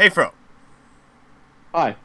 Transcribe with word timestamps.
Hey, 0.00 0.08
Fro. 0.08 0.30
Hi. 1.74 1.96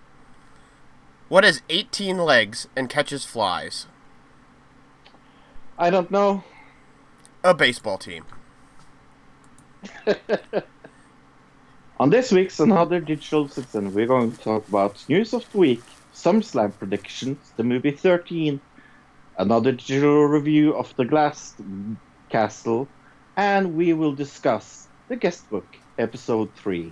What 1.30 1.46
has 1.46 1.62
18 1.70 2.18
legs 2.18 2.68
and 2.76 2.90
catches 2.90 3.24
flies? 3.24 3.88
I 5.78 5.90
don't 5.90 6.12
know. 6.12 6.44
A 7.42 7.54
baseball 7.54 7.98
team. 7.98 8.26
On 11.98 12.10
this 12.10 12.34
week's 12.34 12.60
Another 12.60 13.00
Digital 13.00 13.48
Citizen, 13.48 13.94
we're 13.94 14.08
going 14.08 14.34
to 14.34 14.38
talk 14.40 14.68
about 14.68 15.02
news 15.08 15.34
of 15.34 15.50
the 15.54 15.58
week, 15.58 15.82
SummerSlam 16.14 16.78
predictions, 16.78 17.54
the 17.56 17.64
movie 17.64 17.92
13, 17.92 18.60
another 19.38 19.72
digital 19.72 20.26
review 20.26 20.76
of 20.76 20.94
The 20.98 21.06
Glass 21.06 21.56
Castle, 22.28 22.90
and 23.38 23.78
we 23.78 23.94
will 23.94 24.14
discuss 24.14 24.90
the 25.08 25.16
guest 25.16 25.50
book, 25.50 25.78
episode 25.98 26.54
3. 26.56 26.92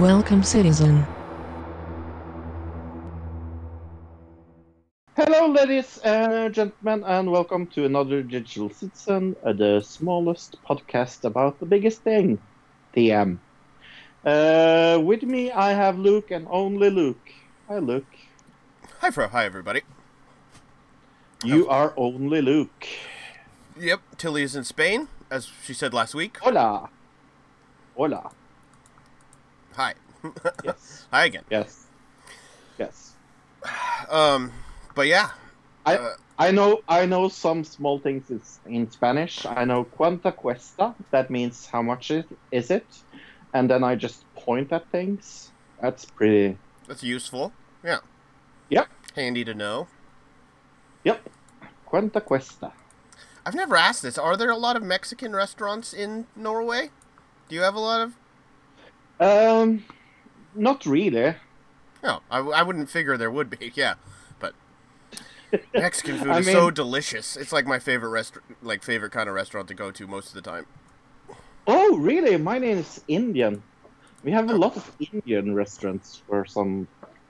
Welcome, 0.00 0.42
citizen. 0.42 1.06
Hello, 5.16 5.48
ladies 5.48 5.96
and 6.04 6.52
gentlemen, 6.52 7.02
and 7.04 7.32
welcome 7.32 7.66
to 7.68 7.86
another 7.86 8.22
Digital 8.22 8.68
Citizen, 8.68 9.34
uh, 9.42 9.54
the 9.54 9.80
smallest 9.80 10.62
podcast 10.68 11.24
about 11.24 11.58
the 11.60 11.64
biggest 11.64 12.02
thing, 12.02 12.38
TM. 12.94 13.38
Uh, 14.22 15.00
with 15.02 15.22
me, 15.22 15.50
I 15.50 15.72
have 15.72 15.98
Luke 15.98 16.30
and 16.30 16.46
only 16.50 16.90
Luke. 16.90 17.32
Hi, 17.68 17.78
Luke. 17.78 18.04
Hi, 19.00 19.10
Fro. 19.10 19.28
Hi, 19.28 19.46
everybody. 19.46 19.80
You 21.42 21.70
are 21.70 21.94
only 21.96 22.42
Luke. 22.42 22.86
Yep, 23.80 24.00
Tilly 24.18 24.42
is 24.42 24.54
in 24.54 24.64
Spain, 24.64 25.08
as 25.30 25.50
she 25.64 25.72
said 25.72 25.94
last 25.94 26.14
week. 26.14 26.36
Hola. 26.42 26.90
Hola. 27.96 28.30
Hi. 29.76 29.94
Yes. 30.64 31.06
Hi 31.12 31.26
again. 31.26 31.44
yes. 31.50 31.86
Yes. 32.78 33.12
Um, 34.08 34.50
but 34.94 35.06
yeah. 35.06 35.30
I 35.84 35.96
Uh, 35.96 36.16
I 36.38 36.50
know 36.50 36.80
I 36.88 37.06
know 37.06 37.28
some 37.28 37.62
small 37.64 37.98
things 37.98 38.30
is 38.30 38.58
in 38.66 38.90
Spanish. 38.90 39.46
I 39.46 39.64
know 39.64 39.84
cuánta 39.84 40.34
cuesta. 40.34 40.94
That 41.10 41.30
means 41.30 41.66
how 41.66 41.82
much 41.82 42.10
it, 42.10 42.26
is 42.50 42.70
it, 42.70 42.86
and 43.52 43.70
then 43.70 43.84
I 43.84 43.94
just 43.96 44.24
point 44.34 44.72
at 44.72 44.90
things. 44.90 45.52
That's 45.80 46.04
pretty. 46.06 46.56
That's 46.88 47.02
useful. 47.02 47.52
Yeah. 47.84 48.00
Yep. 48.70 48.88
Handy 49.14 49.44
to 49.44 49.54
know. 49.54 49.88
Yep. 51.04 51.28
Cuánta 51.86 52.24
cuesta. 52.24 52.72
I've 53.44 53.54
never 53.54 53.76
asked 53.76 54.02
this. 54.02 54.18
Are 54.18 54.36
there 54.36 54.50
a 54.50 54.56
lot 54.56 54.76
of 54.76 54.82
Mexican 54.82 55.36
restaurants 55.36 55.92
in 55.94 56.26
Norway? 56.34 56.90
Do 57.48 57.54
you 57.54 57.62
have 57.62 57.74
a 57.76 57.80
lot 57.80 58.00
of? 58.00 58.14
Um, 59.20 59.84
not 60.54 60.86
really. 60.86 61.34
No, 62.02 62.20
I, 62.30 62.38
I 62.38 62.62
wouldn't 62.62 62.90
figure 62.90 63.16
there 63.16 63.30
would 63.30 63.50
be. 63.50 63.72
Yeah, 63.74 63.94
but 64.38 64.54
Mexican 65.74 66.18
food 66.18 66.28
I 66.30 66.38
is 66.38 66.46
so 66.46 66.70
delicious. 66.70 67.36
It's 67.36 67.52
like 67.52 67.66
my 67.66 67.78
favorite 67.78 68.10
rest, 68.10 68.38
like 68.62 68.82
favorite 68.82 69.12
kind 69.12 69.28
of 69.28 69.34
restaurant 69.34 69.68
to 69.68 69.74
go 69.74 69.90
to 69.90 70.06
most 70.06 70.28
of 70.28 70.34
the 70.34 70.42
time. 70.42 70.66
Oh, 71.66 71.96
really? 71.98 72.36
My 72.36 72.58
name 72.58 72.78
is 72.78 73.02
Indian. 73.08 73.62
We 74.22 74.30
have 74.32 74.50
a 74.50 74.54
lot 74.54 74.76
of 74.76 74.90
Indian 75.12 75.54
restaurants 75.54 76.22
for 76.28 76.44
some 76.44 76.86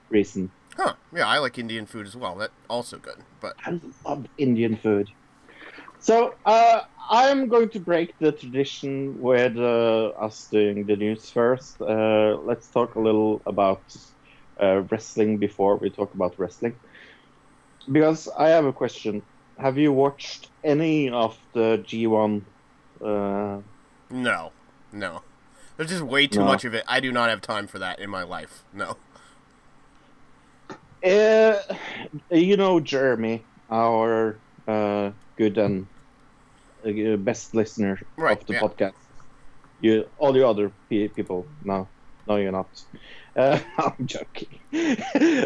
reason. 0.09 0.51
Huh? 0.75 0.93
Yeah, 1.13 1.27
I 1.27 1.39
like 1.39 1.57
Indian 1.57 1.85
food 1.85 2.05
as 2.05 2.15
well. 2.15 2.35
That 2.35 2.51
also 2.69 2.97
good. 2.97 3.17
But 3.41 3.55
I 3.65 3.79
love 4.05 4.27
Indian 4.37 4.77
food. 4.77 5.09
So 5.99 6.33
uh, 6.45 6.81
I'm 7.09 7.47
going 7.47 7.69
to 7.71 7.79
break 7.79 8.13
the 8.19 8.31
tradition 8.31 9.17
with 9.17 9.57
uh, 9.57 10.09
us 10.19 10.47
doing 10.51 10.85
the 10.85 10.95
news 10.95 11.29
first. 11.31 11.81
Uh, 11.81 12.37
let's 12.43 12.69
talk 12.69 12.95
a 12.95 12.99
little 12.99 13.41
about 13.45 13.83
uh, 14.61 14.81
wrestling 14.91 15.37
before 15.39 15.77
we 15.77 15.89
talk 15.89 16.13
about 16.13 16.35
wrestling. 16.37 16.79
Because 17.91 18.27
I 18.37 18.49
have 18.49 18.65
a 18.65 18.73
question. 18.73 19.23
Have 19.57 19.77
you 19.77 19.91
watched 19.91 20.51
any 20.63 21.09
of 21.09 21.37
the 21.53 21.83
G1? 21.85 22.45
Uh, 23.01 23.61
no, 24.09 24.53
no, 24.91 25.23
there's 25.75 25.89
just 25.89 26.03
way 26.03 26.27
too 26.27 26.39
No. 26.39 26.45
much 26.45 26.65
of 26.65 26.73
it. 26.73 26.83
I 26.87 26.99
do 26.99 27.11
not 27.11 27.29
have 27.29 27.41
time 27.41 27.67
for 27.67 27.79
that 27.79 27.99
in 27.99 28.09
my 28.09 28.23
life. 28.23 28.63
No. 28.71 28.97
uh, 31.03 31.59
you 32.31 32.57
know 32.57 32.79
Jeremy, 32.79 33.47
our 33.69 34.41
uh, 34.67 35.11
good 35.37 35.57
and 35.57 35.87
uh, 36.85 37.17
best 37.17 37.53
listener 37.55 37.97
Right, 38.17 38.39
of 38.39 38.45
the 38.47 38.53
yeah. 38.53 38.61
podcast. 38.61 38.93
You, 39.79 40.05
all 40.17 40.33
the 40.33 40.47
other 40.47 40.73
pe- 40.89 41.09
people, 41.09 41.51
no, 41.61 41.91
no, 42.27 42.37
you're 42.37 42.51
not. 42.51 42.69
Uh, 43.35 43.59
I'm 43.77 44.05
joking. 44.05 44.59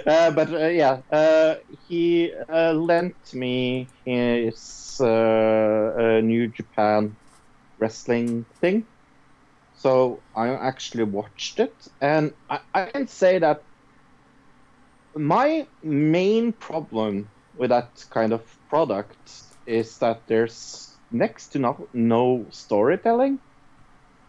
uh, 0.07 0.31
but 0.31 0.53
uh, 0.53 0.67
yeah, 0.67 1.01
uh, 1.11 1.55
he 1.67 2.31
uh, 2.51 2.73
lent 2.73 3.17
me 3.33 3.93
his 4.05 4.97
uh, 5.01 5.05
uh, 5.05 6.21
New 6.23 6.47
Japan 6.49 7.17
wrestling 7.79 8.45
thing. 8.61 8.87
So 9.73 10.23
I 10.35 10.49
actually 10.49 11.03
watched 11.05 11.59
it, 11.59 11.83
and 12.01 12.33
I, 12.49 12.61
I 12.73 12.85
can 12.85 13.07
say 13.07 13.39
that 13.39 13.59
my 15.15 15.67
main 15.81 16.53
problem 16.53 17.31
with 17.53 17.69
that 17.69 17.97
kind 18.11 18.33
of 18.33 18.45
product 18.69 19.50
is 19.65 19.97
that 19.99 20.23
there's 20.27 20.99
next 21.11 21.49
to 21.49 21.59
no, 21.59 21.89
no 21.93 22.47
storytelling. 22.51 23.39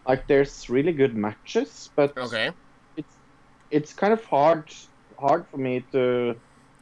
Like 0.07 0.27
there's 0.29 0.69
really 0.69 0.93
good 0.93 1.17
matches, 1.17 1.91
but 1.97 2.17
Okay. 2.17 2.51
it's 2.97 3.17
it's 3.71 3.95
kind 3.95 4.13
of 4.13 4.25
hard 4.25 4.71
hard 5.19 5.47
for 5.51 5.59
me 5.59 5.87
to 5.93 6.35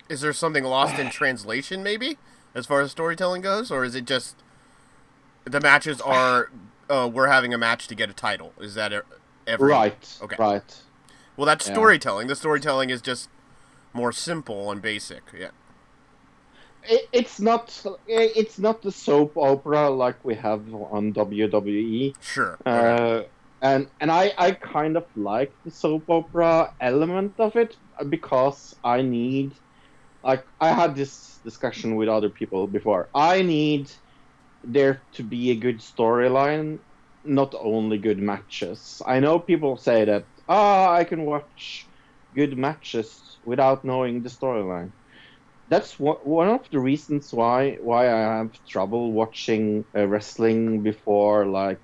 Is 0.09 0.23
there 0.23 0.33
something 0.33 0.65
lost 0.65 0.99
in 0.99 1.11
translation, 1.11 1.83
maybe, 1.83 2.17
as 2.55 2.67
far 2.67 2.81
as 2.81 2.91
storytelling 2.91 3.43
goes, 3.43 3.71
or 3.71 3.85
is 3.85 3.95
it 3.95 4.07
just 4.07 4.43
the 5.45 5.61
matches 5.61 6.01
are 6.01 6.51
uh, 6.89 7.09
we're 7.13 7.29
having 7.29 7.55
a 7.55 7.59
match 7.59 7.87
to 7.89 7.95
get 7.95 8.11
a 8.11 8.15
title? 8.15 8.55
Is 8.61 8.75
that 8.75 8.93
every 9.47 9.71
right 9.71 10.19
Okay. 10.23 10.37
right. 10.39 10.83
Well, 11.37 11.47
that's 11.47 11.65
Yeah. 11.67 11.73
storytelling. 11.73 12.29
The 12.29 12.37
storytelling 12.37 12.91
is 12.91 13.01
just 13.01 13.29
more 13.95 14.13
simple 14.13 14.71
and 14.71 14.83
basic. 14.83 15.23
Yeah. 15.37 15.51
It, 16.85 17.09
it's 17.13 17.41
not 17.41 17.85
it's 18.07 18.59
not 18.59 18.83
the 18.83 18.93
soap 18.93 19.37
opera 19.37 19.91
like 19.91 20.25
we 20.25 20.35
have 20.35 20.63
on 20.75 21.13
WWE. 21.13 22.15
Sure. 22.21 22.59
Uh, 22.65 23.23
and 23.63 23.89
and 24.01 24.11
I, 24.11 24.33
I 24.39 24.53
kind 24.53 24.97
of 24.97 25.05
like 25.17 25.53
the 25.65 25.71
soap 25.71 26.09
opera 26.09 26.73
element 26.81 27.35
of 27.39 27.57
it 27.57 27.77
because 28.09 28.75
I 28.83 29.03
need 29.03 29.53
like 30.23 30.47
I 30.61 30.73
had 30.73 30.95
this 30.95 31.39
discussion 31.45 31.97
with 31.97 32.09
other 32.09 32.31
people 32.31 32.67
before. 32.67 33.09
I 33.15 33.43
need 33.43 33.91
there 34.65 35.01
to 35.13 35.23
be 35.23 35.51
a 35.51 35.55
good 35.55 35.79
storyline, 35.79 36.79
not 37.25 37.55
only 37.59 37.99
good 37.99 38.19
matches. 38.19 39.03
I 39.07 39.21
know 39.21 39.39
people 39.39 39.77
say 39.77 40.05
that 40.07 40.25
ah 40.49 40.93
I 40.93 41.05
can 41.05 41.25
watch 41.27 41.87
good 42.35 42.57
matches 42.57 43.39
without 43.45 43.85
knowing 43.85 44.23
the 44.23 44.29
storyline. 44.29 44.91
That's 45.71 45.95
one 45.99 46.49
of 46.49 46.69
the 46.73 46.81
reasons 46.81 47.31
why 47.33 47.77
why 47.81 48.09
I 48.13 48.39
have 48.39 48.53
trouble 48.69 49.15
watching 49.15 49.85
uh, 49.97 50.07
wrestling 50.09 50.83
before 50.83 51.47
like 51.47 51.81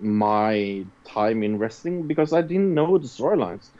my 0.00 0.86
time 1.08 1.42
in 1.42 1.58
wrestling 1.58 2.06
because 2.08 2.32
I 2.32 2.42
didn't 2.42 2.74
know 2.74 2.98
the 2.98 3.08
storylines. 3.08 3.70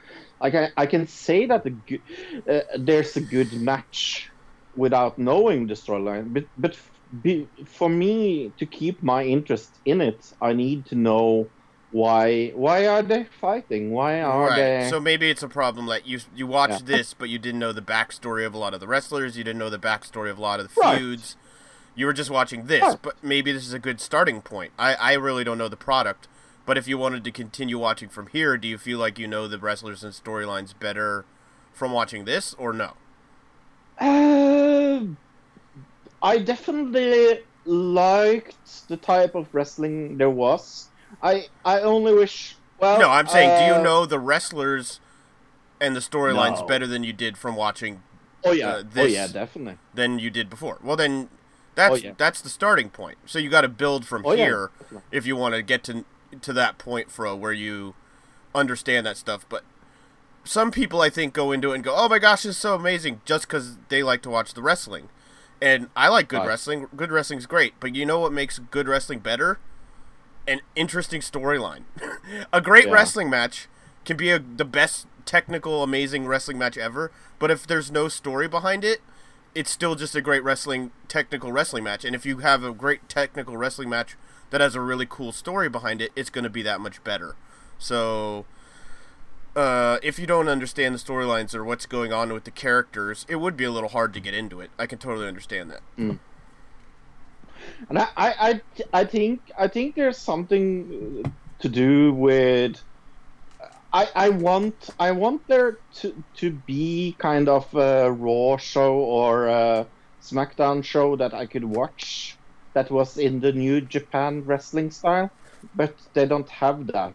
I, 0.40 0.70
I 0.76 0.86
can 0.86 1.06
say 1.06 1.46
that 1.46 1.64
the, 1.64 2.02
uh, 2.50 2.60
there's 2.78 3.16
a 3.16 3.20
good 3.20 3.52
match 3.54 4.30
without 4.74 5.18
knowing 5.18 5.66
the 5.66 5.74
storyline, 5.74 6.32
but 6.32 6.44
but 6.56 6.76
be, 7.22 7.50
for 7.66 7.88
me 7.88 8.54
to 8.58 8.66
keep 8.66 9.02
my 9.02 9.24
interest 9.24 9.80
in 9.84 10.00
it, 10.00 10.24
I 10.40 10.52
need 10.52 10.86
to 10.86 10.96
know 10.96 11.50
why 11.90 12.48
why 12.50 12.86
are 12.86 13.02
they 13.02 13.24
fighting? 13.24 13.90
Why 13.90 14.20
are 14.20 14.48
right. 14.48 14.56
they? 14.56 14.86
So 14.90 15.00
maybe 15.00 15.30
it's 15.30 15.42
a 15.42 15.48
problem 15.48 15.86
that 15.86 16.06
you 16.06 16.20
you 16.34 16.46
watched 16.46 16.82
Yeah. 16.88 16.96
this, 16.96 17.14
but 17.14 17.28
you 17.28 17.38
didn't 17.38 17.60
know 17.60 17.72
the 17.72 17.82
backstory 17.82 18.46
of 18.46 18.54
a 18.54 18.58
lot 18.58 18.74
of 18.74 18.80
the 18.80 18.86
wrestlers. 18.86 19.36
You 19.38 19.44
didn't 19.44 19.58
know 19.58 19.70
the 19.70 19.78
backstory 19.78 20.30
of 20.30 20.38
a 20.38 20.40
lot 20.42 20.60
of 20.60 20.74
the 20.74 20.80
Right. 20.80 20.98
feuds. 20.98 21.36
You 21.94 22.06
were 22.06 22.12
just 22.12 22.30
watching 22.30 22.66
this, 22.66 22.82
Right. 22.82 22.98
but 23.02 23.16
maybe 23.24 23.52
this 23.52 23.66
is 23.66 23.72
a 23.72 23.78
good 23.78 24.00
starting 24.00 24.40
point. 24.42 24.72
I, 24.78 24.94
I 24.94 25.12
really 25.14 25.42
don't 25.44 25.58
know 25.58 25.68
the 25.68 25.76
product, 25.76 26.28
but 26.64 26.78
if 26.78 26.86
you 26.86 26.96
wanted 26.98 27.24
to 27.24 27.32
continue 27.32 27.78
watching 27.78 28.08
from 28.08 28.28
here, 28.28 28.56
do 28.56 28.68
you 28.68 28.78
feel 28.78 28.98
like 28.98 29.18
you 29.18 29.26
know 29.26 29.48
the 29.48 29.58
wrestlers 29.58 30.04
and 30.04 30.12
storylines 30.12 30.78
better 30.78 31.24
from 31.72 31.90
watching 31.92 32.24
this, 32.24 32.54
or 32.54 32.72
no? 32.72 32.92
Uh, 33.98 35.00
I 36.22 36.38
definitely 36.38 37.40
liked 37.64 38.88
the 38.88 38.96
type 38.96 39.34
of 39.34 39.52
wrestling 39.52 40.18
there 40.18 40.30
was. 40.30 40.88
I 41.22 41.48
I 41.64 41.80
only 41.80 42.14
wish. 42.14 42.54
Well, 42.78 42.98
no, 42.98 43.10
I'm 43.10 43.26
saying, 43.26 43.50
do 43.58 43.72
uh, 43.74 43.76
you 43.78 43.82
know 43.82 44.06
the 44.06 44.18
wrestlers 44.20 45.00
and 45.80 45.96
the 45.96 46.00
storylines 46.00 46.60
No. 46.60 46.66
better 46.66 46.86
than 46.86 47.02
you 47.04 47.12
did 47.12 47.36
from 47.36 47.56
watching 47.56 48.02
Oh 48.44 48.52
yeah, 48.52 48.68
uh, 48.68 48.76
oh 48.78 48.82
this- 48.84 49.12
yeah, 49.12 49.26
definitely. 49.26 49.78
than 49.94 50.18
you 50.18 50.30
did 50.30 50.48
before? 50.48 50.78
Well, 50.82 50.96
then 50.96 51.28
that's 51.74 51.92
Oh, 51.92 51.96
yeah. 51.96 52.12
that's 52.16 52.40
the 52.40 52.48
starting 52.48 52.88
point. 52.90 53.18
So 53.26 53.38
you 53.38 53.48
got 53.50 53.62
to 53.62 53.68
build 53.68 54.06
from 54.06 54.24
Oh, 54.26 54.30
here 54.32 54.70
definitely. 54.78 55.02
if 55.10 55.26
you 55.26 55.34
want 55.36 55.54
to 55.54 55.62
get 55.62 55.82
to 55.84 56.04
to 56.42 56.52
that 56.52 56.78
point, 56.78 57.10
Fro, 57.10 57.34
where 57.34 57.52
you 57.52 57.94
understand 58.54 59.06
that 59.06 59.16
stuff. 59.16 59.44
But 59.48 59.64
some 60.44 60.70
people, 60.70 61.00
I 61.00 61.10
think, 61.10 61.34
go 61.34 61.52
into 61.52 61.72
it 61.72 61.76
and 61.76 61.84
go, 61.84 61.94
"Oh 61.96 62.08
my 62.08 62.18
gosh, 62.18 62.42
this 62.42 62.56
is 62.56 62.60
so 62.60 62.74
amazing," 62.74 63.20
just 63.24 63.46
because 63.48 63.76
they 63.88 64.02
like 64.02 64.22
to 64.22 64.30
watch 64.30 64.54
the 64.54 64.62
wrestling. 64.62 65.08
And 65.60 65.88
I 65.96 66.08
like 66.08 66.28
good 66.28 66.38
Right. 66.40 66.48
wrestling. 66.48 66.86
Good 66.96 67.10
wrestling's 67.10 67.46
great, 67.46 67.74
but 67.80 67.94
you 67.96 68.06
know 68.06 68.20
what 68.20 68.32
makes 68.32 68.58
good 68.60 68.86
wrestling 68.88 69.18
better? 69.18 69.58
An 70.48 70.60
interesting 70.74 71.20
storyline. 71.20 71.82
a 72.52 72.60
great 72.60 72.86
Yeah. 72.86 72.92
wrestling 72.92 73.30
match 73.30 73.68
can 74.04 74.16
be 74.16 74.30
a, 74.30 74.38
the 74.38 74.64
best 74.64 75.06
technical, 75.24 75.82
amazing 75.82 76.26
wrestling 76.26 76.58
match 76.58 76.78
ever, 76.78 77.12
but 77.38 77.50
if 77.50 77.66
there's 77.66 77.90
no 77.90 78.08
story 78.08 78.48
behind 78.48 78.82
it, 78.82 79.00
it's 79.54 79.70
still 79.70 79.94
just 79.94 80.14
a 80.14 80.20
great 80.22 80.42
wrestling 80.42 80.90
technical 81.06 81.52
wrestling 81.52 81.84
match. 81.84 82.04
And 82.04 82.14
if 82.16 82.24
you 82.24 82.38
have 82.38 82.64
a 82.64 82.72
great 82.72 83.08
technical 83.08 83.56
wrestling 83.56 83.90
match 83.90 84.16
that 84.50 84.60
has 84.60 84.74
a 84.74 84.80
really 84.80 85.06
cool 85.08 85.32
story 85.32 85.68
behind 85.68 86.00
it, 86.00 86.12
it's 86.16 86.30
going 86.30 86.44
to 86.44 86.50
be 86.50 86.62
that 86.62 86.80
much 86.80 87.04
better. 87.04 87.36
So, 87.78 88.46
uh, 89.56 89.98
if 90.02 90.18
you 90.18 90.26
don't 90.26 90.48
understand 90.48 90.94
the 90.94 90.98
storylines 90.98 91.54
or 91.54 91.64
what's 91.64 91.86
going 91.86 92.12
on 92.12 92.32
with 92.32 92.44
the 92.44 92.50
characters, 92.50 93.26
it 93.28 93.36
would 93.36 93.56
be 93.56 93.64
a 93.64 93.70
little 93.70 93.88
hard 93.90 94.14
to 94.14 94.20
get 94.20 94.32
into 94.34 94.60
it. 94.60 94.70
I 94.78 94.86
can 94.86 94.98
totally 94.98 95.26
understand 95.26 95.70
that. 95.70 96.18
And 97.88 97.98
I, 97.98 98.08
I, 98.16 98.60
I, 98.92 99.04
think 99.04 99.40
I 99.58 99.68
think 99.68 99.94
there's 99.94 100.18
something 100.18 101.30
to 101.60 101.68
do 101.68 102.12
with. 102.12 102.80
I, 103.92 104.08
I 104.14 104.28
want 104.28 104.90
I 105.00 105.12
want 105.12 105.46
there 105.48 105.78
to 106.00 106.22
to 106.36 106.50
be 106.50 107.16
kind 107.18 107.48
of 107.48 107.72
a 107.74 108.12
Raw 108.12 108.58
show 108.58 108.94
or 108.94 109.46
a 109.46 109.86
SmackDown 110.22 110.84
show 110.84 111.16
that 111.16 111.32
I 111.32 111.46
could 111.46 111.64
watch 111.64 112.36
that 112.74 112.90
was 112.90 113.16
in 113.16 113.40
the 113.40 113.52
New 113.52 113.80
Japan 113.80 114.44
wrestling 114.44 114.90
style, 114.90 115.30
but 115.74 115.94
they 116.12 116.26
don't 116.26 116.48
have 116.48 116.86
that. 116.88 117.14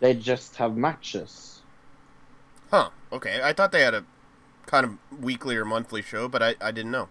They 0.00 0.14
just 0.14 0.56
have 0.56 0.76
matches. 0.76 1.62
Huh. 2.70 2.90
Okay. 3.12 3.40
I 3.42 3.52
thought 3.52 3.72
they 3.72 3.82
had 3.82 3.94
a 3.94 4.04
kind 4.66 4.84
of 4.86 5.20
weekly 5.20 5.56
or 5.56 5.64
monthly 5.64 6.02
show, 6.02 6.28
but 6.28 6.42
I, 6.42 6.54
I 6.60 6.70
didn't 6.70 6.92
know. 6.92 7.08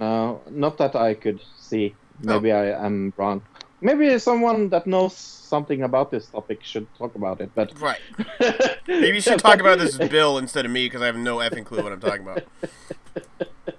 No, 0.00 0.40
not 0.50 0.78
that 0.78 0.96
I 0.96 1.14
could 1.14 1.40
see. 1.58 1.94
Maybe 2.22 2.52
I 2.52 2.84
am 2.84 3.12
wrong. 3.16 3.42
Maybe 3.82 4.18
someone 4.18 4.70
that 4.70 4.86
knows 4.86 5.14
something 5.14 5.82
about 5.82 6.10
this 6.10 6.26
topic 6.26 6.62
should 6.62 6.86
talk 6.96 7.14
about 7.14 7.40
it. 7.40 7.50
But 7.54 7.78
Right. 7.80 8.00
Maybe 8.88 9.16
you 9.16 9.20
should 9.20 9.38
talk 9.38 9.60
about 9.60 9.78
this 9.78 9.96
Bill 9.96 10.38
instead 10.38 10.64
of 10.64 10.70
me 10.70 10.86
because 10.86 11.02
I 11.02 11.06
have 11.06 11.16
no 11.16 11.36
effing 11.36 11.64
clue 11.64 11.82
what 11.82 11.92
I'm 11.92 12.00
talking 12.00 12.22
about. 12.22 12.44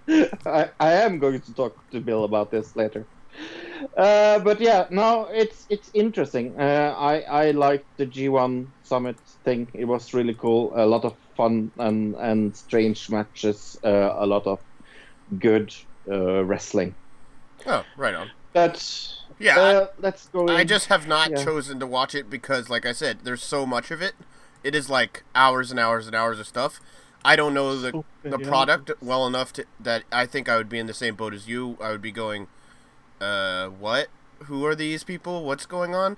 I, 0.45 0.69
I 0.79 0.93
am 0.93 1.19
going 1.19 1.41
to 1.41 1.53
talk 1.53 1.77
to 1.91 1.99
Bill 1.99 2.23
about 2.23 2.51
this 2.51 2.75
later. 2.75 3.05
Uh, 3.97 4.39
but 4.39 4.59
yeah, 4.59 4.85
no, 4.91 5.27
it's 5.31 5.65
it's 5.69 5.89
interesting. 5.93 6.59
Uh, 6.59 6.93
I 6.97 7.21
I 7.21 7.51
liked 7.51 7.85
the 7.97 8.05
G1 8.05 8.67
Summit 8.83 9.17
thing. 9.43 9.67
It 9.73 9.85
was 9.85 10.13
really 10.13 10.35
cool. 10.35 10.71
A 10.75 10.85
lot 10.85 11.03
of 11.05 11.15
fun 11.35 11.71
and 11.77 12.15
and 12.15 12.55
strange 12.55 13.09
matches. 13.09 13.79
Uh, 13.83 14.13
a 14.17 14.25
lot 14.25 14.45
of 14.45 14.59
good 15.39 15.73
uh, 16.09 16.43
wrestling. 16.43 16.95
Oh, 17.65 17.83
right 17.97 18.13
on. 18.15 18.31
But 18.53 19.07
Yeah, 19.39 19.59
uh, 19.59 19.87
let's 19.99 20.27
go. 20.27 20.47
I 20.47 20.61
in. 20.61 20.67
just 20.67 20.87
have 20.87 21.07
not 21.07 21.31
Yeah. 21.31 21.43
chosen 21.43 21.79
to 21.79 21.87
watch 21.87 22.15
it 22.15 22.29
because, 22.29 22.69
like 22.69 22.85
I 22.85 22.91
said, 22.91 23.19
there's 23.23 23.43
so 23.43 23.65
much 23.65 23.91
of 23.91 24.01
it. 24.01 24.13
It 24.63 24.75
is 24.75 24.89
like 24.89 25.23
hours 25.33 25.71
and 25.71 25.79
hours 25.79 26.05
and 26.07 26.15
hours 26.15 26.39
of 26.39 26.47
stuff. 26.47 26.79
I 27.23 27.35
don't 27.35 27.53
know 27.53 27.75
the 27.77 28.03
the 28.23 28.31
many 28.37 28.45
product 28.45 28.91
well 29.01 29.27
enough 29.27 29.53
to 29.53 29.65
that 29.79 30.03
I 30.11 30.25
think 30.25 30.49
I 30.49 30.57
would 30.57 30.69
be 30.69 30.79
in 30.79 30.87
the 30.87 30.93
same 30.93 31.15
boat 31.15 31.33
as 31.33 31.47
you. 31.47 31.77
I 31.81 31.91
would 31.91 32.01
be 32.01 32.11
going, 32.11 32.47
uh, 33.19 33.67
what? 33.67 34.07
Who 34.45 34.65
are 34.65 34.75
these 34.75 35.03
people? 35.03 35.43
What's 35.45 35.65
going 35.67 35.93
on? 35.93 36.17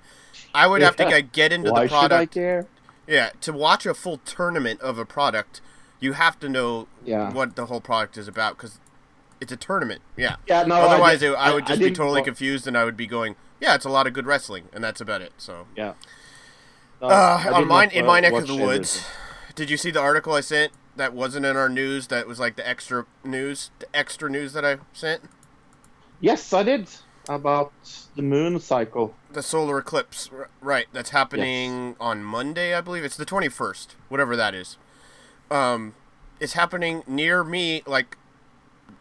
I 0.54 0.66
would 0.66 0.80
have 0.82 0.96
to 0.96 1.04
Yeah. 1.04 1.20
get 1.20 1.52
into 1.52 1.70
Why 1.72 1.82
the 1.82 1.88
should 1.88 1.94
I 1.94 2.08
product. 2.08 2.34
care? 2.34 2.66
Yeah, 3.06 3.30
to 3.42 3.52
watch 3.52 3.84
a 3.84 3.92
full 3.92 4.16
tournament 4.18 4.80
of 4.80 4.96
a 4.98 5.04
product, 5.04 5.60
you 6.00 6.14
have 6.14 6.38
to 6.40 6.48
know 6.48 6.88
Yeah. 7.04 7.30
what 7.32 7.54
the 7.54 7.66
whole 7.66 7.82
product 7.82 8.16
is 8.16 8.26
about 8.28 8.56
because 8.56 8.78
it's 9.40 9.52
a 9.52 9.56
tournament. 9.56 10.00
Yeah. 10.16 10.36
Yeah, 10.46 10.62
no. 10.64 10.76
Otherwise, 10.76 11.22
I, 11.22 11.26
I, 11.26 11.30
did- 11.30 11.34
I 11.38 11.54
would 11.54 11.66
just 11.66 11.78
be 11.78 11.84
didn't 11.86 11.96
totally 11.96 12.20
wa- 12.20 12.24
confused, 12.24 12.66
and 12.66 12.76
I 12.78 12.84
would 12.84 12.96
be 12.96 13.06
going, 13.06 13.36
"Yeah, 13.60 13.74
it's 13.74 13.84
a 13.84 13.90
lot 13.90 14.06
of 14.06 14.12
good 14.12 14.26
wrestling," 14.26 14.68
and 14.72 14.82
that's 14.82 15.00
about 15.00 15.22
it. 15.22 15.32
So, 15.38 15.66
Yeah. 15.76 15.94
No, 17.00 17.08
uh, 17.08 17.42
on 17.52 17.60
did 17.62 17.68
mine 17.68 17.88
not, 17.88 17.92
in 17.94 18.04
uh, 18.04 18.06
my 18.08 18.20
neck 18.20 18.32
of 18.32 18.46
the 18.46 18.54
woods, 18.56 18.96
everything. 18.96 19.54
did 19.56 19.70
you 19.70 19.76
see 19.76 19.90
the 19.90 20.00
article 20.00 20.32
I 20.32 20.40
sent 20.40 20.72
that 20.96 21.12
wasn't 21.12 21.44
in 21.44 21.56
our 21.56 21.68
news? 21.68 22.06
That 22.06 22.26
was 22.26 22.38
like 22.40 22.56
the 22.56 22.66
extra 22.66 23.04
news, 23.24 23.70
the 23.80 23.86
extra 23.94 24.30
news 24.30 24.52
that 24.54 24.64
I 24.64 24.78
sent. 24.92 25.22
Yes, 26.20 26.52
I 26.52 26.62
did. 26.62 26.88
About 27.28 27.72
the 28.16 28.22
moon 28.22 28.60
cycle. 28.60 29.14
The 29.32 29.42
solar 29.42 29.78
eclipse, 29.78 30.28
r- 30.30 30.48
right? 30.60 30.86
That's 30.92 31.10
happening 31.10 31.96
on 31.98 32.22
Monday, 32.22 32.74
I 32.74 32.80
believe. 32.82 33.02
It's 33.04 33.16
the 33.16 33.24
twenty 33.24 33.48
first, 33.48 33.96
whatever 34.08 34.36
that 34.36 34.54
is. 34.54 34.76
Um, 35.50 35.94
it's 36.40 36.52
happening 36.52 37.02
near 37.06 37.42
me, 37.42 37.82
like 37.86 38.16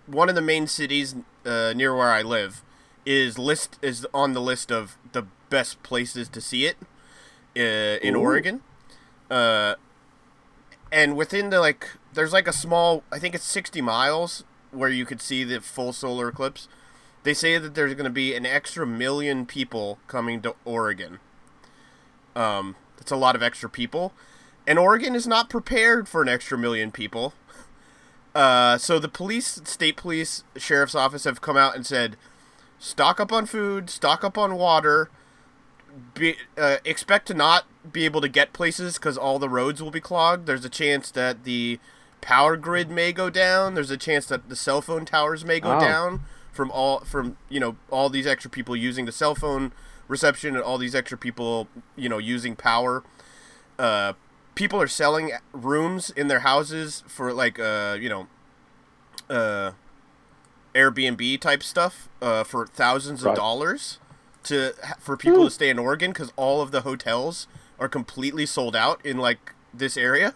one 0.05 0.29
of 0.29 0.35
the 0.35 0.41
main 0.41 0.67
cities 0.67 1.15
uh, 1.45 1.73
near 1.75 1.95
where 1.95 2.11
I 2.11 2.21
live 2.21 2.61
is 3.05 3.37
list 3.37 3.77
is 3.81 4.07
on 4.13 4.33
the 4.33 4.41
list 4.41 4.71
of 4.71 4.97
the 5.11 5.25
best 5.49 5.83
places 5.83 6.29
to 6.29 6.41
see 6.41 6.65
it 6.65 6.77
uh, 7.55 7.99
in 8.01 8.15
Ooh. 8.15 8.19
Oregon. 8.19 8.61
Uh, 9.29 9.75
and 10.91 11.15
within 11.15 11.49
the 11.49 11.59
like, 11.59 11.89
there's 12.13 12.33
like 12.33 12.47
a 12.47 12.53
small, 12.53 13.03
I 13.11 13.19
think 13.19 13.35
it's 13.35 13.45
sixty 13.45 13.81
miles 13.81 14.43
where 14.71 14.89
you 14.89 15.05
could 15.05 15.21
see 15.21 15.43
the 15.43 15.61
full 15.61 15.93
solar 15.93 16.29
eclipse. 16.29 16.67
They 17.23 17.33
say 17.33 17.57
that 17.57 17.73
there's 17.73 17.93
going 17.93 18.03
to 18.05 18.09
be 18.09 18.35
an 18.35 18.45
extra 18.45 18.85
million 18.85 19.45
people 19.45 19.97
coming 20.07 20.41
to 20.41 20.55
Oregon. 20.65 21.19
Um, 22.35 22.75
that's 22.97 23.11
a 23.11 23.15
lot 23.15 23.35
of 23.35 23.43
extra 23.43 23.69
people, 23.69 24.13
and 24.67 24.77
Oregon 24.77 25.15
is 25.15 25.27
not 25.27 25.49
prepared 25.49 26.09
for 26.09 26.21
an 26.21 26.29
extra 26.29 26.57
million 26.57 26.91
people. 26.91 27.33
Uh, 28.35 28.77
so 28.77 28.97
the 28.99 29.07
police, 29.09 29.61
state 29.65 29.95
police, 29.95 30.43
sheriff's 30.57 30.95
office 30.95 31.23
have 31.25 31.41
come 31.41 31.55
out 31.57 31.75
and 31.75 31.85
said, 31.85 32.17
stock 32.79 33.19
up 33.19 33.31
on 33.31 33.45
food, 33.45 33.89
stock 33.89 34.23
up 34.23 34.37
on 34.37 34.55
water. 34.55 35.09
Be, 36.15 36.35
uh, 36.57 36.77
expect 36.83 37.27
to 37.27 37.33
not 37.35 37.65
be 37.91 38.05
able 38.05 38.21
to 38.21 38.27
get 38.27 38.51
places 38.53 38.95
because 38.97 39.17
all 39.17 39.37
the 39.37 39.49
roads 39.49 39.81
will 39.83 39.91
be 39.91 39.99
clogged. 40.01 40.47
There's 40.47 40.65
a 40.65 40.69
chance 40.69 41.11
that 41.11 41.43
the 41.43 41.79
power 42.21 42.57
grid 42.57 42.89
may 42.89 43.13
go 43.13 43.29
down. 43.29 43.75
There's 43.75 43.91
a 43.91 43.97
chance 43.97 44.25
that 44.27 44.49
the 44.49 44.55
cell 44.55 44.81
phone 44.81 45.05
towers 45.05 45.45
may 45.45 45.59
go 45.59 45.69
Wow. 45.73 45.79
down 45.79 46.21
from 46.51 46.71
all 46.71 46.99
from 47.01 47.37
you 47.49 47.59
know 47.59 47.75
all 47.91 48.09
these 48.09 48.25
extra 48.27 48.49
people 48.49 48.75
using 48.75 49.05
the 49.05 49.11
cell 49.11 49.33
phone 49.35 49.71
reception 50.07 50.55
and 50.55 50.63
all 50.63 50.77
these 50.77 50.93
extra 50.95 51.17
people 51.17 51.67
you 51.95 52.09
know 52.09 52.17
using 52.17 52.55
power. 52.55 53.03
Uh, 53.77 54.13
people 54.55 54.81
are 54.81 54.87
selling 54.87 55.31
rooms 55.51 56.09
in 56.11 56.27
their 56.27 56.39
houses 56.41 57.03
for 57.07 57.33
like 57.33 57.59
uh 57.59 57.97
you 57.99 58.09
know 58.09 58.27
uh 59.29 59.71
Airbnb 60.75 61.39
type 61.39 61.63
stuff 61.63 62.09
uh 62.21 62.43
for 62.43 62.65
thousands 62.65 63.23
of 63.23 63.35
dollars 63.35 63.99
to 64.43 64.73
for 64.99 65.15
people 65.15 65.45
to 65.45 65.51
stay 65.51 65.69
in 65.69 65.79
Oregon 65.79 66.11
because 66.11 66.31
all 66.35 66.61
of 66.61 66.71
the 66.71 66.81
hotels 66.81 67.47
are 67.79 67.87
completely 67.87 68.45
sold 68.45 68.75
out 68.75 69.03
in 69.05 69.17
like 69.17 69.53
this 69.73 69.97
area. 69.97 70.35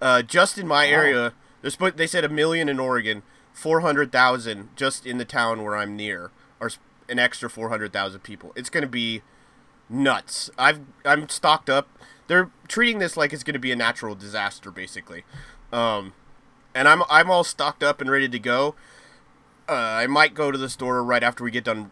Uh, 0.00 0.22
just 0.22 0.58
in 0.58 0.66
my 0.68 0.86
area, 0.86 1.32
There's 1.60 1.76
spo- 1.76 1.96
they 1.96 2.06
said 2.06 2.24
a 2.24 2.28
million 2.28 2.68
in 2.68 2.78
Oregon, 2.78 3.22
four 3.52 3.80
hundred 3.80 4.12
thousand 4.12 4.68
just 4.76 5.06
in 5.06 5.18
the 5.18 5.24
town 5.24 5.64
where 5.64 5.76
I'm 5.76 5.96
near, 5.96 6.30
or 6.60 6.70
an 7.08 7.18
extra 7.18 7.50
four 7.50 7.68
hundred 7.68 7.92
thousand 7.92 8.20
people. 8.20 8.52
It's 8.54 8.70
gonna 8.70 8.86
be 8.86 9.22
nuts. 9.88 10.50
I've 10.56 10.80
I'm 11.04 11.28
stocked 11.28 11.68
up. 11.68 11.88
They're 12.28 12.50
treating 12.68 12.98
this 12.98 13.16
like 13.16 13.32
it's 13.32 13.42
gonna 13.42 13.58
be 13.58 13.72
a 13.72 13.76
natural 13.76 14.14
disaster, 14.14 14.70
basically. 14.70 15.24
Um, 15.72 16.12
and 16.74 16.88
I'm 16.88 17.02
I'm 17.10 17.30
all 17.30 17.44
stocked 17.44 17.82
up 17.82 18.00
and 18.00 18.10
ready 18.10 18.28
to 18.28 18.38
go. 18.38 18.74
Uh, 19.68 19.72
I 19.72 20.06
might 20.06 20.34
go 20.34 20.50
to 20.50 20.56
the 20.56 20.68
store 20.68 21.02
right 21.02 21.22
after 21.22 21.44
we 21.44 21.50
get 21.50 21.64
done 21.64 21.90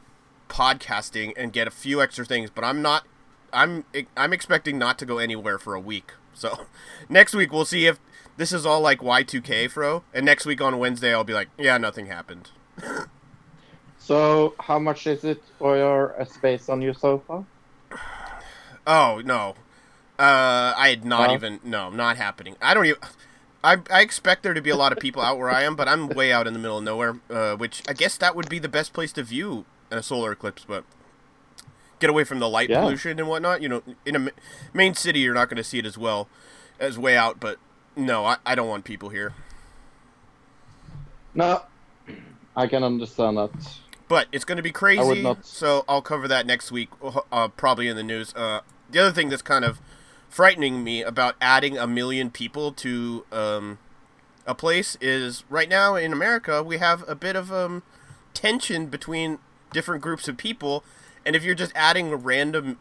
podcasting 0.48 1.32
and 1.36 1.52
get 1.52 1.66
a 1.66 1.70
few 1.72 2.00
extra 2.00 2.24
things, 2.24 2.50
but 2.50 2.64
I'm 2.64 2.80
not. 2.80 3.06
I'm 3.52 3.84
I'm 4.16 4.32
expecting 4.32 4.78
not 4.78 4.98
to 5.00 5.06
go 5.06 5.18
anywhere 5.18 5.58
for 5.58 5.74
a 5.74 5.80
week. 5.80 6.12
So 6.34 6.66
next 7.08 7.34
week 7.34 7.52
we'll 7.52 7.64
see 7.64 7.86
if 7.86 7.98
this 8.36 8.52
is 8.52 8.64
all 8.64 8.80
like 8.80 9.00
Y2K, 9.00 9.70
fro. 9.70 10.04
And 10.14 10.24
next 10.24 10.46
week 10.46 10.60
on 10.60 10.78
Wednesday 10.78 11.12
I'll 11.12 11.24
be 11.24 11.32
like, 11.32 11.48
yeah, 11.58 11.78
nothing 11.78 12.06
happened. 12.06 12.50
So, 14.06 14.54
how 14.60 14.78
much 14.78 15.08
is 15.08 15.24
it 15.24 15.42
for 15.58 15.76
your 15.76 16.14
space 16.30 16.68
on 16.68 16.80
your 16.80 16.94
sofa? 16.94 17.44
Oh 18.88 19.20
no, 19.24 19.56
uh, 20.18 20.74
I 20.76 20.88
had 20.88 21.04
not 21.04 21.30
Huh? 21.30 21.34
even 21.34 21.60
no, 21.64 21.90
not 21.90 22.16
happening. 22.16 22.56
I 22.62 22.74
don't 22.74 22.86
even. 22.86 23.00
I, 23.64 23.78
I 23.90 24.00
expect 24.00 24.42
there 24.44 24.54
to 24.54 24.62
be 24.62 24.70
a 24.70 24.76
lot 24.76 24.92
of 24.92 24.98
people 24.98 25.20
out 25.22 25.38
where 25.38 25.50
I 25.50 25.62
am, 25.62 25.74
but 25.74 25.88
I'm 25.88 26.08
way 26.08 26.32
out 26.32 26.46
in 26.46 26.52
the 26.52 26.58
middle 26.58 26.78
of 26.78 26.84
nowhere, 26.84 27.16
uh, 27.28 27.56
which 27.56 27.82
I 27.88 27.94
guess 27.94 28.16
that 28.18 28.36
would 28.36 28.48
be 28.48 28.58
the 28.60 28.68
best 28.68 28.92
place 28.92 29.12
to 29.14 29.24
view 29.24 29.64
a 29.90 30.02
solar 30.02 30.32
eclipse, 30.32 30.64
but 30.66 30.84
get 31.98 32.08
away 32.10 32.22
from 32.24 32.38
the 32.38 32.48
light 32.48 32.70
Yeah. 32.70 32.80
pollution 32.82 33.18
and 33.18 33.28
whatnot. 33.28 33.62
You 33.62 33.68
know, 33.68 33.82
in 34.04 34.14
a 34.16 34.30
main 34.72 34.94
city, 34.94 35.20
you're 35.20 35.34
not 35.34 35.48
going 35.48 35.56
to 35.56 35.64
see 35.64 35.78
it 35.78 35.86
as 35.86 35.98
well 35.98 36.28
as 36.78 36.98
way 36.98 37.16
out, 37.16 37.40
but 37.40 37.58
no, 37.96 38.24
I, 38.24 38.36
I 38.46 38.54
don't 38.54 38.68
want 38.68 38.84
people 38.84 39.08
here. 39.08 39.32
No, 41.34 41.62
I 42.54 42.66
can 42.66 42.84
understand 42.84 43.36
that. 43.38 43.50
But 44.08 44.28
it's 44.30 44.44
going 44.44 44.56
to 44.56 44.62
be 44.62 44.70
crazy, 44.70 45.26
so 45.42 45.84
I'll 45.88 46.02
cover 46.02 46.28
that 46.28 46.46
next 46.46 46.70
week, 46.70 46.88
uh, 47.32 47.48
probably 47.48 47.88
in 47.88 47.96
the 47.96 48.02
news. 48.04 48.32
Uh, 48.36 48.60
the 48.88 49.00
other 49.00 49.12
thing 49.12 49.28
that's 49.28 49.42
kind 49.42 49.64
of 49.64 49.80
frightening 50.28 50.84
me 50.84 51.02
about 51.02 51.36
adding 51.40 51.78
a 51.78 51.86
million 51.86 52.30
people 52.30 52.72
to 52.72 53.24
um, 53.32 53.78
a 54.46 54.54
place 54.54 54.96
is 55.00 55.44
right 55.48 55.68
now 55.68 55.94
in 55.96 56.12
America 56.12 56.62
we 56.62 56.78
have 56.78 57.06
a 57.08 57.14
bit 57.14 57.36
of 57.36 57.52
um, 57.52 57.82
tension 58.34 58.86
between 58.86 59.38
different 59.72 60.02
groups 60.02 60.28
of 60.28 60.36
people, 60.36 60.84
and 61.24 61.34
if 61.36 61.44
you're 61.44 61.54
just 61.54 61.72
adding 61.74 62.12
a 62.12 62.16
random 62.16 62.78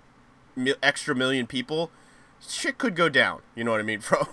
mi- 0.55 0.75
extra 0.83 1.15
million 1.15 1.47
people, 1.47 1.91
shit 2.47 2.77
could 2.77 2.95
go 2.95 3.09
down. 3.09 3.41
You 3.55 3.63
know 3.63 3.71
what 3.71 3.79
I 3.79 3.83
mean, 3.83 4.01
bro? 4.07 4.27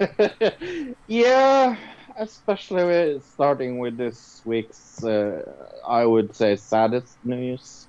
yeah, 1.06 1.76
especially 2.16 2.84
with 2.84 3.24
starting 3.24 3.78
with 3.78 3.96
this 3.96 4.42
week's, 4.44 5.02
uh, 5.04 5.42
I 5.86 6.04
would 6.04 6.34
say, 6.34 6.56
saddest 6.56 7.16
news. 7.24 7.86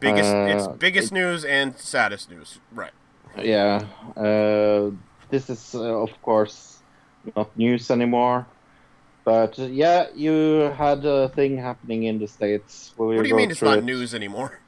Biggest, 0.00 0.38
it's 0.44 0.66
Uh, 0.66 0.72
biggest 0.78 1.12
news 1.12 1.44
and 1.44 1.76
saddest 1.78 2.30
news, 2.30 2.60
right? 2.72 2.92
Yeah, 3.36 3.84
uh, 4.16 4.90
this 5.30 5.50
is, 5.50 5.74
uh, 5.74 6.02
of 6.02 6.10
course, 6.22 6.78
not 7.36 7.56
news 7.56 7.90
anymore. 7.90 8.46
But 9.24 9.58
uh, 9.58 9.64
yeah, 9.64 10.06
you 10.14 10.72
had 10.76 11.04
a 11.04 11.28
thing 11.28 11.58
happening 11.58 12.04
in 12.04 12.18
the 12.18 12.26
States. 12.26 12.94
Will 12.96 13.08
What 13.08 13.22
do 13.22 13.28
you 13.28 13.34
mean 13.36 13.50
it's 13.50 13.60
not 13.62 13.78
it? 13.78 13.84
news 13.84 14.14
anymore? 14.14 14.58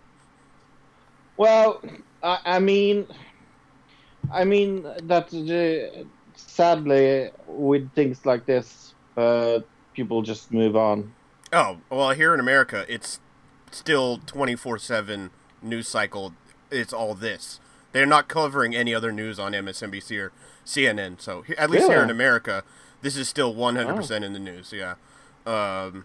Well, 1.36 1.82
I, 2.22 2.38
I 2.44 2.58
mean, 2.58 3.06
I 4.30 4.44
mean 4.44 4.82
that 4.82 5.32
uh, 5.32 6.04
sadly 6.36 7.30
with 7.46 7.90
things 7.94 8.26
like 8.26 8.44
this, 8.44 8.92
uh, 9.16 9.60
people 9.94 10.20
just 10.22 10.52
move 10.52 10.76
on. 10.76 11.12
Oh, 11.52 11.78
well, 11.88 12.10
here 12.10 12.34
in 12.34 12.40
America, 12.40 12.84
it's 12.88 13.18
still 13.70 14.18
24 14.26 14.78
7 14.78 15.30
news 15.62 15.88
cycle. 15.88 16.34
It's 16.70 16.92
all 16.92 17.14
this. 17.14 17.60
They're 17.92 18.06
not 18.06 18.28
covering 18.28 18.74
any 18.74 18.94
other 18.94 19.10
news 19.12 19.38
on 19.38 19.52
MSNBC 19.52 20.18
or 20.18 20.32
CNN. 20.64 21.20
So, 21.20 21.44
at 21.58 21.70
least 21.70 21.88
here 21.88 22.02
in 22.02 22.10
America, 22.10 22.62
this 23.02 23.16
is 23.16 23.28
still 23.28 23.54
100% 23.54 24.22
in 24.24 24.32
the 24.32 24.38
news. 24.38 24.72
Yeah. 24.72 24.94
Um, 25.46 26.04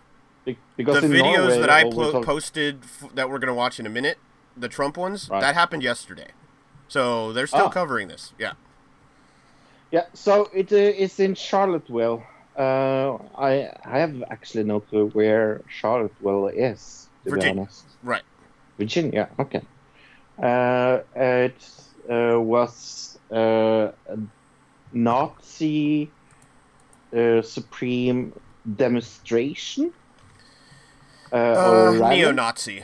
Because 0.78 1.02
the 1.02 1.08
videos 1.08 1.38
Norway, 1.38 1.60
that 1.60 1.70
I 1.70 1.84
all 1.84 2.12
talk- 2.12 2.26
posted 2.26 2.84
f- 2.84 3.10
that 3.16 3.30
we're 3.30 3.40
going 3.40 3.48
to 3.48 3.54
watch 3.54 3.80
in 3.80 3.86
a 3.86 3.90
minute, 3.90 4.18
the 4.58 4.68
Trump 4.70 4.96
ones, 4.98 5.30
Right. 5.30 5.42
that 5.42 5.54
happened 5.56 5.84
yesterday. 5.84 6.30
So, 6.88 7.34
they're 7.34 7.48
still 7.48 7.66
Ah. 7.66 7.70
covering 7.70 8.08
this. 8.08 8.34
Yeah. 8.40 8.54
Yeah, 9.92 10.06
so 10.14 10.50
it 10.54 10.72
uh, 10.74 10.76
it's 10.76 11.20
in 11.20 11.36
Charlottesville. 11.36 12.24
Uh, 12.58 13.18
I 13.38 13.70
I 13.86 14.00
have 14.00 14.24
actually 14.30 14.64
no 14.64 14.80
clue 14.80 15.10
where 15.10 15.62
Charlottesville 15.70 16.48
is. 16.48 17.10
To 17.24 17.30
Virginia. 17.32 17.54
be 17.54 17.60
honest, 17.62 17.86
Right. 18.04 18.24
Virginia. 18.78 19.30
Okay. 19.40 19.62
Uh, 20.42 21.00
it 21.16 21.56
uh, 22.10 22.40
was 22.40 23.18
uh, 23.32 23.92
a 24.08 24.18
Nazi 24.94 26.12
uh, 27.16 27.42
supreme 27.42 28.34
demonstration. 28.76 29.94
Or. 31.32 32.10
Neo 32.10 32.32
Nazi. 32.32 32.84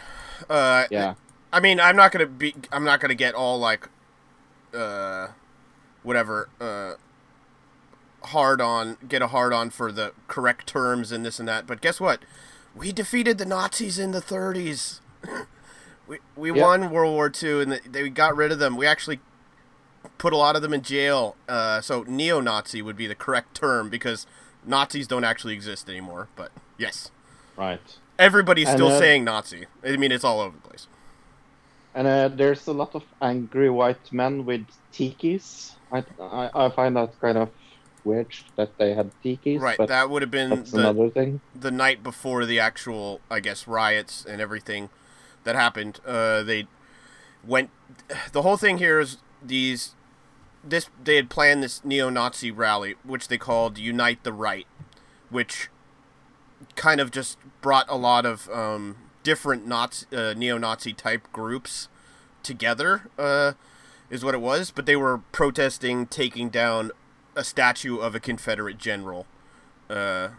Uh, 0.50 0.86
Yeah. 0.90 1.16
I 1.54 1.60
mean, 1.60 1.82
I'm 1.82 1.98
not 1.98 2.14
gonna 2.14 2.28
be. 2.28 2.56
I'm 2.72 2.86
not 2.86 3.02
gonna 3.02 3.14
get 3.14 3.34
all 3.36 3.60
like, 3.60 3.90
uh, 4.74 5.28
whatever. 6.02 6.48
Uh, 6.62 6.94
hard 8.28 8.62
on. 8.62 8.98
Get 9.08 9.22
a 9.22 9.28
hard 9.28 9.52
on 9.52 9.70
for 9.70 9.92
the 9.92 10.14
correct 10.28 10.66
terms 10.68 11.12
and 11.12 11.26
this 11.26 11.40
and 11.40 11.48
that. 11.50 11.68
But 11.68 11.82
guess 11.82 12.00
what? 12.00 12.22
We 12.74 12.94
defeated 12.94 13.38
the 13.38 13.46
Nazis 13.46 14.00
in 14.00 14.12
the 14.12 14.22
30s. 14.22 15.02
we 16.12 16.20
we 16.36 16.52
Yep. 16.52 16.62
won 16.62 16.92
World 16.92 17.14
War 17.14 17.32
II, 17.42 17.62
and 17.62 17.72
the, 17.72 17.80
they 17.90 18.10
got 18.10 18.36
rid 18.36 18.52
of 18.52 18.60
them. 18.60 18.76
We 18.76 18.86
actually 18.86 19.20
put 20.18 20.34
a 20.34 20.38
lot 20.38 20.56
of 20.56 20.62
them 20.62 20.74
in 20.74 20.82
jail. 20.82 21.36
Uh, 21.48 21.80
so 21.82 22.04
neo-Nazi 22.08 22.82
would 22.82 22.98
be 22.98 23.08
the 23.08 23.16
correct 23.16 23.56
term 23.56 23.90
because 23.90 24.26
Nazis 24.66 25.08
don't 25.08 25.24
actually 25.24 25.54
exist 25.54 25.90
anymore. 25.90 26.28
But 26.36 26.52
yes, 26.78 27.12
Right. 27.56 27.80
everybody's 28.20 28.68
And, 28.68 28.78
still 28.78 28.90
uh, 28.90 29.00
saying 29.00 29.24
Nazi. 29.24 29.66
I 29.84 29.96
mean, 29.98 30.12
it's 30.12 30.24
all 30.24 30.40
over 30.42 30.56
the 30.62 30.68
place. 30.68 30.88
And 31.94 32.08
uh, 32.08 32.28
there's 32.30 32.68
a 32.68 32.74
lot 32.74 32.96
of 32.96 33.04
angry 33.22 33.70
white 33.70 34.12
men 34.12 34.46
with 34.46 34.66
tikis. 34.94 35.74
I, 35.92 36.04
I, 36.20 36.50
I 36.66 36.70
find 36.70 36.96
that 36.96 37.20
kind 37.20 37.38
of 37.38 37.50
weird 38.04 38.28
that 38.56 38.78
they 38.78 38.94
had 38.94 39.12
tikis. 39.24 39.60
Right, 39.60 39.78
but 39.78 39.90
that 39.90 40.10
would 40.10 40.22
have 40.22 40.32
been 40.32 40.64
the, 40.64 40.78
another 40.80 41.10
thing. 41.10 41.42
the 41.54 41.72
night 41.72 42.02
before 42.02 42.46
the 42.46 42.60
actual, 42.60 43.22
I 43.30 43.40
guess, 43.40 43.68
riots 43.68 44.26
and 44.26 44.42
everything 44.42 44.90
that 45.44 45.56
happened. 45.56 46.00
Uh, 46.06 46.44
they 46.44 46.68
went. 47.46 47.70
The 48.32 48.42
whole 48.42 48.58
thing 48.58 48.78
here 48.78 49.00
is 49.00 49.18
these. 49.42 49.96
This 50.64 50.90
they 51.04 51.16
had 51.16 51.30
planned 51.30 51.64
this 51.64 51.84
neo-Nazi 51.84 52.52
rally, 52.52 52.96
which 53.04 53.28
they 53.28 53.38
called 53.38 53.78
"Unite 53.78 54.24
the 54.24 54.34
Right," 54.34 54.68
which 55.30 55.70
kind 56.76 57.02
of 57.02 57.10
just 57.10 57.38
brought 57.62 57.88
a 57.90 57.96
lot 57.96 58.26
of 58.26 58.48
um, 58.50 58.98
different 59.24 59.66
Nazi, 59.66 60.06
uh, 60.16 60.34
neo-Nazi 60.36 60.94
type 60.94 61.32
groups 61.34 61.90
together. 62.44 63.10
Uh, 63.18 63.54
is 64.12 64.26
what 64.26 64.36
it 64.36 64.42
was, 64.42 64.72
but 64.72 64.86
they 64.86 64.96
were 64.96 65.20
protesting 65.32 66.06
taking 66.06 66.50
down 66.50 66.92
a 67.36 67.44
statue 67.44 67.98
of 67.98 68.14
a 68.14 68.20
Confederate 68.20 68.78
general. 68.78 69.26
Uh, 69.90 70.30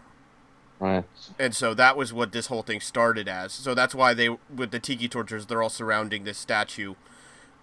Right. 0.83 1.05
and 1.39 1.55
so 1.55 1.73
that 1.75 1.95
was 1.95 2.11
what 2.11 2.33
this 2.33 2.47
whole 2.47 2.61
thing 2.61 2.81
started 2.81 3.29
as. 3.29 3.53
So 3.53 3.73
that's 3.73 3.95
why 3.95 4.13
they, 4.13 4.27
with 4.53 4.71
the 4.71 4.79
tiki 4.79 5.07
torches, 5.07 5.45
they're 5.45 5.63
all 5.63 5.69
surrounding 5.69 6.25
this 6.25 6.37
statue. 6.37 6.95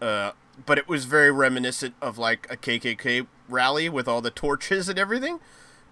Uh, 0.00 0.32
but 0.64 0.78
it 0.78 0.88
was 0.88 1.04
very 1.04 1.30
reminiscent 1.30 1.94
of 2.00 2.16
like 2.16 2.46
a 2.50 2.56
KKK 2.56 3.26
rally 3.48 3.90
with 3.90 4.08
all 4.08 4.22
the 4.22 4.30
torches 4.30 4.88
and 4.88 4.98
everything. 4.98 5.38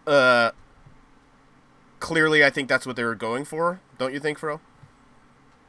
Uh, 0.06 0.52
clearly, 2.00 2.42
I 2.42 2.48
think 2.48 2.66
that's 2.68 2.86
what 2.86 2.96
they 2.96 3.04
were 3.04 3.14
going 3.14 3.44
for. 3.44 3.80
Don't 3.98 4.14
you 4.14 4.20
think, 4.20 4.38
Fro? 4.38 4.60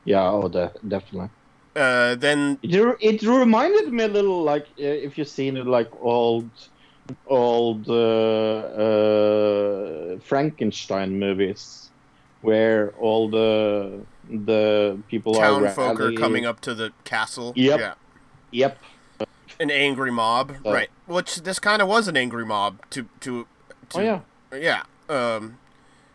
Yeah, 0.06 0.30
oh, 0.30 0.48
de- 0.48 0.72
definitely. 0.88 1.30
Uh, 1.76 2.16
then 2.16 2.58
It, 2.64 2.78
re- 2.80 2.96
it 3.02 3.22
reminded 3.22 3.92
me 3.92 4.06
a 4.06 4.08
little 4.08 4.44
like 4.44 4.64
uh, 4.80 4.84
if 4.84 5.18
you've 5.18 5.28
seen 5.28 5.58
it 5.58 5.68
like 5.68 5.90
old, 6.02 6.50
old 7.28 7.90
uh, 7.90 7.94
uh, 7.94 10.20
Frankenstein 10.20 11.20
movies, 11.20 11.90
where 12.42 12.92
all 13.00 13.30
the 13.30 14.02
the 14.30 15.00
people 15.08 15.34
town 15.34 15.66
are 15.66 15.70
folk 15.70 16.00
are 16.00 16.14
coming 16.14 16.46
up 16.46 16.62
to 16.62 16.74
the 16.74 16.92
castle. 17.04 17.54
Yep. 17.56 17.80
Yeah. 17.80 17.94
Yep. 18.52 18.78
An 19.60 19.72
angry 19.72 20.12
mob, 20.12 20.54
Oh. 20.64 20.74
right? 20.74 20.90
Which 21.08 21.38
this 21.44 21.60
kind 21.60 21.82
of 21.82 21.88
was 21.88 22.08
an 22.08 22.16
angry 22.16 22.46
mob 22.46 22.80
to 22.92 23.04
to. 23.22 23.48
to 23.90 23.98
Oh 23.98 24.02
yeah. 24.02 24.20
Yeah. 24.54 24.84
Um, 25.10 25.58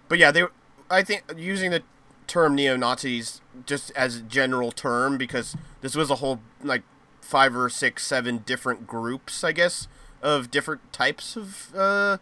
but 0.09 0.19
yeah, 0.19 0.31
they. 0.31 0.45
I 0.91 1.03
think 1.03 1.25
using 1.37 1.71
the 1.71 1.83
term 2.27 2.55
neo 2.55 2.77
Nazis 2.77 3.41
just 3.67 3.91
as 3.93 4.17
a 4.17 4.21
general 4.21 4.73
term 4.73 5.19
because 5.19 5.57
this 5.83 5.95
was 5.95 6.11
a 6.11 6.17
whole 6.17 6.41
like 6.63 6.83
five 7.21 7.57
or 7.57 7.69
six, 7.69 8.07
seven 8.07 8.39
different 8.39 8.87
groups, 8.87 9.45
I 9.45 9.53
guess, 9.53 9.89
of 10.25 10.51
different 10.51 10.93
types 10.93 11.37
of 11.37 11.73
uh, 11.77 12.17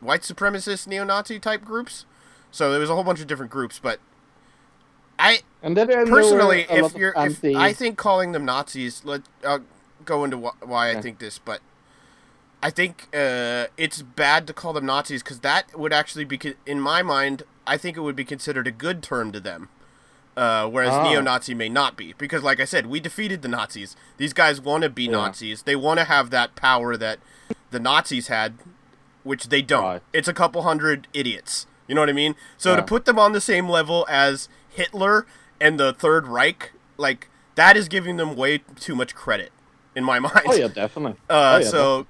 white 0.00 0.20
supremacist 0.22 0.86
neo-Nazi 0.86 1.38
type 1.38 1.64
groups. 1.64 2.04
So 2.50 2.70
there 2.70 2.80
was 2.80 2.90
a 2.90 2.94
whole 2.94 3.04
bunch 3.04 3.20
of 3.20 3.26
different 3.26 3.50
groups, 3.50 3.78
but 3.78 3.98
I 5.18 5.40
And 5.62 6.08
then 6.08 6.14
personally, 6.14 6.66
if 6.68 6.92
you're, 6.98 7.14
if 7.30 7.40
I 7.56 7.72
think 7.72 7.96
calling 7.96 8.32
them 8.32 8.44
Nazis, 8.44 9.02
let 9.04 9.22
I'll 9.46 9.62
go 10.04 10.24
into 10.24 10.36
wh- 10.38 10.68
why 10.68 10.90
I 10.90 10.94
think 11.02 11.18
this, 11.18 11.38
but 11.38 11.60
I 12.62 12.70
think 12.70 13.08
uh, 13.14 13.66
it's 13.76 14.02
bad 14.02 14.46
to 14.48 14.52
call 14.52 14.72
them 14.72 14.86
Nazis 14.86 15.22
because 15.22 15.40
that 15.40 15.78
would 15.78 15.92
actually 15.92 16.24
be, 16.24 16.38
in 16.66 16.80
my 16.80 17.02
mind, 17.02 17.44
I 17.66 17.76
think 17.76 17.96
it 17.96 18.00
would 18.00 18.16
be 18.16 18.24
considered 18.24 18.66
a 18.66 18.72
good 18.72 19.02
term 19.02 19.32
to 19.32 19.40
them. 19.40 19.68
Uh, 20.36 20.66
whereas 20.66 20.92
Ah. 20.94 21.02
neo-Nazi 21.02 21.54
may 21.54 21.68
not 21.68 21.94
be, 21.96 22.14
because 22.16 22.42
like 22.42 22.58
I 22.58 22.64
said, 22.64 22.86
we 22.86 23.00
defeated 23.00 23.42
the 23.42 23.48
Nazis. 23.48 23.94
These 24.16 24.32
guys 24.32 24.60
want 24.62 24.82
to 24.82 24.88
be 24.88 25.04
Yeah. 25.04 25.10
Nazis. 25.12 25.62
They 25.64 25.76
want 25.76 25.98
to 26.00 26.04
have 26.04 26.30
that 26.30 26.56
power 26.56 26.96
that 26.96 27.18
the 27.70 27.78
Nazis 27.78 28.28
had, 28.28 28.54
which 29.24 29.48
they 29.48 29.60
don't. 29.60 29.82
Right. 29.84 30.02
It's 30.12 30.28
a 30.28 30.32
couple 30.32 30.62
hundred 30.62 31.06
idiots. 31.12 31.66
You 31.86 31.94
know 31.94 32.00
what 32.00 32.08
I 32.08 32.14
mean? 32.14 32.34
So 32.56 32.74
to 32.76 32.82
put 32.82 33.04
them 33.04 33.18
on 33.18 33.32
the 33.32 33.40
same 33.42 33.68
level 33.68 34.06
as 34.08 34.48
Hitler 34.70 35.26
and 35.60 35.78
the 35.78 35.92
Third 35.92 36.26
Reich, 36.26 36.72
like 36.96 37.28
that 37.56 37.76
is 37.76 37.86
giving 37.88 38.16
them 38.16 38.34
way 38.34 38.58
too 38.80 38.94
much 38.96 39.14
credit 39.14 39.52
in 39.94 40.02
my 40.02 40.18
mind. 40.18 40.40
Oh 40.46 40.54
yeah, 40.54 40.68
definitely. 40.68 41.18
Uh, 41.28 41.56
oh, 41.56 41.58
yeah, 41.58 41.68
so 41.68 42.06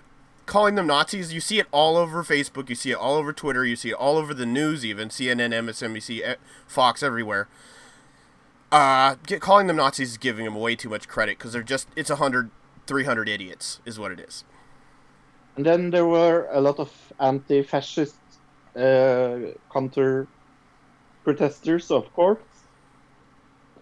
calling 0.47 0.77
them 0.77 0.87
Nazis, 0.87 1.33
you 1.33 1.41
see 1.41 1.59
it 1.59 1.67
all 1.73 1.97
over 1.97 2.23
Facebook, 2.23 2.69
you 2.69 2.77
see 2.77 2.93
it 2.93 2.97
all 2.97 3.17
over 3.17 3.33
Twitter, 3.33 3.65
you 3.65 3.75
see 3.75 3.89
it 3.91 3.95
all 3.97 4.17
over 4.17 4.33
the 4.33 4.47
news, 4.47 4.85
even 4.85 5.09
CNN, 5.09 5.53
MSNBC, 5.53 6.23
eh, 6.25 6.35
Fox, 6.69 7.03
everywhere. 7.03 7.49
Uh, 8.73 9.17
get, 9.27 9.43
calling 9.43 9.67
them 9.67 9.77
Nazis 9.77 10.13
is 10.13 10.17
giving 10.17 10.47
them 10.47 10.55
way 10.55 10.75
too 10.75 10.89
much 10.89 11.07
credit 11.07 11.39
because 11.39 11.53
they're 11.53 11.63
just 11.63 11.87
it's 11.95 12.09
a 12.09 12.17
hundred, 12.17 12.51
three 12.87 13.05
hundred 13.05 13.29
idiots 13.29 13.81
is 13.85 13.99
what 13.99 14.11
it 14.11 14.19
is. 14.19 14.45
And 15.57 15.67
then 15.67 15.91
there 15.91 16.07
were 16.07 16.49
a 16.51 16.61
lot 16.63 16.79
of 16.79 16.91
anti-fascist 17.21 18.17
uh, 18.75 19.37
counter 19.71 20.27
protesters, 21.25 21.91
of 21.91 22.11
course. 22.15 22.39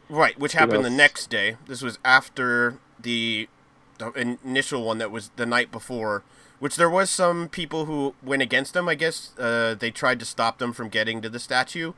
Right, 0.08 0.36
which 0.36 0.54
happened 0.54 0.84
the 0.84 0.90
next 0.90 1.30
day. 1.30 1.56
This 1.68 1.82
was 1.82 2.00
after 2.04 2.80
the, 2.98 3.48
the 3.98 4.10
initial 4.44 4.82
one 4.82 4.98
that 4.98 5.12
was 5.12 5.30
the 5.36 5.46
night 5.46 5.70
before, 5.70 6.24
which 6.58 6.74
there 6.74 6.90
was 6.90 7.08
some 7.08 7.48
people 7.48 7.84
who 7.84 8.16
went 8.20 8.42
against 8.42 8.74
them. 8.74 8.88
I 8.88 8.96
guess 8.96 9.30
uh, 9.38 9.76
they 9.78 9.92
tried 9.92 10.18
to 10.18 10.26
stop 10.26 10.58
them 10.58 10.72
from 10.72 10.88
getting 10.88 11.22
to 11.22 11.28
the 11.28 11.38
statue, 11.38 11.92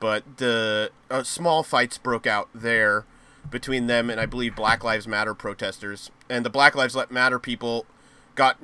but 0.00 0.38
the 0.38 0.90
uh, 1.10 1.22
small 1.22 1.62
fights 1.62 1.98
broke 1.98 2.26
out 2.26 2.48
there 2.54 3.04
between 3.50 3.86
them 3.86 4.10
and 4.10 4.20
I 4.20 4.26
believe 4.26 4.54
Black 4.54 4.84
Lives 4.84 5.08
Matter 5.08 5.34
protesters. 5.34 6.10
And 6.28 6.44
the 6.44 6.50
Black 6.50 6.74
Lives 6.74 6.96
Matter 7.10 7.38
people 7.38 7.86
got 8.34 8.58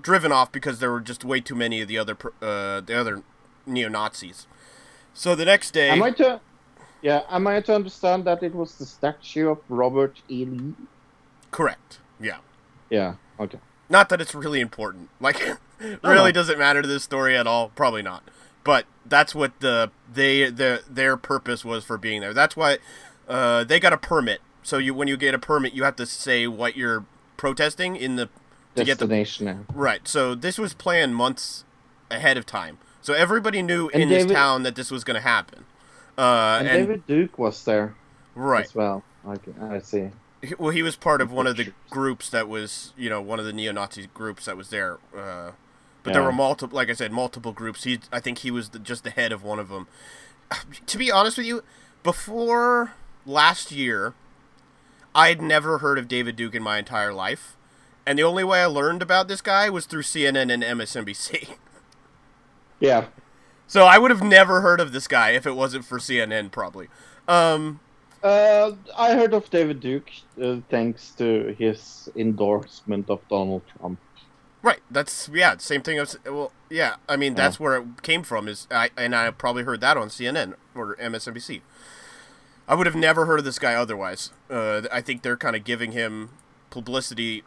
driven 0.00 0.32
off 0.32 0.52
because 0.52 0.78
there 0.78 0.90
were 0.90 1.00
just 1.00 1.24
way 1.24 1.40
too 1.40 1.54
many 1.54 1.80
of 1.80 1.88
the 1.88 1.98
other 1.98 2.16
uh, 2.42 2.80
the 2.80 2.94
other 2.94 3.22
neo 3.66 3.88
Nazis. 3.88 4.46
So 5.14 5.34
the 5.34 5.44
next 5.44 5.70
day, 5.72 5.90
Am 5.90 6.02
I 6.02 6.10
to? 6.12 6.40
Yeah, 7.02 7.22
am 7.28 7.46
I 7.46 7.60
to 7.60 7.74
understand 7.74 8.24
that 8.24 8.42
it 8.42 8.54
was 8.54 8.76
the 8.76 8.86
statue 8.86 9.48
of 9.50 9.58
Robert 9.68 10.20
E. 10.28 10.44
Lee? 10.44 10.74
correct, 11.50 12.00
yeah. 12.20 12.38
Yeah. 12.90 13.14
Okay. 13.40 13.58
Not 13.88 14.08
that 14.08 14.20
it's 14.20 14.34
really 14.34 14.60
important. 14.60 15.08
Like, 15.20 15.40
really 16.02 16.32
doesn't 16.32 16.58
matter 16.58 16.82
to 16.82 16.88
this 16.88 17.02
story 17.02 17.36
at 17.36 17.46
all. 17.46 17.70
Probably 17.70 18.02
not. 18.02 18.22
But 18.64 18.86
that's 19.08 19.34
what 19.34 19.58
the 19.60 19.90
they 20.12 20.50
the 20.50 20.82
their 20.88 21.16
purpose 21.16 21.64
was 21.64 21.84
for 21.84 21.98
being 21.98 22.20
there. 22.20 22.34
That's 22.34 22.56
why 22.56 22.78
uh, 23.28 23.64
they 23.64 23.80
got 23.80 23.92
a 23.92 23.98
permit. 23.98 24.40
So 24.62 24.78
you 24.78 24.94
when 24.94 25.08
you 25.08 25.16
get 25.16 25.34
a 25.34 25.38
permit, 25.38 25.72
you 25.74 25.84
have 25.84 25.96
to 25.96 26.06
say 26.06 26.46
what 26.46 26.76
you're 26.76 27.04
protesting 27.36 27.96
in 27.96 28.16
the 28.16 28.26
to 28.74 28.84
get 28.84 28.98
the 28.98 29.06
Destination. 29.06 29.66
right. 29.72 30.06
So 30.06 30.34
this 30.34 30.58
was 30.58 30.74
planned 30.74 31.14
months 31.16 31.64
ahead 32.10 32.36
of 32.36 32.46
time. 32.46 32.78
So 33.00 33.14
everybody 33.14 33.62
knew 33.62 33.88
And 33.94 34.02
in 34.02 34.08
this 34.08 34.26
town 34.26 34.64
that 34.64 34.74
this 34.74 34.90
was 34.90 35.04
going 35.04 35.14
to 35.14 35.20
happen. 35.20 35.64
Uh, 36.18 36.58
And, 36.60 36.68
and 36.68 36.86
David 36.86 37.06
Duke 37.06 37.38
was 37.38 37.64
there 37.64 37.94
right. 38.34 38.64
as 38.64 38.74
well. 38.74 39.04
Okay, 39.26 39.52
I 39.60 39.78
see. 39.80 40.10
Well, 40.58 40.70
he 40.70 40.82
was 40.82 40.96
part 40.96 41.20
of 41.20 41.32
one 41.32 41.46
of 41.46 41.56
the 41.56 41.72
groups 41.90 42.30
that 42.30 42.48
was, 42.48 42.92
you 42.96 43.08
know, 43.08 43.20
one 43.20 43.38
of 43.38 43.46
the 43.46 43.52
neo-Nazi 43.52 44.08
groups 44.12 44.44
that 44.44 44.56
was 44.56 44.70
there. 44.70 44.98
Uh, 45.16 45.52
but 46.06 46.12
there 46.14 46.22
were 46.22 46.32
multiple, 46.32 46.76
like 46.76 46.88
I 46.88 46.94
said, 46.94 47.12
multiple 47.12 47.52
groups. 47.52 47.84
He, 47.84 47.98
I 48.12 48.20
think 48.20 48.38
he 48.38 48.50
was 48.50 48.70
the, 48.70 48.78
just 48.78 49.04
the 49.04 49.10
head 49.10 49.32
of 49.32 49.42
one 49.42 49.58
of 49.58 49.68
them. 49.68 49.88
To 50.86 50.98
be 50.98 51.10
honest 51.10 51.36
with 51.38 51.46
you, 51.46 51.62
before 52.04 52.92
last 53.26 53.72
year, 53.72 54.14
I'd 55.14 55.42
never 55.42 55.78
heard 55.78 55.98
of 55.98 56.08
David 56.08 56.36
Duke 56.36 56.54
in 56.54 56.62
my 56.62 56.78
entire 56.78 57.12
life, 57.12 57.56
and 58.06 58.18
the 58.18 58.22
only 58.22 58.44
way 58.44 58.62
I 58.62 58.66
learned 58.66 59.02
about 59.02 59.28
this 59.28 59.40
guy 59.40 59.68
was 59.70 59.86
through 59.86 60.02
CNN 60.02 60.52
and 60.52 60.62
MSNBC. 60.62 61.56
Yeah. 62.80 63.06
so 63.66 63.84
I 63.86 63.98
would 63.98 64.10
have 64.10 64.22
never 64.22 64.60
heard 64.60 64.80
of 64.80 64.92
this 64.92 65.08
guy 65.08 65.30
if 65.30 65.46
it 65.46 65.52
wasn't 65.56 65.84
for 65.84 65.98
CNN, 65.98 66.50
probably. 66.52 66.88
Um, 67.28 67.80
Uh, 68.22 68.72
I 68.96 69.14
heard 69.14 69.34
of 69.34 69.48
David 69.50 69.80
Duke 69.80 70.10
uh, 70.42 70.60
thanks 70.68 71.12
to 71.16 71.54
his 71.58 72.08
endorsement 72.16 73.08
of 73.10 73.20
Donald 73.28 73.62
Trump. 73.78 74.00
Right. 74.62 74.80
That's 74.90 75.30
yeah. 75.32 75.56
Same 75.58 75.82
thing. 75.82 75.98
As, 75.98 76.16
well, 76.24 76.52
yeah. 76.70 76.96
I 77.08 77.16
mean, 77.16 77.34
that's 77.34 77.60
where 77.60 77.76
it 77.76 78.02
came 78.02 78.22
from. 78.22 78.48
Is 78.48 78.66
I 78.70 78.90
and 78.96 79.14
I 79.14 79.30
probably 79.30 79.62
heard 79.62 79.80
that 79.80 79.96
on 79.96 80.08
CNN 80.08 80.54
or 80.74 80.96
MSNBC. 80.96 81.60
I 82.68 82.74
would 82.74 82.86
have 82.86 82.96
never 82.96 83.26
heard 83.26 83.38
of 83.38 83.44
this 83.44 83.60
guy 83.60 83.74
otherwise. 83.74 84.32
Uh, 84.50 84.82
I 84.90 85.00
think 85.00 85.22
they're 85.22 85.36
kind 85.36 85.54
of 85.54 85.62
giving 85.62 85.92
him 85.92 86.30
publicity 86.70 87.44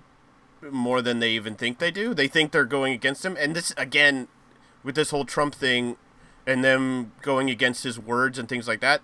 more 0.72 1.02
than 1.02 1.20
they 1.20 1.32
even 1.32 1.56
think 1.56 1.80
they 1.80 1.92
do. 1.92 2.14
They 2.14 2.28
think 2.28 2.52
they're 2.52 2.66
going 2.66 2.94
against 2.94 3.26
him, 3.26 3.36
and 3.40 3.56
this 3.56 3.74
again 3.78 4.28
with 4.84 4.96
this 4.96 5.12
whole 5.12 5.26
Trump 5.26 5.56
thing 5.56 5.98
and 6.48 6.64
them 6.64 7.12
going 7.22 7.50
against 7.50 7.84
his 7.84 8.00
words 8.00 8.40
and 8.40 8.48
things 8.48 8.68
like 8.68 8.80
that. 8.80 9.02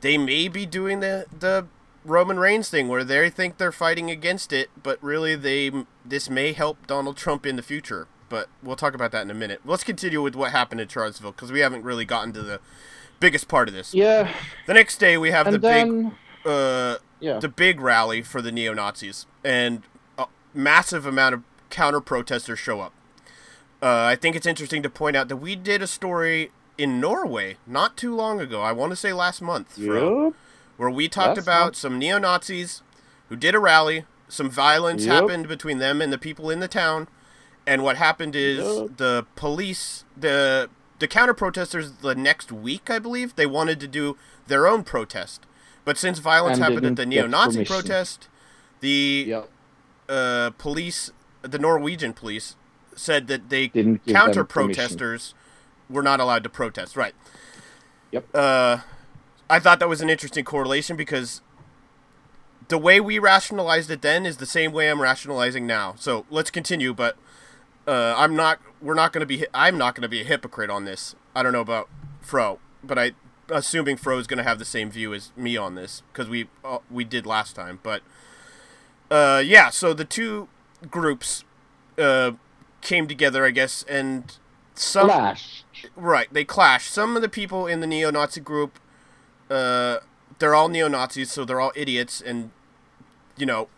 They 0.00 0.16
may 0.16 0.48
be 0.48 0.64
doing 0.66 1.00
the 1.00 1.26
the 1.36 1.66
Roman 2.04 2.38
Reigns 2.38 2.68
thing 2.68 2.88
where 2.88 3.04
they 3.04 3.30
think 3.30 3.58
they're 3.58 3.72
fighting 3.72 4.10
against 4.10 4.52
it, 4.52 4.70
but 4.82 5.02
really 5.02 5.34
they 5.36 5.70
this 6.04 6.28
may 6.28 6.52
help 6.52 6.86
Donald 6.86 7.16
Trump 7.16 7.46
in 7.46 7.56
the 7.56 7.62
future. 7.62 8.06
But 8.28 8.48
we'll 8.62 8.76
talk 8.76 8.94
about 8.94 9.12
that 9.12 9.22
in 9.22 9.30
a 9.30 9.34
minute. 9.34 9.60
Let's 9.64 9.84
continue 9.84 10.22
with 10.22 10.34
what 10.34 10.52
happened 10.52 10.80
in 10.80 10.88
Charlottesville 10.88 11.32
because 11.32 11.52
we 11.52 11.60
haven't 11.60 11.84
really 11.84 12.04
gotten 12.06 12.32
to 12.32 12.42
the 12.42 12.60
biggest 13.20 13.46
part 13.46 13.68
of 13.68 13.74
this. 13.74 13.92
Yeah, 13.94 14.32
The 14.66 14.74
next 14.74 14.98
day 14.98 15.16
we 15.18 15.30
have 15.30 15.46
and 15.46 15.54
the 15.54 15.58
then 15.60 16.08
big 16.44 16.50
uh, 16.50 16.96
yeah, 17.20 17.38
the 17.38 17.48
big 17.48 17.80
rally 17.80 18.22
for 18.22 18.42
the 18.42 18.50
neo 18.50 18.72
Nazis, 18.74 19.26
and 19.44 19.82
a 20.18 20.26
massive 20.54 21.06
amount 21.06 21.34
of 21.34 21.42
counter 21.70 22.00
protesters 22.00 22.58
show 22.58 22.80
up. 22.80 22.92
Uh, 23.80 24.04
I 24.04 24.16
think 24.16 24.34
it's 24.36 24.46
interesting 24.46 24.82
to 24.82 24.90
point 24.90 25.16
out 25.16 25.28
that 25.28 25.36
we 25.36 25.54
did 25.56 25.82
a 25.82 25.86
story 25.86 26.50
in 26.78 27.00
Norway 27.00 27.56
not 27.66 27.96
too 27.96 28.14
long 28.14 28.40
ago. 28.40 28.60
I 28.62 28.72
want 28.72 28.90
to 28.90 28.96
say 28.96 29.12
last 29.12 29.42
month, 29.42 29.74
Fro, 29.74 30.26
Yup. 30.26 30.34
Where 30.82 30.90
we 30.90 31.08
talked 31.08 31.38
about 31.38 31.76
some 31.76 31.96
neo 31.96 32.18
Nazis 32.18 32.82
who 33.28 33.36
did 33.36 33.54
a 33.54 33.60
rally. 33.60 34.04
Some 34.26 34.50
violence 34.50 35.04
Yep. 35.04 35.14
happened 35.14 35.46
between 35.46 35.78
them 35.78 36.02
and 36.02 36.12
the 36.12 36.18
people 36.18 36.50
in 36.50 36.58
the 36.58 36.66
town, 36.66 37.06
and 37.64 37.84
what 37.84 37.98
happened 37.98 38.34
is 38.34 38.58
Yep. 38.64 38.96
the 38.96 39.26
police, 39.36 40.04
the 40.16 40.68
the 40.98 41.06
counter 41.06 41.34
protesters, 41.34 41.92
the 42.00 42.16
next 42.16 42.50
week, 42.50 42.90
I 42.90 42.98
believe, 42.98 43.36
they 43.36 43.46
wanted 43.46 43.78
to 43.80 43.86
do 43.86 44.16
their 44.48 44.66
own 44.66 44.82
protest. 44.82 45.46
But 45.84 45.98
since 45.98 46.18
violence 46.18 46.58
And 46.58 46.64
happened 46.64 46.86
at 46.86 46.96
the 46.96 47.06
neo-Nazi 47.06 47.64
protest, 47.64 48.28
the 48.80 49.42
uh, 50.08 50.50
police, 50.58 51.10
the 51.42 51.58
Norwegian 51.58 52.12
police, 52.12 52.54
said 52.94 53.26
that 53.28 53.50
they 53.50 53.68
Didn't 53.68 54.04
give 54.04 54.14
them 54.14 54.14
counter 54.14 54.44
protesters 54.44 55.34
were 55.90 56.02
not 56.04 56.18
allowed 56.20 56.42
to 56.44 56.48
protest. 56.48 56.96
Right. 56.96 57.14
Yep. 58.12 58.26
Uh, 58.34 58.78
I 59.52 59.58
thought 59.58 59.80
that 59.80 59.88
was 59.88 60.00
an 60.00 60.08
interesting 60.08 60.46
correlation 60.46 60.96
because 60.96 61.42
the 62.68 62.78
way 62.78 63.00
we 63.00 63.18
rationalized 63.18 63.90
it 63.90 64.00
then 64.00 64.24
is 64.24 64.38
the 64.38 64.46
same 64.46 64.72
way 64.72 64.90
I'm 64.90 65.02
rationalizing 65.02 65.66
now. 65.66 65.94
So 65.98 66.24
let's 66.30 66.50
continue, 66.50 66.94
but 66.94 67.18
uh, 67.86 68.14
I'm 68.16 68.34
not. 68.34 68.60
We're 68.80 68.94
not 68.94 69.12
going 69.12 69.20
to 69.20 69.26
be. 69.26 69.44
I'm 69.52 69.76
not 69.76 69.94
going 69.94 70.04
to 70.04 70.08
be 70.08 70.22
a 70.22 70.24
hypocrite 70.24 70.70
on 70.70 70.86
this. 70.86 71.14
I 71.36 71.42
don't 71.42 71.52
know 71.52 71.60
about 71.60 71.90
Fro, 72.22 72.60
but 72.82 72.98
I 72.98 73.12
assuming 73.50 73.98
Fro 73.98 74.18
is 74.18 74.26
going 74.26 74.38
to 74.38 74.42
have 74.42 74.58
the 74.58 74.64
same 74.64 74.90
view 74.90 75.12
as 75.12 75.32
me 75.36 75.58
on 75.58 75.74
this 75.74 76.02
because 76.10 76.30
we 76.30 76.48
uh, 76.64 76.78
we 76.90 77.04
did 77.04 77.26
last 77.26 77.54
time. 77.54 77.78
But 77.82 78.00
uh, 79.10 79.42
yeah, 79.44 79.68
so 79.68 79.92
the 79.92 80.06
two 80.06 80.48
groups 80.90 81.44
uh, 81.98 82.32
came 82.80 83.06
together, 83.06 83.44
I 83.44 83.50
guess, 83.50 83.82
and 83.82 84.34
some 84.74 85.08
Flash. 85.08 85.64
Right, 85.94 86.32
they 86.32 86.46
clashed. 86.46 86.90
Some 86.90 87.16
of 87.16 87.22
the 87.22 87.28
people 87.28 87.66
in 87.66 87.80
the 87.80 87.86
neo-Nazi 87.86 88.40
group, 88.40 88.78
uh, 89.52 90.00
they're 90.38 90.54
all 90.54 90.68
neo-Nazis, 90.68 91.30
so 91.30 91.44
they're 91.44 91.60
all 91.60 91.72
idiots, 91.76 92.20
and 92.20 92.50
you 93.36 93.46
know, 93.46 93.68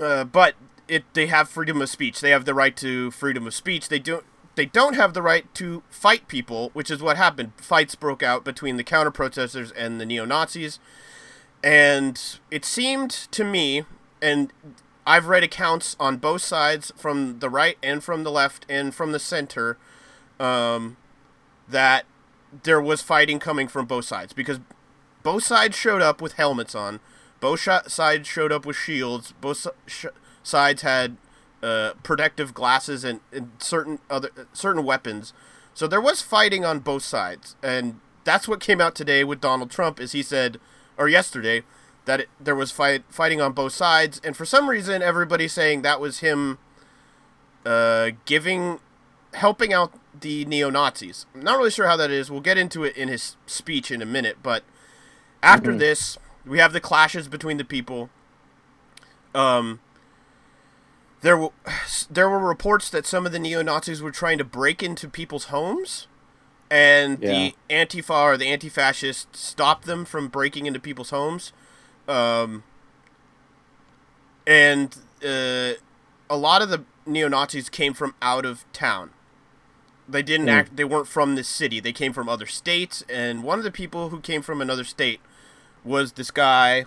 uh, 0.00 0.24
but 0.24 0.54
it 0.86 1.04
they 1.12 1.26
have 1.26 1.48
freedom 1.48 1.82
of 1.82 1.88
speech. 1.88 2.20
They 2.20 2.30
have 2.30 2.44
the 2.44 2.54
right 2.54 2.76
to 2.76 3.10
freedom 3.10 3.46
of 3.46 3.54
speech. 3.54 3.88
They 3.88 3.98
don't. 3.98 4.24
They 4.54 4.66
don't 4.66 4.94
have 4.94 5.14
the 5.14 5.22
right 5.22 5.52
to 5.54 5.82
fight 5.88 6.26
people, 6.26 6.70
which 6.72 6.90
is 6.90 7.00
what 7.00 7.16
happened. 7.16 7.52
Fights 7.58 7.94
broke 7.94 8.22
out 8.22 8.44
between 8.44 8.76
the 8.76 8.84
counter 8.84 9.10
protesters 9.10 9.70
and 9.72 10.00
the 10.00 10.06
neo 10.06 10.24
Nazis, 10.24 10.78
and 11.62 12.20
it 12.50 12.64
seemed 12.64 13.10
to 13.10 13.44
me, 13.44 13.84
and 14.22 14.52
I've 15.06 15.26
read 15.26 15.42
accounts 15.42 15.96
on 15.98 16.16
both 16.16 16.42
sides, 16.42 16.92
from 16.96 17.40
the 17.40 17.50
right 17.50 17.78
and 17.82 18.02
from 18.02 18.24
the 18.24 18.30
left 18.30 18.66
and 18.68 18.94
from 18.94 19.12
the 19.12 19.18
center, 19.18 19.78
um, 20.40 20.96
that 21.68 22.04
there 22.62 22.80
was 22.80 23.02
fighting 23.02 23.38
coming 23.38 23.68
from 23.68 23.86
both 23.86 24.04
sides 24.04 24.32
because 24.32 24.60
both 25.22 25.44
sides 25.44 25.76
showed 25.76 26.02
up 26.02 26.22
with 26.22 26.34
helmets 26.34 26.74
on. 26.74 27.00
Both 27.40 27.60
sh- 27.60 27.88
sides 27.88 28.26
showed 28.28 28.52
up 28.52 28.66
with 28.66 28.76
shields. 28.76 29.32
Both 29.40 29.66
sh- 29.86 30.06
sides 30.42 30.82
had 30.82 31.16
uh, 31.62 31.92
protective 32.02 32.54
glasses 32.54 33.04
and, 33.04 33.20
and 33.32 33.50
certain 33.58 33.98
other 34.08 34.30
certain 34.52 34.84
weapons. 34.84 35.32
So 35.74 35.86
there 35.86 36.00
was 36.00 36.22
fighting 36.22 36.64
on 36.64 36.80
both 36.80 37.02
sides, 37.02 37.56
and 37.62 38.00
that's 38.24 38.48
what 38.48 38.60
came 38.60 38.80
out 38.80 38.94
today 38.94 39.22
with 39.22 39.40
Donald 39.40 39.70
Trump. 39.70 40.00
Is 40.00 40.12
he 40.12 40.22
said, 40.22 40.58
or 40.96 41.08
yesterday, 41.08 41.62
that 42.04 42.20
it, 42.20 42.28
there 42.40 42.54
was 42.56 42.72
fight 42.72 43.04
fighting 43.10 43.40
on 43.40 43.52
both 43.52 43.72
sides, 43.72 44.20
and 44.24 44.36
for 44.36 44.44
some 44.44 44.68
reason, 44.68 45.02
everybody's 45.02 45.52
saying 45.52 45.82
that 45.82 46.00
was 46.00 46.20
him 46.20 46.58
uh, 47.64 48.10
giving, 48.24 48.80
helping 49.34 49.72
out 49.72 49.92
the 50.20 50.44
neo 50.44 50.70
Nazis. 50.70 51.26
I'm 51.34 51.42
not 51.42 51.58
really 51.58 51.70
sure 51.70 51.86
how 51.86 51.96
that 51.96 52.10
is. 52.10 52.30
We'll 52.30 52.40
get 52.40 52.58
into 52.58 52.84
it 52.84 52.96
in 52.96 53.08
his 53.08 53.36
speech 53.46 53.90
in 53.90 54.02
a 54.02 54.06
minute, 54.06 54.38
but 54.42 54.62
after 55.42 55.72
this, 55.78 56.18
we 56.46 56.58
have 56.58 56.72
the 56.72 56.80
clashes 56.80 57.28
between 57.28 57.56
the 57.56 57.64
people. 57.64 58.10
Um, 59.34 59.80
there, 61.20 61.34
w- 61.34 61.52
there 62.10 62.28
were 62.28 62.38
reports 62.38 62.90
that 62.90 63.06
some 63.06 63.26
of 63.26 63.32
the 63.32 63.38
neo 63.38 63.62
Nazis 63.62 64.00
were 64.02 64.10
trying 64.10 64.38
to 64.38 64.44
break 64.44 64.82
into 64.82 65.08
people's 65.08 65.44
homes, 65.44 66.06
and 66.70 67.18
the 67.68 67.74
Antifa 67.74 68.10
or 68.10 68.36
the 68.36 68.46
anti-fascists 68.46 69.38
stopped 69.38 69.84
them 69.86 70.04
from 70.04 70.28
breaking 70.28 70.66
into 70.66 70.80
people's 70.80 71.10
homes. 71.10 71.52
Um, 72.06 72.62
and 74.46 74.96
uh, 75.24 75.74
a 76.30 76.36
lot 76.36 76.62
of 76.62 76.70
the 76.70 76.84
neo 77.06 77.28
Nazis 77.28 77.68
came 77.68 77.94
from 77.94 78.14
out 78.22 78.44
of 78.44 78.64
town. 78.72 79.10
They 80.08 80.22
didn't 80.22 80.46
Hmm. 80.46 80.52
act. 80.54 80.76
They 80.76 80.84
weren't 80.84 81.08
from 81.08 81.34
this 81.34 81.48
city. 81.48 81.80
They 81.80 81.92
came 81.92 82.12
from 82.12 82.28
other 82.28 82.46
states. 82.46 83.04
And 83.08 83.42
one 83.42 83.58
of 83.58 83.64
the 83.64 83.70
people 83.70 84.08
who 84.08 84.20
came 84.20 84.40
from 84.42 84.60
another 84.60 84.84
state 84.84 85.20
was 85.84 86.12
this 86.12 86.30
guy, 86.30 86.86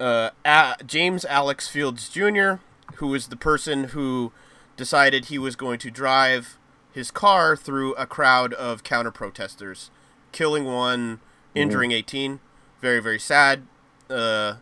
uh, 0.00 0.30
A- 0.44 0.76
James 0.86 1.24
Alex 1.26 1.68
Fields 1.68 2.08
Jr., 2.08 2.54
who 2.96 3.08
was 3.08 3.28
the 3.28 3.36
person 3.36 3.84
who 3.88 4.32
decided 4.76 5.26
he 5.26 5.38
was 5.38 5.54
going 5.56 5.78
to 5.80 5.90
drive 5.90 6.56
his 6.92 7.10
car 7.10 7.56
through 7.56 7.94
a 7.94 8.06
crowd 8.06 8.52
of 8.54 8.82
counter 8.82 9.10
protesters, 9.10 9.90
killing 10.32 10.64
one, 10.64 11.20
injuring 11.54 11.92
18. 11.92 12.40
Very, 12.80 13.00
very 13.00 13.18
sad. 13.18 13.66
Uh, 14.08 14.54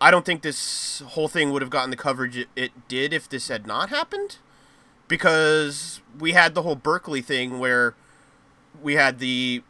I 0.00 0.10
don't 0.10 0.24
think 0.26 0.42
this 0.42 1.00
whole 1.08 1.28
thing 1.28 1.50
would 1.50 1.62
have 1.62 1.70
gotten 1.70 1.90
the 1.90 1.96
coverage 1.96 2.36
it, 2.36 2.48
it 2.56 2.88
did 2.88 3.12
if 3.12 3.28
this 3.28 3.48
had 3.48 3.66
not 3.66 3.88
happened, 3.90 4.38
because 5.08 6.00
we 6.18 6.32
had 6.32 6.54
the 6.54 6.62
whole 6.62 6.76
Berkeley 6.76 7.22
thing 7.22 7.58
where 7.58 7.94
we 8.80 8.94
had 8.94 9.18
the 9.18 9.62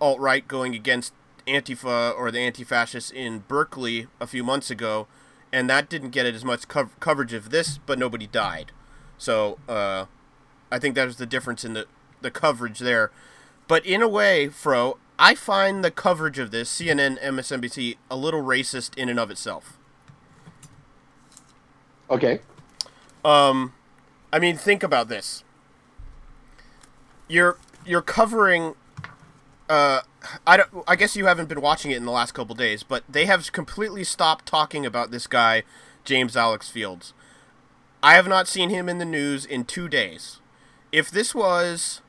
alt 0.00 0.20
right 0.20 0.46
going 0.46 0.74
against 0.74 1.12
Antifa 1.46 2.16
or 2.16 2.30
the 2.30 2.38
anti 2.38 2.64
fascists 2.64 3.10
in 3.10 3.40
Berkeley 3.48 4.06
a 4.20 4.26
few 4.26 4.44
months 4.44 4.70
ago, 4.70 5.08
and 5.52 5.68
that 5.68 5.88
didn't 5.88 6.10
get 6.10 6.26
as 6.26 6.44
much 6.44 6.68
cov- 6.68 6.98
coverage 7.00 7.32
of 7.32 7.50
this, 7.50 7.78
but 7.78 7.98
nobody 7.98 8.26
died. 8.26 8.72
So 9.18 9.58
uh, 9.68 10.06
I 10.70 10.78
think 10.78 10.94
that 10.94 11.06
was 11.06 11.16
the 11.16 11.26
difference 11.26 11.64
in 11.64 11.74
the, 11.74 11.86
the 12.20 12.30
coverage 12.30 12.78
there. 12.78 13.10
But 13.68 13.86
in 13.86 14.02
a 14.02 14.08
way, 14.08 14.48
Fro, 14.48 14.98
I 15.18 15.34
find 15.34 15.84
the 15.84 15.90
coverage 15.90 16.38
of 16.38 16.50
this, 16.50 16.70
CNN, 16.70 17.20
MSNBC, 17.22 17.96
a 18.10 18.16
little 18.16 18.42
racist 18.42 18.96
in 18.98 19.08
and 19.08 19.20
of 19.20 19.30
itself. 19.30 19.78
Okay. 22.10 22.40
Um, 23.24 23.72
I 24.32 24.38
mean, 24.38 24.56
think 24.56 24.82
about 24.82 25.08
this. 25.08 25.44
You're 27.28 27.58
you're 27.84 28.02
covering. 28.02 28.74
Uh, 29.68 30.00
I 30.46 30.56
don't. 30.56 30.70
I 30.86 30.96
guess 30.96 31.16
you 31.16 31.26
haven't 31.26 31.48
been 31.48 31.60
watching 31.60 31.90
it 31.90 31.96
in 31.96 32.04
the 32.04 32.12
last 32.12 32.32
couple 32.32 32.54
days, 32.54 32.82
but 32.82 33.04
they 33.08 33.26
have 33.26 33.52
completely 33.52 34.04
stopped 34.04 34.46
talking 34.46 34.86
about 34.86 35.10
this 35.10 35.26
guy, 35.26 35.62
James 36.04 36.36
Alex 36.36 36.68
Fields. 36.68 37.12
I 38.02 38.14
have 38.14 38.26
not 38.26 38.48
seen 38.48 38.70
him 38.70 38.88
in 38.88 38.98
the 38.98 39.04
news 39.04 39.44
in 39.44 39.64
two 39.64 39.88
days. 39.88 40.40
If 40.90 41.10
this 41.10 41.34
was 41.34 42.00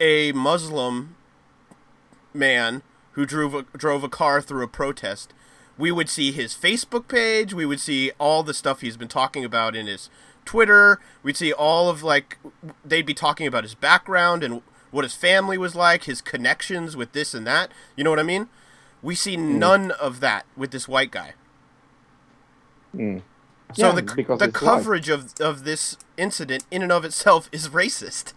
a 0.00 0.32
Muslim 0.32 1.16
man 2.34 2.82
who 3.12 3.24
drove 3.24 3.54
a, 3.54 3.62
drove 3.76 4.02
a 4.02 4.08
car 4.08 4.40
through 4.40 4.64
a 4.64 4.68
protest, 4.68 5.32
we 5.78 5.92
would 5.92 6.08
see 6.08 6.32
his 6.32 6.52
Facebook 6.54 7.08
page. 7.08 7.54
We 7.54 7.64
would 7.64 7.80
see 7.80 8.10
all 8.18 8.42
the 8.42 8.54
stuff 8.54 8.80
he's 8.80 8.96
been 8.96 9.08
talking 9.08 9.44
about 9.44 9.76
in 9.76 9.86
his 9.86 10.10
Twitter. 10.46 10.98
We'd 11.22 11.36
see 11.36 11.52
all 11.52 11.90
of 11.90 12.02
like 12.02 12.38
they'd 12.84 13.04
be 13.04 13.14
talking 13.14 13.46
about 13.46 13.64
his 13.64 13.74
background 13.74 14.42
and 14.42 14.62
what 14.90 15.04
his 15.04 15.14
family 15.14 15.58
was 15.58 15.74
like, 15.74 16.04
his 16.04 16.22
connections 16.22 16.96
with 16.96 17.12
this 17.12 17.34
and 17.34 17.46
that. 17.46 17.70
You 17.96 18.04
know 18.04 18.10
what 18.10 18.18
I 18.20 18.22
mean? 18.24 18.48
We 19.02 19.14
see 19.14 19.36
none 19.36 19.90
of 19.90 20.20
that 20.20 20.46
with 20.56 20.70
this 20.70 20.88
white 20.88 21.10
guy. 21.10 21.34
Mm. 22.94 23.22
So 23.74 23.88
Yeah, 23.88 23.94
the 23.96 24.02
the 24.02 24.20
it's 24.22 24.28
white. 24.40 24.54
coverage 24.54 25.08
of 25.08 25.34
of 25.40 25.64
this 25.64 25.96
incident 26.16 26.64
in 26.70 26.82
and 26.82 26.92
of 26.92 27.04
itself 27.04 27.48
is 27.52 27.68
racist 27.68 28.32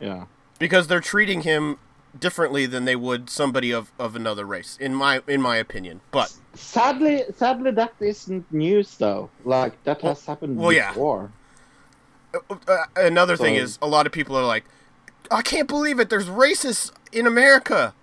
Yeah. 0.00 0.26
because 0.58 0.86
they're 0.86 1.00
treating 1.00 1.40
him 1.42 1.78
differently 2.18 2.66
than 2.66 2.84
they 2.84 2.96
would 2.96 3.28
somebody 3.28 3.72
of, 3.72 3.90
of 3.98 4.14
another 4.16 4.44
race 4.44 4.76
in 4.80 4.94
my 4.94 5.20
in 5.26 5.40
my 5.42 5.56
opinion. 5.56 6.00
But 6.10 6.32
Sadly, 6.54 7.24
sadly, 7.36 7.72
that 7.72 7.92
isn't 8.00 8.50
news 8.52 8.96
though. 8.96 9.30
Like 9.44 9.82
that 9.84 10.00
has 10.02 10.24
happened 10.24 10.56
well, 10.56 10.72
yeah. 10.72 10.90
before. 10.92 11.32
uh, 12.50 12.84
another 12.96 13.36
thing 13.36 13.56
is 13.56 13.78
a 13.82 13.86
lot 13.88 14.06
of 14.06 14.12
people 14.12 14.36
are 14.36 14.44
like, 14.44 14.64
I 15.30 15.42
can't 15.42 15.68
believe 15.68 15.98
it. 16.00 16.10
There's 16.10 16.26
racists 16.28 16.92
in 17.12 17.26
America. 17.26 17.94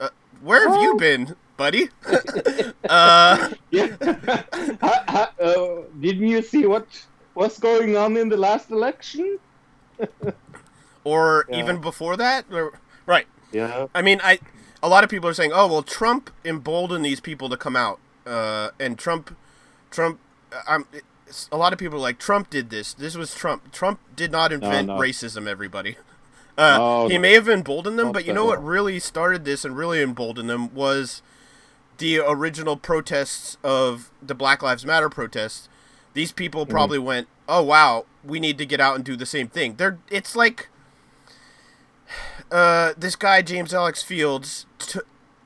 Uh, 0.00 0.08
where 0.40 0.68
have 0.68 0.82
you 0.82 0.94
Oh. 0.94 0.98
been, 0.98 1.36
buddy? 1.56 1.88
uh, 2.88 3.50
Yeah. 3.70 3.96
Uh, 4.82 5.82
didn't 6.00 6.28
you 6.28 6.42
see 6.42 6.66
what 6.66 6.86
what's 7.34 7.58
going 7.58 7.96
on 7.96 8.16
in 8.16 8.28
the 8.28 8.36
last 8.36 8.70
election? 8.70 9.38
or 11.04 11.46
Yeah. 11.48 11.58
even 11.58 11.80
before 11.80 12.16
that, 12.16 12.44
right? 13.06 13.26
Yeah. 13.52 13.86
I 13.94 14.02
mean, 14.02 14.20
I 14.24 14.38
a 14.82 14.88
lot 14.88 15.04
of 15.04 15.10
people 15.10 15.28
are 15.28 15.34
saying, 15.34 15.52
"Oh, 15.54 15.66
well, 15.66 15.82
Trump 15.82 16.30
emboldened 16.44 17.04
these 17.04 17.20
people 17.20 17.48
to 17.48 17.56
come 17.56 17.76
out," 17.76 17.98
uh, 18.26 18.70
and 18.80 18.98
Trump, 18.98 19.36
Trump, 19.90 20.18
um, 20.66 20.86
it's- 20.92 21.48
a 21.52 21.56
lot 21.56 21.72
of 21.72 21.78
people 21.78 21.96
are 21.98 22.02
like, 22.02 22.18
"Trump 22.18 22.50
did 22.50 22.70
this. 22.70 22.92
This 22.94 23.14
was 23.16 23.34
Trump. 23.34 23.72
Trump 23.72 24.00
did 24.16 24.32
not 24.32 24.52
invent 24.52 24.88
no. 24.88 24.98
racism." 24.98 25.46
Everybody, 25.46 25.96
uh, 26.58 26.78
No, 26.78 27.08
he 27.08 27.18
may 27.18 27.32
have 27.34 27.48
emboldened 27.48 27.98
them, 27.98 28.10
but 28.12 28.24
you 28.24 28.32
know 28.32 28.44
what 28.44 28.62
really 28.62 28.98
started 28.98 29.44
this 29.44 29.64
and 29.64 29.76
really 29.76 30.02
emboldened 30.02 30.50
them 30.50 30.74
was 30.74 31.22
the 31.98 32.18
original 32.18 32.76
protests 32.76 33.56
of 33.62 34.10
the 34.20 34.34
Black 34.34 34.62
Lives 34.62 34.84
Matter 34.84 35.08
protests. 35.08 35.68
These 36.14 36.32
people 36.32 36.64
Mm-hmm. 36.64 36.72
probably 36.72 36.98
went, 36.98 37.28
"Oh 37.48 37.62
wow, 37.62 38.06
we 38.24 38.40
need 38.40 38.58
to 38.58 38.66
get 38.66 38.80
out 38.80 38.96
and 38.96 39.04
do 39.04 39.16
the 39.16 39.26
same 39.26 39.48
thing." 39.48 39.76
They're 39.76 39.98
it's 40.10 40.34
like 40.36 40.68
uh, 42.50 42.92
this 42.96 43.16
guy 43.16 43.42
James 43.42 43.72
Alex 43.72 44.02
Fields. 44.02 44.66
T- 44.78 45.00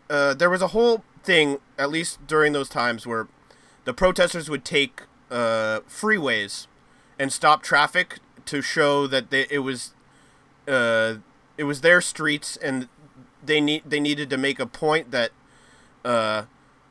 uh, 0.09 0.35
there 0.35 0.51
was 0.51 0.63
a 0.63 0.69
whole 0.69 1.03
thing, 1.25 1.59
at 1.79 1.91
least 1.91 2.25
during 2.27 2.53
those 2.53 2.69
times, 2.69 3.07
where 3.07 3.29
the 3.85 3.93
protesters 3.93 4.49
would 4.49 4.65
take 4.65 5.03
uh, 5.31 5.81
freeways 5.89 6.67
and 7.19 7.33
stop 7.33 7.63
traffic 7.63 8.19
to 8.45 8.63
show 8.63 9.07
that 9.07 9.31
they, 9.31 9.47
it 9.51 9.61
was 9.61 9.95
uh, 10.69 11.17
it 11.59 11.65
was 11.65 11.81
their 11.81 12.01
streets 12.01 12.57
and 12.57 12.89
they 13.45 13.61
need 13.61 13.83
they 13.87 14.01
needed 14.01 14.31
to 14.31 14.37
make 14.37 14.59
a 14.59 14.67
point 14.67 15.11
that 15.11 15.31
uh, 16.05 16.45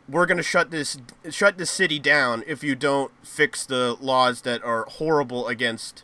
we're 0.08 0.26
going 0.26 0.38
to 0.38 0.44
shut 0.44 0.72
this 0.72 0.98
shut 1.30 1.58
this 1.58 1.70
city 1.70 2.00
down 2.00 2.44
if 2.48 2.64
you 2.64 2.76
don't 2.76 3.12
fix 3.24 3.66
the 3.66 3.96
laws 4.00 4.42
that 4.42 4.64
are 4.64 4.86
horrible 4.86 5.48
against 5.48 6.04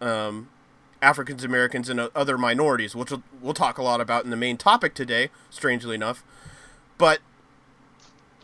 um, 0.00 0.48
Africans 1.00 1.44
Americans 1.44 1.88
and 1.88 2.00
other 2.00 2.36
minorities, 2.38 2.94
which 2.96 3.10
we'll, 3.10 3.22
we'll 3.40 3.54
talk 3.54 3.78
a 3.78 3.82
lot 3.82 4.00
about 4.00 4.24
in 4.24 4.30
the 4.30 4.36
main 4.36 4.56
topic 4.56 4.94
today. 4.94 5.30
Strangely 5.50 5.94
enough, 5.94 6.24
but 6.96 7.20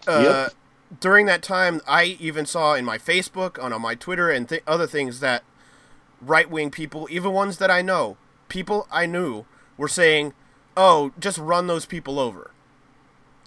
uh, 0.07 0.49
Yep. 0.51 0.53
during 1.01 1.27
that 1.27 1.43
time, 1.43 1.81
I 1.87 2.05
even 2.21 2.47
saw 2.47 2.75
in 2.75 2.85
my 2.85 2.99
Facebook, 2.99 3.63
on, 3.63 3.73
on 3.73 3.81
my 3.83 3.95
Twitter, 3.95 4.31
and 4.31 4.49
th- 4.49 4.63
other 4.67 4.87
things 4.87 5.21
that 5.21 5.43
right 6.21 6.49
wing 6.49 6.71
people, 6.71 7.07
even 7.11 7.33
ones 7.33 7.59
that 7.59 7.71
I 7.71 7.83
know, 7.83 8.17
people 8.49 8.87
I 8.93 9.07
knew, 9.07 9.45
were 9.77 9.89
saying, 9.89 10.33
"Oh, 10.77 11.13
just 11.19 11.39
run 11.39 11.67
those 11.67 11.87
people 11.87 12.19
over." 12.19 12.51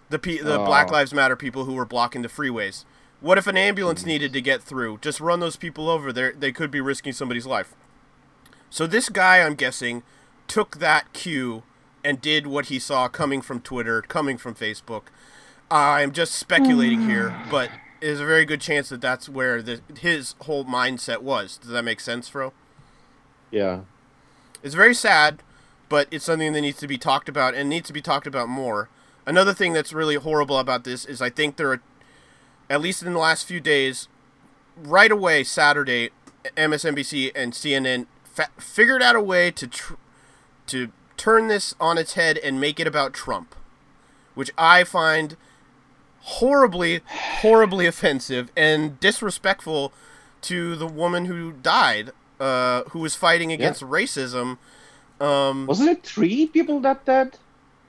The 0.09 0.19
pe- 0.19 0.37
the 0.39 0.59
Oh. 0.59 0.65
Black 0.65 0.89
Lives 0.91 1.13
Matter 1.13 1.35
people 1.35 1.65
who 1.65 1.73
were 1.73 1.85
blocking 1.85 2.21
the 2.21 2.29
freeways. 2.29 2.85
What 3.19 3.37
if 3.37 3.47
an 3.47 3.57
ambulance 3.57 4.05
needed 4.05 4.31
to 4.33 4.41
get 4.41 4.61
through? 4.61 4.99
Just 5.01 5.19
run 5.19 5.39
those 5.39 5.55
people 5.55 5.89
over. 5.89 6.11
They 6.13 6.31
they 6.31 6.51
could 6.51 6.71
be 6.71 6.81
risking 6.81 7.13
somebody's 7.13 7.45
life. 7.45 7.73
So 8.69 8.87
this 8.87 9.09
guy, 9.09 9.41
I'm 9.41 9.55
guessing, 9.55 10.03
took 10.47 10.77
that 10.79 11.13
cue 11.13 11.63
and 12.03 12.21
did 12.21 12.47
what 12.47 12.65
he 12.67 12.79
saw 12.79 13.07
coming 13.07 13.41
from 13.41 13.61
Twitter, 13.61 14.01
coming 14.01 14.37
from 14.37 14.55
Facebook. 14.55 15.03
Uh, 15.69 15.99
I'm 15.99 16.11
just 16.11 16.33
speculating 16.33 17.01
hmm. 17.01 17.09
here, 17.09 17.45
but 17.49 17.69
there's 17.99 18.19
a 18.19 18.25
very 18.25 18.45
good 18.45 18.61
chance 18.61 18.89
that 18.89 19.01
that's 19.01 19.27
where 19.27 19.61
the, 19.61 19.81
his 19.99 20.35
whole 20.41 20.63
mindset 20.63 21.21
was. 21.21 21.57
Does 21.57 21.71
that 21.71 21.83
make 21.83 21.99
sense, 21.99 22.29
Fro? 22.29 22.53
Yeah. 23.51 23.81
It's 24.63 24.75
very 24.75 24.93
sad. 24.93 25.41
but 25.89 26.07
it's 26.11 26.25
something 26.25 26.53
that 26.53 26.61
needs 26.61 26.79
to 26.79 26.87
be 26.87 26.97
talked 26.97 27.29
about 27.29 27.55
and 27.55 27.69
needs 27.69 27.87
to 27.87 27.93
be 27.93 28.01
talked 28.01 28.27
about 28.27 28.49
more. 28.49 28.89
Another 29.25 29.53
thing 29.53 29.73
that's 29.73 29.93
really 29.93 30.15
horrible 30.15 30.59
about 30.59 30.83
this 30.83 31.05
is 31.05 31.21
I 31.21 31.29
think 31.29 31.55
there 31.55 31.71
are, 31.71 31.81
at 32.69 32.81
least 32.81 33.03
in 33.03 33.13
the 33.13 33.19
last 33.19 33.45
few 33.45 33.59
days, 33.59 34.07
right 34.75 35.11
away 35.11 35.43
Saturday, 35.43 36.09
MSNBC 36.55 37.31
and 37.35 37.53
CNN 37.53 38.05
fa- 38.37 38.49
figured 38.59 39.01
out 39.01 39.15
a 39.15 39.21
way 39.21 39.49
to 39.51 39.67
tr- 39.67 39.95
to 40.67 40.91
turn 41.17 41.47
this 41.47 41.73
on 41.79 41.97
its 41.97 42.13
head 42.13 42.37
and 42.37 42.59
make 42.61 42.79
it 42.79 42.85
about 42.87 43.11
Trump, 43.13 43.55
which 44.35 44.51
I 44.57 44.83
find 44.83 45.35
horribly, 46.21 47.01
horribly 47.41 47.85
offensive 47.87 48.51
and 48.55 48.99
disrespectful 48.99 49.93
to 50.41 50.75
the 50.75 50.85
woman 50.87 51.25
who 51.25 51.53
died, 51.53 52.11
uh, 52.39 52.83
who 52.89 52.99
was 52.99 53.15
fighting 53.15 53.51
against 53.51 53.81
racism. 53.81 54.57
Um, 55.19 55.65
Wasn't 55.65 55.89
it 55.89 56.03
three 56.03 56.45
people 56.47 56.79
that 56.81 57.05
died? 57.05 57.37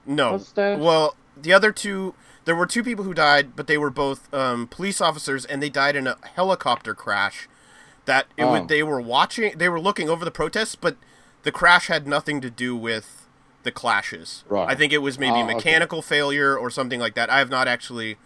no. 0.05 0.37
that- 0.55 0.79
Well, 0.79 1.15
the 1.37 1.53
other 1.53 1.71
two, 1.71 2.15
there 2.45 2.55
were 2.55 2.65
two 2.65 2.83
people 2.83 3.03
who 3.05 3.13
died, 3.13 3.55
but 3.55 3.67
they 3.67 3.77
were 3.77 3.91
both 3.91 4.33
um, 4.33 4.67
police 4.67 4.99
officers, 5.01 5.45
and 5.45 5.61
they 5.61 5.69
died 5.69 5.95
in 5.95 6.07
a 6.07 6.17
helicopter 6.35 6.95
crash. 6.95 7.47
That 8.09 8.25
it 8.37 8.43
Oh. 8.43 8.51
would, 8.51 8.67
they 8.69 8.81
were 8.81 8.99
watching, 8.99 9.55
they 9.55 9.69
were 9.69 9.79
looking 9.79 10.09
over 10.09 10.25
the 10.25 10.31
protests, 10.31 10.73
but 10.75 10.95
the 11.43 11.51
crash 11.51 11.87
had 11.87 12.07
nothing 12.07 12.41
to 12.41 12.49
do 12.49 12.75
with 12.75 13.27
the 13.61 13.71
clashes. 13.71 14.43
Right. 14.49 14.67
I 14.67 14.73
think 14.73 14.91
it 14.91 14.97
was 14.97 15.19
maybe 15.19 15.41
Oh, 15.41 15.43
okay. 15.43 15.53
mechanical 15.53 16.01
failure 16.01 16.57
or 16.57 16.71
something 16.71 16.99
like 16.99 17.13
that. 17.13 17.29
I 17.29 17.37
have 17.37 17.51
not 17.51 17.67
actually 17.67 18.17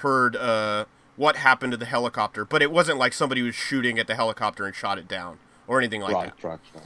heard 0.00 0.34
uh, 0.34 0.86
what 1.16 1.36
happened 1.36 1.72
to 1.72 1.76
the 1.76 1.84
helicopter, 1.84 2.46
but 2.46 2.62
it 2.62 2.70
wasn't 2.72 2.98
like 2.98 3.12
somebody 3.12 3.42
was 3.42 3.54
shooting 3.54 3.98
at 3.98 4.06
the 4.06 4.14
helicopter 4.14 4.64
and 4.64 4.74
shot 4.74 4.96
it 4.98 5.06
down 5.06 5.38
or 5.66 5.78
anything 5.78 6.00
like 6.00 6.14
right, 6.14 6.32
that. 6.38 6.48
right, 6.48 6.60
right. 6.74 6.84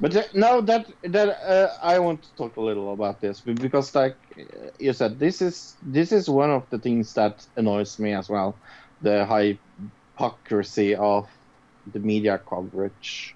But 0.00 0.16
uh, 0.16 0.22
no, 0.34 0.60
that 0.62 0.90
that 1.04 1.28
uh, 1.46 1.68
I 1.80 2.00
want 2.00 2.22
to 2.24 2.34
talk 2.34 2.56
a 2.56 2.60
little 2.60 2.92
about 2.92 3.20
this 3.20 3.40
because, 3.40 3.94
like 3.94 4.16
you 4.80 4.92
said, 4.92 5.20
this 5.20 5.40
is 5.40 5.76
this 5.80 6.10
is 6.10 6.28
one 6.28 6.50
of 6.50 6.68
the 6.70 6.78
things 6.78 7.14
that 7.14 7.46
annoys 7.56 7.98
me 8.00 8.12
as 8.14 8.28
well, 8.28 8.58
the 9.00 9.24
hypocrisy 10.16 10.94
of 10.94 11.28
the 11.86 12.00
media 12.00 12.40
coverage. 12.48 13.34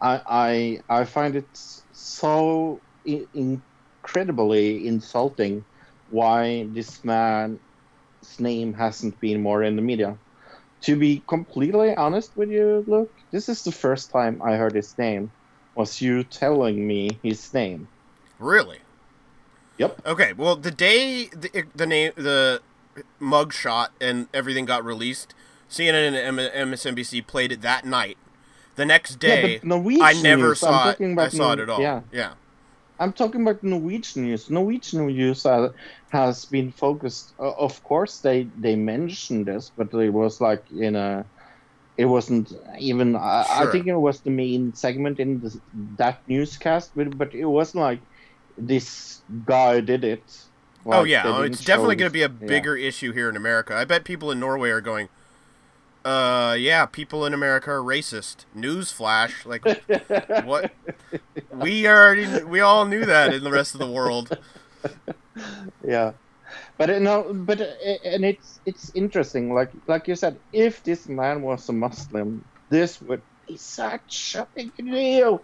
I 0.00 0.80
I 0.88 1.00
I 1.00 1.04
find 1.04 1.36
it 1.36 1.48
so 1.92 2.80
I- 3.06 3.26
incredibly 3.34 4.86
insulting 4.86 5.64
why 6.08 6.68
this 6.74 7.04
man's 7.04 7.60
name 8.38 8.74
hasn't 8.74 9.18
been 9.20 9.42
more 9.42 9.62
in 9.62 9.76
the 9.76 9.82
media. 9.82 10.18
To 10.82 10.96
be 10.96 11.22
completely 11.28 11.94
honest 11.96 12.36
with 12.36 12.50
you, 12.50 12.84
Luke, 12.86 13.12
this 13.30 13.48
is 13.48 13.62
the 13.62 13.72
first 13.72 14.10
time 14.10 14.42
I 14.42 14.56
heard 14.56 14.74
his 14.74 14.96
name. 14.98 15.30
Was 15.76 16.00
you 16.00 16.24
telling 16.24 16.86
me 16.86 17.20
his 17.22 17.54
name? 17.54 17.88
Really? 18.38 18.80
Yep. 19.78 20.02
Okay, 20.06 20.32
well, 20.32 20.56
the 20.56 20.70
day 20.70 21.26
the 21.26 21.64
the 21.74 21.86
name 21.86 22.12
the 22.16 22.60
mug 23.20 23.52
shot 23.52 23.92
and 24.00 24.28
everything 24.34 24.64
got 24.66 24.84
released, 24.84 25.34
CNN 25.72 26.12
and 26.12 26.38
MSNBC 26.70 27.26
played 27.26 27.50
it 27.50 27.62
that 27.62 27.84
night. 27.86 28.18
The 28.76 28.86
next 28.86 29.16
day, 29.16 29.60
yeah, 29.62 30.02
I 30.02 30.12
never 30.22 30.48
news, 30.48 30.60
saw 30.60 30.90
it. 30.90 31.00
I 31.00 31.28
saw 31.28 31.52
it 31.52 31.56
Nor- 31.56 31.62
at 31.62 31.68
all. 31.68 31.80
Yeah, 31.80 32.00
yeah. 32.12 32.32
I'm 32.98 33.12
talking 33.12 33.42
about 33.42 33.62
Norwegian 33.62 34.22
news. 34.22 34.48
Norwegian 34.48 35.06
news 35.06 35.44
uh, 35.44 35.72
has 36.10 36.44
been 36.44 36.72
focused. 36.72 37.32
Uh, 37.38 37.50
of 37.52 37.82
course, 37.84 38.18
they 38.18 38.44
they 38.58 38.76
mentioned 38.76 39.46
this, 39.46 39.72
but 39.76 39.92
it 39.92 40.10
was 40.10 40.40
like 40.40 40.64
in 40.70 40.94
a. 40.94 41.24
It 41.96 42.06
wasn't 42.06 42.52
even. 42.78 43.16
I 43.16 43.44
I 43.48 43.66
think 43.72 43.86
it 43.86 43.96
was 43.96 44.20
the 44.20 44.30
main 44.30 44.72
segment 44.74 45.20
in 45.20 45.40
this, 45.40 45.58
that 45.96 46.20
newscast, 46.28 46.92
but 46.94 47.18
but 47.18 47.34
it 47.34 47.44
wasn't 47.44 47.82
like 47.82 48.00
this 48.56 49.20
guy 49.44 49.80
did 49.80 50.04
it. 50.04 50.24
oh 50.86 51.04
yeah, 51.04 51.22
oh, 51.26 51.42
it's 51.42 51.64
definitely 51.64 51.96
going 51.96 52.08
to 52.08 52.12
be 52.12 52.22
a 52.22 52.28
yeah. 52.28 52.48
bigger 52.48 52.76
issue 52.76 53.12
here 53.12 53.28
in 53.28 53.36
America. 53.36 53.76
I 53.76 53.84
bet 53.84 54.04
people 54.04 54.30
in 54.30 54.40
Norway 54.40 54.70
are 54.70 54.80
going. 54.80 55.08
Uh, 56.04 56.56
yeah, 56.58 56.84
people 56.86 57.24
in 57.26 57.32
America 57.34 57.70
are 57.70 57.80
racist. 57.80 58.44
Newsflash, 58.56 59.46
like 59.46 59.64
what? 60.44 60.72
We 61.52 61.86
already, 61.86 62.42
we 62.44 62.60
all 62.60 62.84
knew 62.86 63.04
that 63.06 63.32
in 63.32 63.44
the 63.44 63.50
rest 63.52 63.74
of 63.74 63.78
the 63.80 63.90
world. 63.90 64.36
yeah 65.86 66.12
but 66.76 66.90
uh, 66.90 66.98
no 66.98 67.32
but 67.32 67.60
uh, 67.60 67.64
and 68.04 68.24
it's 68.24 68.60
it's 68.66 68.90
interesting 68.94 69.54
like 69.54 69.70
like 69.86 70.06
you 70.08 70.14
said 70.14 70.36
if 70.52 70.82
this 70.84 71.08
man 71.08 71.40
was 71.40 71.66
a 71.68 71.72
muslim 71.72 72.44
this 72.68 73.00
would 73.00 73.22
be 73.48 73.56
such 73.56 74.34
a 74.34 74.46
big 74.54 74.74
deal 74.76 75.40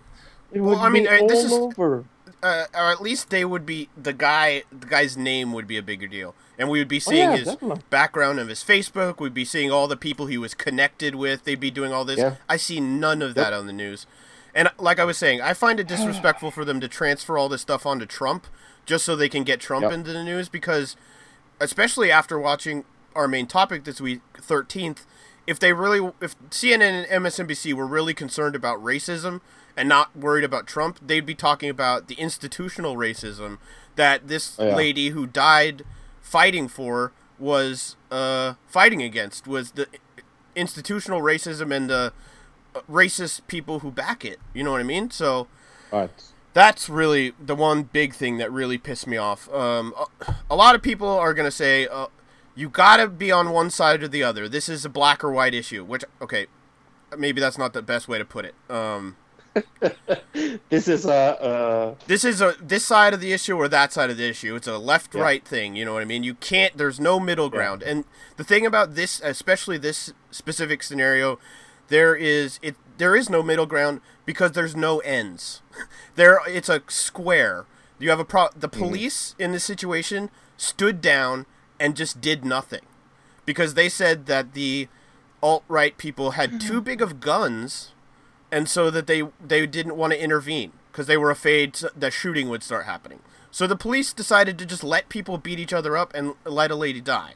it 0.53 0.61
would 0.61 0.71
Well, 0.77 0.81
I 0.81 0.89
mean, 0.89 1.05
be 1.05 1.09
all 1.09 1.27
this 1.29 1.45
is- 1.45 1.53
over 1.53 2.05
uh, 2.43 2.65
or 2.75 2.91
at 2.91 3.01
least 3.01 3.31
they 3.31 3.45
would 3.45 3.65
be 3.67 3.89
the 3.97 4.13
guy. 4.13 4.63
The 4.71 4.87
guy's 4.87 5.17
name 5.17 5.53
would 5.55 5.67
be 5.67 5.77
a 5.79 5.83
bigger 5.83 6.07
deal, 6.07 6.35
and 6.59 6.69
we 6.69 6.79
would 6.81 6.89
be 6.89 6.97
Oh, 6.97 7.11
seeing 7.11 7.31
yeah, 7.31 7.37
his 7.37 7.45
definitely. 7.47 7.83
background 7.91 8.39
of 8.41 8.49
his 8.49 8.65
Facebook. 8.65 9.21
We'd 9.21 9.33
be 9.35 9.45
seeing 9.45 9.71
all 9.71 9.87
the 9.89 9.97
people 9.97 10.27
he 10.27 10.39
was 10.39 10.55
connected 10.55 11.15
with. 11.15 11.45
They'd 11.45 11.61
be 11.61 11.71
doing 11.71 11.93
all 11.93 12.05
this. 12.05 12.19
Yeah. 12.19 12.35
I 12.49 12.57
see 12.57 12.81
none 12.81 13.23
of 13.23 13.35
that 13.37 13.53
on 13.53 13.67
the 13.67 13.73
news, 13.73 14.07
and 14.55 14.69
uh, 14.69 14.73
like 14.79 14.99
I 14.99 15.05
was 15.05 15.17
saying, 15.19 15.41
I 15.41 15.55
find 15.55 15.79
it 15.81 15.87
disrespectful 15.95 16.51
for 16.51 16.65
them 16.65 16.81
to 16.81 16.89
transfer 16.89 17.39
all 17.39 17.49
this 17.49 17.63
stuff 17.63 17.87
onto 17.87 18.07
Trump 18.07 18.47
just 18.87 19.05
so 19.05 19.15
they 19.15 19.29
can 19.29 19.45
get 19.45 19.61
Trump 19.61 19.83
Yep. 19.85 19.93
into 19.93 20.13
the 20.13 20.25
news 20.25 20.49
because, 20.49 20.97
especially 21.61 22.11
after 22.11 22.39
watching 22.39 22.85
our 23.15 23.29
main 23.29 23.47
topic 23.47 23.85
this 23.85 24.01
week, 24.01 24.21
thirteenth. 24.37 25.05
If 25.47 25.59
they 25.59 25.73
really, 25.73 26.13
if 26.21 26.39
CNN 26.51 27.07
and 27.11 27.25
MSNBC 27.25 27.73
were 27.73 27.87
really 27.87 28.13
concerned 28.13 28.55
about 28.55 28.85
racism 28.85 29.41
and 29.79 29.89
not 29.89 30.15
worried 30.15 30.45
about 30.45 30.67
Trump, 30.67 30.99
they'd 31.01 31.25
be 31.25 31.35
talking 31.35 31.71
about 31.71 32.07
the 32.07 32.17
institutional 32.17 32.97
racism 32.97 33.57
that 33.97 34.29
this 34.29 34.57
Oh, 34.59 34.67
yeah. 34.69 34.77
lady 34.77 35.09
who 35.09 35.27
died 35.27 35.85
fighting 36.29 36.69
for 36.69 37.13
was 37.39 37.97
uh, 38.11 38.55
fighting 38.67 39.03
against 39.03 39.47
was 39.47 39.73
the 39.73 39.87
institutional 40.55 41.21
racism 41.21 41.75
and 41.75 41.89
the 41.89 42.13
uh, 42.75 42.81
racist 42.91 43.47
people 43.47 43.81
who 43.81 43.91
back 43.91 44.25
it. 44.25 44.39
You 44.53 44.65
know 44.65 44.73
what 44.73 44.81
I 44.81 44.85
mean? 44.85 45.11
So 45.11 45.49
right 45.91 46.11
that's 46.55 46.89
really 46.89 47.35
the 47.41 47.55
one 47.55 47.85
big 47.85 48.15
thing 48.15 48.39
that 48.39 48.51
really 48.51 48.79
pissed 48.79 49.07
me 49.07 49.17
off. 49.17 49.49
Um, 49.53 49.95
a, 49.97 50.35
a 50.51 50.57
lot 50.57 50.75
of 50.75 50.83
people 50.83 51.09
are 51.09 51.33
gonna 51.33 51.51
say 51.51 51.87
uh, 51.87 52.09
you 52.55 52.69
gotta 52.69 53.09
be 53.09 53.31
on 53.31 53.51
one 53.51 53.71
side 53.71 54.03
or 54.03 54.09
the 54.09 54.23
other. 54.23 54.49
This 54.49 54.69
is 54.69 54.85
a 54.85 54.89
black 54.89 55.23
or 55.23 55.31
white 55.31 55.55
issue. 55.55 55.85
Which 55.85 56.05
okay, 56.21 56.47
maybe 57.17 57.41
that's 57.41 57.59
not 57.59 57.73
the 57.73 57.83
best 57.83 58.09
way 58.09 58.19
to 58.19 58.25
put 58.25 58.45
it. 58.45 58.55
Um, 58.69 59.17
this 60.69 60.89
is 60.89 61.05
a 61.05 61.97
this 62.07 62.25
is 62.25 62.41
a 62.41 62.55
this 62.61 62.85
side 62.85 63.15
of 63.15 63.21
the 63.21 63.33
issue 63.33 63.57
or 63.57 63.69
that 63.69 63.93
side 63.93 64.11
of 64.11 64.17
the 64.17 64.29
issue. 64.29 64.55
It's 64.55 64.67
a 64.67 64.79
left 64.79 65.15
right 65.15 65.45
thing. 65.45 65.77
You 65.77 65.85
know 65.85 65.95
what 65.95 66.03
I 66.03 66.07
mean? 66.07 66.25
You 66.25 66.35
can't. 66.35 66.77
There's 66.77 67.01
no 67.01 67.19
middle 67.21 67.49
ground. 67.49 67.83
And 67.83 68.05
the 68.37 68.45
thing 68.45 68.67
about 68.67 68.95
this, 68.95 69.21
especially 69.23 69.79
this 69.79 70.13
specific 70.31 70.83
scenario, 70.83 71.39
there 71.89 72.15
is 72.15 72.59
it. 72.63 72.77
There 72.99 73.15
is 73.15 73.31
no 73.31 73.43
middle 73.43 73.67
ground 73.67 74.01
because 74.25 74.53
there's 74.53 74.77
no 74.77 74.99
ends. 75.01 75.63
There, 76.17 76.41
it's 76.49 76.69
a 76.69 76.83
square. 76.89 77.65
You 78.01 78.11
have 78.11 78.19
a 78.19 78.25
pro. 78.25 78.49
The 78.49 78.69
mm-hmm. 78.69 78.81
police 78.81 79.37
in 79.39 79.53
this 79.53 79.63
situation 79.63 80.31
stood 80.57 81.01
down 81.01 81.47
and 81.79 81.95
just 81.95 82.21
did 82.21 82.45
nothing 82.45 82.83
because 83.47 83.75
they 83.75 83.89
said 83.89 84.27
that 84.27 84.53
the 84.53 84.89
alt 85.43 85.63
right 85.69 85.97
people 85.97 86.33
had 86.33 86.61
too 86.61 86.75
mm-hmm. 86.75 86.81
big 86.81 87.01
of 87.01 87.21
guns 87.21 87.93
and 88.51 88.69
so 88.69 88.91
that 88.91 89.07
they 89.07 89.23
they 89.45 89.67
didn't 89.67 89.97
want 89.97 90.13
to 90.13 90.23
intervene 90.23 90.73
because 90.91 91.07
they 91.07 91.17
were 91.17 91.31
afraid 91.31 91.75
that 91.97 92.13
shooting 92.13 92.49
would 92.49 92.63
start 92.63 92.87
happening. 92.87 93.21
So 93.51 93.67
the 93.67 93.77
police 93.77 94.13
decided 94.13 94.59
to 94.59 94.67
just 94.67 94.85
let 94.85 95.09
people 95.09 95.39
beat 95.39 95.59
each 95.59 95.73
other 95.73 95.97
up 95.97 96.13
and 96.15 96.35
let 96.45 96.71
a 96.71 96.75
lady 96.75 97.01
die. 97.01 97.35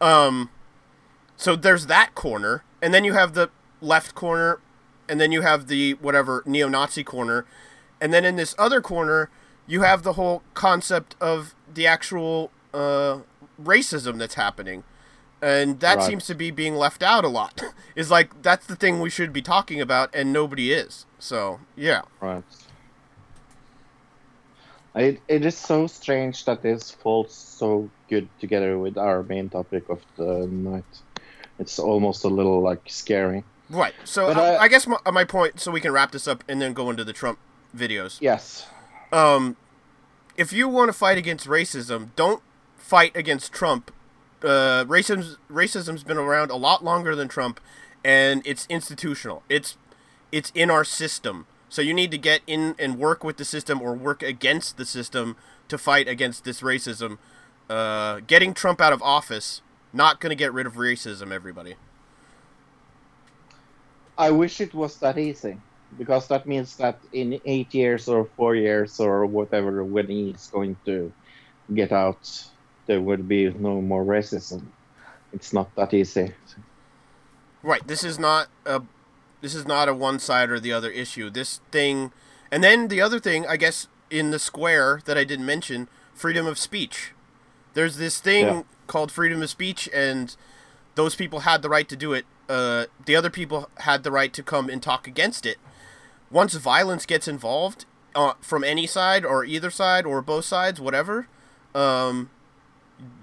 Um, 0.00 0.50
so 1.36 1.56
there's 1.56 1.86
that 1.86 2.14
corner, 2.14 2.64
and 2.80 2.94
then 2.94 3.04
you 3.04 3.12
have 3.12 3.34
the 3.34 3.50
left 3.80 4.14
corner, 4.14 4.60
and 5.08 5.20
then 5.20 5.32
you 5.32 5.42
have 5.42 5.66
the 5.66 5.94
whatever 5.94 6.42
neo-Nazi 6.46 7.04
corner, 7.04 7.44
and 8.00 8.12
then 8.12 8.24
in 8.24 8.36
this 8.36 8.54
other 8.58 8.80
corner 8.80 9.30
you 9.66 9.82
have 9.82 10.02
the 10.02 10.14
whole 10.14 10.42
concept 10.54 11.14
of 11.20 11.54
the 11.72 11.86
actual 11.86 12.50
uh, 12.74 13.18
racism 13.62 14.18
that's 14.18 14.34
happening 14.34 14.84
and 15.42 15.80
that 15.80 15.98
Right. 15.98 16.06
seems 16.06 16.26
to 16.26 16.34
be 16.34 16.50
being 16.50 16.76
left 16.76 17.02
out 17.02 17.24
a 17.24 17.28
lot. 17.28 17.60
is 17.96 18.10
like 18.10 18.42
that's 18.42 18.66
the 18.66 18.76
thing 18.76 19.00
we 19.00 19.10
should 19.10 19.32
be 19.32 19.42
talking 19.42 19.80
about, 19.80 20.14
and 20.14 20.32
nobody 20.32 20.72
is. 20.72 21.04
So 21.18 21.60
yeah, 21.76 22.02
right 22.20 22.44
it, 24.94 25.20
it 25.28 25.44
is 25.44 25.56
so 25.56 25.86
strange 25.86 26.44
that 26.44 26.62
this 26.62 26.90
falls 26.90 27.32
so 27.34 27.88
good 28.08 28.28
together 28.40 28.78
with 28.78 28.98
our 28.98 29.22
main 29.22 29.48
topic 29.48 29.88
of 29.88 30.00
the 30.16 30.46
night 30.46 30.84
it's 31.58 31.78
almost 31.78 32.24
a 32.24 32.28
little 32.28 32.60
like 32.60 32.82
scary 32.86 33.44
right. 33.70 33.94
So 34.04 34.26
I, 34.28 34.32
uh, 34.32 34.58
I 34.58 34.68
guess 34.68 34.86
my, 34.86 34.98
my 35.10 35.24
point, 35.24 35.58
so 35.60 35.70
we 35.70 35.80
can 35.80 35.92
wrap 35.92 36.12
this 36.12 36.28
up 36.28 36.44
and 36.46 36.60
then 36.60 36.74
go 36.74 36.90
into 36.90 37.04
the 37.04 37.12
Trump 37.12 37.38
videos. 37.74 38.18
yes 38.20 38.66
Um, 39.12 39.56
if 40.36 40.52
you 40.52 40.68
want 40.68 40.88
to 40.88 40.92
fight 40.92 41.16
against 41.16 41.46
racism, 41.46 42.10
don't 42.16 42.42
fight 42.76 43.16
against 43.16 43.52
Trump. 43.52 43.90
Uh, 44.42 44.84
racism 44.86 45.36
racism's 45.48 46.02
been 46.02 46.18
around 46.18 46.50
a 46.50 46.56
lot 46.56 46.82
longer 46.82 47.14
than 47.14 47.28
Trump, 47.28 47.60
and 48.04 48.42
it's 48.44 48.66
institutional. 48.68 49.42
It's 49.48 49.76
it's 50.30 50.50
in 50.54 50.70
our 50.70 50.84
system. 50.84 51.46
So 51.68 51.80
you 51.80 51.94
need 51.94 52.10
to 52.10 52.18
get 52.18 52.42
in 52.46 52.74
and 52.78 52.98
work 52.98 53.24
with 53.24 53.38
the 53.38 53.44
system 53.44 53.80
or 53.80 53.94
work 53.94 54.22
against 54.22 54.76
the 54.76 54.84
system 54.84 55.36
to 55.68 55.78
fight 55.78 56.06
against 56.06 56.44
this 56.44 56.60
racism. 56.60 57.18
Uh, 57.70 58.20
getting 58.26 58.52
Trump 58.52 58.80
out 58.80 58.92
of 58.92 59.00
office, 59.02 59.62
not 59.92 60.20
going 60.20 60.28
to 60.28 60.36
get 60.36 60.52
rid 60.52 60.66
of 60.66 60.74
racism, 60.74 61.32
everybody. 61.32 61.76
I 64.18 64.30
wish 64.30 64.60
it 64.60 64.74
was 64.74 64.98
that 64.98 65.16
easy, 65.16 65.56
because 65.96 66.28
that 66.28 66.46
means 66.46 66.76
that 66.76 66.98
in 67.14 67.40
eight 67.46 67.72
years 67.72 68.08
or 68.08 68.26
four 68.36 68.54
years 68.54 69.00
or 69.00 69.24
whatever, 69.24 69.82
when 69.82 70.08
he's 70.08 70.48
going 70.48 70.76
to 70.84 71.10
get 71.72 71.92
out, 71.92 72.44
there 72.92 73.00
would 73.00 73.26
be 73.26 73.48
no 73.48 73.80
more 73.80 74.04
racism. 74.04 74.66
It's 75.32 75.54
not 75.54 75.74
that 75.76 75.94
easy. 75.94 76.34
Right. 77.62 77.86
This 77.86 78.04
is 78.04 78.18
not 78.18 78.48
a 78.66 78.82
this 79.40 79.54
is 79.54 79.66
not 79.66 79.88
a 79.88 79.94
one 79.94 80.18
side 80.18 80.50
or 80.50 80.60
the 80.60 80.74
other 80.74 80.90
issue. 80.90 81.30
This 81.30 81.60
thing 81.70 82.12
and 82.50 82.62
then 82.62 82.88
the 82.88 83.00
other 83.00 83.18
thing, 83.18 83.46
I 83.46 83.56
guess 83.56 83.88
in 84.10 84.30
the 84.30 84.38
square 84.38 85.00
that 85.06 85.16
I 85.16 85.24
didn't 85.24 85.46
mention, 85.46 85.88
freedom 86.12 86.46
of 86.46 86.58
speech. 86.58 87.12
There's 87.72 87.96
this 87.96 88.20
thing 88.20 88.44
Yeah. 88.44 88.62
called 88.86 89.10
freedom 89.10 89.40
of 89.40 89.48
speech 89.48 89.88
and 89.94 90.36
those 90.94 91.14
people 91.14 91.40
had 91.40 91.62
the 91.62 91.70
right 91.70 91.88
to 91.88 91.96
do 91.96 92.12
it. 92.12 92.26
Uh, 92.46 92.84
the 93.06 93.16
other 93.16 93.30
people 93.30 93.70
had 93.78 94.02
the 94.02 94.10
right 94.10 94.34
to 94.34 94.42
come 94.42 94.68
and 94.68 94.82
talk 94.82 95.06
against 95.06 95.46
it. 95.46 95.56
Once 96.30 96.52
violence 96.56 97.06
gets 97.06 97.26
involved 97.26 97.86
uh, 98.14 98.34
from 98.42 98.62
any 98.62 98.86
side 98.86 99.24
or 99.24 99.46
either 99.46 99.70
side 99.70 100.04
or 100.04 100.20
both 100.20 100.44
sides, 100.44 100.78
whatever, 100.78 101.26
um, 101.74 102.28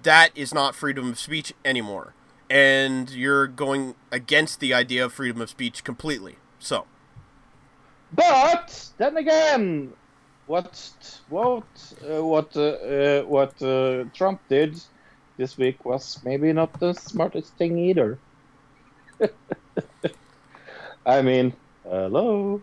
that 0.04 0.32
is 0.36 0.54
not 0.54 0.76
freedom 0.76 1.10
of 1.10 1.20
speech 1.20 1.54
anymore. 1.63 2.13
And 2.50 3.10
you're 3.12 3.48
going 3.48 3.96
against 4.12 4.60
the 4.60 4.74
idea 4.74 5.06
of 5.06 5.13
freedom 5.13 5.42
of 5.42 5.50
speech 5.50 5.84
completely. 5.84 6.38
So, 6.60 6.86
But 8.12 8.89
then 8.98 9.18
again, 9.18 9.94
what 10.48 10.92
what 11.30 11.63
uh, 12.04 12.24
what 12.26 12.56
uh, 12.58 12.62
uh, 12.62 13.22
what 13.24 13.62
uh, 13.62 14.06
Trump 14.13 14.42
did 14.50 14.82
this 15.38 15.58
week 15.58 15.86
was 15.86 16.20
maybe 16.24 16.52
not 16.52 16.80
the 16.80 16.94
smartest 16.94 17.56
thing 17.58 17.78
either. 17.78 18.18
I 21.06 21.22
mean, 21.22 21.54
hello. 21.84 22.62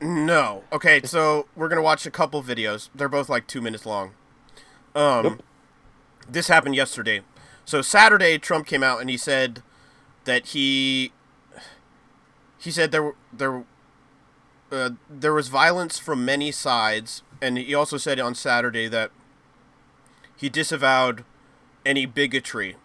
no. 0.00 0.64
Okay, 0.72 1.00
so 1.04 1.46
we're 1.56 1.68
going 1.68 1.76
to 1.78 1.82
watch 1.82 2.06
a 2.06 2.10
couple 2.10 2.42
videos. 2.42 2.88
They're 2.94 3.08
both 3.08 3.28
like 3.28 3.46
two 3.46 3.60
minutes 3.60 3.86
long. 3.86 4.12
Um, 4.94 5.24
Yep. 5.24 5.42
This 6.28 6.48
happened 6.48 6.74
yesterday. 6.74 7.22
So, 7.64 7.82
Saturday, 7.82 8.38
Trump 8.38 8.66
came 8.66 8.82
out 8.82 9.00
and 9.00 9.10
he 9.10 9.16
said 9.16 9.62
that 10.24 10.46
he. 10.46 11.12
He 12.58 12.70
said 12.70 12.90
there. 12.92 13.12
There, 13.32 13.64
uh, 14.70 14.90
there 15.08 15.32
was 15.32 15.48
violence 15.48 15.98
from 15.98 16.24
many 16.24 16.52
sides, 16.52 17.22
and 17.40 17.56
he 17.56 17.74
also 17.74 17.96
said 17.96 18.20
on 18.20 18.34
Saturday 18.34 18.86
that 18.88 19.10
he 20.36 20.48
disavowed 20.48 21.24
any 21.84 22.06
bigotry. 22.06 22.76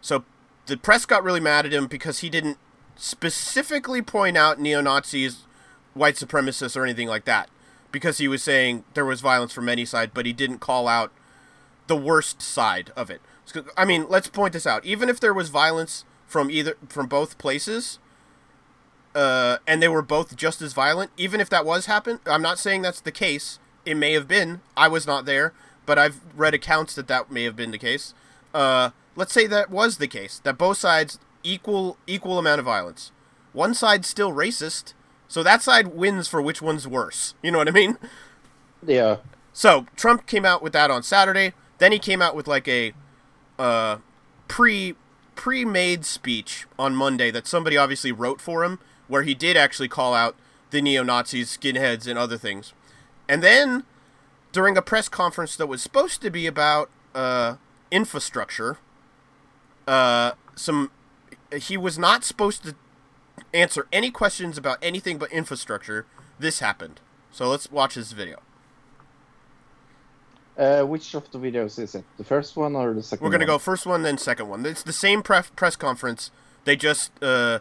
So 0.00 0.24
the 0.66 0.76
press 0.76 1.04
got 1.04 1.24
really 1.24 1.40
mad 1.40 1.66
at 1.66 1.72
him 1.72 1.86
because 1.86 2.20
he 2.20 2.30
didn't 2.30 2.58
specifically 2.96 4.02
point 4.02 4.36
out 4.36 4.60
neo 4.60 4.80
Nazis, 4.80 5.44
white 5.94 6.14
supremacists, 6.14 6.76
or 6.76 6.84
anything 6.84 7.08
like 7.08 7.24
that. 7.24 7.50
Because 7.92 8.18
he 8.18 8.28
was 8.28 8.42
saying 8.42 8.84
there 8.94 9.04
was 9.04 9.20
violence 9.20 9.52
from 9.52 9.68
any 9.68 9.84
side, 9.84 10.12
but 10.14 10.26
he 10.26 10.32
didn't 10.32 10.58
call 10.58 10.88
out 10.88 11.12
the 11.86 11.96
worst 11.96 12.42
side 12.42 12.92
of 12.96 13.10
it. 13.10 13.20
I 13.76 13.84
mean, 13.84 14.06
let's 14.08 14.28
point 14.28 14.52
this 14.52 14.66
out. 14.66 14.84
Even 14.84 15.08
if 15.08 15.20
there 15.20 15.34
was 15.34 15.48
violence 15.50 16.04
from 16.26 16.50
either 16.50 16.76
from 16.88 17.06
both 17.06 17.38
places, 17.38 17.98
uh, 19.14 19.58
and 19.66 19.82
they 19.82 19.88
were 19.88 20.02
both 20.02 20.36
just 20.36 20.60
as 20.60 20.72
violent, 20.72 21.10
even 21.16 21.40
if 21.40 21.48
that 21.50 21.64
was 21.64 21.86
happen, 21.86 22.20
I'm 22.26 22.42
not 22.42 22.58
saying 22.58 22.82
that's 22.82 23.00
the 23.00 23.12
case. 23.12 23.58
It 23.84 23.96
may 23.96 24.12
have 24.12 24.28
been. 24.28 24.60
I 24.76 24.88
was 24.88 25.06
not 25.06 25.24
there, 25.24 25.52
but 25.86 25.98
I've 25.98 26.20
read 26.36 26.54
accounts 26.54 26.94
that 26.96 27.08
that 27.08 27.30
may 27.30 27.44
have 27.44 27.56
been 27.56 27.70
the 27.70 27.78
case. 27.78 28.14
Uh, 28.52 28.90
let's 29.14 29.32
say 29.32 29.46
that 29.46 29.70
was 29.70 29.98
the 29.98 30.08
case. 30.08 30.40
That 30.42 30.58
both 30.58 30.78
sides 30.78 31.18
equal 31.42 31.96
equal 32.06 32.38
amount 32.38 32.58
of 32.58 32.64
violence. 32.64 33.12
One 33.52 33.74
side's 33.74 34.08
still 34.08 34.32
racist, 34.32 34.92
so 35.28 35.42
that 35.42 35.62
side 35.62 35.88
wins 35.88 36.28
for 36.28 36.42
which 36.42 36.60
one's 36.60 36.86
worse. 36.86 37.34
You 37.42 37.52
know 37.52 37.58
what 37.58 37.68
I 37.68 37.72
mean? 37.72 37.96
Yeah. 38.84 39.18
So 39.52 39.86
Trump 39.96 40.26
came 40.26 40.44
out 40.44 40.62
with 40.62 40.74
that 40.74 40.90
on 40.90 41.02
Saturday. 41.02 41.54
Then 41.78 41.92
he 41.92 41.98
came 41.98 42.22
out 42.22 42.34
with 42.34 42.46
like 42.46 42.68
a 42.68 42.92
uh, 43.58 43.98
pre 44.48 44.94
pre-made 45.34 46.04
speech 46.04 46.66
on 46.78 46.96
Monday 46.96 47.30
that 47.30 47.46
somebody 47.46 47.76
obviously 47.76 48.10
wrote 48.10 48.40
for 48.40 48.64
him, 48.64 48.78
where 49.06 49.22
he 49.22 49.34
did 49.34 49.56
actually 49.56 49.88
call 49.88 50.14
out 50.14 50.34
the 50.70 50.80
neo 50.80 51.02
Nazis, 51.02 51.56
skinheads, 51.56 52.06
and 52.06 52.18
other 52.18 52.38
things. 52.38 52.72
And 53.28 53.42
then 53.42 53.84
during 54.52 54.76
a 54.76 54.82
press 54.82 55.08
conference 55.08 55.56
that 55.56 55.66
was 55.66 55.82
supposed 55.82 56.22
to 56.22 56.30
be 56.30 56.46
about 56.46 56.90
uh, 57.14 57.56
infrastructure, 57.90 58.78
uh, 59.86 60.32
some 60.54 60.90
he 61.52 61.76
was 61.76 61.98
not 61.98 62.24
supposed 62.24 62.64
to 62.64 62.74
answer 63.54 63.86
any 63.92 64.10
questions 64.10 64.58
about 64.58 64.78
anything 64.82 65.18
but 65.18 65.30
infrastructure. 65.30 66.06
This 66.38 66.60
happened. 66.60 67.00
So 67.30 67.48
let's 67.48 67.70
watch 67.70 67.94
this 67.94 68.12
video. 68.12 68.40
Uh, 70.56 70.82
which 70.84 71.14
of 71.14 71.30
the 71.32 71.38
videos 71.38 71.78
is 71.78 71.94
it? 71.94 72.04
The 72.16 72.24
first 72.24 72.56
one 72.56 72.74
or 72.74 72.94
the 72.94 73.02
second? 73.02 73.24
We're 73.24 73.30
gonna 73.30 73.42
one? 73.42 73.54
go 73.54 73.58
first 73.58 73.84
one, 73.84 74.02
then 74.02 74.16
second 74.16 74.48
one. 74.48 74.64
It's 74.64 74.82
the 74.82 74.92
same 74.92 75.22
pref- 75.22 75.54
press 75.54 75.76
conference. 75.76 76.30
They 76.64 76.76
just 76.76 77.12
uh, 77.22 77.58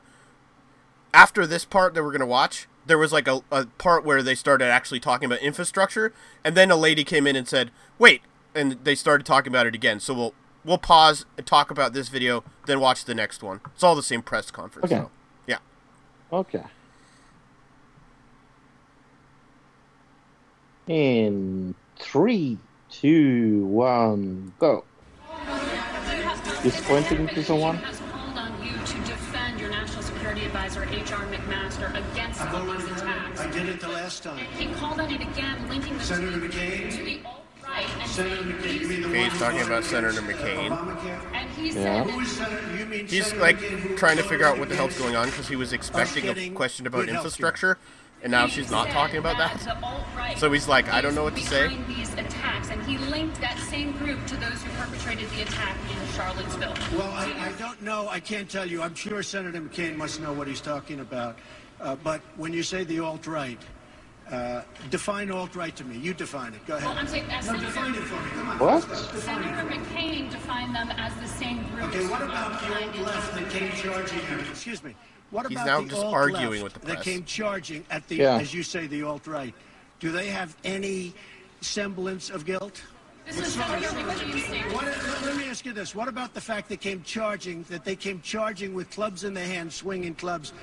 after 1.13 1.45
this 1.45 1.65
part 1.65 1.93
that 1.93 2.03
we're 2.03 2.13
gonna 2.13 2.25
watch, 2.25 2.67
there 2.85 2.97
was 2.97 3.11
like 3.11 3.27
a, 3.27 3.41
a 3.51 3.65
part 3.65 4.05
where 4.05 4.23
they 4.23 4.35
started 4.35 4.65
actually 4.65 5.01
talking 5.01 5.25
about 5.25 5.39
infrastructure, 5.39 6.13
and 6.43 6.55
then 6.55 6.71
a 6.71 6.77
lady 6.77 7.03
came 7.03 7.27
in 7.27 7.35
and 7.35 7.47
said, 7.47 7.71
"Wait," 7.99 8.21
and 8.53 8.77
they 8.85 8.95
started 8.95 9.25
talking 9.25 9.51
about 9.51 9.67
it 9.67 9.75
again. 9.75 9.99
So 9.99 10.13
we'll 10.13 10.33
we'll 10.65 10.77
pause 10.77 11.25
and 11.37 11.45
talk 11.45 11.69
about 11.71 11.93
this 11.93 12.09
video, 12.09 12.43
then 12.65 12.79
watch 12.79 13.05
the 13.05 13.15
next 13.15 13.43
one. 13.43 13.61
It's 13.73 13.83
all 13.83 13.95
the 13.95 14.03
same 14.03 14.21
press 14.21 14.51
conference. 14.51 14.91
Okay. 14.91 15.01
So, 15.01 15.11
yeah. 15.47 15.57
Okay. 16.33 16.63
In 20.87 21.75
three, 21.97 22.57
two, 23.01 23.65
one, 23.67 24.53
go. 24.59 24.85
He's 26.63 26.79
pointing 26.81 27.27
to 27.27 27.43
someone. 27.43 27.75
has 27.77 27.99
called 28.11 28.37
on 28.37 28.63
you 28.65 28.71
to 28.73 29.09
defend 29.09 29.59
your 29.59 29.69
national 29.69 30.01
security 30.01 30.45
advisor 30.45 30.83
H.R. 30.85 31.25
McMaster 31.27 31.89
against 32.13 32.41
I've 32.41 32.55
all 32.55 32.61
already 32.61 32.83
these 32.83 33.01
done 33.01 33.07
it. 33.09 33.11
attacks. 33.11 33.39
I 33.41 33.51
did 33.51 33.69
it 33.69 33.79
the 33.81 33.87
last 33.89 34.23
time. 34.23 34.37
He 34.57 34.67
called 34.73 34.99
on 34.99 35.11
it 35.13 35.21
again, 35.21 35.67
linking 35.69 35.97
the 35.97 36.03
Senator 36.03 36.39
to, 36.39 36.47
McCain? 36.47 36.91
to 36.97 37.03
the 37.03 37.19
alt-right, 37.25 37.85
and 37.99 38.09
Senator 38.09 38.35
saying 38.35 38.47
McCain, 38.47 38.79
you 38.81 38.87
mean 38.87 39.01
the 39.01 39.07
he's, 39.07 39.07
Okay, 39.07 39.19
one 39.21 39.29
he's 39.29 39.39
talking 39.39 39.61
about 39.61 39.83
Senator 39.83 40.21
McCain. 40.21 41.31
And 41.33 41.49
he 41.51 41.65
Yeah. 41.67 41.73
said 42.03 42.07
Who 42.09 42.19
is 42.21 42.31
Senator? 42.31 42.77
You 42.77 42.85
mean 42.85 43.07
He's 43.07 43.25
Senator 43.27 43.41
like 43.41 43.57
McCain 43.57 43.97
trying 43.97 44.17
to 44.17 44.23
figure 44.23 44.45
out 44.47 44.57
what 44.57 44.69
the 44.69 44.75
hell's 44.75 44.97
going 44.97 45.15
on 45.15 45.29
because 45.29 45.47
he 45.47 45.55
was 45.55 45.73
expecting 45.73 46.27
a 46.29 46.49
question 46.51 46.87
about 46.87 47.07
infrastructure. 47.09 47.75
healthcare? 47.75 48.04
Infrastructure, 48.15 48.23
and 48.23 48.31
now 48.31 48.47
she's 48.47 48.71
not 48.71 48.89
talking 48.89 49.17
about 49.17 49.37
that. 49.37 50.37
So 50.37 50.51
he's 50.51 50.67
like, 50.67 50.91
I 50.91 51.01
don't 51.01 51.15
know 51.15 51.23
what 51.23 51.35
to 51.35 51.43
say. 51.43 51.77
These 51.87 52.13
attacks, 52.13 52.69
and 52.69 52.81
he 52.83 52.97
linked 52.97 53.39
that 53.41 53.57
same 53.59 53.91
group 53.93 54.25
to 54.27 54.35
those 54.37 54.61
who 54.63 54.69
perpetrated 54.77 55.29
the 55.31 55.41
attack 55.43 55.77
in 55.89 56.07
Charlottesville. 56.13 56.73
Well, 56.97 57.11
I, 57.11 57.49
I 57.49 57.51
don't 57.59 57.81
know. 57.81 58.07
I 58.09 58.19
can't 58.19 58.49
tell 58.49 58.65
you. 58.65 58.81
I'm 58.81 58.95
sure 58.95 59.21
Senator 59.23 59.61
McCain 59.61 59.95
must 59.95 60.19
know 60.21 60.33
what 60.33 60.47
he's 60.47 60.61
talking 60.61 60.99
about. 60.99 61.37
Uh, 61.79 61.95
but 62.03 62.21
when 62.37 62.53
you 62.53 62.63
say 62.63 62.83
the 62.85 62.99
alt-right, 62.99 63.59
uh, 64.31 64.61
define 64.89 65.29
alt-right 65.29 65.75
to 65.75 65.83
me. 65.83 65.97
You 65.97 66.13
define 66.13 66.53
it. 66.53 66.65
Go 66.65 66.77
Well, 66.77 66.87
I'm 66.87 66.97
ahead. 67.05 67.09
saying 67.09 67.25
as 67.29 67.45
No, 67.45 67.51
Senator, 67.53 67.67
define 67.67 67.95
it 67.95 68.03
for 68.03 68.15
me. 68.23 68.29
Come 68.31 68.49
on. 68.49 68.59
What? 68.59 68.97
Senator 69.19 69.69
McCain 69.69 70.31
defined 70.31 70.73
them 70.75 70.89
as 70.97 71.13
the 71.15 71.27
same 71.27 71.67
group. 71.69 71.83
Okay, 71.89 72.07
what 72.07 72.21
about 72.23 72.59
the 72.61 72.85
old 72.85 72.95
left 73.05 73.33
that 73.35 73.49
came 73.51 73.71
charging 73.73 74.19
at 74.19 74.39
Excuse 74.49 74.83
me. 74.83 74.95
What 75.35 75.47
He's 75.47 75.57
about 75.57 75.67
now 75.67 75.81
the 75.81 75.89
just 75.89 76.01
alt 76.01 76.13
arguing 76.13 76.61
left 76.61 76.63
with 76.63 76.73
the 76.75 76.87
that 76.87 77.01
came 77.03 77.25
charging 77.25 77.85
at 77.89 78.07
the, 78.07 78.15
Yeah. 78.15 78.37
as 78.37 78.53
you 78.53 78.63
say, 78.63 78.87
the 78.87 79.03
alt-right? 79.03 79.53
Do 79.99 80.09
they 80.09 80.27
have 80.27 80.55
any 80.63 81.13
semblance 81.59 82.29
of 82.29 82.45
guilt? 82.45 82.81
This 83.25 83.39
is 83.39 83.57
What, 83.57 83.81
let, 83.81 85.25
let 85.25 85.35
me 85.35 85.49
ask 85.49 85.65
you 85.65 85.73
this. 85.73 85.93
What 85.93 86.07
about 86.07 86.33
the 86.33 86.39
fact 86.39 86.69
they 86.69 86.77
came 86.77 87.03
charging, 87.03 87.63
that 87.63 87.83
they 87.83 87.97
came 87.97 88.21
charging 88.21 88.73
with 88.73 88.89
clubs 88.91 89.25
in 89.25 89.33
their 89.33 89.45
hands, 89.45 89.75
swinging 89.75 90.15
clubs? 90.15 90.53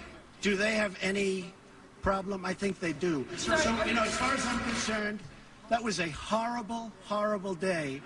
Do 0.40 0.57
they 0.57 0.72
have 0.72 0.96
any 1.03 1.53
problem? 2.01 2.46
I 2.46 2.55
think 2.55 2.80
they 2.80 2.94
do. 2.94 3.26
So, 3.36 3.55
you 3.84 3.92
know, 3.92 4.05
as 4.05 4.16
far 4.16 4.32
as 4.32 4.46
I'm 4.46 4.61
concerned, 4.61 5.20
that 5.68 5.82
was 5.82 6.01
a 6.01 6.09
horrible, 6.09 6.90
horrible 7.05 7.55
day. 7.55 8.01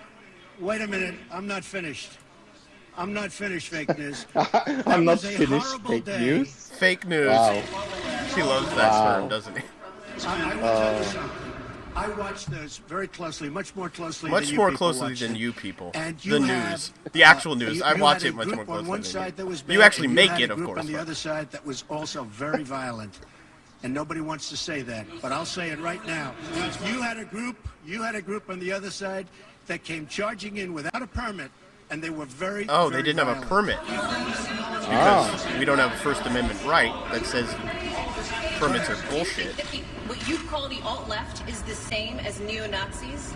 Wait 0.59 0.81
a 0.81 0.87
minute. 0.89 1.15
I'm 1.31 1.47
not 1.47 1.63
finished. 1.63 2.11
I'm 2.99 3.13
not 3.13 3.31
finished, 3.33 3.69
fake 3.69 3.97
news. 3.99 4.27
I'm 4.35 5.05
not 5.05 5.21
finished. 5.21 5.51
horrible 5.53 5.91
Fake 5.91 6.05
day. 6.05 6.21
news. 6.21 6.49
Fake 6.79 7.07
news. 7.07 7.29
Wow. 7.29 7.63
He 8.35 8.43
loves 8.43 8.69
that 8.71 8.91
Wow. 8.91 9.19
term, 9.21 9.29
doesn't 9.29 9.57
he? 9.59 9.65
I, 10.27 10.51
I 10.51 10.55
will 10.55 10.61
tell 10.63 10.99
you 10.99 11.05
something. 11.05 11.31
I 11.95 12.09
watched 12.11 12.51
those 12.51 12.77
very 12.89 13.09
closely, 13.09 13.49
much 13.49 13.75
more 13.75 13.89
closely 13.89 14.31
Much 14.31 14.45
than 14.47 14.53
you 14.53 14.59
Much 14.59 14.59
more 14.59 14.71
people 14.71 14.93
closely 14.93 15.15
than 15.15 15.35
you 15.37 15.53
people. 15.53 15.91
And 15.95 16.19
The 16.19 16.29
you 16.29 16.39
news. 16.41 16.93
The 17.13 17.23
actual 17.23 17.53
uh, 17.53 17.57
news. 17.57 17.77
you- 17.79 17.85
I 17.85 17.95
you 17.95 18.03
watch 18.03 18.25
it 18.25 18.35
much 18.35 18.49
more 18.49 18.65
closely 18.67 18.81
On 18.83 18.87
one 18.87 19.01
than 19.01 19.11
side 19.11 19.27
you. 19.29 19.33
that 19.45 19.47
was 19.47 19.65
You 19.67 19.81
actually 19.83 20.07
and 20.07 20.15
make 20.15 20.31
had 20.31 20.41
it, 20.43 20.51
a 20.51 20.53
of 20.53 20.59
group 20.59 20.69
course, 20.69 20.81
On 20.81 20.87
the 20.87 20.93
but- 20.95 21.01
other 21.01 21.15
side 21.15 21.51
that 21.53 21.65
was 21.65 21.85
also 21.89 22.25
very 22.25 22.63
violent. 22.65 23.19
and 23.83 23.93
nobody 23.95 24.21
wants 24.23 24.49
to 24.51 24.57
say 24.57 24.81
that, 24.83 25.07
but 25.23 25.33
I'll 25.33 25.45
say 25.47 25.69
it 25.71 25.79
right 25.81 26.05
now. 26.07 26.35
You 26.87 27.01
had 27.03 27.19
a 27.19 27.25
group, 27.25 27.57
you 27.87 28.03
had 28.03 28.15
a 28.15 28.23
group 28.23 28.49
on 28.51 28.59
the 28.59 28.73
other 28.73 28.91
side 28.91 29.27
that 29.67 29.85
came 29.85 30.07
charging 30.07 30.57
in 30.57 30.73
without 30.75 31.03
a 31.03 31.07
permit, 31.07 31.51
and 31.91 32.03
they 32.03 32.11
were 32.11 32.27
very. 32.27 32.67
Oh, 32.69 32.91
they 32.91 33.03
didn't 33.03 33.25
have 33.25 33.43
a 33.43 33.47
permit 33.47 33.79
because 33.87 35.59
we 35.59 35.65
don't 35.65 35.79
have 35.79 35.93
a 35.93 35.97
First 35.97 36.25
Amendment 36.27 36.63
right 36.65 36.93
that 37.13 37.27
says 37.27 37.53
permits 38.59 38.89
are 38.89 38.97
bullshit. 39.11 39.55
Think 39.55 39.85
What 40.07 40.29
you 40.29 40.39
call 40.49 40.69
the 40.69 40.81
alt-left 40.83 41.49
is 41.49 41.63
the 41.63 41.75
same 41.75 42.19
as 42.21 42.41
neo-Nazis? 42.41 43.35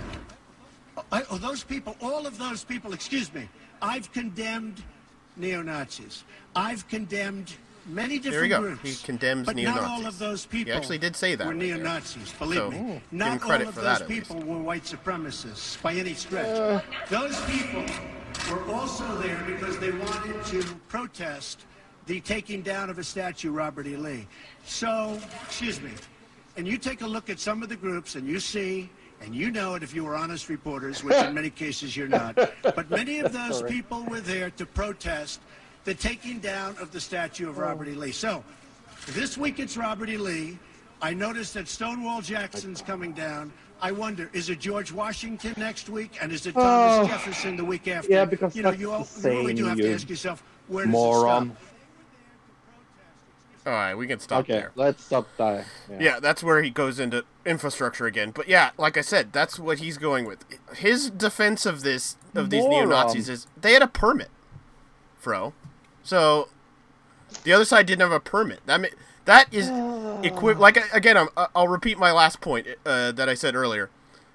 I, 1.12 1.22
oh, 1.30 1.38
those 1.38 1.64
people, 1.64 1.96
all 2.00 2.26
of 2.26 2.38
those 2.38 2.64
people, 2.64 2.92
excuse 2.92 3.32
me, 3.32 3.48
I've 3.82 4.12
condemned 4.12 4.82
neo 5.36 5.62
Nazis. 5.62 6.24
I've 6.54 6.86
condemned 6.88 7.54
many 7.86 8.18
different 8.18 8.42
we 8.42 8.48
go. 8.48 8.60
groups. 8.60 8.82
He 9.00 9.04
condemns 9.06 9.46
but 9.46 9.56
not 9.56 9.78
all 9.78 9.82
neo-Nazis. 9.98 10.06
of 10.06 10.18
those 10.18 10.46
people 10.46 10.72
actually 10.74 10.98
did 10.98 11.16
say 11.16 11.34
that 11.34 11.46
were 11.46 11.52
right 11.52 11.60
neo 11.62 11.76
Nazis, 11.78 12.32
believe 12.38 12.58
So, 12.58 12.70
me. 12.70 12.76
give 12.76 12.86
him 12.86 13.00
Not 13.12 13.40
credit 13.40 13.64
all 13.64 13.68
of 13.70 13.74
those 13.76 13.84
that, 13.84 14.02
at 14.02 14.08
least. 14.08 14.28
people 14.30 14.42
were 14.46 14.62
white 14.62 14.84
supremacists 14.84 15.80
by 15.82 15.94
any 15.94 16.14
stretch. 16.14 16.46
Uh. 16.46 16.80
those 17.08 17.40
people 17.42 17.84
were 18.50 18.64
also 18.72 19.04
there 19.18 19.42
because 19.46 19.78
they 19.78 19.90
wanted 19.92 20.44
to 20.46 20.62
protest 20.88 21.66
the 22.06 22.20
taking 22.20 22.62
down 22.62 22.90
of 22.90 22.98
a 22.98 23.04
statue, 23.04 23.50
Robert 23.52 23.86
E. 23.86 23.96
Lee. 23.96 24.26
So, 24.64 25.18
excuse 25.44 25.80
me, 25.80 25.90
and 26.56 26.66
you 26.66 26.76
take 26.78 27.02
a 27.02 27.06
look 27.06 27.30
at 27.30 27.38
some 27.38 27.62
of 27.62 27.68
the 27.68 27.76
groups 27.76 28.14
and 28.16 28.26
you 28.26 28.40
see, 28.40 28.90
and 29.22 29.34
you 29.34 29.50
know 29.50 29.74
it 29.74 29.82
if 29.82 29.94
you 29.94 30.04
were 30.04 30.16
honest 30.16 30.48
reporters, 30.48 31.04
which 31.04 31.14
in 31.16 31.34
many 31.40 31.50
cases 31.50 31.96
you're 31.96 32.08
not, 32.08 32.34
but 32.62 32.90
many 32.90 33.20
of 33.20 33.32
those 33.32 33.62
people 33.62 34.02
were 34.04 34.20
there 34.20 34.50
to 34.50 34.66
protest 34.66 35.40
the 35.84 35.94
taking 35.94 36.38
down 36.38 36.76
of 36.78 36.92
the 36.92 37.00
statue 37.00 37.48
of 37.48 37.58
oh. 37.58 37.62
Robert 37.62 37.88
E. 37.88 37.92
Lee. 37.92 38.12
So, 38.12 38.44
this 39.08 39.38
week 39.38 39.58
it's 39.58 39.76
Robert 39.76 40.08
E. 40.08 40.16
Lee. 40.16 40.58
I 41.02 41.14
noticed 41.14 41.54
that 41.54 41.66
Stonewall 41.68 42.20
Jackson's 42.20 42.82
coming 42.82 43.12
down. 43.12 43.52
I 43.82 43.92
wonder, 43.92 44.28
is 44.34 44.50
it 44.50 44.60
George 44.60 44.92
Washington 44.92 45.54
next 45.56 45.88
week, 45.88 46.18
and 46.20 46.30
is 46.30 46.44
it 46.46 46.52
Thomas 46.52 47.06
Oh. 47.06 47.06
Jefferson 47.08 47.56
the 47.56 47.64
week 47.64 47.88
after? 47.88 48.10
Yeah, 48.10 48.26
because 48.26 48.54
you 48.54 48.62
know, 48.62 48.70
that's 48.70 48.80
you, 48.80 48.88
the 48.88 48.92
all, 48.92 49.08
you 49.22 49.38
really 49.38 49.54
do 49.54 49.64
have 49.64 49.78
you 49.78 49.84
to 49.84 49.94
ask 49.94 50.08
yourself, 50.10 50.42
where 50.68 50.84
does 50.84 50.92
Moron. 50.92 51.48
it 51.48 51.52
stop? 51.52 51.56
All 53.66 53.72
right, 53.72 53.94
we 53.94 54.06
can 54.06 54.18
stop 54.20 54.40
Okay, 54.40 54.54
there. 54.54 54.72
let's 54.74 55.04
stop 55.04 55.28
there. 55.36 55.66
Yeah, 55.98 56.18
that's 56.18 56.42
where 56.42 56.62
he 56.62 56.70
goes 56.70 56.98
into 56.98 57.24
infrastructure 57.44 58.06
again. 58.06 58.30
But 58.30 58.48
yeah, 58.48 58.70
like 58.78 58.96
I 58.96 59.02
said, 59.02 59.32
that's 59.32 59.58
what 59.58 59.78
he's 59.78 59.98
going 59.98 60.24
with. 60.24 60.44
His 60.76 61.10
defense 61.10 61.66
of 61.66 61.82
this 61.82 62.16
of 62.34 62.48
these 62.50 62.64
neo 62.66 62.86
Nazis 62.86 63.28
is 63.28 63.46
they 63.60 63.74
had 63.74 63.82
a 63.82 63.86
permit, 63.86 64.28
fro. 65.18 65.52
So 66.02 66.48
the 67.44 67.52
other 67.52 67.64
side 67.64 67.86
didn't 67.86 68.02
have 68.02 68.12
a 68.12 68.20
permit. 68.20 68.60
That 68.66 68.80
ma- 68.80 68.88
that 69.24 69.52
is 69.52 69.68
equi- 70.24 70.54
Like 70.54 70.78
again, 70.94 71.16
I'm, 71.16 71.28
I'll 71.54 71.68
repeat 71.68 71.98
my 71.98 72.12
last 72.12 72.40
point 72.40 72.66
uh, 72.86 73.12
that 73.12 73.28
I 73.28 73.34
said 73.34 73.54
earlier. 73.54 73.90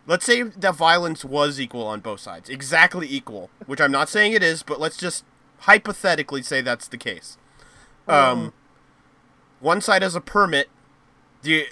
Let's 0.08 0.26
say 0.26 0.44
that 0.44 0.76
violence 0.76 1.26
was 1.26 1.60
equal 1.60 1.88
on 1.88 2.00
both 2.00 2.20
sides, 2.20 2.48
exactly 2.48 3.08
equal, 3.10 3.50
which 3.66 3.82
I'm 3.82 3.92
not 3.92 4.08
saying 4.08 4.34
it 4.34 4.44
is, 4.44 4.62
but 4.62 4.80
let's 4.80 4.98
just 4.98 5.26
hypothetically 5.62 6.44
say 6.44 6.62
that's 6.62 6.88
the 6.88 6.98
case. 6.98 7.38
Um, 8.08 8.54
one 9.60 9.82
side 9.82 10.04
has 10.04 10.14
a 10.14 10.22
permit, 10.22 10.70
the 11.42 11.66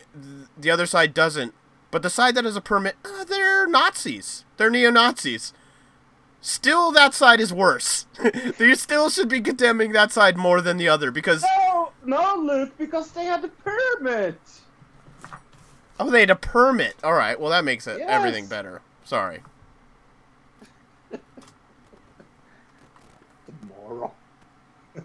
the 0.57 0.71
other 0.71 0.85
side 0.87 1.13
doesn't. 1.13 1.53
But 1.91 2.01
the 2.01 2.09
side 2.09 2.33
that 2.33 2.43
has 2.43 2.55
a 2.55 2.61
permit, 2.61 2.95
uh, 3.05 3.23
they're 3.23 3.67
Nazis. 3.67 4.45
They're 4.57 4.71
neo 4.71 4.89
Nazis. 4.89 5.53
Still, 6.45 6.91
that 6.91 7.13
side 7.13 7.39
is 7.39 7.53
worse. 7.53 8.05
you 8.59 8.75
still 8.75 9.09
should 9.09 9.29
be 9.29 9.39
condemning 9.39 9.93
that 9.93 10.11
side 10.11 10.35
more 10.35 10.59
than 10.59 10.75
the 10.75 10.89
other 10.89 11.09
because 11.09 11.41
No, 11.57 11.91
no, 12.05 12.35
Luke, 12.35 12.77
because 12.77 13.11
they 13.11 13.23
had 13.23 13.41
the 13.41 13.47
permit. 13.47 14.35
oh, 16.01 16.09
they 16.11 16.19
had 16.19 16.29
a 16.29 16.35
permit. 16.35 16.95
All 17.01 17.13
right, 17.13 17.39
well 17.39 17.49
that 17.51 17.63
makes 17.63 17.87
it 17.87 17.99
Yes. 17.99 18.09
everything 18.09 18.47
better. 18.47 18.81
Sorry. 19.05 19.39
Moron. 23.67 24.11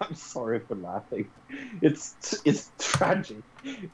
I'm 0.00 0.14
sorry 0.14 0.60
for 0.60 0.74
laughing. 0.74 1.30
It's 1.80 2.14
it's 2.44 2.70
tragic. 2.78 3.42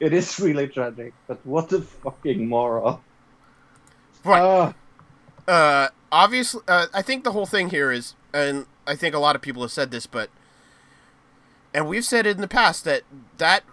It 0.01 0.11
is 0.13 0.37
really 0.39 0.67
tragic. 0.67 1.13
But 1.27 1.45
what 1.45 1.71
a 1.71 1.81
fucking 1.81 2.47
moron. 2.47 2.99
Right. 4.25 4.41
Ah, 4.41 4.73
uh, 5.47 5.89
obviously, 6.11 6.61
uh, 6.67 6.87
I 6.93 7.01
think 7.01 7.23
the 7.23 7.31
whole 7.31 7.45
thing 7.45 7.69
here 7.69 7.91
is, 7.91 8.15
and 8.33 8.65
I 8.85 8.95
think 8.95 9.15
a 9.15 9.19
lot 9.19 9.35
of 9.35 9.41
people 9.41 9.61
have 9.61 9.71
said 9.71 9.91
this, 9.91 10.05
but, 10.05 10.29
and 11.73 11.87
we've 11.87 12.05
said 12.05 12.25
it 12.25 12.35
in 12.35 12.41
the 12.41 12.47
past 12.47 12.83
that 12.85 13.03
that 13.37 13.63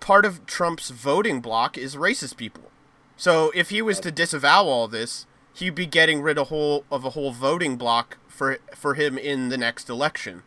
part 0.00 0.24
of 0.24 0.46
Trump's 0.46 0.90
voting 0.90 1.40
block 1.40 1.76
is 1.76 1.96
racist 1.96 2.36
people. 2.36 2.70
So 3.16 3.52
if 3.54 3.70
he 3.70 3.80
was 3.82 4.00
to 4.00 4.10
disavow 4.10 4.64
all 4.64 4.88
this, 4.88 5.26
he'd 5.54 5.74
be 5.74 5.86
getting 5.86 6.20
rid 6.20 6.38
of 6.38 6.48
whole 6.48 6.84
of 6.90 7.04
a 7.04 7.10
whole 7.10 7.32
voting 7.32 7.76
block 7.76 8.18
for 8.28 8.58
for 8.74 8.94
him 8.94 9.16
in 9.16 9.48
the 9.48 9.56
next 9.56 9.88
election. 9.88 10.42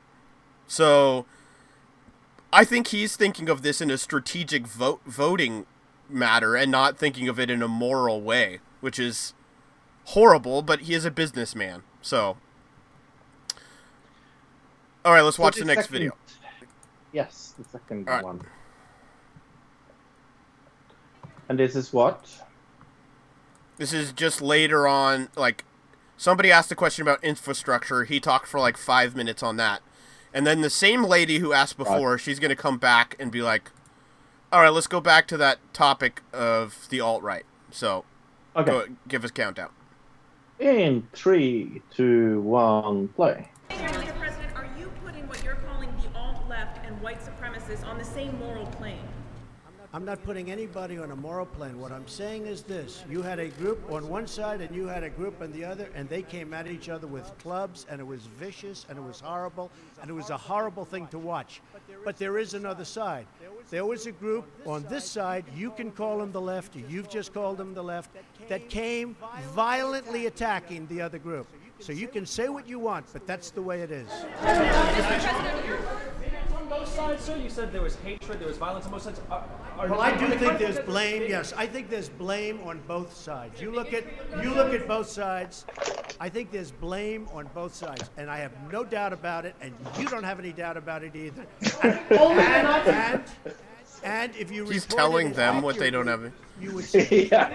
So, 0.67 1.25
I 2.51 2.65
think 2.65 2.87
he's 2.87 3.15
thinking 3.15 3.47
of 3.47 3.61
this 3.61 3.79
in 3.79 3.89
a 3.89 3.97
strategic 3.97 4.67
vote 4.67 5.01
voting 5.05 5.65
matter 6.09 6.55
and 6.55 6.69
not 6.69 6.97
thinking 6.97 7.29
of 7.29 7.39
it 7.39 7.49
in 7.49 7.61
a 7.61 7.67
moral 7.69 8.21
way, 8.21 8.59
which 8.81 8.99
is 8.99 9.33
horrible, 10.07 10.61
but 10.61 10.81
he 10.81 10.93
is 10.93 11.05
a 11.05 11.11
businessman. 11.11 11.83
So, 12.01 12.37
all 15.03 15.13
right, 15.13 15.21
let's 15.21 15.39
watch 15.39 15.55
the 15.55 15.61
the 15.61 15.65
next 15.67 15.85
second- 15.85 15.93
video. 15.93 16.11
Yes, 17.13 17.53
the 17.57 17.63
second 17.63 18.05
right. 18.07 18.23
one. 18.23 18.41
And 21.49 21.57
this 21.57 21.75
is 21.75 21.93
what? 21.93 22.41
This 23.77 23.93
is 23.93 24.11
just 24.11 24.41
later 24.41 24.87
on, 24.87 25.29
like 25.35 25.63
somebody 26.17 26.51
asked 26.51 26.71
a 26.71 26.75
question 26.75 27.01
about 27.03 27.23
infrastructure. 27.23 28.03
He 28.03 28.19
talked 28.19 28.47
for 28.47 28.59
like 28.59 28.75
five 28.77 29.15
minutes 29.15 29.41
on 29.41 29.55
that, 29.57 29.81
and 30.33 30.45
then 30.45 30.61
the 30.61 30.69
same 30.69 31.03
lady 31.03 31.39
who 31.39 31.53
asked 31.53 31.77
before, 31.77 32.17
she's 32.17 32.39
gonna 32.39 32.55
come 32.55 32.77
back 32.77 33.15
and 33.19 33.31
be 33.31 33.41
like, 33.41 33.71
"All 34.51 34.61
right, 34.61 34.69
let's 34.69 34.87
go 34.87 34.99
back 34.99 35.27
to 35.27 35.37
that 35.37 35.59
topic 35.73 36.21
of 36.33 36.87
the 36.89 36.99
alt 36.99 37.23
right." 37.23 37.45
So, 37.71 38.03
Okay. 38.55 38.71
go, 38.71 38.87
give 39.07 39.23
us 39.23 39.31
countdown. 39.31 39.69
In 40.59 41.07
three, 41.13 41.83
two, 41.91 42.41
one, 42.41 43.09
play. 43.09 43.47
Mr. 43.69 44.17
President, 44.17 44.55
are 44.55 44.67
you 44.79 44.91
putting 45.05 45.27
what 45.27 45.43
you're 45.43 45.55
calling 45.55 45.93
the 46.01 46.17
alt-left 46.17 46.83
and 46.83 46.99
white 46.99 47.19
supremacists 47.21 47.85
on 47.85 47.99
the 47.99 48.03
same 48.03 48.37
moral 48.39 48.65
plane? 48.65 48.97
I'm 49.93 50.03
not 50.03 50.23
putting 50.23 50.51
anybody 50.51 50.97
on 50.97 51.11
a 51.11 51.15
moral 51.15 51.45
plane. 51.45 51.79
What 51.79 51.91
I'm 51.91 52.07
saying 52.07 52.47
is 52.47 52.63
this 52.63 53.05
you 53.09 53.21
had 53.21 53.39
a 53.39 53.49
group 53.49 53.91
on 53.91 54.09
one 54.09 54.25
side 54.27 54.61
and 54.61 54.75
you 54.75 54.87
had 54.87 55.03
a 55.03 55.09
group 55.09 55.41
on 55.41 55.51
the 55.51 55.63
other, 55.63 55.89
and 55.93 56.09
they 56.09 56.23
came 56.23 56.53
at 56.53 56.67
each 56.67 56.89
other 56.89 57.07
with 57.07 57.31
clubs, 57.37 57.85
and 57.87 58.01
it 58.01 58.03
was 58.03 58.23
vicious, 58.23 58.85
and 58.89 58.97
it 58.97 59.01
was 59.01 59.19
horrible, 59.19 59.71
and 60.01 60.09
it 60.09 60.13
was 60.13 60.31
a 60.31 60.37
horrible 60.37 60.85
thing 60.85 61.07
to 61.07 61.19
watch. 61.19 61.61
But 62.03 62.17
there 62.17 62.37
is 62.39 62.55
another 62.55 62.83
side. 62.83 63.27
There 63.69 63.85
was 63.85 64.05
a 64.07 64.13
group 64.13 64.45
on 64.65 64.85
this 64.89 65.03
side, 65.03 65.43
you 65.53 65.71
can 65.71 65.91
call 65.91 66.19
them 66.19 66.31
the 66.31 66.39
left, 66.39 66.75
you've 66.75 67.09
just 67.09 67.33
called 67.33 67.57
them 67.57 67.73
the 67.73 67.83
left, 67.83 68.11
that 68.47 68.69
came 68.69 69.17
violently 69.53 70.27
attacking 70.27 70.87
the 70.87 71.01
other 71.01 71.19
group. 71.19 71.47
So 71.79 71.91
you 71.91 72.07
can 72.07 72.25
say 72.25 72.47
what 72.47 72.67
you 72.67 72.79
want, 72.79 73.05
but 73.11 73.27
that's 73.27 73.51
the 73.51 73.61
way 73.61 73.81
it 73.81 73.91
is. 73.91 74.09
On 76.57 76.67
both 76.67 76.87
sides, 76.95 77.23
sir, 77.23 77.35
you 77.37 77.49
said 77.49 77.71
there 77.71 77.81
was 77.83 77.95
hatred, 77.97 78.39
there 78.39 78.47
was 78.47 78.57
violence 78.57 78.85
on 78.85 78.91
both 78.91 79.03
sides. 79.03 79.21
Are, 79.29 79.43
are 79.77 79.87
Well, 79.87 80.01
I 80.01 80.15
do 80.17 80.27
think 80.37 80.57
there's 80.57 80.79
blame. 80.79 81.23
Yes, 81.29 81.53
I 81.55 81.67
think 81.67 81.89
there's 81.89 82.09
blame 82.09 82.59
on 82.63 82.81
both 82.87 83.15
sides. 83.15 83.61
You 83.61 83.71
look 83.71 83.93
at 83.93 84.03
you 84.43 84.49
look 84.53 84.73
at 84.73 84.87
both 84.87 85.07
sides. 85.07 85.65
I 86.19 86.29
think 86.29 86.51
there's 86.51 86.71
blame 86.71 87.27
on 87.31 87.47
both 87.53 87.75
sides, 87.75 88.09
and 88.17 88.29
I 88.31 88.37
have 88.39 88.51
no 88.71 88.83
doubt 88.83 89.13
about 89.13 89.45
it. 89.45 89.55
And 89.61 89.73
you 89.99 90.05
don't 90.07 90.23
have 90.23 90.39
any 90.39 90.51
doubt 90.51 90.77
about 90.77 91.03
it 91.03 91.15
either. 91.15 91.45
And 91.83 91.99
and, 92.39 92.87
and, 92.87 93.23
and 94.03 94.35
if 94.35 94.51
you 94.51 94.65
He's 94.65 94.85
telling 94.85 95.33
them 95.33 95.61
what 95.61 95.77
they 95.77 95.89
don't 95.91 96.07
have. 96.07 96.31
you 96.59 96.71
would 96.73 96.85
say, 96.95 97.29
yeah. 97.31 97.49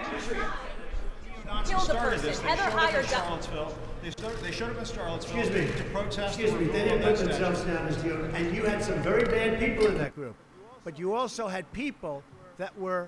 Kill 1.65 1.79
the 1.85 1.95
person. 1.95 2.25
this. 2.25 2.39
They 2.39 2.47
Heather 2.47 2.63
showed 2.63 2.67
up 2.67 2.73
in 2.73 2.79
hired 2.79 3.05
Doug- 3.05 3.11
Charlottesville. 3.11 3.75
They, 4.03 4.11
start, 4.11 4.41
they 4.41 4.51
showed 4.51 4.71
up 4.71 4.79
in 4.79 4.83
Charlottesville 4.83 5.39
Excuse 5.39 5.71
me. 5.71 5.77
to 5.77 5.83
protest. 5.91 6.37
Excuse 6.37 6.59
me, 6.59 6.65
they 6.65 6.83
didn't 6.83 7.03
put 7.03 7.15
themselves 7.15 7.61
down 7.61 7.87
as 7.87 8.03
you, 8.03 8.29
and 8.33 8.53
you 8.53 8.63
had 8.63 8.83
some 8.83 9.01
very 9.01 9.23
bad 9.23 9.59
people 9.59 9.87
in 9.87 9.97
that 9.97 10.13
group. 10.13 10.35
But 10.83 10.99
you 10.99 11.13
also 11.13 11.47
had 11.47 11.71
people 11.71 12.21
that 12.57 12.77
were 12.77 13.07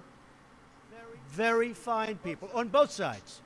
very 1.32 1.74
fine 1.74 2.16
people 2.24 2.50
on 2.54 2.70
both 2.70 2.92
sides. 2.92 3.42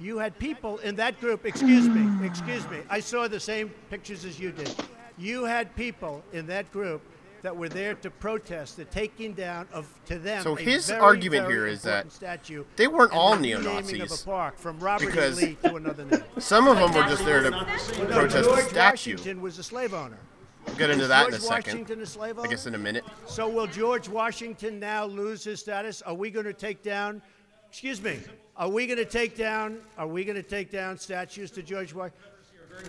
You 0.00 0.18
had 0.18 0.38
people 0.38 0.78
in 0.78 0.94
that 0.94 1.18
group, 1.18 1.44
excuse 1.44 1.88
me, 1.88 2.24
excuse 2.24 2.68
me, 2.70 2.78
I 2.88 3.00
saw 3.00 3.26
the 3.26 3.40
same 3.40 3.70
pictures 3.90 4.24
as 4.24 4.38
you 4.38 4.52
did. 4.52 4.72
You 5.18 5.42
had 5.42 5.74
people 5.74 6.22
in 6.32 6.46
that 6.46 6.70
group 6.70 7.02
that 7.42 7.56
were 7.56 7.68
there 7.68 7.94
to 7.94 8.10
protest 8.10 8.76
the 8.76 8.84
taking 8.86 9.32
down 9.32 9.68
of, 9.72 9.88
to 10.06 10.18
them, 10.18 10.42
So 10.42 10.56
a 10.56 10.60
his 10.60 10.88
very, 10.88 11.00
argument 11.00 11.42
very 11.42 11.54
here 11.54 11.66
is 11.66 11.82
that 11.82 12.06
important 12.06 12.12
statue 12.12 12.64
they 12.76 12.86
weren't 12.86 13.12
all 13.12 13.34
the 13.36 13.42
neo-Nazis, 13.42 14.00
of 14.00 14.12
a 14.12 14.24
park 14.24 14.58
from 14.58 14.78
Robert 14.78 15.04
E. 15.04 15.06
because 15.06 15.42
Lee 15.42 15.56
to 15.64 15.76
another 15.76 16.04
name. 16.04 16.22
Some 16.38 16.68
of 16.68 16.78
them 16.78 16.92
were 16.92 17.08
just 17.08 17.24
there 17.24 17.42
to 17.42 17.50
No, 17.50 17.64
protest 17.64 18.34
the 18.34 18.42
George 18.42 18.64
statue. 18.64 19.12
Washington 19.12 19.42
was 19.42 19.58
a 19.58 19.62
slave 19.62 19.92
owner. 19.92 20.18
We'll 20.66 20.76
get 20.76 20.90
into 20.90 21.02
Is 21.02 21.08
that 21.08 21.28
in 21.28 21.34
a 21.34 21.40
second. 21.40 21.72
Washington 21.72 22.00
a 22.02 22.06
slave 22.06 22.38
I 22.38 22.46
guess 22.46 22.66
in 22.66 22.74
a 22.74 22.78
minute. 22.78 23.04
So 23.26 23.48
will 23.48 23.66
George 23.66 24.08
Washington 24.08 24.78
now 24.78 25.04
lose 25.04 25.42
his 25.42 25.58
status? 25.60 26.02
Are 26.02 26.14
we 26.14 26.30
going 26.30 26.46
to 26.46 26.52
take 26.52 26.82
down? 26.82 27.20
Excuse 27.68 28.00
me. 28.00 28.20
Are 28.56 28.68
we 28.68 28.86
going 28.86 28.98
to 28.98 29.04
take 29.04 29.36
down? 29.36 29.78
Are 29.98 30.06
we 30.06 30.24
going 30.24 30.36
to 30.36 30.42
take 30.42 30.70
down 30.70 30.98
statues 30.98 31.50
to 31.52 31.62
George 31.62 31.92
Washington? 31.92 32.20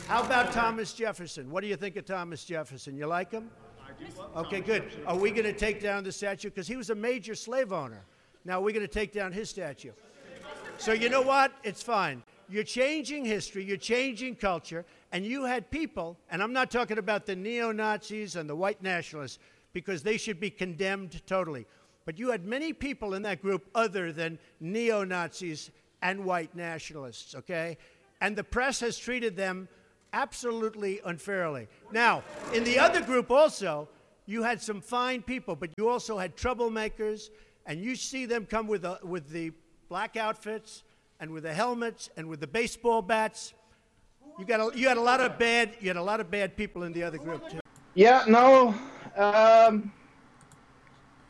How 0.08 0.24
about 0.24 0.52
Thomas 0.54 0.94
Jefferson? 0.94 1.50
What 1.50 1.62
do 1.62 1.68
you 1.68 1.76
think 1.76 1.96
of 1.96 2.06
Thomas 2.06 2.46
Jefferson? 2.46 2.96
You 2.96 3.08
like 3.08 3.32
him? 3.32 3.50
Okay, 4.36 4.62
good. 4.62 4.84
Are 5.06 5.18
we 5.18 5.32
going 5.32 5.44
to 5.44 5.54
take 5.54 5.82
down 5.82 6.04
the 6.04 6.12
statue 6.12 6.50
because 6.50 6.68
he 6.68 6.76
was 6.76 6.90
a 6.90 6.96
major 6.96 7.36
slave 7.36 7.72
owner? 7.72 8.04
Now 8.46 8.60
we're 8.60 8.74
going 8.74 8.88
to 8.88 8.94
take 8.94 9.14
down 9.14 9.32
his 9.32 9.50
statue. 9.50 9.92
So 10.78 10.92
you 10.92 11.10
know 11.10 11.22
what? 11.22 11.52
It's 11.64 11.84
fine. 11.84 12.24
You're 12.50 12.64
changing 12.64 13.26
history, 13.26 13.64
you're 13.64 13.78
changing 13.78 14.36
culture, 14.36 14.86
and 15.12 15.26
you 15.26 15.46
had 15.46 15.72
people, 15.72 16.18
and 16.30 16.44
I'm 16.44 16.54
not 16.54 16.70
talking 16.72 16.98
about 16.98 17.26
the 17.26 17.36
neo 17.36 17.72
Nazis 17.72 18.36
and 18.36 18.50
the 18.50 18.56
white 18.56 18.82
nationalists, 18.82 19.40
because 19.72 20.04
they 20.04 20.18
should 20.18 20.40
be 20.40 20.50
condemned 20.50 21.26
totally. 21.26 21.66
But 22.06 22.20
you 22.20 22.32
had 22.32 22.46
many 22.46 22.74
people 22.74 23.14
in 23.14 23.22
that 23.22 23.42
group 23.42 23.70
other 23.74 24.12
than 24.12 24.40
neo 24.60 25.04
Nazis 25.04 25.72
and 26.02 26.26
white 26.26 26.54
nationalists, 26.54 27.34
okay? 27.34 27.78
And 28.20 28.36
the 28.36 28.44
press 28.44 28.82
has 28.82 28.98
treated 28.98 29.38
them 29.38 29.70
absolutely 30.14 31.02
unfairly. 31.06 31.68
Now, 31.92 32.24
in 32.54 32.64
the 32.64 32.80
other 32.80 33.02
group 33.02 33.32
also, 33.32 33.90
you 34.26 34.44
had 34.44 34.62
some 34.62 34.80
fine 34.80 35.22
people, 35.22 35.56
but 35.56 35.72
you 35.78 35.90
also 35.90 36.18
had 36.18 36.38
troublemakers, 36.38 37.30
and 37.66 37.84
you 37.84 37.96
see 37.96 38.26
them 38.26 38.46
come 38.46 38.68
with, 38.68 38.84
the 38.84 39.00
with 39.04 39.30
the 39.30 39.52
black 39.90 40.16
outfits 40.16 40.84
and 41.20 41.32
with 41.32 41.44
the 41.44 41.54
helmets 41.54 42.10
and 42.16 42.28
with 42.28 42.40
the 42.40 42.48
baseball 42.48 43.02
bats. 43.02 43.54
You 44.40 44.46
got 44.46 44.60
a, 44.60 44.78
you 44.78 44.88
had 44.88 44.98
a 44.98 45.02
lot 45.02 45.22
of 45.22 45.38
bad 45.38 45.76
you 45.80 45.90
had 45.90 45.98
a 45.98 46.02
lot 46.02 46.20
of 46.20 46.32
bad 46.32 46.58
people 46.58 46.84
in 46.84 46.94
the 46.94 47.04
other 47.04 47.18
group 47.18 47.50
too. 47.50 47.60
Yeah, 47.94 48.24
no. 48.28 48.74
Um, 49.16 49.92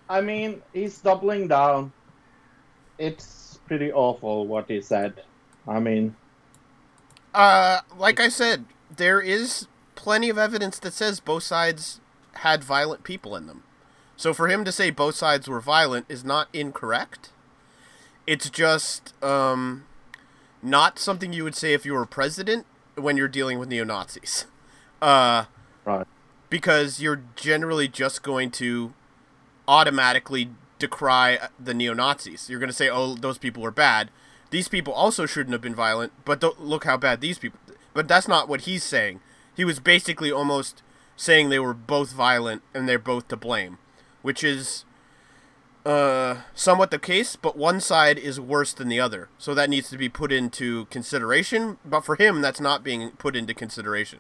I 0.08 0.22
mean, 0.22 0.62
he's 0.72 1.00
doubling 1.00 1.48
down. 1.48 1.92
It's 2.98 3.60
pretty 3.66 3.92
awful 3.92 4.48
what 4.48 4.70
he 4.70 4.80
said. 4.80 5.24
I 5.68 5.80
mean, 5.80 6.16
Uh, 7.34 7.80
like 7.98 8.20
I 8.20 8.30
said, 8.30 8.66
there 8.96 9.20
is 9.20 9.68
plenty 9.96 10.30
of 10.30 10.38
evidence 10.38 10.80
that 10.80 10.94
says 10.94 11.20
both 11.20 11.44
sides 11.44 12.00
had 12.36 12.64
violent 12.64 13.04
people 13.04 13.36
in 13.36 13.48
them. 13.48 13.64
So 14.18 14.34
for 14.34 14.48
him 14.48 14.64
to 14.66 14.72
say 14.72 14.90
both 14.92 15.16
sides 15.16 15.48
were 15.48 15.60
violent 15.60 16.06
is 16.10 16.24
not 16.24 16.48
incorrect. 16.54 17.32
It's 18.28 18.50
just 18.50 19.14
um, 19.24 19.86
not 20.62 21.00
something 21.00 21.34
you 21.34 21.44
would 21.44 21.56
say 21.56 21.74
if 21.74 21.86
you 21.86 21.94
were 21.94 22.06
president 22.06 22.66
when 22.96 23.18
you're 23.18 23.28
dealing 23.28 23.60
with 23.60 23.70
neo 23.70 23.84
Nazis. 23.84 24.46
Uh, 25.02 25.46
right. 25.86 26.08
Because 26.50 27.02
you're 27.02 27.24
generally 27.36 27.88
just 27.88 28.24
going 28.24 28.52
to 28.52 28.94
automatically 29.68 30.50
decry 30.80 31.40
the 31.60 31.74
neo 31.74 31.94
Nazis. 31.94 32.50
You're 32.50 32.60
going 32.60 32.70
to 32.70 32.76
say, 32.76 32.90
oh, 32.90 33.16
those 33.16 33.38
people 33.38 33.64
were 33.64 33.72
bad. 33.72 34.10
These 34.54 34.68
people 34.68 34.94
also 34.94 35.26
shouldn't 35.26 35.54
have 35.54 35.64
been 35.64 35.74
violent, 35.74 36.14
but 36.26 36.44
look 36.60 36.84
how 36.84 36.96
bad 36.96 37.22
these 37.22 37.40
people. 37.40 37.60
But 37.96 38.08
that's 38.08 38.28
not 38.28 38.48
what 38.48 38.62
he's 38.62 38.84
saying. 38.84 39.20
He 39.56 39.66
was 39.66 39.80
basically 39.80 40.32
almost 40.32 40.84
saying 41.18 41.50
they 41.50 41.58
were 41.58 41.74
both 41.74 42.12
violent 42.12 42.62
and 42.72 42.88
they're 42.88 43.00
both 43.00 43.28
to 43.30 43.36
blame, 43.36 43.80
which 44.22 44.44
is 44.44 44.86
uh, 45.88 46.42
somewhat 46.54 46.92
the 46.92 47.00
case, 47.00 47.36
but 47.36 47.58
one 47.58 47.82
side 47.82 48.20
is 48.20 48.40
worse 48.40 48.74
than 48.74 48.90
the 48.90 49.00
other. 49.00 49.28
So 49.40 49.56
that 49.56 49.72
needs 49.72 49.90
to 49.90 49.98
be 49.98 50.08
put 50.08 50.32
into 50.32 50.86
consideration, 50.86 51.80
but 51.84 52.06
for 52.06 52.16
him, 52.16 52.42
that's 52.42 52.62
not 52.62 52.84
being 52.84 53.10
put 53.14 53.36
into 53.36 53.56
consideration. 53.56 54.20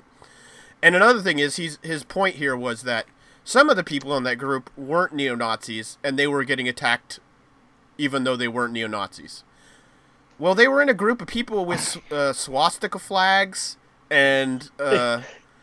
And 0.81 0.95
another 0.95 1.21
thing 1.21 1.37
is, 1.37 1.57
he's, 1.57 1.77
his 1.83 2.03
point 2.03 2.37
here 2.37 2.57
was 2.57 2.81
that 2.81 3.05
some 3.43 3.69
of 3.69 3.75
the 3.75 3.83
people 3.83 4.17
in 4.17 4.23
that 4.23 4.39
group 4.39 4.71
weren't 4.75 5.13
neo 5.13 5.35
Nazis 5.35 5.99
and 6.03 6.17
they 6.17 6.25
were 6.25 6.43
getting 6.43 6.67
attacked 6.67 7.19
even 7.99 8.23
though 8.23 8.35
they 8.35 8.47
weren't 8.47 8.73
neo 8.73 8.87
Nazis. 8.87 9.43
Well, 10.39 10.55
they 10.55 10.67
were 10.67 10.81
in 10.81 10.89
a 10.89 10.93
group 10.93 11.21
of 11.21 11.27
people 11.27 11.65
with 11.65 11.97
uh, 12.11 12.33
swastika 12.33 12.99
flags 12.99 13.77
and 14.09 14.69
uh, 14.79 15.21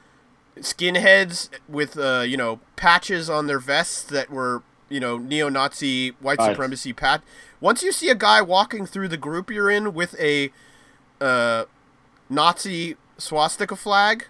skinheads 0.59 1.49
with 1.68 1.99
uh, 1.99 2.23
you 2.27 2.37
know 2.37 2.61
patches 2.77 3.29
on 3.29 3.47
their 3.47 3.59
vests 3.59 4.03
that 4.05 4.31
were 4.31 4.62
you 4.89 5.01
know 5.01 5.18
neo-Nazi 5.18 6.11
white 6.21 6.39
supremacy 6.51 6.93
pat. 6.93 7.23
Once 7.61 7.83
you 7.83 7.93
see 7.93 8.09
a 8.09 8.14
guy 8.14 8.41
walking 8.41 8.87
through 8.87 9.09
the 9.09 9.16
group 9.16 9.51
you're 9.51 9.71
in 9.71 9.93
with 9.93 10.18
a 10.18 10.51
uh, 11.21 11.64
Nazi 12.29 12.97
swastika 13.18 13.77
flag, 13.77 14.27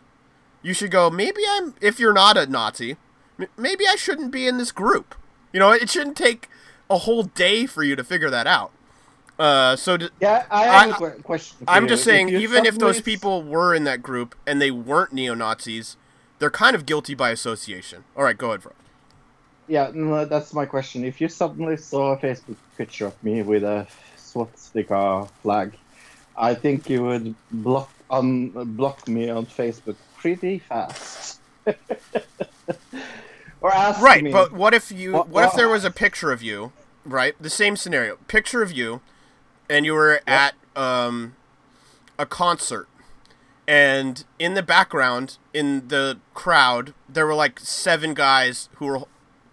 you 0.63 0.75
should 0.75 0.91
go. 0.91 1.11
Maybe 1.11 1.43
I'm. 1.49 1.75
If 1.81 2.01
you're 2.01 2.13
not 2.13 2.37
a 2.37 2.47
Nazi, 2.47 2.97
m- 3.39 3.49
maybe 3.57 3.85
I 3.87 3.97
shouldn't 3.97 4.33
be 4.33 4.47
in 4.47 4.59
this 4.59 4.73
group. 4.73 5.15
You 5.53 5.61
know, 5.61 5.71
it 5.71 5.91
shouldn't 5.91 6.17
take 6.17 6.49
a 6.89 6.99
whole 6.99 7.23
day 7.23 7.67
for 7.67 7.83
you 7.83 7.95
to 7.97 8.05
figure 8.05 8.31
that 8.31 8.47
out. 8.47 8.73
Uh, 9.41 9.75
so 9.75 9.97
d- 9.97 10.09
yeah, 10.21 10.45
I 10.51 10.65
have 10.65 10.91
a 10.91 11.11
que- 11.13 11.23
question. 11.23 11.57
I'm 11.67 11.89
just 11.89 12.05
saying, 12.05 12.29
you 12.29 12.39
even 12.41 12.67
if 12.67 12.79
those 12.79 13.01
people 13.01 13.43
were 13.43 13.75
in 13.75 13.85
that 13.85 14.03
group 14.03 14.35
and 14.47 14.61
they 14.61 14.71
weren't 14.71 15.13
neo 15.15 15.33
Nazis, 15.35 15.97
they're 16.39 16.51
kind 16.51 16.77
of 16.77 16.85
guilty 16.85 17.15
by 17.15 17.31
association. 17.31 18.05
All 18.17 18.23
right, 18.25 18.37
go 18.37 18.49
ahead, 18.49 18.63
Fro. 18.63 18.73
Yeah, 19.67 19.91
no, 19.95 20.25
that's 20.27 20.53
my 20.53 20.67
question. 20.67 21.05
If 21.05 21.21
you 21.23 21.29
suddenly 21.29 21.77
saw 21.79 22.13
a 22.13 22.17
Facebook 22.19 22.57
picture 22.77 23.07
of 23.07 23.25
me 23.25 23.41
with 23.43 23.63
a 23.65 23.87
swastika 24.17 25.27
flag, 25.43 25.73
I 26.37 26.55
think 26.55 26.91
you 26.91 27.03
would 27.05 27.35
block 27.51 27.91
on 28.11 28.51
block 28.77 29.09
me 29.09 29.31
on 29.31 29.47
Facebook 29.47 29.97
pretty 30.19 30.59
fast. 30.59 31.41
or 33.61 33.73
ask 33.73 34.01
Right, 34.03 34.23
me. 34.23 34.33
but 34.33 34.53
what 34.53 34.75
if 34.75 34.91
you? 34.93 35.13
What- 35.13 35.29
What 35.29 35.45
if 35.47 35.55
there 35.55 35.69
was 35.69 35.85
a 35.85 35.91
picture 35.91 36.31
of 36.33 36.43
you? 36.43 36.73
Right, 37.05 37.35
the 37.41 37.49
same 37.51 37.77
scenario. 37.77 38.17
Picture 38.29 38.63
of 38.63 38.73
you, 38.73 39.01
and 39.71 39.87
you 39.87 39.95
were 39.95 40.21
at 40.27 40.55
um, 40.77 41.37
a 42.19 42.27
concert, 42.27 42.89
and 43.67 44.25
in 44.39 44.55
the 44.55 44.63
background, 44.63 45.39
in 45.55 45.89
the 45.89 46.19
crowd, 46.35 46.93
there 47.09 47.27
were 47.27 47.35
like 47.35 47.61
seven 47.61 48.13
guys 48.13 48.69
who 48.75 48.87
were 48.87 49.01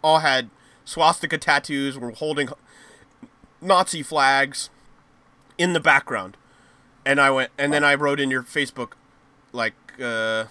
all 0.03 0.19
had 0.19 0.49
swastika 0.83 1.37
tattoos, 1.37 1.97
were 1.97 2.11
holding 2.11 2.49
Nazi 3.61 4.03
flags 4.03 4.69
in 5.57 5.73
the 5.73 5.79
background, 5.79 6.35
and 7.05 7.21
I 7.21 7.29
went, 7.29 7.51
and 7.57 7.71
then 7.71 7.83
I 7.83 7.95
wrote 7.95 8.19
in 8.19 8.29
your 8.31 8.43
Facebook, 8.43 8.93
like. 9.53 9.75
Uh, 10.01 10.45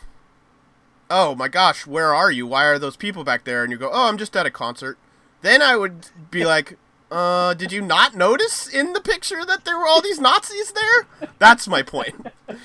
oh 1.08 1.34
my 1.34 1.48
gosh, 1.48 1.86
where 1.86 2.14
are 2.14 2.30
you? 2.30 2.46
Why 2.46 2.64
are 2.64 2.78
those 2.78 2.96
people 2.96 3.22
back 3.24 3.44
there? 3.44 3.62
And 3.62 3.70
you 3.70 3.78
go, 3.78 3.90
oh, 3.92 4.08
I'm 4.08 4.18
just 4.18 4.36
at 4.36 4.44
a 4.44 4.50
concert. 4.50 4.98
Then 5.42 5.62
I 5.62 5.76
would 5.76 6.08
be 6.32 6.44
like, 6.44 6.78
uh, 7.10 7.54
did 7.54 7.72
you 7.72 7.82
not 7.82 8.14
notice 8.14 8.66
in 8.66 8.92
the 8.92 9.00
picture 9.00 9.44
that 9.44 9.64
there 9.64 9.78
were 9.78 9.86
all 9.86 10.02
these 10.02 10.20
Nazis 10.20 10.72
there? 10.72 11.30
That's 11.38 11.68
my 11.68 11.82
point. 11.82 12.26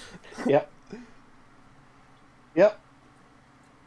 Yep. 0.47 0.71
Yep. 2.55 2.79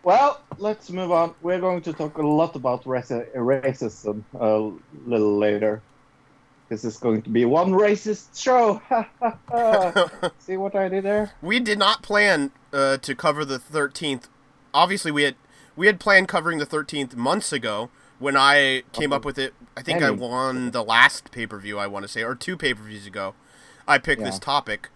Well, 0.04 0.40
let's 0.58 0.88
move 0.90 1.10
on. 1.10 1.34
We're 1.42 1.58
going 1.58 1.82
to 1.82 1.92
talk 1.92 2.18
a 2.18 2.26
lot 2.26 2.54
about 2.54 2.84
raci- 2.84 3.28
racism 3.34 4.22
a 4.38 4.70
little 5.08 5.36
later. 5.36 5.82
This 6.68 6.84
is 6.84 6.96
going 6.98 7.22
to 7.22 7.30
be 7.30 7.44
one 7.44 7.72
racist 7.72 8.40
show. 8.40 8.80
See 10.38 10.56
what 10.56 10.76
I 10.76 10.88
did 10.88 11.04
there? 11.04 11.32
We 11.42 11.58
did 11.58 11.78
not 11.78 12.02
plan 12.02 12.52
uh, 12.72 12.98
to 12.98 13.14
cover 13.14 13.44
the 13.44 13.58
13th. 13.58 14.24
Obviously, 14.72 15.10
we 15.10 15.24
had 15.24 15.36
we 15.76 15.86
had 15.86 15.98
planned 15.98 16.28
covering 16.28 16.58
the 16.58 16.66
13th 16.66 17.16
months 17.16 17.52
ago 17.52 17.90
when 18.18 18.36
I 18.36 18.82
came 18.92 19.12
up 19.12 19.24
with 19.24 19.38
it. 19.38 19.54
I 19.76 19.82
think 19.82 20.02
I 20.02 20.10
won 20.10 20.70
the 20.70 20.84
last 20.84 21.30
pay 21.32 21.46
per 21.46 21.58
view. 21.58 21.78
I 21.78 21.86
want 21.86 22.04
to 22.04 22.08
say, 22.08 22.22
or 22.22 22.34
two 22.34 22.56
pay 22.56 22.74
per 22.74 22.82
views 22.82 23.06
ago. 23.06 23.34
I 23.86 23.98
picked 23.98 24.22
this 24.22 24.38
topic, 24.38 24.88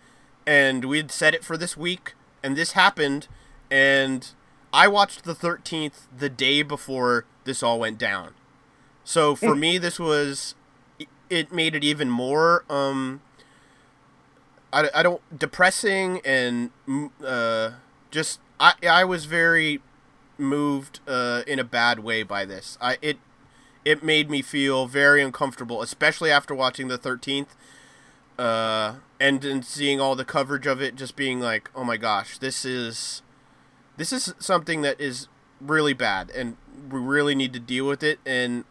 and 0.46 0.84
we'd 0.84 1.10
set 1.10 1.34
it 1.34 1.44
for 1.44 1.56
this 1.56 1.76
week, 1.76 2.14
and 2.42 2.56
this 2.56 2.72
happened, 2.72 3.28
and 3.70 4.30
I 4.72 4.88
watched 4.88 5.24
the 5.24 5.34
13th 5.34 6.06
the 6.16 6.28
day 6.30 6.62
before 6.62 7.24
this 7.44 7.62
all 7.62 7.80
went 7.80 7.98
down. 7.98 8.34
So 9.04 9.34
for 9.34 9.54
me, 9.64 9.78
this 9.78 9.98
was 9.98 10.54
it 11.30 11.52
made 11.52 11.74
it 11.74 11.84
even 11.84 12.08
more 12.08 12.64
um 12.70 13.20
I, 14.72 14.88
I 14.94 15.02
don't 15.02 15.20
depressing 15.38 16.20
and 16.24 16.70
uh 17.24 17.72
just 18.10 18.40
I 18.58 18.74
I 18.88 19.04
was 19.04 19.26
very 19.26 19.80
moved 20.38 21.00
uh 21.06 21.42
in 21.46 21.58
a 21.58 21.64
bad 21.64 22.00
way 22.00 22.22
by 22.22 22.44
this. 22.44 22.78
I 22.80 22.98
it 23.02 23.18
it 23.84 24.02
made 24.02 24.30
me 24.30 24.42
feel 24.42 24.86
very 24.86 25.22
uncomfortable, 25.22 25.82
especially 25.82 26.30
after 26.30 26.54
watching 26.54 26.88
the 26.88 26.98
13th 26.98 27.48
uh 28.38 28.94
and 29.20 29.42
then 29.42 29.62
seeing 29.62 30.00
all 30.00 30.14
the 30.14 30.24
coverage 30.24 30.66
of 30.66 30.80
it 30.80 30.94
just 30.94 31.16
being 31.16 31.40
like, 31.40 31.70
"Oh 31.74 31.84
my 31.84 31.96
gosh, 31.96 32.38
this 32.38 32.64
is 32.64 33.22
this 33.96 34.12
is 34.12 34.34
something 34.38 34.82
that 34.82 35.00
is 35.00 35.28
really 35.60 35.92
bad 35.92 36.30
and 36.30 36.56
we 36.90 37.00
really 37.00 37.34
need 37.34 37.52
to 37.52 37.58
deal 37.58 37.86
with 37.86 38.02
it 38.04 38.20
and 38.24 38.64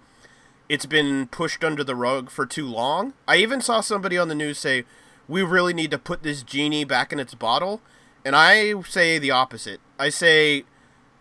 it's 0.70 0.86
been 0.86 1.28
pushed 1.28 1.64
under 1.64 1.84
the 1.84 1.96
rug 1.96 2.30
for 2.30 2.46
too 2.46 2.66
long. 2.66 3.14
I 3.28 3.38
even 3.38 3.62
saw 3.62 3.82
somebody 3.82 4.18
on 4.18 4.28
the 4.28 4.36
news 4.36 4.58
say, 4.58 4.86
"We 5.28 5.42
really 5.42 5.74
need 5.74 5.92
to 5.92 5.98
put 5.98 6.24
this 6.24 6.44
genie 6.44 6.86
back 6.86 7.14
in 7.14 7.20
its 7.20 7.34
bottle." 7.34 7.82
And 8.26 8.36
I 8.36 8.74
say 8.82 9.20
the 9.20 9.32
opposite. 9.32 9.80
I 9.98 10.10
say 10.10 10.66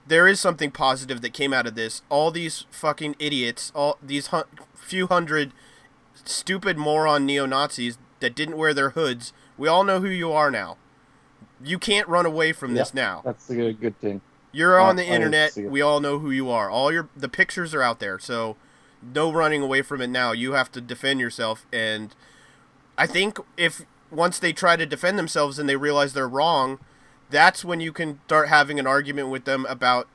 there 0.07 0.29
is 0.29 0.41
something 0.41 0.71
positive 0.71 1.21
that 1.21 1.33
came 1.33 1.53
out 1.53 1.67
of 1.67 1.75
this. 1.75 2.03
All 2.09 2.31
these 2.31 2.67
fucking 2.71 3.17
idiots, 3.19 3.73
all 3.75 3.99
these 4.03 4.29
hun- 4.29 4.45
few 4.75 5.07
hundred 5.07 5.53
stupid 6.25 6.77
moron 6.79 7.27
neo 7.27 7.47
Nazis 7.47 7.99
that 8.21 8.35
didn't 8.35 8.57
wear 8.57 8.73
their 8.73 8.91
hoods. 8.91 9.33
We 9.59 9.69
all 9.69 9.85
know 9.85 10.01
who 10.01 10.09
you 10.09 10.33
are 10.33 10.51
now. 10.51 10.77
You 11.63 11.79
can't 11.79 12.09
run 12.09 12.27
away 12.27 12.53
from 12.53 12.75
this 12.75 12.93
now. 12.93 13.23
That's 13.25 13.49
a 13.51 13.55
good, 13.55 13.81
good 13.81 14.01
thing. 14.01 14.21
You're 14.53 14.79
on 14.79 14.97
the 14.97 15.11
I 15.11 15.15
internet. 15.15 15.57
We 15.57 15.83
all 15.83 16.01
know 16.01 16.19
who 16.19 16.31
you 16.31 16.51
are. 16.51 16.71
All 16.71 16.93
your 16.93 17.09
the 17.17 17.29
pictures 17.29 17.75
are 17.75 17.83
out 17.83 17.99
there. 17.99 18.19
So 18.19 18.57
no 19.03 19.33
running 19.33 19.63
away 19.63 19.83
from 19.83 20.01
it 20.01 20.09
now. 20.09 20.33
You 20.33 20.53
have 20.53 20.71
to 20.73 20.81
defend 20.81 21.21
yourself 21.21 21.67
and 21.73 22.15
I 22.99 23.07
think 23.07 23.39
if 23.57 23.85
once 24.11 24.39
they 24.39 24.53
try 24.53 24.77
to 24.77 24.87
defend 24.87 25.19
themselves 25.19 25.59
and 25.59 25.69
they 25.69 25.77
realize 25.77 26.13
they're 26.13 26.29
wrong, 26.29 26.79
that's 27.31 27.65
when 27.65 27.81
you 27.81 27.93
can 27.93 28.21
start 28.27 28.49
having 28.49 28.79
an 28.79 28.87
argument 28.87 29.29
with 29.29 29.45
them 29.45 29.67
about 29.69 30.09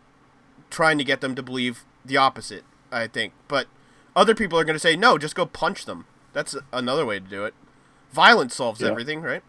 trying 0.70 0.98
to 0.98 1.04
get 1.04 1.22
them 1.22 1.36
to 1.36 1.44
believe 1.44 1.84
the 2.06 2.18
opposite, 2.18 2.64
I 2.92 3.08
think. 3.08 3.34
But 3.48 3.68
other 4.16 4.36
people 4.36 4.58
are 4.60 4.64
going 4.64 4.76
to 4.76 4.80
say, 4.80 4.96
"No, 4.96 5.18
just 5.18 5.36
go 5.36 5.46
punch 5.46 5.86
them." 5.86 6.06
That's 6.34 6.56
another 6.72 7.06
way 7.06 7.20
to 7.20 7.26
do 7.26 7.46
it. 7.46 7.54
Violence 8.12 8.56
solves 8.56 8.82
Yeah. 8.82 8.90
everything, 8.90 9.22
right? 9.22 9.44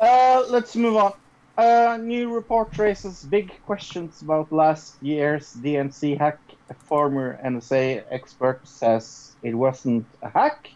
Uh, 0.00 0.44
let's 0.48 0.76
move 0.76 0.96
on. 0.96 1.12
Uh, 1.56 1.96
new 2.00 2.34
report 2.34 2.76
raises 2.78 3.24
big 3.24 3.52
questions 3.64 4.22
about 4.22 4.50
last 4.52 5.00
year's 5.02 5.54
DNC 5.54 6.14
hack. 6.16 6.40
A 6.68 6.74
former 6.74 7.38
NSA 7.44 8.02
expert 8.10 8.66
says 8.66 9.36
it 9.42 9.54
wasn't 9.54 10.06
a 10.22 10.28
hack, 10.28 10.70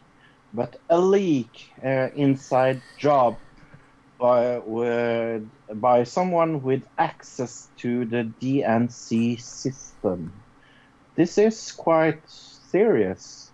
but 0.55 0.77
a 0.89 0.99
leak, 1.01 1.71
uh, 1.85 2.09
inside 2.15 2.81
job 2.99 3.37
by 4.19 4.59
with, 4.59 5.49
by 5.75 6.05
someone 6.05 6.63
with 6.63 6.83
access 6.99 7.69
to 7.79 8.05
the 8.05 8.31
DNC 8.41 9.41
system. 9.41 10.33
This 11.15 11.39
is 11.39 11.73
quite 11.73 12.21
serious. 12.27 13.51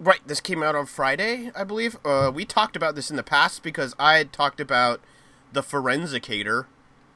Right, 0.00 0.20
this 0.24 0.40
came 0.40 0.62
out 0.62 0.76
on 0.76 0.86
Friday, 0.86 1.50
I 1.56 1.64
believe. 1.64 1.96
Uh, 2.04 2.30
we 2.32 2.44
talked 2.44 2.76
about 2.76 2.94
this 2.94 3.10
in 3.10 3.16
the 3.16 3.24
past 3.24 3.64
because 3.64 3.96
I 3.98 4.18
had 4.18 4.32
talked 4.32 4.60
about 4.60 5.00
the 5.52 5.62
forensicator 5.62 6.66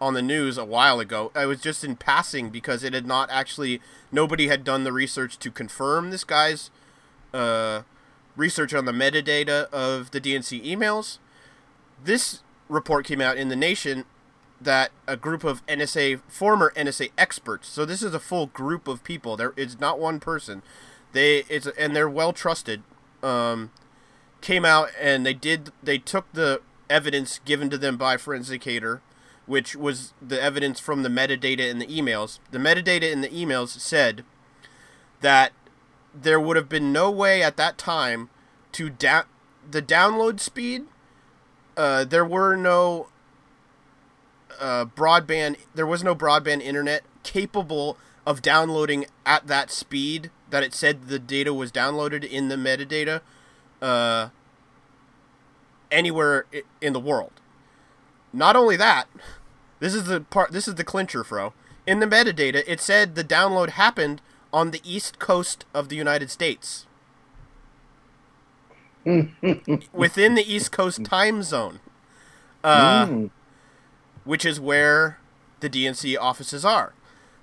on 0.00 0.14
the 0.14 0.22
news 0.22 0.58
a 0.58 0.64
while 0.64 0.98
ago. 0.98 1.30
I 1.32 1.46
was 1.46 1.60
just 1.60 1.84
in 1.84 1.94
passing 1.94 2.50
because 2.50 2.82
it 2.82 2.92
had 2.92 3.06
not 3.06 3.30
actually 3.30 3.80
nobody 4.10 4.48
had 4.48 4.64
done 4.64 4.82
the 4.82 4.92
research 4.92 5.38
to 5.38 5.50
confirm 5.50 6.10
this 6.10 6.24
guy's 6.24 6.70
uh, 7.32 7.82
research 8.36 8.74
on 8.74 8.84
the 8.84 8.92
metadata 8.92 9.70
of 9.70 10.10
the 10.10 10.20
DNC 10.20 10.64
emails. 10.64 11.18
This 12.02 12.42
report 12.68 13.06
came 13.06 13.20
out 13.20 13.36
in 13.36 13.48
the 13.48 13.56
Nation 13.56 14.04
that 14.60 14.92
a 15.06 15.16
group 15.16 15.44
of 15.44 15.64
NSA 15.66 16.20
former 16.28 16.72
NSA 16.76 17.10
experts. 17.18 17.68
So 17.68 17.84
this 17.84 18.02
is 18.02 18.14
a 18.14 18.20
full 18.20 18.46
group 18.46 18.86
of 18.88 19.04
people. 19.04 19.36
There 19.36 19.52
is 19.56 19.80
not 19.80 19.98
one 19.98 20.20
person. 20.20 20.62
They 21.12 21.38
it's 21.48 21.66
and 21.66 21.94
they're 21.94 22.08
well 22.08 22.32
trusted. 22.32 22.82
Um, 23.22 23.70
came 24.40 24.64
out 24.64 24.90
and 25.00 25.24
they 25.24 25.34
did 25.34 25.70
they 25.82 25.98
took 25.98 26.32
the 26.32 26.60
evidence 26.90 27.40
given 27.44 27.70
to 27.70 27.78
them 27.78 27.96
by 27.96 28.16
Forensicator, 28.16 29.00
which 29.46 29.74
was 29.74 30.12
the 30.20 30.40
evidence 30.40 30.78
from 30.78 31.02
the 31.02 31.08
metadata 31.08 31.68
in 31.68 31.78
the 31.78 31.86
emails. 31.86 32.38
The 32.50 32.58
metadata 32.58 33.10
in 33.10 33.20
the 33.20 33.28
emails 33.28 33.80
said 33.80 34.24
that 35.20 35.52
there 36.14 36.40
would 36.40 36.56
have 36.56 36.68
been 36.68 36.92
no 36.92 37.10
way 37.10 37.42
at 37.42 37.56
that 37.56 37.78
time 37.78 38.28
to 38.72 38.90
da- 38.90 39.24
the 39.68 39.82
download 39.82 40.40
speed. 40.40 40.84
Uh, 41.76 42.04
there 42.04 42.24
were 42.24 42.56
no 42.56 43.08
uh, 44.60 44.84
broadband. 44.84 45.56
There 45.74 45.86
was 45.86 46.04
no 46.04 46.14
broadband 46.14 46.62
internet 46.62 47.02
capable 47.22 47.96
of 48.26 48.42
downloading 48.42 49.06
at 49.26 49.46
that 49.46 49.70
speed 49.70 50.30
that 50.50 50.62
it 50.62 50.74
said 50.74 51.08
the 51.08 51.18
data 51.18 51.52
was 51.52 51.72
downloaded 51.72 52.24
in 52.24 52.48
the 52.48 52.56
metadata 52.56 53.20
uh, 53.80 54.28
anywhere 55.90 56.46
in 56.80 56.92
the 56.92 57.00
world. 57.00 57.32
Not 58.32 58.54
only 58.56 58.76
that, 58.76 59.08
this 59.80 59.94
is 59.94 60.04
the 60.04 60.20
part. 60.20 60.52
This 60.52 60.68
is 60.68 60.76
the 60.76 60.84
clincher, 60.84 61.24
fro. 61.24 61.52
In 61.86 61.98
the 61.98 62.06
metadata, 62.06 62.62
it 62.66 62.80
said 62.80 63.14
the 63.14 63.24
download 63.24 63.70
happened 63.70 64.22
on 64.52 64.70
the 64.70 64.80
east 64.84 65.18
coast 65.18 65.64
of 65.74 65.88
the 65.88 65.96
United 65.96 66.30
States, 66.30 66.86
within 69.92 70.34
the 70.34 70.44
East 70.46 70.72
Coast 70.72 71.04
time 71.04 71.42
zone, 71.42 71.80
uh, 72.64 73.06
Mm. 73.06 73.30
which 74.24 74.44
is 74.44 74.60
where 74.60 75.18
the 75.60 75.68
DNC 75.70 76.16
offices 76.20 76.64
are. 76.64 76.92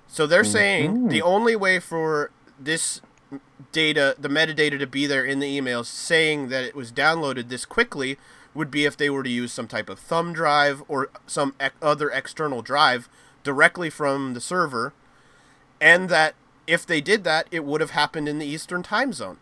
So 0.06 0.26
they're 0.26 0.44
saying 0.44 1.08
the 1.08 1.22
only 1.22 1.54
way 1.56 1.78
for 1.78 2.30
this 2.58 3.00
data, 3.72 4.16
the 4.18 4.28
metadata 4.28 4.78
to 4.78 4.86
be 4.86 5.06
there 5.06 5.24
in 5.24 5.38
the 5.38 5.58
emails 5.60 5.86
saying 5.86 6.48
that 6.48 6.64
it 6.64 6.74
was 6.74 6.90
downloaded 6.90 7.48
this 7.48 7.64
quickly 7.64 8.18
would 8.52 8.70
be 8.70 8.84
if 8.84 8.96
they 8.96 9.08
were 9.08 9.22
to 9.22 9.30
use 9.30 9.52
some 9.52 9.68
type 9.68 9.88
of 9.88 9.98
thumb 10.00 10.32
drive 10.32 10.82
or 10.88 11.10
some 11.26 11.54
ec- 11.60 11.74
other 11.80 12.10
external 12.10 12.60
drive 12.62 13.08
directly 13.44 13.88
from 13.88 14.34
the 14.34 14.40
server 14.40 14.92
and 15.80 16.08
that 16.08 16.34
if 16.66 16.84
they 16.84 17.00
did 17.00 17.22
that 17.22 17.46
it 17.52 17.64
would 17.64 17.80
have 17.80 17.90
happened 17.90 18.28
in 18.28 18.38
the 18.40 18.46
eastern 18.46 18.82
time 18.82 19.12
zone. 19.12 19.36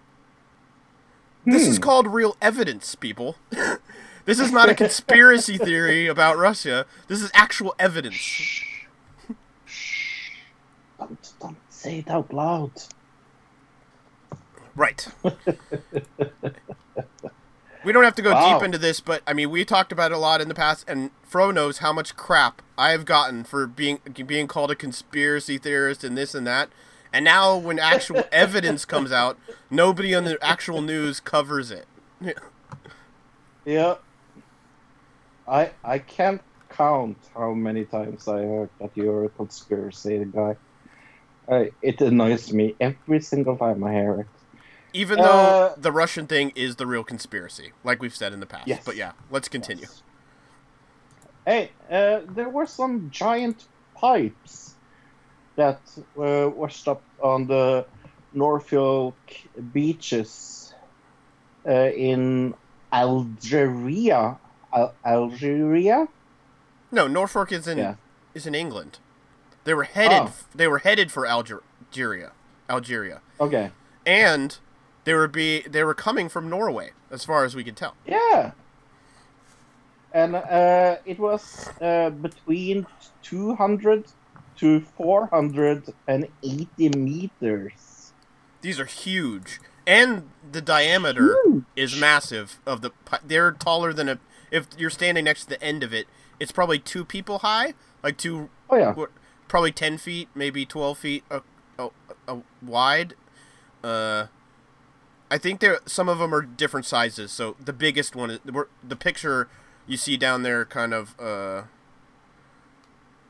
This 1.50 1.66
is 1.66 1.76
hmm. 1.76 1.82
called 1.82 2.06
real 2.06 2.36
evidence, 2.42 2.94
people. 2.94 3.36
this 4.26 4.38
is 4.38 4.52
not 4.52 4.68
a 4.68 4.74
conspiracy 4.74 5.56
theory 5.68 6.06
about 6.06 6.36
Russia. 6.36 6.84
This 7.06 7.22
is 7.22 7.30
actual 7.32 7.74
evidence. 7.78 8.16
Shh. 8.16 8.64
Don't, 10.98 11.32
don't 11.40 11.56
say 11.70 12.00
it 12.00 12.10
out 12.10 12.32
loud. 12.32 12.72
Right. 14.76 15.08
we 17.84 17.92
don't 17.92 18.04
have 18.04 18.14
to 18.16 18.22
go 18.22 18.32
Wow. 18.32 18.58
deep 18.58 18.64
into 18.64 18.78
this, 18.78 19.00
but 19.00 19.22
I 19.26 19.32
mean, 19.32 19.50
we 19.50 19.64
talked 19.64 19.90
about 19.90 20.12
it 20.12 20.14
a 20.14 20.18
lot 20.18 20.40
in 20.42 20.48
the 20.48 20.54
past, 20.54 20.84
and 20.86 21.10
Fro 21.22 21.50
knows 21.50 21.78
how 21.78 21.92
much 21.92 22.14
crap 22.14 22.60
I 22.76 22.90
have 22.90 23.04
gotten 23.04 23.44
for 23.44 23.66
being 23.66 24.00
being 24.26 24.46
called 24.46 24.70
a 24.70 24.74
conspiracy 24.74 25.56
theorist 25.56 26.04
and 26.04 26.16
this 26.16 26.34
and 26.34 26.46
that. 26.46 26.68
And 27.12 27.24
now, 27.24 27.56
when 27.56 27.78
actual 27.78 28.24
evidence 28.32 28.84
comes 28.84 29.12
out, 29.12 29.38
nobody 29.70 30.14
on 30.14 30.24
the 30.24 30.38
actual 30.42 30.82
news 30.82 31.20
covers 31.20 31.70
it. 31.70 31.86
Yeah. 33.64 33.96
I 35.46 35.72
I 35.84 35.98
can't 35.98 36.40
count 36.70 37.18
how 37.34 37.52
many 37.52 37.84
times 37.84 38.26
I 38.26 38.38
heard 38.42 38.70
that 38.80 38.90
you're 38.94 39.24
a 39.24 39.28
conspiracy 39.28 40.24
guy. 40.24 40.56
Uh, 41.46 41.64
it 41.82 42.00
annoys 42.00 42.52
me 42.52 42.76
every 42.80 43.20
single 43.20 43.56
time 43.56 43.84
I 43.84 43.92
hear 43.92 44.20
it. 44.20 44.26
Even 44.94 45.18
though 45.18 45.24
Uh, 45.24 45.74
the 45.76 45.92
Russian 45.92 46.26
thing 46.26 46.52
is 46.54 46.76
the 46.76 46.86
real 46.86 47.04
conspiracy, 47.04 47.72
like 47.84 48.00
we've 48.00 48.14
said 48.16 48.32
in 48.32 48.40
the 48.40 48.46
past. 48.46 48.68
Yes. 48.68 48.82
But 48.84 48.96
yeah, 48.96 49.12
let's 49.30 49.48
continue. 49.48 49.86
Hey, 51.46 51.70
uh, 51.90 52.20
there 52.34 52.48
were 52.48 52.66
some 52.66 53.10
giant 53.10 53.66
pipes 53.94 54.67
that 55.58 55.80
uh, 56.16 56.48
washed 56.54 56.86
up 56.88 57.02
on 57.20 57.46
the 57.46 57.84
Norfolk 58.32 59.18
beaches 59.72 60.72
uh, 61.66 61.90
in 61.90 62.54
Algeria. 62.92 64.38
Al- 64.72 64.94
Algeria? 65.04 66.06
No, 66.90 67.06
Norfolk 67.08 67.52
is 67.52 67.66
in 67.66 67.78
Yeah. 67.78 67.94
is 68.34 68.46
in 68.46 68.54
England. 68.54 68.98
They 69.64 69.74
were 69.74 69.84
headed. 69.84 70.28
Oh. 70.28 70.32
They 70.54 70.68
were 70.68 70.78
headed 70.78 71.10
for 71.10 71.26
Algeria. 71.26 72.30
Algeria. 72.70 73.20
Okay. 73.40 73.70
and 74.06 74.58
they 75.04 75.14
were 75.14 75.28
be 75.28 75.62
they 75.68 75.84
were 75.84 75.94
coming 75.94 76.28
from 76.30 76.48
Norway, 76.48 76.92
as 77.10 77.24
far 77.24 77.44
as 77.44 77.54
we 77.56 77.64
could 77.64 77.76
tell. 77.76 77.94
Yeah. 78.06 78.52
And 80.12 80.34
uh, 80.36 80.96
it 81.04 81.18
was 81.18 81.68
uh, 81.82 82.10
between 82.10 82.86
200 83.22 84.04
to 84.58 84.80
480 84.80 86.88
meters. 86.96 88.12
These 88.60 88.80
are 88.80 88.84
huge, 88.84 89.60
and 89.86 90.30
the 90.50 90.60
diameter 90.60 91.36
Huge. 91.44 91.64
is 91.76 91.98
massive. 91.98 92.58
Of 92.66 92.82
the 92.82 92.90
they're 93.24 93.52
taller 93.52 93.92
than 93.92 94.08
a. 94.08 94.18
If 94.50 94.66
you're 94.76 94.90
standing 94.90 95.24
next 95.24 95.44
to 95.44 95.50
the 95.50 95.62
end 95.62 95.82
of 95.82 95.92
it, 95.92 96.06
it's 96.40 96.52
probably 96.52 96.78
two 96.78 97.04
people 97.04 97.40
high, 97.40 97.74
like 98.02 98.16
two. 98.16 98.50
Oh, 98.68 98.76
yeah. 98.76 98.94
Probably 99.46 99.72
ten 99.72 99.96
feet, 99.96 100.28
maybe 100.34 100.66
twelve 100.66 100.98
feet 100.98 101.24
uh, 101.30 101.40
uh, 101.78 101.88
uh, 102.26 102.38
wide. 102.60 103.14
Uh, 103.82 104.26
I 105.30 105.38
think 105.38 105.60
there 105.60 105.78
some 105.86 106.08
of 106.08 106.18
them 106.18 106.34
are 106.34 106.42
different 106.42 106.86
sizes. 106.86 107.30
So 107.30 107.56
the 107.64 107.72
biggest 107.72 108.16
one 108.16 108.30
is 108.30 108.40
the 108.86 108.96
picture 108.96 109.48
you 109.86 109.96
see 109.96 110.16
down 110.16 110.42
there, 110.42 110.64
kind 110.64 110.92
of. 110.92 111.18
Uh, 111.18 111.62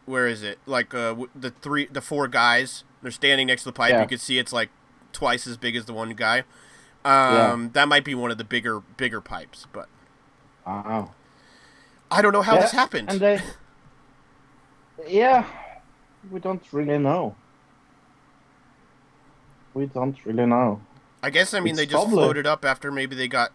where 0.08 0.26
is 0.26 0.42
it? 0.42 0.58
Like 0.66 0.94
uh, 0.94 1.14
the 1.34 1.50
three, 1.50 1.86
the 1.86 2.00
four 2.00 2.28
guys. 2.28 2.84
They're 3.02 3.10
standing 3.12 3.46
next 3.46 3.62
to 3.62 3.68
the 3.68 3.72
pipe. 3.72 3.92
Yeah. 3.92 4.02
You 4.02 4.08
can 4.08 4.18
see 4.18 4.38
it's 4.38 4.52
like 4.52 4.70
twice 5.12 5.46
as 5.46 5.56
big 5.56 5.76
as 5.76 5.84
the 5.84 5.92
one 5.92 6.10
guy. 6.10 6.44
Um, 7.04 7.70
That 7.74 7.88
might 7.88 8.04
be 8.04 8.14
one 8.14 8.30
of 8.30 8.38
the 8.38 8.44
bigger, 8.44 8.80
bigger 8.80 9.20
pipes, 9.20 9.66
but 9.72 9.88
Wow. 10.66 11.12
I 12.10 12.22
don't 12.22 12.32
know 12.32 12.42
how 12.42 12.54
Yeah, 12.54 12.60
this 12.62 12.72
happened. 12.72 13.10
And 13.10 13.20
they, 13.20 13.40
yeah, 15.06 15.46
we 16.30 16.40
don't 16.40 16.62
really 16.72 16.98
know. 16.98 17.36
We 19.74 19.86
don't 19.86 20.16
really 20.26 20.46
know. 20.46 20.80
I 21.22 21.30
guess 21.30 21.54
I 21.54 21.60
mean 21.60 21.70
It's 21.70 21.78
they 21.78 21.86
just 21.86 22.08
floated 22.08 22.46
up 22.46 22.64
after 22.64 22.90
maybe 22.90 23.14
they 23.14 23.28
got 23.28 23.52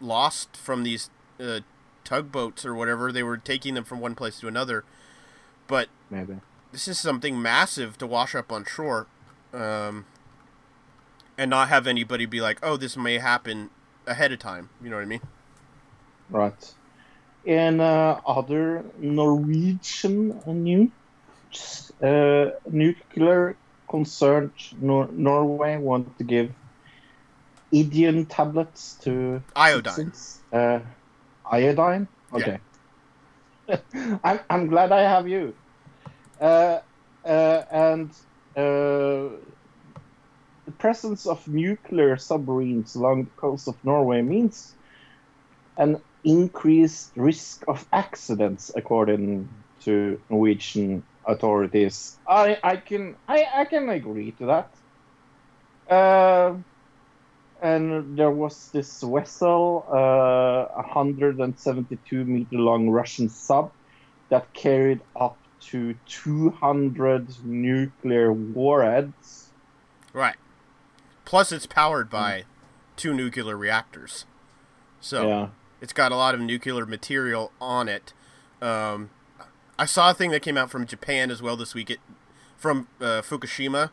lost 0.00 0.56
from 0.56 0.82
these 0.82 1.10
uh, 1.40 1.60
tugboats 2.04 2.64
or 2.64 2.74
whatever. 2.74 3.12
They 3.12 3.22
were 3.22 3.36
taking 3.36 3.74
them 3.74 3.84
from 3.84 4.00
one 4.00 4.14
place 4.14 4.40
to 4.40 4.48
another. 4.48 4.84
But 5.66 5.88
Maybe. 6.10 6.36
this 6.72 6.88
is 6.88 6.98
something 6.98 7.40
massive 7.40 7.98
to 7.98 8.06
wash 8.06 8.34
up 8.34 8.52
on 8.52 8.64
shore, 8.64 9.06
um, 9.52 10.06
and 11.36 11.50
not 11.50 11.68
have 11.68 11.86
anybody 11.86 12.26
be 12.26 12.40
like, 12.40 12.58
"Oh, 12.62 12.76
this 12.76 12.96
may 12.96 13.18
happen 13.18 13.70
ahead 14.06 14.32
of 14.32 14.38
time." 14.38 14.70
You 14.82 14.90
know 14.90 14.96
what 14.96 15.02
I 15.02 15.06
mean? 15.06 15.20
Right. 16.30 16.74
In 17.44 17.80
uh, 17.80 18.20
other 18.26 18.84
Norwegian 18.98 20.40
news, 20.46 21.92
uh, 22.02 22.50
nuclear 22.68 23.56
concerned 23.88 24.52
Nor- 24.80 25.08
Norway 25.12 25.76
want 25.76 26.18
to 26.18 26.24
give 26.24 26.52
iodine 27.72 28.26
tablets 28.26 28.94
to 29.02 29.42
Iodine. 29.54 30.12
Uh, 30.52 30.80
iodine? 31.50 32.08
Okay. 32.32 32.58
I'm, 33.94 34.40
I'm 34.50 34.66
glad 34.68 34.92
I 34.92 35.02
have 35.02 35.28
you. 35.28 35.56
Uh, 36.40 36.80
uh, 37.24 37.64
and 37.70 38.12
uh, 38.56 39.38
the 40.66 40.72
presence 40.78 41.26
of 41.26 41.46
nuclear 41.48 42.16
submarines 42.16 42.94
along 42.94 43.24
the 43.24 43.30
coast 43.32 43.68
of 43.68 43.82
Norway 43.84 44.22
means 44.22 44.76
an 45.76 46.02
increased 46.24 47.12
risk 47.16 47.62
of 47.68 47.86
accidents, 47.92 48.70
according 48.76 49.64
to 49.80 50.20
Norwegian 50.30 51.06
authorities. 51.26 52.18
I, 52.26 52.58
I 52.62 52.76
can 52.78 53.16
I, 53.28 53.46
I 53.54 53.64
can 53.64 53.88
agree 53.88 54.32
to 54.32 54.46
that. 54.46 54.74
And 57.62 58.18
there 58.18 58.30
was 58.30 58.70
this 58.70 59.02
vessel, 59.02 59.86
uh, 59.90 59.96
a 60.76 60.82
172 60.82 62.24
meter 62.24 62.56
long 62.56 62.90
Russian 62.90 63.28
sub, 63.28 63.72
that 64.28 64.52
carried 64.52 65.00
up 65.14 65.38
to 65.60 65.94
200 66.06 67.44
nuclear 67.44 68.32
warheads. 68.32 69.48
Right. 70.12 70.36
Plus, 71.24 71.50
it's 71.50 71.66
powered 71.66 72.10
by 72.10 72.44
two 72.96 73.12
nuclear 73.14 73.56
reactors, 73.56 74.26
so 75.00 75.28
Yeah. 75.28 75.48
it's 75.80 75.92
got 75.92 76.12
a 76.12 76.16
lot 76.16 76.34
of 76.34 76.40
nuclear 76.40 76.86
material 76.86 77.52
on 77.60 77.88
it. 77.88 78.12
Um, 78.62 79.10
I 79.78 79.84
saw 79.84 80.10
a 80.10 80.14
thing 80.14 80.30
that 80.30 80.40
came 80.40 80.56
out 80.56 80.70
from 80.70 80.86
Japan 80.86 81.30
as 81.30 81.42
well 81.42 81.56
this 81.56 81.74
week. 81.74 81.90
It 81.90 82.00
from 82.56 82.88
uh, 83.00 83.22
Fukushima. 83.22 83.90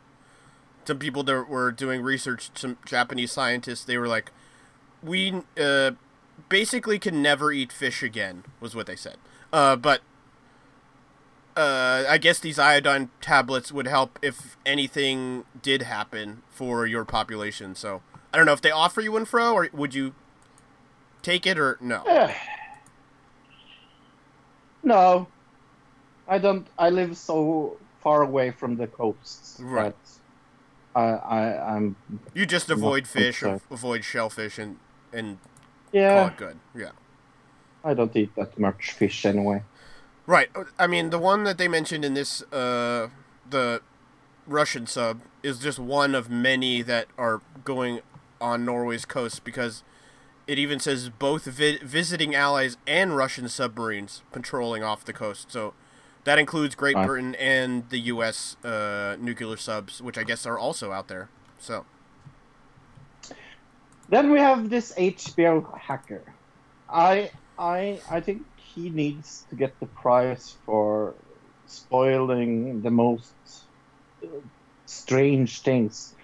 Some 0.86 0.98
people 0.98 1.22
that 1.24 1.48
were 1.48 1.72
doing 1.72 2.02
research, 2.02 2.50
some 2.54 2.76
Japanese 2.84 3.32
scientists, 3.32 3.84
they 3.84 3.96
were 3.98 4.08
like, 4.08 4.30
"We 5.02 5.42
uh, 5.60 5.92
basically 6.48 6.98
can 6.98 7.22
never 7.22 7.52
eat 7.52 7.72
fish 7.72 8.02
again," 8.02 8.44
was 8.60 8.74
what 8.74 8.86
they 8.86 8.96
said. 8.96 9.16
Uh, 9.52 9.76
but 9.76 10.02
uh, 11.56 12.04
I 12.08 12.18
guess 12.18 12.40
these 12.40 12.58
iodine 12.58 13.10
tablets 13.20 13.70
would 13.72 13.86
help 13.86 14.18
if 14.22 14.56
anything 14.66 15.44
did 15.62 15.82
happen 15.82 16.42
for 16.50 16.86
your 16.86 17.04
population. 17.04 17.74
So 17.74 18.02
I 18.32 18.36
don't 18.36 18.46
know 18.46 18.52
if 18.52 18.60
they 18.60 18.70
offer 18.72 19.00
you 19.00 19.12
one, 19.12 19.24
Fro, 19.24 19.52
or 19.54 19.68
would 19.72 19.94
you 19.94 20.14
take 21.22 21.46
it 21.46 21.58
or 21.58 21.78
no? 21.80 22.02
Eh. 22.06 22.34
No, 24.82 25.28
I 26.28 26.38
don't. 26.38 26.66
I 26.78 26.90
live 26.90 27.16
so 27.16 27.78
far 28.02 28.22
away 28.22 28.50
from 28.50 28.76
the 28.76 28.86
coasts 28.86 29.58
Right. 29.62 29.84
that 29.84 29.96
I, 30.94 31.02
I 31.02 31.76
I'm 31.76 31.96
You 32.34 32.46
just 32.46 32.70
avoid 32.70 33.06
fish 33.08 33.40
concerned. 33.40 33.60
avoid 33.70 34.04
shellfish 34.04 34.58
and 34.58 34.78
and 35.12 35.38
call 36.08 36.26
Yeah, 36.26 36.26
it 36.28 36.36
good. 36.36 36.58
Yeah. 36.74 36.90
I 37.84 37.94
don't 37.94 38.14
eat 38.16 38.34
that 38.36 38.58
much 38.58 38.92
fish 38.92 39.24
anyway. 39.26 39.62
Right. 40.26 40.50
uh, 40.54 40.64
I 40.78 40.86
mean, 40.86 41.10
the 41.10 41.18
one 41.18 41.44
that 41.44 41.58
they 41.58 41.68
mentioned 41.68 42.04
in 42.04 42.14
this, 42.14 42.42
uh, 42.52 43.08
the 43.48 43.82
Russian 44.46 44.86
sub, 44.86 45.20
is 45.42 45.58
just 45.58 45.78
one 45.78 46.14
of 46.14 46.30
many 46.30 46.82
that 46.82 47.08
are 47.18 47.42
going 47.64 48.00
on 48.40 48.64
Norway's 48.64 49.04
coast 49.04 49.44
because 49.44 49.82
it 50.46 50.58
even 50.58 50.80
says 50.80 51.10
both 51.10 51.44
vi- 51.44 51.78
visiting 51.82 52.34
allies 52.34 52.76
and 52.86 53.16
Russian 53.16 53.48
submarines 53.48 54.22
patrolling 54.32 54.82
off 54.82 55.04
the 55.04 55.12
coast. 55.12 55.50
So 55.52 55.74
that 56.24 56.38
includes 56.38 56.74
Great. 56.74 56.96
Britain 56.96 57.34
and 57.36 57.88
the 57.90 57.98
U.S. 58.14 58.56
Uh, 58.64 59.16
nuclear 59.20 59.56
subs, 59.56 60.00
which 60.02 60.18
I 60.18 60.24
guess 60.24 60.46
are 60.46 60.58
also 60.58 60.92
out 60.92 61.08
there. 61.08 61.28
So 61.58 61.84
Then 64.08 64.30
we 64.30 64.38
have 64.38 64.68
this 64.70 64.92
HBO 64.96 65.78
hacker. 65.78 66.22
I 66.88 67.30
I 67.58 68.00
I 68.10 68.20
think 68.20 68.42
he 68.56 68.90
needs 68.90 69.46
to 69.50 69.56
get 69.56 69.78
the 69.80 69.86
prize 69.86 70.56
for 70.66 71.14
spoiling 71.66 72.82
the 72.82 72.90
most 72.90 73.32
uh, 74.22 74.28
strange 74.86 75.60
things. 75.62 76.14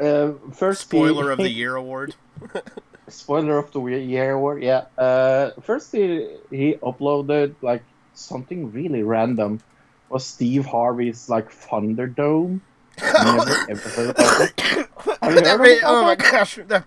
Uh, 0.00 0.32
first, 0.52 0.90
he- 0.90 0.98
spoiler 0.98 1.30
of 1.30 1.38
the 1.38 1.50
year 1.50 1.76
award. 1.76 2.14
spoiler 3.08 3.58
of 3.58 3.72
the 3.72 3.80
year 3.82 4.32
award. 4.32 4.62
Yeah. 4.62 4.86
Uh, 4.96 5.50
first, 5.62 5.92
he 5.92 6.36
he 6.50 6.74
uploaded 6.82 7.54
like 7.62 7.82
something 8.18 8.70
really 8.72 9.02
random. 9.02 9.60
Was 10.08 10.24
Steve 10.26 10.64
Harvey's 10.66 11.28
like 11.28 11.50
Funderdome? 11.50 12.60
Never 13.00 13.56
ever 13.68 13.88
heard 13.90 14.14
it. 14.18 14.60
Have 15.22 15.34
you 15.34 15.44
heard 15.44 15.60
made- 15.60 15.82
oh 15.84 16.02
my 16.02 16.14
gosh, 16.16 16.58
that 16.66 16.84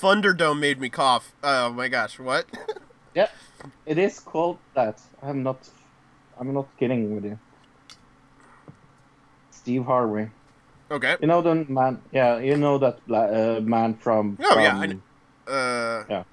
Funderdome 0.00 0.60
made 0.60 0.80
me 0.80 0.88
cough. 0.88 1.32
Oh 1.42 1.70
my 1.72 1.88
gosh, 1.88 2.18
what? 2.18 2.46
Yeah, 3.14 3.28
it 3.86 3.96
is 3.98 4.18
called 4.18 4.58
that. 4.74 5.00
I'm 5.22 5.44
not. 5.44 5.68
I'm 6.38 6.52
not 6.52 6.66
kidding 6.80 7.14
with 7.14 7.24
you. 7.24 7.38
Steve 9.52 9.84
Harvey. 9.84 10.30
Okay. 10.90 11.16
You 11.20 11.28
know 11.28 11.40
the 11.40 11.54
man? 11.68 12.02
Yeah, 12.10 12.38
you 12.38 12.56
know 12.56 12.78
that 12.78 13.06
bla- 13.06 13.30
uh, 13.56 13.60
man 13.60 13.94
from. 13.94 14.36
Oh, 14.42 14.58
yeah, 14.58 14.76
I 14.76 15.50
Uh, 15.50 16.04
Yeah. 16.10 16.24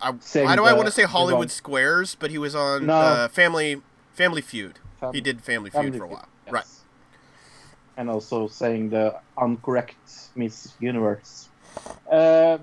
I, 0.00 0.10
why 0.10 0.56
do 0.56 0.64
I 0.64 0.72
want 0.72 0.86
to 0.86 0.92
say 0.92 1.02
Hollywood 1.04 1.50
Squares? 1.50 2.14
But 2.14 2.30
he 2.30 2.38
was 2.38 2.54
on 2.54 2.86
No. 2.86 2.94
uh, 2.94 3.28
Family 3.28 3.82
Family 4.12 4.40
Feud. 4.40 4.78
Fam- 5.00 5.12
he 5.12 5.20
did 5.20 5.42
Family 5.42 5.70
Feud 5.70 5.82
Family 5.84 5.98
for 5.98 6.04
a 6.04 6.08
while. 6.08 6.28
yes. 6.46 6.52
Right. 6.52 6.66
And 7.96 8.10
also 8.10 8.48
saying 8.48 8.90
the 8.90 9.16
incorrect 9.40 9.96
Miss 10.34 10.72
Universe. 10.80 11.48
Uh, 12.10 12.58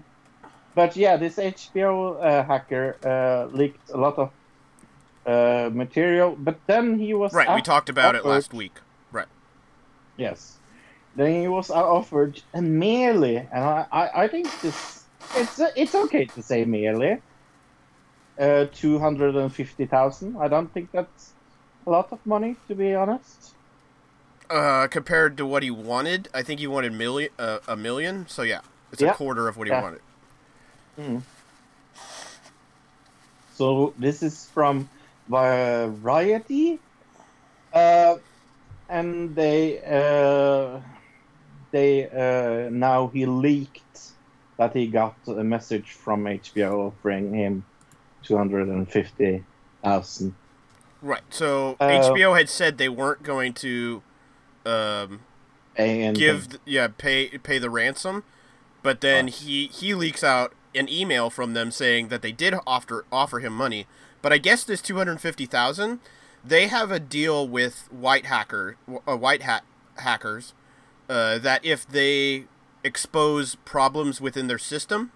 but 0.75 0.95
yeah, 0.95 1.17
this 1.17 1.35
HBO 1.37 2.21
uh, 2.21 2.43
hacker 2.43 2.97
uh, 3.05 3.55
leaked 3.55 3.89
a 3.91 3.97
lot 3.97 4.17
of 4.17 4.31
uh, 5.25 5.69
material, 5.73 6.35
but 6.39 6.59
then 6.67 6.97
he 6.99 7.13
was 7.13 7.33
Right. 7.33 7.53
We 7.55 7.61
talked 7.61 7.89
about 7.89 8.15
it 8.15 8.25
last 8.25 8.53
week. 8.53 8.73
Right. 9.11 9.27
Yes. 10.17 10.57
Then 11.15 11.41
he 11.41 11.47
was 11.47 11.69
offered 11.69 12.41
merely, 12.53 13.35
and 13.37 13.63
I, 13.63 13.85
I, 13.91 14.23
I 14.23 14.27
think 14.29 14.47
this 14.61 15.00
it's 15.35 15.59
it's 15.75 15.95
okay 15.95 16.25
to 16.25 16.41
say 16.41 16.65
merely. 16.65 17.17
Uh, 18.39 18.65
two 18.71 18.99
hundred 18.99 19.35
and 19.35 19.53
fifty 19.53 19.85
thousand. 19.85 20.35
I 20.41 20.47
don't 20.47 20.73
think 20.73 20.89
that's 20.91 21.35
a 21.85 21.91
lot 21.91 22.09
of 22.11 22.19
money, 22.25 22.57
to 22.67 22.75
be 22.75 22.93
honest. 22.93 23.55
Uh, 24.49 24.87
compared 24.87 25.37
to 25.37 25.45
what 25.45 25.63
he 25.63 25.71
wanted, 25.71 26.27
I 26.33 26.41
think 26.43 26.59
he 26.59 26.67
wanted 26.67 26.93
million 26.93 27.29
uh, 27.39 27.59
a 27.67 27.75
million. 27.75 28.27
So 28.27 28.41
yeah, 28.41 28.61
it's 28.91 29.01
Yeah. 29.01 29.11
a 29.11 29.15
quarter 29.15 29.47
of 29.47 29.57
what 29.57 29.67
he 29.67 29.71
Yeah. 29.71 29.81
wanted. 29.81 30.01
So 33.53 33.93
this 33.97 34.23
is 34.23 34.49
from 34.53 34.89
Variety, 35.29 36.81
uh, 37.71 38.15
and 38.89 39.35
they 39.35 39.81
uh, 39.83 40.81
they 41.71 42.09
uh, 42.09 42.69
now 42.71 43.09
he 43.13 43.25
leaked 43.25 44.10
that 44.61 44.75
he 44.75 44.85
got 44.85 45.15
a 45.25 45.43
message 45.43 45.93
from 45.93 46.25
HBO 46.25 46.87
offering 46.91 47.33
him 47.33 47.65
two 48.21 48.37
hundred 48.37 48.67
and 48.67 48.87
fifty 48.89 49.43
thousand. 49.83 50.35
Right. 51.01 51.23
So 51.31 51.77
Uh, 51.79 51.87
HBO 51.87 52.37
had 52.37 52.47
said 52.47 52.77
they 52.77 52.87
weren't 52.87 53.23
going 53.23 53.53
to 53.53 54.03
um, 54.67 55.21
And 55.75 56.15
give 56.15 56.49
th- 56.49 56.61
yeah 56.65 56.89
pay 56.95 57.29
pay 57.39 57.57
the 57.57 57.71
ransom, 57.71 58.23
but 58.83 59.01
then 59.01 59.29
he 59.29 59.65
he 59.65 59.95
leaks 59.95 60.23
out 60.23 60.53
an 60.75 60.87
email 60.87 61.31
from 61.31 61.53
them 61.55 61.71
saying 61.71 62.09
that 62.09 62.21
they 62.21 62.31
did 62.31 62.53
offer 62.67 63.03
offer 63.11 63.39
him 63.39 63.53
money, 63.53 63.87
but 64.21 64.31
I 64.31 64.37
guess 64.37 64.63
this 64.63 64.79
two 64.79 64.97
hundred 64.97 65.19
fifty 65.19 65.47
thousand, 65.47 66.01
they 66.45 66.67
have 66.67 66.91
a 66.91 66.99
deal 66.99 67.47
with 67.47 67.87
white 67.91 68.27
hacker 68.27 68.77
uh, 69.07 69.17
white 69.17 69.41
hat 69.41 69.63
hackers, 69.95 70.53
uh, 71.09 71.39
that 71.39 71.65
if 71.65 71.87
they 71.87 72.45
expose 72.83 73.55
problems 73.55 74.19
within 74.21 74.47
their 74.47 74.57
system, 74.57 75.11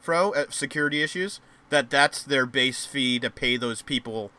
fro 0.00 0.32
uh, 0.32 0.44
security 0.50 1.02
issues, 1.02 1.40
that 1.70 1.90
that's 1.90 2.22
their 2.22 2.46
base 2.46 2.86
fee 2.86 3.18
to 3.20 3.30
pay 3.30 3.56
those 3.56 3.82
people. 3.82 4.30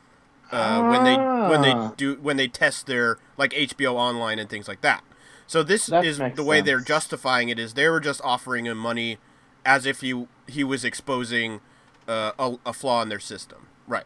Uh, 0.51 0.84
when 0.84 1.03
they 1.03 1.15
when 1.15 1.61
they 1.63 1.71
Ah. 1.73 1.93
do 1.97 2.15
when 2.21 2.38
they 2.38 2.47
test 2.47 2.86
their 2.86 3.17
like 3.38 3.51
HBO 3.53 3.95
Online 3.95 4.38
and 4.39 4.49
things 4.49 4.67
like 4.67 4.82
that. 4.82 5.03
So 5.47 5.63
this 5.63 5.88
That 5.88 6.05
is 6.05 6.19
the 6.36 6.43
way 6.43 6.61
they're 6.61 6.80
justifying 6.80 7.49
it 7.49 7.57
is 7.59 7.73
they 7.73 7.89
were 7.89 7.99
just 7.99 8.21
offering 8.23 8.65
him 8.65 8.78
money 8.78 9.17
as 9.65 9.86
if 9.88 10.01
he 10.01 10.28
he 10.47 10.63
was 10.63 10.86
exposing 10.86 11.61
uh, 12.07 12.32
a, 12.38 12.57
a 12.67 12.73
flaw 12.73 13.01
in 13.01 13.09
their 13.09 13.19
system, 13.19 13.67
right? 13.88 14.05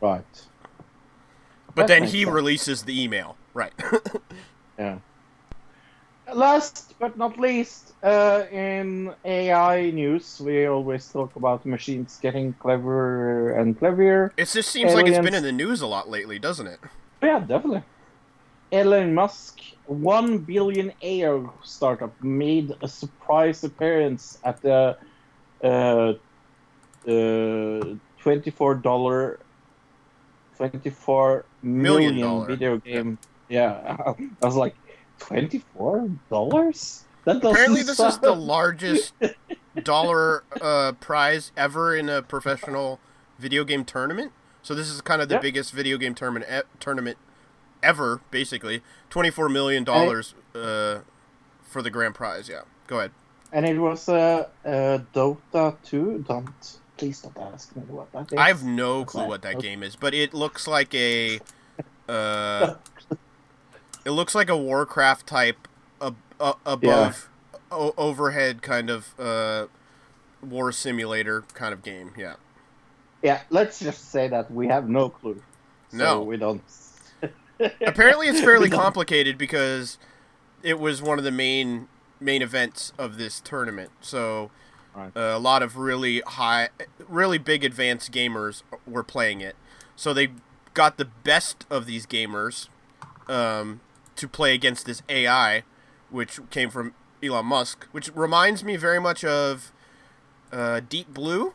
Right. 0.00 0.24
But 1.74 1.86
That 1.86 1.88
then 1.88 2.04
he 2.04 2.22
sense. 2.24 2.32
releases 2.34 2.82
the 2.84 3.00
email, 3.02 3.36
right? 3.52 3.72
Yeah. 4.78 4.98
Last 6.32 6.94
but 6.98 7.18
not 7.18 7.38
least, 7.38 7.92
uh, 8.02 8.44
in 8.50 9.14
AI 9.24 9.90
news, 9.90 10.40
we 10.40 10.66
always 10.66 11.06
talk 11.08 11.36
about 11.36 11.66
machines 11.66 12.18
getting 12.20 12.54
cleverer 12.54 13.52
and 13.58 13.78
cleverer. 13.78 14.32
it 14.36 14.48
just 14.48 14.70
seems 14.70 14.94
like 14.94 15.06
it's 15.06 15.18
been 15.18 15.34
in 15.34 15.42
the 15.42 15.52
news 15.52 15.82
a 15.82 15.86
lot 15.86 16.08
lately, 16.08 16.38
doesn't 16.38 16.66
it? 16.66 16.80
Yeah, 17.22 17.40
definitely. 17.40 17.82
Elon 18.72 19.14
Musk, 19.14 19.60
one 19.86 20.38
billion 20.38 20.92
AI 21.02 21.44
startup, 21.62 22.12
made 22.22 22.72
a 22.82 22.88
surprise 22.88 23.62
appearance 23.62 24.38
at 24.44 24.60
the 24.62 24.96
uh, 25.62 26.14
uh, 27.06 27.94
twenty-four 28.18 28.74
dollar, 28.76 29.38
twenty-four 30.56 31.44
Million 31.62 32.14
million 32.14 32.20
dollar. 32.20 32.46
video 32.46 32.78
game. 32.78 33.18
Yeah, 33.48 33.96
I 34.42 34.46
was 34.46 34.56
like, 34.56 34.74
twenty-four 35.18 36.10
dollars. 36.30 37.04
That 37.24 37.36
Apparently, 37.36 37.82
this 37.82 38.00
is 38.00 38.18
the 38.18 38.34
largest 38.34 39.14
dollar 39.82 40.44
uh, 40.60 40.92
prize 40.92 41.52
ever 41.56 41.96
in 41.96 42.08
a 42.08 42.22
professional 42.22 43.00
video 43.38 43.64
game 43.64 43.84
tournament. 43.84 44.32
So 44.62 44.74
this 44.74 44.88
is 44.88 45.00
kind 45.00 45.22
of 45.22 45.28
the 45.28 45.38
biggest 45.38 45.72
video 45.72 45.96
game 45.98 46.14
tournament 46.14 46.46
e- 46.50 46.68
tournament 46.80 47.18
ever, 47.82 48.20
basically. 48.30 48.82
Twenty-four 49.10 49.48
million 49.48 49.84
dollars 49.84 50.34
uh, 50.54 51.00
for 51.62 51.82
the 51.82 51.90
grand 51.90 52.14
prize. 52.14 52.48
Yeah, 52.48 52.62
go 52.86 52.98
ahead. 52.98 53.12
And 53.52 53.64
it 53.64 53.78
was 53.78 54.08
uh, 54.08 54.48
uh, 54.64 54.98
Dota 55.14 55.76
2. 55.84 56.24
Don't 56.26 56.78
please 56.96 57.22
don't 57.22 57.36
ask 57.52 57.74
me 57.76 57.82
what 57.82 58.10
that 58.12 58.32
is. 58.32 58.38
I 58.38 58.48
have 58.48 58.64
no 58.64 59.04
clue 59.04 59.26
what 59.26 59.42
that 59.42 59.60
game 59.60 59.82
is, 59.82 59.96
but 59.96 60.12
it 60.14 60.34
looks 60.34 60.66
like 60.66 60.94
a. 60.94 61.40
Uh, 62.08 62.74
it 64.04 64.10
looks 64.10 64.34
like 64.34 64.48
a 64.48 64.56
Warcraft 64.56 65.26
type 65.26 65.68
ab- 66.00 66.16
uh, 66.40 66.54
above 66.66 67.28
o- 67.70 67.94
overhead 67.96 68.62
kind 68.62 68.90
of 68.90 69.14
uh, 69.18 69.66
war 70.42 70.72
simulator 70.72 71.42
kind 71.54 71.72
of 71.72 71.82
game. 71.82 72.12
Yeah. 72.16 72.34
Yeah, 73.22 73.40
let's 73.50 73.78
just 73.78 74.10
say 74.10 74.28
that 74.28 74.50
we 74.50 74.68
have 74.68 74.88
no 74.88 75.08
clue. 75.08 75.42
So 75.90 75.96
No. 75.96 76.22
we 76.22 76.36
don't. 76.36 76.62
Apparently, 77.86 78.26
it's 78.28 78.40
fairly 78.40 78.68
complicated 78.68 79.38
because 79.38 79.96
it 80.62 80.78
was 80.78 81.00
one 81.00 81.18
of 81.18 81.24
the 81.24 81.30
main 81.30 81.88
main 82.20 82.42
events 82.42 82.92
of 82.98 83.16
this 83.18 83.40
tournament. 83.40 83.90
So 84.00 84.50
Right. 84.94 85.10
uh, 85.16 85.36
a 85.36 85.38
lot 85.40 85.62
of 85.62 85.76
really 85.76 86.20
high, 86.20 86.68
really 87.08 87.38
big 87.38 87.64
advanced 87.64 88.12
gamers 88.12 88.62
were 88.86 89.02
playing 89.02 89.40
it. 89.40 89.56
So 89.96 90.14
they 90.14 90.28
got 90.72 90.98
the 90.98 91.04
best 91.04 91.66
of 91.68 91.86
these 91.86 92.06
gamers 92.06 92.68
um, 93.28 93.80
to 94.16 94.28
play 94.28 94.54
against 94.54 94.86
this 94.86 95.02
AI, 95.08 95.62
which 96.10 96.38
came 96.50 96.70
from 96.70 96.94
Elon 97.22 97.46
Musk, 97.46 97.86
which 97.92 98.10
reminds 98.14 98.62
me 98.64 98.76
very 98.76 99.00
much 99.00 99.24
of 99.24 99.72
uh, 100.52 100.80
Deep 100.88 101.12
Blue 101.12 101.54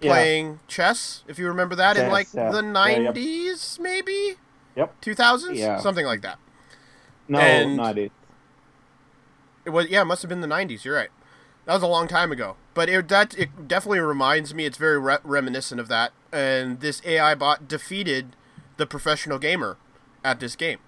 Yeah. 0.00 0.12
playing 0.12 0.60
chess. 0.68 1.24
If 1.26 1.38
you 1.38 1.48
remember 1.48 1.74
that 1.74 1.96
in 1.96 2.10
like 2.10 2.28
yeah. 2.32 2.50
the 2.50 2.58
Yeah, 2.58 2.62
yep. 2.64 2.72
nineties, 2.72 3.78
maybe 3.80 4.36
Yep. 4.76 5.00
two 5.00 5.14
thousands, 5.14 5.58
Yeah. 5.58 5.78
something 5.80 6.06
like 6.06 6.20
that. 6.22 6.38
No, 7.26 7.38
And- 7.38 7.76
not 7.76 7.98
it. 7.98 8.12
It 9.64 9.70
was 9.70 9.88
yeah, 9.88 10.02
it 10.02 10.06
must 10.06 10.22
have 10.22 10.28
been 10.28 10.40
the 10.40 10.46
nineties. 10.46 10.84
You're 10.84 10.96
right. 10.96 11.10
That 11.66 11.74
was 11.74 11.82
a 11.82 11.86
long 11.86 12.08
time 12.08 12.32
ago, 12.32 12.56
but 12.72 12.88
it 12.88 13.08
that 13.08 13.36
it 13.38 13.68
definitely 13.68 14.00
reminds 14.00 14.54
me. 14.54 14.64
It's 14.64 14.78
very 14.78 14.98
re- 14.98 15.18
reminiscent 15.22 15.78
of 15.80 15.88
that. 15.88 16.12
And 16.32 16.80
this 16.80 17.02
AI 17.04 17.34
bot 17.34 17.68
defeated 17.68 18.34
the 18.78 18.86
professional 18.86 19.38
gamer 19.38 19.76
at 20.24 20.40
this 20.40 20.56
game. 20.56 20.78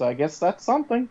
So 0.00 0.08
I 0.08 0.14
guess 0.14 0.38
that's 0.38 0.64
something. 0.64 1.10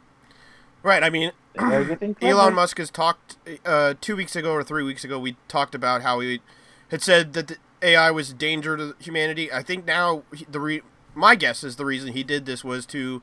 Right. 0.81 1.03
I 1.03 1.11
mean, 1.11 1.31
They're 1.53 1.85
getting 1.85 2.15
clever. 2.15 2.31
Elon 2.31 2.55
Musk 2.55 2.79
has 2.79 2.89
talked 2.89 3.37
uh, 3.63 3.93
two 4.01 4.15
weeks 4.15 4.35
ago 4.35 4.51
or 4.51 4.63
three 4.63 4.81
weeks 4.81 5.03
ago. 5.03 5.19
We 5.19 5.37
talked 5.47 5.75
about 5.75 6.01
how 6.01 6.21
he 6.21 6.41
had 6.89 7.03
said 7.03 7.33
that 7.33 7.49
the 7.49 7.57
AI 7.83 8.09
was 8.09 8.31
a 8.31 8.33
danger 8.33 8.75
to 8.77 8.95
humanity. 8.99 9.53
I 9.53 9.61
think 9.61 9.85
now 9.85 10.23
the 10.49 10.59
re- 10.59 10.81
my 11.13 11.35
guess 11.35 11.63
is 11.63 11.75
the 11.75 11.85
reason 11.85 12.13
he 12.13 12.23
did 12.23 12.47
this 12.47 12.63
was 12.63 12.87
to 12.87 13.21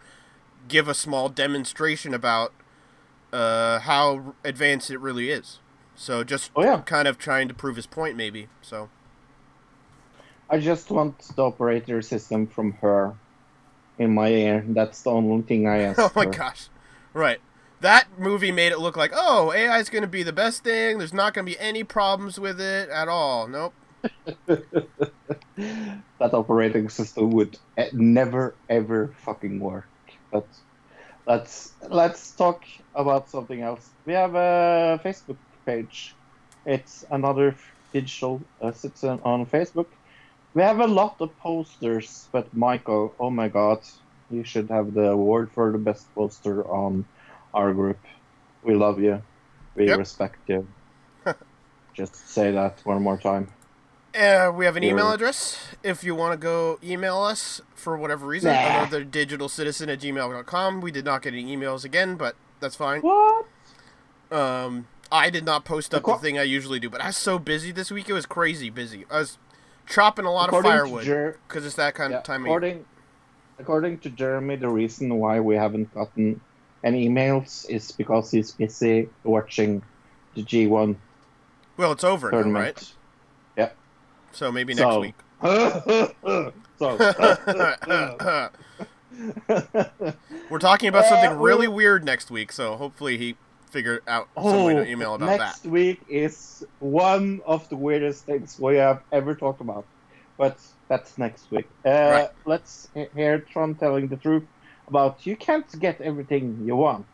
give 0.69 0.87
a 0.87 0.95
small 0.95 1.29
demonstration 1.29 2.15
about 2.15 2.53
uh, 3.33 3.81
how 3.81 4.37
advanced 4.45 4.89
it 4.93 5.01
really 5.01 5.31
is. 5.31 5.59
So 5.97 6.23
just 6.23 6.53
Oh, 6.55 6.63
yeah. 6.63 6.85
kind 6.85 7.09
of 7.09 7.19
trying 7.19 7.49
to 7.49 7.55
prove 7.55 7.75
his 7.75 7.89
point, 7.89 8.17
maybe. 8.17 8.47
So 8.63 8.89
I 10.49 10.59
just 10.59 10.91
want 10.91 11.19
the 11.37 11.45
operator 11.45 12.03
system 12.03 12.47
from 12.49 12.73
her 12.75 13.15
in 13.99 14.15
my 14.15 14.29
ear. 14.29 14.65
That's 14.67 15.03
the 15.03 15.11
only 15.11 15.43
thing 15.43 15.67
I 15.67 15.83
ask 15.83 15.99
oh 15.99 16.11
my 16.15 16.25
for. 16.25 16.31
gosh, 16.31 16.69
right. 17.13 17.41
That 17.81 18.07
movie 18.19 18.53
made 18.53 18.73
it 18.73 18.79
look 18.79 18.97
like, 18.97 19.13
oh, 19.15 19.53
AI 19.53 19.79
is 19.79 19.91
going 19.91 20.03
to 20.03 20.09
be 20.09 20.23
the 20.23 20.33
best 20.33 20.65
thing. 20.65 20.97
There's 20.99 21.13
not 21.13 21.35
going 21.35 21.45
to 21.45 21.53
be 21.53 21.59
any 21.59 21.85
problems 21.85 22.41
with 22.41 22.59
it 22.61 22.89
at 22.89 23.07
all. 23.07 23.47
Nope. 23.47 23.75
that 24.47 26.33
operating 26.33 26.89
system 26.89 27.31
would 27.31 27.59
eh, 27.77 27.91
never 27.93 28.55
ever 28.69 29.09
fucking 29.25 29.61
work. 29.61 29.89
But 30.31 30.47
let's 31.27 31.73
let's 31.89 32.31
talk 32.33 32.65
about 32.95 33.29
something 33.29 33.61
else. 33.61 33.89
We 34.07 34.13
have 34.15 34.35
a 34.35 35.01
Facebook 35.05 35.37
page. 35.65 36.15
It's 36.65 37.05
another 37.11 37.55
digital 37.93 38.41
uh, 38.61 38.73
citizen 38.73 39.21
on 39.25 39.47
Facebook. 39.47 39.87
We 40.57 40.63
have 40.63 40.81
a 40.81 40.87
lot 40.87 41.17
of 41.21 41.37
posters, 41.39 42.29
but 42.33 42.57
Michael, 42.57 43.15
oh 43.21 43.29
my 43.29 43.49
god, 43.49 43.81
you 44.31 44.43
should 44.43 44.71
have 44.71 44.95
the 44.95 45.11
award 45.11 45.51
for 45.53 45.71
the 45.71 45.77
best 45.77 46.07
poster 46.15 46.65
on 46.65 47.05
our 47.53 47.75
group. 47.75 47.99
We 48.63 48.75
love 48.75 48.99
you. 48.99 49.21
We 49.75 49.89
Yep. 49.89 49.99
respect 49.99 50.39
you. 50.49 50.67
Just 51.95 52.31
say 52.31 52.53
that 52.53 52.81
one 52.85 53.03
more 53.03 53.19
time. 53.19 53.49
Uh, 54.19 54.51
we 54.57 54.65
have 54.65 54.77
an 54.79 54.83
email 54.83 55.13
address 55.13 55.59
if 55.83 56.03
you 56.03 56.15
want 56.15 56.33
to 56.33 56.39
go 56.39 56.79
email 56.83 57.19
us 57.19 57.61
for 57.75 57.99
whatever 57.99 58.27
reason. 58.27 58.55
Nah. 58.55 58.79
Another 58.79 59.05
digital 59.05 59.51
citizen 59.51 59.91
at 59.91 60.01
gmail.com. 60.01 60.81
We 60.81 60.91
did 60.91 61.05
not 61.05 61.21
get 61.21 61.35
any 61.35 61.55
emails 61.55 61.85
again, 61.85 62.17
but 62.17 62.35
that's 62.61 62.77
fine. 62.77 63.03
What? 63.03 63.45
Um, 64.33 64.89
I 65.13 65.29
did 65.29 65.45
not 65.45 65.67
post 65.67 65.95
up 65.95 66.03
the 66.03 66.13
Acco- 66.13 66.21
thing 66.23 66.39
I 66.39 66.45
usually 66.45 66.81
do, 66.81 66.89
but 66.89 67.03
I 67.03 67.09
was 67.09 67.19
so 67.19 67.39
busy 67.39 67.73
this 67.73 67.91
week. 67.91 68.09
It 68.09 68.15
was 68.15 68.25
crazy 68.25 68.71
busy. 68.71 69.05
I 69.11 69.19
was 69.19 69.37
chopping 69.87 70.25
a 70.25 70.33
lot 70.33 70.49
of 70.49 70.55
According 70.55 70.71
to 70.73 70.77
firewood 70.79 71.05
Jer- 71.05 71.39
because 71.49 71.65
it's 71.67 71.77
that 71.77 71.95
kind 71.95 72.13
Yeah, 72.13 72.19
of 72.19 72.25
time 72.25 72.43
of 72.43 72.47
year. 72.49 72.57
according, 72.57 72.85
according 73.59 73.99
to 74.01 74.11
Jeremy, 74.11 74.57
the 74.57 74.69
reason 74.69 75.15
why 75.17 75.41
we 75.41 75.55
haven't 75.57 75.93
gotten 75.95 76.41
any 76.85 77.09
emails 77.09 77.69
is 77.71 77.93
because 77.93 78.31
he's 78.31 78.53
busy 78.53 79.09
watching 79.25 79.83
the 80.35 80.43
G1 80.45 80.97
Well, 81.77 81.93
it's 81.93 82.05
over 82.05 82.31
now, 82.31 82.43
right? 82.51 82.93
So 84.33 84.53
maybe 84.53 84.75
next 84.75 84.93
So- 84.93 85.01
week. 85.01 85.15
so, 86.79 86.97
We're 90.51 90.59
talking 90.59 90.89
about 90.89 91.07
something 91.07 91.39
really 91.41 91.69
weird 91.69 92.05
next 92.05 92.31
week, 92.31 92.53
so 92.53 92.77
hopefully 92.77 93.17
he 93.17 93.37
figured 93.71 94.03
out 94.07 94.29
some 94.35 94.65
way 94.65 94.75
oh, 94.75 94.85
to 94.85 94.91
email 94.91 95.15
about 95.15 95.27
next 95.27 95.39
that. 95.39 95.45
Next 95.45 95.67
week 95.67 96.01
is 96.09 96.65
one 96.81 97.41
of 97.47 97.69
the 97.69 97.77
weirdest 97.77 98.25
things 98.25 98.59
we 98.59 98.77
have 98.77 99.03
ever 99.13 99.35
talked 99.35 99.61
about, 99.61 99.85
but 100.39 100.59
that's 100.89 101.19
next 101.19 101.51
week. 101.51 101.69
Uh, 101.85 101.91
Right. 101.91 102.31
Let's 102.45 102.89
hear 103.15 103.39
John 103.53 103.75
telling 103.75 104.09
the 104.09 104.17
truth 104.17 104.45
about 104.89 105.27
you 105.27 105.37
can't 105.37 105.69
get 105.81 106.01
everything 106.01 106.63
you 106.65 106.77
want, 106.77 107.07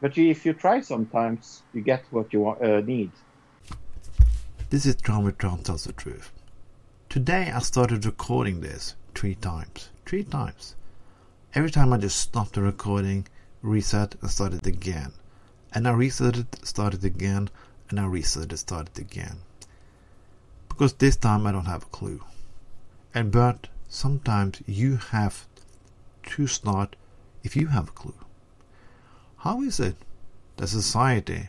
but 0.00 0.16
you, 0.16 0.30
if 0.30 0.44
you 0.44 0.52
try 0.52 0.80
sometimes, 0.80 1.62
you 1.72 1.80
get 1.80 2.02
what 2.10 2.32
you 2.32 2.40
want, 2.40 2.62
uh, 2.62 2.80
need. 2.80 3.12
This 4.70 4.86
is 4.86 4.96
John 4.96 5.24
with 5.24 5.38
John 5.38 5.62
Tells 5.62 5.84
the 5.84 5.92
Truth. 5.92 6.32
Today 7.08 7.50
I 7.50 7.58
started 7.58 8.06
recording 8.06 8.60
this 8.60 8.94
three 9.14 9.34
times. 9.34 9.90
Three 10.06 10.24
times. 10.24 10.76
Every 11.54 11.70
time 11.70 11.92
I 11.92 11.98
just 11.98 12.18
stopped 12.18 12.54
the 12.54 12.62
recording, 12.62 13.26
reset, 13.62 14.14
and 14.20 14.30
started 14.30 14.66
again. 14.66 15.12
And 15.72 15.86
I 15.86 15.92
reset 15.92 16.36
it, 16.36 16.66
started 16.66 17.04
again, 17.04 17.48
and 17.88 18.00
I 18.00 18.06
reset 18.06 18.52
it, 18.52 18.56
started 18.56 18.98
again. 18.98 19.38
Because 20.68 20.94
this 20.94 21.16
time 21.16 21.46
I 21.46 21.52
don't 21.52 21.66
have 21.66 21.84
a 21.84 21.86
clue. 21.86 22.22
And 23.14 23.30
but 23.30 23.68
sometimes 23.88 24.62
you 24.66 24.96
have 24.96 25.46
to 26.24 26.46
start 26.46 26.96
if 27.42 27.56
you 27.56 27.68
have 27.68 27.88
a 27.88 27.92
clue. 27.92 28.14
How 29.38 29.62
is 29.62 29.80
it 29.80 29.96
that 30.56 30.68
society 30.68 31.48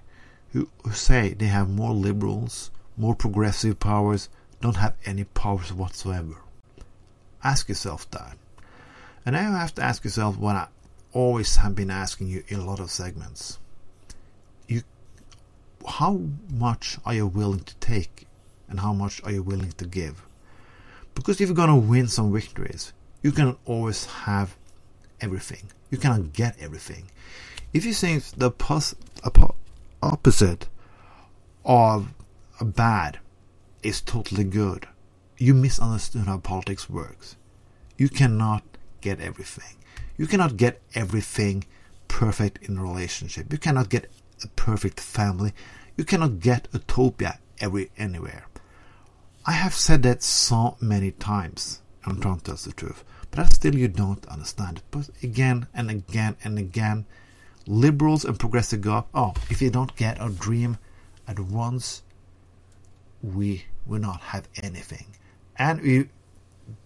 who, 0.51 0.69
who 0.83 0.91
say 0.91 1.33
they 1.33 1.47
have 1.47 1.69
more 1.69 1.93
liberals, 1.93 2.71
more 2.97 3.15
progressive 3.15 3.79
powers, 3.79 4.29
don't 4.61 4.77
have 4.77 4.95
any 5.05 5.23
powers 5.23 5.73
whatsoever? 5.73 6.35
Ask 7.43 7.69
yourself 7.69 8.09
that. 8.11 8.37
And 9.25 9.33
now 9.33 9.49
you 9.49 9.55
have 9.55 9.75
to 9.75 9.83
ask 9.83 10.03
yourself 10.03 10.37
what 10.37 10.55
I 10.55 10.67
always 11.13 11.55
have 11.57 11.75
been 11.75 11.91
asking 11.91 12.27
you 12.27 12.43
in 12.47 12.59
a 12.59 12.65
lot 12.65 12.79
of 12.79 12.91
segments. 12.91 13.59
How 15.87 16.21
much 16.49 16.97
are 17.05 17.13
you 17.13 17.27
willing 17.27 17.61
to 17.61 17.75
take 17.75 18.27
and 18.67 18.79
how 18.79 18.93
much 18.93 19.21
are 19.23 19.31
you 19.31 19.43
willing 19.43 19.71
to 19.73 19.85
give? 19.85 20.23
Because 21.15 21.41
if 21.41 21.47
you're 21.47 21.55
gonna 21.55 21.77
win 21.77 22.07
some 22.07 22.31
victories, 22.31 22.93
you 23.21 23.31
cannot 23.31 23.59
always 23.65 24.05
have 24.05 24.55
everything. 25.19 25.69
You 25.89 25.97
cannot 25.97 26.33
get 26.33 26.55
everything. 26.59 27.11
If 27.73 27.85
you 27.85 27.93
think 27.93 28.23
the 28.37 28.51
pos- 28.51 28.95
oppo- 29.23 29.55
opposite 30.01 30.67
of 31.63 32.13
bad 32.61 33.19
is 33.83 34.01
totally 34.01 34.43
good, 34.43 34.87
you 35.37 35.53
misunderstood 35.53 36.25
how 36.25 36.37
politics 36.37 36.89
works. 36.89 37.35
You 37.97 38.09
cannot 38.09 38.63
get 39.01 39.19
everything. 39.19 39.77
You 40.17 40.27
cannot 40.27 40.57
get 40.57 40.81
everything 40.93 41.65
perfect 42.07 42.67
in 42.67 42.77
a 42.77 42.83
relationship. 42.83 43.51
You 43.51 43.57
cannot 43.57 43.89
get 43.89 44.09
a 44.43 44.47
perfect 44.49 44.99
family. 44.99 45.53
You 45.97 46.03
cannot 46.03 46.39
get 46.39 46.67
utopia 46.73 47.39
every 47.59 47.91
anywhere. 47.97 48.45
I 49.45 49.53
have 49.53 49.73
said 49.73 50.03
that 50.03 50.21
so 50.21 50.77
many 50.79 51.11
times. 51.11 51.81
I'm 52.05 52.19
trying 52.19 52.39
to 52.39 52.43
tell 52.43 52.55
the 52.55 52.71
truth, 52.71 53.03
but 53.31 53.51
still 53.53 53.75
you 53.75 53.87
don't 53.87 54.25
understand 54.27 54.77
it. 54.77 54.83
But 54.91 55.09
again 55.23 55.67
and 55.73 55.89
again 55.89 56.35
and 56.43 56.57
again, 56.57 57.05
liberals 57.67 58.25
and 58.25 58.39
progressive 58.39 58.81
go, 58.81 59.05
oh, 59.13 59.33
if 59.49 59.61
you 59.61 59.69
don't 59.69 59.95
get 59.95 60.19
our 60.19 60.29
dream 60.29 60.77
at 61.27 61.39
once, 61.39 62.03
we 63.21 63.65
will 63.85 63.99
not 63.99 64.21
have 64.21 64.47
anything. 64.61 65.05
And 65.57 65.81
we, 65.81 66.09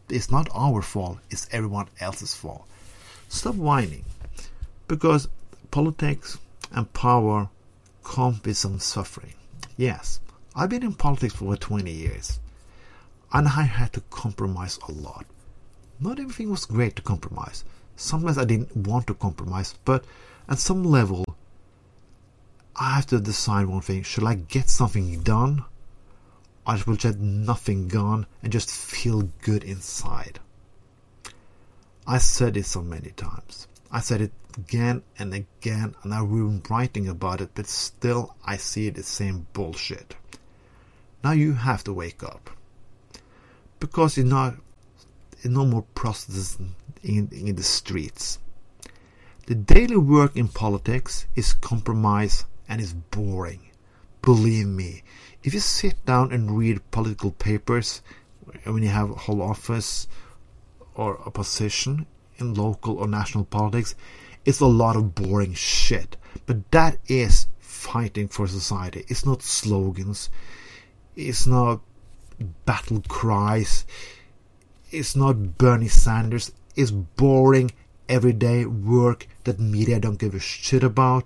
it's 0.10 0.32
not 0.32 0.50
our 0.54 0.82
fault, 0.82 1.20
it's 1.30 1.48
everyone 1.52 1.88
else's 2.00 2.36
fault. 2.36 2.68
Stop 3.30 3.56
whining. 3.56 4.06
Because 4.88 5.28
politics 5.72 6.38
and 6.76 6.94
power 6.94 7.50
come 8.04 8.40
with 8.44 8.58
some 8.58 8.80
suffering. 8.80 9.34
Yes, 9.78 10.20
I've 10.56 10.70
been 10.70 10.84
in 10.84 10.94
politics 10.94 11.34
for 11.34 11.46
over 11.46 11.56
20 11.56 11.92
years. 11.92 12.40
And 13.34 13.48
I 13.48 13.64
had 13.64 13.94
to 13.94 14.02
compromise 14.12 14.78
a 14.88 14.92
lot. 14.92 15.26
Not 16.00 16.20
everything 16.20 16.52
was 16.52 16.66
great 16.66 16.96
to 16.98 17.02
compromise. 17.02 17.64
Sometimes 17.96 18.38
I 18.38 18.46
didn't 18.46 18.76
want 18.76 19.08
to 19.08 19.14
compromise, 19.14 19.76
but 19.86 20.06
at 20.48 20.60
some 20.60 20.84
level, 20.84 21.26
I 22.76 22.96
have 22.96 23.06
to 23.08 23.20
decide 23.20 23.68
one 23.68 23.82
thing. 23.82 24.04
Should 24.04 24.26
I 24.26 24.36
get 24.36 24.70
something 24.70 25.22
done? 25.22 25.64
Or 26.68 26.78
will 26.86 26.96
just 26.96 27.18
get 27.18 27.20
nothing 27.20 27.88
done 27.88 28.26
and 28.44 28.52
just 28.52 28.70
feel 28.70 29.30
good 29.42 29.64
inside? 29.64 30.40
I 32.06 32.18
said 32.18 32.58
it 32.58 32.66
so 32.66 32.82
many 32.82 33.12
times. 33.12 33.68
I 33.92 34.02
said 34.02 34.22
it 34.22 34.32
again 34.58 35.04
and 35.18 35.34
again, 35.34 35.96
and 36.04 36.14
I've 36.14 36.30
been 36.30 36.62
writing 36.70 37.08
about 37.08 37.42
it, 37.42 37.50
but 37.56 37.68
still 37.68 38.36
I 38.46 38.58
see 38.58 38.90
the 38.90 39.04
same 39.04 39.48
bullshit. 39.54 40.16
Now 41.24 41.32
you 41.32 41.54
have 41.54 41.84
to 41.86 41.94
wake 41.94 42.24
up. 42.24 42.50
Because 43.80 44.18
you're 44.18 44.26
not, 44.26 44.56
no 45.44 45.66
more 45.66 45.86
prostitutes 45.96 46.58
in, 47.04 47.30
in 47.32 47.56
the 47.56 47.64
streets. 47.64 48.40
The 49.48 49.56
daily 49.56 49.98
work 49.98 50.36
in 50.36 50.48
politics 50.48 51.28
is 51.36 51.54
compromise 51.54 52.46
and 52.68 52.82
is 52.82 52.94
boring. 52.94 53.70
Believe 54.22 54.68
me, 54.68 55.04
if 55.44 55.54
you 55.54 55.60
sit 55.60 56.04
down 56.06 56.32
and 56.32 56.58
read 56.58 56.90
political 56.90 57.32
papers 57.32 58.02
when 58.64 58.82
you 58.82 58.90
have 58.90 59.12
a 59.12 59.16
whole 59.16 59.44
office 59.44 60.08
or 60.96 61.22
a 61.26 61.30
position 61.30 62.08
in 62.38 62.56
local 62.56 62.98
or 62.98 63.08
national 63.08 63.46
politics, 63.46 63.94
it's 64.46 64.60
a 64.60 64.68
lot 64.68 64.96
of 64.96 65.16
boring 65.16 65.54
shit. 65.54 66.18
But 66.46 66.72
that 66.72 66.98
is 67.08 67.48
fighting 67.60 68.28
for 68.28 68.48
society. 68.48 69.04
It's 69.08 69.26
not 69.26 69.42
slogans. 69.42 70.30
It's 71.16 71.48
not 71.48 71.82
battle 72.66 73.02
cries. 73.08 73.86
It's 74.92 75.16
not 75.16 75.58
Bernie 75.58 75.88
Sanders. 75.88 76.52
It's 76.76 76.92
boring 76.92 77.72
everyday 78.08 78.66
work 78.66 79.28
that 79.46 79.60
media 79.60 80.00
don't 80.00 80.20
give 80.20 80.36
a 80.36 80.40
shit 80.40 80.84
about, 80.84 81.26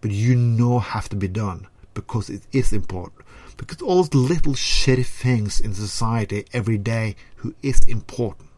but 0.00 0.10
you 0.10 0.34
know 0.34 0.78
have 0.78 1.08
to 1.10 1.16
be 1.16 1.28
done 1.28 1.66
because 1.92 2.30
it 2.30 2.42
is 2.52 2.72
important. 2.72 3.26
Because 3.56 3.82
all 3.82 4.02
those 4.02 4.14
little 4.14 4.54
shitty 4.54 5.06
things 5.06 5.60
in 5.60 5.74
society 5.74 6.44
every 6.52 6.78
day 6.78 7.16
who 7.36 7.54
is 7.62 7.80
important. 7.86 8.48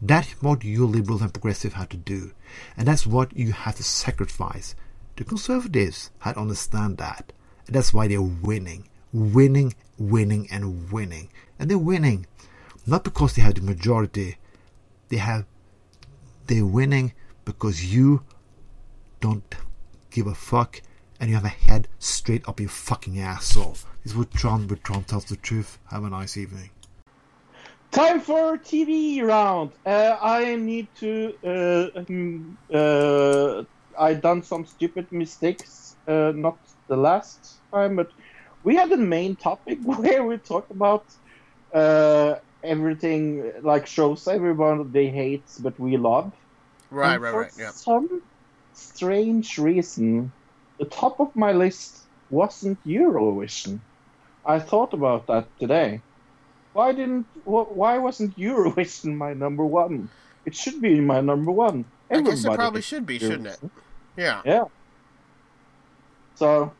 That's 0.00 0.30
what 0.42 0.64
you 0.64 0.86
liberals 0.86 1.22
and 1.22 1.32
progressives 1.32 1.74
have 1.74 1.88
to 1.90 1.96
do. 1.96 2.32
And 2.76 2.86
that's 2.86 3.06
what 3.06 3.36
you 3.36 3.52
have 3.52 3.76
to 3.76 3.82
sacrifice. 3.82 4.74
The 5.16 5.24
conservatives 5.24 6.10
had 6.18 6.34
to 6.34 6.40
understand 6.40 6.98
that. 6.98 7.32
And 7.66 7.74
that's 7.74 7.92
why 7.92 8.08
they're 8.08 8.20
winning. 8.20 8.88
Winning, 9.12 9.74
winning, 9.98 10.48
and 10.50 10.92
winning. 10.92 11.30
And 11.58 11.70
they're 11.70 11.78
winning. 11.78 12.26
Not 12.86 13.04
because 13.04 13.34
they 13.34 13.42
have 13.42 13.54
the 13.54 13.62
majority. 13.62 14.36
They 15.08 15.16
have 15.16 15.46
they're 16.46 16.64
winning 16.64 17.12
because 17.44 17.92
you 17.92 18.22
don't 19.20 19.54
give 20.10 20.26
a 20.26 20.34
fuck 20.34 20.80
and 21.18 21.28
you 21.28 21.34
have 21.34 21.44
a 21.44 21.48
head 21.48 21.88
straight 21.98 22.46
up 22.48 22.60
your 22.60 22.68
fucking 22.68 23.18
asshole. 23.18 23.76
This 24.02 24.12
is 24.12 24.16
what 24.16 24.30
Tron, 24.32 24.66
but 24.66 24.84
Tron 24.84 25.04
tells 25.04 25.24
the 25.24 25.36
truth. 25.36 25.78
Have 25.90 26.04
a 26.04 26.10
nice 26.10 26.36
evening. 26.36 26.70
Time 27.96 28.20
for 28.20 28.58
TV 28.58 29.22
round. 29.22 29.72
Uh, 29.86 30.16
I 30.22 30.56
need 30.56 30.88
to. 31.00 31.32
Uh, 31.44 31.88
um, 31.98 32.58
uh, 32.72 33.64
I 33.98 34.14
done 34.14 34.42
some 34.44 34.66
stupid 34.66 35.08
mistakes. 35.12 35.98
Uh, 36.08 36.32
not 36.36 36.58
the 36.88 36.96
last 36.96 37.62
time, 37.74 37.96
but 37.96 38.08
we 38.62 38.76
had 38.76 38.90
the 38.90 38.98
main 38.98 39.36
topic 39.36 39.78
where 39.84 40.24
we 40.24 40.38
talked 40.38 40.70
about 40.72 41.06
uh, 41.74 42.36
everything 42.64 43.52
like 43.62 43.86
shows 43.86 44.26
everyone 44.28 44.92
they 44.92 45.08
hate 45.08 45.48
but 45.62 45.78
we 45.80 45.96
love. 45.96 46.32
Right, 46.90 47.16
And 47.16 47.20
right, 47.20 47.30
for 47.30 47.46
right. 47.46 47.52
Yeah. 47.56 47.72
some 47.84 48.08
strange 48.72 49.58
reason, 49.58 50.32
the 50.78 50.86
top 50.86 51.20
of 51.20 51.28
my 51.36 51.52
list 51.52 52.08
wasn't 52.30 52.78
Eurovision. 52.86 53.80
I 54.46 54.60
thought 54.60 54.94
about 54.94 55.26
that 55.28 55.50
today. 55.60 56.02
Why 56.76 56.92
didn't? 56.92 57.24
Why 57.44 57.96
wasn't 57.96 58.36
Eurovision 58.38 59.14
my 59.24 59.32
number 59.32 59.64
one? 59.64 60.10
It 60.44 60.54
should 60.54 60.82
be 60.82 61.00
my 61.00 61.22
number 61.22 61.50
one. 61.50 61.86
I 62.10 62.20
guess 62.20 62.44
it 62.44 62.52
probably 62.52 62.82
should 62.82 63.06
be, 63.06 63.18
shouldn't 63.18 63.46
it? 63.46 63.58
Yeah. 64.14 64.42
Yeah. 64.44 64.64
So, 66.34 66.72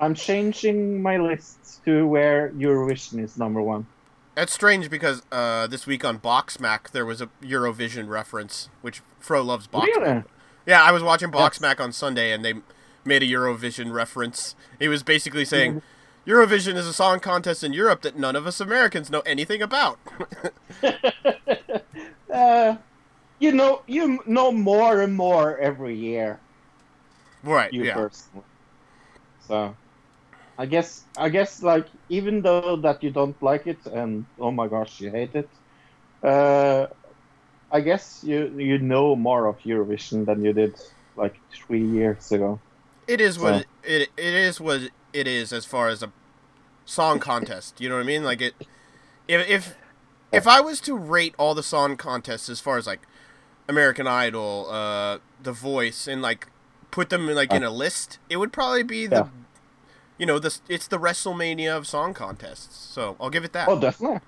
I'm 0.00 0.14
changing 0.14 1.02
my 1.02 1.18
list 1.18 1.84
to 1.84 2.06
where 2.06 2.50
Eurovision 2.52 3.22
is 3.22 3.36
number 3.36 3.60
one. 3.60 3.86
That's 4.34 4.54
strange 4.54 4.88
because 4.88 5.20
uh, 5.30 5.66
this 5.66 5.86
week 5.86 6.06
on 6.06 6.18
Boxmack 6.18 6.92
there 6.92 7.04
was 7.04 7.20
a 7.20 7.28
Eurovision 7.42 8.08
reference, 8.08 8.70
which 8.80 9.02
Fro 9.20 9.42
loves 9.42 9.66
Boxmack. 9.66 9.82
Really? 9.82 10.22
Yeah, 10.64 10.82
I 10.82 10.90
was 10.90 11.02
watching 11.02 11.30
Boxmack 11.30 11.80
on 11.80 11.92
Sunday 11.92 12.32
and 12.32 12.42
they 12.42 12.54
made 13.04 13.22
a 13.22 13.26
Eurovision 13.26 13.92
reference. 13.92 14.56
He 14.78 14.88
was 14.88 15.02
basically 15.02 15.44
saying 15.44 15.82
Eurovision 16.28 16.76
is 16.76 16.86
a 16.86 16.92
song 16.92 17.20
contest 17.20 17.64
in 17.64 17.72
Europe 17.72 18.02
that 18.02 18.18
none 18.18 18.36
of 18.36 18.46
us 18.46 18.60
Americans 18.60 19.10
know 19.10 19.20
anything 19.20 19.62
about. 19.62 19.98
Uh, 22.30 22.76
you 23.40 23.52
know, 23.52 23.80
you 23.86 24.20
know 24.26 24.52
more 24.52 25.00
and 25.00 25.14
more 25.14 25.56
every 25.58 25.96
year. 25.96 26.38
right, 27.42 27.72
you 27.72 27.84
yeah. 27.84 27.94
personally. 27.94 28.44
So, 29.46 29.74
I 30.58 30.66
guess 30.66 31.04
I 31.16 31.30
guess 31.30 31.62
like 31.62 31.86
even 32.10 32.42
though 32.42 32.76
that 32.76 33.02
you 33.02 33.10
don't 33.10 33.40
like 33.42 33.66
it 33.66 33.78
and 33.86 34.26
oh 34.38 34.50
my 34.50 34.68
gosh 34.68 35.00
you 35.00 35.10
hate 35.10 35.34
it, 35.34 35.48
uh, 36.22 36.86
I 37.72 37.80
guess 37.80 38.22
you 38.22 38.52
you 38.58 38.78
know 38.78 39.16
more 39.16 39.46
of 39.46 39.58
Eurovision 39.60 40.26
than 40.26 40.44
you 40.44 40.52
did 40.52 40.74
like 41.16 41.34
three 41.50 41.84
years 41.84 42.30
ago. 42.30 42.60
It 43.08 43.20
is 43.22 43.38
what 43.38 43.54
So- 43.54 43.60
it, 43.84 44.02
it 44.02 44.08
it 44.18 44.34
is 44.34 44.60
what 44.60 44.82
it 45.12 45.26
is 45.26 45.52
as 45.52 45.64
far 45.64 45.88
as 45.88 46.02
a 46.02 46.12
song 46.84 47.18
contest. 47.18 47.80
You 47.80 47.88
know 47.88 47.96
what 47.96 48.02
I 48.02 48.06
mean? 48.06 48.24
Like 48.24 48.40
it 48.40 48.54
if 49.26 49.48
if 49.48 49.76
if 50.32 50.46
I 50.46 50.60
was 50.60 50.80
to 50.82 50.94
rate 50.96 51.34
all 51.38 51.54
the 51.54 51.62
song 51.62 51.96
contests 51.96 52.48
as 52.48 52.60
far 52.60 52.76
as 52.78 52.86
like 52.86 53.00
American 53.68 54.06
Idol, 54.06 54.68
uh 54.70 55.18
The 55.42 55.52
Voice 55.52 56.06
and 56.08 56.22
like 56.22 56.46
put 56.90 57.10
them 57.10 57.28
in 57.28 57.34
like 57.36 57.52
in 57.52 57.62
a 57.64 57.70
list, 57.70 58.18
it 58.30 58.36
would 58.38 58.52
probably 58.52 58.82
be 58.82 59.06
the 59.06 59.16
Yeah. 59.16 59.28
you 60.18 60.26
know, 60.26 60.38
this 60.38 60.62
it's 60.68 60.86
the 60.88 60.98
WrestleMania 60.98 61.76
of 61.76 61.86
song 61.86 62.14
contests. 62.14 62.76
So, 62.76 63.16
I'll 63.20 63.30
give 63.30 63.44
it 63.44 63.52
that. 63.52 63.68
Oh, 63.68 63.78
definitely. 63.78 64.20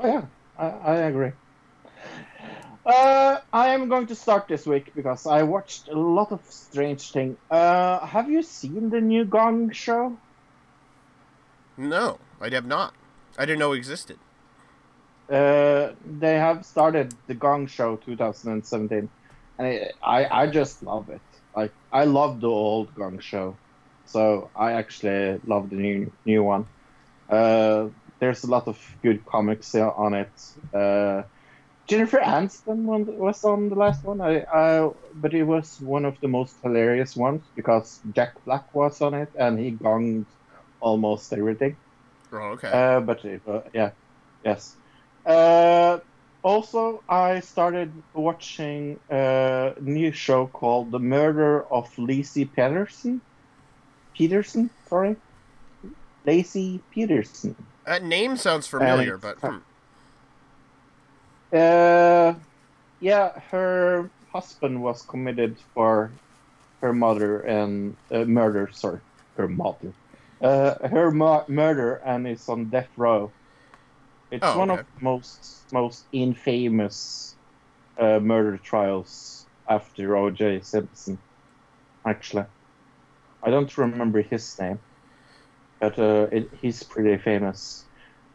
Oh 0.00 0.06
yeah, 0.06 0.24
I, 0.58 0.66
I 0.66 0.94
agree. 0.96 1.32
Uh, 2.86 3.38
I 3.52 3.68
am 3.68 3.88
going 3.88 4.08
to 4.08 4.14
start 4.14 4.46
this 4.46 4.66
week 4.66 4.92
because 4.94 5.26
I 5.26 5.42
watched 5.44 5.88
a 5.88 5.98
lot 5.98 6.32
of 6.32 6.44
strange 6.50 7.12
things. 7.12 7.38
Uh, 7.50 8.04
have 8.06 8.30
you 8.30 8.42
seen 8.42 8.90
the 8.90 9.00
new 9.00 9.24
Gong 9.24 9.72
Show? 9.72 10.18
No, 11.78 12.18
I 12.40 12.50
have 12.50 12.66
not. 12.66 12.94
I 13.38 13.46
didn't 13.46 13.60
know 13.60 13.72
it 13.72 13.78
existed. 13.78 14.18
Uh, 15.30 15.92
they 16.04 16.34
have 16.34 16.66
started 16.66 17.14
the 17.26 17.34
Gong 17.34 17.66
Show 17.66 17.96
2017, 17.96 19.08
and 19.58 19.66
it, 19.66 19.94
I 20.02 20.26
I 20.26 20.46
just 20.46 20.82
love 20.82 21.08
it. 21.08 21.22
Like 21.56 21.72
I 21.90 22.04
love 22.04 22.40
the 22.42 22.48
old 22.48 22.94
Gong 22.94 23.18
Show, 23.20 23.56
so 24.04 24.50
I 24.54 24.72
actually 24.72 25.40
love 25.46 25.70
the 25.70 25.76
new 25.76 26.12
new 26.26 26.42
one. 26.44 26.66
Uh, 27.30 27.88
there's 28.20 28.44
a 28.44 28.48
lot 28.48 28.68
of 28.68 28.78
good 29.02 29.24
comics 29.24 29.74
on 29.74 30.12
it. 30.12 30.32
Uh, 30.74 31.22
Jennifer 31.86 32.18
Aniston 32.18 32.84
was 33.18 33.44
on 33.44 33.68
the 33.68 33.74
last 33.74 34.04
one, 34.04 34.20
I, 34.20 34.44
I, 34.52 34.90
but 35.14 35.34
it 35.34 35.44
was 35.44 35.78
one 35.80 36.04
of 36.04 36.18
the 36.20 36.28
most 36.28 36.56
hilarious 36.62 37.14
ones 37.14 37.42
because 37.54 38.00
Jack 38.12 38.42
Black 38.46 38.74
was 38.74 39.02
on 39.02 39.12
it 39.14 39.28
and 39.38 39.58
he 39.58 39.72
gonged 39.72 40.24
almost 40.80 41.32
everything. 41.32 41.76
Oh, 42.32 42.56
okay. 42.56 42.70
Uh, 42.72 43.00
but 43.00 43.24
it, 43.24 43.42
uh, 43.46 43.60
yeah, 43.74 43.90
yes. 44.42 44.76
Uh, 45.26 45.98
also, 46.42 47.02
I 47.08 47.40
started 47.40 47.92
watching 48.14 48.98
a 49.10 49.74
new 49.80 50.12
show 50.12 50.46
called 50.46 50.90
The 50.90 50.98
Murder 50.98 51.64
of 51.70 51.88
Laci 51.96 52.50
Peterson. 52.50 53.20
Peterson, 54.14 54.70
sorry, 54.88 55.16
Laci 56.26 56.80
Peterson. 56.90 57.56
that 57.86 58.04
name 58.04 58.36
sounds 58.36 58.66
familiar, 58.66 59.18
but 59.18 59.38
hmm. 59.40 59.58
Uh, 61.54 62.34
yeah, 63.00 63.38
her 63.50 64.12
husband 64.32 64.82
was 64.82 65.02
committed 65.04 65.60
for 65.74 66.18
her 66.82 66.92
mother 66.94 67.40
and 67.40 67.98
uh, 68.12 68.24
murder. 68.24 68.70
Sorry, 68.72 69.02
her 69.36 69.48
mother. 69.48 69.94
Uh, 70.42 70.88
her 70.88 71.10
mu- 71.12 71.46
murder 71.48 71.96
and 71.96 72.28
is 72.28 72.48
on 72.48 72.70
death 72.70 72.90
row. 72.96 73.34
It's 74.30 74.54
Oh, 74.54 74.54
one 74.54 74.70
okay. 74.70 74.82
of 74.82 74.86
the 74.96 75.02
most 75.04 75.66
most 75.72 76.08
infamous 76.12 77.38
uh, 77.98 78.20
murder 78.20 78.58
trials 78.58 79.48
after 79.68 80.16
O.J. 80.16 80.62
Simpson. 80.62 81.22
Actually, 82.06 82.46
I 83.44 83.50
don't 83.50 83.76
remember 83.78 84.22
his 84.22 84.58
name, 84.60 84.80
but 85.80 85.98
uh, 85.98 86.28
it, 86.32 86.50
he's 86.52 86.82
pretty 86.82 87.22
famous 87.22 87.88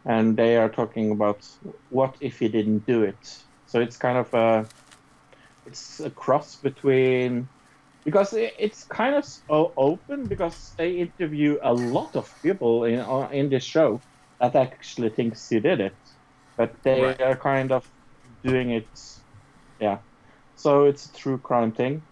and 0.10 0.38
they 0.38 0.58
are 0.58 0.70
talking 0.72 1.14
about 1.14 1.46
what 1.90 2.18
if 2.22 2.40
he 2.40 2.50
didn't 2.50 2.86
do 2.88 3.04
it. 3.04 3.28
So 3.68 3.82
it's 3.82 3.98
kind 3.98 4.20
of 4.20 4.34
a 4.36 4.72
it's 5.66 6.00
a 6.00 6.12
cross 6.12 6.58
between 6.58 7.50
because 8.06 8.34
it's 8.34 8.86
kind 8.86 9.16
of 9.16 9.26
so 9.26 9.74
open 9.78 10.28
because 10.28 10.74
they 10.78 10.94
interview 11.00 11.58
a 11.64 11.74
lot 11.74 12.16
of 12.16 12.34
people 12.44 12.86
in 12.86 13.00
in 13.34 13.50
this 13.50 13.66
show 13.66 14.06
that 14.40 14.56
actually 14.56 15.12
thinks 15.12 15.48
he 15.50 15.62
did 15.62 15.82
it, 15.82 16.00
but 16.58 16.78
they 16.84 17.06
Right. 17.06 17.20
are 17.20 17.38
kind 17.38 17.72
of 17.72 17.88
doing 18.44 18.72
it, 18.72 18.90
yeah. 19.80 20.00
So 20.56 20.86
it's 20.86 21.08
a 21.08 21.14
true 21.14 21.40
crime 21.40 21.74
thing. 21.74 22.08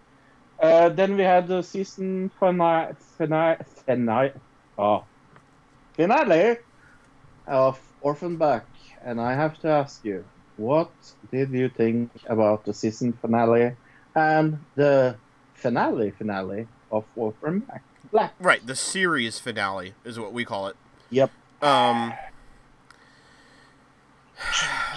Uh, 0.62 0.90
then 0.90 1.16
we 1.16 1.22
had 1.24 1.48
the 1.48 1.62
season 1.62 2.30
finale, 2.30 2.94
finale, 3.18 3.58
finale, 3.86 4.32
oh, 4.78 5.08
finale 5.96 6.58
of 7.46 7.87
Orphan 8.00 8.36
Black, 8.36 8.66
and 9.02 9.20
I 9.20 9.34
have 9.34 9.58
to 9.60 9.68
ask 9.68 10.04
you, 10.04 10.24
what 10.56 10.90
did 11.30 11.50
you 11.50 11.68
think 11.68 12.10
about 12.26 12.64
the 12.64 12.74
season 12.74 13.12
finale 13.12 13.76
and 14.14 14.58
the 14.74 15.16
finale 15.54 16.10
finale 16.10 16.66
of 16.90 17.04
Orphan 17.16 17.60
Back? 17.60 17.82
Black. 18.10 18.34
right, 18.40 18.66
the 18.66 18.76
series 18.76 19.38
finale 19.38 19.94
is 20.04 20.18
what 20.18 20.32
we 20.32 20.44
call 20.44 20.68
it. 20.68 20.76
Yep. 21.10 21.30
Um. 21.60 22.14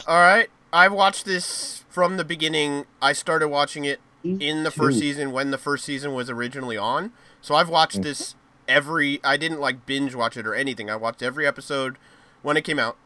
All 0.07 0.19
right, 0.19 0.49
I've 0.71 0.93
watched 0.93 1.25
this 1.25 1.83
from 1.89 2.17
the 2.17 2.23
beginning. 2.23 2.85
I 3.01 3.13
started 3.13 3.49
watching 3.49 3.85
it 3.85 3.99
in 4.23 4.63
the 4.63 4.71
first 4.71 4.99
season 4.99 5.31
when 5.31 5.51
the 5.51 5.57
first 5.57 5.83
season 5.83 6.13
was 6.13 6.29
originally 6.29 6.77
on. 6.77 7.11
So 7.41 7.55
I've 7.55 7.69
watched 7.69 8.01
this 8.01 8.35
every. 8.67 9.19
I 9.23 9.37
didn't 9.37 9.59
like 9.59 9.85
binge 9.85 10.15
watch 10.15 10.37
it 10.37 10.47
or 10.47 10.55
anything. 10.55 10.89
I 10.89 10.95
watched 10.95 11.21
every 11.21 11.45
episode 11.45 11.97
when 12.41 12.57
it 12.57 12.63
came 12.63 12.79
out. 12.79 12.97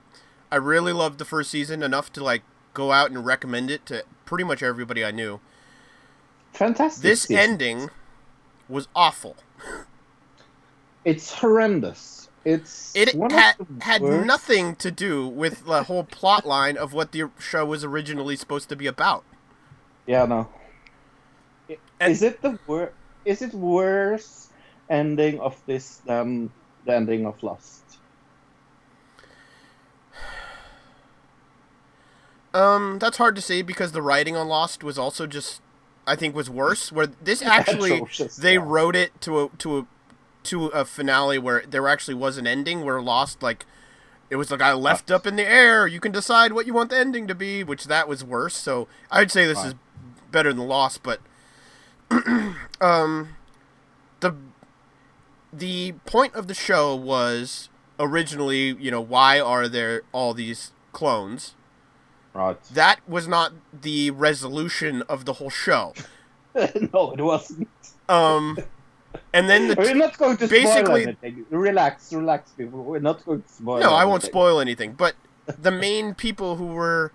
I 0.52 0.58
really 0.58 0.94
loved 0.94 1.20
the 1.20 1.26
first 1.26 1.52
season 1.52 1.84
enough 1.84 2.12
to 2.14 2.24
like 2.24 2.44
go 2.74 2.92
out 2.92 3.10
and 3.12 3.26
recommend 3.26 3.72
it 3.72 3.86
to 3.88 4.04
pretty 4.26 4.44
much 4.44 4.62
everybody 4.64 5.04
I 5.04 5.12
knew. 5.12 5.40
Fantastic. 6.54 7.04
This 7.04 7.24
season. 7.24 7.38
ending 7.38 7.90
was 8.70 8.88
awful. 8.96 9.36
It's 11.06 11.32
horrendous. 11.32 12.30
It's 12.44 12.96
It 12.96 13.14
had 13.32 13.56
had 13.82 14.02
nothing 14.02 14.76
to 14.78 14.90
do 14.90 15.28
with 15.28 15.66
the 15.66 15.84
whole 15.84 16.04
plot 16.04 16.48
line 16.48 16.78
of 16.78 16.94
what 16.94 17.12
the 17.12 17.30
show 17.38 17.64
was 17.64 17.84
originally 17.84 18.36
supposed 18.36 18.70
to 18.70 18.76
be 18.76 18.88
about. 18.88 19.24
Yeah, 20.08 20.26
no. 20.26 20.50
I- 22.02 22.10
Is 22.10 22.24
it 22.24 22.42
the 22.42 22.58
wor- 22.66 22.94
Is 23.24 23.44
it 23.44 23.54
worse 23.54 24.50
ending 24.90 25.40
of 25.40 25.62
this 25.68 25.98
than 26.08 26.50
the 26.86 26.96
ending 26.96 27.28
of 27.28 27.42
Lost? 27.44 27.85
Um, 32.56 33.00
that's 33.00 33.18
hard 33.18 33.36
to 33.36 33.42
say 33.42 33.62
because 33.62 33.92
the 33.92 34.02
writing 34.02 34.36
on 34.36 34.48
Lost 34.48 34.84
was 34.84 34.98
also 34.98 35.28
just, 35.28 35.62
I 36.08 36.16
think, 36.16 36.34
was 36.36 36.50
worse. 36.50 36.92
Where 36.92 37.08
this 37.08 37.42
actually, 37.44 38.02
they 38.40 38.58
wrote 38.58 38.96
it 38.96 39.20
to 39.22 39.42
a 39.42 39.50
to 39.60 39.80
a 39.80 39.88
to 40.44 40.68
a 40.68 40.86
finale 40.86 41.38
where 41.38 41.64
there 41.68 41.88
actually 41.88 42.14
was 42.16 42.38
an 42.38 42.48
ending. 42.48 42.84
Where 42.86 43.02
Lost, 43.02 43.44
like, 43.44 43.66
it 44.30 44.38
was 44.38 44.52
like 44.52 44.62
I 44.62 44.74
left 44.74 45.12
up 45.12 45.28
in 45.28 45.36
the 45.36 45.48
air. 45.48 45.86
You 45.86 46.00
can 46.00 46.12
decide 46.12 46.54
what 46.54 46.66
you 46.66 46.74
want 46.74 46.90
the 46.92 46.98
ending 46.98 47.28
to 47.28 47.36
be, 47.36 47.64
which 47.64 47.86
that 47.86 48.08
was 48.08 48.24
worse. 48.24 48.56
So 48.56 48.88
I'd 49.12 49.32
say 49.32 49.46
this 49.46 49.58
Right. 49.58 49.68
is 49.68 49.76
better 50.32 50.54
than 50.54 50.68
Lost, 50.68 51.04
but 51.04 51.20
um, 52.82 53.36
the 54.22 54.34
the 55.52 55.94
point 56.06 56.34
of 56.36 56.48
the 56.48 56.54
show 56.54 56.96
was 56.96 57.70
originally, 58.00 58.76
you 58.80 58.92
know, 58.92 59.02
why 59.02 59.40
are 59.40 59.68
there 59.68 60.04
all 60.12 60.34
these 60.34 60.72
clones? 60.92 61.56
Right. 62.36 62.62
That 62.66 63.00
was 63.08 63.30
not 63.30 63.54
the 63.72 64.12
resolution 64.12 65.02
of 65.04 65.24
the 65.24 65.34
whole 65.34 65.50
show. 65.50 65.94
no, 66.56 67.14
it 67.18 67.22
wasn't. 67.22 67.70
Um, 68.10 68.60
and 69.34 69.50
then 69.50 69.70
the 69.70 69.76
We're 69.80 69.96
not 69.96 70.18
going 70.18 70.36
to 70.38 70.48
basically- 70.48 71.04
spoil 71.04 71.16
anything. 71.24 71.46
Relax, 71.50 72.12
relax, 72.12 72.52
people. 72.52 72.84
We're 72.84 73.00
not 73.00 73.26
going 73.26 73.42
to 73.42 73.48
spoil. 73.48 73.80
no, 73.80 73.94
I 73.94 74.04
won't 74.04 74.24
spoil 74.24 74.60
anything. 74.60 74.94
But 74.94 75.16
the 75.46 75.72
main 75.72 76.14
people 76.14 76.58
who 76.58 76.68
were 76.68 77.14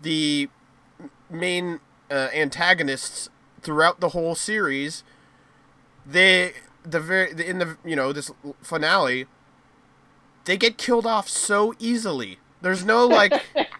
the 0.00 0.48
main 1.28 1.80
uh, 2.08 2.28
antagonists 2.32 3.28
throughout 3.62 3.98
the 4.00 4.10
whole 4.10 4.36
series, 4.36 5.02
they 6.06 6.52
the 6.84 7.00
very 7.00 7.32
in 7.46 7.58
the 7.58 7.76
you 7.84 7.96
know 7.96 8.12
this 8.12 8.30
finale, 8.62 9.26
they 10.44 10.56
get 10.56 10.78
killed 10.78 11.06
off 11.06 11.28
so 11.28 11.74
easily. 11.80 12.38
There's 12.60 12.84
no 12.84 13.06
like 13.06 13.42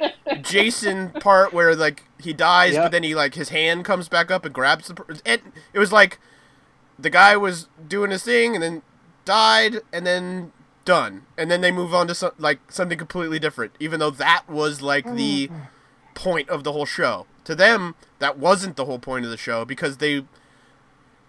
Jason 0.43 1.11
part 1.11 1.53
where 1.53 1.75
like 1.75 2.05
he 2.21 2.33
dies, 2.33 2.75
Yeah. 2.75 2.83
but 2.85 2.93
then 2.93 3.03
he 3.03 3.15
like 3.15 3.35
his 3.35 3.49
hand 3.51 3.85
comes 3.85 4.09
back 4.09 4.31
up 4.31 4.45
and 4.45 4.55
grabs 4.55 4.89
the. 4.89 4.95
per- 4.95 5.07
And 5.25 5.41
it 5.73 5.79
was 5.79 5.93
like 5.93 6.19
the 6.99 7.11
guy 7.11 7.37
was 7.37 7.69
doing 7.89 8.11
his 8.11 8.23
thing 8.23 8.55
and 8.55 8.63
then 8.63 8.83
died 9.25 9.81
and 9.93 10.07
then 10.07 10.53
done 10.85 11.23
and 11.39 11.49
then 11.49 11.61
they 11.61 11.71
move 11.71 11.95
on 11.95 12.09
to 12.09 12.15
some, 12.15 12.33
like 12.39 12.59
something 12.71 12.99
completely 12.99 13.39
different 13.39 13.73
even 13.79 14.01
though 14.01 14.11
that 14.11 14.43
was 14.49 14.83
like 14.83 15.05
the 15.15 15.49
point 16.15 16.49
of 16.49 16.65
the 16.65 16.73
whole 16.73 16.85
show 16.85 17.25
to 17.45 17.55
them 17.55 17.95
that 18.19 18.37
wasn't 18.37 18.75
the 18.75 18.85
whole 18.85 18.99
point 18.99 19.25
of 19.25 19.31
the 19.31 19.37
show 19.37 19.65
because 19.65 19.99
they 19.99 20.25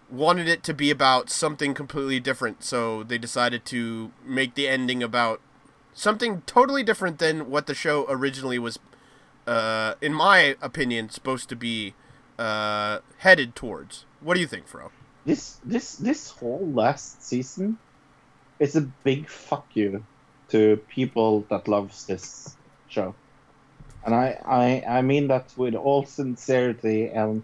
wanted 0.09 0.47
it 0.47 0.63
to 0.63 0.73
be 0.73 0.89
about 0.89 1.29
something 1.29 1.73
completely 1.75 2.19
different 2.19 2.63
so 2.63 3.03
they 3.03 3.17
decided 3.19 3.63
to 3.65 4.11
make 4.25 4.55
the 4.55 4.67
ending 4.67 5.01
about 5.03 5.39
something 5.93 6.41
totally 6.47 6.81
different 6.83 7.19
than 7.19 7.49
what 7.49 7.67
the 7.67 7.75
show 7.75 8.05
originally 8.09 8.57
was 8.57 8.79
uh, 9.47 9.95
in 10.01 10.13
my 10.13 10.55
opinion 10.61 11.09
supposed 11.09 11.49
to 11.49 11.55
be 11.55 11.93
uh, 12.39 12.99
headed 13.19 13.55
towards 13.55 14.05
what 14.21 14.35
do 14.35 14.39
you 14.39 14.47
think 14.47 14.67
fro 14.67 14.91
This 15.25 15.59
this 15.63 15.95
this 15.95 16.31
whole 16.31 16.67
last 16.73 17.23
season 17.23 17.77
is 18.59 18.75
a 18.75 18.81
big 18.81 19.29
fuck 19.29 19.67
you 19.73 20.03
to 20.49 20.77
people 20.89 21.45
that 21.49 21.67
loves 21.67 22.05
this 22.05 22.55
show, 22.87 23.15
and 24.05 24.13
I 24.13 24.39
I 24.45 24.97
I 24.97 25.01
mean 25.01 25.27
that 25.27 25.53
with 25.57 25.75
all 25.75 26.05
sincerity 26.05 27.07
and. 27.07 27.43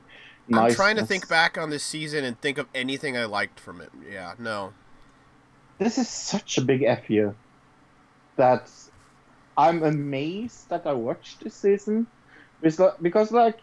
I'm 0.51 0.73
trying 0.73 0.95
to 0.95 1.05
think 1.05 1.29
back 1.29 1.59
on 1.59 1.69
this 1.69 1.83
season 1.83 2.25
and 2.25 2.41
think 2.41 2.57
of 2.57 2.65
anything 2.73 3.15
I 3.15 3.25
liked 3.25 3.59
from 3.59 3.81
it. 3.81 3.91
Yeah, 4.11 4.33
no. 4.39 4.73
This 5.77 5.99
is 5.99 6.09
such 6.09 6.57
a 6.57 6.61
big 6.61 6.81
fu 7.05 7.35
that 8.35 8.71
I'm 9.59 9.83
amazed 9.83 10.69
that 10.69 10.87
I 10.87 10.93
watched 10.93 11.43
this 11.43 11.59
season 11.59 12.07
because, 12.61 13.29
like, 13.29 13.59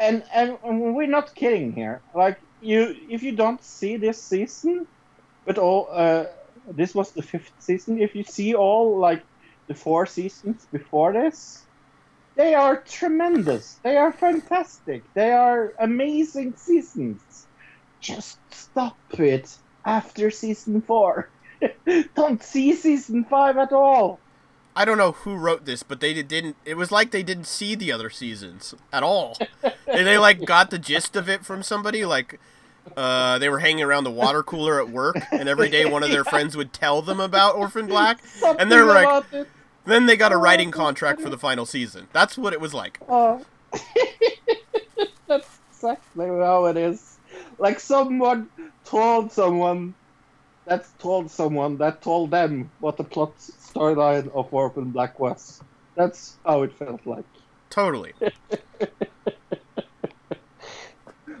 and 0.00 0.24
and 0.34 0.58
we're 0.96 1.06
not 1.06 1.32
kidding 1.36 1.72
here. 1.72 2.02
Like 2.12 2.38
you, 2.60 2.92
if 3.08 3.22
you 3.22 3.36
don't 3.36 3.62
see 3.62 3.98
this 3.98 4.24
season, 4.24 4.84
but 5.46 5.58
all 5.58 5.88
uh, 5.92 6.24
this 6.74 6.92
was 6.92 7.12
the 7.12 7.22
fifth 7.22 7.52
season. 7.60 8.02
If 8.02 8.16
you 8.16 8.24
see 8.24 8.54
all 8.54 8.98
like 8.98 9.24
the 9.68 9.76
four 9.76 10.06
seasons 10.06 10.66
before 10.72 11.12
this, 11.12 11.64
they 12.36 12.54
are 12.54 12.82
tremendous. 12.82 13.78
They 13.84 13.96
are 13.96 14.12
fantastic. 14.12 15.04
They 15.14 15.30
are 15.30 15.72
amazing 15.78 16.54
seasons. 16.56 17.46
Just 18.00 18.40
stop 18.50 18.98
it 19.10 19.56
after 19.86 20.32
season 20.32 20.82
four. 20.82 21.30
Don't 22.16 22.42
see 22.42 22.72
season 22.72 23.24
five 23.30 23.56
at 23.56 23.72
all. 23.72 24.20
I 24.78 24.84
don't 24.84 24.96
know 24.96 25.10
who 25.12 25.34
wrote 25.34 25.64
this, 25.64 25.82
but 25.82 25.98
they 25.98 26.14
did- 26.14 26.28
didn't. 26.28 26.54
It 26.64 26.76
was 26.76 26.92
like 26.92 27.10
they 27.10 27.24
didn't 27.24 27.48
see 27.48 27.74
the 27.74 27.90
other 27.90 28.10
seasons 28.10 28.74
at 28.92 29.02
all. 29.02 29.36
and 29.88 30.06
they 30.06 30.18
like 30.18 30.44
got 30.44 30.70
the 30.70 30.78
gist 30.78 31.16
of 31.16 31.28
it 31.28 31.44
from 31.44 31.64
somebody. 31.64 32.04
Like, 32.04 32.38
uh, 32.96 33.38
they 33.38 33.48
were 33.48 33.58
hanging 33.58 33.82
around 33.84 34.04
the 34.04 34.10
water 34.12 34.44
cooler 34.44 34.80
at 34.80 34.88
work, 34.88 35.16
and 35.32 35.48
every 35.48 35.68
day 35.68 35.84
one 35.84 36.04
of 36.04 36.10
their 36.10 36.22
friends 36.32 36.56
would 36.56 36.72
tell 36.72 37.02
them 37.02 37.18
about 37.18 37.56
Orphan 37.56 37.88
Black, 37.88 38.20
and 38.58 38.70
they're 38.70 38.84
like, 38.84 39.24
then 39.84 40.06
they 40.06 40.16
got 40.16 40.30
a 40.32 40.36
writing 40.36 40.70
contract 40.70 41.20
for 41.20 41.28
the 41.28 41.38
final 41.38 41.66
season. 41.66 42.06
That's 42.12 42.38
what 42.38 42.52
it 42.52 42.60
was 42.60 42.72
like. 42.72 43.00
Oh. 43.08 43.44
That's 45.26 45.58
exactly 45.72 46.26
how 46.26 46.66
it 46.66 46.76
is. 46.76 47.18
Like 47.58 47.80
someone 47.80 48.48
told 48.84 49.32
someone 49.32 49.94
that 50.66 50.86
told 50.98 51.30
someone 51.30 51.78
that 51.78 52.00
told 52.00 52.30
them 52.30 52.70
what 52.78 52.96
the 52.96 53.04
plot 53.04 53.32
storyline 53.72 54.28
of 54.32 54.52
Orphan 54.52 54.90
Black 54.90 55.18
was. 55.18 55.60
That's 55.94 56.36
how 56.46 56.62
it 56.62 56.72
felt 56.72 57.04
like. 57.06 57.24
Totally. 57.70 58.12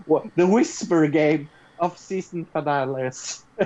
What, 0.06 0.24
the 0.36 0.46
whisper 0.46 1.06
game 1.08 1.50
of 1.78 1.98
season 1.98 2.44
finales. 2.46 3.44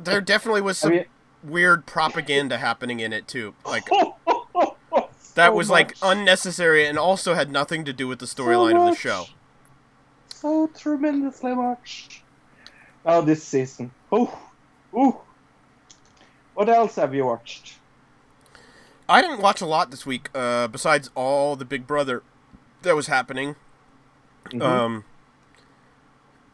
There 0.00 0.20
definitely 0.20 0.60
was 0.60 0.78
I 0.78 0.80
some 0.82 0.90
mean- 0.90 1.04
weird 1.42 1.86
propaganda 1.86 2.58
happening 2.58 3.00
in 3.00 3.12
it 3.14 3.26
too. 3.26 3.54
Like 3.64 3.84
that 3.86 5.08
that 5.34 5.54
was 5.54 5.70
like 5.70 5.96
unnecessary 6.02 6.86
and 6.86 6.98
also 6.98 7.32
had 7.34 7.50
nothing 7.50 7.84
to 7.86 7.92
do 7.94 8.06
with 8.06 8.18
the 8.18 8.26
storyline 8.26 8.76
of 8.76 8.94
the 8.94 9.00
show. 9.00 9.24
so 10.28 10.66
tremendously 10.76 11.54
much. 11.54 12.22
Oh, 13.06 13.22
this 13.22 13.42
season. 13.42 13.90
Oh, 14.12 14.38
ooh. 14.94 15.16
What 16.54 16.68
else 16.68 16.96
have 16.96 17.14
you 17.14 17.26
watched? 17.26 17.78
I 19.08 19.20
didn't 19.20 19.40
watch 19.40 19.60
a 19.60 19.66
lot 19.66 19.90
this 19.90 20.06
week, 20.06 20.30
uh, 20.34 20.68
besides 20.68 21.10
all 21.14 21.56
the 21.56 21.64
Big 21.64 21.86
Brother 21.86 22.22
that 22.82 22.94
was 22.96 23.06
happening. 23.08 23.56
Mhm. 24.46 24.62
Um, 24.62 25.04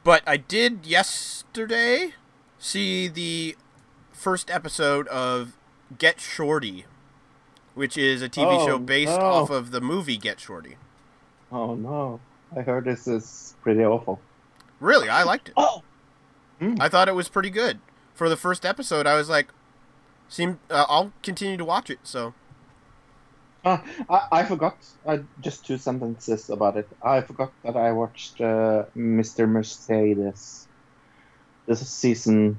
but 0.02 0.22
I 0.26 0.36
did 0.36 0.86
yesterday 0.86 2.14
see 2.58 3.08
the 3.08 3.56
first 4.12 4.50
episode 4.50 5.06
of 5.08 5.52
Get 5.98 6.20
Shorty, 6.20 6.86
which 7.74 7.96
is 7.96 8.22
a 8.22 8.28
TV 8.28 8.56
Oh, 8.60 8.66
show 8.66 8.78
based 8.78 9.18
no. 9.18 9.24
off 9.26 9.50
of 9.50 9.70
the 9.70 9.80
movie 9.80 10.16
Get 10.16 10.40
Shorty. 10.40 10.76
Oh 11.52 11.74
no, 11.74 12.20
I 12.56 12.62
heard 12.62 12.84
this 12.84 13.06
is 13.06 13.54
pretty 13.62 13.84
awful. 13.84 14.20
Really, 14.80 15.08
I 15.08 15.22
liked 15.24 15.48
it. 15.50 15.54
Oh, 16.62 16.76
I 16.78 16.88
thought 16.90 17.08
it 17.08 17.14
was 17.14 17.28
pretty 17.30 17.48
good. 17.48 17.80
For 18.12 18.28
the 18.28 18.36
first 18.36 18.66
episode, 18.66 19.06
I 19.06 19.14
was 19.14 19.30
like, 19.30 19.48
"Seem, 20.30 20.58
uh, 20.70 20.86
I'll 20.88 21.12
continue 21.22 21.58
to 21.58 21.64
watch 21.64 21.90
it." 21.90 21.98
So 22.04 22.32
Uh, 23.62 23.78
I, 24.08 24.20
I 24.32 24.44
forgot. 24.44 24.76
Uh, 25.04 25.18
just 25.40 25.66
two 25.66 25.76
sentences 25.76 26.48
about 26.48 26.76
it. 26.78 26.88
I 27.02 27.20
forgot 27.20 27.52
that 27.62 27.76
I 27.76 27.92
watched 27.92 28.40
uh, 28.40 28.84
Mr. 28.96 29.46
Mercedes. 29.46 30.66
This 31.66 31.86
season, 31.86 32.58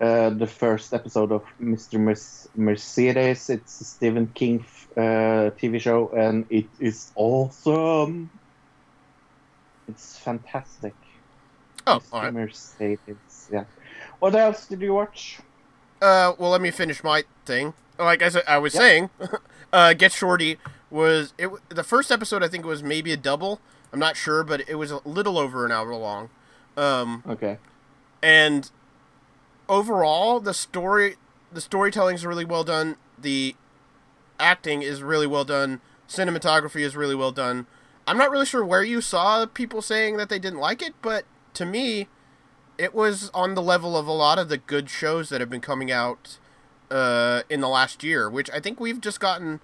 uh, 0.00 0.30
the 0.30 0.46
first 0.46 0.94
episode 0.94 1.32
of 1.32 1.44
Mr. 1.60 2.00
Mer- 2.00 2.16
Mercedes. 2.56 3.50
It's 3.50 3.80
a 3.80 3.84
Stephen 3.84 4.26
King 4.34 4.64
uh, 4.96 5.52
TV 5.60 5.78
show, 5.80 6.08
and 6.16 6.46
it 6.48 6.66
is 6.80 7.12
awesome. 7.14 8.30
It's 9.86 10.18
fantastic. 10.18 10.94
Oh, 11.86 12.00
Mr. 12.00 12.12
right. 12.12 12.32
Mercedes. 12.32 13.50
Yeah. 13.52 13.64
What 14.18 14.34
else 14.34 14.66
did 14.66 14.80
you 14.80 14.94
watch? 14.94 15.38
Uh, 16.02 16.32
well, 16.38 16.50
let 16.50 16.60
me 16.60 16.70
finish 16.70 17.02
my 17.02 17.24
thing. 17.44 17.74
Like 17.98 18.22
I 18.22 18.28
said, 18.28 18.42
I 18.46 18.58
was 18.58 18.74
Yep. 18.74 18.80
saying, 18.82 19.10
uh, 19.72 19.92
Get 19.94 20.12
Shorty 20.12 20.58
was 20.90 21.32
it. 21.38 21.48
The 21.70 21.82
first 21.84 22.10
episode, 22.12 22.42
I 22.42 22.48
think, 22.48 22.64
it 22.64 22.68
was 22.68 22.82
maybe 22.82 23.12
a 23.12 23.16
double. 23.16 23.60
I'm 23.92 23.98
not 23.98 24.16
sure, 24.16 24.44
but 24.44 24.68
it 24.68 24.74
was 24.74 24.90
a 24.90 25.00
little 25.08 25.38
over 25.38 25.64
an 25.64 25.72
hour 25.72 25.94
long. 25.94 26.28
Um, 26.76 27.22
Okay. 27.26 27.58
and 28.22 28.70
overall, 29.68 30.40
the 30.40 30.54
story, 30.54 31.16
the 31.52 31.60
storytelling 31.60 32.14
is 32.16 32.26
really 32.26 32.44
well 32.44 32.64
done. 32.64 32.96
The 33.18 33.56
acting 34.38 34.82
is 34.82 35.02
really 35.02 35.26
well 35.26 35.44
done. 35.44 35.80
Cinematography 36.08 36.80
is 36.82 36.94
really 36.96 37.14
well 37.14 37.32
done. 37.32 37.66
I'm 38.06 38.18
not 38.18 38.30
really 38.30 38.46
sure 38.46 38.64
where 38.64 38.84
you 38.84 39.00
saw 39.00 39.46
people 39.46 39.82
saying 39.82 40.16
that 40.18 40.28
they 40.28 40.38
didn't 40.38 40.60
like 40.60 40.82
it, 40.82 40.94
but 41.02 41.24
to 41.54 41.64
me, 41.64 42.06
it 42.78 42.94
was 42.94 43.30
on 43.34 43.54
the 43.54 43.62
level 43.62 43.96
of 43.96 44.06
a 44.06 44.12
lot 44.12 44.38
of 44.38 44.48
the 44.48 44.58
good 44.58 44.88
shows 44.90 45.28
that 45.30 45.40
have 45.40 45.50
been 45.50 45.60
coming 45.60 45.90
out 45.90 46.38
uh, 46.90 47.42
in 47.48 47.60
the 47.60 47.68
last 47.68 48.02
year, 48.04 48.28
which 48.30 48.50
I 48.50 48.60
think 48.60 48.78
we've 48.80 49.00
just 49.00 49.20
gotten 49.20 49.60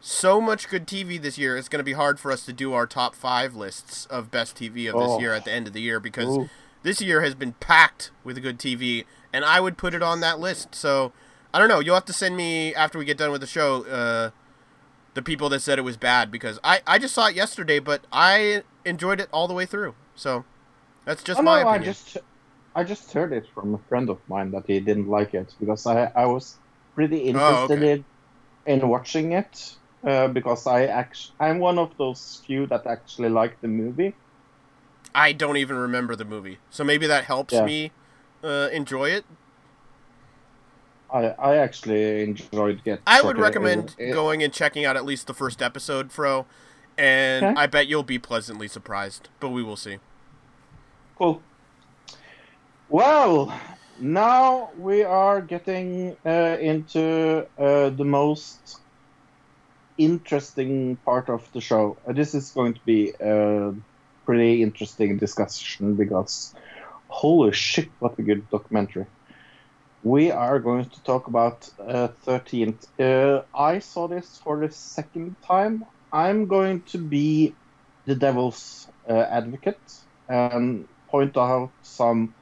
so 0.00 0.40
much 0.40 0.68
good 0.68 0.86
TV 0.86 1.20
this 1.20 1.38
year. 1.38 1.56
It's 1.56 1.68
going 1.68 1.78
to 1.80 1.84
be 1.84 1.92
hard 1.92 2.18
for 2.18 2.32
us 2.32 2.44
to 2.46 2.52
do 2.52 2.72
our 2.72 2.86
top 2.86 3.14
five 3.14 3.54
lists 3.54 4.06
of 4.06 4.30
best 4.30 4.56
TV 4.56 4.88
of 4.88 4.94
this 4.98 5.10
Oh. 5.12 5.20
year 5.20 5.32
at 5.32 5.44
the 5.44 5.52
end 5.52 5.66
of 5.66 5.72
the 5.72 5.80
year 5.80 6.00
because 6.00 6.36
Ooh. 6.36 6.48
this 6.82 7.00
year 7.00 7.20
has 7.22 7.34
been 7.34 7.52
packed 7.54 8.10
with 8.24 8.40
good 8.42 8.58
TV, 8.58 9.04
and 9.32 9.44
I 9.44 9.60
would 9.60 9.76
put 9.78 9.94
it 9.94 10.02
on 10.02 10.20
that 10.20 10.40
list. 10.40 10.74
So 10.74 11.12
I 11.54 11.58
don't 11.58 11.68
know. 11.68 11.80
You'll 11.80 11.94
have 11.94 12.04
to 12.06 12.12
send 12.12 12.36
me 12.36 12.74
after 12.74 12.98
we 12.98 13.04
get 13.04 13.18
done 13.18 13.30
with 13.30 13.40
the 13.42 13.46
show. 13.46 13.84
Uh, 13.84 14.30
the 15.14 15.22
people 15.22 15.48
that 15.50 15.60
said 15.60 15.78
it 15.78 15.82
was 15.82 15.98
bad 15.98 16.30
because 16.30 16.58
I, 16.64 16.80
I 16.86 16.98
just 16.98 17.14
saw 17.14 17.26
it 17.26 17.36
yesterday, 17.36 17.78
but 17.78 18.06
I 18.10 18.62
enjoyed 18.86 19.20
it 19.20 19.28
all 19.30 19.46
the 19.46 19.52
way 19.54 19.66
through. 19.66 19.94
So 20.14 20.44
that's 21.04 21.22
just 21.22 21.40
oh, 21.40 21.42
my 21.42 21.62
no, 21.62 21.68
I 21.68 21.78
just 21.78 22.16
I 22.74 22.84
just 22.84 23.12
heard 23.12 23.32
it 23.32 23.46
from 23.54 23.74
a 23.74 23.78
friend 23.88 24.08
of 24.10 24.18
mine 24.28 24.50
that 24.52 24.64
he 24.66 24.80
didn't 24.80 25.08
like 25.08 25.34
it 25.34 25.54
because 25.60 25.86
I 25.86 26.10
I 26.14 26.26
was 26.26 26.56
pretty 26.94 27.16
Oh, 27.34 27.66
interested 27.66 27.82
okay. 27.82 27.92
in, 28.66 28.80
in 28.80 28.88
watching 28.88 29.32
it 29.32 29.76
uh, 30.06 30.28
because 30.28 30.66
I 30.66 30.86
actually 30.86 31.34
I'm 31.40 31.58
one 31.58 31.78
of 31.78 31.96
those 31.98 32.42
few 32.46 32.66
that 32.66 32.86
actually 32.86 33.28
like 33.30 33.60
the 33.60 33.68
movie. 33.68 34.14
I 35.14 35.32
don't 35.32 35.58
even 35.58 35.76
remember 35.76 36.16
the 36.16 36.24
movie, 36.24 36.58
so 36.70 36.84
maybe 36.84 37.06
that 37.06 37.24
helps 37.24 37.52
Yeah. 37.52 37.66
me 37.66 37.92
uh, 38.42 38.68
enjoy 38.72 39.10
it. 39.10 39.24
I 41.12 41.26
I 41.38 41.56
actually 41.56 42.22
enjoyed 42.22 42.82
Get. 42.84 43.00
I 43.06 43.20
would 43.20 43.38
recommend 43.38 43.94
It- 43.98 44.08
it- 44.08 44.12
going 44.14 44.42
and 44.42 44.52
checking 44.52 44.84
out 44.86 44.96
at 44.96 45.04
least 45.04 45.26
the 45.26 45.34
first 45.34 45.60
episode, 45.60 46.10
Fro, 46.12 46.46
and 46.96 47.44
Okay. 47.44 47.60
I 47.60 47.66
bet 47.66 47.86
you'll 47.88 48.02
be 48.02 48.18
pleasantly 48.18 48.68
surprised. 48.68 49.28
But 49.40 49.50
we 49.50 49.62
will 49.62 49.76
see. 49.76 49.98
Cool. 51.22 51.40
Well, 52.88 53.56
now 54.00 54.70
we 54.76 55.04
are 55.04 55.40
getting 55.40 56.16
uh, 56.26 56.56
into 56.60 57.46
uh, 57.56 57.90
the 57.90 58.04
most 58.04 58.80
interesting 59.96 60.96
part 60.96 61.28
of 61.28 61.48
the 61.52 61.60
show. 61.60 61.96
Uh, 62.04 62.12
this 62.12 62.34
is 62.34 62.50
going 62.50 62.74
to 62.74 62.80
be 62.84 63.12
a 63.20 63.72
pretty 64.26 64.64
interesting 64.64 65.16
discussion 65.16 65.94
because 65.94 66.56
holy 67.06 67.52
shit, 67.52 67.90
what 68.00 68.18
a 68.18 68.22
good 68.22 68.50
documentary. 68.50 69.06
We 70.02 70.32
are 70.32 70.58
going 70.58 70.86
to 70.86 71.02
talk 71.04 71.28
about 71.28 71.68
uh, 71.78 72.08
13th. 72.26 72.84
Uh, 72.98 73.44
I 73.54 73.78
saw 73.78 74.08
this 74.08 74.40
for 74.42 74.58
the 74.58 74.74
second 74.74 75.36
time. 75.46 75.84
I'm 76.12 76.48
going 76.48 76.82
to 76.86 76.98
be 76.98 77.54
the 78.06 78.16
devil's 78.16 78.88
uh, 79.08 79.12
advocate 79.12 79.78
and 80.28 80.88
point 81.12 81.36
out 81.36 81.70
some 81.82 82.34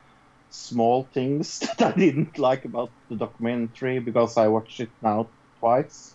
small 0.50 1.06
things 1.12 1.58
that 1.78 1.82
I 1.82 1.92
didn't 1.92 2.38
like 2.38 2.64
about 2.64 2.90
the 3.10 3.16
documentary 3.16 3.98
because 3.98 4.38
I 4.38 4.46
watched 4.48 4.80
it 4.80 4.90
now 5.02 5.26
twice. 5.58 6.14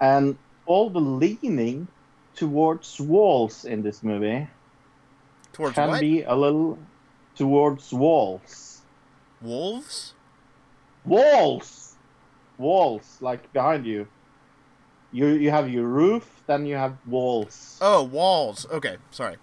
And 0.00 0.36
all 0.66 0.90
the 0.90 1.00
leaning 1.00 1.88
towards 2.34 3.00
walls 3.00 3.64
in 3.64 3.82
this 3.82 4.02
movie 4.02 4.46
Towards 5.52 5.74
can 5.74 5.88
what? 5.88 6.00
be 6.00 6.22
a 6.22 6.34
little 6.34 6.78
towards 7.36 7.92
walls. 7.92 8.82
Wolves? 9.42 10.14
Walls! 11.04 11.96
Walls, 12.58 13.18
like 13.20 13.52
behind 13.52 13.86
you. 13.86 14.06
You 15.12 15.26
you 15.26 15.50
have 15.50 15.68
your 15.68 15.86
roof, 15.86 16.42
then 16.46 16.66
you 16.66 16.76
have 16.76 16.94
walls. 17.06 17.78
Oh, 17.80 18.04
walls. 18.04 18.66
Okay, 18.70 18.96
sorry. 19.10 19.36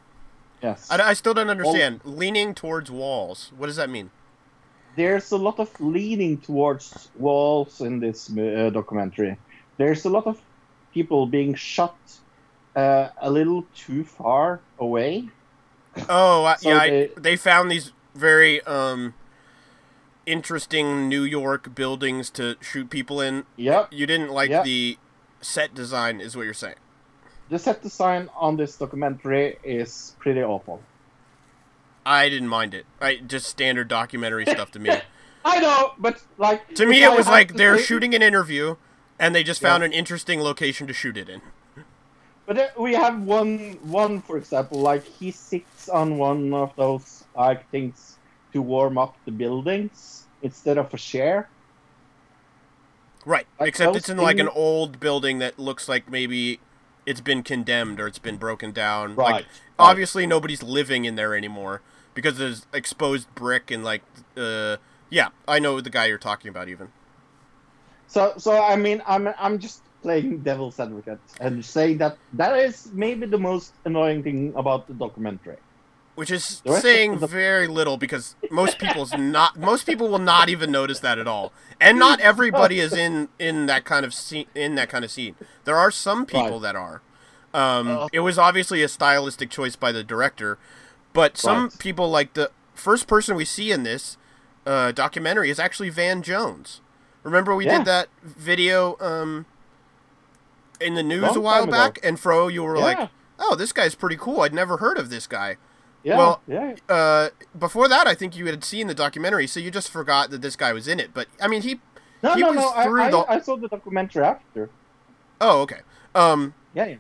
Yes. 0.62 0.90
I, 0.90 1.10
I 1.10 1.14
still 1.14 1.34
don't 1.34 1.50
understand. 1.50 2.02
Leaning 2.04 2.54
towards 2.54 2.90
walls. 2.92 3.52
What 3.58 3.68
does 3.68 3.76
that 3.78 3.90
mean? 3.90 4.10
there's 4.96 5.32
a 5.32 5.38
lot 5.38 5.60
of 5.60 5.70
leaning 5.80 6.40
towards 6.40 7.10
walls 7.20 7.82
in 7.82 8.00
this 8.00 8.32
uh, 8.36 8.72
documentary. 8.74 9.38
There's 9.78 10.06
a 10.06 10.10
lot 10.10 10.26
of 10.26 10.42
people 10.92 11.28
being 11.28 11.54
shot 11.54 11.96
uh, 12.76 13.10
a 13.22 13.30
little 13.30 13.64
too 13.76 14.04
far 14.04 14.60
away. 14.80 15.30
Oh, 16.10 16.46
I, 16.46 16.56
So 16.60 16.70
yeah. 16.70 16.78
I, 16.80 16.90
they- 16.90 17.12
they 17.16 17.36
found 17.36 17.70
these 17.70 17.92
very 18.16 18.60
um, 18.64 19.14
interesting 20.26 21.08
New 21.08 21.22
York 21.24 21.74
buildings 21.76 22.30
to 22.32 22.56
shoot 22.62 22.90
people 22.90 23.22
in. 23.22 23.46
Yep. 23.56 23.90
You 23.92 24.06
didn't 24.08 24.30
like 24.32 24.50
Yep. 24.50 24.64
the 24.66 24.98
set 25.42 25.74
design, 25.74 26.20
is 26.20 26.36
what 26.36 26.44
you're 26.46 26.54
saying. 26.54 26.76
The 27.50 27.60
set 27.60 27.82
design 27.82 28.30
on 28.36 28.58
this 28.58 28.76
documentary 28.78 29.58
is 29.64 30.16
pretty 30.20 30.44
awful. 30.44 30.82
I 32.06 32.30
didn't 32.30 32.48
mind 32.50 32.74
it. 32.74 32.86
I 33.02 33.18
just 33.18 33.48
standard 33.48 33.88
documentary 33.88 34.46
stuff 34.46 34.72
to 34.72 34.80
me. 34.80 34.90
I 35.46 35.60
know, 35.60 35.94
but 35.98 36.22
like 36.38 36.76
To 36.76 36.86
me, 36.86 37.04
it 37.04 37.10
I 37.10 37.16
was 37.16 37.28
like 37.28 37.54
they're 37.56 37.78
shooting 37.78 38.14
an 38.14 38.22
interview, 38.22 38.76
and 39.20 39.34
they 39.34 39.44
just 39.44 39.62
found 39.62 39.82
Yeah. 39.82 39.88
an 39.88 39.94
interesting 39.94 40.42
location 40.42 40.88
to 40.88 40.94
shoot 40.94 41.18
it 41.18 41.30
in. 41.30 41.42
But 42.46 42.58
uh, 42.58 42.68
we 42.78 42.94
have 42.94 43.22
one, 43.22 43.78
one 43.82 44.22
for 44.22 44.38
example, 44.38 44.80
like 44.80 45.04
he 45.06 45.32
sits 45.32 45.90
on 45.90 46.18
one 46.18 46.54
of 46.54 46.76
those 46.76 47.24
like 47.36 47.70
things 47.72 48.18
to 48.54 48.62
warm 48.62 48.98
up 48.98 49.16
the 49.26 49.32
buildings 49.32 50.26
instead 50.42 50.78
of 50.78 50.94
a 50.94 50.98
chair. 50.98 51.50
Right. 53.26 53.48
Like 53.60 53.70
Except 53.70 53.96
it's 53.98 54.08
in 54.10 54.18
like 54.18 54.40
an 54.40 54.48
old 54.48 55.00
building 55.02 55.40
that 55.40 55.60
looks 55.60 55.90
like 55.90 56.10
maybe 56.10 56.60
it's 57.08 57.22
been 57.22 57.44
condemned 57.44 58.00
or 58.02 58.08
it's 58.08 58.20
been 58.20 58.38
broken 58.38 58.74
down. 58.74 59.18
Right, 59.18 59.32
Like 59.32 59.48
right. 59.80 59.92
obviously 59.92 60.28
nobody's 60.28 60.64
living 60.64 61.06
in 61.06 61.16
there 61.16 61.36
anymore 61.36 61.84
because 62.14 62.38
there's 62.38 62.68
exposed 62.74 63.34
brick 63.36 63.72
and 63.72 63.84
like 63.84 64.04
uh 64.38 64.78
yeah, 65.10 65.30
I 65.48 65.60
know 65.60 65.82
the 65.82 65.90
guy 65.90 66.08
you're 66.08 66.20
talking 66.20 66.50
about 66.50 66.70
even. 66.70 66.90
So, 68.08 68.34
so 68.38 68.62
I 68.64 68.76
mean, 68.78 69.02
I'm 69.08 69.30
I'm 69.40 69.60
just 69.60 69.84
playing 70.02 70.44
devil's 70.44 70.80
advocate 70.80 71.22
and 71.40 71.66
saying 71.66 72.00
that 72.00 72.20
that 72.34 72.58
is 72.58 72.90
maybe 72.94 73.26
the 73.28 73.40
most 73.40 73.76
annoying 73.86 74.24
thing 74.24 74.54
about 74.56 74.88
the 74.88 74.94
documentary. 74.94 75.58
Which 76.18 76.32
is 76.32 76.62
The 76.66 76.72
rest 76.72 76.78
of 76.80 76.82
saying 76.90 77.20
the- 77.20 77.28
very 77.28 77.68
little 77.68 77.96
because 77.96 78.36
most 78.50 78.80
people's 78.80 79.14
not 79.16 79.56
most 79.56 79.86
people 79.86 80.10
will 80.10 80.18
not 80.18 80.50
even 80.50 80.72
notice 80.72 80.98
that 81.02 81.20
at 81.20 81.28
all. 81.28 81.54
And 81.80 82.00
not 82.00 82.20
everybody 82.20 82.80
is 82.80 82.92
in 82.94 83.30
in 83.38 83.68
that 83.68 83.86
kind 83.86 84.04
of 84.04 84.16
scene 84.16 84.48
in 84.56 84.74
that 84.76 84.90
kind 84.90 85.06
of 85.06 85.12
scene. 85.12 85.36
There 85.66 85.76
are 85.78 85.92
some 85.92 86.26
people 86.26 86.54
Right. 86.54 86.62
that 86.64 86.76
are. 86.76 87.02
Um, 87.54 87.88
Uh. 87.88 88.08
it 88.12 88.22
was 88.22 88.40
obviously 88.40 88.82
a 88.82 88.88
stylistic 88.88 89.52
choice 89.52 89.76
by 89.76 89.92
the 89.92 90.04
director, 90.04 90.58
but 91.14 91.38
some 91.38 91.66
Right. 91.66 91.78
people 91.78 92.10
like 92.10 92.34
the 92.34 92.50
first 92.74 93.06
person 93.06 93.36
we 93.36 93.46
see 93.46 93.72
in 93.72 93.84
this 93.84 94.18
uh, 94.66 94.92
documentary 94.92 95.52
is 95.52 95.60
actually 95.60 95.90
Van 95.90 96.24
Jones. 96.24 96.82
Remember 97.22 97.54
we 97.56 97.66
Yeah. 97.68 97.78
did 97.78 97.86
that 97.86 98.08
video 98.24 98.98
um, 99.00 99.46
in 100.82 100.96
the 100.96 101.04
news 101.04 101.22
Long 101.22 101.38
a 101.38 101.40
while 101.42 101.60
time 101.62 101.70
ago. 101.70 101.78
back, 101.78 102.00
and 102.04 102.20
Fro, 102.20 102.48
you 102.48 102.64
were 102.64 102.76
Yeah. 102.76 102.84
like, 102.84 103.10
"Oh, 103.40 103.54
this 103.56 103.72
guy's 103.72 103.94
pretty 103.96 104.18
cool. 104.18 104.42
I'd 104.42 104.54
never 104.54 104.78
heard 104.78 104.98
of 104.98 105.10
this 105.12 105.28
guy." 105.28 105.58
Yeah, 106.08 106.18
well, 106.18 106.42
yeah. 106.48 106.76
Uh, 106.88 107.30
before 107.58 107.90
that, 107.90 108.08
I 108.08 108.16
think 108.16 108.38
you 108.38 108.46
had 108.46 108.64
seen 108.64 108.88
the 108.88 108.94
documentary, 108.94 109.46
so 109.46 109.60
you 109.60 109.70
just 109.70 109.92
forgot 109.92 110.30
that 110.30 110.42
this 110.42 110.56
guy 110.56 110.72
was 110.72 110.88
in 110.88 111.02
it. 111.02 111.14
But 111.14 111.28
I 111.42 111.50
mean, 111.50 111.64
he 111.64 111.82
No, 112.24 112.34
he 112.34 112.42
no, 112.42 112.48
was 112.48 112.56
no. 112.56 112.72
I, 112.74 112.84
through 112.86 113.02
I, 113.02 113.12
the. 113.12 113.18
I 113.28 113.40
saw 113.42 113.58
the 113.58 113.68
documentary 113.68 114.24
after. 114.24 114.70
Oh, 115.42 115.62
okay. 115.64 115.82
Um, 116.16 116.54
Yeah, 116.74 116.86
yeah. 116.86 116.96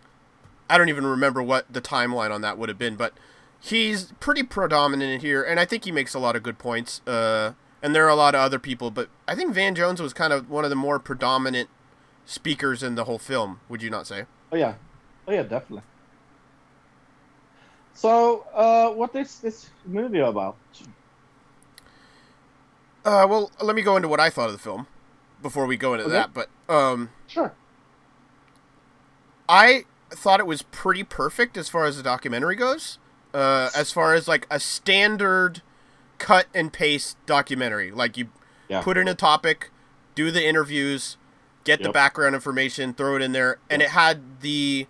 I 0.69 0.77
don't 0.77 0.89
even 0.89 1.05
remember 1.05 1.41
what 1.41 1.71
the 1.71 1.79
timeline 1.79 2.31
on 2.31 2.41
that 2.41 2.57
would 2.57 2.67
have 2.67 2.77
been, 2.77 2.97
but 2.97 3.13
he's 3.61 4.11
pretty 4.19 4.43
predominant 4.43 5.09
in 5.09 5.19
here, 5.21 5.41
and 5.41 5.57
I 5.57 5.63
think 5.63 5.85
he 5.85 5.91
makes 5.93 6.13
a 6.13 6.19
lot 6.19 6.35
of 6.35 6.43
good 6.43 6.59
points. 6.59 6.99
Uh, 7.07 7.53
and 7.81 7.95
there 7.95 8.05
are 8.05 8.09
a 8.09 8.15
lot 8.15 8.35
of 8.35 8.41
other 8.41 8.59
people, 8.59 8.91
but 8.91 9.07
I 9.25 9.35
think 9.35 9.53
Van 9.53 9.73
Jones 9.73 10.01
was 10.01 10.11
kind 10.11 10.33
of 10.33 10.49
one 10.49 10.65
of 10.65 10.69
the 10.69 10.75
more 10.75 10.99
predominant 10.99 11.69
speakers 12.25 12.83
in 12.83 12.95
the 12.95 13.05
whole 13.05 13.19
film. 13.19 13.61
Would 13.69 13.81
you 13.81 13.89
not 13.89 14.05
say? 14.05 14.25
Oh 14.51 14.57
yeah, 14.57 14.73
oh 15.27 15.31
yeah, 15.31 15.43
definitely. 15.43 15.83
So, 17.97 18.45
uh, 18.53 18.91
what 18.91 19.15
is 19.15 19.39
this 19.39 19.71
movie 19.87 20.19
about? 20.19 20.55
Uh, 23.03 23.25
well, 23.27 23.49
let 23.59 23.75
me 23.75 23.81
go 23.81 23.95
into 23.95 24.07
what 24.07 24.19
I 24.19 24.29
thought 24.29 24.47
of 24.47 24.51
the 24.51 24.59
film 24.59 24.85
before 25.41 25.65
we 25.65 25.77
go 25.77 25.95
into 25.95 26.05
Okay. 26.05 26.13
that. 26.13 26.31
But 26.31 26.49
um, 26.69 27.09
Sure. 27.25 27.51
I 29.49 29.85
thought 30.11 30.39
it 30.39 30.45
was 30.45 30.61
pretty 30.61 31.03
perfect 31.03 31.57
as 31.57 31.69
far 31.69 31.85
as 31.85 31.97
the 31.97 32.03
documentary 32.03 32.55
goes. 32.55 32.99
Uh, 33.33 33.71
as 33.75 33.91
far 33.91 34.13
as 34.13 34.27
like 34.27 34.45
a 34.51 34.59
standard 34.59 35.63
cut 36.19 36.45
and 36.53 36.71
paste 36.71 37.17
documentary, 37.25 37.89
like 37.89 38.15
you 38.15 38.27
Yeah. 38.69 38.81
put 38.81 38.97
in 38.99 39.07
a 39.07 39.15
topic, 39.15 39.71
do 40.13 40.29
the 40.29 40.45
interviews, 40.45 41.17
get 41.63 41.81
the 41.81 41.89
background 41.89 42.35
information, 42.35 42.93
throw 42.93 43.15
it 43.15 43.23
in 43.23 43.31
there, 43.31 43.57
and 43.71 43.81
it 43.81 43.89
had 43.89 44.41
the 44.41 44.85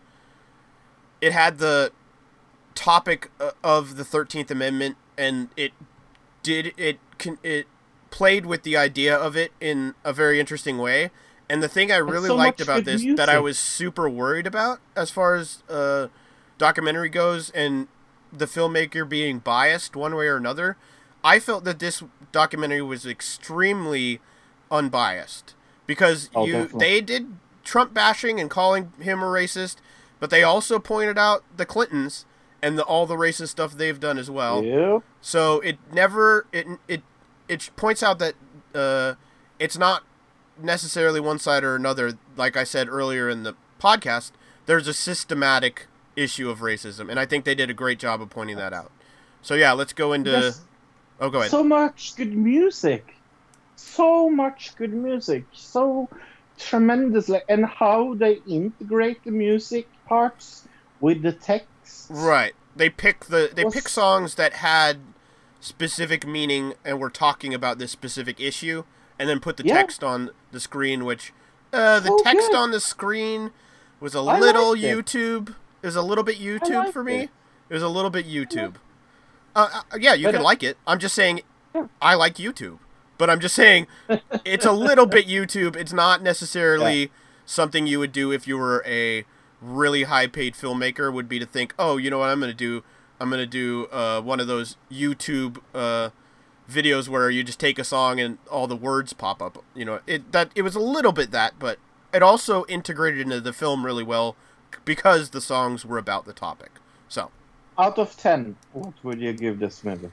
it 1.21 1.31
had 1.31 1.57
the 1.59 1.91
topic 2.77 3.31
uh, 3.39 3.51
of 3.63 3.97
the 3.97 4.05
Thirteenth 4.05 4.51
Amendment, 4.51 4.95
and 5.17 5.49
it 5.57 5.73
did 6.43 6.73
it 6.77 6.99
can 7.17 7.37
it 7.43 7.65
played 8.11 8.45
with 8.45 8.63
the 8.63 8.77
idea 8.77 9.15
of 9.15 9.35
it 9.35 9.51
in 9.59 9.95
a 10.05 10.13
very 10.13 10.39
interesting 10.39 10.77
way. 10.77 11.09
And 11.49 11.63
the 11.63 11.67
thing 11.69 11.91
I 11.91 11.97
really 11.97 12.27
so 12.27 12.35
liked 12.35 12.61
about 12.61 12.85
this 12.85 13.03
that 13.15 13.29
I 13.29 13.39
was 13.39 13.57
super 13.57 14.09
worried 14.09 14.45
about 14.45 14.79
as 14.95 15.09
far 15.09 15.35
as 15.35 15.63
uh, 15.69 16.07
documentary 16.57 17.09
goes 17.09 17.49
and 17.51 17.87
the 18.31 18.45
filmmaker 18.45 19.07
being 19.07 19.39
biased 19.39 19.95
one 19.95 20.13
way 20.15 20.27
or 20.27 20.35
another, 20.35 20.75
I 21.23 21.39
felt 21.39 21.63
that 21.63 21.79
this 21.79 22.03
documentary 22.33 22.81
was 22.81 23.05
extremely 23.05 24.19
unbiased 24.69 25.55
because 25.85 26.29
Oh, 26.35 26.45
you 26.45 26.51
definitely. 26.53 26.79
they 26.79 27.01
did 27.01 27.37
Trump 27.63 27.93
bashing 27.93 28.39
and 28.41 28.49
calling 28.49 28.91
him 28.99 29.21
a 29.21 29.25
racist, 29.25 29.77
but 30.19 30.29
they 30.29 30.43
also 30.43 30.79
pointed 30.79 31.17
out 31.17 31.43
the 31.55 31.65
Clintons 31.65 32.25
and 32.61 32.77
the, 32.77 32.83
all 32.83 33.05
the 33.05 33.15
racist 33.15 33.49
stuff 33.49 33.73
they've 33.73 33.99
done 33.99 34.17
as 34.17 34.29
well. 34.29 34.63
Yeah. 34.63 34.99
So 35.21 35.59
it 35.61 35.77
never 35.91 36.45
it 36.51 36.67
it 36.87 37.01
it 37.47 37.69
points 37.75 38.03
out 38.03 38.19
that 38.19 38.33
uh, 38.73 39.15
it's 39.59 39.77
not 39.77 40.03
necessarily 40.61 41.19
one 41.19 41.39
side 41.39 41.63
or 41.63 41.75
another. 41.75 42.13
Like 42.35 42.57
I 42.57 42.63
said 42.63 42.87
earlier 42.89 43.29
in 43.29 43.43
the 43.43 43.55
podcast, 43.79 44.31
there's 44.65 44.87
a 44.87 44.93
systematic 44.93 45.87
issue 46.15 46.49
of 46.49 46.59
racism, 46.59 47.09
and 47.09 47.19
I 47.19 47.25
think 47.25 47.45
they 47.45 47.55
did 47.55 47.69
a 47.69 47.73
great 47.73 47.99
job 47.99 48.21
of 48.21 48.29
pointing 48.29 48.57
that 48.57 48.73
out. 48.73 48.91
So 49.41 49.53
yeah, 49.53 49.71
let's 49.71 49.93
go 49.93 50.13
into. 50.13 50.31
There's 50.31 50.61
oh, 51.19 51.29
go 51.29 51.39
ahead. 51.39 51.51
So 51.51 51.63
much 51.63 52.15
good 52.15 52.35
music. 52.35 53.15
So 53.75 54.29
much 54.29 54.75
good 54.75 54.93
music. 54.93 55.45
So 55.53 56.09
tremendously. 56.57 57.41
And 57.47 57.65
how 57.65 58.15
they 58.15 58.41
integrate 58.47 59.23
the 59.23 59.31
music 59.31 59.87
parts 60.07 60.67
with 60.99 61.21
the 61.21 61.31
text. 61.31 61.67
Right. 62.09 62.53
They 62.75 62.89
pick 62.89 63.25
the 63.25 63.49
they 63.53 63.63
Was- 63.65 63.73
pick 63.73 63.89
songs 63.89 64.35
that 64.35 64.53
had 64.53 64.99
specific 65.59 66.25
meaning 66.27 66.73
and 66.85 66.99
were 66.99 67.09
talking 67.09 67.53
about 67.53 67.79
this 67.79 67.91
specific 67.91 68.39
issue, 68.39 68.83
and 69.19 69.27
then 69.27 69.39
put 69.39 69.57
the 69.57 69.65
Yeah. 69.65 69.75
text 69.75 70.03
on 70.03 70.29
the 70.51 70.59
screen. 70.59 71.03
Which 71.05 71.33
uh, 71.73 71.99
the 71.99 72.19
text 72.23 72.49
good. 72.51 72.55
on 72.57 72.71
the 72.71 72.79
screen 72.79 73.51
was 73.99 74.13
a 74.15 74.19
I 74.19 74.39
little 74.39 74.71
liked 74.71 74.83
it. 74.83 74.95
YouTube. 75.05 75.49
It 75.81 75.87
was 75.87 75.95
a 75.95 76.01
little 76.01 76.23
bit 76.23 76.37
YouTube 76.39 76.91
for 76.93 77.03
me. 77.03 77.15
it. 77.23 77.29
It 77.69 77.73
was 77.73 77.83
a 77.83 77.89
little 77.89 78.09
bit 78.11 78.27
YouTube. 78.27 78.75
Uh, 79.55 79.81
uh, 79.91 79.97
yeah, 79.99 80.13
you 80.13 80.25
But, 80.27 80.33
can 80.33 80.41
uh, 80.41 80.45
like 80.45 80.63
it. 80.63 80.77
I'm 80.85 80.99
just 80.99 81.15
saying, 81.15 81.41
Yeah. 81.73 81.87
I 82.01 82.13
like 82.15 82.35
YouTube, 82.35 82.77
but 83.17 83.29
I'm 83.29 83.39
just 83.39 83.55
saying 83.55 83.87
it's 84.45 84.65
a 84.65 84.71
little 84.71 85.05
bit 85.07 85.27
YouTube. 85.27 85.75
It's 85.75 85.93
not 85.93 86.21
necessarily 86.21 87.11
something 87.45 87.87
you 87.87 87.97
would 87.99 88.11
do 88.11 88.31
if 88.31 88.47
you 88.47 88.57
were 88.57 88.83
a 88.85 89.25
really 89.61 90.03
high 90.03 90.27
paid 90.27 90.53
filmmaker. 90.53 91.11
Would 91.11 91.29
be 91.29 91.39
to 91.39 91.45
think, 91.45 91.73
oh, 91.79 91.97
you 91.97 92.09
know 92.09 92.19
what 92.19 92.29
I'm 92.29 92.39
going 92.39 92.51
to 92.51 92.57
do? 92.57 92.83
I'm 93.19 93.29
going 93.29 93.39
to 93.41 93.45
do 93.47 93.87
uh, 93.91 94.21
one 94.21 94.39
of 94.39 94.47
those 94.47 94.77
YouTube 94.91 95.57
uh, 95.73 96.09
videos 96.69 97.07
where 97.09 97.29
you 97.29 97.43
just 97.43 97.59
take 97.59 97.79
a 97.79 97.83
song 97.83 98.19
and 98.19 98.37
all 98.51 98.67
the 98.67 98.75
words 98.75 99.13
pop 99.13 99.41
up. 99.41 99.63
You 99.75 99.85
know, 99.85 99.99
it 100.05 100.31
that 100.31 100.51
it 100.55 100.61
was 100.61 100.75
a 100.75 100.79
little 100.79 101.11
bit 101.11 101.31
that, 101.31 101.53
but 101.59 101.79
it 102.13 102.21
also 102.21 102.65
integrated 102.65 103.21
into 103.21 103.41
the 103.41 103.53
film 103.53 103.85
really 103.85 104.03
well 104.03 104.35
because 104.85 105.31
the 105.31 105.41
songs 105.41 105.85
were 105.85 105.97
about 105.97 106.25
the 106.25 106.33
topic. 106.33 106.71
So, 107.09 107.31
Out 107.77 107.97
of 107.97 108.15
10, 108.17 108.55
what 108.73 108.93
would 109.03 109.19
you 109.21 109.33
give 109.33 109.59
this 109.59 109.83
movie? 109.83 110.11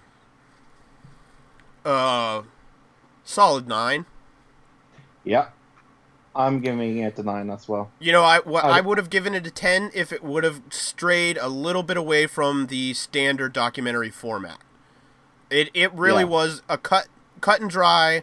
uh, 1.85 2.43
solid 3.25 3.69
nine. 3.69 4.07
Yeah. 5.25 5.49
I'm 6.37 6.61
giving 6.61 6.99
it 6.99 7.19
a 7.19 7.23
9 7.23 7.51
as 7.51 7.69
well. 7.69 7.91
You 8.01 8.13
know, 8.13 8.25
I 8.25 8.41
what 8.41 8.65
I- 8.65 8.79
I 8.79 8.81
would 8.81 8.99
have 8.99 9.11
given 9.11 9.35
it 9.35 9.47
a 9.47 9.51
ten 9.51 9.91
if 9.95 10.13
it 10.13 10.23
would 10.25 10.43
have 10.45 10.61
strayed 10.71 11.37
a 11.39 11.49
little 11.49 11.83
bit 11.85 11.97
away 11.97 12.27
from 12.27 12.67
the 12.67 12.93
standard 12.95 13.53
documentary 13.53 14.11
format. 14.11 14.59
It 15.51 15.71
it 15.75 15.93
really 15.95 16.25
Yeah. 16.25 16.31
was 16.31 16.63
a 16.69 16.77
cut 16.79 17.07
cut 17.41 17.61
and 17.61 17.71
dry. 17.71 18.23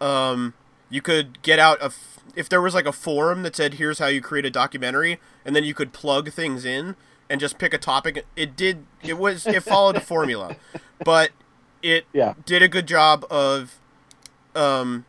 Um, 0.00 0.54
you 0.90 1.00
could 1.02 1.40
get 1.42 1.58
out 1.58 1.80
a 1.80 1.84
f- 1.86 2.18
if 2.34 2.48
there 2.48 2.60
was 2.60 2.74
like 2.74 2.86
a 2.86 2.92
forum 2.92 3.42
that 3.44 3.54
said 3.54 3.74
here's 3.74 3.98
how 4.00 4.06
you 4.06 4.20
create 4.20 4.44
a 4.44 4.50
documentary, 4.50 5.20
and 5.44 5.54
then 5.54 5.62
you 5.64 5.74
could 5.74 5.92
plug 5.92 6.30
things 6.32 6.64
in 6.64 6.96
and 7.30 7.40
just 7.40 7.58
pick 7.58 7.72
a 7.72 7.78
topic. 7.78 8.24
It 8.34 8.56
did. 8.56 8.86
It 9.02 9.18
was 9.18 9.46
it 9.46 9.62
followed 9.62 9.96
a 9.96 10.00
formula, 10.12 10.56
but 11.04 11.30
it 11.82 12.06
Yeah. 12.12 12.34
did 12.44 12.62
a 12.62 12.68
good 12.68 12.86
job 12.88 13.24
of 13.30 13.78
um 14.56 15.04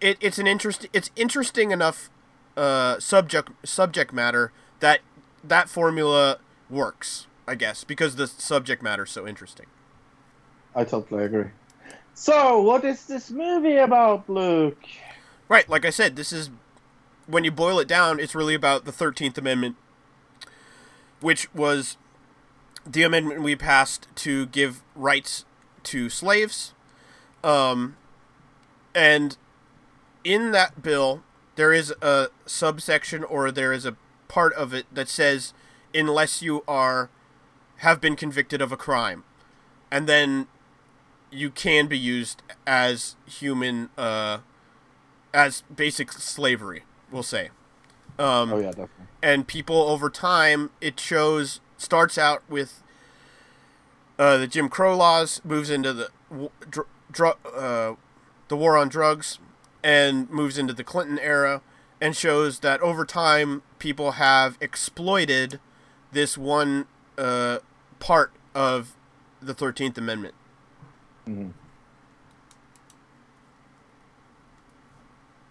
it, 0.00 0.16
it's 0.20 0.38
an 0.38 0.46
interest 0.46 0.86
it's 0.92 1.10
interesting 1.16 1.70
enough 1.70 2.10
uh 2.56 2.98
subject 2.98 3.50
subject 3.64 4.12
matter 4.12 4.52
that 4.80 5.00
that 5.42 5.68
formula 5.68 6.38
works 6.68 7.26
i 7.46 7.54
guess 7.54 7.84
because 7.84 8.16
the 8.16 8.26
subject 8.26 8.82
matter 8.82 9.04
is 9.04 9.10
so 9.10 9.26
interesting 9.26 9.66
I 10.74 10.84
totally 10.84 11.24
agree. 11.24 11.50
So, 12.14 12.60
what 12.60 12.84
is 12.84 13.06
this 13.06 13.30
movie 13.30 13.76
about, 13.76 14.28
Luke? 14.28 14.82
Right, 15.48 15.68
like 15.68 15.84
I 15.84 15.90
said, 15.90 16.16
this 16.16 16.32
is 16.32 16.50
when 17.26 17.44
you 17.44 17.50
boil 17.50 17.78
it 17.78 17.88
down, 17.88 18.20
it's 18.20 18.34
really 18.34 18.54
about 18.54 18.84
the 18.84 18.92
Thirteenth 18.92 19.36
Amendment, 19.38 19.76
which 21.20 21.52
was 21.54 21.96
the 22.86 23.02
amendment 23.02 23.42
we 23.42 23.56
passed 23.56 24.06
to 24.16 24.46
give 24.46 24.82
rights 24.94 25.44
to 25.84 26.08
slaves. 26.08 26.72
Um, 27.42 27.96
and 28.94 29.36
in 30.24 30.50
that 30.52 30.82
bill, 30.82 31.22
there 31.56 31.72
is 31.72 31.92
a 32.02 32.28
subsection 32.46 33.24
or 33.24 33.50
there 33.50 33.72
is 33.72 33.84
a 33.84 33.96
part 34.28 34.52
of 34.54 34.72
it 34.72 34.86
that 34.92 35.08
says, 35.08 35.52
unless 35.94 36.42
you 36.42 36.62
are 36.68 37.10
have 37.78 38.00
been 38.00 38.14
convicted 38.16 38.60
of 38.60 38.70
a 38.72 38.76
crime, 38.76 39.24
and 39.90 40.06
then 40.06 40.46
you 41.30 41.50
can 41.50 41.86
be 41.86 41.98
used 41.98 42.42
as 42.66 43.16
human, 43.26 43.88
uh, 43.96 44.38
as 45.32 45.62
basic 45.74 46.12
slavery, 46.12 46.82
we'll 47.10 47.22
say. 47.22 47.48
Um, 48.18 48.52
Oh 48.52 48.58
yeah, 48.58 48.66
definitely. 48.68 49.06
and 49.22 49.46
people 49.46 49.76
over 49.76 50.10
time 50.10 50.70
it 50.82 51.00
shows 51.00 51.60
starts 51.78 52.18
out 52.18 52.42
with 52.50 52.82
uh, 54.18 54.36
the 54.36 54.46
Jim 54.46 54.68
Crow 54.68 54.94
laws, 54.94 55.40
moves 55.42 55.70
into 55.70 55.94
the 55.94 56.10
dr- 56.68 56.86
dr- 57.10 57.38
uh, 57.56 57.94
the 58.48 58.56
war 58.56 58.76
on 58.76 58.90
drugs, 58.90 59.38
and 59.82 60.28
moves 60.30 60.58
into 60.58 60.72
the 60.72 60.84
Clinton 60.84 61.18
era, 61.18 61.62
and 62.00 62.16
shows 62.16 62.60
that 62.60 62.80
over 62.80 63.04
time 63.04 63.62
people 63.78 64.12
have 64.12 64.56
exploited 64.60 65.60
this 66.12 66.36
one 66.38 66.86
uh, 67.18 67.58
part 67.98 68.32
of 68.54 68.96
the 69.40 69.54
Thirteenth 69.54 69.96
Amendment. 69.98 70.34
Mhm. 71.28 71.52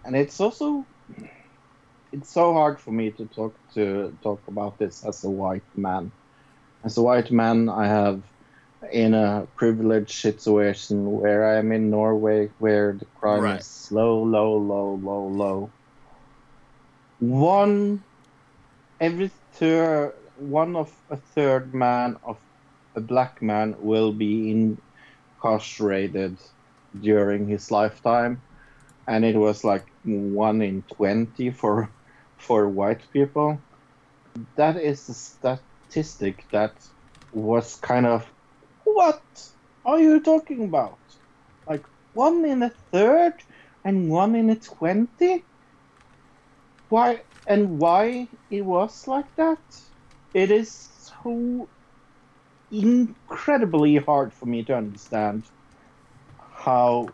And 0.04 0.16
it's 0.16 0.40
also 0.40 0.86
it's 2.12 2.30
so 2.30 2.54
hard 2.54 2.80
for 2.80 2.92
me 2.92 3.12
to 3.12 3.26
talk 3.28 3.54
to 3.76 4.16
talk 4.24 4.42
about 4.48 4.78
this 4.80 5.06
as 5.06 5.24
a 5.24 5.30
white 5.30 5.64
man. 5.76 6.12
As 6.84 6.98
a 6.98 7.02
white 7.02 7.32
man, 7.32 7.70
I 7.70 7.88
have 7.88 8.22
in 8.92 9.14
a 9.14 9.48
privileged 9.56 10.12
situation 10.20 11.10
where 11.10 11.58
I'm 11.58 11.72
in 11.72 11.90
Norway, 11.90 12.54
where 12.58 12.98
the 12.98 13.06
crime 13.16 13.50
Right. 13.50 13.60
is 13.60 13.88
low, 13.92 14.24
low, 14.24 14.58
low, 14.58 14.96
low, 14.96 15.28
low. 15.28 15.74
One 17.20 18.06
every 19.00 19.30
third, 19.54 20.14
one 20.36 20.76
of 20.76 20.96
a 21.10 21.18
third 21.18 21.74
man 21.76 22.18
of 22.24 22.42
a 22.96 23.02
black 23.02 23.42
man 23.42 23.76
will 23.80 24.14
be 24.14 24.52
incarcerated 25.42 26.40
during 27.00 27.48
his 27.48 27.72
lifetime, 27.72 28.44
and 29.08 29.26
it 29.26 29.36
was 29.38 29.64
like 29.64 29.88
one 30.04 30.62
in 30.62 30.84
twenty 30.84 31.52
for 31.52 31.96
for 32.38 32.70
white 32.70 33.08
people. 33.12 33.64
That 34.58 34.78
is 34.78 35.10
a 35.10 35.14
statistic 35.14 36.48
that 36.52 36.78
was 37.32 37.76
kind 37.78 38.06
of 38.06 38.32
what 39.00 39.24
are 39.86 40.00
you 40.00 40.20
talking 40.20 40.66
about? 40.66 41.00
Like 41.66 41.86
one 42.12 42.44
in 42.44 42.64
a 42.64 42.72
third 42.92 43.34
and 43.86 44.10
one 44.10 44.36
in 44.36 44.50
a 44.50 44.60
twenty? 44.60 45.46
Why 46.90 47.22
and 47.48 47.80
why 47.80 48.28
it 48.50 48.66
was 48.66 49.08
like 49.08 49.34
that? 49.38 49.64
It 50.34 50.52
is 50.52 50.70
so 51.24 51.70
incredibly 52.72 53.96
hard 53.96 54.34
for 54.34 54.48
me 54.48 54.66
to 54.66 54.76
understand 54.76 55.46
how 56.66 57.08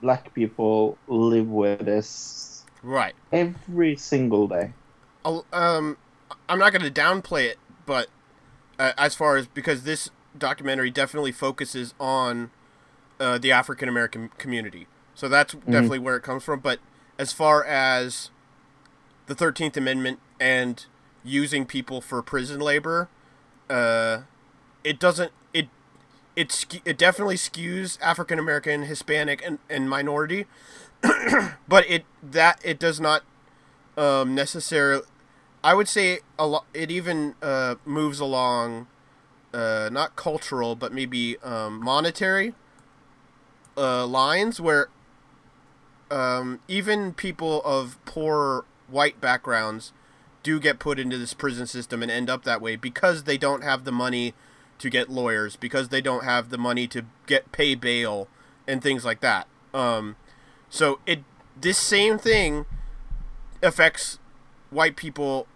black 0.00 0.32
people 0.32 0.96
live 1.08 1.48
with 1.48 1.84
this 1.84 2.64
Right. 2.84 3.14
every 3.32 3.96
single 3.96 4.46
day. 4.46 4.72
I'll- 5.24 5.46
um, 5.52 5.96
I'm 6.48 6.60
not 6.60 6.72
going 6.72 6.84
to 6.84 7.00
downplay 7.02 7.46
it, 7.46 7.58
but 7.84 8.08
uh, 8.78 8.92
as 8.96 9.14
far 9.16 9.36
as 9.36 9.48
because 9.48 9.82
this 9.82 10.08
documentary 10.36 10.90
definitely 10.90 11.32
focuses 11.32 11.94
on 11.98 12.50
uh, 13.18 13.38
the 13.38 13.52
African 13.52 13.88
American 13.88 14.30
community, 14.38 14.86
so 15.14 15.28
that's 15.28 15.54
definitely 15.54 15.98
where 15.98 16.16
it 16.16 16.22
comes 16.22 16.42
from. 16.42 16.60
But 16.60 16.78
as 17.18 17.32
far 17.32 17.64
as 17.64 18.30
the 19.26 19.34
Thirteenth 19.34 19.76
Amendment 19.76 20.20
and 20.40 20.84
using 21.22 21.66
people 21.66 22.00
for 22.00 22.22
prison 22.22 22.60
labor, 22.60 23.08
uh, 23.68 24.22
it 24.84 24.98
doesn't 24.98 25.32
it 25.52 25.68
it 26.36 26.80
it 26.84 26.98
definitely 26.98 27.36
skews 27.36 28.00
African 28.00 28.38
American, 28.38 28.82
Hispanic, 28.82 29.42
and, 29.44 29.58
and 29.68 29.88
minority, 29.88 30.46
but 31.68 31.88
it 31.88 32.04
that 32.22 32.60
it 32.64 32.78
does 32.78 33.00
not 33.00 33.22
um, 33.96 34.34
necessarily. 34.34 35.02
I 35.62 35.74
would 35.74 35.88
say 35.88 36.20
a 36.38 36.46
lot. 36.46 36.64
It 36.72 36.90
even 36.90 37.34
uh, 37.42 37.74
moves 37.84 38.18
along, 38.20 38.86
uh, 39.52 39.88
not 39.92 40.16
cultural, 40.16 40.76
but 40.76 40.92
maybe 40.92 41.38
um, 41.38 41.82
monetary 41.82 42.54
uh, 43.76 44.06
lines 44.06 44.60
where 44.60 44.88
um, 46.10 46.60
even 46.68 47.12
people 47.14 47.62
of 47.64 47.98
poor 48.04 48.64
white 48.88 49.20
backgrounds 49.20 49.92
do 50.42 50.58
get 50.58 50.78
put 50.78 50.98
into 50.98 51.18
this 51.18 51.34
prison 51.34 51.66
system 51.66 52.02
and 52.02 52.10
end 52.10 52.30
up 52.30 52.44
that 52.44 52.60
way 52.60 52.76
because 52.76 53.24
they 53.24 53.38
don't 53.38 53.62
have 53.62 53.84
the 53.84 53.92
money 53.92 54.34
to 54.78 54.88
get 54.88 55.10
lawyers, 55.10 55.56
because 55.56 55.90
they 55.90 56.00
don't 56.00 56.24
have 56.24 56.48
the 56.48 56.56
money 56.56 56.86
to 56.86 57.04
get 57.26 57.52
pay 57.52 57.74
bail 57.74 58.28
and 58.66 58.82
things 58.82 59.04
like 59.04 59.20
that. 59.20 59.46
Um, 59.74 60.16
so 60.70 61.00
it 61.06 61.22
this 61.60 61.76
same 61.76 62.18
thing 62.18 62.64
affects 63.62 64.18
white 64.70 64.96
people, 64.96 65.46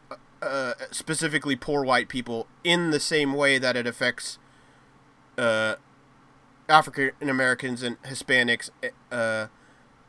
uh, 0.45 0.75
specifically 0.91 1.57
poor 1.57 1.85
white 1.85 2.09
people, 2.09 2.47
in 2.63 2.91
the 2.91 3.01
same 3.01 3.35
way 3.35 3.59
that 3.59 3.77
it 3.77 3.87
affects 3.87 4.39
uh, 5.39 5.77
African 6.69 7.29
Americans 7.29 7.83
and 7.83 8.01
Hispanics, 8.03 8.71
uh, 9.11 9.47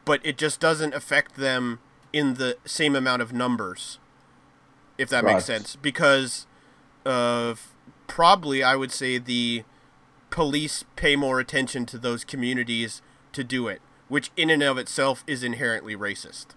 but 0.05 0.19
it 0.23 0.37
just 0.37 0.59
doesn't 0.59 0.93
affect 0.93 1.35
them 1.35 1.79
in 2.13 2.35
the 2.35 2.57
same 2.65 2.95
amount 2.95 3.21
of 3.21 3.33
numbers, 3.33 3.99
if 4.97 5.09
that 5.09 5.23
Right. 5.23 5.33
makes 5.33 5.45
sense. 5.45 5.75
Because 5.75 6.47
of 7.05 7.73
probably, 8.07 8.63
I 8.63 8.75
would 8.75 8.91
say, 8.91 9.17
the 9.17 9.63
police 10.29 10.83
pay 10.95 11.15
more 11.15 11.39
attention 11.39 11.85
to 11.87 11.97
those 11.97 12.23
communities 12.23 13.01
to 13.33 13.43
do 13.43 13.67
it, 13.67 13.81
which 14.07 14.31
in 14.37 14.49
and 14.49 14.63
of 14.63 14.77
itself 14.77 15.23
is 15.27 15.43
inherently 15.43 15.95
racist. 15.95 16.47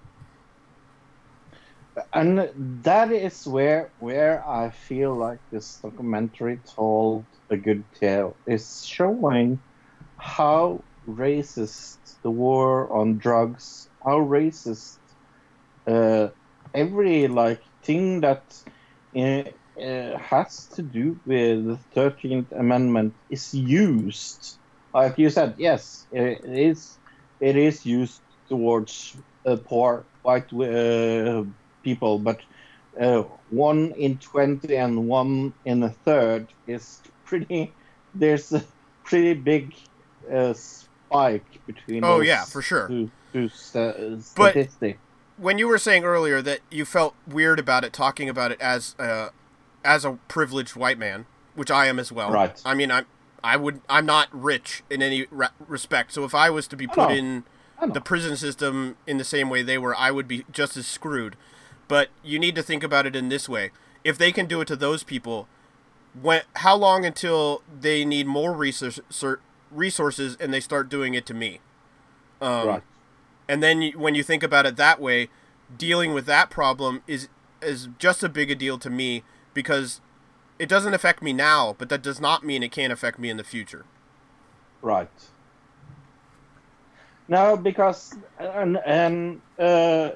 And 2.12 2.82
that 2.84 3.12
is 3.12 3.46
where 3.46 3.92
where 3.98 4.46
I 4.48 4.70
feel 4.70 5.18
like 5.18 5.40
this 5.50 5.78
documentary 5.82 6.62
told 6.76 7.26
a 7.50 7.56
good 7.56 7.92
tale 7.92 8.38
is 8.46 8.84
showing 8.86 9.62
how 10.16 10.84
racist 11.06 11.98
the 12.22 12.30
war 12.30 12.92
on 12.96 13.18
drugs, 13.18 13.88
how 14.04 14.18
racist 14.20 14.98
uh, 15.86 16.28
every 16.74 17.28
like 17.28 17.62
thing 17.84 18.20
that 18.22 18.44
uh, 19.16 19.44
uh, 19.80 20.18
has 20.18 20.68
to 20.74 20.82
do 20.82 21.20
with 21.24 21.64
the 21.66 21.78
Thirteenth 21.94 22.52
Amendment 22.52 23.14
is 23.30 23.52
used. 23.54 24.58
Like 24.94 25.18
you 25.18 25.30
said, 25.30 25.56
yes, 25.58 26.06
it 26.10 26.40
is. 26.44 26.98
It 27.40 27.56
is 27.56 27.84
used 27.86 28.22
towards 28.48 29.16
uh, 29.46 29.56
poor 29.66 30.08
white 30.22 30.52
uh, 30.52 31.44
people, 31.88 32.18
but 32.18 32.40
uh, 33.00 33.22
one 33.50 33.92
in 33.92 34.18
20 34.18 34.74
and 34.76 35.08
one 35.08 35.52
in 35.64 35.82
a 35.82 35.90
third 36.04 36.46
is 36.66 37.00
pretty. 37.24 37.72
There's 38.14 38.52
a 38.52 38.62
pretty 39.04 39.34
big 39.34 39.74
uh, 40.32 40.52
spike 40.54 41.44
between. 41.66 42.04
Oh, 42.04 42.20
yeah, 42.20 42.44
for 42.44 42.60
sure. 42.62 42.88
Two, 42.88 43.10
two 43.32 43.48
But- 44.36 44.52
statistics. 44.52 44.98
when 45.36 45.58
you 45.58 45.68
were 45.68 45.78
saying 45.78 46.04
earlier 46.04 46.42
that 46.42 46.60
you 46.70 46.84
felt 46.84 47.14
weird 47.26 47.58
about 47.58 47.84
it 47.84 47.92
talking 47.92 48.28
about 48.28 48.50
it 48.52 48.60
as 48.60 48.94
uh, 48.98 49.28
as 49.84 50.04
a 50.04 50.18
privileged 50.28 50.74
white 50.76 50.98
man, 50.98 51.26
which 51.54 51.70
I 51.70 51.86
am 51.86 51.98
as 51.98 52.10
well. 52.12 52.30
Right. 52.32 52.60
I 52.64 52.74
mean, 52.74 52.90
I'm 52.90 53.06
I 53.44 53.56
would 53.56 53.80
I'm 53.88 54.04
not 54.06 54.28
rich 54.32 54.82
in 54.90 55.00
any 55.02 55.26
re- 55.30 55.54
respect. 55.66 56.12
So 56.12 56.24
if 56.24 56.34
I 56.34 56.50
was 56.50 56.66
to 56.68 56.76
be 56.76 56.86
put 56.86 57.12
in 57.12 57.44
the 57.94 58.00
prison 58.00 58.36
system 58.36 58.96
in 59.06 59.18
the 59.18 59.24
same 59.24 59.48
way 59.48 59.62
they 59.62 59.78
were, 59.78 59.94
I 59.96 60.10
would 60.10 60.26
be 60.26 60.44
just 60.50 60.76
as 60.76 60.86
screwed. 60.86 61.36
But 61.88 62.08
you 62.22 62.38
need 62.38 62.54
to 62.54 62.62
think 62.62 62.84
about 62.84 63.06
it 63.06 63.16
in 63.16 63.28
this 63.28 63.48
way: 63.48 63.70
if 64.04 64.18
they 64.18 64.30
can 64.30 64.46
do 64.46 64.60
it 64.60 64.68
to 64.68 64.76
those 64.76 65.02
people, 65.02 65.48
when 66.20 66.42
how 66.56 66.76
long 66.76 67.04
until 67.04 67.62
they 67.80 68.04
need 68.04 68.26
more 68.26 68.52
resource, 68.52 69.00
resources 69.70 70.36
and 70.38 70.52
they 70.52 70.60
start 70.60 70.88
doing 70.88 71.14
it 71.14 71.26
to 71.26 71.34
me? 71.34 71.60
Um, 72.40 72.68
right. 72.68 72.82
and 73.48 73.62
then 73.62 73.90
when 73.96 74.14
you 74.14 74.22
think 74.22 74.44
about 74.44 74.64
it 74.64 74.76
that 74.76 75.00
way, 75.00 75.28
dealing 75.76 76.14
with 76.14 76.26
that 76.26 76.50
problem 76.50 77.02
is 77.06 77.28
is 77.60 77.88
just 77.98 78.22
a 78.22 78.28
big 78.28 78.50
a 78.50 78.54
deal 78.54 78.78
to 78.78 78.90
me 78.90 79.24
because 79.54 80.00
it 80.58 80.68
doesn't 80.68 80.94
affect 80.94 81.22
me 81.22 81.32
now, 81.32 81.74
but 81.78 81.88
that 81.88 82.02
does 82.02 82.20
not 82.20 82.44
mean 82.44 82.62
it 82.62 82.72
can't 82.72 82.92
affect 82.92 83.18
me 83.18 83.30
in 83.30 83.36
the 83.36 83.44
future. 83.44 83.84
Right. 84.82 85.08
No, 87.28 87.56
because 87.56 88.16
and 88.38 88.78
and 88.86 89.40
uh, 89.58 90.10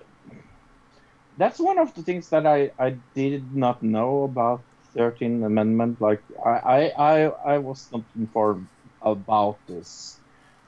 that's 1.36 1.58
one 1.60 1.78
of 1.78 1.94
the 1.94 2.02
things 2.02 2.28
that 2.30 2.46
I 2.46 2.72
I 2.78 3.00
did 3.14 3.54
not 3.54 3.82
know 3.82 4.24
about 4.24 4.66
Thirteenth 4.96 5.44
Amendment. 5.44 6.00
Like 6.00 6.24
I 6.44 6.90
I 6.90 7.32
I, 7.54 7.58
was 7.58 7.88
not 7.92 8.04
informed 8.16 8.68
about 9.02 9.60
this 9.66 10.20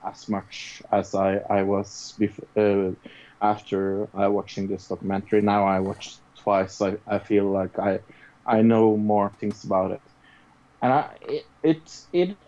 as 0.07 0.29
much 0.29 0.83
as 0.93 1.15
I 1.15 1.39
I 1.51 1.63
was 1.63 2.15
before, 2.19 2.49
uh, 2.57 2.93
after 3.41 4.09
I 4.15 4.29
watching 4.29 4.69
this 4.69 4.89
documentary. 4.89 5.43
Now 5.43 5.67
I 5.67 5.81
watched 5.81 6.23
twice. 6.43 6.81
I 6.81 6.99
I 7.07 7.19
feel 7.19 7.51
like 7.53 7.79
I 7.79 8.01
I 8.47 8.63
know 8.63 8.97
more 8.97 9.33
things 9.41 9.65
about 9.65 9.93
it, 9.93 10.03
and 10.83 10.93
I 10.93 11.17
it 11.23 11.45
it 11.63 11.91
it 12.13 12.39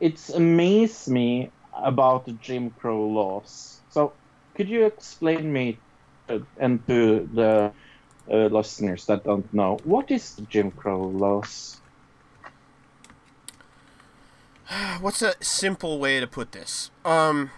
it's 0.00 0.28
amazed 0.30 1.08
me 1.08 1.52
about 1.72 2.24
the 2.26 2.32
Jim 2.32 2.70
Crow 2.70 3.08
laws. 3.08 3.82
So, 3.88 4.18
could 4.56 4.68
you 4.68 4.86
explain 4.86 5.52
me 5.52 5.82
uh, 5.85 5.85
and 6.58 6.86
to 6.86 7.28
the 7.32 7.72
uh, 8.30 8.36
listeners 8.46 9.06
that 9.06 9.24
don't 9.24 9.52
know 9.54 9.78
what 9.84 10.10
is 10.10 10.34
the 10.34 10.42
Jim 10.42 10.70
Crow 10.70 11.02
laws? 11.08 11.80
What's 15.00 15.22
a 15.22 15.34
simple 15.40 15.98
way 15.98 16.20
to 16.20 16.26
put 16.26 16.52
this? 16.52 16.90
Um. 17.04 17.50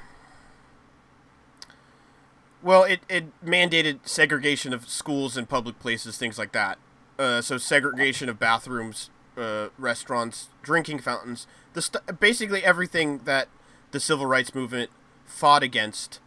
Well, 2.60 2.82
it, 2.82 3.00
it 3.08 3.26
mandated 3.44 4.00
segregation 4.02 4.74
of 4.74 4.88
schools 4.88 5.36
and 5.36 5.48
public 5.48 5.78
places, 5.78 6.18
things 6.18 6.38
like 6.38 6.50
that. 6.52 6.78
Uh, 7.16 7.40
so 7.40 7.56
segregation 7.56 8.28
of 8.28 8.40
bathrooms, 8.40 9.10
uh, 9.36 9.68
restaurants, 9.78 10.48
drinking 10.62 10.98
fountains, 10.98 11.46
the 11.74 11.82
st- 11.82 12.18
basically 12.18 12.64
everything 12.64 13.18
that 13.24 13.48
the 13.92 14.00
civil 14.00 14.26
rights 14.26 14.54
movement 14.54 14.90
fought 15.24 15.62
against 15.62 16.18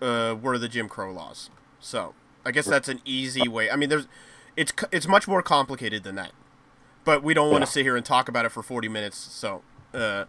uh, 0.00 0.34
were 0.40 0.56
the 0.56 0.68
Jim 0.68 0.88
Crow 0.88 1.12
laws. 1.12 1.50
So 1.86 2.14
I 2.44 2.50
guess 2.50 2.66
that's 2.66 2.88
an 2.88 3.00
easy 3.04 3.48
way. 3.48 3.70
I 3.70 3.76
mean, 3.76 3.88
there's 3.88 4.06
it's 4.56 4.72
it's 4.92 5.06
much 5.08 5.28
more 5.28 5.42
complicated 5.42 6.02
than 6.04 6.16
that, 6.16 6.32
but 7.04 7.22
we 7.22 7.34
don't 7.34 7.50
want 7.50 7.62
to 7.62 7.66
Yeah. 7.66 7.72
sit 7.72 7.82
here 7.84 7.96
and 7.96 8.04
talk 8.04 8.28
about 8.28 8.44
it 8.44 8.50
for 8.50 8.62
40 8.62 8.88
minutes. 8.88 9.16
So 9.18 9.62
uh, 9.94 10.24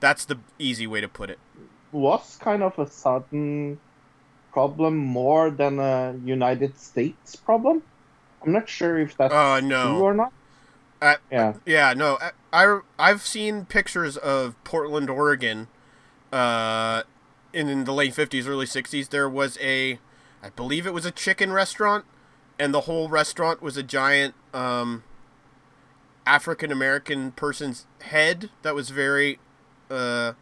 that's 0.00 0.24
the 0.24 0.38
easy 0.58 0.86
way 0.86 1.00
to 1.00 1.08
put 1.08 1.30
it. 1.30 1.38
Was 1.92 2.36
kind 2.40 2.62
of 2.62 2.78
a 2.78 2.88
sudden 2.88 3.78
problem 4.52 4.96
more 4.96 5.50
than 5.50 5.78
a 5.78 6.14
United 6.24 6.78
States 6.78 7.36
problem? 7.36 7.82
I'm 8.42 8.52
not 8.52 8.68
sure 8.68 8.98
if 8.98 9.16
that's 9.16 9.32
Uh, 9.32 9.60
no. 9.60 9.96
true 9.96 10.02
or 10.02 10.14
not. 10.14 10.32
Uh, 11.00 11.16
Yeah. 11.30 11.54
Yeah, 11.66 11.94
no, 11.94 12.18
I, 12.20 12.30
I 12.52 12.80
I've 12.98 13.22
seen 13.22 13.66
pictures 13.66 14.16
of 14.16 14.62
Portland, 14.64 15.10
Oregon, 15.10 15.68
uh, 16.32 17.02
in, 17.52 17.68
in 17.68 17.84
the 17.84 17.92
late 17.92 18.14
fifties, 18.14 18.46
early 18.48 18.66
sixties. 18.66 19.08
There 19.08 19.28
was 19.28 19.58
a, 19.60 19.98
I 20.42 20.50
believe 20.50 20.86
it 20.86 20.92
was 20.92 21.06
a 21.06 21.10
chicken 21.10 21.52
restaurant, 21.52 22.04
and 22.58 22.74
the 22.74 22.82
whole 22.82 23.08
restaurant 23.08 23.62
was 23.62 23.76
a 23.76 23.82
giant 23.82 24.34
um, 24.52 25.04
African 26.26 26.70
American 26.70 27.32
person's 27.32 27.86
head 28.02 28.50
that 28.62 28.74
was 28.74 28.90
very 28.90 29.38
uh, 29.90 30.32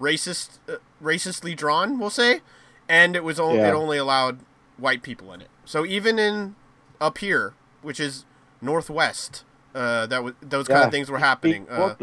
racist, 0.00 0.58
uh, 0.68 0.76
racistly 1.02 1.56
drawn, 1.56 1.98
we'll 1.98 2.10
say, 2.10 2.40
and 2.88 3.14
it 3.14 3.24
was 3.24 3.38
only 3.38 3.58
Yeah. 3.58 3.68
it 3.68 3.74
only 3.74 3.98
allowed 3.98 4.40
white 4.76 5.02
people 5.02 5.32
in 5.32 5.40
it. 5.42 5.48
So 5.64 5.84
even 5.84 6.18
in 6.18 6.54
up 7.00 7.18
here, 7.18 7.54
which 7.82 8.00
is 8.00 8.24
northwest, 8.60 9.44
uh, 9.74 10.06
that 10.06 10.24
was 10.24 10.34
those 10.40 10.66
kind 10.66 10.80
of 10.86 10.90
things 10.90 11.10
were 11.10 11.18
happening. 11.18 11.66
Uh, 11.70 11.94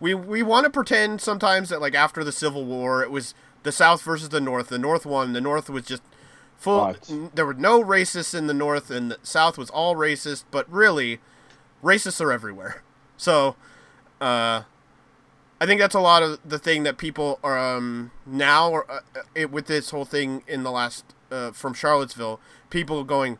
we 0.00 0.14
we 0.14 0.42
want 0.42 0.64
to 0.64 0.70
pretend 0.70 1.20
sometimes 1.20 1.68
that 1.68 1.80
like 1.80 1.94
after 1.94 2.24
the 2.24 2.32
Civil 2.32 2.64
War, 2.64 3.02
it 3.02 3.10
was 3.10 3.34
the 3.62 3.72
South 3.72 4.02
versus 4.02 4.30
the 4.30 4.40
North. 4.40 4.68
The 4.68 4.78
North 4.78 5.04
won. 5.04 5.34
The 5.34 5.40
North 5.40 5.68
was 5.68 5.84
just 5.84 6.02
full. 6.60 6.84
Right. 6.84 7.30
There 7.34 7.46
were 7.46 7.54
no 7.54 7.82
racists 7.82 8.34
in 8.34 8.46
the 8.46 8.54
North, 8.54 8.90
and 8.90 9.10
the 9.10 9.18
South 9.22 9.58
was 9.58 9.70
all 9.70 9.96
racist. 9.96 10.44
But 10.50 10.70
really, 10.70 11.18
racists 11.82 12.20
are 12.20 12.30
everywhere. 12.32 12.82
So, 13.20 13.54
uh, 14.18 14.62
I 15.60 15.66
think 15.66 15.78
that's 15.78 15.94
a 15.94 16.00
lot 16.00 16.22
of 16.22 16.38
the 16.42 16.58
thing 16.58 16.84
that 16.84 16.96
people 16.96 17.38
are 17.44 17.58
um, 17.58 18.12
now 18.24 18.72
are, 18.72 18.90
uh, 18.90 19.00
it, 19.34 19.50
with 19.50 19.66
this 19.66 19.90
whole 19.90 20.06
thing 20.06 20.42
in 20.48 20.62
the 20.62 20.70
last 20.70 21.04
uh, 21.30 21.50
from 21.52 21.74
Charlottesville. 21.74 22.40
People 22.70 23.04
going, 23.04 23.38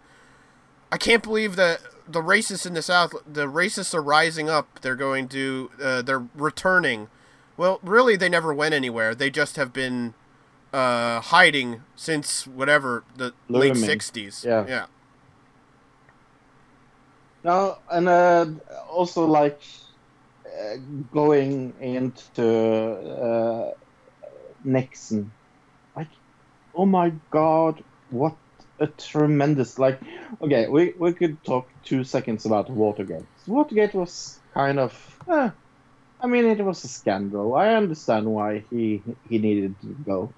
I 0.93 0.99
can't 0.99 1.23
believe 1.23 1.57
that 1.57 1.81
the 2.07 2.21
racists 2.21 2.67
in 2.67 2.75
the 2.75 2.83
South, 2.83 3.15
the 3.27 3.47
racists 3.47 3.95
are 3.95 4.03
rising 4.03 4.51
up. 4.51 4.81
They're 4.81 4.97
going 4.97 5.29
to, 5.29 5.71
uh, 5.83 6.03
they're 6.03 6.27
returning. 6.35 7.09
Well, 7.57 7.81
really, 7.83 8.17
they 8.17 8.29
never 8.29 8.53
went 8.53 8.75
anywhere. 8.75 9.15
They 9.15 9.31
just 9.31 9.57
have 9.57 9.73
been 9.73 10.13
uh, 10.73 11.21
hiding 11.21 11.83
since 11.97 12.47
whatever 12.47 13.05
the 13.17 13.33
late 13.49 13.75
'60s. 13.75 14.45
Yeah. 14.45 14.67
yeah. 14.69 14.87
No, 17.43 17.79
and 17.91 18.09
uh, 18.09 18.47
also 18.91 19.27
like 19.27 19.61
uh, 20.47 20.77
going 21.13 21.73
into 21.81 22.47
uh, 22.47 23.73
Nixon, 24.65 25.31
like, 25.97 26.09
oh 26.75 26.85
my 26.85 27.13
God, 27.31 27.83
what 28.11 28.37
a 28.79 28.87
tremendous 28.87 29.79
like. 29.79 30.01
Okay, 30.43 30.67
we 30.69 30.93
we 30.99 31.13
could 31.13 31.43
talk 31.45 31.67
two 31.85 32.05
seconds 32.05 32.45
about 32.45 32.69
Watergate. 32.71 33.25
Watergate 33.47 33.95
was 33.95 34.39
kind 34.53 34.79
of, 34.79 34.93
eh, 35.29 35.51
I 36.21 36.27
mean, 36.27 36.45
it 36.45 36.63
was 36.63 36.85
a 36.85 36.89
scandal. 36.89 37.55
I 37.55 37.75
understand 37.75 38.27
why 38.27 38.65
he 38.71 39.03
he 39.29 39.39
needed 39.39 39.81
to 39.81 39.97
go, 40.05 40.33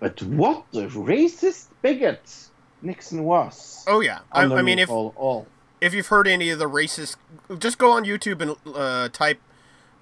but 0.00 0.20
what 0.22 0.64
a 0.72 0.88
racist 0.88 1.68
bigot 1.82 2.48
Nixon 2.82 3.24
was. 3.24 3.84
Oh 3.86 4.00
yeah. 4.00 4.20
I, 4.32 4.44
I 4.44 4.62
mean, 4.62 4.78
if 4.78 4.90
all, 4.90 5.14
all. 5.16 5.46
if 5.80 5.94
you've 5.94 6.08
heard 6.08 6.26
any 6.26 6.50
of 6.50 6.58
the 6.58 6.68
racist, 6.68 7.16
just 7.58 7.78
go 7.78 7.92
on 7.92 8.04
YouTube 8.04 8.40
and 8.40 8.56
uh, 8.74 9.08
type 9.10 9.40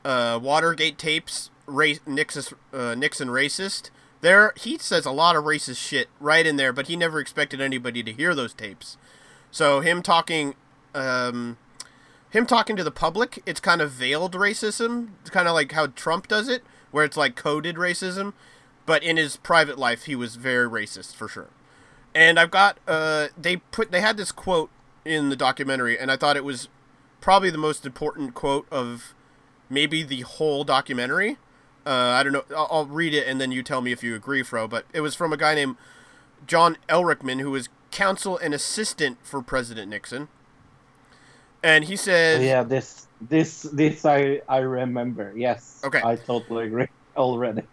uh, 0.04 0.38
Watergate 0.42 0.96
tapes. 0.96 1.50
Race, 1.68 2.00
Nixon, 2.06 2.56
uh, 2.72 2.94
Nixon 2.94 3.28
racist. 3.28 3.90
There, 4.20 4.52
he 4.56 4.78
says 4.78 5.04
a 5.06 5.10
lot 5.10 5.36
of 5.36 5.44
racist 5.44 5.76
shit 5.76 6.08
right 6.18 6.46
in 6.46 6.56
there, 6.56 6.72
but 6.72 6.88
he 6.88 6.96
never 6.96 7.20
expected 7.20 7.60
anybody 7.60 8.02
to 8.02 8.12
hear 8.12 8.34
those 8.34 8.54
tapes. 8.54 8.96
So 9.50 9.80
him 9.80 10.02
talking, 10.02 10.54
um, 10.94 11.58
him 12.30 12.46
talking 12.46 12.74
to 12.76 12.84
the 12.84 12.90
public, 12.90 13.42
it's 13.46 13.60
kind 13.60 13.80
of 13.80 13.92
veiled 13.92 14.32
racism. 14.32 15.10
It's 15.20 15.30
kind 15.30 15.46
of 15.46 15.54
like 15.54 15.72
how 15.72 15.88
Trump 15.88 16.26
does 16.26 16.48
it, 16.48 16.62
where 16.90 17.04
it's 17.04 17.16
like 17.16 17.36
coded 17.36 17.76
racism. 17.76 18.32
But 18.88 19.02
in 19.02 19.18
his 19.18 19.36
private 19.36 19.78
life, 19.78 20.04
he 20.04 20.16
was 20.16 20.36
very 20.36 20.66
racist 20.66 21.14
for 21.14 21.28
sure. 21.28 21.48
And 22.14 22.40
I've 22.40 22.50
got 22.50 22.78
uh, 22.88 23.28
they 23.36 23.56
put 23.56 23.90
they 23.90 24.00
had 24.00 24.16
this 24.16 24.32
quote 24.32 24.70
in 25.04 25.28
the 25.28 25.36
documentary, 25.36 25.98
and 25.98 26.10
I 26.10 26.16
thought 26.16 26.38
it 26.38 26.44
was 26.44 26.70
probably 27.20 27.50
the 27.50 27.58
most 27.58 27.84
important 27.84 28.32
quote 28.32 28.66
of 28.70 29.12
maybe 29.68 30.02
the 30.02 30.22
whole 30.22 30.64
documentary. 30.64 31.36
Uh, 31.84 31.90
I 31.90 32.22
don't 32.22 32.32
know. 32.32 32.44
I'll, 32.56 32.68
I'll 32.70 32.86
read 32.86 33.12
it, 33.12 33.28
and 33.28 33.38
then 33.38 33.52
you 33.52 33.62
tell 33.62 33.82
me 33.82 33.92
if 33.92 34.02
you 34.02 34.14
agree, 34.14 34.42
Fro. 34.42 34.66
But 34.66 34.86
it 34.94 35.02
was 35.02 35.14
from 35.14 35.34
a 35.34 35.36
guy 35.36 35.54
named 35.54 35.76
John 36.46 36.78
Ehrlichman, 36.88 37.42
who 37.42 37.50
was 37.50 37.68
counsel 37.90 38.38
and 38.38 38.54
assistant 38.54 39.18
for 39.22 39.42
President 39.42 39.90
Nixon. 39.90 40.28
And 41.62 41.84
he 41.84 41.94
said, 41.94 42.42
yeah, 42.42 42.62
this 42.62 43.06
this 43.20 43.64
this 43.64 44.06
I 44.06 44.40
I 44.48 44.60
remember. 44.60 45.34
Yes. 45.36 45.82
Okay. 45.84 46.00
I 46.02 46.16
totally 46.16 46.68
agree 46.68 46.88
already. 47.18 47.64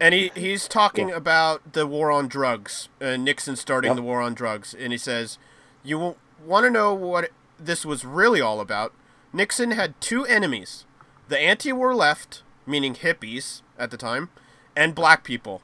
And 0.00 0.14
he, 0.14 0.30
he's 0.34 0.68
talking 0.68 1.10
about 1.10 1.72
the 1.72 1.86
war 1.86 2.10
on 2.10 2.28
drugs, 2.28 2.88
uh, 3.00 3.16
Nixon 3.16 3.56
starting 3.56 3.90
Yep. 3.90 3.96
the 3.96 4.02
war 4.02 4.20
on 4.20 4.34
drugs, 4.34 4.74
and 4.74 4.92
he 4.92 4.98
says, 4.98 5.38
"You 5.82 6.16
want 6.44 6.64
to 6.64 6.70
know 6.70 6.94
what 6.94 7.30
this 7.58 7.84
was 7.84 8.04
really 8.04 8.40
all 8.40 8.60
about? 8.60 8.92
Nixon 9.32 9.72
had 9.72 10.00
two 10.00 10.24
enemies: 10.26 10.84
the 11.28 11.38
anti-war 11.38 11.94
left, 11.94 12.42
meaning 12.66 12.94
hippies 12.94 13.62
at 13.78 13.90
the 13.90 13.96
time, 13.96 14.30
and 14.76 14.94
black 14.94 15.24
people. 15.24 15.62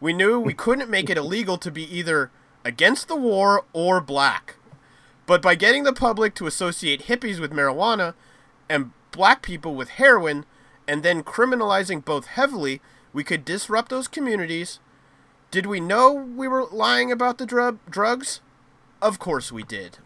We 0.00 0.12
knew 0.12 0.38
we 0.38 0.54
couldn't 0.64 0.90
make 0.90 1.10
it 1.10 1.18
illegal 1.18 1.58
to 1.58 1.70
be 1.70 1.84
either 1.84 2.30
against 2.64 3.08
the 3.08 3.16
war 3.16 3.64
or 3.72 4.00
black, 4.00 4.56
but 5.26 5.42
by 5.42 5.54
getting 5.54 5.84
the 5.84 5.92
public 5.92 6.34
to 6.36 6.46
associate 6.46 7.04
hippies 7.06 7.40
with 7.40 7.52
marijuana 7.52 8.14
and 8.68 8.92
black 9.10 9.42
people 9.42 9.74
with 9.74 9.90
heroin, 9.90 10.46
and 10.86 11.02
then 11.02 11.22
criminalizing 11.24 12.04
both 12.04 12.26
heavily." 12.26 12.80
We 13.12 13.24
could 13.24 13.44
disrupt 13.44 13.90
those 13.90 14.08
communities. 14.08 14.78
Did 15.50 15.66
we 15.66 15.80
know 15.80 16.12
we 16.12 16.48
were 16.48 16.64
lying 16.64 17.12
about 17.12 17.38
the 17.38 17.46
drug 17.46 17.78
drugs? 17.88 18.40
Of 19.02 19.18
course 19.18 19.52
we 19.52 19.62
did. 19.62 19.98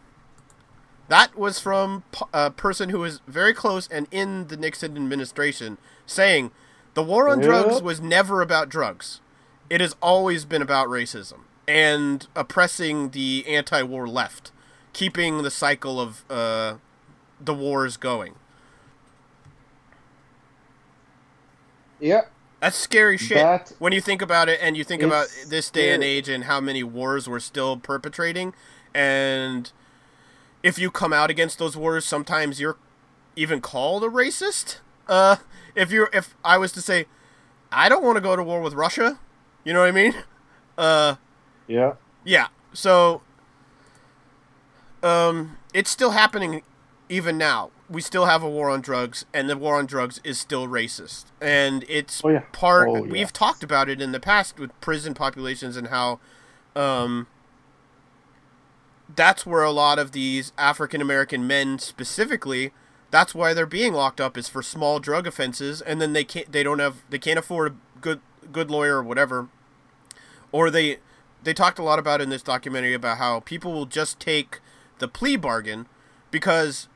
That 1.09 1.37
was 1.37 1.61
from 1.61 2.03
a 2.33 2.51
person 2.51 2.89
who 2.89 2.99
was 2.99 3.20
very 3.28 3.55
close 3.55 3.87
and 3.89 4.09
in 4.11 4.49
the 4.49 4.57
Nixon 4.57 4.97
administration 4.97 5.78
saying 6.05 6.51
the 6.95 7.03
war 7.03 7.28
on 7.28 7.41
drugs 7.41 7.81
was 7.81 8.01
never 8.01 8.41
about 8.41 8.69
drugs. 8.69 9.20
It 9.70 9.81
has 9.81 9.95
always 10.03 10.45
been 10.45 10.62
about 10.62 10.89
racism 10.89 11.41
and 11.69 12.27
oppressing 12.35 13.11
the 13.11 13.45
anti 13.47 13.83
war 13.83 14.09
left, 14.09 14.51
keeping 14.93 15.43
the 15.43 15.51
cycle 15.51 16.01
of 16.01 16.24
uh, 16.31 16.77
the 17.41 17.55
wars 17.55 17.97
going. 17.97 18.35
Yeah. 22.01 22.23
That's 22.66 22.78
scary 22.78 23.16
shit. 23.16 23.36
That 23.38 23.72
when 23.78 23.93
you 23.93 24.01
think 24.01 24.20
about 24.20 24.48
it, 24.48 24.59
and 24.60 24.76
you 24.76 24.82
think 24.82 25.01
about 25.01 25.28
this 25.47 25.70
day 25.70 25.94
and 25.94 26.02
age 26.02 26.28
and 26.28 26.43
how 26.44 26.60
many 26.60 26.82
wars 26.82 27.28
we're 27.28 27.38
still 27.38 27.76
perpetrating, 27.76 28.55
and 28.93 29.70
if 30.64 30.76
you 30.76 30.90
come 30.90 31.12
out 31.12 31.30
against 31.30 31.60
those 31.60 31.76
wars, 31.76 32.05
sometimes 32.05 32.60
you're 32.60 32.76
even 33.36 33.60
called 33.60 34.02
a 34.02 34.09
racist. 34.09 34.78
Uh, 35.06 35.36
if 35.76 35.93
you 35.93 36.09
if 36.12 36.34
I 36.44 36.59
was 36.59 36.72
to 36.72 36.82
say, 36.82 37.06
I 37.70 37.88
don't 37.88 38.02
want 38.02 38.16
to 38.16 38.20
go 38.20 38.34
to 38.34 38.43
war 38.43 38.60
with 38.60 38.74
Russia, 38.74 39.20
you 39.62 39.72
know 39.72 39.78
what 39.78 39.88
I 39.88 39.93
mean? 39.93 40.14
Uh, 40.76 41.14
yeah. 41.68 41.93
yeah. 42.24 42.48
So, 42.72 43.22
um, 45.05 45.56
it's 45.72 45.90
still 45.90 46.10
happening 46.10 46.62
even 47.09 47.38
now. 47.38 47.70
We 47.89 48.01
still 48.01 48.27
have 48.27 48.43
a 48.43 48.49
war 48.49 48.69
on 48.71 48.81
drugs, 48.81 49.27
and 49.33 49.49
the 49.49 49.57
war 49.57 49.77
on 49.77 49.87
drugs 49.87 50.21
is 50.25 50.39
still 50.39 50.67
racist. 50.67 51.27
And 51.41 51.85
it's 51.89 52.21
Oh, 52.25 52.31
yeah. 52.31 52.43
part. 52.53 52.89
Oh, 52.89 53.03
We've 53.03 53.33
talked 53.33 53.63
about 53.63 53.89
it 53.89 54.01
in 54.01 54.13
the 54.13 54.19
past 54.21 54.59
with 54.59 54.79
prison 54.81 55.15
populations 55.15 55.77
and 55.77 55.89
how, 55.89 56.19
um, 56.75 57.29
that's 59.15 59.47
where 59.47 59.63
a 59.63 59.71
lot 59.71 59.99
of 60.01 60.13
these 60.13 60.53
African 60.59 61.01
American 61.01 61.47
men 61.47 61.79
specifically. 61.79 62.73
That's 63.13 63.35
why 63.37 63.55
they're 63.55 63.67
being 63.67 63.93
locked 63.93 64.21
up 64.21 64.37
is 64.37 64.49
for 64.49 64.63
small 64.63 64.99
drug 64.99 65.27
offenses, 65.29 65.81
and 65.81 66.01
then 66.01 66.13
they 66.13 66.25
can't. 66.25 66.51
They 66.51 66.65
don't 66.65 66.81
have. 66.81 67.05
They 67.09 67.21
can't 67.21 67.39
afford 67.39 67.73
a 67.73 67.77
good 68.01 68.21
good 68.53 68.71
lawyer 68.71 68.99
or 68.99 69.03
whatever 69.03 69.49
or 70.53 70.71
they 70.71 70.99
they 71.43 71.53
talked 71.53 71.79
a 71.79 71.83
lot 71.83 71.99
about 71.99 72.21
in 72.21 72.31
this 72.31 72.43
documentary 72.43 72.95
about 72.95 73.19
how 73.19 73.41
people 73.41 73.73
will 73.73 73.87
just 73.87 74.19
take 74.19 74.61
the 74.99 75.09
plea 75.09 75.37
bargain 75.37 75.87
because 76.31 76.89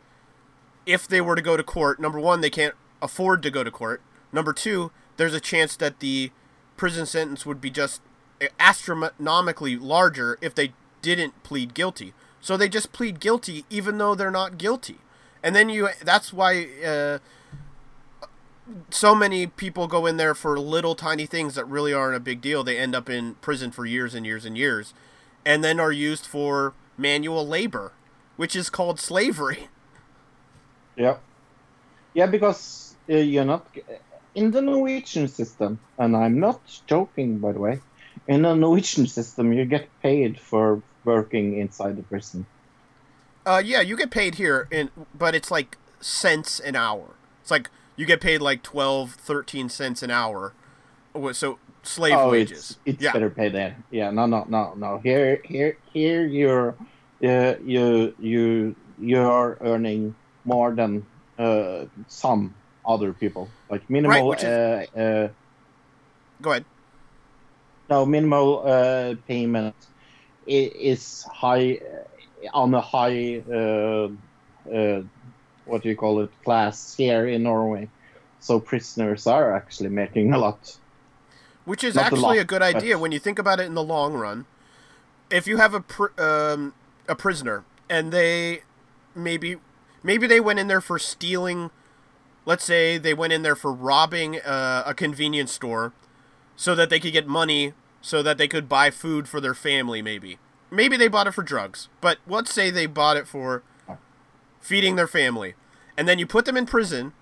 if 0.92 1.06
they 1.06 1.20
were 1.20 1.36
to 1.36 1.42
go 1.42 1.56
to 1.56 1.62
court, 1.62 2.00
number 2.00 2.18
one, 2.18 2.40
they 2.40 2.50
can't 2.50 2.74
afford 3.02 3.42
to 3.42 3.50
go 3.50 3.64
to 3.64 3.70
court. 3.70 4.02
Number 4.32 4.52
two, 4.52 4.90
there's 5.16 5.34
a 5.34 5.40
chance 5.40 5.76
that 5.76 6.00
the 6.00 6.30
prison 6.76 7.06
sentence 7.06 7.44
would 7.44 7.60
be 7.60 7.70
just 7.70 8.00
astronomically 8.58 9.76
larger 9.76 10.38
if 10.40 10.54
they 10.54 10.72
didn't 11.02 11.42
plead 11.42 11.74
guilty. 11.74 12.14
So 12.40 12.56
they 12.56 12.68
just 12.68 12.92
plead 12.92 13.20
guilty 13.20 13.64
even 13.68 13.98
though 13.98 14.14
they're 14.14 14.30
not 14.30 14.58
guilty. 14.58 14.98
And 15.42 15.54
then 15.54 15.68
you 15.68 15.88
that's 16.02 16.32
why 16.32 16.66
uh, 16.84 17.18
so 18.90 19.14
many 19.14 19.46
people 19.46 19.86
go 19.86 20.06
in 20.06 20.16
there 20.16 20.34
for 20.34 20.58
little 20.58 20.94
tiny 20.94 21.26
things 21.26 21.54
that 21.54 21.66
really 21.66 21.92
aren't 21.92 22.16
a 22.16 22.20
big 22.20 22.40
deal. 22.40 22.62
They 22.62 22.78
end 22.78 22.94
up 22.94 23.08
in 23.08 23.34
prison 23.36 23.70
for 23.70 23.86
years 23.86 24.14
and 24.14 24.24
years 24.24 24.44
and 24.44 24.56
years, 24.56 24.94
and 25.44 25.64
then 25.64 25.80
are 25.80 25.92
used 25.92 26.26
for 26.26 26.74
manual 26.96 27.46
labor, 27.46 27.92
which 28.36 28.54
is 28.54 28.70
called 28.70 29.00
slavery. 29.00 29.68
Yeah. 31.00 31.16
Yeah, 32.12 32.26
because 32.26 32.94
uh, 33.08 33.16
you're 33.16 33.46
not 33.46 33.66
in 34.34 34.50
the 34.50 34.60
Norwegian 34.60 35.28
system, 35.28 35.80
and 35.98 36.14
I'm 36.14 36.38
not 36.38 36.60
joking, 36.86 37.38
by 37.38 37.52
the 37.52 37.60
way. 37.60 37.80
In 38.28 38.42
the 38.42 38.54
Norwegian 38.54 39.06
system, 39.06 39.52
you 39.52 39.64
get 39.64 39.88
paid 40.02 40.38
for 40.38 40.82
working 41.04 41.58
inside 41.58 41.96
the 41.96 42.02
prison. 42.02 42.44
Uh, 43.46 43.62
yeah, 43.64 43.80
you 43.80 43.96
get 43.96 44.10
paid 44.10 44.34
here, 44.34 44.68
in, 44.70 44.90
but 45.14 45.34
it's 45.34 45.50
like 45.50 45.78
cents 46.00 46.60
an 46.60 46.76
hour. 46.76 47.14
It's 47.40 47.50
like 47.50 47.70
you 47.96 48.04
get 48.04 48.20
paid 48.20 48.42
like 48.42 48.62
12, 48.62 49.12
13 49.14 49.70
cents 49.70 50.02
an 50.02 50.10
hour. 50.10 50.52
So 51.32 51.58
slave 51.82 52.14
oh, 52.14 52.30
wages. 52.30 52.58
it's 52.58 52.78
it's 52.84 53.02
yeah. 53.02 53.12
better 53.12 53.30
paid 53.30 53.52
there. 53.52 53.76
Yeah, 53.90 54.10
no, 54.10 54.26
no, 54.26 54.44
no, 54.48 54.74
no. 54.74 54.98
Here, 54.98 55.40
here, 55.44 55.78
here, 55.94 56.26
you're, 56.26 56.74
uh, 57.24 57.54
you, 57.64 58.14
you, 58.18 58.76
you 59.00 59.18
are 59.18 59.56
earning 59.62 60.14
more 60.44 60.74
than 60.74 61.04
uh, 61.38 61.84
some 62.08 62.54
other 62.86 63.12
people. 63.12 63.48
Like 63.68 63.88
minimal. 63.90 64.28
which 64.28 64.42
is- 64.42 64.44
uh, 64.96 64.98
uh, 64.98 65.28
Go 66.42 66.50
ahead. 66.50 66.64
No, 67.90 68.06
minimal 68.06 68.62
uh, 68.66 69.14
payment 69.26 69.74
is 70.46 71.22
high 71.24 71.78
uh, 71.78 72.48
on 72.56 72.72
a 72.74 72.80
high 72.80 73.42
uh, 73.52 74.08
uh, 74.72 75.02
what 75.66 75.82
do 75.82 75.88
you 75.88 75.96
call 75.96 76.20
it 76.20 76.30
class 76.44 76.94
here 76.94 77.26
in 77.26 77.42
Norway. 77.42 77.88
So 78.40 78.58
prisoners 78.60 79.26
are 79.26 79.52
actually 79.54 79.90
making 79.90 80.32
a 80.32 80.38
lot. 80.38 80.78
Which 81.66 81.84
is 81.84 81.94
Not 81.94 82.02
a 82.02 82.06
actually 82.06 82.20
lot, 82.22 82.38
a 82.38 82.44
good 82.44 82.62
idea 82.62 82.94
but- 82.94 83.02
when 83.02 83.12
you 83.12 83.18
think 83.18 83.38
about 83.38 83.60
it 83.60 83.66
in 83.66 83.74
the 83.74 83.82
long 83.84 84.14
run. 84.14 84.46
If 85.30 85.46
you 85.46 85.58
have 85.58 85.74
a 85.74 85.80
pr- 85.80 86.18
um, 86.18 86.72
a 87.08 87.14
prisoner 87.14 87.64
and 87.88 88.12
they 88.12 88.62
maybe 89.14 89.56
maybe 90.02 90.26
they 90.26 90.40
went 90.40 90.58
in 90.58 90.68
there 90.68 90.80
for 90.80 90.98
stealing, 90.98 91.70
let's 92.44 92.64
say 92.64 92.98
they 92.98 93.14
went 93.14 93.32
in 93.32 93.42
there 93.42 93.56
for 93.56 93.72
robbing 93.72 94.40
uh, 94.40 94.82
a 94.86 94.94
convenience 94.94 95.52
store, 95.52 95.92
so 96.56 96.74
that 96.74 96.90
they 96.90 97.00
could 97.00 97.12
get 97.12 97.26
money 97.26 97.74
so 98.02 98.22
that 98.22 98.38
they 98.38 98.48
could 98.48 98.68
buy 98.68 98.90
food 98.90 99.28
for 99.28 99.40
their 99.40 99.54
family. 99.54 100.02
Maybe 100.02 100.38
maybe 100.70 100.96
they 100.96 101.08
bought 101.08 101.26
it 101.26 101.34
for 101.34 101.42
drugs, 101.42 101.88
but 102.00 102.18
let's 102.26 102.52
say 102.52 102.70
they 102.70 102.86
bought 102.86 103.16
it 103.16 103.28
for 103.28 103.62
feeding 104.60 104.96
their 104.96 105.08
family, 105.08 105.54
and 105.96 106.08
then 106.08 106.18
you 106.18 106.26
put 106.26 106.44
them 106.44 106.56
in 106.56 106.66
prison. 106.66 107.12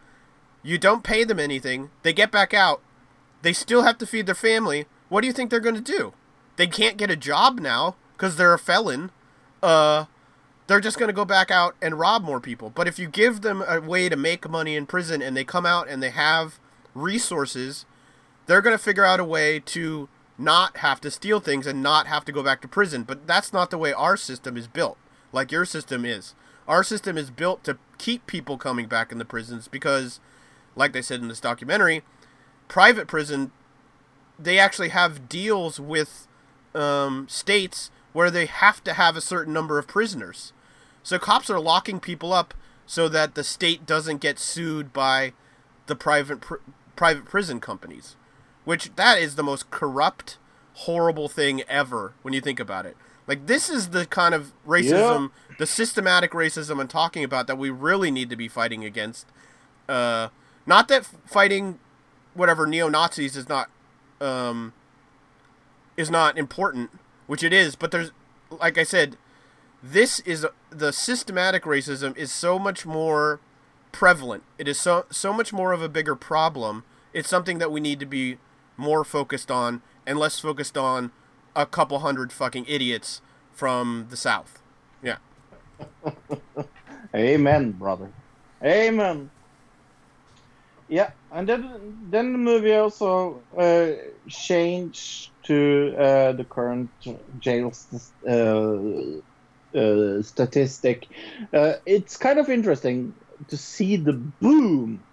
You 0.62 0.76
don't 0.76 1.04
pay 1.04 1.24
them 1.24 1.38
anything. 1.38 1.90
They 2.02 2.12
get 2.12 2.32
back 2.32 2.52
out 2.52 2.82
they 3.42 3.52
still 3.52 3.82
have 3.82 3.98
to 3.98 4.06
feed 4.06 4.26
their 4.26 4.34
family. 4.34 4.86
What 5.08 5.20
do 5.20 5.26
you 5.26 5.32
think 5.32 5.50
they're 5.50 5.60
going 5.60 5.74
to 5.74 5.80
do? 5.80 6.12
They 6.56 6.66
can't 6.66 6.96
get 6.96 7.10
a 7.10 7.16
job 7.16 7.60
now 7.60 7.96
because 8.16 8.36
they're 8.36 8.54
a 8.54 8.58
felon. 8.58 9.10
Uh, 9.62 10.06
they're 10.68 10.80
just 10.80 10.98
going 10.98 11.08
to 11.08 11.14
go 11.14 11.24
back 11.24 11.50
out 11.50 11.74
and 11.82 11.98
rob 11.98 12.22
more 12.22 12.40
people. 12.40 12.70
But 12.70 12.86
if 12.86 12.98
you 12.98 13.08
give 13.08 13.40
them 13.40 13.64
a 13.66 13.80
way 13.80 14.08
to 14.08 14.16
make 14.16 14.48
money 14.48 14.76
in 14.76 14.86
prison 14.86 15.20
and 15.20 15.36
they 15.36 15.42
come 15.42 15.66
out 15.66 15.88
and 15.88 16.02
they 16.02 16.10
have 16.10 16.60
resources, 16.94 17.86
they're 18.46 18.60
going 18.60 18.76
to 18.76 18.82
figure 18.82 19.04
out 19.04 19.18
a 19.18 19.24
way 19.24 19.60
to 19.60 20.08
not 20.36 20.76
have 20.78 21.00
to 21.00 21.10
steal 21.10 21.40
things 21.40 21.66
and 21.66 21.82
not 21.82 22.06
have 22.06 22.24
to 22.26 22.32
go 22.32 22.42
back 22.42 22.60
to 22.60 22.68
prison. 22.68 23.02
But 23.02 23.26
that's 23.26 23.52
not 23.52 23.70
the 23.70 23.78
way 23.78 23.94
our 23.94 24.16
system 24.16 24.58
is 24.58 24.68
built, 24.68 24.98
like 25.32 25.50
your 25.50 25.64
system 25.64 26.04
is. 26.04 26.34
Our 26.68 26.84
system 26.84 27.16
is 27.16 27.30
built 27.30 27.64
to 27.64 27.78
keep 27.96 28.26
people 28.26 28.58
coming 28.58 28.86
back 28.86 29.10
in 29.10 29.16
the 29.16 29.24
prisons 29.24 29.68
because, 29.68 30.20
like 30.76 30.92
they 30.92 31.00
said 31.00 31.22
in 31.22 31.28
this 31.28 31.40
documentary, 31.40 32.02
private 32.68 33.08
prison, 33.08 33.52
they 34.38 34.58
actually 34.58 34.90
have 34.90 35.30
deals 35.30 35.80
with 35.80 36.28
um, 36.74 37.26
states 37.26 37.90
where 38.12 38.30
they 38.30 38.44
have 38.44 38.84
to 38.84 38.92
have 38.92 39.16
a 39.16 39.22
certain 39.22 39.54
number 39.54 39.78
of 39.78 39.88
prisoners. 39.88 40.52
So 41.02 41.18
cops 41.18 41.50
are 41.50 41.60
locking 41.60 42.00
people 42.00 42.32
up 42.32 42.54
so 42.86 43.08
that 43.08 43.34
the 43.34 43.44
state 43.44 43.86
doesn't 43.86 44.18
get 44.18 44.38
sued 44.38 44.92
by 44.92 45.32
the 45.86 45.96
private 45.96 46.40
pr- 46.40 46.56
private 46.96 47.24
prison 47.24 47.60
companies, 47.60 48.16
which 48.64 48.94
that 48.96 49.18
is 49.18 49.36
the 49.36 49.42
most 49.42 49.70
corrupt, 49.70 50.38
horrible 50.74 51.28
thing 51.28 51.62
ever 51.68 52.14
when 52.22 52.34
you 52.34 52.40
think 52.40 52.60
about 52.60 52.86
it. 52.86 52.96
Like 53.26 53.46
this 53.46 53.68
is 53.68 53.90
the 53.90 54.06
kind 54.06 54.34
of 54.34 54.52
racism, 54.66 55.30
the 55.58 55.66
systematic 55.66 56.32
racism 56.32 56.80
I'm 56.80 56.88
talking 56.88 57.24
about 57.24 57.46
that 57.46 57.58
we 57.58 57.70
really 57.70 58.10
need 58.10 58.30
to 58.30 58.36
be 58.36 58.48
fighting 58.48 58.84
against. 58.84 59.26
Uh, 59.88 60.28
not 60.66 60.88
that 60.88 61.06
fighting 61.26 61.78
whatever 62.34 62.66
neo 62.66 62.88
Nazis 62.88 63.36
is 63.36 63.48
not 63.48 63.70
um, 64.20 64.72
is 65.96 66.10
not 66.10 66.38
important, 66.38 66.90
which 67.26 67.42
it 67.42 67.52
is. 67.52 67.76
But 67.76 67.90
there's, 67.90 68.12
like 68.50 68.78
I 68.78 68.84
said, 68.84 69.16
this 69.82 70.20
is 70.20 70.46
the 70.70 70.92
systematic 70.92 71.62
racism 71.64 72.16
is 72.16 72.32
so 72.32 72.58
much 72.58 72.84
more 72.84 73.40
prevalent. 73.92 74.42
It 74.58 74.68
is 74.68 74.78
so 74.78 75.06
so 75.10 75.32
much 75.32 75.52
more 75.52 75.72
of 75.72 75.82
a 75.82 75.88
bigger 75.88 76.16
problem. 76.16 76.84
It's 77.12 77.28
something 77.28 77.58
that 77.58 77.70
we 77.70 77.80
need 77.80 78.00
to 78.00 78.06
be 78.06 78.38
more 78.76 79.04
focused 79.04 79.50
on 79.50 79.82
and 80.06 80.18
less 80.18 80.40
focused 80.40 80.76
on 80.76 81.12
a 81.54 81.66
couple 81.66 81.98
hundred 82.00 82.32
fucking 82.32 82.64
idiots 82.68 83.20
from 83.52 84.06
the 84.10 84.16
south. 84.16 84.62
Yeah. 85.02 85.16
Amen, 87.14 87.72
brother. 87.72 88.10
Amen. 88.62 89.30
Yeah, 90.88 91.10
and 91.30 91.48
then 91.48 91.98
then 92.10 92.32
the 92.32 92.38
movie 92.38 92.74
also 92.74 93.42
uh, 93.56 93.90
changed 94.28 95.30
to 95.44 95.94
uh, 95.98 96.32
the 96.32 96.44
current 96.44 96.90
jail 97.40 97.72
uh, 98.26 99.20
uh, 99.74 100.22
statistic. 100.22 101.08
Uh, 101.52 101.74
it's 101.86 102.16
kind 102.16 102.38
of 102.38 102.48
interesting 102.48 103.14
to 103.48 103.56
see 103.56 103.96
the 103.96 104.12
boom 104.12 105.04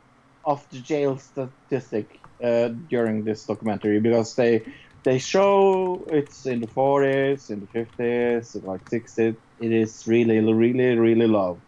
of 0.45 0.67
the 0.69 0.81
jail 0.81 1.17
statistic 1.17 2.21
uh, 2.43 2.69
during 2.87 3.23
this 3.23 3.45
documentary 3.45 3.99
because 3.99 4.35
they 4.35 4.65
they 5.03 5.19
show 5.19 6.07
it's 6.11 6.45
in 6.45 6.61
the 6.61 6.67
40s, 6.67 7.49
in 7.49 7.59
the 7.61 7.67
50s, 7.67 8.55
like 8.63 8.87
60s. 8.87 9.37
It 9.59 9.71
is 9.71 10.03
really, 10.07 10.39
really, 10.39 10.97
really 10.97 11.27
low. 11.27 11.63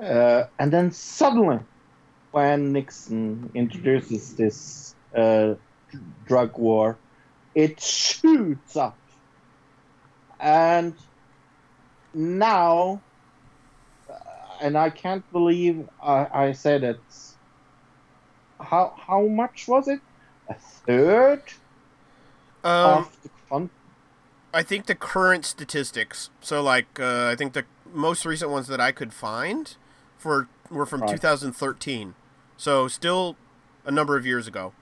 Uh, 0.00 0.44
and 0.58 0.72
then 0.72 0.90
suddenly, 0.92 1.60
when 2.30 2.72
Nixon 2.72 3.50
introduces 3.54 4.36
this 4.36 4.96
uh, 5.16 5.54
drug 6.24 6.58
war, 6.58 7.02
it 7.54 7.80
shoots 7.80 8.76
up. 8.76 9.00
And 10.40 10.98
now, 12.14 13.04
uh, 14.08 14.14
and 14.60 14.76
I 14.76 14.90
can't 14.90 15.24
believe 15.30 15.88
I, 16.02 16.26
I 16.32 16.52
said 16.52 16.84
it. 16.84 17.02
How 18.60 18.96
how 19.06 19.28
much 19.28 19.66
was 19.68 19.86
it? 19.88 20.00
a 20.48 20.54
third 20.86 21.42
Um, 22.64 23.06
of 23.06 23.16
the 23.22 23.30
con- 23.48 23.70
I 24.52 24.62
think 24.62 24.86
the 24.86 24.94
current 24.94 25.44
statistics. 25.44 26.30
So, 26.40 26.62
like, 26.62 26.98
uh, 27.00 27.28
I 27.32 27.36
think 27.36 27.52
the 27.52 27.64
most 27.92 28.24
recent 28.24 28.50
ones 28.50 28.68
that 28.68 28.80
I 28.80 28.92
could 28.92 29.12
find 29.12 29.76
for 30.16 30.48
were 30.70 30.86
from 30.86 31.02
Right. 31.02 31.20
2013. 31.52 32.14
So, 32.56 32.88
still 32.88 33.36
a 33.84 33.90
number 33.90 34.16
of 34.16 34.24
years 34.24 34.46
ago. 34.46 34.72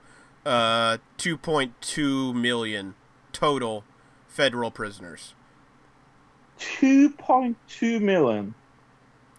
Uh, 0.45 0.99
2.2 1.19 2.35
million 2.35 2.95
total 3.33 3.85
federal 4.29 4.71
prisoners. 4.71 5.35
2.2 6.59 8.01
million. 8.01 8.55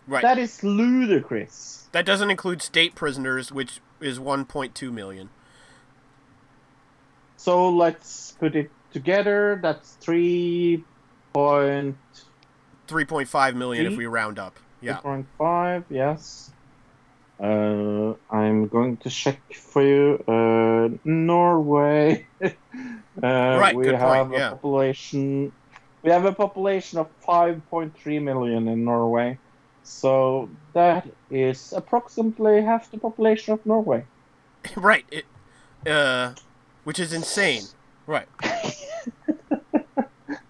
Right. 0.08 0.22
That 0.22 0.38
is 0.38 0.64
ludicrous. 0.64 1.88
That 1.94 2.06
doesn't 2.06 2.30
include 2.30 2.62
state 2.62 2.96
prisoners, 2.96 3.52
which 3.52 3.80
is 4.02 4.20
1.2 4.20 4.92
million. 4.92 5.30
So 7.38 7.70
let's 7.70 8.34
put 8.34 8.56
it 8.56 8.70
together. 8.92 9.60
That's 9.62 9.94
3 10.02 10.84
point 11.34 11.98
3.5 12.88 13.56
million 13.56 13.86
if 13.86 13.98
we 13.98 14.06
round 14.06 14.40
up. 14.40 14.58
Yeah. 14.82 15.00
3.5, 15.02 15.86
yes. 15.90 16.52
Uh, 17.40 18.14
I'm 18.30 18.68
going 18.68 18.98
to 18.98 19.10
check 19.10 19.40
for 19.54 19.82
you. 19.82 20.24
Uh, 20.28 20.98
Norway. 21.04 22.28
uh, 22.44 22.50
Right, 23.22 23.76
we 23.76 23.88
have 23.88 24.00
point, 24.00 24.36
a 24.36 24.38
yeah. 24.38 24.50
population. 24.52 25.52
We 26.04 26.12
have 26.12 26.26
a 26.26 26.34
population 26.34 27.00
of 27.00 27.08
5.3 27.28 28.22
million 28.22 28.68
in 28.68 28.84
Norway. 28.84 29.40
So 29.84 30.50
that 30.74 31.08
is 31.32 31.74
approximately 31.74 32.62
half 32.62 32.92
the 32.92 32.98
population 32.98 33.54
of 33.54 33.66
Norway. 33.66 34.06
right. 34.76 35.06
It, 35.12 35.26
uh, 35.90 36.34
which 36.84 37.00
is 37.00 37.14
insane. 37.14 37.64
Right. 38.06 38.28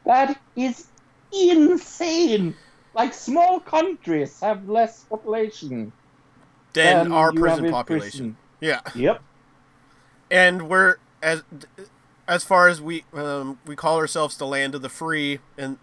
That 0.05 0.39
is 0.55 0.88
insane. 1.31 2.55
Like 2.93 3.13
small 3.13 3.59
countries 3.59 4.39
have 4.41 4.67
less 4.69 5.03
population 5.05 5.91
Then 6.73 7.05
than 7.05 7.11
our 7.11 7.31
prison 7.31 7.71
population. 7.71 8.35
prison. 8.35 8.38
Yeah. 8.59 8.81
Yep. 8.95 9.21
and 10.30 10.69
we're 10.69 10.97
as 11.21 11.43
as 12.27 12.43
far 12.43 12.67
as 12.67 12.81
we 12.81 13.03
um, 13.13 13.59
we 13.65 13.75
call 13.75 13.97
ourselves 13.97 14.37
the 14.37 14.47
land 14.47 14.75
of 14.75 14.81
the 14.81 14.89
free 14.89 15.39
and 15.57 15.77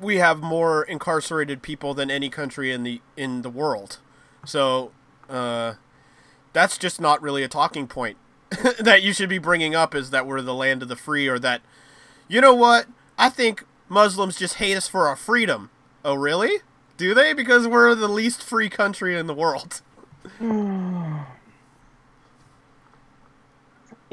we 0.00 0.16
have 0.16 0.42
more 0.42 0.82
incarcerated 0.82 1.62
people 1.62 1.94
than 1.94 2.10
any 2.10 2.28
country 2.28 2.72
in 2.72 2.82
the 2.82 3.00
in 3.16 3.42
the 3.42 3.50
world. 3.50 3.98
So 4.44 4.92
uh, 5.30 5.74
that's 6.52 6.76
just 6.76 7.00
not 7.00 7.22
really 7.22 7.42
a 7.42 7.48
talking 7.48 7.86
point 7.86 8.16
that 8.80 9.02
you 9.02 9.12
should 9.12 9.28
be 9.28 9.38
bringing 9.38 9.74
up 9.74 9.94
is 9.94 10.10
that 10.10 10.26
we're 10.26 10.42
the 10.42 10.54
land 10.54 10.82
of 10.82 10.88
the 10.88 10.96
free 10.96 11.28
or 11.28 11.38
that 11.38 11.62
you 12.28 12.40
know 12.40 12.54
what? 12.54 12.86
I 13.18 13.28
think 13.28 13.64
muslims 13.88 14.38
just 14.38 14.54
hate 14.54 14.76
us 14.76 14.88
for 14.88 15.06
our 15.06 15.16
freedom. 15.16 15.70
Oh 16.04 16.14
really? 16.14 16.58
Do 16.96 17.14
they? 17.14 17.32
Because 17.32 17.66
we're 17.66 17.94
the 17.94 18.08
least 18.08 18.42
free 18.42 18.68
country 18.68 19.16
in 19.16 19.26
the 19.26 19.34
world 19.34 19.80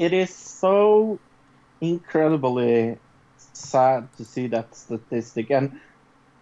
It 0.00 0.14
is 0.14 0.34
so 0.34 1.20
incredibly 1.82 2.98
sad 3.36 4.08
to 4.16 4.24
see 4.24 4.46
that 4.48 4.74
statistic, 4.74 5.50
and 5.50 5.78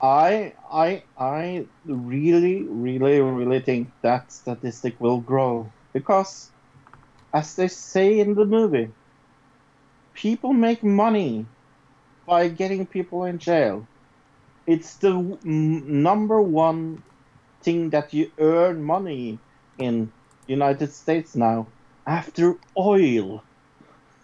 I, 0.00 0.54
I, 0.70 1.04
I 1.18 1.66
really, 1.84 2.68
really, 2.68 3.20
really 3.20 3.60
think 3.60 3.88
that 4.02 4.32
statistic 4.32 5.00
will 5.00 5.20
grow 5.20 5.72
because, 5.92 6.52
as 7.34 7.56
they 7.56 7.66
say 7.68 8.20
in 8.20 8.34
the 8.36 8.46
movie, 8.46 8.92
people 10.14 10.52
make 10.52 10.84
money 10.84 11.46
by 12.26 12.48
getting 12.48 12.86
people 12.86 13.24
in 13.24 13.38
jail. 13.38 13.88
It's 14.66 14.98
the 14.98 15.14
number 15.44 16.42
one 16.42 17.02
thing 17.64 17.90
that 17.90 18.14
you 18.14 18.30
earn 18.38 18.84
money 18.84 19.40
in 19.78 20.12
United 20.46 20.92
States 20.92 21.36
now 21.36 21.72
after 22.06 22.56
oil 22.78 23.44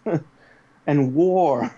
and 0.87 1.13
war 1.15 1.73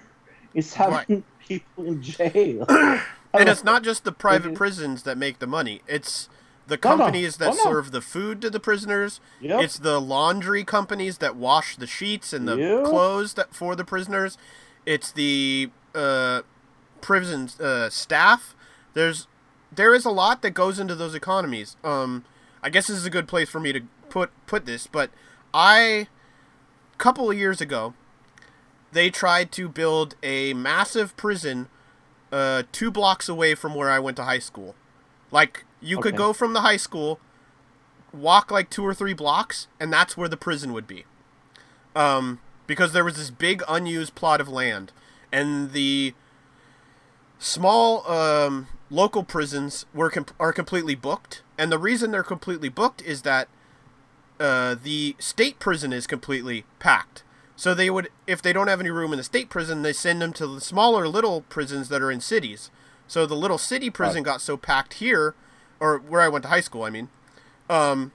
is 0.53 0.73
having 0.73 1.23
people 1.39 1.85
in 1.85 2.01
jail. 2.01 2.65
and 2.69 3.49
it's 3.49 3.63
not 3.63 3.83
just 3.83 4.03
the 4.03 4.11
private 4.11 4.53
prisons 4.55 5.03
that 5.03 5.17
make 5.17 5.39
the 5.39 5.47
money. 5.47 5.81
It's 5.87 6.29
the 6.67 6.75
No, 6.83 6.89
no. 6.91 6.97
companies 6.97 7.37
that 7.37 7.49
Oh, 7.53 7.53
no. 7.53 7.63
serve 7.71 7.91
the 7.91 8.01
food 8.01 8.41
to 8.41 8.49
the 8.49 8.59
prisoners. 8.59 9.19
Yep. 9.39 9.61
It's 9.61 9.79
the 9.79 10.01
laundry 10.01 10.63
companies 10.63 11.19
that 11.19 11.35
wash 11.35 11.75
the 11.77 11.87
sheets 11.87 12.33
and 12.33 12.47
the 12.47 12.57
Yep. 12.57 12.83
clothes 12.85 13.33
that 13.35 13.53
for 13.55 13.75
the 13.75 13.85
prisoners. 13.85 14.37
It's 14.85 15.11
the 15.11 15.69
uh, 15.95 16.41
prison 17.01 17.49
uh, 17.61 17.89
staff. 17.89 18.55
There's 18.93 19.27
there 19.71 19.93
is 19.93 20.05
a 20.05 20.09
lot 20.11 20.41
that 20.41 20.51
goes 20.51 20.79
into 20.79 20.95
those 20.95 21.13
economies. 21.13 21.75
Um, 21.83 22.23
I 22.63 22.69
guess 22.69 22.87
this 22.87 22.97
is 22.97 23.05
a 23.05 23.09
good 23.09 23.27
place 23.27 23.49
for 23.49 23.59
me 23.59 23.71
to 23.73 23.81
put 24.09 24.31
put 24.47 24.65
this, 24.65 24.87
but 24.87 25.11
I 25.53 26.07
couple 26.97 27.29
of 27.29 27.37
years 27.37 27.61
ago 27.61 27.93
they 28.91 29.09
tried 29.09 29.51
to 29.53 29.67
build 29.69 30.15
a 30.23 30.53
massive 30.53 31.15
prison 31.17 31.67
uh, 32.31 32.63
two 32.71 32.91
blocks 32.91 33.29
away 33.29 33.55
from 33.55 33.75
where 33.75 33.89
I 33.89 33.99
went 33.99 34.17
to 34.17 34.23
high 34.23 34.39
school. 34.39 34.75
Like 35.31 35.65
you 35.81 35.99
could 35.99 36.15
go 36.15 36.33
from 36.33 36.53
the 36.53 36.61
high 36.61 36.77
school, 36.77 37.19
walk 38.13 38.51
like 38.51 38.69
two 38.69 38.85
or 38.85 38.93
three 38.93 39.13
blocks, 39.13 39.67
and 39.79 39.91
that's 39.91 40.17
where 40.17 40.29
the 40.29 40.37
prison 40.37 40.73
would 40.73 40.87
be. 40.87 41.05
Um, 41.95 42.39
because 42.65 42.93
there 42.93 43.03
was 43.03 43.17
this 43.17 43.29
big 43.29 43.63
unused 43.67 44.15
plot 44.15 44.39
of 44.39 44.47
land, 44.47 44.91
and 45.31 45.71
the 45.71 46.13
small 47.39 48.09
um, 48.09 48.67
local 48.89 49.23
prisons 49.23 49.85
were 49.93 50.09
com- 50.09 50.25
are 50.39 50.53
completely 50.53 50.95
booked. 50.95 51.43
And 51.57 51.71
the 51.71 51.79
reason 51.79 52.11
they're 52.11 52.23
completely 52.23 52.69
booked 52.69 53.01
is 53.01 53.23
that 53.23 53.47
uh, 54.39 54.75
the 54.81 55.15
state 55.19 55.59
prison 55.59 55.91
is 55.91 56.07
completely 56.07 56.65
packed. 56.79 57.23
So 57.57 57.73
they 57.73 57.89
would, 57.89 58.09
if 58.27 58.39
they 58.39 58.53
don't 58.53 58.67
have 58.67 58.79
any 58.79 58.91
room 58.91 59.11
in 59.11 59.17
the 59.17 59.23
state 59.23 59.49
prison, 59.49 59.81
they 59.81 59.91
send 59.91 60.21
them 60.21 60.31
to 60.33 60.45
the 60.45 60.61
smaller 60.61 61.07
little 61.07 61.41
prisons 61.41 61.89
that 61.89 62.03
are 62.03 62.11
in 62.11 62.21
cities. 62.21 62.69
So 63.07 63.25
the 63.25 63.35
little 63.35 63.57
city 63.57 63.89
prison 63.89 64.21
got 64.21 64.41
so 64.41 64.57
packed 64.57 64.95
here, 64.95 65.33
or 65.79 65.97
where 65.97 66.21
I 66.21 66.29
went 66.29 66.43
to 66.43 66.49
high 66.49 66.61
school, 66.61 66.83
I 66.83 66.91
mean, 66.91 67.09
um, 67.67 68.11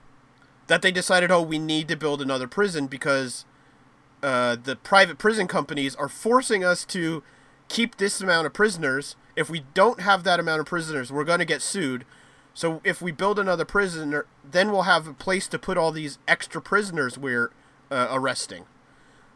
that 0.69 0.81
they 0.81 0.93
decided, 0.93 1.33
oh, 1.33 1.43
we 1.43 1.59
need 1.59 1.89
to 1.89 1.97
build 1.97 2.23
another 2.23 2.47
prison 2.47 2.87
because 2.87 3.45
uh, 4.23 4.57
the 4.63 4.77
private 4.77 5.19
prison 5.19 5.49
companies 5.49 5.97
are 5.97 6.09
forcing 6.09 6.63
us 6.63 6.85
to 6.85 7.25
keep 7.69 7.97
this 7.97 8.21
amount 8.21 8.47
of 8.47 8.53
prisoners. 8.53 9.17
If 9.35 9.51
we 9.51 9.65
don't 9.75 10.03
have 10.03 10.23
that 10.23 10.39
amount 10.39 10.61
of 10.61 10.67
prisoners, 10.67 11.11
we're 11.11 11.25
going 11.25 11.41
to 11.41 11.45
get 11.45 11.63
sued. 11.63 12.05
So 12.55 12.81
if 12.85 13.03
we 13.03 13.11
build 13.11 13.41
another 13.41 13.65
prison, 13.65 14.23
then 14.49 14.71
we'll 14.71 14.83
have 14.83 15.09
a 15.09 15.15
place 15.15 15.49
to 15.49 15.59
put 15.59 15.77
all 15.77 15.91
these 15.91 16.21
extra 16.29 16.63
prisoners 16.63 17.19
we're 17.19 17.51
uh, 17.91 18.07
arresting 18.09 18.67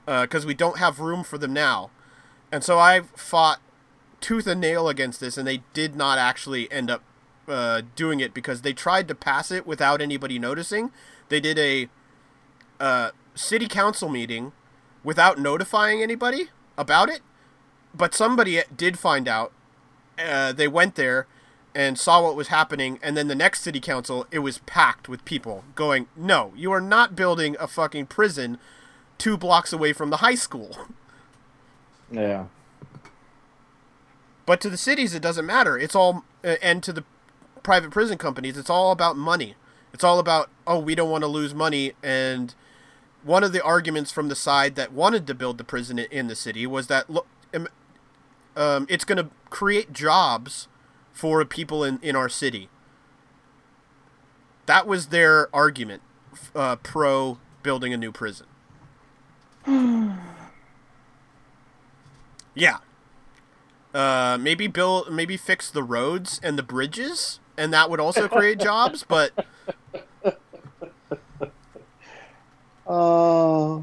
because 0.06 0.46
we 0.46 0.54
don't 0.54 0.78
have 0.78 1.00
room 1.00 1.24
for 1.24 1.36
them 1.36 1.52
now. 1.52 1.90
And 2.50 2.62
so 2.62 2.78
I 2.78 3.00
fought 3.16 3.60
tooth 4.20 4.46
and 4.46 4.60
nail 4.60 4.88
against 4.88 5.20
this, 5.20 5.36
and 5.36 5.46
they 5.46 5.62
did 5.74 5.96
not 5.96 6.18
actually 6.18 6.70
end 6.72 6.90
up 6.90 7.02
uh, 7.48 7.82
doing 7.94 8.20
it 8.20 8.34
because 8.34 8.62
they 8.62 8.72
tried 8.72 9.08
to 9.08 9.14
pass 9.14 9.50
it 9.50 9.66
without 9.66 10.00
anybody 10.00 10.38
noticing. 10.38 10.90
They 11.28 11.40
did 11.40 11.58
a 11.58 11.88
uh, 12.80 13.10
city 13.34 13.68
council 13.68 14.08
meeting 14.08 14.52
without 15.04 15.38
notifying 15.38 16.02
anybody 16.02 16.48
about 16.76 17.08
it, 17.08 17.20
but 17.94 18.14
somebody 18.14 18.62
did 18.76 18.98
find 18.98 19.28
out. 19.28 19.52
Uh, 20.18 20.52
they 20.52 20.68
went 20.68 20.94
there 20.94 21.26
and 21.74 21.98
saw 21.98 22.22
what 22.22 22.34
was 22.34 22.48
happening, 22.48 22.98
and 23.02 23.16
then 23.16 23.28
the 23.28 23.34
next 23.34 23.60
city 23.60 23.80
council, 23.80 24.26
it 24.30 24.38
was 24.38 24.58
packed 24.58 25.08
with 25.08 25.24
people 25.24 25.62
going, 25.74 26.06
"No, 26.16 26.52
you 26.56 26.72
are 26.72 26.80
not 26.80 27.14
building 27.14 27.54
a 27.60 27.68
fucking 27.68 28.06
prison 28.06 28.58
two 29.18 29.36
blocks 29.36 29.72
away 29.72 29.93
from 29.93 30.10
the 30.10 30.18
high 30.18 30.34
school." 30.34 30.76
Yeah. 32.09 32.47
But 34.47 34.60
to 34.60 34.70
the 34.70 34.76
cities, 34.76 35.12
it 35.12 35.22
doesn't 35.22 35.44
matter. 35.44 35.76
It's 35.76 35.97
all, 35.97 36.24
and 36.44 36.82
to 36.84 36.93
the 36.93 37.05
private 37.64 37.90
prison 37.90 38.16
companies, 38.16 38.56
it's 38.56 38.70
all 38.70 38.93
about 38.93 39.16
money. 39.16 39.56
It's 39.93 40.05
all 40.05 40.18
about, 40.18 40.51
oh, 40.66 40.78
we 40.78 40.94
don't 40.94 41.10
want 41.10 41.22
to 41.22 41.28
lose 41.28 41.52
money. 41.52 41.93
And 42.02 42.55
one 43.24 43.43
of 43.43 43.52
the 43.52 43.62
arguments 43.62 44.12
from 44.12 44.28
the 44.28 44.36
side 44.36 44.76
that 44.76 44.93
wanted 44.93 45.26
to 45.26 45.34
build 45.34 45.59
the 45.59 45.64
prison 45.64 45.98
in 45.98 46.28
the 46.28 46.36
city 46.36 46.66
was 46.66 46.86
that, 46.86 47.10
look, 47.10 47.26
um, 47.52 47.66
um, 48.56 48.86
it's 48.88 49.05
going 49.05 49.18
to 49.18 49.30
create 49.51 49.93
jobs 49.93 50.68
for 51.12 51.44
people 51.44 51.82
in, 51.82 51.98
in 52.02 52.14
our 52.14 52.28
city. 52.28 52.68
That 54.66 54.86
was 54.86 55.09
their 55.09 55.55
argument 55.55 56.02
uh, 56.55 56.76
pro 56.76 57.38
building 57.62 57.93
a 57.93 57.97
new 57.97 58.12
prison. 58.12 58.47
Yeah. 62.55 62.78
Uh, 63.94 64.38
maybe 64.40 64.66
build, 64.66 65.12
maybe 65.12 65.36
fix 65.36 65.70
the 65.70 65.82
roads 65.82 66.40
and 66.43 66.59
the 66.59 66.62
bridges, 66.62 67.40
and 67.56 67.72
that 67.72 67.90
would 67.90 68.01
also 68.01 68.28
create 68.28 68.59
jobs. 68.59 69.05
But 69.09 69.32
Uh, 72.86 73.80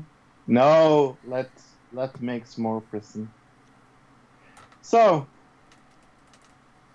No, 0.48 1.18
let's 1.26 1.76
let's 1.92 2.20
make 2.22 2.46
more 2.58 2.82
prison. 2.82 3.30
So, 4.82 5.28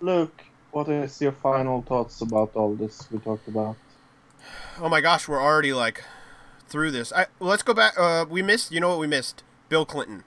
Luke, 0.01 0.43
what 0.71 0.89
is 0.89 1.19
your 1.21 1.31
final 1.33 1.81
thoughts 1.81 2.21
about 2.21 2.51
all 2.55 2.75
this 2.75 3.07
we 3.11 3.19
talked 3.19 3.47
about? 3.47 3.75
Oh 4.79 4.89
my 4.89 5.01
gosh, 5.01 5.27
we're 5.27 5.41
already 5.41 5.73
like 5.73 6.03
through 6.69 6.91
this. 6.91 7.11
I, 7.13 7.27
let's 7.39 7.63
go 7.63 7.73
back. 7.73 7.93
Uh, 7.97 8.25
we 8.29 8.41
missed. 8.41 8.71
You 8.71 8.79
know 8.79 8.89
what 8.89 8.99
we 8.99 9.07
missed? 9.07 9.43
Bill 9.69 9.85
Clinton. 9.85 10.23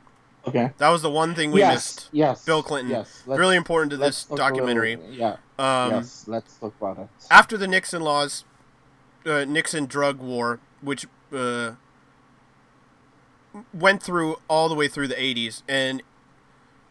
Okay. 0.46 0.72
That 0.78 0.88
was 0.88 1.02
the 1.02 1.10
one 1.10 1.34
thing 1.34 1.52
we 1.52 1.60
yes, 1.60 1.74
missed. 1.74 2.08
Yes. 2.12 2.44
Bill 2.44 2.62
Clinton. 2.62 2.90
Yes. 2.90 3.22
really 3.26 3.56
important 3.56 3.90
to 3.92 3.96
this 3.96 4.26
a 4.26 4.32
little- 4.32 4.48
documentary. 4.48 4.98
yeah. 5.10 5.36
Um, 5.58 5.92
yes. 5.92 6.24
Let's 6.26 6.56
talk 6.56 6.74
about 6.80 6.98
it. 6.98 7.08
after 7.30 7.56
the 7.56 7.68
Nixon 7.68 8.02
laws, 8.02 8.44
uh, 9.24 9.44
Nixon 9.44 9.86
drug 9.86 10.18
war, 10.18 10.58
which 10.80 11.06
uh, 11.32 11.72
went 13.72 14.02
through 14.02 14.36
all 14.48 14.68
the 14.68 14.74
way 14.74 14.88
through 14.88 15.08
the 15.08 15.14
80s, 15.14 15.62
and 15.68 16.02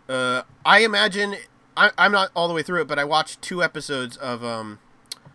uh, 0.07 0.43
I 0.65 0.79
imagine 0.79 1.35
I, 1.75 1.91
I'm 1.97 2.11
not 2.11 2.31
all 2.35 2.47
the 2.47 2.53
way 2.53 2.63
through 2.63 2.81
it, 2.81 2.87
but 2.87 2.99
I 2.99 3.03
watched 3.03 3.41
two 3.41 3.63
episodes 3.63 4.17
of 4.17 4.43
um, 4.43 4.79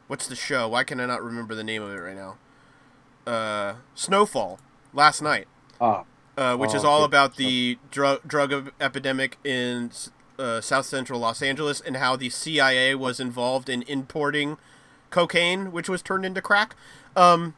what's 0.06 0.26
the 0.26 0.36
show? 0.36 0.68
Why 0.68 0.84
can 0.84 1.00
I 1.00 1.06
not 1.06 1.22
remember 1.22 1.54
the 1.54 1.64
name 1.64 1.82
of 1.82 1.90
it 1.90 2.00
right 2.00 2.16
now? 2.16 2.36
Uh, 3.26 3.74
Snowfall 3.94 4.58
last 4.92 5.20
night, 5.20 5.48
Ah. 5.80 6.04
uh, 6.38 6.56
which 6.56 6.72
is 6.74 6.84
Oh, 6.84 6.88
all 6.88 6.98
okay. 6.98 7.06
about 7.06 7.36
the 7.36 7.78
drug 7.90 8.20
drug 8.26 8.72
epidemic 8.80 9.38
in 9.44 9.90
uh, 10.38 10.60
South 10.60 10.86
Central 10.86 11.18
Los 11.20 11.42
Angeles 11.42 11.80
and 11.80 11.96
how 11.96 12.14
the 12.14 12.30
CIA 12.30 12.94
was 12.94 13.18
involved 13.18 13.68
in 13.68 13.82
importing 13.88 14.58
cocaine, 15.10 15.72
which 15.72 15.88
was 15.88 16.02
turned 16.02 16.24
into 16.26 16.40
crack. 16.42 16.76
Um, 17.16 17.54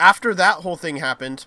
after 0.00 0.34
that 0.34 0.56
whole 0.56 0.76
thing 0.76 0.96
happened, 0.96 1.46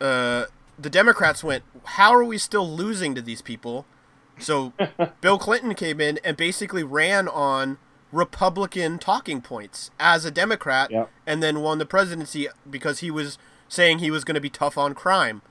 uh, 0.00 0.44
the 0.78 0.90
Democrats 0.90 1.42
went, 1.44 1.64
"How 1.84 2.12
are 2.14 2.24
we 2.24 2.38
still 2.38 2.68
losing 2.68 3.14
to 3.14 3.22
these 3.22 3.42
people?" 3.42 3.86
So 4.38 4.72
Bill 5.20 5.38
Clinton 5.38 5.74
came 5.74 6.00
in 6.00 6.18
and 6.24 6.36
basically 6.36 6.82
ran 6.82 7.28
on 7.28 7.78
Republican 8.12 8.98
talking 8.98 9.40
points 9.40 9.90
as 10.00 10.24
a 10.24 10.30
Democrat, 10.30 10.90
Yep. 10.90 11.10
and 11.26 11.42
then 11.42 11.60
won 11.60 11.78
the 11.78 11.86
presidency 11.86 12.48
because 12.68 13.00
he 13.00 13.10
was 13.10 13.38
saying 13.68 13.98
he 13.98 14.10
was 14.10 14.24
going 14.24 14.34
to 14.34 14.40
be 14.40 14.50
tough 14.50 14.78
on 14.78 14.94
crime. 14.94 15.42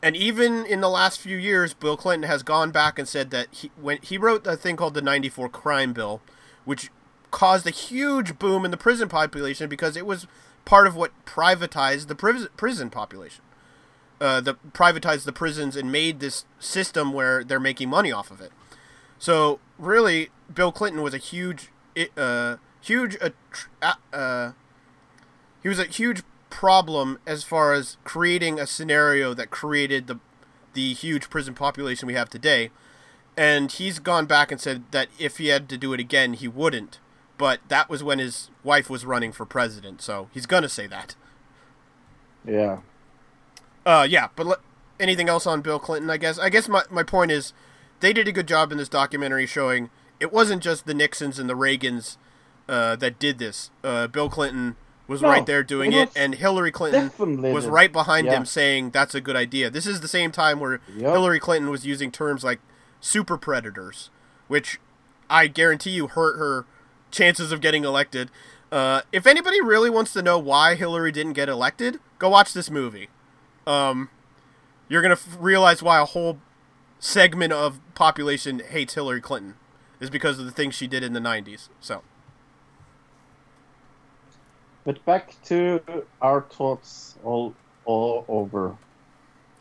And 0.00 0.14
even 0.16 0.64
in 0.64 0.80
the 0.80 0.88
last 0.88 1.18
few 1.18 1.36
years, 1.36 1.74
Bill 1.74 1.96
Clinton 1.96 2.28
has 2.28 2.44
gone 2.44 2.70
back 2.70 2.98
and 3.00 3.08
said 3.08 3.30
that 3.30 3.48
he 3.50 3.72
when 3.80 3.98
he 4.00 4.16
wrote 4.16 4.46
a 4.46 4.56
thing 4.56 4.76
called 4.76 4.94
the 4.94 5.02
'94 5.02 5.48
Crime 5.48 5.92
Bill, 5.92 6.20
which 6.64 6.90
caused 7.32 7.66
a 7.66 7.70
huge 7.70 8.38
boom 8.38 8.64
in 8.64 8.70
the 8.70 8.76
prison 8.76 9.08
population 9.08 9.68
because 9.68 9.96
it 9.96 10.06
was 10.06 10.28
part 10.64 10.86
of 10.86 10.94
what 10.94 11.10
privatized 11.26 12.06
the 12.06 12.14
prison 12.14 12.48
prison 12.56 12.90
population. 12.90 13.42
Uh, 14.20 14.40
the 14.40 14.54
privatized 14.72 15.24
the 15.24 15.32
prisons 15.32 15.74
and 15.76 15.90
made 15.90 16.20
this 16.20 16.44
system 16.60 17.12
where 17.12 17.42
they're 17.42 17.58
making 17.60 17.88
money 17.88 18.12
off 18.12 18.30
of 18.30 18.40
it. 18.40 18.52
So 19.18 19.58
really, 19.78 20.28
Bill 20.52 20.70
Clinton 20.72 21.02
was 21.02 21.14
a 21.14 21.18
huge, 21.18 21.70
uh, 22.16 22.56
huge, 22.80 23.16
uh, 24.12 24.52
he 25.62 25.68
was 25.68 25.78
a 25.78 25.84
huge 25.84 26.22
problem 26.50 27.18
as 27.26 27.44
far 27.44 27.72
as 27.72 27.96
creating 28.04 28.58
a 28.58 28.66
scenario 28.66 29.34
that 29.34 29.50
created 29.50 30.06
the, 30.06 30.18
the 30.74 30.94
huge 30.94 31.30
prison 31.30 31.54
population 31.54 32.06
we 32.06 32.14
have 32.14 32.30
today. 32.30 32.70
And 33.36 33.70
he's 33.70 33.98
gone 33.98 34.26
back 34.26 34.50
and 34.50 34.60
said 34.60 34.84
that 34.90 35.08
if 35.18 35.38
he 35.38 35.48
had 35.48 35.68
to 35.68 35.78
do 35.78 35.92
it 35.92 36.00
again, 36.00 36.34
he 36.34 36.48
wouldn't. 36.48 36.98
But 37.36 37.60
that 37.68 37.88
was 37.88 38.02
when 38.02 38.18
his 38.18 38.50
wife 38.64 38.90
was 38.90 39.06
running 39.06 39.30
for 39.30 39.46
president, 39.46 40.02
so 40.02 40.28
he's 40.32 40.44
gonna 40.46 40.68
say 40.68 40.88
that. 40.88 41.14
Yeah. 42.44 42.78
Uh, 43.86 44.06
yeah, 44.10 44.28
but 44.34 44.46
le- 44.46 44.60
anything 44.98 45.28
else 45.28 45.46
on 45.46 45.60
Bill 45.60 45.78
Clinton? 45.78 46.10
I 46.10 46.16
guess. 46.16 46.36
I 46.38 46.48
guess 46.48 46.68
my 46.68 46.82
my 46.90 47.04
point 47.04 47.30
is, 47.30 47.52
they 48.00 48.12
did 48.12 48.26
a 48.26 48.32
good 48.32 48.48
job 48.48 48.72
in 48.72 48.78
this 48.78 48.88
documentary 48.88 49.46
showing 49.46 49.90
it 50.20 50.32
wasn't 50.32 50.62
just 50.62 50.86
the 50.86 50.94
Nixons 50.94 51.38
and 51.38 51.48
the 51.48 51.54
Reagans 51.54 52.16
uh, 52.68 52.96
that 52.96 53.18
did 53.18 53.38
this. 53.38 53.70
Uh, 53.84 54.06
Bill 54.06 54.28
Clinton 54.28 54.76
was 55.06 55.22
No, 55.22 55.28
right 55.28 55.46
there 55.46 55.62
doing 55.62 55.92
it 55.92 56.10
it, 56.10 56.10
and 56.16 56.34
Hillary 56.34 56.70
Clinton 56.70 57.10
was 57.52 57.64
did. 57.64 57.70
right 57.72 57.90
behind 57.92 58.26
Yeah. 58.26 58.36
him 58.38 58.44
saying 58.44 58.90
that's 58.90 59.14
a 59.14 59.20
good 59.22 59.36
idea. 59.36 59.70
This 59.70 59.86
is 59.86 60.00
the 60.02 60.08
same 60.08 60.30
time 60.30 60.60
where 60.60 60.80
Yep. 60.94 61.12
Hillary 61.12 61.40
Clinton 61.40 61.70
was 61.70 61.86
using 61.86 62.10
terms 62.10 62.44
like 62.44 62.60
super 63.00 63.38
predators, 63.38 64.10
which 64.48 64.78
I 65.30 65.46
guarantee 65.46 65.90
you 65.90 66.08
hurt 66.08 66.36
her 66.36 66.66
chances 67.10 67.52
of 67.52 67.60
getting 67.62 67.84
elected. 67.84 68.30
Uh, 68.70 69.00
if 69.12 69.26
anybody 69.26 69.62
really 69.62 69.88
wants 69.88 70.12
to 70.12 70.20
know 70.20 70.38
why 70.38 70.74
Hillary 70.74 71.10
didn't 71.12 71.32
get 71.32 71.48
elected, 71.48 72.00
go 72.18 72.28
watch 72.28 72.52
this 72.52 72.70
movie. 72.70 73.08
Um, 73.66 74.10
you're 74.90 75.00
gonna 75.00 75.14
f- 75.14 75.36
realize 75.40 75.82
why 75.82 75.98
a 76.00 76.04
whole 76.04 76.38
segment 76.98 77.52
of 77.54 77.80
population 77.94 78.60
hates 78.68 78.92
Hillary 78.94 79.20
Clinton 79.22 79.54
is 80.00 80.10
because 80.10 80.38
of 80.38 80.44
the 80.44 80.52
things 80.52 80.74
she 80.74 80.86
did 80.86 81.02
in 81.02 81.12
the 81.12 81.20
'90s. 81.20 81.68
So 81.80 82.02
But 84.88 85.04
back 85.04 85.34
to 85.44 85.82
our 86.22 86.40
thoughts 86.40 87.14
all 87.22 87.54
all 87.84 88.24
over. 88.26 88.74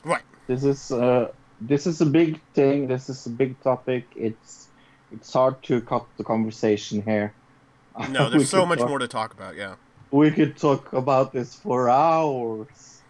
Right. 0.06 0.22
This 0.48 0.64
is 0.64 0.90
uh 0.90 1.32
this 1.60 1.86
is 1.86 2.00
a 2.00 2.06
big 2.06 2.40
thing. 2.54 2.88
This 2.88 3.10
is 3.10 3.26
a 3.26 3.30
big 3.30 3.60
topic. 3.62 4.06
It's 4.16 4.70
it's 5.12 5.34
hard 5.34 5.62
to 5.64 5.82
cut 5.82 6.06
the 6.18 6.24
conversation 6.24 7.02
here. 7.02 7.34
no, 8.10 8.30
there's 8.32 8.50
so 8.50 8.66
much 8.66 8.80
talk- 8.80 8.88
more 8.88 9.00
to 9.00 9.08
talk 9.10 9.34
about. 9.34 9.58
Yeah. 9.58 9.76
We 10.12 10.32
could 10.32 10.56
talk 10.56 10.94
about 10.94 11.34
this 11.34 11.56
for 11.56 11.90
hours. 11.90 13.02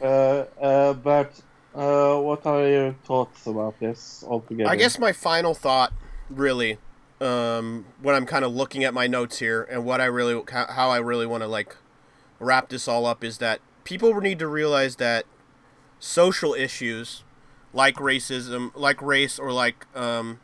Uh, 0.00 0.46
uh, 0.60 0.94
but 0.94 1.40
uh, 1.76 2.16
what 2.16 2.44
are 2.44 2.66
your 2.66 2.92
thoughts 3.04 3.46
about 3.46 3.78
this 3.78 4.24
altogether? 4.26 4.68
I 4.68 4.74
guess 4.74 4.98
my 4.98 5.12
final 5.12 5.54
thought, 5.54 5.92
really, 6.36 6.78
um, 7.20 7.86
when 8.00 8.14
I'm 8.14 8.26
kind 8.26 8.44
of 8.44 8.54
looking 8.54 8.84
at 8.84 8.94
my 8.94 9.06
notes 9.06 9.38
here 9.38 9.62
and 9.64 9.84
what 9.84 10.00
I 10.00 10.06
really, 10.06 10.42
how 10.50 10.90
I 10.90 10.98
really 10.98 11.26
want 11.26 11.42
to 11.42 11.46
like 11.46 11.76
wrap 12.40 12.68
this 12.68 12.88
all 12.88 13.06
up 13.06 13.22
is 13.22 13.38
that 13.38 13.60
people 13.84 14.20
need 14.20 14.38
to 14.40 14.46
realize 14.46 14.96
that 14.96 15.24
social 15.98 16.54
issues 16.54 17.22
like 17.72 17.96
racism, 17.96 18.70
like 18.74 19.00
race, 19.00 19.38
or 19.38 19.52
like 19.52 19.86
um, 19.96 20.40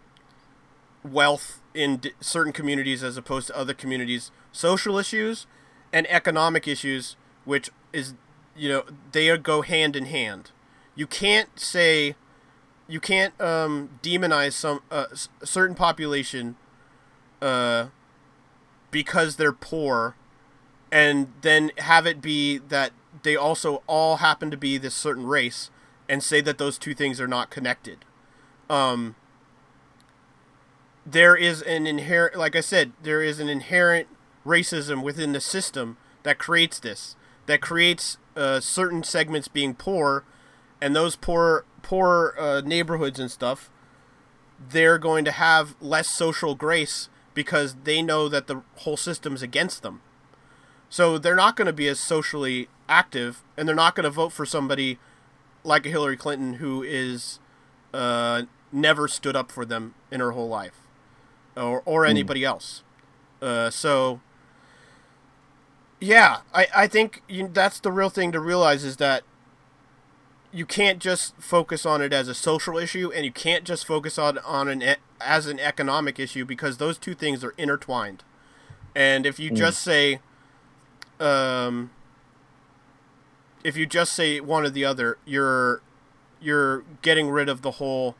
wealth 1.04 1.60
in 1.74 1.98
d- 1.98 2.12
certain 2.20 2.52
communities 2.52 3.02
as 3.02 3.16
opposed 3.16 3.48
to 3.48 3.56
other 3.56 3.74
communities, 3.74 4.30
social 4.52 4.98
issues 4.98 5.46
and 5.92 6.06
economic 6.10 6.66
issues, 6.66 7.16
which 7.44 7.70
is, 7.92 8.14
you 8.56 8.68
know, 8.68 8.84
they 9.12 9.36
go 9.38 9.62
hand 9.62 9.94
in 9.96 10.06
hand. 10.06 10.50
You 10.94 11.06
can't 11.06 11.58
say 11.58 12.16
you 12.88 13.00
can't 13.00 13.38
um, 13.40 13.90
demonize 14.02 14.52
some 14.54 14.80
uh, 14.90 15.06
s- 15.12 15.28
certain 15.44 15.76
population 15.76 16.56
uh, 17.42 17.88
because 18.90 19.36
they're 19.36 19.52
poor, 19.52 20.16
and 20.90 21.32
then 21.42 21.70
have 21.78 22.06
it 22.06 22.20
be 22.22 22.58
that 22.58 22.92
they 23.22 23.36
also 23.36 23.82
all 23.86 24.16
happen 24.16 24.50
to 24.50 24.56
be 24.56 24.78
this 24.78 24.94
certain 24.94 25.26
race, 25.26 25.70
and 26.08 26.22
say 26.22 26.40
that 26.40 26.58
those 26.58 26.78
two 26.78 26.94
things 26.94 27.20
are 27.20 27.28
not 27.28 27.50
connected. 27.50 28.04
Um, 28.70 29.14
there 31.04 31.36
is 31.36 31.62
an 31.62 31.86
inherent, 31.86 32.36
like 32.36 32.56
I 32.56 32.60
said, 32.60 32.92
there 33.02 33.22
is 33.22 33.38
an 33.38 33.48
inherent 33.48 34.08
racism 34.46 35.02
within 35.02 35.32
the 35.32 35.40
system 35.40 35.96
that 36.22 36.38
creates 36.38 36.78
this, 36.78 37.16
that 37.46 37.60
creates 37.60 38.18
uh, 38.36 38.60
certain 38.60 39.02
segments 39.02 39.48
being 39.48 39.74
poor, 39.74 40.24
and 40.80 40.94
those 40.94 41.16
poor 41.16 41.64
poor 41.88 42.34
uh, 42.38 42.60
neighborhoods 42.60 43.18
and 43.18 43.30
stuff, 43.30 43.70
they're 44.68 44.98
going 44.98 45.24
to 45.24 45.30
have 45.32 45.74
less 45.80 46.06
social 46.06 46.54
grace 46.54 47.08
because 47.32 47.76
they 47.84 48.02
know 48.02 48.28
that 48.28 48.46
the 48.46 48.60
whole 48.76 48.98
system's 48.98 49.40
against 49.40 49.82
them. 49.82 50.02
So 50.90 51.16
they're 51.16 51.34
not 51.34 51.56
going 51.56 51.64
to 51.64 51.72
be 51.72 51.88
as 51.88 51.98
socially 51.98 52.68
active, 52.90 53.42
and 53.56 53.66
they're 53.66 53.74
not 53.74 53.94
going 53.94 54.04
to 54.04 54.10
vote 54.10 54.32
for 54.32 54.44
somebody 54.44 54.98
like 55.64 55.86
a 55.86 55.88
Hillary 55.88 56.18
Clinton 56.18 56.54
who 56.54 56.82
is 56.82 57.40
uh, 57.94 58.42
never 58.70 59.08
stood 59.08 59.34
up 59.34 59.50
for 59.50 59.64
them 59.64 59.94
in 60.10 60.20
her 60.20 60.32
whole 60.32 60.48
life, 60.48 60.82
or 61.56 61.82
or 61.86 62.04
anybody 62.04 62.44
else. 62.44 62.82
Uh, 63.40 63.70
so 63.70 64.20
yeah, 66.00 66.40
I 66.52 66.66
I 66.76 66.86
think 66.86 67.22
you, 67.28 67.48
that's 67.48 67.80
the 67.80 67.92
real 67.92 68.10
thing 68.10 68.30
to 68.32 68.40
realize 68.40 68.84
is 68.84 68.98
that 68.98 69.22
you 70.52 70.64
can't 70.66 70.98
just 70.98 71.34
focus 71.36 71.84
on 71.86 72.00
it 72.02 72.12
as 72.12 72.28
a 72.28 72.34
social 72.34 72.78
issue, 72.78 73.10
and 73.14 73.24
you 73.24 73.32
can't 73.32 73.64
just 73.64 73.86
focus 73.86 74.18
on 74.18 74.38
on 74.38 74.68
an 74.68 74.96
as 75.20 75.46
an 75.46 75.58
economic 75.60 76.18
issue 76.18 76.44
because 76.44 76.76
those 76.78 76.96
two 76.98 77.14
things 77.14 77.42
are 77.44 77.54
intertwined. 77.58 78.22
And 78.94 79.26
if 79.26 79.38
you 79.38 79.50
Mm. 79.50 79.56
just 79.56 79.82
say, 79.82 80.20
um, 81.20 81.90
if 83.64 83.76
you 83.76 83.86
just 83.86 84.12
say 84.12 84.40
one 84.40 84.64
or 84.64 84.70
the 84.70 84.84
other, 84.84 85.18
you're 85.24 85.80
you're 86.40 86.82
getting 87.02 87.28
rid 87.30 87.48
of 87.48 87.62
the 87.62 87.72
whole. 87.72 88.14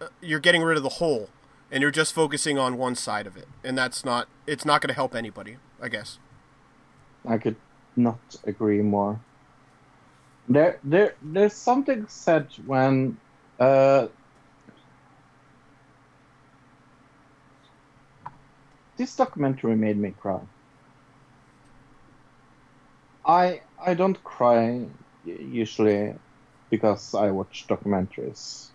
uh, 0.00 0.08
You're 0.20 0.40
getting 0.40 0.62
rid 0.62 0.76
of 0.76 0.82
the 0.82 0.96
whole, 1.00 1.28
and 1.70 1.80
you're 1.82 1.90
just 1.92 2.12
focusing 2.12 2.58
on 2.58 2.76
one 2.76 2.94
side 2.96 3.26
of 3.26 3.36
it, 3.36 3.46
and 3.64 3.78
that's 3.78 4.04
not. 4.04 4.28
It's 4.46 4.64
not 4.64 4.80
going 4.80 4.88
to 4.88 4.94
help 4.94 5.14
anybody, 5.14 5.56
I 5.80 5.88
guess. 5.88 6.18
I 7.26 7.38
could 7.38 7.56
not 7.96 8.18
agree 8.44 8.80
more. 8.82 9.20
There, 10.48 10.80
there, 10.84 11.16
there's 11.22 11.54
something 11.54 12.06
said 12.08 12.48
when 12.66 13.18
uh, 13.58 14.08
this 18.96 19.16
documentary 19.16 19.76
made 19.76 19.98
me 19.98 20.12
cry. 20.12 20.40
I 23.24 23.62
I 23.84 23.94
don't 23.94 24.22
cry 24.24 24.86
usually 25.24 26.14
because 26.70 27.14
I 27.14 27.30
watch 27.30 27.66
documentaries. 27.68 28.72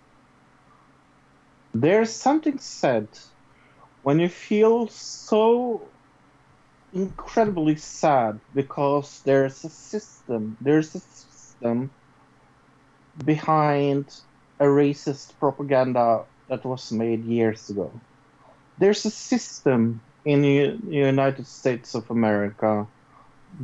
There's 1.74 2.12
something 2.14 2.58
said 2.60 3.10
when 4.04 4.20
you 4.20 4.30
feel 4.30 4.88
so 4.88 5.94
incredibly 6.94 7.76
sad 7.76 8.40
because 8.54 9.22
there's 9.26 9.64
a 9.66 9.70
system, 9.70 10.58
there's 10.62 10.96
a 10.96 11.00
system 11.56 11.90
behind 13.24 14.06
a 14.60 14.66
racist 14.66 15.38
propaganda 15.40 16.24
that 16.50 16.66
was 16.66 16.92
made 16.92 17.24
years 17.26 17.70
ago. 17.70 17.92
There's 18.78 19.06
a 19.06 19.10
system 19.12 20.02
in 20.26 20.42
the 20.42 20.80
United 20.90 21.48
States 21.48 21.96
of 21.96 22.10
America 22.10 22.88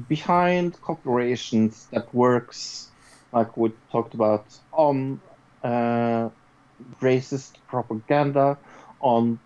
behind 0.07 0.79
corporations 0.81 1.87
that 1.91 2.13
works, 2.13 2.89
like 3.33 3.57
we 3.57 3.71
talked 3.91 4.13
about, 4.13 4.45
on 4.71 5.19
uh, 5.63 6.29
racist 7.01 7.53
propaganda, 7.67 8.57
on 9.01 9.39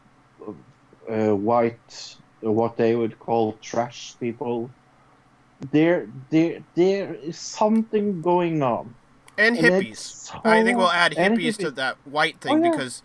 uh, 1.10 1.36
white, 1.36 2.16
what 2.42 2.78
they 2.78 2.96
would 2.96 3.18
call 3.20 3.54
trash 3.62 4.16
people. 4.20 4.70
There, 5.72 6.08
there, 6.30 6.64
there 6.76 7.14
is 7.16 7.38
something 7.38 8.22
going 8.22 8.62
on. 8.62 8.94
And 9.38 9.58
And 9.58 9.66
hippies. 9.66 9.92
it's 9.92 10.32
I 10.44 10.64
think 10.64 10.78
we'll 10.78 10.92
add 10.92 11.14
and 11.18 11.38
hippies 11.38 11.58
to 11.60 11.72
that 11.72 11.98
white 12.06 12.40
thing 12.40 12.54
Oh, 12.54 12.64
yeah. 12.64 12.72
because 12.72 13.04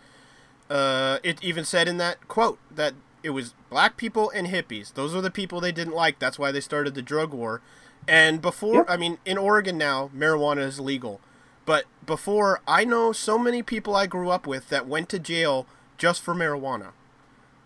uh, 0.68 1.18
it 1.22 1.42
even 1.42 1.64
said 1.64 1.88
in 1.88 1.96
that 1.98 2.28
quote 2.28 2.58
that 2.70 2.94
it 3.22 3.30
was 3.30 3.54
black 3.68 3.96
people 3.96 4.30
and 4.30 4.46
hippies. 4.46 4.94
Those 4.94 5.14
are 5.14 5.20
the 5.20 5.30
people 5.30 5.60
they 5.60 5.72
didn't 5.72 5.94
like. 5.94 6.18
That's 6.18 6.38
why 6.38 6.52
they 6.52 6.60
started 6.60 6.94
the 6.94 7.02
drug 7.02 7.32
war. 7.34 7.60
And 8.08 8.40
before. 8.40 8.88
I 8.90 8.96
mean, 8.96 9.18
in 9.24 9.36
Oregon 9.38 9.76
now, 9.76 10.10
marijuana 10.16 10.60
is 10.66 10.80
legal. 10.80 11.20
But 11.66 11.84
before, 12.06 12.60
I 12.66 12.84
know 12.84 13.12
so 13.12 13.38
many 13.38 13.62
people 13.62 13.94
I 13.94 14.06
grew 14.06 14.30
up 14.30 14.46
with 14.46 14.68
that 14.70 14.86
went 14.88 15.08
to 15.10 15.18
jail 15.18 15.66
just 15.98 16.22
for 16.22 16.34
marijuana. 16.34 16.88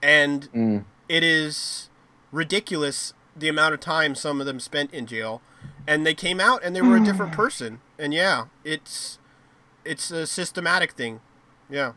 And 0.02 0.50
Mm. 0.52 0.84
it 1.08 1.22
is 1.22 1.88
ridiculous 2.32 3.12
the 3.36 3.48
amount 3.48 3.74
of 3.74 3.80
time 3.80 4.14
some 4.14 4.40
of 4.40 4.46
them 4.46 4.60
spent 4.60 4.92
in 4.92 5.06
jail 5.06 5.42
and 5.86 6.06
they 6.06 6.14
came 6.14 6.40
out 6.40 6.62
and 6.64 6.74
they 6.74 6.82
were 6.82 6.96
a 6.96 7.04
different 7.04 7.32
hmm. 7.32 7.42
person. 7.42 7.80
And 7.98 8.14
yeah 8.14 8.46
it's 8.64 9.18
it's 9.84 10.10
a 10.10 10.26
systematic 10.26 10.92
thing. 10.92 11.20
Yeah. 11.68 11.92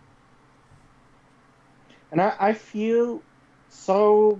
And 2.12 2.22
I, 2.22 2.36
I 2.40 2.54
feel 2.54 3.22
so 3.70 4.40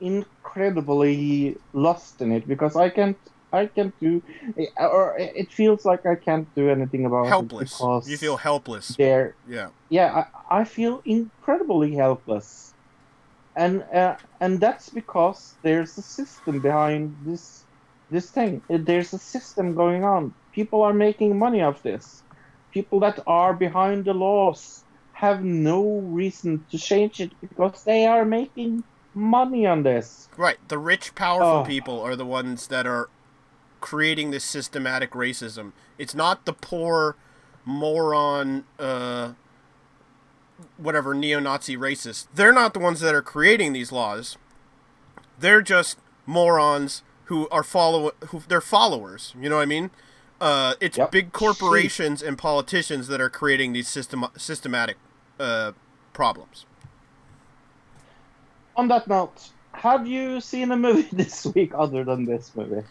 incredibly 0.00 1.56
lost 1.72 2.20
in 2.20 2.32
it 2.32 2.48
because 2.48 2.76
I 2.76 2.88
can't 2.88 3.18
I 3.52 3.66
can't 3.66 3.98
do 4.00 4.22
or 4.78 5.16
it 5.18 5.52
feels 5.52 5.84
like 5.84 6.06
I 6.06 6.14
can't 6.14 6.52
do 6.54 6.70
anything 6.70 7.04
about 7.04 7.26
helpless. 7.26 7.72
It 7.72 7.78
because 7.78 8.08
you 8.08 8.16
feel 8.16 8.36
helpless. 8.36 8.88
there 8.96 9.34
yeah. 9.48 9.68
Yeah 9.88 10.24
I, 10.50 10.60
I 10.60 10.64
feel 10.64 11.02
incredibly 11.04 11.94
helpless 11.94 12.69
and 13.56 13.82
uh, 13.94 14.16
and 14.40 14.60
that's 14.60 14.88
because 14.90 15.54
there's 15.62 15.96
a 15.98 16.02
system 16.02 16.60
behind 16.60 17.16
this 17.24 17.64
this 18.10 18.30
thing. 18.30 18.62
There's 18.68 19.12
a 19.12 19.18
system 19.18 19.74
going 19.74 20.04
on. 20.04 20.34
People 20.52 20.82
are 20.82 20.92
making 20.94 21.38
money 21.38 21.62
off 21.62 21.82
this. 21.82 22.22
People 22.72 23.00
that 23.00 23.20
are 23.26 23.54
behind 23.54 24.04
the 24.04 24.14
laws 24.14 24.84
have 25.12 25.44
no 25.44 25.98
reason 25.98 26.64
to 26.70 26.78
change 26.78 27.20
it 27.20 27.32
because 27.40 27.84
they 27.84 28.06
are 28.06 28.24
making 28.24 28.82
money 29.14 29.66
on 29.66 29.82
this. 29.82 30.28
Right. 30.36 30.56
The 30.68 30.78
rich 30.78 31.14
powerful 31.14 31.62
Oh. 31.62 31.64
people 31.64 32.00
are 32.00 32.16
the 32.16 32.24
ones 32.24 32.68
that 32.68 32.86
are 32.86 33.08
creating 33.80 34.30
this 34.30 34.44
systematic 34.44 35.10
racism. 35.12 35.72
It's 35.98 36.14
not 36.14 36.44
the 36.46 36.52
poor 36.52 37.16
moron 37.64 38.64
uh 38.78 39.32
whatever 40.76 41.14
neo-nazi 41.14 41.76
racists. 41.76 42.26
They're 42.34 42.52
not 42.52 42.74
the 42.74 42.80
ones 42.80 43.00
that 43.00 43.14
are 43.14 43.22
creating 43.22 43.72
these 43.72 43.92
laws 43.92 44.36
they're 45.38 45.62
just 45.62 45.98
morons 46.26 47.02
who 47.24 47.48
are 47.48 47.62
follow 47.62 48.12
who 48.28 48.42
they're 48.48 48.60
followers 48.60 49.34
you 49.40 49.48
know 49.48 49.56
what 49.56 49.62
i 49.62 49.66
mean 49.66 49.90
uh, 50.40 50.74
it's 50.80 50.96
Yep. 50.96 51.10
big 51.10 51.32
corporations 51.32 52.22
and 52.22 52.38
politicians 52.38 53.08
that 53.08 53.20
are 53.20 53.28
creating 53.30 53.72
these 53.74 53.88
system 53.88 54.24
systematic 54.36 54.96
uh, 55.38 55.72
problems 56.12 56.66
on 58.76 58.88
that 58.88 59.06
note 59.08 59.50
have 59.72 60.06
you 60.06 60.40
seen 60.40 60.70
a 60.72 60.76
movie 60.76 61.08
this 61.12 61.46
week 61.54 61.72
other 61.74 62.04
than 62.04 62.24
this 62.24 62.54
movie 62.54 62.82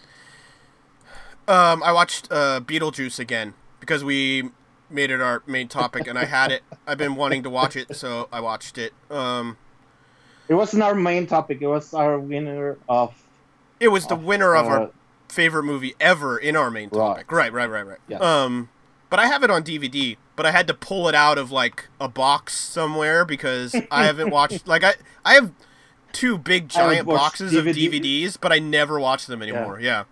Um, 1.47 1.81
I 1.83 1.91
watched 1.91 2.27
uh, 2.31 2.61
Beetlejuice 2.61 3.19
again 3.19 3.53
because 3.79 4.03
we 4.03 4.51
made 4.89 5.11
it 5.11 5.21
our 5.21 5.43
main 5.45 5.67
topic, 5.67 6.07
and 6.07 6.17
I 6.17 6.25
had 6.25 6.51
it. 6.51 6.63
I've 6.87 6.97
been 6.97 7.15
wanting 7.15 7.43
to 7.43 7.49
watch 7.49 7.75
it, 7.75 7.95
so 7.95 8.27
I 8.31 8.39
watched 8.41 8.77
it. 8.77 8.93
Um, 9.09 9.57
it 10.47 10.55
wasn't 10.55 10.83
our 10.83 10.95
main 10.95 11.27
topic 11.27 11.61
it 11.61 11.67
was 11.67 11.93
our 11.93 12.19
winner 12.19 12.77
of 12.89 13.13
it 13.79 13.89
was 13.89 14.07
the 14.07 14.15
Of, 14.15 14.23
winner 14.23 14.55
of 14.55 14.65
uh, 14.65 14.69
our 14.69 14.91
favorite 15.29 15.63
movie 15.63 15.95
ever 15.99 16.37
in 16.37 16.55
our 16.55 16.69
main 16.71 16.89
topic. 16.89 17.31
Right, 17.31 17.53
right, 17.53 17.69
right, 17.69 17.85
right. 17.85 17.99
Yes. 18.07 18.21
Um, 18.21 18.69
but 19.09 19.19
I 19.19 19.27
have 19.27 19.43
it 19.43 19.49
on 19.49 19.63
DVD, 19.63 20.17
but 20.35 20.45
I 20.45 20.51
had 20.51 20.67
to 20.67 20.73
pull 20.73 21.07
it 21.07 21.15
out 21.15 21.37
of 21.37 21.51
like 21.51 21.87
a 21.99 22.09
box 22.09 22.57
somewhere 22.57 23.25
because 23.25 23.75
I 23.91 24.05
haven't 24.05 24.31
watched. 24.31 24.67
Like 24.67 24.83
I, 24.83 24.95
I 25.23 25.35
have 25.35 25.51
two 26.11 26.37
big 26.37 26.67
giant 26.67 27.07
boxes 27.07 27.53
of 27.53 27.65
DVDs, 27.65 28.37
but 28.39 28.51
I 28.51 28.59
never 28.59 28.99
watch 28.99 29.27
them 29.27 29.41
anymore. 29.41 29.79
Yeah. 29.79 30.03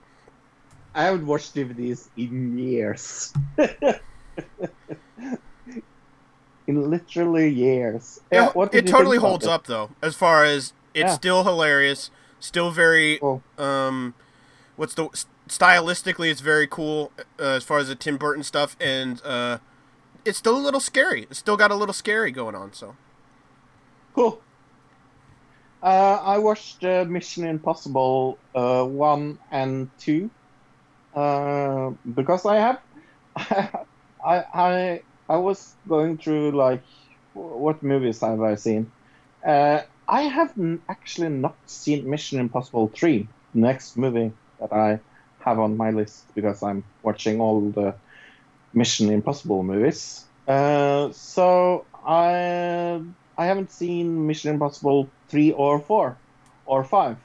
I 0.96 1.04
haven't 1.04 1.28
watched 1.28 1.54
DVDs 1.54 2.08
in 2.18 2.58
years. 2.58 3.34
in 6.68 6.90
literally 6.90 7.50
years. 7.50 8.20
Yeah, 8.32 8.52
what 8.52 8.74
it 8.74 8.88
totally 8.88 9.18
holds 9.18 9.46
it? 9.46 9.50
up 9.52 9.68
though, 9.68 9.92
as 10.02 10.16
far 10.16 10.44
as 10.44 10.74
it's 10.94 11.12
Yeah. 11.12 11.16
still 11.16 11.44
hilarious, 11.44 12.10
still 12.40 12.72
very 12.72 13.20
Cool. 13.20 13.42
um, 13.58 14.14
what's 14.76 14.94
the 14.96 15.10
stylistically 15.50 16.30
it's 16.30 16.42
very 16.42 16.68
cool 16.68 17.12
uh, 17.40 17.44
as 17.44 17.64
far 17.64 17.80
as 17.80 17.88
the 17.88 17.96
Tim 17.96 18.18
Burton 18.18 18.44
stuff, 18.44 18.76
and 18.80 19.22
uh, 19.24 19.60
it's 20.26 20.38
still 20.38 20.58
a 20.58 20.60
little 20.64 20.80
scary. 20.82 21.24
It's 21.30 21.40
still 21.40 21.58
got 21.58 21.72
a 21.72 21.76
little 21.76 21.94
scary 21.94 22.32
going 22.32 22.56
on. 22.56 22.74
So 22.74 22.96
Cool. 24.14 24.44
Uh, 25.82 26.20
I 26.24 26.40
watched 26.40 26.84
uh, 26.84 27.06
Mission 27.08 27.46
Impossible 27.46 28.42
uh, 28.56 28.84
one 28.84 29.38
and 29.52 29.92
two 30.00 30.32
uh, 31.14 31.92
because 32.16 32.46
I 32.48 32.56
have 32.58 32.80
I 34.24 34.46
I 34.54 35.04
I 35.30 35.38
was 35.38 35.76
going 35.88 36.18
through 36.18 36.52
like 36.52 36.86
what 37.34 37.84
movies 37.84 38.22
have 38.22 38.42
I 38.42 38.56
seen? 38.56 38.94
Uh, 39.46 39.82
I 40.08 40.24
have 40.24 40.54
actually 40.90 41.30
not 41.30 41.60
seen 41.68 42.10
Mission 42.10 42.40
Impossible 42.40 42.92
three, 42.96 43.34
the 43.54 43.60
next 43.62 43.98
movie 43.98 44.38
that 44.60 44.74
I 44.74 45.02
have 45.40 45.60
on 45.60 45.78
my 45.78 45.92
list 45.92 46.32
because 46.36 46.64
I'm 46.64 46.86
watching 47.04 47.40
all 47.42 47.72
the 47.72 48.00
Mission 48.74 49.12
Impossible 49.12 49.64
movies. 49.64 50.30
Uh, 50.48 51.12
so 51.12 51.90
I 51.94 53.02
I 53.38 53.46
haven't 53.46 53.72
seen 53.72 54.28
Mission 54.28 54.54
Impossible 54.54 55.14
three 55.30 55.52
or 55.52 55.80
four 55.80 56.22
or 56.66 56.84
five. 56.84 57.18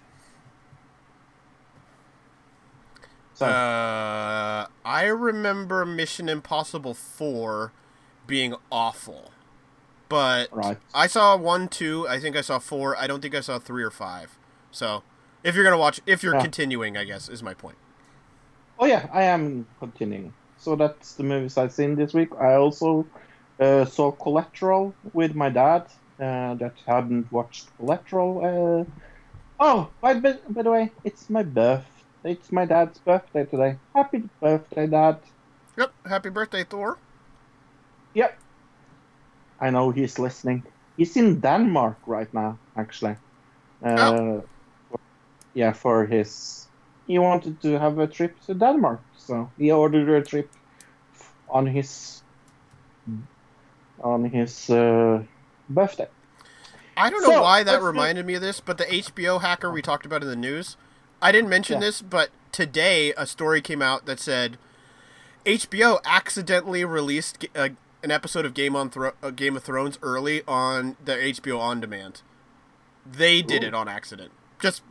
So 3.34 3.46
uh, 3.46 4.66
I 4.84 5.04
remember 5.06 5.84
Mission 5.86 6.28
Impossible 6.28 6.94
four 6.94 7.72
being 8.26 8.54
awful, 8.70 9.32
but 10.09 10.48
right, 10.52 10.78
I 10.94 11.06
saw 11.06 11.36
one, 11.36 11.68
two. 11.68 12.06
I 12.09 12.18
think 12.20 12.36
I 12.36 12.40
saw 12.42 12.59
four. 12.59 12.96
I 12.96 13.06
don't 13.06 13.20
think 13.22 13.34
I 13.34 13.40
saw 13.40 13.59
three 13.59 13.82
or 13.82 13.90
five. 13.90 14.38
So 14.70 15.02
if 15.42 15.54
you're 15.54 15.64
gonna 15.64 15.78
watch, 15.78 16.00
if 16.06 16.22
you're 16.22 16.34
Yeah. 16.34 16.42
continuing, 16.42 16.96
I 16.96 17.04
guess 17.04 17.28
is 17.28 17.42
my 17.42 17.54
point. 17.54 17.76
oh 18.78 18.86
yeah, 18.86 19.06
I 19.12 19.24
am 19.24 19.66
continuing. 19.78 20.34
So 20.56 20.76
that's 20.76 21.14
the 21.14 21.24
movies 21.24 21.56
I've 21.59 21.72
seen 21.72 21.96
this 21.96 22.14
week. 22.14 22.30
I 22.40 22.54
also 22.54 23.06
uh, 23.60 23.84
saw 23.84 24.12
Collateral 24.12 24.94
with 25.12 25.34
my 25.34 25.50
dad 25.50 25.82
uh, 26.20 26.54
that 26.54 26.74
hadn't 26.86 27.30
watched 27.32 27.70
Collateral. 27.76 28.30
Uh, 28.44 28.84
oh, 29.59 29.90
by, 30.00 30.14
by, 30.14 30.38
by 30.48 30.62
the 30.62 30.70
way, 30.70 30.92
it's 31.04 31.28
my 31.30 31.42
birth. 31.42 31.86
It's 32.24 32.52
my 32.52 32.64
dad's 32.64 32.98
birthday 32.98 33.44
today. 33.44 33.76
Happy 33.94 34.22
birthday, 34.40 34.86
Dad. 34.86 35.20
Yep. 35.76 35.92
Happy 36.06 36.30
birthday, 36.30 36.64
Thor. 36.64 36.98
Yep. 38.14 38.38
I 39.60 39.70
know 39.70 39.90
he's 39.90 40.18
listening. 40.18 40.64
He's 40.96 41.16
in 41.16 41.40
Denmark 41.40 41.96
right 42.06 42.32
now, 42.34 42.58
actually. 42.76 43.16
Uh, 43.84 44.40
Yeah, 45.54 45.72
for 45.72 46.06
his 46.06 46.66
he 47.06 47.18
wanted 47.18 47.60
to 47.62 47.78
have 47.78 47.98
a 47.98 48.06
trip 48.06 48.40
to 48.46 48.54
Denmark, 48.54 49.00
so 49.18 49.50
he 49.58 49.70
ordered 49.70 50.08
a 50.08 50.22
trip 50.22 50.48
on 51.50 51.66
his 51.66 52.22
on 54.02 54.24
his 54.24 54.70
uh, 54.70 55.22
birthday. 55.68 56.08
I 56.96 57.10
don't 57.10 57.22
know 57.22 57.36
So, 57.36 57.42
why 57.42 57.62
that 57.64 57.82
reminded 57.82 58.26
me 58.26 58.34
of 58.34 58.42
this, 58.42 58.60
but 58.60 58.78
the 58.78 58.84
HBO 58.84 59.40
hacker 59.40 59.70
we 59.70 59.82
talked 59.82 60.06
about 60.06 60.22
in 60.22 60.28
the 60.28 60.36
news, 60.36 60.76
I 61.22 61.32
didn't 61.32 61.48
mention 61.48 61.74
Yeah. 61.74 61.86
this, 61.86 62.02
but 62.02 62.30
today 62.50 63.14
a 63.16 63.26
story 63.26 63.60
came 63.62 63.80
out 63.80 64.04
that 64.06 64.18
said 64.20 64.58
HBO 65.46 66.00
accidentally 66.04 66.84
released 66.84 67.46
uh, 67.56 67.70
an 68.02 68.10
episode 68.10 68.44
of 68.44 68.54
Game 68.54 68.74
on 68.76 68.90
Thro- 68.90 69.12
uh, 69.22 69.30
Game 69.30 69.56
of 69.56 69.62
Thrones 69.62 69.98
early 70.02 70.42
on 70.46 70.96
the 71.02 71.12
HBO 71.12 71.58
on 71.58 71.80
demand. 71.80 72.22
They 73.06 73.40
did 73.42 73.62
Ooh. 73.64 73.68
it 73.68 73.74
on 73.74 73.88
accident. 73.88 74.32
Just 74.60 74.82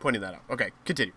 pointing 0.00 0.22
that 0.22 0.34
out. 0.34 0.42
Okay, 0.50 0.70
continue. 0.84 1.12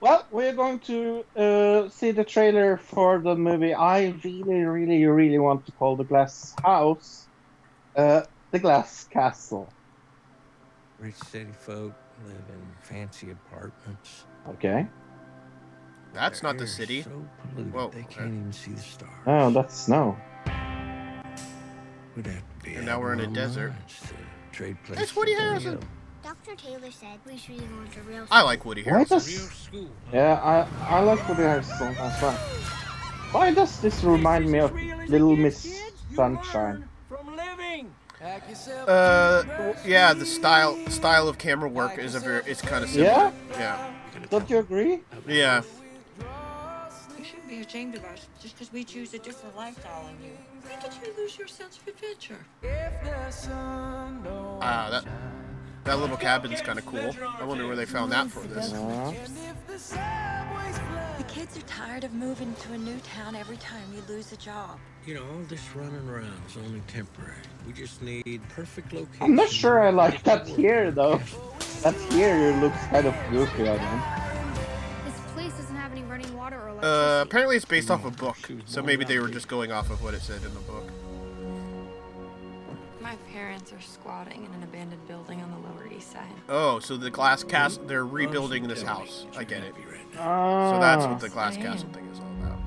Well, 0.00 0.26
we're 0.30 0.54
going 0.54 0.78
to 0.80 1.24
uh, 1.36 1.88
see 1.90 2.10
the 2.10 2.24
trailer 2.24 2.78
for 2.78 3.18
the 3.18 3.34
movie 3.36 3.74
I 3.74 4.14
really, 4.24 4.62
really, 4.64 5.04
really 5.04 5.38
want 5.38 5.66
to 5.66 5.72
call 5.72 5.96
The 5.96 6.04
Glass 6.04 6.54
House, 6.62 7.26
uh, 7.96 8.22
The 8.50 8.58
Glass 8.58 9.04
Castle. 9.10 9.68
Rich 10.98 11.16
city 11.16 11.50
folk 11.58 11.92
live 12.26 12.36
in 12.48 12.62
fancy 12.82 13.30
apartments. 13.30 14.24
Okay. 14.48 14.86
That's 16.12 16.42
not 16.42 16.58
the 16.58 16.66
city. 16.66 17.02
So 17.02 17.24
polluted 17.52 17.72
Whoa, 17.72 17.88
they 17.90 18.02
can't 18.02 18.26
even 18.28 18.52
see 18.52 18.72
the 18.72 18.80
stars. 18.80 19.10
Oh, 19.26 19.50
that's 19.50 19.74
snow. 19.76 20.16
We'd 22.16 22.26
have 22.26 22.36
to 22.36 22.64
be 22.64 22.74
And 22.74 22.86
now 22.86 23.00
we're 23.00 23.12
in 23.12 23.20
a 23.20 23.26
desert. 23.28 23.70
lines 23.70 24.00
to 24.08 24.14
Trade 24.56 24.76
It's 24.82 24.88
places 24.88 25.16
Woody 25.16 25.32
with 25.34 25.40
any 25.42 25.64
Harrelson. 25.64 25.82
Dr. 26.22 26.54
Taylor 26.56 26.90
said 26.90 27.18
we 27.26 27.36
should 27.36 27.58
go 27.58 27.64
to 27.94 28.00
real 28.02 28.26
school. 28.26 28.28
I 28.30 28.42
like 28.42 28.64
Woody 28.64 28.82
Why 28.82 29.04
Harrelson. 29.04 29.08
does... 29.08 29.70
Yeah, 30.12 30.34
I, 30.42 30.96
I 30.96 31.00
like 31.00 31.26
Woody 31.28 31.42
Harrelson 31.42 31.96
as 31.96 32.20
well. 32.22 32.32
Why 33.32 33.54
does 33.54 33.80
this 33.80 34.02
remind 34.02 34.50
me 34.50 34.58
of 34.58 34.74
Little 35.08 35.36
Miss 35.36 35.80
Sunshine? 36.14 36.84
Uh, 38.22 39.42
w- 39.44 39.74
yeah, 39.86 40.12
the 40.12 40.26
style 40.26 40.76
style 40.88 41.26
of 41.28 41.38
camera 41.38 41.68
work 41.68 41.98
is 41.98 42.14
a 42.14 42.20
very 42.20 42.42
it's 42.46 42.60
kind 42.60 42.84
of 42.84 42.90
similar. 42.90 43.10
Yeah? 43.10 43.32
Yeah. 43.58 43.92
Don't 44.28 44.48
you 44.50 44.58
agree? 44.58 45.00
Yeah. 45.26 45.62
You 47.18 47.24
shouldn't 47.24 47.48
be 47.48 47.60
ashamed 47.60 47.94
of 47.94 48.04
us 48.04 48.26
just 48.40 48.54
because 48.54 48.72
we 48.72 48.84
choose 48.84 49.14
a 49.14 49.18
different 49.18 49.56
lifestyle 49.56 50.04
than 50.04 50.22
you. 50.22 50.32
When 50.68 50.78
did 50.80 50.92
you 51.02 51.14
lose 51.16 51.38
your 51.38 51.48
sense 51.48 51.78
of 51.78 51.88
adventure? 51.88 52.44
Ah, 54.62 54.88
that 54.90 55.04
that 55.90 55.98
little 55.98 56.16
cabin's 56.16 56.60
kind 56.60 56.78
of 56.78 56.86
cool. 56.86 57.16
I 57.40 57.44
wonder 57.44 57.66
where 57.66 57.74
they 57.74 57.84
found 57.84 58.12
that 58.12 58.30
for 58.30 58.46
this. 58.46 58.70
The 58.70 59.12
kids 61.26 61.58
are 61.58 61.62
tired 61.62 62.04
of 62.04 62.12
moving 62.12 62.54
to 62.54 62.74
a 62.74 62.78
new 62.78 62.96
town 63.00 63.34
every 63.34 63.56
time 63.56 63.82
you 63.92 64.00
lose 64.08 64.30
a 64.30 64.36
job. 64.36 64.78
You 65.04 65.14
know, 65.14 65.22
all 65.22 65.42
this 65.48 65.74
running 65.74 66.08
around 66.08 66.32
is 66.48 66.56
only 66.58 66.80
temporary. 66.86 67.34
We 67.66 67.72
just 67.72 68.02
need 68.02 68.40
perfect 68.50 68.92
location. 68.92 69.20
I'm 69.20 69.34
not 69.34 69.48
sure 69.48 69.80
I 69.80 69.90
like 69.90 70.22
that 70.22 70.46
here, 70.46 70.92
though. 70.92 71.20
That 71.82 71.96
here 72.12 72.52
looks 72.60 72.78
kind 72.86 73.08
of 73.08 73.14
goofy 73.30 73.68
on 73.68 73.80
him. 73.80 74.00
This 75.04 75.20
place 75.32 75.52
doesn't 75.54 75.74
have 75.74 75.90
any 75.90 76.02
running 76.02 76.32
water 76.36 76.56
or 76.56 76.68
electricity. 76.68 76.86
Uh, 76.86 77.22
apparently 77.22 77.56
it's 77.56 77.64
based 77.64 77.90
off 77.90 78.04
a 78.04 78.12
book, 78.12 78.38
so 78.64 78.80
maybe 78.80 79.04
they 79.04 79.18
were 79.18 79.28
just 79.28 79.48
going 79.48 79.72
off 79.72 79.90
of 79.90 80.04
what 80.04 80.14
it 80.14 80.22
said 80.22 80.44
in 80.44 80.54
the 80.54 80.60
book. 80.60 80.88
My 83.10 83.16
parents 83.32 83.72
are 83.72 83.80
squatting 83.80 84.44
in 84.44 84.52
an 84.54 84.62
abandoned 84.62 85.08
building 85.08 85.42
on 85.42 85.50
the 85.50 85.56
Lower 85.68 85.92
East 85.92 86.12
Side. 86.12 86.28
Oh, 86.48 86.78
so 86.78 86.96
the 86.96 87.10
glass 87.10 87.42
castle, 87.42 87.82
they're 87.84 88.06
rebuilding 88.06 88.68
this 88.68 88.82
house. 88.82 89.26
I 89.36 89.42
get 89.42 89.64
it. 89.64 89.74
So 90.14 90.20
Ah. 90.20 90.78
that's 90.78 91.04
what 91.06 91.18
the 91.18 91.28
glass 91.28 91.56
I 91.56 91.58
am. 91.58 91.62
castle 91.72 91.88
thing 91.92 92.06
is 92.06 92.20
all 92.20 92.26
about. 92.38 92.60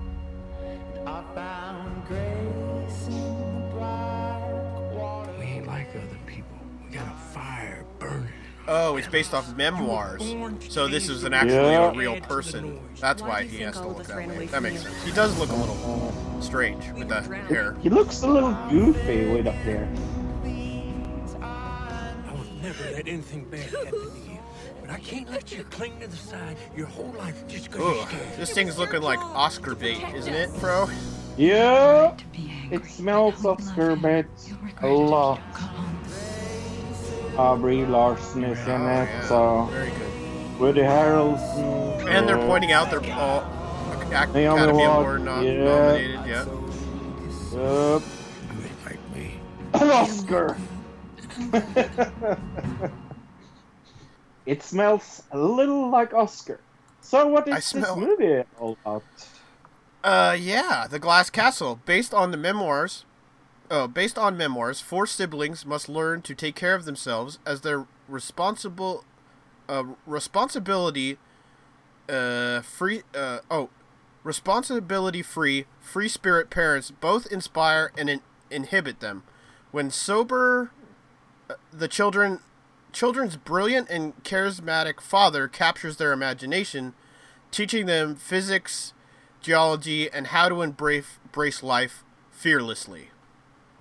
We 5.40 5.46
ain't 5.46 5.66
like 5.68 5.88
other 5.96 6.20
people. 6.26 6.58
We 6.90 6.94
got 6.98 7.08
a 7.08 7.16
fire 7.34 7.86
burning. 8.00 8.28
Oh, 8.68 8.98
it's 8.98 9.08
based 9.08 9.34
off 9.34 9.56
memoirs. 9.56 10.22
So 10.68 10.90
this 10.90 11.08
is 11.08 11.24
an 11.24 11.34
actually 11.34 11.72
Yeah. 11.72 11.92
a 11.92 11.94
real 11.94 12.20
person. 12.20 12.82
That's 13.00 13.22
why 13.22 13.44
he 13.44 13.60
has 13.62 13.80
to 13.80 13.88
look 13.88 14.08
that 14.08 14.28
way. 14.28 14.48
That 14.48 14.62
makes 14.62 14.82
sense. 14.84 15.04
He 15.06 15.14
does 15.14 15.40
look 15.40 15.52
a 15.52 15.56
little 15.56 16.14
strange 16.42 16.92
with 16.92 17.08
the 17.08 17.22
hair. 17.22 17.78
He 17.82 17.90
looks 17.90 18.24
a 18.24 18.28
little 18.28 18.54
goofy 18.70 19.30
with 19.30 19.48
up 19.48 19.56
there. 19.64 19.88
I 22.94 22.98
will 22.98 23.04
never 23.06 23.08
let 23.08 23.08
anything 23.08 23.46
bad 23.46 23.60
happen 23.86 23.92
to 23.92 24.32
you. 24.32 24.40
But 24.82 24.90
I 24.90 25.00
can't 25.00 25.30
let 25.32 25.52
you 25.52 25.64
cling 25.66 26.00
to 26.02 26.08
the 26.08 26.16
side 26.16 26.58
your 26.76 26.88
whole 26.88 27.14
life 27.18 27.48
just 27.48 27.72
because 27.72 27.96
you're 27.96 28.06
scared. 28.08 28.38
this 28.38 28.54
thing's 28.54 28.78
looking 28.78 29.02
like 29.02 29.20
Oscar 29.20 29.76
bait, 29.76 30.04
isn't 30.14 30.34
it, 30.34 30.50
bro? 30.60 30.90
Yeah, 31.38 32.16
it 32.70 32.86
smells 32.86 33.46
of 33.46 33.58
scurbit 33.60 34.26
a 34.82 34.88
lot. 34.88 35.40
Aubrey 37.38 37.84
Larson 37.86 38.44
is 38.44 38.60
in 38.68 38.70
Oh, 38.82 39.02
it, 39.02 39.06
yeah. 39.06 39.22
so 39.28 39.68
Very 39.72 39.90
good. 39.90 40.60
Woody 40.60 40.82
Harrelson. 40.82 42.08
And 42.08 42.30
they're 42.30 42.38
pointing 42.46 42.72
out 42.72 42.92
they're 42.92 43.00
all 43.16 43.42
Ac- 44.12 44.32
Naomi 44.34 44.62
Academy 44.62 44.78
Watts, 44.86 45.00
Award 45.00 45.22
nom- 45.24 45.44
yeah. 45.44 45.64
nominated. 45.64 46.20
Yeah. 46.28 47.60
uh, 47.60 48.00
You 48.00 48.64
ain't 48.64 48.86
like 48.86 49.16
me. 49.16 49.40
an 49.74 49.90
Oscar. 49.90 50.56
It 54.46 54.62
smells 54.62 55.24
a 55.32 55.38
little 55.38 55.90
like 55.90 56.14
Oscar. 56.14 56.60
So 57.02 57.28
what 57.28 57.48
is 57.48 57.56
I 57.56 57.60
smell- 57.60 57.96
this 57.96 58.08
movie 58.08 58.44
all 58.60 58.78
about? 58.84 59.04
Uh, 60.04 60.36
yeah, 60.38 60.86
The 60.90 61.00
Glass 61.00 61.30
Castle, 61.30 61.80
based 61.86 62.14
on 62.14 62.32
the 62.32 62.38
memoirs. 62.38 63.06
Oh, 63.72 63.88
based 63.88 64.18
on 64.18 64.36
memoirs, 64.36 64.82
four 64.82 65.08
siblings 65.08 65.66
must 65.66 65.88
learn 65.88 66.22
to 66.24 66.36
take 66.36 66.56
care 66.56 66.76
of 66.76 66.84
themselves 66.86 67.40
as 67.46 67.62
their 67.62 67.88
responsible, 68.10 69.06
uh, 69.70 69.84
responsibility, 70.06 71.18
uh, 72.10 72.62
free, 72.62 73.04
uh, 73.16 73.40
oh, 73.50 73.70
responsibility-free, 74.24 75.66
free 75.80 76.08
spirit 76.10 76.50
parents 76.50 76.92
both 76.92 77.26
inspire 77.28 77.92
and 77.98 78.10
in- 78.10 78.22
inhibit 78.52 79.00
them. 79.00 79.24
When 79.72 79.90
sober, 79.90 80.72
the 81.72 81.88
children, 81.88 82.40
children's 82.92 83.38
brilliant 83.38 83.90
and 83.90 84.22
charismatic 84.24 85.02
father 85.02 85.48
captures 85.48 85.98
their 85.98 86.14
imagination, 86.14 86.94
teaching 87.52 87.86
them 87.86 88.16
physics, 88.16 88.94
geology, 89.42 90.10
and 90.12 90.28
how 90.28 90.50
to 90.50 90.62
embrace, 90.62 91.20
embrace 91.26 91.64
life 91.64 92.04
fearlessly. 92.32 93.10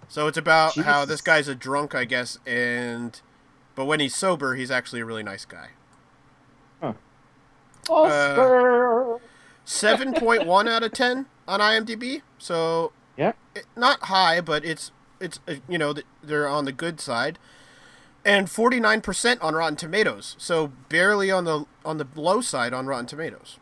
So 0.09 0.27
it's 0.27 0.39
about 0.39 0.77
how 0.77 1.05
this 1.05 1.20
guy's 1.20 1.49
a 1.49 1.55
drunk, 1.55 1.94
I 1.94 2.05
guess, 2.05 2.39
and 2.47 3.19
but 3.74 3.86
when 3.86 4.01
he's 4.01 4.15
sober, 4.15 4.55
he's 4.55 4.70
actually 4.70 5.01
a 5.01 5.05
really 5.07 5.23
nice 5.23 5.47
guy. 5.47 5.70
Oscar. 7.89 9.20
Seven 9.65 10.12
point 10.12 10.47
one 10.47 10.69
out 10.69 10.82
of 10.82 10.93
ten 10.93 11.27
on 11.47 11.61
IMDb. 11.61 12.23
So 12.39 12.93
yeah, 13.16 13.32
it, 13.55 13.66
not 13.77 14.05
high, 14.05 14.40
but 14.40 14.65
it's 14.65 14.90
it's 15.20 15.40
uh, 15.49 15.55
you 15.69 15.78
know 15.78 15.94
they're 16.23 16.49
on 16.49 16.65
the 16.65 16.73
good 16.73 17.01
side, 17.01 17.39
and 18.24 18.51
forty 18.51 18.81
nine 18.81 19.01
percent 19.01 19.40
on 19.43 19.55
Rotten 19.55 19.77
Tomatoes. 19.77 20.35
So 20.39 20.73
barely 20.89 21.31
on 21.31 21.44
the 21.44 21.65
on 21.85 21.99
the 21.99 22.07
low 22.15 22.40
side 22.40 22.73
on 22.73 22.86
Rotten 22.86 23.07
Tomatoes. 23.07 23.59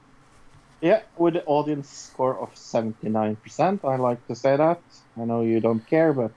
Yeah, 0.82 1.03
with 1.19 1.35
the 1.35 1.45
audience 1.45 1.91
score 1.91 2.39
of 2.41 2.55
79%. 2.55 3.85
I 3.85 3.97
like 3.97 4.27
to 4.28 4.35
say 4.35 4.57
that. 4.57 4.81
I 5.15 5.24
know 5.27 5.43
you 5.43 5.61
don't 5.61 5.87
care, 5.87 6.15
but 6.15 6.32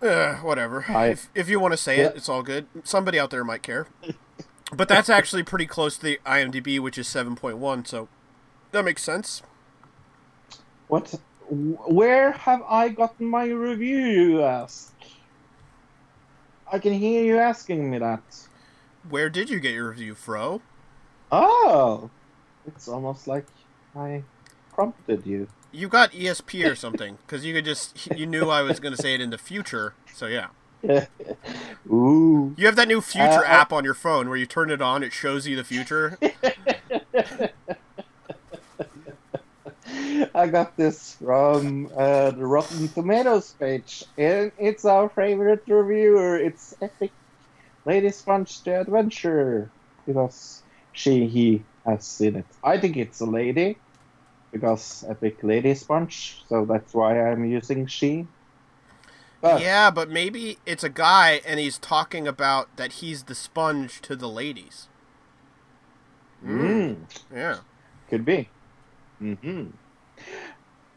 Uh, 0.00 0.36
whatever. 0.36 0.84
I- 0.88 1.06
if, 1.08 1.28
if 1.34 1.48
you 1.48 1.58
want 1.58 1.72
to 1.72 1.76
say 1.76 1.98
Yeah. 1.98 2.06
it, 2.06 2.16
it's 2.16 2.28
all 2.28 2.44
good. 2.44 2.68
Somebody 2.84 3.18
out 3.18 3.30
there 3.30 3.42
might 3.42 3.64
care. 3.64 3.88
But 4.72 4.86
that's 4.88 5.08
actually 5.08 5.42
pretty 5.42 5.66
close 5.66 5.96
to 5.96 6.02
the 6.04 6.20
IMDb, 6.24 6.78
which 6.78 6.96
is 6.96 7.08
7.1, 7.08 7.84
so 7.88 8.06
that 8.70 8.84
makes 8.84 9.02
sense. 9.02 9.42
what? 10.86 11.12
Where 11.50 12.30
have 12.32 12.62
I 12.68 12.90
gotten 12.90 13.26
my 13.26 13.46
review, 13.46 13.98
you 13.98 14.42
ask? 14.44 14.87
I 16.72 16.78
can 16.78 16.92
hear 16.92 17.24
you 17.24 17.38
asking 17.38 17.90
me 17.90 17.98
that. 17.98 18.22
Where 19.08 19.30
did 19.30 19.48
you 19.48 19.60
get 19.60 19.72
your 19.72 19.88
review, 19.88 20.14
Fro? 20.14 20.60
Oh! 21.32 22.10
It's 22.66 22.88
almost 22.88 23.26
like 23.26 23.46
I 23.96 24.22
prompted 24.72 25.26
you. 25.26 25.48
You 25.72 25.88
got 25.88 26.12
ESP 26.12 26.70
or 26.70 26.74
something, 26.74 27.18
because 27.26 27.44
you 27.44 27.54
could 27.54 27.64
just, 27.64 28.10
you 28.16 28.26
knew 28.26 28.48
I 28.48 28.62
was 28.62 28.80
going 28.80 28.94
to 28.94 29.00
say 29.00 29.14
it 29.14 29.20
in 29.20 29.30
the 29.30 29.38
future, 29.38 29.94
so 30.12 30.26
yeah. 30.26 30.48
Ooh. 31.90 32.54
You 32.56 32.66
have 32.66 32.76
that 32.76 32.88
new 32.88 33.00
future 33.00 33.44
Uh, 33.44 33.48
app 33.48 33.72
on 33.72 33.84
your 33.84 33.94
phone 33.94 34.28
where 34.28 34.38
you 34.38 34.46
turn 34.46 34.70
it 34.70 34.80
on, 34.80 35.02
it 35.02 35.12
shows 35.12 35.46
you 35.46 35.56
the 35.56 35.64
future. 35.64 36.18
I 40.34 40.46
got 40.46 40.76
this 40.76 41.14
from 41.14 41.90
uh, 41.96 42.30
the 42.30 42.46
Rotten 42.46 42.88
Tomatoes 42.88 43.54
page, 43.58 44.04
and 44.16 44.52
it's 44.58 44.84
our 44.84 45.08
favorite 45.08 45.62
reviewer. 45.68 46.38
It's 46.38 46.74
Epic 46.80 47.12
Lady 47.84 48.10
Sponge 48.10 48.62
the 48.64 48.80
Adventurer 48.80 49.70
because 50.06 50.62
she 50.92 51.26
he 51.26 51.62
has 51.86 52.06
seen 52.06 52.36
it. 52.36 52.46
I 52.62 52.78
think 52.78 52.96
it's 52.96 53.20
a 53.20 53.26
lady 53.26 53.78
because 54.52 55.04
Epic 55.08 55.38
Lady 55.42 55.74
Sponge, 55.74 56.42
so 56.48 56.64
that's 56.64 56.94
why 56.94 57.20
I'm 57.30 57.44
using 57.44 57.86
she. 57.86 58.26
But 59.40 59.60
yeah, 59.60 59.90
but 59.90 60.10
maybe 60.10 60.58
it's 60.66 60.82
a 60.82 60.88
guy 60.88 61.40
and 61.46 61.60
he's 61.60 61.78
talking 61.78 62.26
about 62.26 62.76
that 62.76 62.94
he's 62.94 63.24
the 63.24 63.34
sponge 63.34 64.00
to 64.02 64.16
the 64.16 64.28
ladies. 64.28 64.88
Mm. 66.44 66.96
Yeah. 67.32 67.58
Could 68.10 68.24
be. 68.24 68.48
hmm 69.20 69.66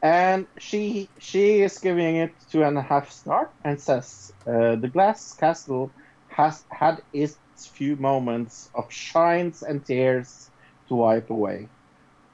And 0.04 0.48
she 0.60 1.10
she 1.20 1.62
is 1.62 1.78
giving 1.80 2.18
it 2.18 2.36
two 2.52 2.64
and 2.64 2.78
a 2.78 2.82
half 2.82 3.12
star 3.12 3.52
and 3.64 3.80
says 3.80 4.32
uh, 4.48 4.76
the 4.76 4.90
glass 4.92 5.34
castle 5.34 5.94
has 6.28 6.66
had 6.72 7.02
its 7.14 7.40
few 7.68 7.96
moments 7.98 8.70
of 8.76 8.92
shines 8.92 9.62
and 9.64 9.86
tears 9.86 10.50
to 10.88 10.96
wipe 10.96 11.30
away, 11.30 11.70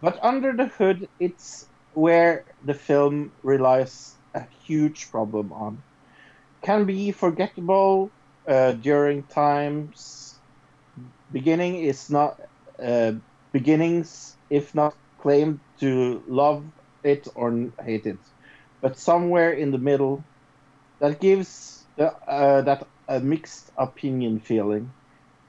but 0.02 0.20
under 0.24 0.54
the 0.54 0.68
hood, 0.68 1.10
it's 1.20 1.66
where 1.94 2.46
the 2.64 2.74
film 2.74 3.34
relies 3.44 4.18
a 4.34 4.44
huge 4.66 5.12
problem 5.12 5.52
on. 5.52 5.84
Can 6.64 6.86
be 6.86 7.12
forgettable 7.12 8.14
uh, 8.48 8.74
during 8.74 9.24
times. 9.24 10.40
Beginning 11.32 11.76
is 11.84 12.10
not 12.10 12.40
uh, 12.82 13.14
beginnings, 13.54 14.38
if 14.50 14.74
not 14.76 14.96
claimed 15.20 15.60
to 15.80 16.24
love 16.28 16.64
it 17.04 17.28
or 17.36 17.70
hate 17.84 18.06
it, 18.06 18.18
but 18.82 18.98
somewhere 18.98 19.52
in 19.52 19.72
the 19.72 19.78
middle, 19.78 20.24
that 21.00 21.20
gives 21.20 21.84
the, 21.96 22.12
uh, 22.28 22.62
that 22.62 22.88
a 23.08 23.20
mixed 23.20 23.72
opinion 23.78 24.40
feeling. 24.40 24.90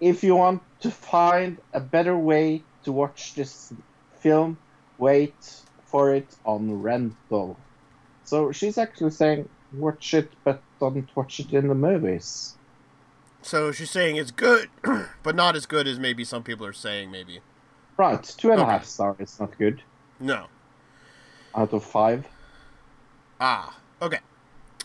If 0.01 0.23
you 0.23 0.37
want 0.37 0.63
to 0.81 0.91
find 0.91 1.59
a 1.73 1.81
better 1.81 2.17
way 2.17 2.63
to 2.85 2.93
watch 2.93 3.35
this 3.35 3.73
film, 4.21 4.59
wait 4.99 5.35
for 5.87 6.15
it 6.15 6.37
on 6.45 6.83
rental. 6.83 7.57
So 8.25 8.53
she's 8.53 8.79
actually 8.79 9.11
saying, 9.11 9.49
watch 9.73 10.15
it, 10.15 10.31
but 10.45 10.63
don't 10.81 11.09
watch 11.17 11.41
it 11.41 11.53
in 11.53 11.69
the 11.69 11.75
movies. 11.75 12.55
So 13.43 13.73
she's 13.73 13.91
saying 13.91 14.17
it's 14.17 14.31
good, 14.31 14.69
but 15.23 15.35
not 15.35 15.57
as 15.57 15.67
good 15.67 15.89
as 15.89 15.99
maybe 15.99 16.25
some 16.25 16.43
people 16.43 16.67
are 16.67 16.73
saying. 16.73 17.11
Maybe. 17.11 17.41
Right, 17.99 18.23
two 18.23 18.53
and 18.53 18.61
a 18.61 18.65
half 18.65 18.83
Okay. 18.83 18.87
star 18.87 19.17
is 19.19 19.39
not 19.41 19.59
good 19.59 19.83
No. 20.21 20.47
out 21.55 21.73
of 21.73 21.85
five. 21.85 22.27
Ah. 23.41 23.77
Okay. 24.01 24.21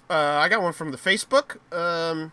Uh, 0.09 0.13
I 0.41 0.49
got 0.49 0.61
one 0.63 0.73
from 0.73 0.91
the 0.91 0.97
Facebook. 0.97 1.57
Um, 1.71 2.31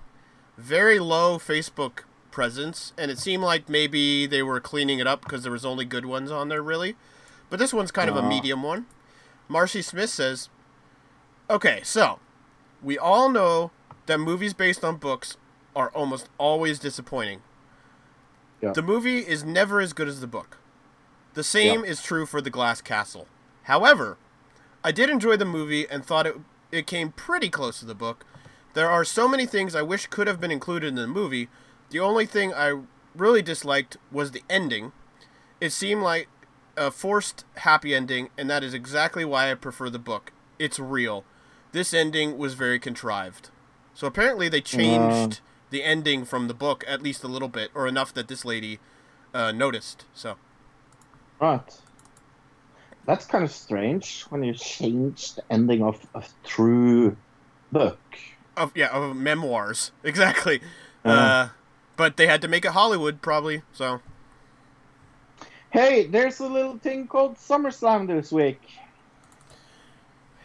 very 0.57 0.99
low 0.99 1.39
Facebook 1.39 2.01
presence, 2.31 2.93
and 2.97 3.11
it 3.11 3.19
seemed 3.19 3.43
like 3.43 3.69
maybe 3.69 4.27
they 4.27 4.43
were 4.43 4.59
cleaning 4.61 4.99
it 4.99 5.07
up 5.07 5.21
because 5.23 5.43
there 5.43 5.53
was 5.53 5.65
only 5.67 5.85
good 5.85 6.07
ones 6.07 6.31
on 6.31 6.49
there, 6.49 6.63
really. 6.63 6.97
But 7.51 7.59
this 7.59 7.75
one's 7.75 7.91
kind 7.91 8.09
of 8.09 8.17
a 8.17 8.21
Ah. 8.23 8.29
medium 8.29 8.63
one. 8.63 8.87
Marcy 9.49 9.83
Smith 9.83 10.09
says, 10.11 10.49
"Okay, 11.51 11.81
so 11.83 12.21
we 12.83 12.97
all 12.99 13.29
know 13.29 13.71
that 14.07 14.19
movies 14.19 14.55
based 14.55 14.83
on 14.85 14.97
books 14.97 15.37
are 15.77 15.91
almost 15.91 16.29
always 16.39 16.79
disappointing. 16.79 17.43
Yeah. 18.63 18.73
The 18.73 18.83
movie 18.83 19.19
is 19.27 19.45
never 19.45 19.81
as 19.81 19.93
good 19.93 20.09
as 20.09 20.21
the 20.21 20.27
book. 20.27 20.57
The 21.35 21.45
same 21.45 21.85
is 21.85 22.03
true 22.03 22.27
for 22.27 22.41
The 22.41 22.51
Glass 22.51 22.81
Castle. 22.81 23.27
However, 23.65 24.19
I 24.83 24.91
did 24.91 25.11
enjoy 25.11 25.37
the 25.37 25.45
movie 25.45 25.87
and 25.89 26.05
thought 26.05 26.27
it 26.27 26.37
it 26.73 26.87
came 26.87 27.13
pretty 27.13 27.49
close 27.49 27.81
to 27.81 27.85
the 27.85 27.95
book. 27.95 28.25
There 28.75 28.89
are 28.89 29.05
so 29.05 29.27
many 29.27 29.47
things 29.47 29.75
I 29.75 29.83
wish 29.83 30.07
could 30.07 30.27
have 30.27 30.41
been 30.41 30.51
included 30.53 30.89
in 30.89 30.95
the 30.95 31.07
movie. 31.07 31.49
The 31.91 31.99
only 31.99 32.27
thing 32.27 32.55
I 32.55 32.83
really 33.17 33.43
disliked 33.43 33.97
was 34.13 34.31
the 34.31 34.45
ending. 34.49 34.93
It 35.61 35.71
seemed 35.71 36.03
like 36.03 36.29
a 36.77 36.91
forced 36.91 37.45
happy 37.57 37.95
ending, 37.95 38.31
and 38.39 38.49
that 38.49 38.63
is 38.63 38.73
exactly 38.73 39.25
why 39.25 39.51
I 39.51 39.55
prefer 39.55 39.91
the 39.91 39.99
book. 39.99 40.33
It's 40.59 40.79
real. 40.79 41.25
This 41.73 41.93
ending 41.93 42.39
was 42.39 42.55
very 42.55 42.79
contrived. 42.79 43.51
So 43.95 44.07
apparently 44.07 44.49
they 44.49 44.61
changed 44.61 45.41
the 45.71 45.83
ending 45.83 46.25
from 46.25 46.49
the 46.49 46.55
book 46.55 46.85
at 46.87 47.03
least 47.03 47.25
a 47.25 47.29
little 47.29 47.49
bit, 47.49 47.71
or 47.75 47.87
enough 47.87 48.15
that 48.15 48.29
this 48.29 48.45
lady 48.45 48.79
uh, 49.35 49.53
noticed. 49.53 50.05
So 50.15 50.37
Right. 51.41 51.83
That's 53.07 53.27
kind 53.27 53.45
of 53.45 53.51
strange 53.51 54.23
when 54.31 54.43
you 54.43 54.55
change 54.55 55.35
the 55.35 55.45
ending 55.53 55.83
of 55.83 56.07
a 56.15 56.25
true 56.45 57.19
book. 57.73 58.01
of 58.57 58.73
yeah 58.77 58.89
of 58.89 59.17
memoirs 59.17 59.93
exactly. 60.05 60.61
Uh-huh. 61.05 61.33
Uh, 61.45 61.49
but 61.97 62.17
they 62.17 62.27
had 62.27 62.43
to 62.43 62.49
make 62.49 62.65
it 62.65 62.73
Hollywood 62.73 63.23
probably. 63.23 63.63
So 63.73 64.01
Hey, 65.71 66.07
there's 66.07 66.39
a 66.41 66.47
little 66.49 66.79
thing 66.79 67.09
called 67.09 67.37
SummerSlam 67.37 68.07
this 68.07 68.33
week. 68.33 68.63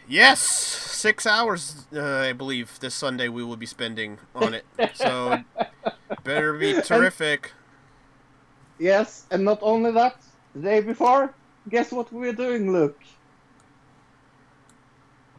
yes, 0.06 0.40
six 0.40 1.26
hours 1.26 1.86
uh, 1.94 2.02
I 2.02 2.32
believe 2.32 2.78
this 2.80 2.94
Sunday 2.94 3.28
we 3.28 3.44
will 3.44 3.56
be 3.56 3.66
spending 3.66 4.18
on 4.34 4.54
it. 4.54 4.66
So 4.92 5.40
better 6.24 6.52
be 6.54 6.74
terrific. 6.74 7.52
Yes, 8.78 9.26
and 9.30 9.44
not 9.44 9.58
only 9.62 9.90
that, 9.92 10.25
the 10.56 10.62
day 10.62 10.80
before, 10.80 11.34
guess 11.68 11.92
what 11.92 12.10
we're 12.12 12.32
doing, 12.32 12.72
Luke? 12.72 13.00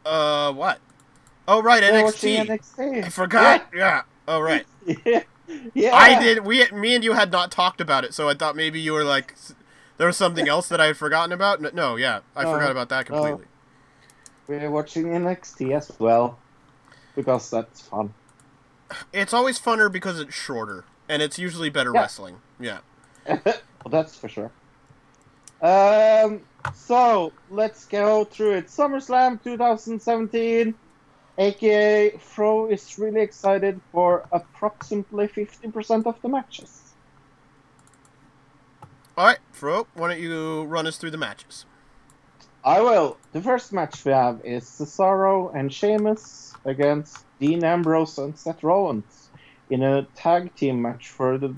Uh, 0.05 0.53
what? 0.53 0.79
Oh 1.47 1.61
right, 1.61 1.81
We're 1.83 2.11
NXT. 2.13 2.45
NXT. 2.47 3.03
I 3.03 3.09
forgot. 3.09 3.67
Yeah. 3.73 4.03
Oh 4.27 4.39
right. 4.39 4.65
Yeah. 5.05 5.23
yeah. 5.73 5.95
I 5.95 6.19
did. 6.21 6.45
We, 6.45 6.69
me 6.71 6.95
and 6.95 7.03
you 7.03 7.13
had 7.13 7.31
not 7.31 7.51
talked 7.51 7.81
about 7.81 8.03
it, 8.05 8.13
so 8.13 8.29
I 8.29 8.33
thought 8.33 8.55
maybe 8.55 8.79
you 8.79 8.93
were 8.93 9.03
like, 9.03 9.35
there 9.97 10.07
was 10.07 10.17
something 10.17 10.47
else 10.47 10.67
that 10.69 10.79
I 10.79 10.87
had 10.87 10.97
forgotten 10.97 11.31
about. 11.33 11.61
No, 11.61 11.69
no 11.73 11.95
yeah, 11.95 12.21
I 12.35 12.43
No, 12.43 12.51
forgot 12.53 12.71
about 12.71 12.89
that 12.89 13.05
no. 13.09 13.15
completely. 13.15 13.45
We're 14.47 14.71
watching 14.71 15.05
NXT 15.07 15.75
as 15.75 15.91
well. 15.99 16.39
Because 17.15 17.49
that's 17.49 17.81
fun. 17.81 18.13
It's 19.11 19.33
always 19.33 19.59
funner 19.59 19.91
because 19.91 20.19
it's 20.19 20.33
shorter, 20.35 20.85
and 21.09 21.21
it's 21.21 21.37
usually 21.39 21.69
better 21.69 21.91
Yeah. 21.93 22.01
wrestling. 22.01 22.37
Yeah. 22.59 22.79
well, 23.27 23.43
that's 23.89 24.15
for 24.15 24.29
sure. 24.29 24.51
Um, 25.61 26.41
so 26.73 27.33
let's 27.49 27.85
go 27.85 28.23
through 28.23 28.53
it. 28.53 28.67
SummerSlam 28.67 29.41
2017, 29.43 30.75
aka 31.37 32.17
Fro 32.17 32.67
is 32.67 32.99
really 32.99 33.21
excited 33.21 33.79
for 33.91 34.25
approximately 34.31 35.27
50% 35.27 36.05
of 36.05 36.21
the 36.21 36.29
matches. 36.29 36.93
All 39.17 39.25
right, 39.25 39.39
Fro, 39.51 39.87
why 39.95 40.09
don't 40.09 40.21
you 40.21 40.63
run 40.65 40.85
us 40.85 40.97
through 40.97 41.11
the 41.11 41.17
matches? 41.17 41.65
I 42.63 42.81
will. 42.81 43.17
The 43.31 43.41
first 43.41 43.73
match 43.73 44.03
we 44.05 44.11
have 44.11 44.41
is 44.43 44.65
Cesaro 44.65 45.55
and 45.55 45.73
Sheamus 45.73 46.53
against 46.65 47.25
Dean 47.39 47.63
Ambrose 47.63 48.17
and 48.17 48.37
Seth 48.37 48.61
Rollins 48.61 49.29
in 49.69 49.83
a 49.83 50.03
tag 50.15 50.53
team 50.55 50.81
match 50.81 51.09
for 51.09 51.37
the 51.37 51.49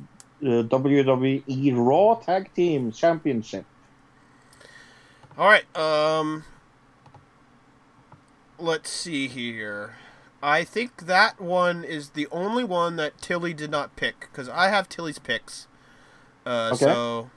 uh, 0.42 0.64
WWE 0.64 1.74
Raw 1.76 2.16
Tag 2.16 2.54
Team 2.54 2.92
Championship. 2.92 3.66
All 5.40 5.48
right. 5.48 5.64
Um, 5.78 6.44
let's 8.58 8.90
see 8.90 9.30
here. 9.30 9.96
I 10.44 10.66
think 10.66 11.06
that 11.06 11.40
one 11.40 11.86
is 11.86 12.10
the 12.10 12.28
only 12.30 12.66
one 12.66 12.98
that 12.98 13.18
Tilly 13.20 13.54
did 13.54 13.72
not 13.72 13.96
pick 13.96 14.20
because 14.20 14.50
I 14.50 14.68
have 14.68 14.90
Tilly's 14.90 15.18
picks. 15.18 15.68
Uh, 16.46 16.72
Okay. 16.74 16.86
So 16.86 17.30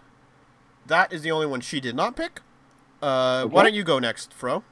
that 0.85 1.13
is 1.13 1.23
the 1.23 1.31
only 1.31 1.47
one 1.47 1.61
she 1.61 1.79
did 1.79 1.95
not 1.95 2.17
pick. 2.17 2.41
Uh, 3.01 3.47
Why 3.47 3.63
don't 3.63 3.75
you 3.75 3.85
go 3.85 4.01
next, 4.01 4.35
Fro? 4.35 4.65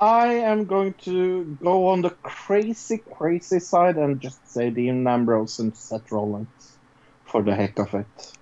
I 0.00 0.28
am 0.28 0.64
going 0.64 0.94
to 1.04 1.58
go 1.62 1.88
on 1.88 2.00
the 2.00 2.10
crazy, 2.22 3.02
crazy 3.12 3.58
side 3.58 3.96
and 3.98 4.18
just 4.22 4.50
say 4.50 4.70
Dean 4.70 5.06
Ambrose 5.06 5.58
and 5.58 5.76
Seth 5.76 6.10
Rollins 6.10 6.78
for 7.26 7.42
the 7.42 7.54
heck 7.54 7.78
of 7.78 7.92
it. 7.92 8.32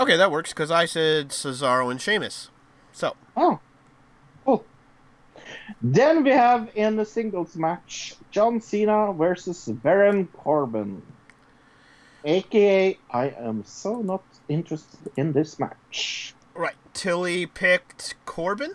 Okay, 0.00 0.16
that 0.16 0.32
works 0.32 0.52
because 0.52 0.72
I 0.72 0.84
said 0.84 1.28
Cesaro 1.28 1.92
and 1.92 2.00
Sheamus. 2.00 2.50
So 2.98 3.14
ah. 3.36 3.40
Oh, 3.40 3.60
cool. 4.44 4.64
Then 5.80 6.24
we 6.24 6.30
have 6.30 6.68
in 6.74 6.96
the 6.96 7.04
singles 7.04 7.54
match 7.54 8.16
John 8.32 8.60
Cena 8.60 9.12
versus 9.12 9.66
Baron 9.66 10.26
Corbin. 10.26 11.00
AKA, 12.24 12.98
I 13.12 13.28
am 13.38 13.62
so 13.64 14.00
not 14.02 14.24
interested 14.48 14.98
in 15.16 15.32
this 15.32 15.60
match. 15.60 16.34
right, 16.56 16.74
Tilly 16.92 17.46
picked 17.46 18.16
Corbin. 18.26 18.72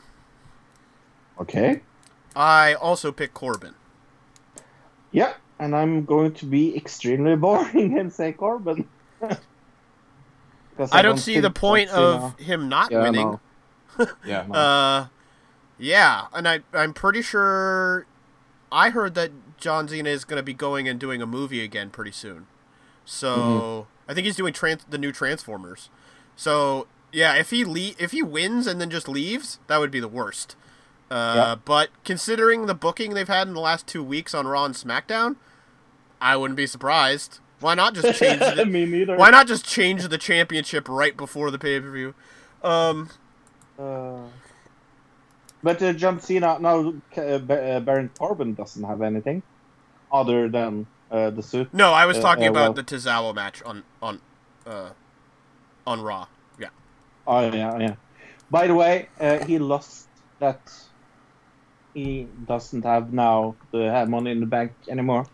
Okay. 1.42 1.82
I 2.34 2.76
also 2.76 3.12
picked 3.12 3.34
Corbin. 3.34 3.76
Yeah, 5.12 5.34
and 5.60 5.76
I'm 5.76 6.06
going 6.06 6.32
to 6.36 6.46
be 6.46 6.78
extremely 6.78 7.36
boring 7.46 8.00
and 8.00 8.12
say 8.14 8.32
Corbin. 8.32 8.88
I 10.94 11.02
don't 11.02 11.18
see 11.18 11.42
the 11.42 11.52
point 11.52 11.90
of 11.90 12.40
him 12.40 12.70
not 12.70 12.90
Yeah, 12.90 13.02
winning. 13.04 13.28
know. 13.32 13.40
Yeah. 14.26 14.42
Uh, 14.42 15.08
yeah, 15.78 16.26
and 16.34 16.48
I 16.48 16.60
I'm 16.74 16.94
pretty 16.94 17.22
sure 17.22 18.06
I 18.72 18.90
heard 18.92 19.16
that 19.16 19.32
John 19.58 19.88
Cena 19.88 20.10
is 20.10 20.24
going 20.26 20.38
to 20.38 20.44
be 20.44 20.54
going 20.54 20.88
and 20.88 21.00
doing 21.00 21.22
a 21.22 21.26
movie 21.26 21.64
again 21.64 21.90
pretty 21.90 22.12
soon. 22.12 22.48
So 23.06 23.36
Mm-hmm. 23.36 24.12
I 24.12 24.14
think 24.14 24.26
he's 24.26 24.36
doing 24.36 24.54
trans- 24.54 24.86
the 24.90 24.98
new 24.98 25.12
Transformers. 25.12 25.90
So 26.36 26.88
Yeah, 27.12 27.36
if 27.36 27.50
he 27.52 27.64
le- 27.66 27.96
if 28.00 28.12
he 28.12 28.22
wins 28.22 28.68
and 28.68 28.80
then 28.82 28.90
just 28.90 29.08
leaves, 29.08 29.60
that 29.68 29.78
would 29.80 29.92
be 29.92 30.00
the 30.00 30.08
worst. 30.08 30.56
Uh, 31.12 31.34
Yeah. 31.36 31.56
But 31.64 31.90
considering 32.04 32.66
the 32.66 32.74
booking 32.76 33.14
they've 33.14 33.28
had 33.28 33.48
in 33.48 33.54
the 33.54 33.60
last 33.62 33.88
two 33.88 34.04
weeks 34.04 34.34
on 34.34 34.48
Raw 34.48 34.66
and 34.66 34.76
SmackDown, 34.76 35.36
I 36.22 36.36
wouldn't 36.38 36.58
be 36.58 36.68
surprised. 36.68 37.40
Why 37.60 37.76
not 37.76 37.94
just 37.96 38.20
change 38.20 38.40
the, 38.40 38.66
Me 38.66 38.86
neither. 38.86 39.16
Why 39.18 39.30
not 39.30 39.48
just 39.48 39.66
change 39.66 40.08
the 40.08 40.18
championship 40.18 40.88
right 40.90 41.16
before 41.16 41.50
the 41.52 41.60
pay 41.60 41.80
per 41.80 41.92
view? 41.92 42.14
Um, 42.64 43.10
Uh, 43.78 44.28
but 45.64 45.82
uh, 45.82 45.94
John 45.94 46.20
Cena 46.20 46.60
now, 46.60 46.94
uh, 47.18 47.22
uh, 47.22 47.80
Baron 47.80 48.10
Corbin 48.18 48.54
doesn't 48.54 48.84
have 48.84 49.02
anything 49.02 49.42
other 50.12 50.50
than 50.50 50.86
uh, 51.10 51.30
the 51.32 51.42
suit. 51.42 51.74
no, 51.74 51.92
I 51.94 52.06
was 52.06 52.18
Uh, 52.18 52.22
talking 52.22 52.48
uh, 52.48 52.52
about 52.52 52.62
well- 52.62 52.74
the 52.74 52.84
Tozawa 52.84 53.34
match 53.34 53.62
on 53.64 53.84
on 54.02 54.20
uh, 54.66 54.90
on 55.88 56.02
Raw. 56.02 56.28
Yeah. 56.60 56.70
Oh 57.26 57.40
yeah, 57.52 57.78
yeah. 57.80 57.96
By 58.50 58.68
the 58.68 58.76
way, 58.76 59.10
uh, 59.20 59.40
he 59.46 59.58
lost 59.60 60.08
that. 60.40 60.62
He 61.94 62.28
doesn't 62.48 62.84
have 62.86 63.14
now 63.14 63.56
the 63.72 64.06
money 64.08 64.32
in 64.32 64.40
the 64.40 64.48
bank 64.48 64.72
anymore. 64.90 65.26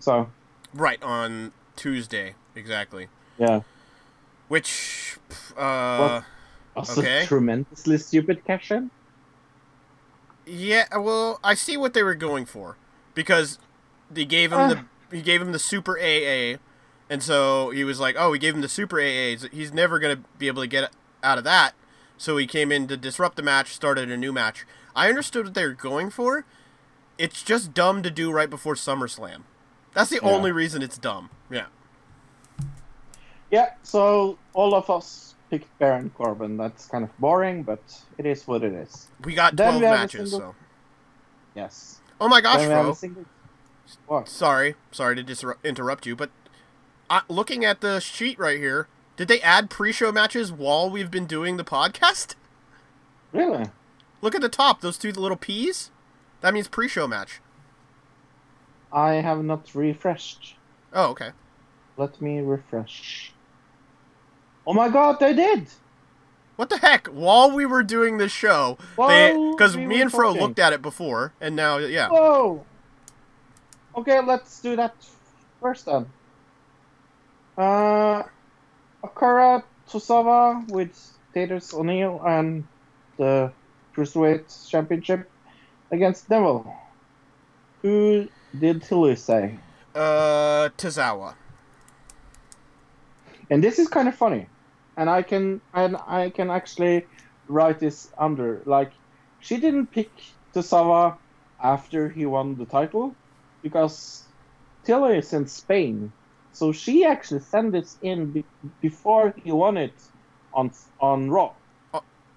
So 0.00 0.28
Right 0.74 1.00
on 1.02 1.52
Tuesday, 1.76 2.34
exactly. 2.54 3.08
yeah, 3.38 3.60
Which, 4.48 5.16
uh, 5.56 6.20
also 6.76 7.00
okay. 7.00 7.24
tremendously 7.26 7.98
stupid 7.98 8.44
cash 8.44 8.70
in. 8.70 8.90
Yeah, 10.46 10.86
well, 10.96 11.40
I 11.42 11.54
see 11.54 11.76
what 11.76 11.94
they 11.94 12.02
were 12.02 12.14
going 12.14 12.44
for 12.46 12.76
because 13.14 13.58
they 14.10 14.24
gave 14.24 14.52
him 14.52 14.68
the 14.68 14.84
he 15.10 15.22
gave 15.22 15.40
him 15.42 15.52
the 15.52 15.58
super 15.58 15.98
AA, 15.98 16.58
and 17.10 17.22
so 17.22 17.70
he 17.70 17.82
was 17.82 17.98
like, 17.98 18.14
"Oh, 18.18 18.30
we 18.30 18.38
gave 18.38 18.54
him 18.54 18.60
the 18.60 18.68
super 18.68 19.00
AA. 19.00 19.36
He's 19.50 19.72
never 19.72 19.98
gonna 19.98 20.20
be 20.38 20.46
able 20.46 20.62
to 20.62 20.68
get 20.68 20.92
out 21.22 21.38
of 21.38 21.44
that." 21.44 21.74
So 22.16 22.36
he 22.36 22.46
came 22.46 22.70
in 22.72 22.86
to 22.88 22.96
disrupt 22.96 23.36
the 23.36 23.42
match, 23.42 23.74
started 23.74 24.10
a 24.10 24.16
new 24.16 24.32
match. 24.32 24.64
I 24.94 25.08
understood 25.08 25.46
what 25.46 25.54
they 25.54 25.66
were 25.66 25.72
going 25.72 26.10
for. 26.10 26.44
It's 27.18 27.42
just 27.42 27.74
dumb 27.74 28.02
to 28.02 28.10
do 28.10 28.30
right 28.30 28.48
before 28.48 28.74
SummerSlam. 28.74 29.42
That's 29.94 30.10
the 30.10 30.20
Yeah. 30.22 30.30
only 30.30 30.52
reason 30.52 30.82
it's 30.82 30.98
dumb. 30.98 31.30
Yeah. 31.50 31.66
Yeah, 33.50 33.74
so 33.82 34.38
all 34.54 34.74
of 34.74 34.90
us 34.90 35.35
picked 35.58 35.78
Baron 35.78 36.10
Corbin. 36.10 36.56
That's 36.56 36.86
kind 36.86 37.04
of 37.04 37.16
boring, 37.18 37.62
but 37.62 37.80
it 38.18 38.26
is 38.26 38.46
what 38.46 38.62
it 38.62 38.72
is. 38.72 39.08
We 39.24 39.34
got 39.34 39.56
Then 39.56 39.78
12 39.78 39.80
we 39.80 39.86
matches, 39.88 40.30
single- 40.30 40.50
so. 40.50 40.54
Yes. 41.54 42.00
Oh 42.20 42.28
my 42.28 42.40
gosh, 42.40 42.58
Then 42.58 42.68
we 42.68 42.74
have 42.74 42.84
a 42.84 42.88
bro. 42.88 42.94
single- 42.94 43.24
What? 44.06 44.28
Sorry, 44.28 44.74
sorry 44.90 45.16
to 45.16 45.22
disrupt, 45.22 45.64
interrupt 45.64 46.06
you, 46.06 46.16
but 46.16 46.30
uh, 47.08 47.20
looking 47.28 47.64
at 47.64 47.80
the 47.80 48.00
sheet 48.00 48.38
right 48.38 48.58
here, 48.58 48.88
did 49.16 49.28
they 49.28 49.40
add 49.40 49.70
pre-show 49.70 50.10
matches 50.12 50.52
while 50.52 50.90
we've 50.90 51.10
been 51.10 51.26
doing 51.26 51.56
the 51.56 51.64
podcast? 51.64 52.34
Really? 53.32 53.66
Look 54.20 54.34
at 54.34 54.40
the 54.40 54.48
top, 54.48 54.80
those 54.80 54.98
two 54.98 55.12
little 55.12 55.36
P's. 55.36 55.90
That 56.40 56.52
means 56.54 56.68
pre-show 56.68 57.06
match. 57.06 57.40
I 58.92 59.14
have 59.14 59.42
not 59.44 59.74
refreshed. 59.74 60.56
Oh, 60.92 61.10
okay. 61.10 61.30
Let 61.96 62.20
me 62.20 62.40
refresh. 62.40 63.32
Oh 64.66 64.72
my 64.72 64.88
god, 64.88 65.20
they 65.20 65.32
did! 65.32 65.68
What 66.56 66.70
the 66.70 66.78
heck? 66.78 67.06
While 67.08 67.52
we 67.52 67.66
were 67.66 67.82
doing 67.82 68.16
this 68.18 68.32
show, 68.32 68.78
because 68.96 69.76
we 69.76 69.86
me 69.86 70.00
and 70.00 70.10
Fro 70.10 70.28
talking. 70.28 70.42
looked 70.42 70.58
at 70.58 70.72
it 70.72 70.82
before, 70.82 71.32
and 71.40 71.54
now, 71.54 71.78
yeah. 71.78 72.08
Whoa! 72.08 72.64
Okay, 73.94 74.20
let's 74.20 74.60
do 74.60 74.74
that 74.76 74.94
first 75.60 75.86
then. 75.86 76.06
Uh, 77.56 78.22
Akira 79.02 79.64
Tozawa 79.88 80.68
with 80.70 81.18
Titus 81.32 81.72
O'Neil 81.72 82.20
and 82.26 82.66
the 83.18 83.52
Cruiserweight 83.94 84.68
Championship 84.68 85.30
against 85.90 86.28
Neville. 86.28 86.74
Who 87.82 88.28
did 88.58 88.82
Tilly 88.82 89.16
say? 89.16 89.58
Uh, 89.94 90.68
Tozawa. 90.76 91.34
And 93.48 93.62
this 93.62 93.78
is 93.78 93.88
kind 93.88 94.08
of 94.08 94.14
funny, 94.14 94.46
and 94.96 95.10
I 95.10 95.22
can 95.22 95.60
and 95.74 95.96
I 96.06 96.30
can 96.30 96.50
actually 96.50 97.06
write 97.48 97.78
this 97.78 98.10
under 98.18 98.62
like 98.66 98.92
she 99.40 99.58
didn't 99.58 99.86
pick 99.86 100.10
Tozawa 100.54 101.16
after 101.62 102.08
he 102.08 102.26
won 102.26 102.56
the 102.56 102.64
title 102.64 103.14
because 103.62 104.24
Tilly 104.84 105.18
is 105.18 105.32
in 105.32 105.46
Spain, 105.46 106.12
so 106.52 106.72
she 106.72 107.04
actually 107.04 107.40
sent 107.40 107.72
this 107.72 107.98
in 108.02 108.32
be- 108.32 108.44
before 108.80 109.34
he 109.42 109.52
won 109.52 109.76
it 109.76 109.94
on 110.52 110.70
on 111.00 111.30
Raw. 111.30 111.52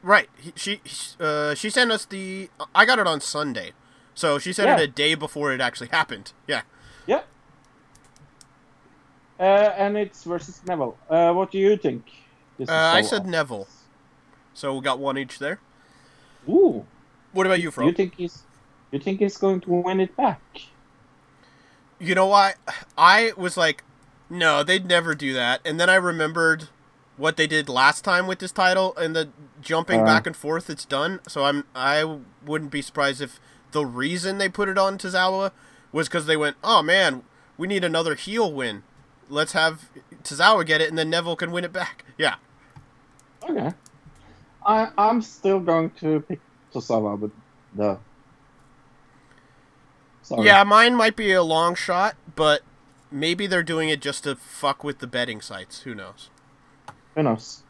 Right. 0.02 0.30
He, 0.38 0.54
she 0.56 0.82
uh, 1.20 1.56
she 1.56 1.70
sent 1.70 1.92
us 1.92 2.06
the. 2.06 2.50
I 2.74 2.86
got 2.86 3.00
it 3.00 3.08
on 3.08 3.20
Sunday, 3.20 3.72
so 4.14 4.40
she 4.40 4.54
sent 4.54 4.80
it 4.80 4.82
a 4.82 4.88
day 4.88 5.16
before 5.16 5.52
it 5.52 5.60
actually 5.60 5.90
happened. 5.90 6.32
Yeah. 6.48 6.62
Yeah. 7.06 7.22
Uh, 9.40 9.44
and 9.78 9.98
it's 9.98 10.24
versus 10.24 10.62
Neville. 10.66 10.98
Uh, 11.10 11.34
what 11.34 11.52
do 11.52 11.58
you 11.58 11.76
think? 11.78 12.06
This 12.60 12.70
Uh, 12.70 12.74
is 12.74 12.78
I 12.98 13.02
so- 13.02 13.08
said 13.18 13.26
Neville. 13.26 13.68
So 14.54 14.76
we 14.76 14.82
got 14.82 15.00
one 15.00 15.18
each 15.18 15.40
there. 15.40 15.60
Ooh. 16.48 16.86
What 17.32 17.46
about 17.48 17.62
you, 17.62 17.72
Fro? 17.72 17.88
You 17.88 17.94
think 17.94 18.16
he's 18.16 18.44
you 18.92 19.00
think 19.00 19.20
he's 19.20 19.38
going 19.38 19.62
to 19.62 19.70
win 19.72 20.00
it 20.00 20.16
back? 20.16 20.42
You 22.00 22.16
know 22.16 22.26
what? 22.28 22.56
I 22.98 23.34
was 23.38 23.56
like, 23.58 23.84
no, 24.30 24.64
they'd 24.64 24.86
never 24.86 25.16
do 25.16 25.34
that. 25.34 25.62
And 25.66 25.80
then 25.80 25.90
I 25.90 25.96
remembered 25.96 26.70
what 27.18 27.36
they 27.38 27.46
did 27.48 27.68
last 27.70 28.04
time 28.04 28.26
with 28.28 28.40
this 28.40 28.52
title 28.52 28.96
and 28.98 29.16
the 29.16 29.30
jumping 29.62 30.02
Uh. 30.02 30.06
back 30.06 30.26
and 30.28 30.36
forth 30.36 30.70
it's 30.70 30.86
done. 30.86 31.20
So 31.28 31.46
I'm 31.46 31.66
I 31.76 32.20
wouldn't 32.46 32.72
be 32.72 32.82
surprised 32.82 33.22
if 33.22 33.40
the 33.72 33.86
reason 33.86 34.38
they 34.38 34.50
put 34.50 34.68
it 34.70 34.78
on 34.78 34.98
Tozawa 34.98 35.52
was 35.92 36.08
because 36.08 36.26
they 36.26 36.38
went, 36.38 36.58
oh 36.64 36.82
man, 36.82 37.24
we 37.58 37.68
need 37.68 37.84
another 37.84 38.16
heel 38.16 38.52
win. 38.52 38.84
Let's 39.30 39.52
have 39.54 39.90
Tozawa 40.24 40.66
get 40.66 40.82
it, 40.82 40.90
and 40.90 40.98
then 40.98 41.10
Neville 41.10 41.36
can 41.36 41.52
win 41.52 41.64
it 41.64 41.72
back. 41.74 42.04
Yeah. 42.18 42.36
Okay. 43.48 43.72
I 44.66 44.90
I'm 44.98 45.22
still 45.22 45.60
going 45.60 45.92
to 46.02 46.22
pick 46.22 46.40
Tozawa, 46.74 47.20
but 47.20 47.32
the. 47.76 47.98
Sorry. 50.24 50.46
Yeah, 50.46 50.64
mine 50.64 50.96
might 50.96 51.16
be 51.16 51.32
a 51.32 51.44
long 51.44 51.76
shot, 51.76 52.16
but 52.36 52.62
maybe 53.12 53.48
they're 53.48 53.64
doing 53.64 53.90
it 53.90 54.02
just 54.02 54.24
to 54.26 54.36
fuck 54.36 54.84
with 54.84 55.00
the 55.00 55.08
betting 55.08 55.42
sites. 55.42 55.82
Who 55.82 55.96
knows? 55.96 56.30
Who 57.16 57.24
knows? 57.24 57.64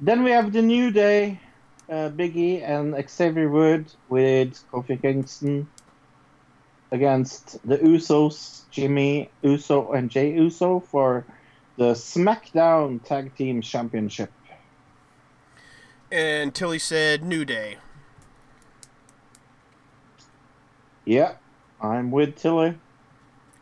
Then 0.00 0.24
we 0.24 0.32
have 0.32 0.52
the 0.52 0.62
New 0.62 0.90
Day, 0.90 1.40
uh, 1.88 2.08
Big 2.08 2.36
E 2.36 2.60
and 2.60 2.96
Xavier 3.08 3.48
Wood 3.48 3.86
with 4.08 4.58
Kofi 4.72 5.00
Kingston 5.00 5.68
against 6.90 7.66
the 7.66 7.78
Usos, 7.78 8.62
Jimmy 8.70 9.30
Uso 9.42 9.92
and 9.92 10.10
Jay 10.10 10.32
Uso 10.32 10.80
for 10.80 11.24
the 11.76 11.92
SmackDown 11.92 13.02
Tag 13.04 13.34
Team 13.36 13.62
Championship. 13.62 14.30
And 16.12 16.54
Tilly 16.54 16.78
said 16.78 17.24
New 17.24 17.46
Day. 17.46 17.78
Yeah, 21.06 21.36
I'm 21.80 22.10
with 22.10 22.36
Tilly. 22.36 22.78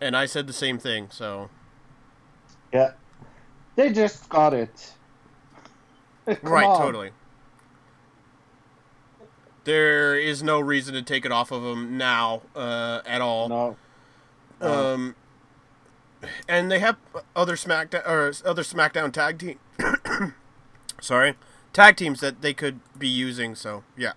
And 0.01 0.17
I 0.17 0.27
said 0.27 0.49
the 0.49 0.53
same 0.53 0.77
thing, 0.77 1.07
so. 1.11 1.49
Yeah, 2.73 2.93
they 3.77 3.93
just 3.93 4.29
got 4.29 4.53
it. 4.53 4.95
Right, 6.43 6.67
on. 6.67 6.79
totally. 6.79 7.11
There 9.65 10.17
is 10.17 10.43
no 10.43 10.61
reason 10.61 10.95
to 10.95 11.03
take 11.03 11.25
it 11.25 11.33
off 11.33 11.51
of 11.51 11.63
them 11.63 11.97
now 11.97 12.43
uh, 12.55 13.01
at 13.07 13.21
all. 13.21 13.49
No. 13.49 13.77
Um, 14.61 15.17
and 16.49 16.71
they 16.71 16.79
have 16.79 16.97
other 17.35 17.57
SmackDown 17.57 18.07
or 18.07 18.33
other 18.45 18.63
SmackDown 18.63 19.13
tag 19.13 19.39
team. 19.39 19.59
sorry, 21.01 21.35
tag 21.73 21.97
teams 21.97 22.21
that 22.21 22.43
they 22.43 22.55
could 22.55 22.81
be 22.99 23.09
using. 23.09 23.55
So 23.55 23.85
yeah. 23.97 24.13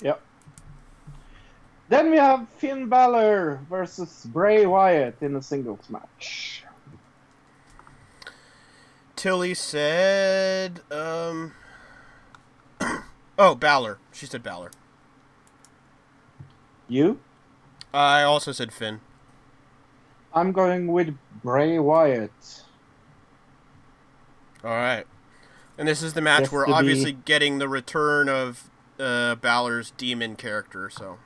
Yep. 0.00 0.20
Then 1.88 2.10
we 2.10 2.16
have 2.16 2.48
Finn 2.58 2.88
Balor 2.88 3.60
versus 3.68 4.26
Bray 4.32 4.66
Wyatt 4.66 5.16
in 5.20 5.36
a 5.36 5.42
singles 5.42 5.90
match. 5.90 6.64
Tilly 9.14 9.54
said, 9.54 10.80
um, 10.90 11.52
oh 13.38 13.54
Balor. 13.54 13.98
She 14.10 14.26
said 14.26 14.42
Balor. 14.42 14.70
You? 16.88 17.20
I 17.94 18.22
also 18.22 18.52
said 18.52 18.72
Finn. 18.72 19.00
I'm 20.34 20.52
going 20.52 20.88
with 20.88 21.14
Bray 21.42 21.78
Wyatt. 21.78 22.64
All 24.64 24.70
right. 24.70 25.06
And 25.78 25.88
this 25.88 26.02
is 26.02 26.12
the 26.12 26.20
match 26.20 26.52
we're 26.52 26.66
to 26.66 26.72
be- 26.72 26.72
obviously 26.72 27.12
getting 27.12 27.58
the 27.58 27.68
return 27.68 28.28
of 28.28 28.70
uh, 28.98 29.36
Balor's 29.36 29.92
demon 29.92 30.36
character. 30.36 30.90
So 30.90 31.18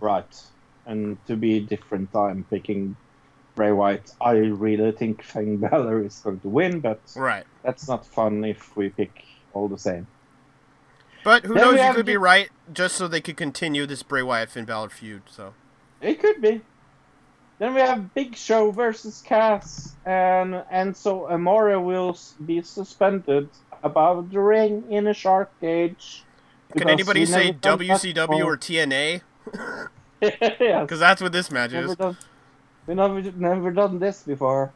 Right. 0.00 0.42
And 0.86 1.24
to 1.26 1.36
be 1.36 1.60
different, 1.60 2.14
I'm 2.14 2.44
picking 2.44 2.96
Bray 3.54 3.72
Wyatt. 3.72 4.12
I 4.20 4.32
really 4.32 4.92
think 4.92 5.22
Finn 5.22 5.58
Balor 5.58 6.04
is 6.04 6.18
going 6.20 6.40
to 6.40 6.48
win, 6.48 6.80
but 6.80 7.00
right. 7.14 7.44
that's 7.62 7.86
not 7.88 8.06
fun 8.06 8.44
if 8.44 8.76
we 8.76 8.88
pick 8.88 9.24
all 9.52 9.68
the 9.68 9.78
same. 9.78 10.06
But 11.22 11.44
who 11.44 11.54
Then 11.54 11.62
knows? 11.62 11.80
You 11.80 11.94
could 11.94 12.06
be 12.06 12.16
right, 12.16 12.48
just 12.72 12.96
so 12.96 13.06
they 13.06 13.20
could 13.20 13.36
continue 13.36 13.84
this 13.84 14.02
Bray 14.02 14.22
Wyatt 14.22 14.48
Finn 14.50 14.64
Balor 14.64 14.88
feud. 14.88 15.22
So 15.26 15.52
It 16.00 16.18
could 16.18 16.40
be. 16.40 16.62
Then 17.58 17.74
we 17.74 17.82
have 17.82 18.14
Big 18.14 18.36
Show 18.36 18.70
versus 18.70 19.20
Cass, 19.20 19.94
and 20.06 20.54
Enzo 20.72 21.30
Amore 21.30 21.78
will 21.78 22.16
be 22.46 22.62
suspended 22.62 23.50
above 23.82 24.30
the 24.30 24.40
ring 24.40 24.84
in 24.90 25.06
a 25.06 25.14
shark 25.14 25.50
cage. 25.60 26.24
can 26.76 26.88
anybody 26.88 27.26
say 27.26 27.52
never 27.52 27.58
done 27.58 27.78
that 27.78 28.00
WCW 28.00 28.44
or. 28.44 28.56
TNA? 28.56 29.22
Because 30.20 30.98
that's 30.98 31.22
what 31.22 31.32
this 31.32 31.50
match 31.50 31.72
Never 31.72 31.88
is. 31.88 31.96
done, 31.96 32.16
we 32.86 32.94
never 32.94 33.22
never 33.32 33.70
done 33.70 33.98
this 33.98 34.22
before. 34.22 34.72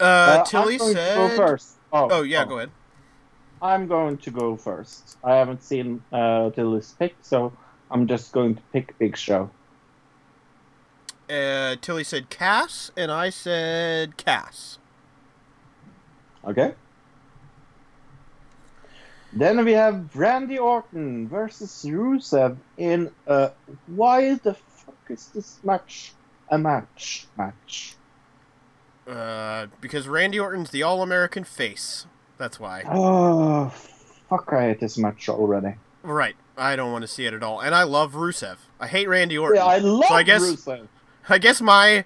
Uh, 0.00 0.38
I'm 0.40 0.46
Tilly 0.46 0.78
said. 0.78 1.36
first. 1.36 1.76
Oh, 1.92 2.08
Oh 2.10 2.22
yeah, 2.22 2.42
oh. 2.42 2.46
go 2.46 2.56
ahead. 2.58 2.70
I'm 3.60 3.86
going 3.86 4.18
to 4.18 4.30
go 4.32 4.56
first. 4.56 5.16
I 5.22 5.36
haven't 5.36 5.62
seen 5.62 6.02
uh, 6.12 6.50
Tilly's 6.50 6.94
pick, 6.98 7.14
so 7.22 7.52
I'm 7.92 8.08
just 8.08 8.32
going 8.32 8.56
to 8.56 8.62
pick 8.72 8.98
Big 8.98 9.16
Show. 9.16 9.50
Uh, 11.30 11.76
Tilly 11.80 12.02
said 12.02 12.28
Cass, 12.28 12.90
and 12.96 13.12
I 13.12 13.30
said 13.30 14.16
Cass. 14.16 14.78
Okay. 16.46 16.74
Then 19.32 19.64
we 19.64 19.72
have 19.72 20.14
Randy 20.14 20.58
Orton 20.58 21.26
versus 21.28 21.84
Rusev 21.86 22.56
in 22.76 23.10
a 23.26 23.50
why 23.86 24.34
the 24.34 24.54
fuck 24.54 24.96
is 25.08 25.28
this 25.28 25.58
match 25.64 26.12
a 26.50 26.58
match 26.58 27.26
match? 27.38 27.96
Uh, 29.08 29.66
because 29.80 30.06
Randy 30.06 30.38
Orton's 30.38 30.70
the 30.70 30.82
All-American 30.82 31.44
face. 31.44 32.06
That's 32.36 32.60
why. 32.60 32.84
Oh 32.90 33.68
fuck! 34.28 34.52
I 34.52 34.68
hate 34.68 34.80
this 34.80 34.98
match 34.98 35.28
already. 35.28 35.76
Right. 36.02 36.36
I 36.56 36.76
don't 36.76 36.92
want 36.92 37.02
to 37.02 37.08
see 37.08 37.24
it 37.24 37.32
at 37.32 37.42
all, 37.42 37.60
and 37.60 37.74
I 37.74 37.84
love 37.84 38.12
Rusev. 38.12 38.56
I 38.78 38.86
hate 38.86 39.08
Randy 39.08 39.38
Orton. 39.38 39.56
Yeah, 39.56 39.64
I 39.64 39.78
love 39.78 40.04
so 40.08 40.14
I 40.14 40.22
guess, 40.22 40.42
Rusev. 40.42 40.88
I 41.28 41.38
guess 41.38 41.62
my 41.62 42.04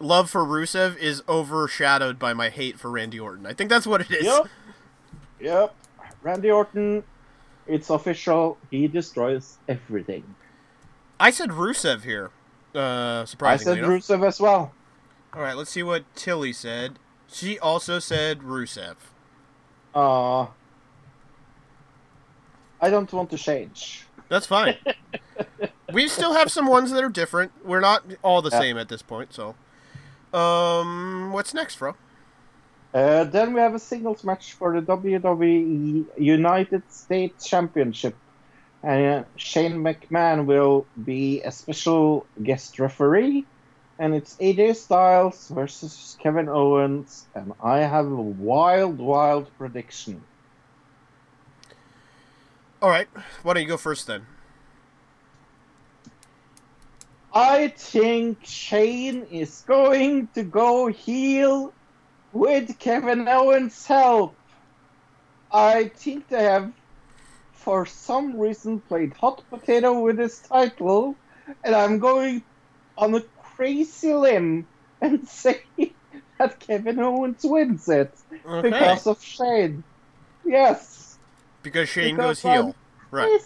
love 0.00 0.28
for 0.30 0.44
Rusev 0.44 0.96
is 0.96 1.22
overshadowed 1.28 2.18
by 2.18 2.32
my 2.32 2.48
hate 2.48 2.78
for 2.78 2.90
Randy 2.90 3.20
Orton. 3.20 3.46
I 3.46 3.52
think 3.52 3.70
that's 3.70 3.86
what 3.86 4.00
it 4.00 4.10
is. 4.10 4.24
Yep. 4.24 4.48
Yep. 5.40 5.74
Randy 6.22 6.50
Orton, 6.50 7.02
it's 7.66 7.88
official. 7.88 8.58
He 8.70 8.88
destroys 8.88 9.56
everything. 9.68 10.22
I 11.18 11.30
said 11.30 11.48
Rusev 11.48 12.02
here. 12.04 12.30
Uh, 12.74 13.24
surprisingly 13.24 13.72
I 13.72 13.74
said 13.76 13.84
enough. 13.84 14.02
Rusev 14.02 14.26
as 14.26 14.38
well. 14.38 14.72
All 15.32 15.40
right, 15.40 15.56
let's 15.56 15.70
see 15.70 15.82
what 15.82 16.04
Tilly 16.14 16.52
said. 16.52 16.98
She 17.26 17.58
also 17.58 17.98
said 18.00 18.40
Rusev. 18.40 18.96
Uh, 19.94 20.42
I 22.82 22.90
don't 22.90 23.10
want 23.12 23.30
to 23.30 23.38
change. 23.38 24.06
That's 24.28 24.46
fine. 24.46 24.76
we 25.92 26.06
still 26.08 26.34
have 26.34 26.52
some 26.52 26.66
ones 26.66 26.90
that 26.90 27.02
are 27.02 27.08
different. 27.08 27.52
We're 27.64 27.80
not 27.80 28.04
all 28.22 28.42
the 28.42 28.50
Yeah. 28.50 28.60
same 28.60 28.76
at 28.78 28.90
this 28.90 29.00
point, 29.00 29.32
so. 29.32 29.54
Um, 30.32 31.32
what's 31.32 31.54
next, 31.54 31.78
bro? 31.78 31.96
Uh, 32.92 33.24
then 33.24 33.52
we 33.52 33.60
have 33.60 33.74
a 33.74 33.78
singles 33.78 34.24
match 34.24 34.54
for 34.54 34.78
the 34.78 34.84
WWE 34.84 36.06
United 36.18 36.82
States 36.92 37.46
Championship. 37.46 38.16
And 38.82 39.24
uh, 39.24 39.28
Shane 39.36 39.76
McMahon 39.76 40.46
will 40.46 40.86
be 41.02 41.42
a 41.42 41.52
special 41.52 42.26
guest 42.42 42.78
referee. 42.78 43.44
And 43.98 44.14
it's 44.14 44.36
AJ 44.36 44.76
Styles 44.76 45.48
versus 45.48 46.16
Kevin 46.22 46.48
Owens. 46.48 47.26
And 47.34 47.52
I 47.62 47.80
have 47.80 48.06
a 48.06 48.22
wild, 48.22 48.98
wild 48.98 49.50
prediction. 49.58 50.22
All 52.82 52.88
right, 52.88 53.08
why 53.42 53.52
don't 53.52 53.62
you 53.62 53.68
go 53.68 53.76
first 53.76 54.06
then? 54.06 54.26
I 57.32 57.68
think 57.68 58.44
Shane 58.44 59.24
is 59.24 59.62
going 59.66 60.28
to 60.34 60.42
go 60.42 60.88
heel 60.88 61.72
with 62.32 62.78
Kevin 62.78 63.28
Owens' 63.28 63.86
help. 63.86 64.36
I 65.52 65.88
think 65.88 66.28
they 66.28 66.42
have, 66.42 66.72
for 67.52 67.86
some 67.86 68.38
reason, 68.38 68.80
played 68.80 69.14
hot 69.14 69.42
potato 69.50 70.00
with 70.00 70.16
this 70.16 70.40
title, 70.40 71.16
and 71.64 71.74
I'm 71.74 71.98
going 71.98 72.44
on 72.96 73.14
a 73.14 73.22
crazy 73.56 74.12
limb 74.12 74.66
and 75.00 75.26
say 75.28 75.62
that 76.38 76.60
Kevin 76.60 77.00
Owens 77.00 77.40
wins 77.44 77.88
it 77.88 78.12
Okay. 78.46 78.70
because 78.70 79.06
of 79.06 79.22
Shane. 79.22 79.84
Yes. 80.44 81.18
Because 81.62 81.88
Shane 81.88 82.16
Because 82.16 82.42
goes 82.42 82.52
heel. 82.52 82.66
I'm 82.66 82.74
Right. 83.12 83.40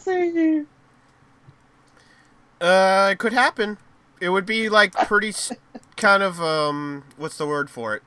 Uh, 2.65 3.11
it 3.13 3.19
could 3.19 3.33
happen. 3.35 3.77
It 4.21 4.31
would 4.31 4.47
be 4.47 4.69
like 4.69 4.93
pretty 5.07 5.29
s- 5.29 5.53
kind 5.97 6.23
of 6.23 6.41
um, 6.41 7.05
what's 7.17 7.37
the 7.37 7.47
word 7.47 7.69
for 7.69 7.95
it? 7.95 8.03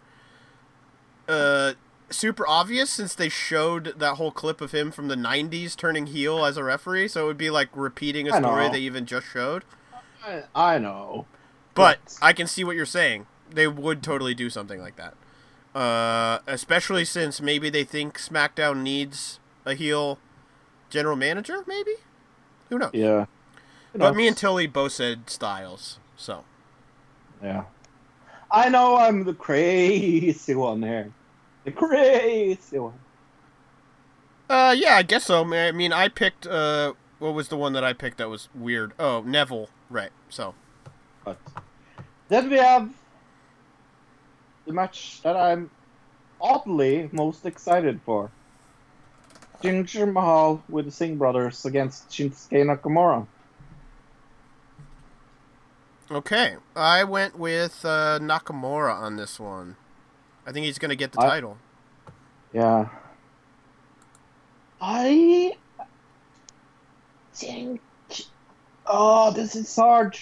Uh, 1.27 1.73
super 2.09 2.47
obvious 2.47 2.89
since 2.89 3.13
they 3.13 3.29
showed 3.29 3.93
that 3.99 4.15
whole 4.15 4.31
clip 4.31 4.61
of 4.61 4.71
him 4.71 4.91
from 4.91 5.09
the 5.09 5.15
'90s 5.15 5.75
turning 5.75 6.07
heel 6.07 6.43
as 6.45 6.57
a 6.57 6.63
referee. 6.63 7.07
So 7.09 7.23
it 7.25 7.27
would 7.27 7.37
be 7.37 7.49
like 7.49 7.69
repeating 7.75 8.27
a 8.27 8.35
I 8.35 8.39
story 8.39 8.65
know. 8.67 8.71
they 8.73 8.79
even 8.79 9.05
just 9.05 9.27
showed. 9.27 9.63
I, 10.25 10.43
I 10.55 10.77
know. 10.79 11.25
But 11.75 11.99
I 12.21 12.33
can 12.33 12.47
see 12.47 12.63
what 12.63 12.75
you're 12.75 12.85
saying. 12.87 13.27
They 13.51 13.67
would 13.67 14.01
totally 14.01 14.33
do 14.33 14.49
something 14.49 14.79
like 14.81 14.95
that. 14.95 15.13
Uh, 15.79 16.39
especially 16.47 17.05
since 17.05 17.39
maybe 17.39 17.69
they 17.69 17.83
think 17.83 18.17
SmackDown 18.17 18.81
needs 18.81 19.39
a 19.63 19.75
heel 19.75 20.17
general 20.89 21.15
manager, 21.15 21.63
maybe? 21.67 21.91
Who 22.69 22.79
knows? 22.79 22.89
Yeah. 22.93 23.25
But 23.93 24.15
me 24.15 24.27
and 24.27 24.37
Tilly 24.37 24.67
both 24.67 24.91
said 24.91 25.29
Styles, 25.29 25.99
so. 26.15 26.43
Yeah. 27.41 27.63
I 28.51 28.69
know 28.69 28.97
I'm 28.97 29.23
the 29.23 29.33
crazy 29.33 30.55
one 30.55 30.81
here. 30.81 31.11
The 31.65 31.71
crazy 31.71 32.79
one. 32.79 32.93
Uh, 34.49 34.73
yeah, 34.77 34.95
I 34.95 35.03
guess 35.03 35.25
so. 35.25 35.53
I 35.53 35.71
mean, 35.71 35.91
I 35.91 36.07
picked, 36.07 36.47
uh, 36.47 36.93
what 37.19 37.33
was 37.33 37.49
the 37.49 37.57
one 37.57 37.73
that 37.73 37.83
I 37.83 37.93
picked 37.93 38.17
that 38.19 38.29
was 38.29 38.47
weird? 38.55 38.93
Oh, 38.97 39.21
Neville, 39.25 39.69
right, 39.89 40.11
so. 40.29 40.53
But 41.25 41.37
then 42.29 42.49
we 42.49 42.57
have 42.57 42.89
the 44.65 44.73
match 44.73 45.21
that 45.23 45.35
I'm 45.35 45.69
oddly 46.39 47.09
most 47.11 47.45
excited 47.45 47.99
for. 48.05 48.31
Jinder 49.61 50.11
Mahal 50.11 50.63
with 50.69 50.85
the 50.85 50.91
Singh 50.91 51.17
brothers 51.17 51.65
against 51.65 52.09
Shinsuke 52.09 52.63
Nakamura. 52.63 53.25
Okay, 56.09 56.55
I 56.75 57.03
went 57.03 57.37
with 57.37 57.83
uh, 57.83 58.19
Nakamura 58.21 58.93
on 58.93 59.17
this 59.17 59.39
one. 59.39 59.75
I 60.45 60.53
think 60.53 60.65
he's 60.65 60.79
going 60.79 60.89
to 60.89 60.95
get 60.95 61.11
the 61.11 61.19
I- 61.21 61.27
title. 61.27 61.57
Yeah. 62.53 62.87
I 64.79 65.57
think. 67.33 67.81
Oh, 68.85 69.31
this 69.31 69.55
is 69.55 69.75
hard. 69.75 70.17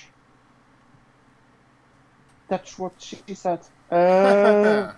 That's 2.47 2.79
what 2.79 2.93
she 2.99 3.19
said. 3.33 3.61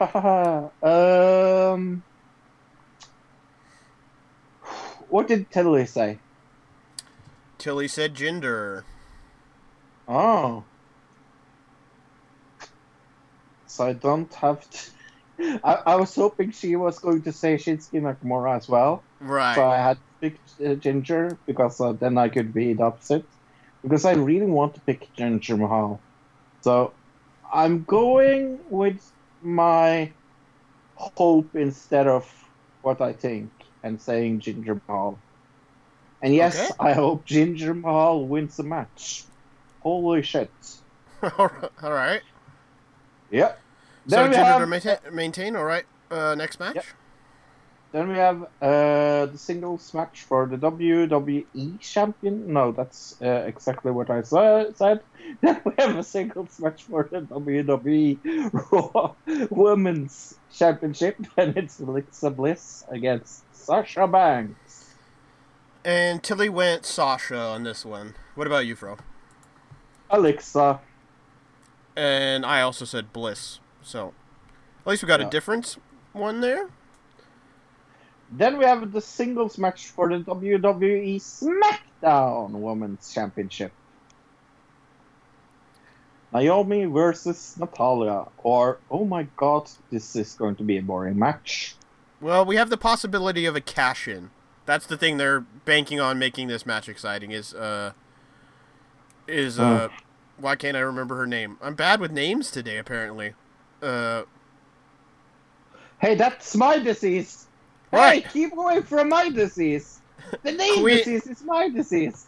Uh, 0.00 0.68
um. 1.72 2.02
What 5.08 5.28
did 5.28 5.50
Tilly 5.50 5.86
say? 5.86 6.18
Tilly 7.58 7.88
said 7.88 8.14
Jinder. 8.14 8.84
Oh. 10.08 10.68
So 13.66 13.86
I 13.86 13.92
don't 13.94 14.32
have 14.34 14.68
to. 14.70 14.90
I, 15.64 15.74
I 15.86 15.96
was 15.96 16.14
hoping 16.14 16.50
she 16.52 16.76
was 16.76 16.98
going 17.00 17.22
to 17.24 17.32
say 17.32 17.56
Shinsuke 17.56 18.00
Nakamura 18.02 18.56
as 18.56 18.68
well. 18.68 19.06
Right. 19.20 19.56
So 19.56 19.64
I 19.66 19.76
had 19.78 19.98
picked 20.20 20.52
uh, 20.60 20.76
Jinder 20.76 21.38
because 21.46 21.80
uh, 21.80 21.92
then 21.92 22.18
I 22.18 22.28
could 22.28 22.52
be 22.54 22.74
the 22.74 22.84
opposite. 22.84 23.26
Because 23.82 24.04
I 24.04 24.12
really 24.14 24.46
want 24.46 24.74
to 24.76 24.82
pick 24.82 25.10
Jinder 25.18 25.58
Mahal. 25.58 26.04
So 26.62 26.98
I'm 27.52 27.84
going 27.84 28.60
with 28.70 29.02
my 29.42 30.14
hope 30.94 31.56
instead 31.56 32.06
of 32.08 32.30
what 32.82 33.00
I 33.00 33.12
think 33.12 33.52
and 33.82 34.00
saying 34.00 34.40
Jinder 34.40 34.80
Mahal. 34.88 35.22
And 36.22 36.34
yes, 36.34 36.56
Okay. 36.56 36.74
I 36.80 36.92
hope 36.94 37.26
Jinder 37.26 37.78
Mahal 37.78 38.28
wins 38.28 38.56
the 38.56 38.64
match. 38.64 39.28
Holy 39.84 40.22
shit. 40.22 40.50
All 41.22 41.50
right. 41.82 42.22
Yep. 43.30 43.60
So 44.08 44.28
we 44.28 44.34
have- 44.34 44.60
to 44.60 44.66
maintain, 44.66 44.96
maintain, 45.12 45.56
all 45.56 45.64
right. 45.64 45.84
Uh, 46.10 46.34
next 46.34 46.58
match? 46.60 46.94
Then 47.92 48.08
we 48.08 48.14
have 48.16 48.42
uh, 48.60 49.26
the 49.26 49.36
singles 49.38 49.94
match 49.94 50.22
for 50.22 50.46
the 50.46 50.56
WWE 50.58 51.78
champion. 51.80 52.52
No, 52.52 52.72
that's 52.72 53.16
uh, 53.22 53.44
exactly 53.46 53.92
what 53.92 54.10
I 54.10 54.22
sa- 54.22 54.64
said. 54.74 55.00
Then 55.40 55.60
we 55.64 55.72
have 55.78 55.96
a 55.96 56.02
singles 56.02 56.58
match 56.60 56.82
for 56.82 57.08
the 57.10 57.20
WWE 57.22 58.18
Raw 58.52 59.14
Women's 59.50 60.34
Championship, 60.52 61.16
and 61.38 61.56
it's 61.56 61.78
Alexa 61.80 62.30
Bliss 62.30 62.84
against 62.90 63.42
Sasha 63.54 64.06
Banks. 64.06 64.94
And 65.84 66.22
Tilly 66.22 66.48
went 66.50 66.84
Sasha 66.84 67.38
on 67.38 67.62
this 67.62 67.84
one. 67.84 68.14
What 68.34 68.46
about 68.46 68.66
you, 68.66 68.74
Fro? 68.76 68.98
Alexa. 70.10 70.80
And 71.96 72.44
I 72.44 72.60
also 72.62 72.84
said 72.84 73.12
Bliss. 73.12 73.60
So 73.82 74.12
at 74.84 74.90
least 74.90 75.02
we 75.02 75.06
got 75.06 75.20
Yeah. 75.20 75.26
a 75.26 75.30
difference 75.30 75.76
one 76.12 76.40
there. 76.40 76.68
Then 78.30 78.58
we 78.58 78.64
have 78.64 78.90
the 78.92 79.00
singles 79.00 79.58
match 79.58 79.86
for 79.88 80.08
the 80.08 80.18
WWE 80.18 81.16
SmackDown 81.20 82.50
Women's 82.50 83.12
Championship. 83.12 83.72
Naomi 86.32 86.84
versus 86.86 87.54
Natalya. 87.58 88.26
Or, 88.42 88.78
oh 88.90 89.04
my 89.04 89.24
god, 89.36 89.70
this 89.90 90.16
is 90.16 90.34
going 90.34 90.56
to 90.56 90.64
be 90.64 90.78
a 90.78 90.82
boring 90.82 91.18
match. 91.18 91.76
Well, 92.20 92.44
we 92.44 92.56
have 92.56 92.70
the 92.70 92.76
possibility 92.76 93.46
of 93.46 93.54
a 93.54 93.60
cash 93.60 94.08
in. 94.08 94.30
That's 94.66 94.86
the 94.86 94.96
thing 94.96 95.18
they're 95.18 95.40
banking 95.40 96.00
on 96.00 96.18
making 96.18 96.48
this 96.48 96.64
match 96.66 96.88
exciting 96.88 97.30
is 97.30 97.54
uh 97.54 97.92
is 99.28 99.58
uh 99.58 99.88
why 100.38 100.56
can't 100.56 100.76
I 100.76 100.80
remember 100.80 101.16
her 101.16 101.26
name? 101.26 101.56
I'm 101.62 101.74
bad 101.74 102.00
with 102.00 102.10
names 102.10 102.50
today 102.50 102.78
apparently. 102.78 103.34
Uh 103.82 104.22
Hey, 106.00 106.14
that's 106.16 106.54
my 106.56 106.78
disease! 106.78 107.46
Right. 107.92 108.22
Hey, 108.24 108.30
keep 108.30 108.52
away 108.56 108.82
from 108.82 109.08
my 109.08 109.30
disease! 109.30 110.00
The 110.42 110.52
name 110.52 110.80
Queen- 110.82 110.96
disease 110.98 111.26
is 111.26 111.42
my 111.44 111.68
disease! 111.68 112.26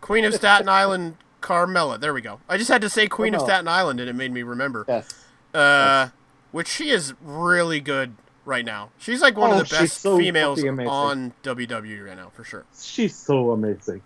Queen 0.00 0.24
of 0.24 0.34
Staten 0.34 0.68
Island 0.68 1.16
Carmella. 1.40 2.00
There 2.00 2.12
we 2.14 2.20
go. 2.22 2.40
I 2.48 2.56
just 2.56 2.70
had 2.70 2.80
to 2.82 2.88
say 2.90 3.06
Queen 3.06 3.34
of 3.34 3.42
Staten 3.42 3.68
Island 3.68 4.00
and 4.00 4.08
it 4.08 4.14
made 4.14 4.32
me 4.32 4.42
remember. 4.42 4.84
Yes. 4.88 5.08
Uh 5.52 6.08
which 6.52 6.68
she 6.68 6.90
is 6.90 7.14
really 7.22 7.80
good 7.80 8.14
right 8.44 8.64
now. 8.64 8.90
She's 8.98 9.20
like 9.20 9.36
one 9.36 9.50
Oh, 9.50 9.60
of 9.60 9.68
the 9.68 9.74
best 9.74 10.00
so 10.00 10.16
females 10.18 10.62
on 10.64 11.32
WWE 11.42 12.06
right 12.06 12.16
now 12.16 12.30
for 12.32 12.44
sure. 12.44 12.64
She's 12.78 13.14
so 13.14 13.50
amazing. 13.52 14.02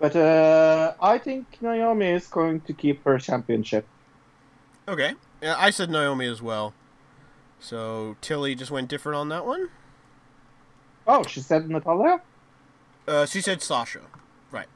But 0.00 0.16
uh, 0.16 0.94
I 1.00 1.18
think 1.18 1.60
Naomi 1.60 2.06
is 2.08 2.26
going 2.26 2.62
to 2.62 2.72
keep 2.72 3.04
her 3.04 3.18
championship. 3.18 3.86
Okay. 4.88 5.14
Yeah, 5.42 5.56
I 5.58 5.70
said 5.70 5.90
Naomi 5.90 6.26
as 6.26 6.40
well. 6.42 6.72
So 7.60 8.16
Tilly 8.22 8.54
just 8.54 8.70
went 8.70 8.88
different 8.88 9.16
on 9.16 9.28
that 9.28 9.44
one. 9.44 9.68
Oh, 11.06 11.22
she 11.24 11.40
said 11.40 11.68
Natalya? 11.68 12.20
Uh, 13.06 13.26
she 13.26 13.40
said 13.42 13.60
Sasha. 13.62 14.00
Right. 14.50 14.68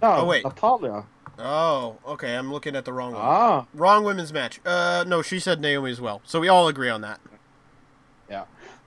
No, 0.00 0.12
Oh, 0.18 0.24
wait. 0.26 0.44
Natalya. 0.44 1.04
Oh, 1.38 1.96
okay. 2.06 2.36
I'm 2.36 2.52
looking 2.52 2.76
at 2.76 2.84
the 2.84 2.92
wrong 2.92 3.12
one. 3.14 3.22
Ah. 3.24 3.66
Wrong 3.74 4.04
women's 4.04 4.32
match. 4.32 4.60
Uh, 4.64 5.04
no, 5.08 5.22
she 5.22 5.40
said 5.40 5.60
Naomi 5.60 5.90
as 5.90 6.00
well. 6.00 6.20
So 6.24 6.38
we 6.38 6.48
all 6.48 6.68
agree 6.68 6.88
on 6.90 7.00
that. 7.00 7.20
Yeah. 8.30 8.44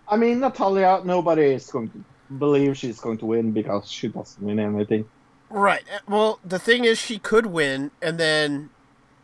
I 0.08 0.16
mean, 0.16 0.40
Natalya, 0.40 1.02
nobody 1.04 1.54
is 1.54 1.70
going 1.70 1.90
to 1.90 2.04
believe 2.36 2.78
she's 2.78 3.00
going 3.00 3.18
to 3.18 3.26
win 3.26 3.52
because 3.52 3.92
she 3.92 4.08
doesn't 4.08 4.42
win 4.42 4.60
anything. 4.60 5.06
Right. 5.50 5.84
Uh, 5.94 6.00
Well, 6.08 6.40
the 6.44 6.60
thing 6.60 6.84
is, 6.86 6.98
she 6.98 7.20
could 7.20 7.48
win, 7.48 7.92
and 8.02 8.18
then 8.20 8.70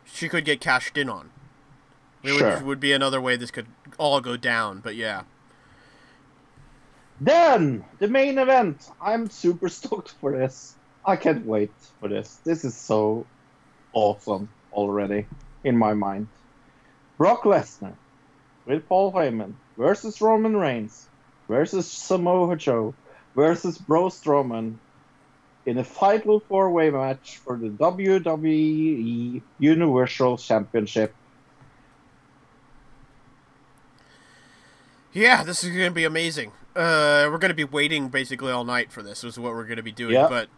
she 0.04 0.28
could 0.28 0.44
get 0.44 0.60
cashed 0.60 0.96
in 0.96 1.08
on. 1.08 1.30
It 2.22 2.38
Sure. 2.38 2.54
would, 2.56 2.62
would 2.64 2.80
be 2.80 2.92
another 2.92 3.20
way 3.20 3.36
this 3.36 3.50
could 3.50 3.66
all 3.98 4.20
go 4.20 4.36
down. 4.36 4.80
But 4.80 4.96
yeah. 4.96 5.22
Then, 7.20 7.84
the 7.98 8.08
main 8.08 8.38
event. 8.38 8.88
I'm 9.00 9.28
super 9.30 9.68
stoked 9.80 10.12
for 10.20 10.32
this. 10.32 10.74
I 11.04 11.16
can't 11.16 11.44
wait 11.46 11.72
for 12.00 12.08
this. 12.08 12.38
This 12.44 12.64
is 12.64 12.74
so 12.74 13.26
awesome 13.92 14.48
already 14.72 15.26
in 15.62 15.76
my 15.76 15.94
mind. 15.94 16.28
Brock 17.18 17.42
Lesnar 17.42 17.94
with 18.66 18.88
Paul 18.88 19.12
Heyman 19.12 19.54
versus 19.76 20.20
Roman 20.20 20.56
Reigns 20.56 21.06
versus 21.48 21.86
Samoa 21.86 22.56
Joe 22.56 22.94
versus 23.36 23.78
Braun 23.78 24.10
Strowman 24.10 24.76
in 25.66 25.78
a 25.78 25.84
fatal 25.84 26.40
four-way 26.40 26.90
match 26.90 27.38
for 27.38 27.56
the 27.56 27.68
WWE 27.68 29.42
Universal 29.58 30.38
Championship. 30.38 31.14
Yeah, 35.12 35.44
this 35.44 35.62
is 35.62 35.70
going 35.70 35.90
to 35.90 35.94
be 35.94 36.04
amazing. 36.04 36.52
Uh, 36.74 37.30
we're 37.30 37.38
going 37.38 37.50
to 37.50 37.54
be 37.54 37.64
waiting 37.64 38.08
basically 38.08 38.50
all 38.50 38.64
night 38.64 38.90
for 38.90 39.02
this. 39.02 39.22
Is 39.22 39.38
what 39.38 39.52
we're 39.52 39.64
going 39.64 39.76
to 39.76 39.82
be 39.82 39.92
doing. 39.92 40.14
Yeah. 40.14 40.26
But 40.28 40.48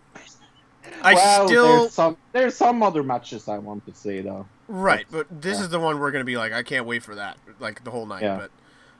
I 1.02 1.14
well, 1.14 1.46
still 1.46 1.80
there's 1.80 1.92
some 1.92 2.16
there's 2.32 2.56
some 2.56 2.82
other 2.82 3.02
matches 3.02 3.48
I 3.48 3.58
want 3.58 3.86
to 3.86 3.94
see 3.94 4.20
though. 4.20 4.46
Right, 4.68 5.06
but 5.10 5.26
this 5.30 5.58
yeah. 5.58 5.64
is 5.64 5.68
the 5.68 5.78
one 5.78 6.00
we're 6.00 6.10
gonna 6.10 6.24
be 6.24 6.36
like, 6.36 6.52
I 6.52 6.62
can't 6.62 6.86
wait 6.86 7.02
for 7.02 7.14
that, 7.14 7.38
like 7.60 7.84
the 7.84 7.90
whole 7.90 8.06
night. 8.06 8.22
Yeah. 8.22 8.48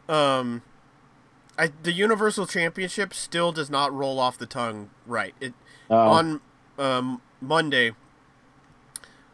But, 0.07 0.15
um, 0.15 0.63
I 1.59 1.71
the 1.83 1.93
Universal 1.93 2.47
Championship 2.47 3.15
still 3.15 3.53
does 3.53 3.71
not 3.71 3.93
roll 3.93 4.19
off 4.19 4.39
the 4.39 4.47
tongue 4.47 4.91
right. 5.07 5.35
It 5.41 5.55
Oh. 5.91 5.97
on 5.97 6.41
um 6.79 7.21
Monday. 7.41 7.93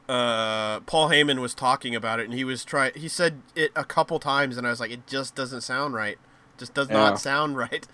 Uh, 0.08 0.80
Paul 0.80 1.08
Heyman 1.08 1.40
was 1.40 1.54
talking 1.54 1.94
about 1.94 2.20
it, 2.20 2.24
and 2.24 2.34
he 2.34 2.44
was 2.44 2.64
try. 2.64 2.90
He 2.94 3.08
said 3.08 3.40
it 3.54 3.70
a 3.74 3.84
couple 3.84 4.18
times, 4.18 4.56
and 4.58 4.66
I 4.66 4.70
was 4.70 4.80
like, 4.80 4.90
it 4.90 5.06
just 5.06 5.34
doesn't 5.34 5.62
sound 5.62 5.94
right. 5.94 6.18
Just 6.58 6.74
does 6.74 6.88
Yeah. 6.90 6.96
not 6.96 7.20
sound 7.20 7.56
right. 7.64 7.86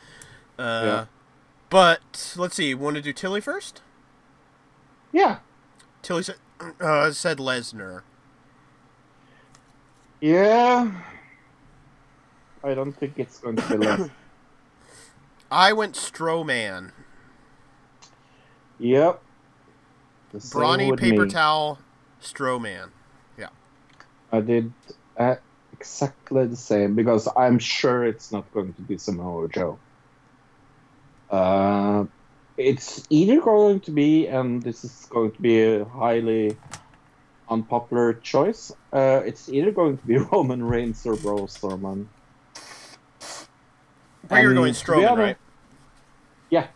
Uh, 0.59 0.83
Yeah. 0.85 1.05
but 1.71 2.35
let's 2.37 2.57
see. 2.57 2.75
Want 2.75 2.97
to 2.97 3.03
do 3.03 3.13
Tilly 3.13 3.41
first? 3.41 3.83
Yeah. 5.13 5.39
Tilly 6.03 6.23
said 6.25 6.37
uh, 6.81 7.13
said 7.13 7.39
Lesnar. 7.39 8.03
Yeah. 10.21 10.91
I 12.65 12.75
don't 12.75 12.93
think 12.93 13.15
it's 13.19 13.39
going 13.39 13.57
to 13.57 13.69
be 13.69 13.77
less. 13.77 14.11
I 15.51 15.73
went 15.73 15.95
Strowman. 15.95 16.91
Yep. 18.79 19.23
The 20.33 20.39
Brawny 20.53 20.93
paper 20.97 21.25
me. 21.25 21.31
towel, 21.31 21.79
Strowman. 22.23 22.91
Yeah. 23.39 23.49
I 24.31 24.41
did 24.41 24.73
uh, 25.17 25.37
exactly 25.73 26.47
the 26.47 26.57
same 26.57 26.95
because 26.95 27.29
I'm 27.37 27.59
sure 27.59 28.05
it's 28.05 28.31
not 28.33 28.53
going 28.53 28.75
to 28.75 28.83
be 28.83 28.99
Samoa 28.99 29.49
Joe. 29.49 29.79
Uh, 31.31 32.05
it's 32.57 33.07
either 33.11 33.41
going 33.41 33.81
to 33.81 33.91
be, 33.91 34.27
and 34.27 34.63
this 34.63 34.85
is 34.85 35.07
going 35.11 35.31
to 35.33 35.41
be 35.41 35.63
a 35.63 35.85
highly 35.85 36.57
unpopular 37.49 38.15
choice. 38.15 38.73
Uh, 38.93 39.23
it's 39.25 39.49
either 39.49 39.71
going 39.71 39.97
to 39.97 40.07
be 40.07 40.17
Roman 40.33 40.63
Reigns 40.63 41.07
or 41.07 41.17
Braun 41.17 41.47
Strowman. 41.47 42.07
But 44.29 44.43
you're 44.43 44.55
going 44.55 44.75
Strowman, 44.75 45.11
honest- 45.13 45.19
right? 45.19 45.37
Yeah. 46.51 46.67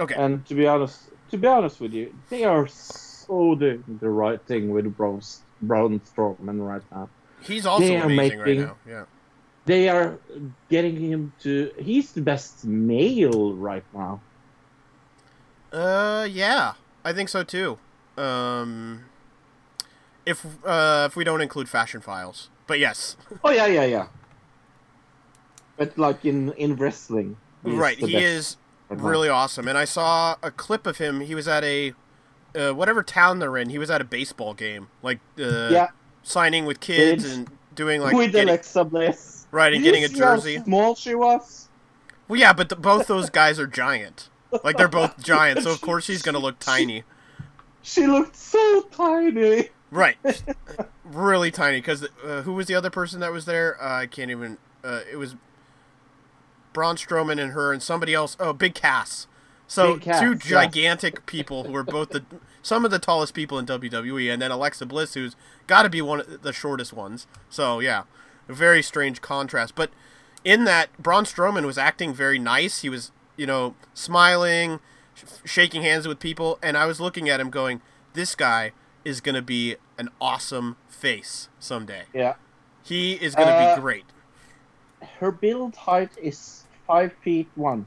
Okay. 0.00 0.14
And 0.14 0.44
to 0.46 0.54
be 0.54 0.66
honest, 0.66 1.00
to 1.30 1.36
be 1.36 1.46
honest 1.46 1.80
with 1.80 1.92
you, 1.92 2.14
they 2.30 2.44
are 2.44 2.66
so 2.66 3.54
doing 3.54 3.84
the 4.00 4.08
right 4.08 4.40
thing 4.46 4.70
with 4.70 4.96
Braun, 4.96 5.20
Braun 5.62 6.00
Strowman 6.00 6.66
right 6.66 6.82
now. 6.90 7.08
He's 7.42 7.66
also 7.66 7.86
They 7.86 7.96
amazing 7.96 8.38
right 8.38 8.58
now. 8.58 8.76
Yeah. 8.86 9.04
They 9.66 9.88
are 9.88 10.18
getting 10.70 10.96
him 10.96 11.32
to. 11.40 11.70
He's 11.78 12.12
the 12.12 12.22
best 12.22 12.64
male 12.64 13.52
right 13.52 13.84
now. 13.92 14.20
Uh, 15.70 16.26
yeah, 16.30 16.72
I 17.04 17.12
think 17.12 17.28
so 17.28 17.44
too. 17.44 17.78
Um, 18.16 19.04
if 20.24 20.44
uh, 20.64 21.06
if 21.10 21.16
we 21.16 21.24
don't 21.24 21.42
include 21.42 21.68
fashion 21.68 22.00
files, 22.00 22.48
but 22.66 22.78
yes, 22.78 23.16
Oh 23.44 23.50
yeah, 23.50 23.66
yeah, 23.66 23.84
yeah. 23.84 24.06
But 25.76 25.98
like 25.98 26.24
in 26.24 26.52
in 26.52 26.76
wrestling, 26.76 27.36
right, 27.62 27.98
he 27.98 28.16
is. 28.16 28.56
Really 28.88 29.28
awesome. 29.28 29.68
And 29.68 29.76
I 29.78 29.84
saw 29.84 30.36
a 30.42 30.50
clip 30.50 30.86
of 30.86 30.98
him. 30.98 31.20
He 31.20 31.34
was 31.34 31.46
at 31.48 31.64
a 31.64 31.92
uh, 32.56 32.72
whatever 32.72 33.02
town 33.02 33.38
they're 33.38 33.56
in. 33.56 33.68
He 33.70 33.78
was 33.78 33.90
at 33.90 34.00
a 34.00 34.04
baseball 34.04 34.54
game, 34.54 34.88
like 35.02 35.20
uh, 35.38 35.68
Yeah. 35.70 35.88
signing 36.22 36.64
with 36.66 36.80
kids 36.80 37.24
With- 37.24 37.32
and 37.32 37.50
doing 37.74 38.00
like 38.00 38.14
with 38.16 38.32
getting- 38.32 38.48
Alexa 38.48 38.84
Right, 39.50 39.72
and 39.72 39.82
Did 39.82 39.90
getting 39.92 40.04
a 40.04 40.08
jersey. 40.08 40.58
small 40.64 40.94
she 40.94 41.14
was. 41.14 41.68
Well, 42.26 42.38
yeah, 42.38 42.52
but 42.52 42.68
the, 42.68 42.76
both 42.76 43.06
those 43.06 43.30
guys 43.30 43.58
are 43.58 43.66
giant. 43.66 44.28
Like 44.64 44.76
they're 44.76 44.88
both 44.88 45.18
giant, 45.24 45.62
so 45.62 45.70
of 45.70 45.80
course 45.80 46.04
she's 46.04 46.20
gonna 46.20 46.38
look 46.38 46.58
tiny. 46.58 47.04
She 47.82 48.06
looked 48.06 48.36
so 48.36 48.82
tiny. 48.92 49.70
Right, 49.90 50.16
really 51.04 51.50
tiny. 51.50 51.78
Because 51.78 52.06
uh, 52.22 52.42
who 52.42 52.52
was 52.52 52.66
the 52.66 52.74
other 52.74 52.90
person 52.90 53.20
that 53.20 53.32
was 53.32 53.46
there? 53.46 53.82
Uh, 53.82 54.00
I 54.02 54.06
can't 54.06 54.30
even. 54.30 54.58
Uh, 54.84 55.00
it 55.10 55.16
was 55.16 55.34
Braun 56.78 56.94
Strowman 56.94 57.42
and 57.42 57.54
her 57.54 57.72
and 57.72 57.82
somebody 57.82 58.14
else. 58.14 58.36
Oh, 58.38 58.52
Big 58.52 58.72
Cass. 58.72 59.26
So 59.66 59.94
Big 59.94 60.02
Cass, 60.04 60.20
two 60.20 60.30
yes. 60.30 60.44
gigantic 60.44 61.26
people 61.26 61.64
who 61.64 61.74
are 61.74 61.82
both 61.82 62.10
the 62.10 62.24
some 62.62 62.84
of 62.84 62.92
the 62.92 63.00
tallest 63.00 63.34
people 63.34 63.58
in 63.58 63.66
WWE, 63.66 64.32
and 64.32 64.40
then 64.40 64.52
Alexa 64.52 64.86
Bliss, 64.86 65.14
who's 65.14 65.34
got 65.66 65.82
to 65.82 65.90
be 65.90 66.00
one 66.00 66.20
of 66.20 66.42
the 66.42 66.52
shortest 66.52 66.92
ones. 66.92 67.26
So 67.50 67.80
yeah, 67.80 68.04
a 68.48 68.52
very 68.52 68.80
strange 68.80 69.20
contrast. 69.20 69.74
But 69.74 69.90
in 70.44 70.66
that 70.66 70.96
Braun 71.02 71.24
Strowman 71.24 71.66
was 71.66 71.76
acting 71.78 72.14
very 72.14 72.38
nice. 72.38 72.82
He 72.82 72.88
was, 72.88 73.10
you 73.36 73.44
know, 73.44 73.74
smiling, 73.92 74.78
sh- 75.16 75.24
shaking 75.44 75.82
hands 75.82 76.06
with 76.06 76.20
people, 76.20 76.60
and 76.62 76.76
I 76.76 76.86
was 76.86 77.00
looking 77.00 77.28
at 77.28 77.40
him 77.40 77.50
going, 77.50 77.80
"This 78.12 78.36
guy 78.36 78.70
is 79.04 79.20
going 79.20 79.34
to 79.34 79.42
be 79.42 79.74
an 79.98 80.10
awesome 80.20 80.76
face 80.88 81.48
someday. 81.58 82.04
Yeah. 82.14 82.34
He 82.84 83.14
is 83.14 83.34
going 83.34 83.48
to 83.48 83.54
Uh, 83.54 83.74
be 83.74 83.80
great." 83.80 84.04
Her 85.20 85.30
build 85.30 85.76
height 85.76 86.10
is 86.20 86.57
five 86.88 87.12
feet 87.22 87.48
one. 87.54 87.86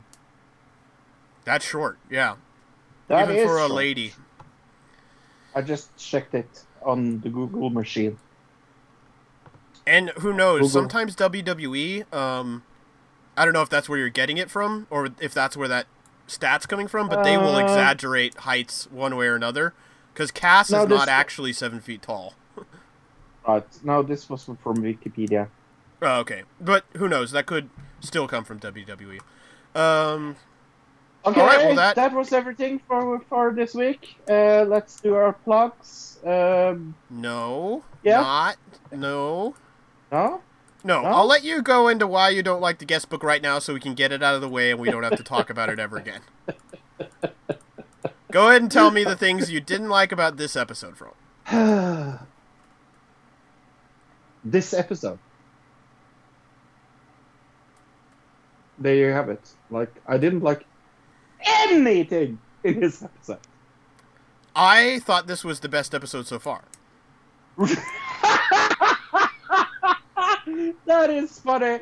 That's 1.44 1.66
short, 1.66 1.98
yeah. 2.10 2.36
That 3.10 3.24
Even 3.24 3.36
is 3.36 3.46
for 3.46 3.58
a 3.58 3.62
short. 3.62 3.72
lady. 3.72 4.14
I 5.54 5.62
just 5.62 5.98
checked 5.98 6.34
it 6.34 6.64
on 6.84 7.20
the 7.20 7.30
Google 7.30 7.70
machine. 7.70 8.18
And 9.86 10.12
who 10.20 10.32
knows? 10.34 10.60
Google. 10.60 10.70
Sometimes 10.70 11.16
WWE. 11.16 12.14
Um, 12.14 12.64
I 13.36 13.44
don't 13.44 13.54
know 13.54 13.62
if 13.64 13.70
that's 13.70 13.90
where 13.90 13.98
you're 14.00 14.10
getting 14.10 14.38
it 14.38 14.50
from, 14.50 14.88
or 14.90 15.10
if 15.20 15.34
that's 15.34 15.58
where 15.58 15.68
that 15.68 15.88
stat's 16.28 16.66
coming 16.66 16.88
from. 16.88 17.10
But 17.10 17.24
they 17.24 17.38
will 17.38 17.56
Uh, 17.56 17.64
exaggerate 17.64 18.38
heights 18.40 18.90
one 18.92 19.16
way 19.18 19.28
or 19.28 19.36
another, 19.36 19.74
because 20.14 20.32
Cass 20.32 20.70
No, 20.72 20.84
is 20.84 20.88
not 20.90 21.10
actually 21.10 21.52
seven 21.52 21.82
feet 21.82 22.04
tall. 22.04 22.36
Right. 23.48 23.66
No, 23.84 24.04
this 24.04 24.30
was 24.30 24.46
from 24.46 24.78
Wikipedia. 24.78 25.48
Oh, 26.02 26.20
okay, 26.20 26.44
but 26.60 26.86
who 26.98 27.10
knows? 27.10 27.32
That 27.32 27.48
could 27.48 27.70
still 28.02 28.28
come 28.28 28.44
from 28.44 28.60
WWE. 28.60 29.20
Um, 29.76 30.36
Okay, 31.24 31.40
All 31.40 31.48
right, 31.48 31.66
well, 31.66 31.76
that- 31.76 31.96
that... 31.96 32.14
was 32.14 32.34
everything 32.34 32.82
for 32.88 33.20
for 33.30 33.54
this 33.54 33.76
week. 33.76 34.16
Uh, 34.28 34.64
let's 34.68 35.00
do 35.00 35.14
our 35.14 35.34
plugs. 35.34 36.18
Um, 36.26 36.96
no, 37.12 37.84
Yeah? 38.04 38.22
not 38.22 38.58
no, 38.92 39.54
no, 40.12 40.42
no. 40.84 41.04
I'll 41.04 41.28
let 41.28 41.44
you 41.44 41.62
go 41.62 41.88
into 41.90 42.08
why 42.08 42.30
you 42.30 42.42
don't 42.42 42.60
like 42.62 42.80
the 42.80 42.86
guest 42.86 43.10
book 43.10 43.24
right 43.24 43.42
now, 43.42 43.60
so 43.60 43.74
we 43.74 43.80
can 43.80 43.94
get 43.94 44.12
it 44.12 44.24
out 44.24 44.34
of 44.34 44.42
the 44.42 44.50
way 44.50 44.72
and 44.72 44.80
we 44.80 44.90
don't 44.90 45.04
have 45.04 45.18
to 45.18 45.24
talk 45.24 45.52
about 45.52 45.70
it 45.70 45.78
ever 45.78 45.98
again. 45.98 46.22
Go 48.32 48.48
ahead 48.50 48.64
and 48.64 48.72
tell 48.72 48.90
me 48.90 49.04
the 49.04 49.16
things 49.16 49.52
you 49.52 49.60
didn't 49.60 49.90
like 49.90 50.12
about 50.12 50.38
this 50.38 50.56
episode, 50.56 50.96
Fro. 50.98 51.14
this 54.44 54.74
episode. 54.74 55.20
There 58.82 58.96
you 58.96 59.12
have 59.12 59.30
it. 59.30 59.48
Like 59.70 59.94
I 60.08 60.18
didn't 60.18 60.42
like 60.42 60.66
anything 61.44 62.40
in 62.64 62.80
this 62.80 63.04
episode. 63.04 63.40
I 64.56 65.00
thought 65.00 65.28
this 65.28 65.44
was 65.44 65.60
the 65.60 65.70
best 65.70 65.94
episode 65.96 66.28
so 66.28 66.40
far. 66.40 66.64
that 70.86 71.10
is 71.10 71.40
funny. 71.40 71.80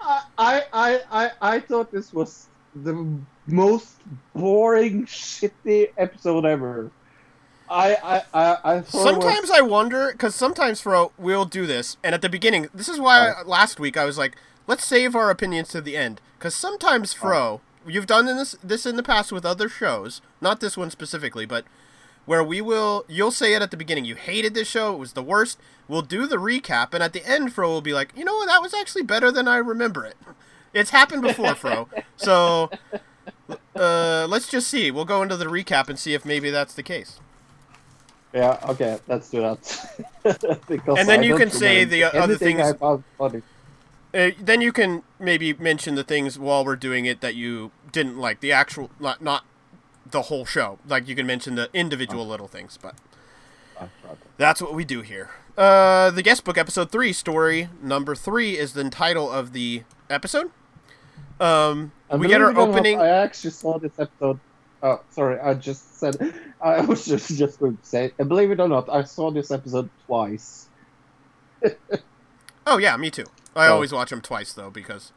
I, 0.00 0.22
I, 0.36 1.00
I, 1.10 1.30
I, 1.40 1.60
thought 1.60 1.92
this 1.92 2.12
was 2.12 2.48
the 2.74 3.06
most 3.46 3.94
boring, 4.34 5.06
shitty 5.06 5.92
episode 5.96 6.44
ever. 6.44 6.90
I, 7.70 7.94
I, 7.94 8.22
I, 8.34 8.56
I 8.64 8.74
it 8.78 8.92
was- 8.92 9.02
Sometimes 9.02 9.50
I 9.50 9.60
wonder 9.60 10.10
because 10.10 10.34
sometimes 10.34 10.80
Fro 10.80 11.12
we'll 11.16 11.44
do 11.44 11.66
this, 11.66 11.96
and 12.02 12.14
at 12.14 12.22
the 12.22 12.28
beginning, 12.28 12.68
this 12.74 12.88
is 12.88 12.98
why 12.98 13.42
last 13.46 13.78
week 13.78 13.96
I 13.96 14.04
was 14.04 14.18
like, 14.18 14.36
let's 14.66 14.84
save 14.86 15.14
our 15.14 15.30
opinions 15.30 15.68
to 15.68 15.80
the 15.80 15.96
end 15.96 16.20
because 16.38 16.54
sometimes 16.54 17.12
Fro, 17.12 17.60
you've 17.86 18.06
done 18.06 18.26
this 18.26 18.56
this 18.62 18.86
in 18.86 18.96
the 18.96 19.02
past 19.02 19.32
with 19.32 19.44
other 19.44 19.68
shows, 19.68 20.20
not 20.40 20.60
this 20.60 20.76
one 20.76 20.90
specifically, 20.90 21.46
but 21.46 21.64
where 22.24 22.44
we 22.44 22.60
will 22.60 23.04
you'll 23.08 23.30
say 23.30 23.54
it 23.54 23.62
at 23.62 23.70
the 23.70 23.76
beginning, 23.76 24.04
you 24.04 24.14
hated 24.14 24.54
this 24.54 24.68
show, 24.68 24.94
it 24.94 24.98
was 24.98 25.12
the 25.14 25.22
worst. 25.22 25.58
We'll 25.88 26.02
do 26.02 26.26
the 26.26 26.36
recap, 26.36 26.94
and 26.94 27.02
at 27.02 27.12
the 27.12 27.26
end, 27.28 27.52
Fro 27.52 27.68
will 27.68 27.80
be 27.82 27.92
like, 27.92 28.12
you 28.16 28.24
know 28.24 28.34
what, 28.36 28.46
that 28.46 28.62
was 28.62 28.72
actually 28.72 29.02
better 29.02 29.30
than 29.32 29.48
I 29.48 29.56
remember 29.56 30.04
it. 30.06 30.16
It's 30.72 30.90
happened 30.90 31.22
before, 31.22 31.54
Fro. 31.54 31.88
So 32.16 32.70
uh, 33.74 34.26
let's 34.28 34.48
just 34.48 34.68
see. 34.68 34.90
We'll 34.92 35.04
go 35.04 35.22
into 35.22 35.36
the 35.36 35.46
recap 35.46 35.88
and 35.88 35.98
see 35.98 36.14
if 36.14 36.24
maybe 36.24 36.50
that's 36.50 36.74
the 36.74 36.84
case. 36.84 37.18
Yeah, 38.32 38.58
okay, 38.68 38.98
let's 39.08 39.28
do 39.28 39.40
that. 39.40 40.02
And 40.96 41.08
then 41.08 41.20
I 41.20 41.22
you 41.24 41.36
can 41.36 41.50
say 41.50 41.84
the 41.84 42.04
other 42.04 42.18
anything 42.20 42.58
things- 42.58 42.72
I 42.72 42.76
found 42.76 43.04
funny. 43.18 43.42
Uh, 44.14 44.30
then 44.38 44.60
you 44.60 44.72
can 44.72 45.02
maybe 45.18 45.54
mention 45.54 45.94
the 45.94 46.04
things 46.04 46.38
while 46.38 46.64
we're 46.64 46.76
doing 46.76 47.06
it 47.06 47.20
that 47.22 47.34
you 47.34 47.70
didn't 47.92 48.18
like 48.18 48.40
the 48.40 48.52
actual 48.52 48.90
not 49.00 49.22
not 49.22 49.44
the 50.04 50.22
whole 50.22 50.44
show 50.44 50.78
like 50.86 51.08
you 51.08 51.14
can 51.14 51.26
mention 51.26 51.54
the 51.54 51.70
individual 51.72 52.26
little 52.26 52.48
things 52.48 52.78
but 52.80 52.94
that's 54.36 54.60
what 54.60 54.74
we 54.74 54.84
do 54.84 55.00
here 55.00 55.30
uh 55.56 56.10
the 56.10 56.22
guest 56.22 56.44
book 56.44 56.58
episode 56.58 56.90
3 56.90 57.12
story 57.12 57.70
number 57.82 58.14
3 58.14 58.58
is 58.58 58.74
the 58.74 58.88
title 58.90 59.30
of 59.30 59.54
the 59.54 59.82
episode 60.10 60.50
um 61.40 61.92
we 62.18 62.28
get 62.28 62.42
our 62.42 62.52
believe 62.52 62.68
it 62.68 62.70
opening 62.70 63.00
I 63.00 63.08
actually 63.08 63.50
saw 63.50 63.78
this 63.78 63.98
episode. 63.98 64.38
Oh, 64.82 65.00
sorry, 65.10 65.38
I 65.38 65.54
just 65.54 65.98
said. 65.98 66.34
I 66.60 66.80
was 66.80 67.06
just 67.06 67.36
just 67.36 67.60
going 67.60 67.76
to 67.76 67.84
say. 67.86 68.12
And 68.18 68.28
believe 68.28 68.50
it 68.50 68.58
or 68.58 68.68
not, 68.68 68.88
I 68.90 69.04
saw 69.04 69.30
this 69.30 69.50
episode 69.50 69.88
twice. 70.06 70.68
Oh 72.66 72.78
yeah, 72.78 72.96
me 72.96 73.10
too. 73.10 73.24
I 73.54 73.66
Oh. 73.66 73.74
always 73.74 73.92
watch 73.92 74.10
them 74.10 74.20
twice 74.20 74.52
though 74.52 74.70
because 74.70 75.12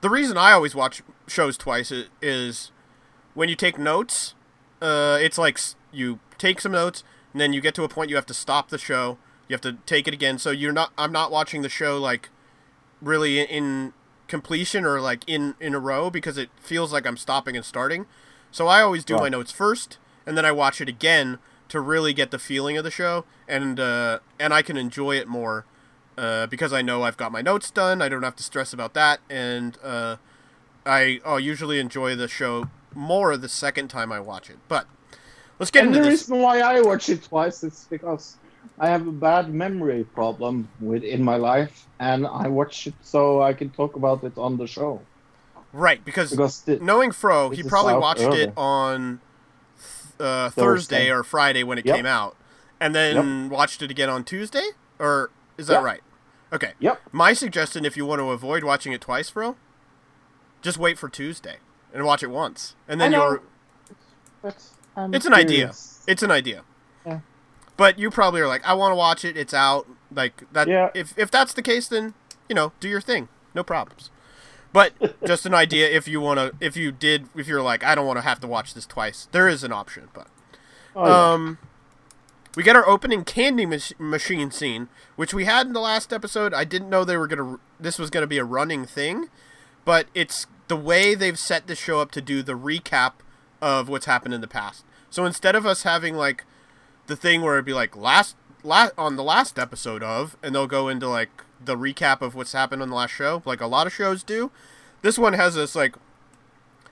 the 0.00 0.10
reason 0.10 0.36
I 0.36 0.52
always 0.52 0.74
watch 0.74 1.02
shows 1.26 1.56
twice 1.56 1.90
is, 1.90 2.08
is 2.20 2.70
when 3.34 3.48
you 3.48 3.54
take 3.56 3.78
notes. 3.78 4.34
Uh, 4.80 5.16
it's 5.20 5.38
like 5.38 5.60
you 5.92 6.18
take 6.38 6.60
some 6.60 6.72
notes 6.72 7.04
and 7.32 7.40
then 7.40 7.52
you 7.52 7.60
get 7.60 7.74
to 7.76 7.84
a 7.84 7.88
point 7.88 8.10
you 8.10 8.16
have 8.16 8.26
to 8.26 8.34
stop 8.34 8.68
the 8.68 8.78
show. 8.78 9.16
You 9.48 9.54
have 9.54 9.60
to 9.62 9.74
take 9.86 10.08
it 10.08 10.14
again. 10.14 10.38
So 10.38 10.50
you're 10.50 10.72
not. 10.72 10.92
I'm 10.98 11.12
not 11.12 11.30
watching 11.30 11.62
the 11.62 11.68
show 11.68 11.98
like 11.98 12.30
really 13.00 13.38
in, 13.38 13.46
in 13.46 13.92
completion 14.28 14.84
or 14.84 15.00
like 15.00 15.22
in 15.28 15.54
in 15.60 15.74
a 15.74 15.78
row 15.78 16.10
because 16.10 16.36
it 16.38 16.50
feels 16.60 16.92
like 16.92 17.06
I'm 17.06 17.16
stopping 17.16 17.56
and 17.56 17.64
starting. 17.64 18.06
So 18.50 18.66
I 18.66 18.82
always 18.82 19.04
do 19.04 19.16
my 19.16 19.28
notes 19.28 19.52
first 19.52 19.98
and 20.26 20.36
then 20.36 20.44
I 20.44 20.52
watch 20.52 20.80
it 20.80 20.88
again 20.88 21.38
to 21.68 21.80
really 21.80 22.12
get 22.12 22.30
the 22.30 22.38
feeling 22.38 22.76
of 22.76 22.84
the 22.84 22.90
show 22.90 23.24
and 23.48 23.78
uh, 23.80 24.18
and 24.38 24.52
I 24.52 24.62
can 24.62 24.76
enjoy 24.76 25.16
it 25.16 25.26
more 25.28 25.64
uh, 26.18 26.46
because 26.46 26.72
I 26.72 26.82
know 26.82 27.02
I've 27.02 27.16
got 27.16 27.32
my 27.32 27.42
notes 27.42 27.70
done. 27.70 28.02
I 28.02 28.08
don't 28.08 28.22
have 28.22 28.36
to 28.36 28.42
stress 28.42 28.72
about 28.72 28.94
that, 28.94 29.20
and 29.30 29.76
uh, 29.82 30.16
I 30.86 31.20
I'll 31.24 31.40
usually 31.40 31.78
enjoy 31.80 32.14
the 32.16 32.28
show 32.28 32.68
more 32.94 33.36
the 33.36 33.48
second 33.48 33.88
time 33.88 34.12
I 34.12 34.20
watch 34.20 34.50
it. 34.50 34.58
But 34.68 34.86
let's 35.58 35.70
get 35.70 35.84
and 35.84 35.88
into 35.88 36.00
the 36.04 36.10
this. 36.10 36.20
reason 36.22 36.38
why 36.40 36.60
I 36.60 36.80
watch 36.80 37.08
it 37.08 37.22
twice 37.24 37.62
is 37.64 37.86
because 37.90 38.36
I 38.78 38.88
have 38.88 39.06
a 39.06 39.12
bad 39.12 39.52
memory 39.52 40.04
problem 40.04 40.68
with 40.80 41.02
in 41.02 41.22
my 41.22 41.36
life, 41.36 41.86
and 41.98 42.26
I 42.26 42.48
watch 42.48 42.86
it 42.86 42.94
so 43.02 43.42
I 43.42 43.52
can 43.54 43.70
talk 43.70 43.96
about 43.96 44.22
it 44.24 44.36
on 44.36 44.56
the 44.58 44.66
show. 44.66 45.00
Right, 45.74 46.04
because, 46.04 46.30
Because 46.30 46.60
the- 46.62 46.78
knowing 46.80 47.12
Fro, 47.12 47.48
he 47.48 47.62
probably 47.62 47.94
watched 47.94 48.20
early. 48.20 48.42
it 48.42 48.52
on 48.58 49.20
uh, 50.20 50.50
Thursday. 50.50 50.60
Thursday. 51.06 51.10
or 51.10 51.22
Friday 51.22 51.64
when 51.64 51.78
it 51.78 51.86
Yep. 51.86 51.96
came 51.96 52.06
out, 52.06 52.36
and 52.78 52.94
then 52.94 53.48
watched 53.48 53.80
it 53.80 53.90
again 53.90 54.10
on 54.10 54.22
Tuesday. 54.22 54.68
Or 54.98 55.30
is 55.62 55.68
that 55.68 55.74
Yep. 55.74 55.82
right? 55.82 56.00
Okay. 56.52 56.72
Yep. 56.80 57.00
My 57.12 57.32
suggestion, 57.32 57.84
if 57.84 57.96
you 57.96 58.04
want 58.04 58.18
to 58.20 58.30
avoid 58.30 58.62
watching 58.64 58.92
it 58.92 59.00
twice, 59.00 59.30
bro, 59.30 59.56
just 60.60 60.76
wait 60.78 60.98
for 60.98 61.08
Tuesday 61.08 61.56
and 61.94 62.04
watch 62.04 62.22
it 62.22 62.28
once, 62.30 62.74
and 62.86 63.00
then 63.00 63.14
I 63.14 63.16
know. 63.16 63.30
you'll. 63.30 63.40
But 64.42 64.62
It's 65.14 65.24
an 65.26 65.32
idea. 65.34 65.72
It's 66.06 66.22
an 66.22 66.30
idea. 66.30 66.62
Yeah. 67.06 67.20
But 67.76 67.98
you 67.98 68.10
probably 68.10 68.40
are 68.42 68.46
like, 68.48 68.64
I 68.66 68.74
want 68.74 68.92
to 68.92 68.96
watch 68.96 69.24
it. 69.24 69.36
It's 69.36 69.54
out. 69.54 69.86
Like 70.14 70.42
that. 70.52 70.68
Yeah. 70.68 70.90
If 70.94 71.16
if 71.18 71.30
that's 71.30 71.54
the 71.54 71.62
case, 71.62 71.88
then 71.88 72.14
you 72.48 72.54
know, 72.54 72.72
do 72.80 72.88
your 72.88 73.00
thing. 73.00 73.28
No 73.54 73.62
problems. 73.62 74.10
But 74.72 74.92
just 75.26 75.46
an 75.46 75.54
idea. 75.54 75.88
If 75.88 76.06
you 76.08 76.20
want 76.20 76.38
to, 76.38 76.54
if 76.60 76.76
you 76.76 76.92
did, 76.92 77.28
if 77.34 77.46
you're 77.48 77.62
like, 77.62 77.82
I 77.84 77.94
don't 77.94 78.06
want 78.06 78.18
to 78.18 78.22
have 78.22 78.40
to 78.40 78.46
watch 78.46 78.74
this 78.74 78.84
twice, 78.86 79.28
there 79.32 79.48
is 79.48 79.64
an 79.64 79.72
option. 79.72 80.08
But 80.12 80.26
Oh, 80.94 81.06
yeah. 81.06 81.32
um, 81.32 81.58
we 82.54 82.62
get 82.62 82.76
our 82.76 82.86
opening 82.86 83.24
candy 83.24 83.66
mach- 83.66 83.98
machine 83.98 84.50
scene, 84.50 84.88
which 85.16 85.32
we 85.32 85.44
had 85.44 85.66
in 85.66 85.72
the 85.72 85.80
last 85.80 86.12
episode. 86.12 86.52
I 86.52 86.64
didn't 86.64 86.90
know 86.90 87.04
they 87.04 87.16
were 87.16 87.26
gonna. 87.26 87.58
This 87.80 87.98
was 87.98 88.10
gonna 88.10 88.26
be 88.26 88.38
a 88.38 88.44
running 88.44 88.84
thing, 88.84 89.28
but 89.84 90.06
it's 90.14 90.46
the 90.68 90.76
way 90.76 91.14
they've 91.14 91.38
set 91.38 91.66
the 91.66 91.74
show 91.74 92.00
up 92.00 92.10
to 92.12 92.20
do 92.20 92.42
the 92.42 92.56
recap 92.56 93.12
of 93.60 93.88
what's 93.88 94.06
happened 94.06 94.34
in 94.34 94.40
the 94.40 94.48
past. 94.48 94.84
So 95.10 95.24
instead 95.24 95.54
of 95.54 95.66
us 95.66 95.82
having 95.82 96.14
like 96.14 96.44
the 97.06 97.16
thing 97.16 97.42
where 97.42 97.54
it'd 97.54 97.64
be 97.64 97.74
like 97.74 97.96
last, 97.96 98.36
last 98.62 98.92
on 98.96 99.16
the 99.16 99.22
last 99.22 99.58
episode 99.58 100.02
of, 100.02 100.36
and 100.42 100.54
they'll 100.54 100.66
go 100.66 100.88
into 100.88 101.08
like 101.08 101.44
the 101.64 101.76
recap 101.76 102.22
of 102.22 102.34
what's 102.34 102.52
happened 102.52 102.82
on 102.82 102.88
the 102.88 102.94
last 102.94 103.12
show, 103.12 103.42
like 103.44 103.60
a 103.60 103.66
lot 103.66 103.86
of 103.86 103.92
shows 103.92 104.22
do. 104.22 104.50
This 105.02 105.18
one 105.18 105.32
has 105.32 105.54
this 105.54 105.74
like 105.74 105.96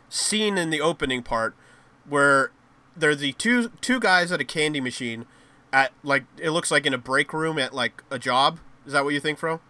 scene 0.08 0.58
in 0.58 0.70
the 0.70 0.80
opening 0.80 1.22
part 1.22 1.54
where 2.08 2.50
there's 2.96 3.18
the 3.18 3.32
two 3.32 3.70
two 3.80 4.00
guys 4.00 4.32
at 4.32 4.40
a 4.40 4.44
candy 4.44 4.80
machine 4.80 5.26
at 5.72 5.92
like 6.02 6.24
it 6.38 6.50
looks 6.50 6.70
like 6.70 6.86
in 6.86 6.94
a 6.94 6.98
break 6.98 7.32
room 7.32 7.58
at 7.58 7.74
like 7.74 8.02
a 8.10 8.18
job. 8.18 8.58
Is 8.86 8.92
that 8.92 9.04
what 9.04 9.14
you 9.14 9.20
think, 9.20 9.38
Fro? 9.38 9.60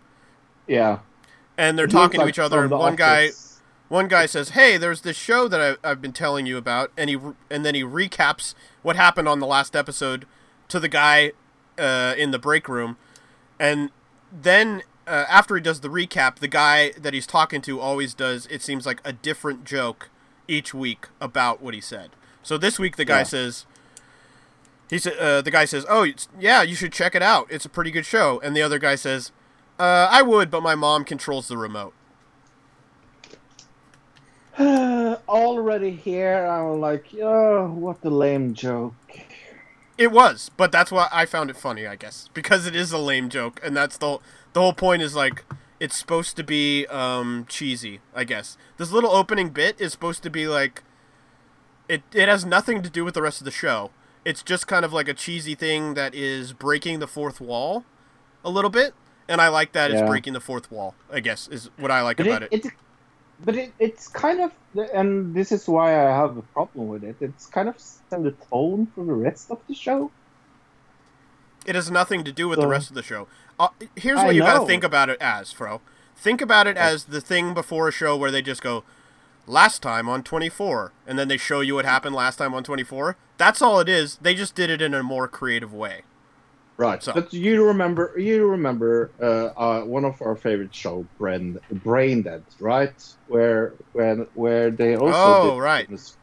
yeah. 0.66 1.00
And 1.58 1.78
they're 1.78 1.86
It 1.86 1.90
talking 1.90 2.20
to 2.20 2.24
like 2.26 2.30
each 2.34 2.38
other, 2.38 2.62
and 2.62 2.70
one 2.70 2.96
guy 2.96 3.30
one 3.88 4.08
guy 4.08 4.24
says, 4.26 4.50
"Hey, 4.50 4.76
there's 4.78 5.02
this 5.02 5.16
show 5.16 5.46
that 5.48 5.78
I, 5.84 5.90
I've 5.90 6.00
been 6.00 6.12
telling 6.12 6.46
you 6.46 6.56
about," 6.56 6.90
and 6.96 7.10
he 7.10 7.18
and 7.50 7.64
then 7.66 7.74
he 7.74 7.82
recaps 7.82 8.54
what 8.82 8.96
happened 8.96 9.28
on 9.28 9.40
the 9.40 9.46
last 9.46 9.76
episode 9.76 10.26
to 10.68 10.80
the 10.80 10.88
guy 10.88 11.32
uh, 11.78 12.14
in 12.16 12.30
the 12.30 12.38
break 12.38 12.66
room, 12.68 12.96
and 13.58 13.90
then 14.32 14.82
uh, 15.06 15.26
after 15.28 15.54
he 15.56 15.60
does 15.60 15.80
the 15.80 15.88
recap, 15.88 16.36
the 16.36 16.48
guy 16.48 16.92
that 16.92 17.12
he's 17.12 17.26
talking 17.26 17.60
to 17.62 17.78
always 17.80 18.14
does. 18.14 18.46
It 18.46 18.62
seems 18.62 18.86
like 18.86 19.00
a 19.04 19.12
different 19.12 19.64
joke 19.64 20.08
each 20.48 20.72
week 20.72 21.08
about 21.20 21.60
what 21.60 21.74
he 21.74 21.80
said. 21.80 22.10
So 22.42 22.56
this 22.56 22.78
week 22.78 22.96
the 22.96 23.04
guy 23.04 23.18
Yeah. 23.18 23.24
says. 23.24 23.66
He 24.90 24.98
said, 24.98 25.16
uh, 25.18 25.40
the 25.40 25.52
guy 25.52 25.64
says, 25.64 25.86
"Oh, 25.88 26.06
yeah, 26.38 26.62
you 26.62 26.74
should 26.74 26.92
check 26.92 27.14
it 27.14 27.22
out. 27.22 27.46
It's 27.48 27.64
a 27.64 27.68
pretty 27.68 27.92
good 27.92 28.04
show." 28.04 28.40
And 28.40 28.56
the 28.56 28.62
other 28.62 28.78
guy 28.78 28.96
says, 28.96 29.30
uh, 29.78 30.08
"I 30.10 30.20
would, 30.22 30.50
but 30.50 30.62
my 30.62 30.74
mom 30.74 31.04
controls 31.04 31.46
the 31.46 31.56
remote." 31.56 31.94
Already 35.28 35.92
here, 35.92 36.44
I'm 36.44 36.80
like, 36.80 37.06
oh, 37.22 37.68
what 37.68 38.04
a 38.04 38.10
lame 38.10 38.52
joke. 38.52 38.94
It 39.96 40.10
was, 40.10 40.50
but 40.56 40.72
that's 40.72 40.90
why 40.90 41.08
I 41.12 41.24
found 41.24 41.50
it 41.50 41.56
funny, 41.56 41.86
I 41.86 41.94
guess, 41.94 42.28
because 42.34 42.66
it 42.66 42.74
is 42.74 42.90
a 42.90 42.98
lame 42.98 43.28
joke, 43.28 43.60
and 43.62 43.76
that's 43.76 43.96
the 43.96 44.18
the 44.52 44.60
whole 44.60 44.72
point 44.72 45.02
is 45.02 45.14
like 45.14 45.44
it's 45.78 45.96
supposed 45.96 46.36
to 46.36 46.42
be 46.44 46.86
um, 46.86 47.46
cheesy, 47.48 48.00
I 48.14 48.24
guess. 48.24 48.56
This 48.76 48.90
little 48.92 49.10
opening 49.10 49.50
bit 49.50 49.80
is 49.80 49.92
supposed 49.92 50.22
to 50.24 50.30
be 50.30 50.48
like 50.48 50.82
it 51.88 52.02
it 52.12 52.28
has 52.28 52.44
nothing 52.44 52.82
to 52.82 52.90
do 52.90 53.04
with 53.04 53.14
the 53.14 53.22
rest 53.22 53.40
of 53.40 53.44
the 53.44 53.50
show. 53.50 53.90
It's 54.24 54.42
just 54.42 54.66
kind 54.66 54.84
of 54.84 54.92
like 54.92 55.08
a 55.08 55.14
cheesy 55.14 55.54
thing 55.54 55.94
that 55.94 56.14
is 56.14 56.52
breaking 56.52 56.98
the 56.98 57.06
fourth 57.06 57.40
wall 57.40 57.84
a 58.44 58.50
little 58.50 58.70
bit, 58.70 58.94
and 59.28 59.40
I 59.40 59.48
like 59.48 59.72
that 59.72 59.90
it's 59.90 60.02
breaking 60.02 60.34
the 60.34 60.40
fourth 60.40 60.70
wall. 60.70 60.94
I 61.10 61.20
guess 61.20 61.48
is 61.48 61.70
what 61.76 61.90
I 61.90 62.02
like 62.02 62.18
But 62.18 62.26
about 62.26 62.42
it, 62.42 62.48
it. 62.52 62.66
it, 62.66 62.72
but 63.44 63.56
it, 63.56 63.72
it's 63.78 64.08
kind 64.08 64.40
of, 64.40 64.52
and 64.92 65.34
this 65.34 65.52
is 65.52 65.66
why 65.66 65.92
I 65.92 66.10
have 66.10 66.36
a 66.36 66.42
problem 66.42 66.88
with 66.88 67.04
it. 67.04 67.16
It's 67.20 67.46
kind 67.46 67.68
of 67.68 67.78
set 67.78 68.22
the 68.22 68.32
tone 68.50 68.86
for 68.94 69.04
the 69.04 69.14
rest 69.14 69.50
of 69.50 69.60
the 69.66 69.74
show. 69.74 70.10
It 71.66 71.74
has 71.74 71.90
nothing 71.90 72.24
to 72.24 72.32
do 72.32 72.48
with 72.48 72.58
the 72.58 72.66
rest 72.66 72.88
of 72.88 72.94
the 72.94 73.02
show. 73.02 73.28
Uh, 73.58 73.68
here's 73.94 74.18
I 74.18 74.26
what 74.26 74.34
you 74.34 74.40
got 74.40 74.60
to 74.60 74.66
think 74.66 74.82
about 74.82 75.10
it 75.10 75.18
as, 75.20 75.52
Fro. 75.52 75.80
Think 76.16 76.40
about 76.40 76.66
it 76.66 76.76
as 76.76 77.04
the 77.04 77.20
thing 77.20 77.54
before 77.54 77.88
a 77.88 77.92
show 77.92 78.16
where 78.16 78.30
they 78.30 78.42
just 78.42 78.62
go, 78.62 78.84
last 79.46 79.82
time 79.82 80.08
on 80.08 80.22
24, 80.22 80.92
and 81.06 81.18
then 81.18 81.28
they 81.28 81.36
show 81.36 81.60
you 81.60 81.74
what 81.74 81.84
happened 81.84 82.14
last 82.14 82.36
time 82.36 82.54
on 82.54 82.62
24. 82.64 83.16
That's 83.38 83.60
all 83.62 83.80
it 83.80 83.88
is. 83.88 84.16
They 84.22 84.34
just 84.34 84.54
did 84.54 84.70
it 84.70 84.80
in 84.82 84.94
a 84.94 85.02
more 85.02 85.26
creative 85.28 85.72
way. 85.72 86.02
Right. 86.76 87.02
So- 87.02 87.12
But 87.12 87.32
you 87.34 87.66
remember, 87.66 88.14
you 88.16 88.46
remember 88.46 89.10
uh, 89.20 89.46
uh, 89.56 89.80
one 89.84 90.04
of 90.04 90.20
our 90.22 90.34
favorite 90.36 90.74
show, 90.74 91.04
Brain, 91.18 91.58
Brain 91.70 92.22
Dead, 92.22 92.42
right? 92.58 92.94
Where 93.28 93.74
when 93.92 94.26
where 94.34 94.70
they 94.70 94.96
also 94.96 95.12
oh, 95.52 95.58
right. 95.58 95.86
in 95.88 95.94
a 95.94 95.98
s- 95.98 96.16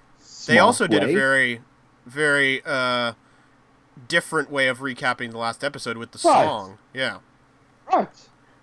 They 0.47 0.57
also 0.59 0.87
did 0.87 1.03
a 1.03 1.07
very, 1.13 1.61
very 2.07 2.63
uh, 2.65 3.13
different 4.07 4.49
way 4.49 4.67
of 4.67 4.79
recapping 4.79 5.29
the 5.31 5.37
last 5.37 5.63
episode 5.63 5.97
with 5.97 6.11
the 6.11 6.27
Right. 6.27 6.43
song. 6.45 6.77
Yeah. 6.93 7.17
Right. 7.93 8.09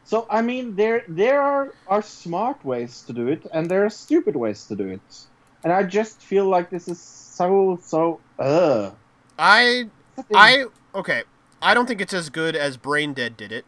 So 0.05 0.27
I 0.31 0.43
mean, 0.43 0.77
there 0.77 1.05
there 1.09 1.41
are 1.41 1.75
are 1.87 2.03
smart 2.03 2.65
ways 2.65 3.03
to 3.07 3.13
do 3.13 3.29
it, 3.29 3.47
and 3.53 3.71
there 3.71 3.85
are 3.85 3.91
stupid 3.91 4.37
ways 4.37 4.65
to 4.67 4.77
do 4.77 4.89
it, 4.89 5.27
and 5.65 5.73
I 5.73 5.83
just 5.83 6.21
feel 6.21 6.47
like 6.47 6.71
this 6.71 6.89
is 6.89 7.01
so 7.01 7.79
so. 7.83 8.21
Uh. 8.39 8.91
I 9.39 9.89
I 10.35 10.67
okay. 10.95 11.25
I 11.61 11.73
don't 11.73 11.87
think 11.87 12.01
it's 12.01 12.13
as 12.13 12.29
good 12.29 12.55
as 12.55 12.77
Brain 12.77 13.15
Dead 13.15 13.37
did 13.37 13.51
it, 13.51 13.65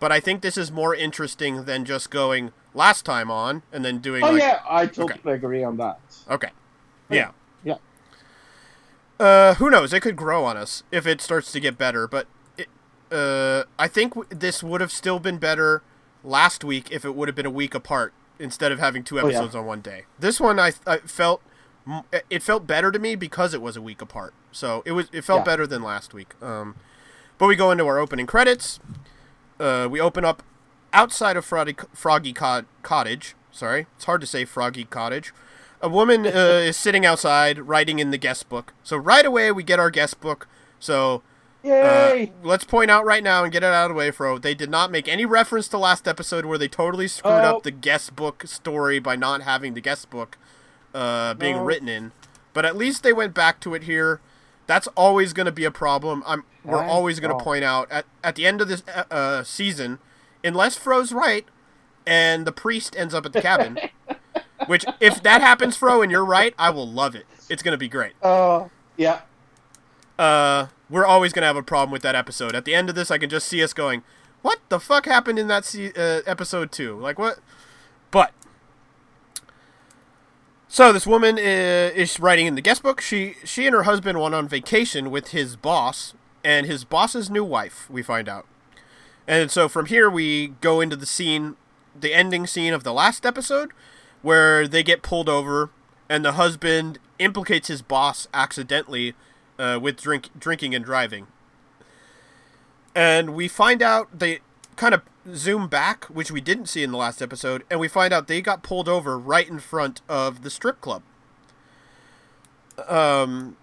but 0.00 0.10
I 0.10 0.20
think 0.20 0.40
this 0.40 0.56
is 0.56 0.72
more 0.72 0.94
interesting 0.94 1.64
than 1.64 1.84
just 1.84 2.10
going 2.10 2.52
last 2.72 3.04
time 3.04 3.30
on 3.30 3.62
and 3.72 3.84
then 3.84 3.98
doing. 3.98 4.24
Oh 4.24 4.30
like, 4.30 4.40
yeah, 4.40 4.60
I 4.68 4.86
totally 4.86 5.34
agree 5.34 5.62
on 5.62 5.76
that. 5.76 6.00
Okay. 6.30 6.50
Yeah. 7.10 7.32
Yeah. 7.62 7.76
Uh, 9.20 9.54
who 9.54 9.70
knows? 9.70 9.92
It 9.92 10.00
could 10.00 10.16
grow 10.16 10.44
on 10.44 10.56
us 10.56 10.82
if 10.90 11.06
it 11.06 11.20
starts 11.20 11.52
to 11.52 11.60
get 11.60 11.78
better. 11.78 12.08
But 12.08 12.26
uh, 13.12 13.64
I 13.78 13.88
think 13.88 14.14
w- 14.14 14.28
this 14.30 14.62
would 14.62 14.80
have 14.80 14.92
still 14.92 15.18
been 15.18 15.38
better 15.38 15.82
last 16.22 16.64
week 16.64 16.90
if 16.90 17.04
it 17.04 17.14
would 17.14 17.28
have 17.28 17.34
been 17.34 17.46
a 17.46 17.50
week 17.50 17.74
apart 17.74 18.12
instead 18.38 18.72
of 18.72 18.78
having 18.78 19.04
two 19.04 19.18
Oh, 19.20 19.22
yeah. 19.28 19.36
episodes 19.36 19.54
on 19.54 19.66
one 19.66 19.80
day. 19.80 20.04
This 20.18 20.40
one 20.40 20.58
I, 20.58 20.72
I 20.86 20.98
felt 20.98 21.42
it 22.30 22.42
felt 22.42 22.66
better 22.66 22.90
to 22.90 22.98
me 22.98 23.14
because 23.14 23.52
it 23.52 23.60
was 23.60 23.76
a 23.76 23.82
week 23.82 24.00
apart. 24.00 24.32
So 24.52 24.82
it 24.86 24.92
was 24.92 25.08
it 25.12 25.22
felt 25.22 25.40
Yeah. 25.40 25.44
better 25.44 25.66
than 25.66 25.82
last 25.82 26.14
week. 26.14 26.34
Um, 26.42 26.76
but 27.38 27.46
we 27.46 27.56
go 27.56 27.70
into 27.70 27.86
our 27.86 27.98
opening 27.98 28.26
credits. 28.26 28.80
Uh, 29.60 29.86
we 29.90 30.00
open 30.00 30.24
up 30.24 30.42
outside 30.92 31.36
of 31.36 31.44
Froggy, 31.44 31.76
Froggy 31.92 32.32
Cot- 32.32 32.66
Cottage. 32.82 33.34
Sorry, 33.50 33.86
it's 33.96 34.04
hard 34.06 34.20
to 34.20 34.26
say 34.26 34.44
Froggy 34.44 34.84
Cottage. 34.84 35.32
A 35.80 35.88
woman 35.88 36.26
uh, 36.26 36.30
is 36.64 36.76
sitting 36.76 37.04
outside 37.04 37.58
writing 37.58 37.98
in 37.98 38.10
the 38.10 38.18
guest 38.18 38.48
book. 38.48 38.72
So 38.82 38.96
right 38.96 39.26
away 39.26 39.52
we 39.52 39.62
get 39.62 39.78
our 39.78 39.90
guest 39.90 40.20
book. 40.20 40.48
So 40.80 41.22
uh, 41.66 42.26
let's 42.42 42.64
point 42.64 42.90
out 42.90 43.04
right 43.04 43.22
now 43.22 43.42
and 43.44 43.52
get 43.52 43.62
it 43.62 43.66
out 43.66 43.84
of 43.90 43.90
the 43.90 43.94
way, 43.98 44.10
Fro. 44.10 44.38
They 44.38 44.54
did 44.54 44.70
not 44.70 44.90
make 44.90 45.08
any 45.08 45.24
reference 45.24 45.68
to 45.68 45.78
last 45.78 46.06
episode 46.06 46.44
where 46.44 46.58
they 46.58 46.68
totally 46.68 47.08
screwed 47.08 47.32
Oh. 47.34 47.56
up 47.56 47.62
the 47.62 47.70
guest 47.70 48.14
book 48.14 48.44
story 48.46 48.98
by 48.98 49.16
not 49.16 49.42
having 49.42 49.74
the 49.74 49.80
guest 49.80 50.10
book 50.10 50.36
uh, 50.94 51.34
being 51.34 51.56
No. 51.56 51.64
written 51.64 51.88
in. 51.88 52.12
But 52.52 52.64
at 52.64 52.76
least 52.76 53.02
they 53.02 53.12
went 53.12 53.34
back 53.34 53.60
to 53.60 53.74
it 53.74 53.84
here. 53.84 54.20
That's 54.66 54.86
always 54.96 55.32
going 55.32 55.46
to 55.46 55.52
be 55.52 55.64
a 55.64 55.70
problem. 55.70 56.22
I'm. 56.26 56.44
We're 56.64 56.78
Thank 56.78 56.90
always 56.90 57.20
going 57.20 57.36
to 57.36 57.44
point 57.44 57.62
out 57.64 57.90
at 57.90 58.06
at 58.22 58.36
the 58.36 58.46
end 58.46 58.60
of 58.62 58.68
this 58.68 58.82
uh, 58.94 59.04
uh, 59.10 59.42
season, 59.42 59.98
unless 60.42 60.76
Fro's 60.76 61.12
right, 61.12 61.44
and 62.06 62.46
the 62.46 62.52
priest 62.52 62.96
ends 62.96 63.12
up 63.12 63.26
at 63.26 63.32
the 63.34 63.42
cabin. 63.42 63.78
which, 64.66 64.86
if 65.00 65.22
that 65.22 65.42
happens, 65.42 65.76
Fro, 65.76 66.00
and 66.00 66.10
you're 66.10 66.24
right, 66.24 66.54
I 66.58 66.70
will 66.70 66.88
love 66.90 67.14
it. 67.14 67.26
It's 67.50 67.62
going 67.62 67.72
to 67.72 67.78
be 67.78 67.88
great 67.88 68.12
Uh, 68.22 68.68
yeah. 68.96 69.20
uh, 70.18 70.66
we're 70.90 71.06
always 71.06 71.32
gonna 71.32 71.46
have 71.46 71.56
a 71.56 71.62
problem 71.62 71.90
with 71.90 72.02
that 72.02 72.14
episode. 72.14 72.54
At 72.54 72.64
the 72.64 72.74
end 72.74 72.88
of 72.88 72.94
this, 72.94 73.10
I 73.10 73.18
can 73.18 73.30
just 73.30 73.48
see 73.48 73.62
us 73.62 73.72
going, 73.72 74.02
"What 74.42 74.60
the 74.68 74.80
fuck 74.80 75.06
happened 75.06 75.38
in 75.38 75.48
that 75.48 75.64
se- 75.64 75.92
uh, 75.96 76.22
episode 76.26 76.72
two? 76.72 76.98
Like 76.98 77.18
what?" 77.18 77.38
But 78.10 78.32
so 80.68 80.92
this 80.92 81.06
woman 81.06 81.38
is, 81.38 81.92
is 81.94 82.20
writing 82.20 82.46
in 82.46 82.54
the 82.54 82.60
guest 82.60 82.82
book. 82.82 83.00
She 83.00 83.36
she 83.44 83.66
and 83.66 83.74
her 83.74 83.84
husband 83.84 84.20
went 84.20 84.34
on 84.34 84.48
vacation 84.48 85.10
with 85.10 85.28
his 85.28 85.56
boss 85.56 86.14
and 86.42 86.66
his 86.66 86.84
boss's 86.84 87.30
new 87.30 87.44
wife. 87.44 87.88
We 87.88 88.02
find 88.02 88.28
out, 88.28 88.46
and 89.26 89.50
so 89.50 89.68
from 89.68 89.86
here 89.86 90.10
we 90.10 90.48
go 90.60 90.80
into 90.80 90.96
the 90.96 91.06
scene, 91.06 91.56
the 91.98 92.12
ending 92.12 92.46
scene 92.46 92.74
of 92.74 92.84
the 92.84 92.92
last 92.92 93.24
episode, 93.24 93.70
where 94.22 94.66
they 94.66 94.82
get 94.82 95.02
pulled 95.02 95.28
over 95.28 95.70
and 96.08 96.24
the 96.24 96.32
husband 96.32 96.98
implicates 97.18 97.68
his 97.68 97.82
boss 97.82 98.28
accidentally 98.34 99.14
uh, 99.58 99.78
with 99.80 100.00
drink 100.00 100.30
drinking 100.38 100.74
and 100.74 100.84
driving. 100.84 101.26
And 102.94 103.34
we 103.34 103.48
find 103.48 103.82
out 103.82 104.18
they 104.18 104.40
kind 104.76 104.94
of 104.94 105.02
zoom 105.32 105.68
back, 105.68 106.04
which 106.06 106.30
we 106.30 106.40
didn't 106.40 106.66
see 106.66 106.82
in 106.82 106.92
the 106.92 106.96
last 106.96 107.22
episode, 107.22 107.64
and 107.70 107.80
we 107.80 107.88
find 107.88 108.12
out 108.12 108.28
they 108.28 108.40
got 108.40 108.62
pulled 108.62 108.88
over 108.88 109.18
right 109.18 109.48
in 109.48 109.58
front 109.58 110.00
of 110.08 110.42
the 110.42 110.50
strip 110.50 110.80
club. 110.80 111.02
Um, 112.88 113.56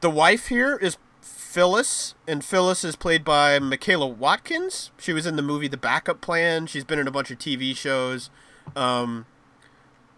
the 0.00 0.10
wife 0.10 0.48
here 0.48 0.76
is 0.76 0.98
Phyllis, 1.20 2.14
and 2.28 2.44
Phyllis 2.44 2.84
is 2.84 2.96
played 2.96 3.24
by 3.24 3.58
Michaela 3.58 4.06
Watkins. 4.06 4.90
She 4.98 5.12
was 5.12 5.26
in 5.26 5.36
the 5.36 5.42
movie 5.42 5.68
The 5.68 5.76
Backup 5.76 6.20
Plan. 6.20 6.66
She's 6.66 6.84
been 6.84 6.98
in 6.98 7.08
a 7.08 7.12
bunch 7.12 7.30
of 7.30 7.38
TV 7.38 7.76
shows. 7.76 8.30
Um, 8.74 9.26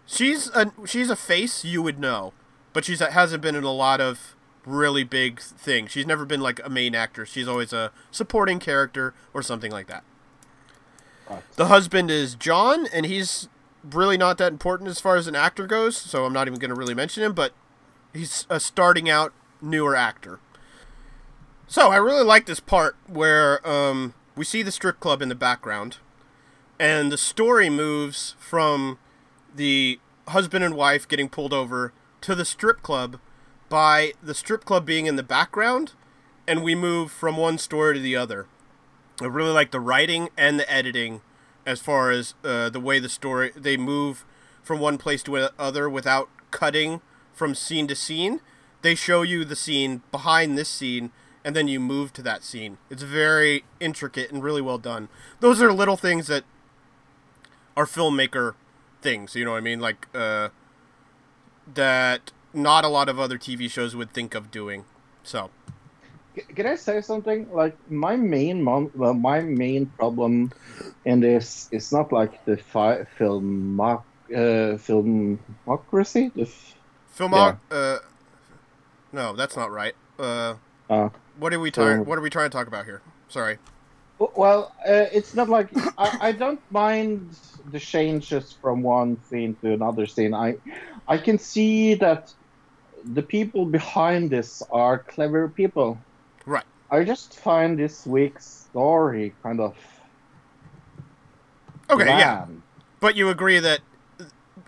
she's 0.05 0.49
a 0.49 0.71
she's 0.85 1.09
a 1.09 1.15
face 1.15 1.63
you 1.63 1.81
would 1.81 1.99
know, 1.99 2.33
but 2.73 2.83
she's 2.85 2.99
hasn't 2.99 3.41
been 3.41 3.55
in 3.55 3.63
a 3.63 3.71
lot 3.71 4.01
of 4.01 4.35
really 4.69 5.03
big 5.03 5.39
thing. 5.39 5.87
She's 5.87 6.05
never 6.05 6.25
been 6.25 6.41
like 6.41 6.59
a 6.63 6.69
main 6.69 6.95
actress. 6.95 7.29
She's 7.29 7.47
always 7.47 7.73
a 7.73 7.91
supporting 8.11 8.59
character 8.59 9.13
or 9.33 9.41
something 9.41 9.71
like 9.71 9.87
that. 9.87 10.03
The 11.55 11.67
husband 11.67 12.09
is 12.09 12.35
John, 12.35 12.87
and 12.87 13.05
he's 13.05 13.49
really 13.83 14.17
not 14.17 14.37
that 14.39 14.51
important 14.51 14.89
as 14.89 14.99
far 14.99 15.15
as 15.15 15.27
an 15.27 15.35
actor 15.35 15.67
goes, 15.67 15.95
so 15.95 16.25
I'm 16.25 16.33
not 16.33 16.47
even 16.47 16.59
going 16.59 16.69
to 16.69 16.75
really 16.75 16.95
mention 16.95 17.23
him, 17.23 17.33
but 17.33 17.53
he's 18.13 18.47
a 18.49 18.59
starting 18.59 19.09
out 19.09 19.33
newer 19.61 19.95
actor. 19.95 20.39
So 21.67 21.89
I 21.89 21.97
really 21.97 22.23
like 22.23 22.47
this 22.47 22.59
part 22.59 22.95
where 23.05 23.67
um, 23.67 24.15
we 24.35 24.43
see 24.43 24.63
the 24.63 24.71
strip 24.71 24.99
club 24.99 25.21
in 25.21 25.29
the 25.29 25.35
background, 25.35 25.97
and 26.79 27.11
the 27.11 27.17
story 27.17 27.69
moves 27.69 28.35
from 28.39 28.97
the 29.55 29.99
husband 30.29 30.63
and 30.63 30.75
wife 30.75 31.07
getting 31.07 31.29
pulled 31.29 31.53
over 31.53 31.93
to 32.21 32.33
the 32.33 32.45
strip 32.45 32.81
club 32.81 33.19
by 33.69 34.13
the 34.21 34.33
strip 34.33 34.65
club 34.65 34.85
being 34.85 35.05
in 35.05 35.15
the 35.15 35.23
background, 35.23 35.93
and 36.47 36.63
we 36.63 36.75
move 36.75 37.11
from 37.11 37.37
one 37.37 37.57
story 37.57 37.95
to 37.95 37.99
the 37.99 38.15
other. 38.15 38.47
I 39.21 39.25
really 39.25 39.51
like 39.51 39.71
the 39.71 39.79
writing 39.79 40.29
and 40.37 40.59
the 40.59 40.71
editing 40.71 41.21
as 41.65 41.79
far 41.79 42.09
as 42.09 42.33
uh, 42.43 42.69
the 42.69 42.79
way 42.79 42.99
the 42.99 43.09
story 43.09 43.51
they 43.55 43.77
move 43.77 44.25
from 44.63 44.79
one 44.79 44.97
place 44.97 45.21
to 45.23 45.35
another 45.35 45.89
without 45.89 46.29
cutting 46.51 47.01
from 47.33 47.53
scene 47.53 47.87
to 47.87 47.95
scene. 47.95 48.41
They 48.81 48.95
show 48.95 49.21
you 49.21 49.45
the 49.45 49.55
scene 49.55 50.01
behind 50.11 50.57
this 50.57 50.69
scene 50.69 51.11
and 51.43 51.55
then 51.55 51.67
you 51.67 51.79
move 51.79 52.13
to 52.13 52.21
that 52.23 52.43
scene. 52.43 52.77
It's 52.89 53.03
very 53.03 53.63
intricate 53.79 54.31
and 54.31 54.43
really 54.43 54.61
well 54.61 54.77
done. 54.77 55.09
Those 55.39 55.61
are 55.61 55.71
little 55.71 55.97
things 55.97 56.27
that 56.27 56.43
are 57.77 57.85
filmmaker 57.85 58.55
things, 59.01 59.35
you 59.35 59.45
know 59.45 59.51
what 59.51 59.57
I 59.57 59.61
mean? 59.61 59.79
Like 59.79 60.07
uh 60.13 60.49
that 61.73 62.31
not 62.53 62.83
a 62.83 62.87
lot 62.87 63.09
of 63.09 63.19
other 63.19 63.37
TV 63.37 63.67
shows 63.67 63.95
would 63.95 64.11
think 64.11 64.35
of 64.35 64.51
doing. 64.51 64.85
So, 65.23 65.49
can 66.55 66.67
I 66.67 66.75
say 66.75 67.01
something? 67.01 67.47
Like 67.51 67.77
my 67.89 68.15
main 68.15 68.63
mon- 68.63 68.91
well, 68.93 69.13
my 69.13 69.41
main 69.41 69.87
problem 69.97 70.51
in 71.05 71.19
this 71.19 71.67
is 71.71 71.91
not 71.91 72.11
like 72.11 72.43
the 72.45 72.57
fi- 72.57 73.05
film 73.17 73.79
uh, 73.79 73.97
filmocracy. 74.29 76.33
The 76.35 76.43
f- 76.43 76.75
Filmo- 77.17 77.59
uh, 77.71 77.97
no, 79.11 79.35
that's 79.35 79.55
not 79.55 79.71
right. 79.71 79.93
Uh, 80.17 80.55
Uh, 80.89 81.09
what 81.37 81.53
are 81.53 81.59
we 81.59 81.71
trying? 81.71 82.05
What 82.05 82.17
are 82.17 82.21
we 82.21 82.29
trying 82.29 82.49
to 82.49 82.57
talk 82.57 82.67
about 82.67 82.85
here? 82.85 83.01
Sorry. 83.27 83.57
Well, 84.17 84.73
uh, 84.85 85.05
it's 85.13 85.33
not 85.33 85.49
like 85.49 85.69
I, 85.97 86.13
I 86.19 86.31
don't 86.33 86.59
mind 86.71 87.31
the 87.71 87.79
changes 87.79 88.57
from 88.61 88.83
one 88.83 89.21
scene 89.23 89.55
to 89.63 89.73
another 89.73 90.07
scene. 90.07 90.33
I 90.33 90.55
I 91.07 91.17
can 91.17 91.37
see 91.37 91.95
that 91.95 92.29
the 93.03 93.21
people 93.21 93.65
behind 93.65 94.29
this 94.29 94.63
are 94.71 94.99
clever 94.99 95.47
people. 95.47 95.97
Right. 96.45 96.65
I 96.91 97.03
just 97.03 97.39
find 97.39 97.77
this 97.77 98.05
week's 98.05 98.45
story 98.45 99.33
kind 99.43 99.59
of 99.59 99.75
Okay, 101.89 102.05
yeah. 102.05 102.45
But 102.99 103.15
you 103.15 103.29
agree 103.29 103.59
that, 103.59 103.79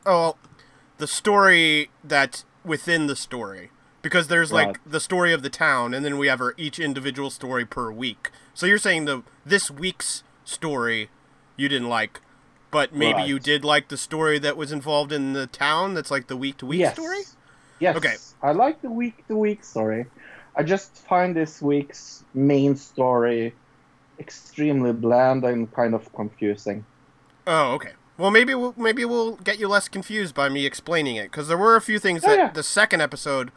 oh, 0.06 0.36
the 0.98 1.08
story 1.08 1.90
that's 2.04 2.46
within 2.66 3.08
the 3.08 3.16
story, 3.16 3.72
because 4.02 4.28
there's 4.28 4.52
like 4.52 4.68
Right. 4.68 4.78
the 4.86 5.00
story 5.00 5.34
of 5.34 5.44
the 5.44 5.50
town, 5.50 5.94
and 5.94 6.04
then 6.04 6.18
we 6.18 6.28
have 6.28 6.42
our 6.42 6.54
each 6.58 6.80
individual 6.80 7.30
story 7.30 7.66
per 7.66 7.92
week. 7.92 8.32
So 8.54 8.66
you're 8.66 8.78
saying 8.78 9.06
the 9.06 9.24
this 9.46 9.70
week's 9.70 10.24
story 10.46 11.10
you 11.58 11.70
didn't 11.70 11.90
like, 11.90 12.22
but 12.72 12.94
maybe 12.94 13.22
you 13.24 13.38
did 13.40 13.64
like 13.64 13.90
the 13.90 13.98
story 13.98 14.40
that 14.40 14.58
was 14.58 14.72
involved 14.72 15.12
in 15.12 15.34
the 15.34 15.48
town. 15.48 15.94
That's 15.94 16.10
like 16.10 16.28
the 16.28 16.38
week 16.38 16.58
to 16.58 16.66
week 16.66 16.88
story. 16.88 17.22
Yes. 17.82 17.98
Okay. 17.98 18.16
I 18.44 18.52
like 18.52 18.82
the 18.82 18.90
week 18.92 19.28
to 19.28 19.36
week 19.36 19.64
story. 19.64 20.06
I 20.56 20.64
just 20.64 20.96
find 20.96 21.36
this 21.36 21.62
week's 21.62 22.24
main 22.34 22.76
story 22.76 23.54
extremely 24.20 24.94
bland 24.94 25.44
and 25.44 25.72
kind 25.74 25.96
of 25.96 26.14
confusing. 26.14 26.86
Oh, 27.48 27.74
okay. 27.74 27.94
Well, 28.18 28.30
maybe 28.30 28.54
we'll, 28.54 28.76
maybe 28.78 29.04
we'll 29.04 29.36
get 29.38 29.60
you 29.60 29.68
less 29.68 29.88
confused 29.88 30.36
by 30.36 30.48
me 30.48 30.66
explaining 30.66 31.16
it 31.16 31.32
because 31.32 31.48
there 31.48 31.58
were 31.58 31.76
a 31.76 31.82
few 31.82 31.98
things 31.98 32.24
Oh, 32.24 32.28
that 32.30 32.38
yeah. 32.38 32.52
the 32.52 32.62
second 32.62 33.02
episode, 33.02 33.50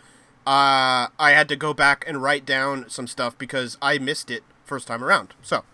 uh, 0.47 1.13
I 1.19 1.33
had 1.33 1.49
to 1.51 1.57
go 1.57 1.75
back 1.75 2.03
and 2.09 2.23
write 2.23 2.47
down 2.47 2.89
some 2.89 3.07
stuff 3.07 3.37
because 3.37 3.77
I 3.83 3.99
missed 3.99 4.31
it 4.31 4.43
first 4.65 4.87
time 4.87 5.05
around. 5.05 5.35
So, 5.43 5.65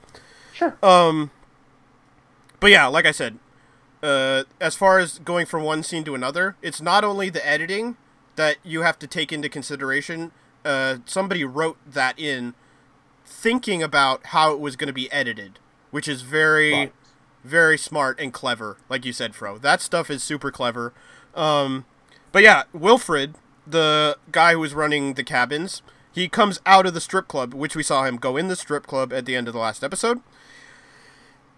sure. 0.53 0.77
Um, 0.83 1.31
but 2.59 2.73
yeah, 2.73 2.89
like 2.89 3.07
I 3.07 3.13
said, 3.13 3.39
uh, 4.03 4.43
as 4.61 4.75
far 4.75 4.99
as 4.99 5.21
going 5.21 5.47
from 5.47 5.63
one 5.63 5.85
scene 5.85 6.03
to 6.05 6.15
another, 6.17 6.57
it's 6.61 6.81
not 6.81 7.05
only 7.05 7.31
the 7.31 7.47
editing 7.47 7.97
that 8.41 8.57
you 8.65 8.81
have 8.81 8.99
to 8.99 9.07
take 9.07 9.33
into 9.35 9.51
consideration. 9.51 10.33
Uh, 10.65 10.97
somebody 11.05 11.45
wrote 11.45 11.77
that 11.87 12.19
in, 12.19 12.55
thinking 13.27 13.83
about 13.83 14.25
how 14.29 14.51
it 14.55 14.59
was 14.61 14.77
going 14.77 14.87
to 14.87 14.95
be 14.95 15.13
edited, 15.13 15.59
which 15.91 16.09
is 16.09 16.23
very 16.23 16.73
Right. 16.73 16.93
very 17.45 17.77
smart 17.77 18.19
and 18.19 18.33
clever, 18.33 18.79
like 18.89 19.05
you 19.05 19.13
said, 19.13 19.35
Fro. 19.35 19.59
That 19.59 19.83
stuff 19.83 20.09
is 20.11 20.23
super 20.23 20.51
clever. 20.51 20.95
Um, 21.35 21.85
but 22.33 22.43
yeah, 22.43 22.63
Wilfred, 22.73 23.35
the 23.67 24.17
guy 24.33 24.53
who 24.55 24.61
was 24.61 24.73
running 24.73 25.15
the 25.15 25.25
cabins, 25.25 25.83
he 26.11 26.27
comes 26.27 26.61
out 26.65 26.87
of 26.87 26.95
the 26.95 27.01
strip 27.01 27.29
club, 27.29 27.53
which 27.53 27.77
we 27.77 27.83
saw 27.83 28.05
him 28.05 28.17
go 28.17 28.39
in 28.39 28.49
the 28.49 28.57
strip 28.57 28.87
club 28.87 29.13
at 29.13 29.27
the 29.27 29.37
end 29.37 29.49
of 29.49 29.53
the 29.55 29.61
last 29.61 29.85
episode. 29.85 30.21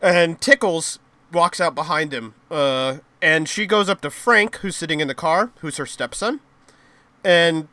And 0.01 0.41
Tickles 0.41 0.99
walks 1.33 1.61
out 1.61 1.77
behind 1.77 2.13
him, 2.13 2.35
uh, 2.51 2.97
and 3.23 3.49
she 3.49 3.67
goes 3.67 3.89
up 3.89 4.01
to 4.01 4.11
Frank, 4.11 4.57
who's 4.57 4.75
sitting 4.75 4.99
in 4.99 5.07
the 5.07 5.15
car, 5.15 5.53
who's 5.61 5.77
her 5.77 5.87
stepson, 5.87 6.41
and 7.25 7.69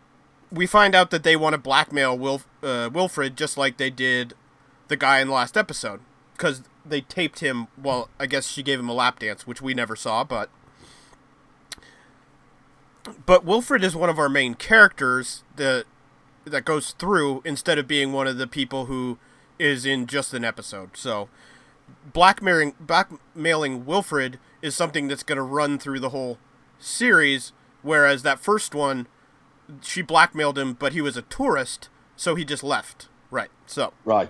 we 0.52 0.66
find 0.66 0.96
out 0.96 1.12
that 1.12 1.24
they 1.24 1.36
want 1.36 1.54
to 1.54 1.58
blackmail 1.58 2.18
Wilf- 2.18 2.48
uh, 2.64 2.90
Wilfred 2.92 3.38
just 3.38 3.58
like 3.58 3.78
they 3.78 3.90
did 3.90 4.34
the 4.88 4.98
guy 4.98 5.20
in 5.20 5.28
the 5.28 5.34
last 5.34 5.56
episode 5.56 6.02
because 6.34 6.64
they 6.86 7.02
taped 7.02 7.40
him. 7.40 7.68
Well, 7.82 8.10
I 8.20 8.26
guess 8.26 8.48
she 8.48 8.64
gave 8.64 8.80
him 8.80 8.90
a 8.90 8.94
lap 8.94 9.20
dance, 9.20 9.46
which 9.46 9.62
we 9.62 9.74
never 9.74 9.96
saw, 9.96 10.24
but 10.24 10.50
but 13.26 13.46
Wilfred 13.46 13.84
is 13.84 13.96
one 13.96 14.10
of 14.10 14.20
our 14.20 14.30
main 14.30 14.56
characters 14.56 15.44
that 15.56 15.86
that 16.46 16.66
goes 16.66 16.92
through 16.92 17.42
instead 17.46 17.78
of 17.78 17.88
being 17.88 18.12
one 18.12 18.28
of 18.28 18.38
the 18.38 18.48
people 18.48 18.86
who 18.86 19.18
is 19.60 19.86
in 19.86 20.08
just 20.08 20.34
an 20.34 20.44
episode. 20.44 20.96
So 20.96 21.30
blackmailing 22.14 22.76
blackmailing 22.80 23.86
Wilfred 23.86 24.40
is 24.62 24.76
something 24.76 25.08
that's 25.08 25.24
going 25.24 25.38
to 25.38 25.44
run 25.44 25.78
through 25.78 26.00
the 26.00 26.10
whole 26.10 26.38
series 26.80 27.52
whereas 27.82 28.24
that 28.24 28.40
first 28.40 28.74
one 28.76 29.08
she 29.82 30.02
blackmailed 30.02 30.58
him 30.58 30.74
but 30.74 30.94
he 30.94 31.02
was 31.02 31.16
a 31.18 31.22
tourist 31.24 31.90
so 32.16 32.36
he 32.36 32.44
just 32.44 32.64
left. 32.64 33.08
Right. 33.32 33.50
So 33.66 33.94
Right. 34.04 34.30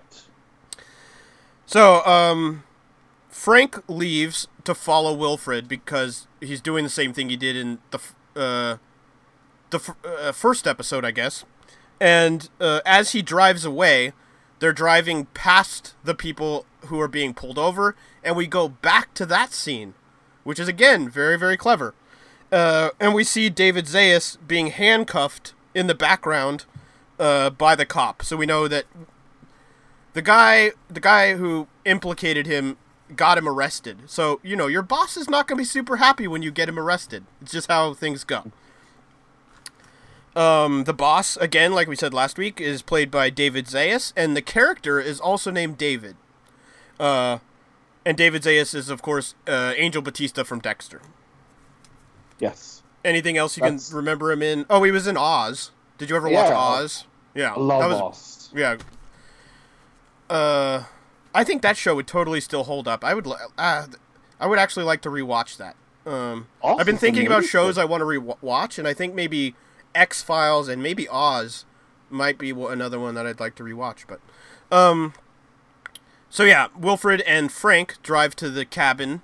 so, 1.66 2.06
um, 2.06 2.64
Frank 3.30 3.82
leaves 3.88 4.48
to 4.64 4.76
follow 4.76 5.14
Wilfred 5.14 5.68
because 5.68 6.28
he's 6.42 6.62
doing 6.62 6.84
the 6.84 6.90
same 6.90 7.14
thing 7.14 7.30
he 7.30 7.38
did 7.38 7.56
in 7.56 7.80
the 7.92 8.00
uh, 8.36 8.78
the 9.70 9.78
f- 9.78 9.96
uh, 10.06 10.32
first 10.32 10.68
episode, 10.68 11.06
I 11.06 11.12
guess. 11.12 11.46
And 12.02 12.50
uh, 12.60 12.82
as 12.86 13.12
he 13.12 13.22
drives 13.22 13.66
away, 13.66 14.14
they're 14.60 14.74
driving 14.74 15.26
past 15.28 15.96
the 16.04 16.16
people 16.16 16.66
who 16.88 17.00
are 17.00 17.08
being 17.08 17.34
pulled 17.34 17.58
over, 17.60 17.96
and 18.24 18.36
we 18.36 18.48
go 18.48 18.68
back 18.68 19.14
to 19.16 19.26
that 19.28 19.54
scene, 19.54 19.94
which 20.44 20.60
is 20.60 20.68
again 20.68 21.10
very 21.10 21.38
very 21.38 21.58
clever. 21.58 21.94
Uh, 22.52 22.90
and 23.00 23.14
we 23.14 23.24
see 23.24 23.50
David 23.50 23.86
Zayas 23.86 24.38
being 24.48 24.68
handcuffed 24.68 25.54
in 25.74 25.88
the 25.88 25.96
background 25.96 26.66
uh, 27.20 27.50
by 27.52 27.76
the 27.76 27.86
cop, 27.86 28.24
so 28.24 28.36
we 28.36 28.46
know 28.46 28.68
that 28.68 28.86
the 30.14 30.22
guy 30.22 30.72
the 30.90 31.00
guy 31.00 31.36
who 31.36 31.68
implicated 31.86 32.48
him 32.48 32.78
got 33.16 33.38
him 33.38 33.48
arrested. 33.48 33.98
So, 34.08 34.40
you 34.44 34.56
know, 34.56 34.68
your 34.68 34.82
boss 34.82 35.18
is 35.18 35.30
not 35.30 35.48
going 35.48 35.58
to 35.58 35.62
be 35.62 35.66
super 35.66 35.98
happy 35.98 36.28
when 36.28 36.42
you 36.42 36.52
get 36.52 36.70
him 36.70 36.80
arrested. 36.80 37.24
It's 37.42 37.52
just 37.52 37.68
how 37.68 37.94
things 37.94 38.24
go. 38.24 38.52
Um, 40.36 40.84
the 40.84 40.94
boss, 40.94 41.36
again, 41.38 41.74
like 41.74 41.88
we 41.88 41.96
said 41.96 42.14
last 42.14 42.38
week, 42.38 42.62
is 42.62 42.82
played 42.82 43.10
by 43.10 43.30
David 43.30 43.66
Zayas, 43.66 44.14
and 44.16 44.38
the 44.38 44.42
character 44.42 45.00
is 45.00 45.20
also 45.20 45.50
named 45.52 45.78
David. 45.78 46.16
Uh, 47.00 47.40
and 48.06 48.16
David 48.16 48.44
Zayas 48.44 48.76
is, 48.76 48.90
of 48.90 49.02
course, 49.02 49.34
uh, 49.48 49.74
Angel 49.76 50.02
Batista 50.02 50.44
from 50.44 50.60
Dexter. 50.60 51.02
Yes. 52.40 52.82
Anything 53.04 53.38
else 53.38 53.56
you 53.58 53.62
That's- 53.62 53.88
can 53.90 53.98
remember 53.98 54.32
him 54.32 54.42
in? 54.42 54.66
Oh, 54.70 54.84
he 54.84 54.92
was 54.92 55.08
in 55.08 55.18
Oz. 55.18 55.72
Did 55.98 56.10
you 56.10 56.16
ever 56.16 56.28
watch 56.30 56.50
Yeah. 56.50 56.58
Oz? 56.58 57.06
Yeah, 57.36 57.54
I 57.54 57.60
love 57.60 57.82
that 57.82 57.90
was, 57.90 58.02
Oz. 58.02 58.50
Yeah. 58.56 58.78
Uh, 60.30 60.84
I 61.34 61.44
think 61.44 61.62
that 61.62 61.78
show 61.78 61.96
would 61.96 62.08
totally 62.08 62.42
still 62.42 62.64
hold 62.64 62.88
up. 62.88 63.04
I 63.04 63.14
would, 63.14 63.28
uh, 63.58 63.88
I 64.40 64.48
would 64.48 64.60
actually 64.60 64.86
like 64.86 65.02
to 65.02 65.10
rewatch 65.10 65.58
that. 65.58 65.76
Um, 66.06 66.48
Oz 66.64 66.78
I've 66.80 66.86
been 66.86 66.98
thinking 66.98 67.28
about 67.28 67.44
shows 67.46 67.78
I 67.78 67.86
want 67.86 68.02
to 68.02 68.06
rewatch, 68.06 68.78
and 68.80 68.88
I 68.88 68.94
think 68.94 69.14
maybe 69.14 69.56
X 69.94 70.22
Files 70.22 70.68
and 70.68 70.82
maybe 70.82 71.08
Oz 71.10 71.66
might 72.10 72.38
be 72.38 72.50
another 72.52 73.00
one 73.00 73.16
that 73.16 73.26
I'd 73.28 73.40
like 73.40 73.56
to 73.56 73.64
rewatch. 73.64 74.06
But, 74.08 74.20
um, 74.76 75.14
so 76.30 76.44
yeah, 76.44 76.68
Wilfred 76.78 77.22
and 77.22 77.52
Frank 77.52 78.02
drive 78.02 78.36
to 78.38 78.50
the 78.50 78.66
cabin, 78.66 79.22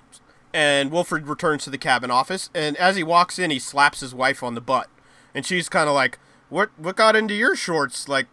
and 0.56 0.90
Wilfred 0.90 1.28
returns 1.28 1.64
to 1.64 1.70
the 1.70 1.76
cabin 1.78 2.10
office, 2.10 2.48
and 2.54 2.76
as 2.78 2.96
he 2.96 3.04
walks 3.04 3.38
in, 3.38 3.50
he 3.50 3.58
slaps 3.58 4.00
his 4.00 4.14
wife 4.14 4.42
on 4.42 4.54
the 4.54 4.60
butt, 4.62 4.88
and 5.34 5.44
she's 5.44 5.68
kind 5.68 5.86
of 5.88 5.94
like, 5.94 6.18
"What? 6.48 6.70
What 6.78 6.96
got 6.96 7.14
into 7.14 7.34
your 7.34 7.54
shorts? 7.54 8.08
Like, 8.08 8.26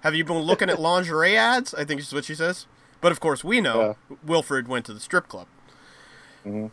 have 0.00 0.14
you 0.14 0.24
been 0.24 0.38
looking 0.38 0.70
at 0.70 0.80
lingerie 0.88 1.36
ads?" 1.36 1.74
I 1.74 1.84
think 1.84 2.00
is 2.00 2.12
what 2.12 2.24
she 2.24 2.34
says. 2.34 2.66
But 3.00 3.12
of 3.12 3.20
course, 3.20 3.44
we 3.44 3.60
know 3.60 3.96
Wilfred 4.24 4.66
went 4.66 4.86
to 4.86 4.94
the 4.94 5.00
strip 5.00 5.28
club. 5.28 5.46
Mhm. 6.46 6.70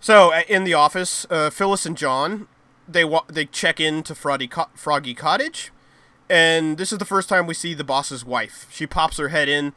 So 0.00 0.32
in 0.34 0.64
the 0.64 0.74
office, 0.74 1.26
uh, 1.30 1.50
Phyllis 1.50 1.84
and 1.84 1.96
John 1.96 2.46
they 2.88 3.04
wa- 3.04 3.24
they 3.26 3.44
check 3.46 3.80
in 3.80 4.04
to 4.04 4.14
Froggy, 4.14 4.46
Co- 4.46 4.68
Froggy 4.76 5.12
Cottage, 5.12 5.72
and 6.30 6.78
this 6.78 6.92
is 6.92 6.98
the 6.98 7.04
first 7.04 7.28
time 7.28 7.46
we 7.48 7.54
see 7.54 7.74
the 7.74 7.82
boss's 7.82 8.24
wife. 8.24 8.66
She 8.70 8.86
pops 8.86 9.16
her 9.16 9.28
head 9.30 9.48
in 9.48 9.72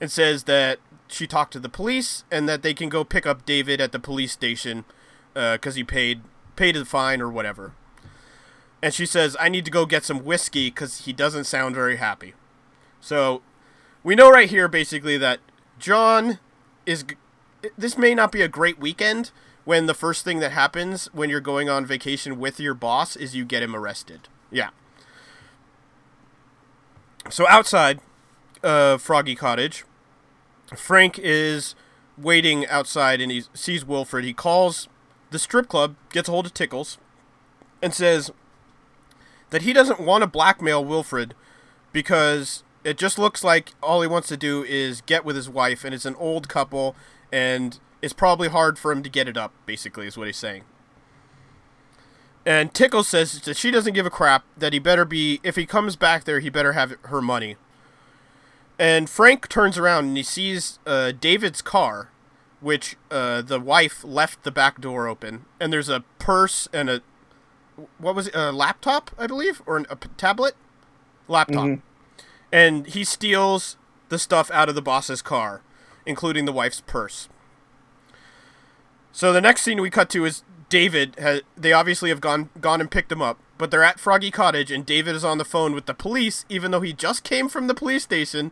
and 0.00 0.10
says 0.10 0.44
that 0.44 0.78
she 1.08 1.26
talked 1.26 1.52
to 1.52 1.60
the 1.60 1.68
police 1.68 2.24
and 2.30 2.48
that 2.48 2.62
they 2.62 2.74
can 2.74 2.88
go 2.88 3.04
pick 3.04 3.26
up 3.26 3.44
David 3.44 3.80
at 3.80 3.92
the 3.92 3.98
police 3.98 4.32
station 4.32 4.84
because 5.32 5.74
he 5.74 5.84
paid 5.84 6.22
paid 6.56 6.76
the 6.76 6.84
fine 6.84 7.20
or 7.20 7.28
whatever. 7.28 7.74
And 8.82 8.92
she 8.92 9.06
says, 9.06 9.36
"I 9.40 9.48
need 9.48 9.64
to 9.64 9.70
go 9.70 9.86
get 9.86 10.04
some 10.04 10.24
whiskey 10.24 10.68
because 10.68 11.04
he 11.04 11.12
doesn't 11.12 11.44
sound 11.44 11.74
very 11.74 11.96
happy." 11.96 12.34
So 13.00 13.42
we 14.02 14.14
know 14.14 14.30
right 14.30 14.48
here 14.48 14.68
basically 14.68 15.16
that 15.18 15.40
John 15.78 16.38
is. 16.86 17.04
This 17.78 17.96
may 17.96 18.14
not 18.14 18.30
be 18.30 18.42
a 18.42 18.48
great 18.48 18.78
weekend 18.78 19.30
when 19.64 19.86
the 19.86 19.94
first 19.94 20.24
thing 20.24 20.38
that 20.40 20.52
happens 20.52 21.06
when 21.14 21.30
you're 21.30 21.40
going 21.40 21.68
on 21.68 21.86
vacation 21.86 22.38
with 22.38 22.60
your 22.60 22.74
boss 22.74 23.16
is 23.16 23.34
you 23.34 23.44
get 23.44 23.62
him 23.62 23.74
arrested. 23.74 24.28
Yeah. 24.50 24.68
So 27.30 27.48
outside 27.48 28.00
uh, 28.62 28.98
Froggy 28.98 29.34
Cottage, 29.34 29.84
Frank 30.76 31.18
is 31.18 31.74
waiting 32.16 32.66
outside 32.68 33.20
and 33.20 33.32
he 33.32 33.44
sees 33.54 33.84
Wilfred. 33.84 34.24
He 34.24 34.32
calls 34.32 34.88
the 35.30 35.38
strip 35.38 35.68
club, 35.68 35.96
gets 36.10 36.28
a 36.28 36.32
hold 36.32 36.46
of 36.46 36.54
Tickles, 36.54 36.98
and 37.82 37.92
says 37.92 38.30
that 39.50 39.62
he 39.62 39.72
doesn't 39.72 40.00
want 40.00 40.22
to 40.22 40.26
blackmail 40.26 40.84
Wilfred 40.84 41.34
because 41.92 42.62
It 42.84 42.98
just 42.98 43.18
looks 43.18 43.42
like 43.42 43.72
all 43.82 44.02
he 44.02 44.08
wants 44.08 44.28
to 44.28 44.36
do 44.36 44.62
is 44.62 45.00
get 45.00 45.24
with 45.24 45.36
his 45.36 45.48
wife, 45.48 45.84
and 45.84 45.94
it's 45.94 46.04
an 46.04 46.14
old 46.16 46.48
couple, 46.50 46.94
and 47.32 47.80
it's 48.02 48.12
probably 48.12 48.48
hard 48.48 48.78
for 48.78 48.92
him 48.92 49.02
to 49.02 49.08
get 49.08 49.26
it 49.26 49.38
up. 49.38 49.52
Basically, 49.64 50.06
is 50.06 50.18
what 50.18 50.26
he's 50.26 50.36
saying. 50.36 50.64
And 52.44 52.74
Tickles 52.74 53.08
says 53.08 53.40
that 53.40 53.56
she 53.56 53.70
doesn't 53.70 53.94
give 53.94 54.04
a 54.04 54.10
crap. 54.10 54.44
That 54.54 54.74
he 54.74 54.78
better 54.78 55.06
be 55.06 55.40
if 55.42 55.56
he 55.56 55.64
comes 55.64 55.96
back 55.96 56.24
there, 56.24 56.40
he 56.40 56.50
better 56.50 56.72
have 56.74 56.96
her 57.04 57.22
money. 57.22 57.56
And 58.78 59.08
Frank 59.08 59.48
turns 59.48 59.78
around 59.78 60.06
and 60.06 60.16
he 60.16 60.22
sees 60.22 60.78
uh, 60.86 61.12
David's 61.12 61.62
car, 61.62 62.10
which 62.60 62.96
uh, 63.10 63.42
the 63.42 63.60
wife 63.60 64.02
left 64.04 64.42
the 64.42 64.50
back 64.50 64.80
door 64.80 65.06
open, 65.06 65.44
and 65.60 65.72
there's 65.72 65.88
a 65.88 66.02
purse 66.18 66.68
and 66.72 66.90
a 66.90 67.02
what 67.98 68.14
was 68.14 68.28
it, 68.28 68.34
a 68.36 68.52
laptop, 68.52 69.10
I 69.18 69.26
believe, 69.26 69.60
or 69.66 69.76
an, 69.76 69.86
a 69.90 69.96
tablet, 70.16 70.54
laptop. 71.26 71.64
Mhm. 71.66 71.82
And 72.52 72.86
he 72.86 73.02
steals 73.02 73.76
the 74.10 74.18
stuff 74.18 74.48
out 74.52 74.68
of 74.68 74.76
the 74.76 74.82
boss's 74.82 75.22
car, 75.22 75.60
including 76.06 76.44
the 76.44 76.52
wife's 76.52 76.80
purse. 76.80 77.28
So 79.10 79.32
the 79.32 79.40
next 79.40 79.62
scene 79.62 79.80
we 79.80 79.90
cut 79.90 80.08
to 80.10 80.24
is 80.24 80.44
David. 80.68 81.16
Ha- 81.20 81.40
they 81.56 81.72
obviously 81.72 82.10
have 82.10 82.20
gone 82.20 82.50
gone 82.60 82.80
and 82.80 82.90
picked 82.90 83.10
him 83.10 83.22
up, 83.22 83.38
but 83.56 83.70
they're 83.70 83.84
at 83.84 84.00
Froggy 84.00 84.30
Cottage, 84.30 84.70
and 84.70 84.84
David 84.84 85.14
is 85.14 85.24
on 85.24 85.38
the 85.38 85.44
phone 85.44 85.74
with 85.74 85.86
the 85.86 85.94
police, 85.94 86.44
even 86.48 86.70
though 86.70 86.80
he 86.80 86.92
just 86.92 87.22
came 87.22 87.48
from 87.48 87.66
the 87.66 87.74
police 87.74 88.02
station. 88.02 88.50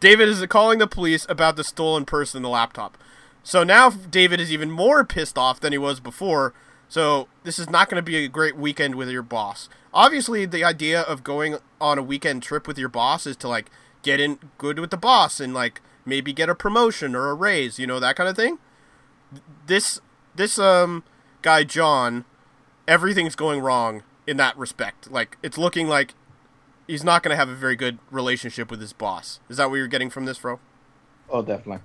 David 0.00 0.28
is 0.28 0.44
calling 0.46 0.78
the 0.78 0.86
police 0.86 1.26
about 1.28 1.56
the 1.56 1.64
stolen 1.64 2.04
purse 2.04 2.34
and 2.34 2.44
the 2.44 2.48
laptop. 2.48 2.96
So 3.42 3.64
now 3.64 3.90
David 3.90 4.40
is 4.40 4.52
even 4.52 4.70
more 4.70 5.04
pissed 5.04 5.36
off 5.36 5.58
than 5.58 5.72
he 5.72 5.78
was 5.78 6.00
before. 6.00 6.54
So 6.88 7.28
this 7.42 7.58
is 7.58 7.68
not 7.68 7.88
going 7.88 7.96
to 7.96 8.02
be 8.02 8.24
a 8.24 8.28
great 8.28 8.56
weekend 8.56 8.94
with 8.94 9.10
your 9.10 9.22
boss. 9.22 9.68
Obviously, 9.92 10.46
the 10.46 10.64
idea 10.64 11.00
of 11.00 11.24
going 11.24 11.56
on 11.80 11.98
a 11.98 12.02
weekend 12.02 12.42
trip 12.42 12.68
with 12.68 12.78
your 12.78 12.88
boss 12.88 13.26
is 13.26 13.36
to 13.38 13.48
like 13.48 13.70
get 14.02 14.20
in 14.20 14.38
good 14.56 14.78
with 14.78 14.90
the 14.90 14.96
boss 14.96 15.40
and 15.40 15.52
like 15.52 15.80
maybe 16.04 16.32
get 16.32 16.48
a 16.48 16.54
promotion 16.54 17.16
or 17.16 17.28
a 17.28 17.34
raise, 17.34 17.78
you 17.78 17.86
know, 17.86 17.98
that 17.98 18.16
kind 18.16 18.28
of 18.28 18.36
thing. 18.36 18.58
This 19.66 20.00
this 20.34 20.58
um 20.58 21.02
guy 21.42 21.64
John, 21.64 22.24
everything's 22.86 23.34
going 23.34 23.60
wrong 23.60 24.02
in 24.28 24.36
that 24.36 24.56
respect. 24.58 25.10
Like 25.10 25.38
it's 25.42 25.56
looking 25.56 25.88
like 25.88 26.12
he's 26.86 27.02
not 27.02 27.22
going 27.22 27.30
to 27.30 27.36
have 27.36 27.48
a 27.48 27.54
very 27.54 27.74
good 27.74 27.98
relationship 28.10 28.70
with 28.70 28.80
his 28.80 28.92
boss. 28.92 29.40
Is 29.48 29.56
that 29.56 29.70
what 29.70 29.76
you're 29.76 29.88
getting 29.88 30.10
from 30.10 30.26
this, 30.26 30.36
Fro? 30.36 30.60
Oh, 31.30 31.42
definitely. 31.42 31.82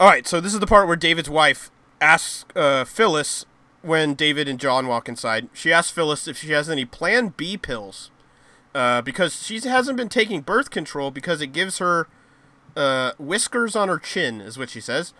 All 0.00 0.08
right, 0.08 0.26
so 0.26 0.40
this 0.40 0.54
is 0.54 0.60
the 0.60 0.66
part 0.66 0.86
where 0.86 0.96
David's 0.96 1.28
wife 1.28 1.70
asks 2.00 2.46
uh, 2.56 2.84
Phyllis 2.84 3.44
when 3.82 4.14
David 4.14 4.48
and 4.48 4.58
John 4.58 4.86
walk 4.86 5.08
inside. 5.08 5.48
She 5.52 5.72
asks 5.72 5.92
Phyllis 5.92 6.26
if 6.26 6.38
she 6.38 6.52
has 6.52 6.70
any 6.70 6.86
Plan 6.86 7.34
B 7.36 7.58
pills 7.58 8.10
uh, 8.74 9.02
because 9.02 9.42
she 9.42 9.60
hasn't 9.60 9.98
been 9.98 10.08
taking 10.08 10.40
birth 10.40 10.70
control 10.70 11.10
because 11.10 11.42
it 11.42 11.48
gives 11.48 11.78
her 11.78 12.08
uh, 12.74 13.12
whiskers 13.18 13.76
on 13.76 13.88
her 13.88 13.98
chin, 13.98 14.40
is 14.40 14.56
what 14.56 14.70
she 14.70 14.80
says, 14.80 15.12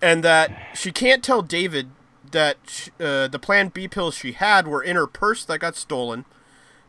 and 0.00 0.22
that 0.22 0.52
she 0.74 0.92
can't 0.92 1.22
tell 1.22 1.42
David 1.42 1.88
that 2.30 2.90
uh, 3.00 3.28
the 3.28 3.38
Plan 3.38 3.68
B 3.68 3.88
pills 3.88 4.14
she 4.14 4.32
had 4.32 4.66
were 4.66 4.82
in 4.82 4.96
her 4.96 5.06
purse 5.06 5.44
that 5.44 5.58
got 5.58 5.76
stolen 5.76 6.24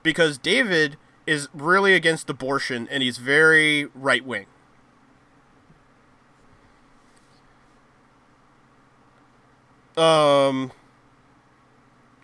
because 0.03 0.37
David 0.37 0.97
is 1.27 1.49
really 1.53 1.93
against 1.93 2.29
abortion 2.29 2.87
and 2.91 3.01
he's 3.01 3.17
very 3.17 3.85
right 3.95 4.25
wing. 4.25 4.45
Um, 9.97 10.71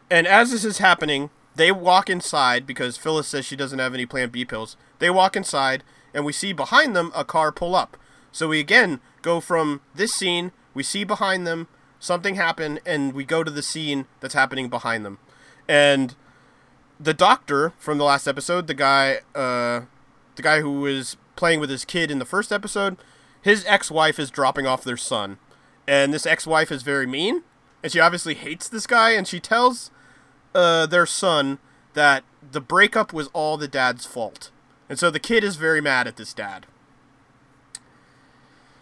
and 0.10 0.28
as 0.28 0.52
this 0.52 0.66
is 0.66 0.80
happening, 0.80 1.30
they 1.56 1.72
walk 1.72 2.10
inside 2.10 2.66
because 2.66 2.98
Phyllis 2.98 3.28
says 3.28 3.46
she 3.46 3.56
doesn't 3.56 3.80
have 3.80 3.94
any 3.94 4.06
Plan 4.06 4.30
B 4.30 4.46
pills. 4.46 4.76
They 5.00 5.10
walk 5.10 5.36
inside, 5.36 5.84
and 6.14 6.26
we 6.26 6.34
see 6.34 6.54
behind 6.54 6.96
them 6.96 7.12
a 7.16 7.24
car 7.24 7.52
pull 7.52 7.76
up. 7.76 7.98
So 8.32 8.50
we 8.50 8.60
again 8.60 9.00
go 9.22 9.40
from 9.40 9.82
this 9.96 10.14
scene, 10.14 10.52
we 10.74 10.84
see 10.84 11.04
behind 11.04 11.46
them 11.46 11.68
something 12.02 12.36
happened, 12.36 12.82
and 12.86 13.14
we 13.14 13.24
go 13.24 13.46
to 13.46 13.52
the 13.52 13.62
scene 13.62 14.08
that's 14.20 14.34
happening 14.34 14.68
behind 14.68 15.06
them. 15.06 15.20
And 15.70 16.16
the 17.00 17.14
doctor 17.14 17.72
from 17.78 17.98
the 17.98 18.04
last 18.04 18.28
episode, 18.28 18.68
the 18.68 18.74
guy, 18.74 19.20
uh, 19.34 19.86
the 20.36 20.42
guy 20.42 20.60
who 20.60 20.82
was 20.82 21.16
playing 21.38 21.62
with 21.62 21.70
his 21.70 21.86
kid 21.86 22.12
in 22.12 22.20
the 22.20 22.26
first 22.26 22.52
episode, 22.52 22.98
his 23.42 23.64
ex-wife 23.66 24.20
is 24.20 24.30
dropping 24.30 24.66
off 24.68 24.84
their 24.84 24.98
son, 24.98 25.38
and 25.88 26.14
this 26.14 26.26
ex-wife 26.26 26.72
is 26.72 26.82
very 26.84 27.08
mean, 27.08 27.44
and 27.82 27.92
she 27.92 28.00
obviously 28.00 28.34
hates 28.34 28.68
this 28.68 28.88
guy, 28.88 29.12
and 29.12 29.28
she 29.28 29.40
tells 29.40 29.92
uh, 30.54 30.86
their 30.88 31.06
son 31.06 31.60
that 31.94 32.24
the 32.52 32.62
breakup 32.62 33.14
was 33.14 33.30
all 33.34 33.58
the 33.58 33.68
dad's 33.68 34.06
fault, 34.06 34.50
and 34.90 34.98
so 34.98 35.10
the 35.12 35.20
kid 35.20 35.44
is 35.44 35.56
very 35.56 35.82
mad 35.82 36.08
at 36.08 36.18
this 36.18 36.34
dad. 36.34 36.66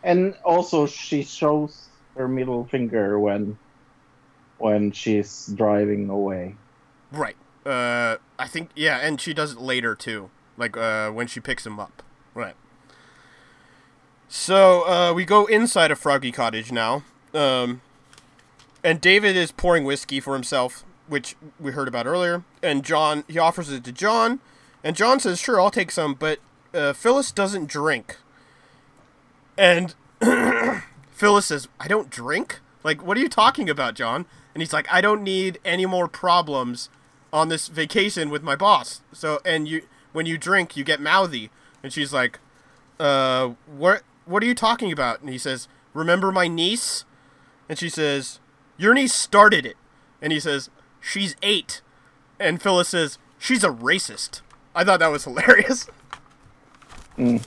And 0.01 0.35
also, 0.45 0.87
she 0.87 1.23
shows 1.23 1.88
her 2.15 2.27
middle 2.27 2.65
finger 2.65 3.19
when 3.19 3.57
when 4.57 4.91
she's 4.91 5.47
driving 5.47 6.09
away. 6.09 6.55
Right. 7.11 7.35
Uh, 7.65 8.17
I 8.37 8.47
think 8.47 8.69
yeah, 8.75 8.99
and 9.01 9.19
she 9.19 9.33
does 9.33 9.53
it 9.53 9.59
later 9.59 9.95
too, 9.95 10.29
like 10.57 10.77
uh, 10.77 11.09
when 11.11 11.27
she 11.27 11.39
picks 11.39 11.65
him 11.65 11.79
up. 11.79 12.03
Right. 12.33 12.55
So 14.27 14.87
uh, 14.87 15.13
we 15.13 15.25
go 15.25 15.45
inside 15.45 15.91
of 15.91 15.99
Froggy 15.99 16.31
Cottage 16.31 16.71
now, 16.71 17.03
um, 17.33 17.81
and 18.83 19.01
David 19.01 19.35
is 19.35 19.51
pouring 19.51 19.83
whiskey 19.85 20.19
for 20.19 20.33
himself, 20.35 20.85
which 21.07 21.35
we 21.59 21.71
heard 21.71 21.87
about 21.87 22.05
earlier. 22.05 22.43
And 22.61 22.83
John 22.83 23.23
he 23.27 23.39
offers 23.39 23.71
it 23.71 23.83
to 23.85 23.91
John, 23.91 24.39
and 24.83 24.95
John 24.95 25.19
says, 25.19 25.39
"Sure, 25.39 25.59
I'll 25.59 25.71
take 25.71 25.91
some," 25.91 26.13
but 26.13 26.39
uh, 26.73 26.93
Phyllis 26.93 27.31
doesn't 27.31 27.67
drink. 27.67 28.17
And 29.57 29.95
Phyllis 31.19 31.47
says, 31.47 31.67
"I 31.81 31.89
don't 31.89 32.09
drink. 32.09 32.61
Like, 32.81 33.05
what 33.05 33.17
are 33.17 33.19
you 33.19 33.27
talking 33.27 33.69
about, 33.69 33.93
John?" 33.93 34.25
And 34.53 34.61
he's 34.61 34.71
like, 34.71 34.87
"I 34.89 35.01
don't 35.01 35.21
need 35.21 35.59
any 35.65 35.85
more 35.85 36.07
problems 36.07 36.89
on 37.33 37.49
this 37.49 37.67
vacation 37.67 38.29
with 38.29 38.41
my 38.41 38.55
boss. 38.55 39.01
So, 39.11 39.41
and 39.43 39.67
you, 39.67 39.81
when 40.13 40.25
you 40.25 40.37
drink, 40.37 40.77
you 40.77 40.85
get 40.85 41.01
mouthy." 41.01 41.51
And 41.83 41.91
she's 41.91 42.13
like, 42.13 42.39
"Uh, 43.01 43.49
what? 43.67 44.03
What 44.23 44.41
are 44.43 44.45
you 44.45 44.55
talking 44.55 44.93
about?" 44.93 45.19
And 45.19 45.29
he 45.29 45.37
says, 45.37 45.67
"Remember 45.93 46.31
my 46.31 46.47
niece?" 46.47 47.03
And 47.67 47.77
she 47.77 47.89
says, 47.89 48.39
"Your 48.77 48.93
niece 48.93 49.13
started 49.13 49.65
it." 49.65 49.75
And 50.21 50.31
he 50.31 50.39
says, 50.39 50.69
"She's 51.01 51.35
eight. 51.43 51.81
And 52.39 52.61
Phyllis 52.61 52.87
says, 52.87 53.17
"She's 53.37 53.65
a 53.65 53.69
racist." 53.69 54.39
I 54.73 54.85
thought 54.85 55.01
that 55.01 55.11
was 55.11 55.25
hilarious. 55.25 55.85
Mm. 57.17 57.43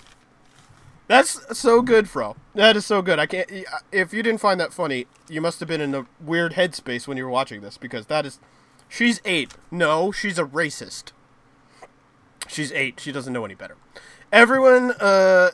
That's 1.13 1.59
so 1.59 1.83
good, 1.83 2.09
Fro. 2.09 2.37
That 2.55 2.75
is 2.75 2.87
so 2.87 3.03
good. 3.03 3.19
I 3.19 3.27
can't. 3.27 3.47
If 3.93 4.15
you 4.15 4.23
didn't 4.23 4.41
find 4.41 4.59
that 4.59 4.73
funny, 4.73 5.05
you 5.29 5.43
must 5.43 5.61
have 5.61 5.69
been 5.69 5.83
in 5.83 5.95
a 5.95 6.07
weird 6.19 6.55
headspace 6.55 7.07
when 7.07 7.19
you 7.19 7.25
were 7.25 7.31
watching 7.31 7.61
this 7.61 7.77
because 7.77 8.07
that 8.07 8.25
is. 8.25 8.41
She's 8.89 9.21
eight. 9.27 9.53
No, 9.71 10.11
she's 10.11 10.39
a 10.39 10.45
racist. 10.45 11.13
She's 12.49 12.73
eight. 12.73 12.99
She 12.99 13.13
doesn't 13.13 13.31
know 13.31 13.45
any 13.45 13.55
better. 13.55 13.77
Everyone, 14.33 14.93
uh, 15.01 15.51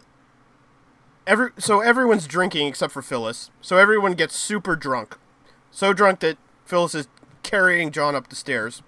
every 1.27 1.51
so 1.59 1.81
everyone's 1.81 2.28
drinking 2.28 2.69
except 2.69 2.93
for 2.93 3.03
Phyllis. 3.03 3.51
So 3.61 3.78
everyone 3.78 4.12
gets 4.12 4.37
super 4.37 4.77
drunk, 4.77 5.19
so 5.73 5.93
drunk 5.93 6.20
that 6.20 6.39
Phyllis 6.67 6.95
is 6.95 7.09
carrying 7.43 7.91
John 7.91 8.15
up 8.15 8.28
the 8.28 8.37
stairs. 8.37 8.81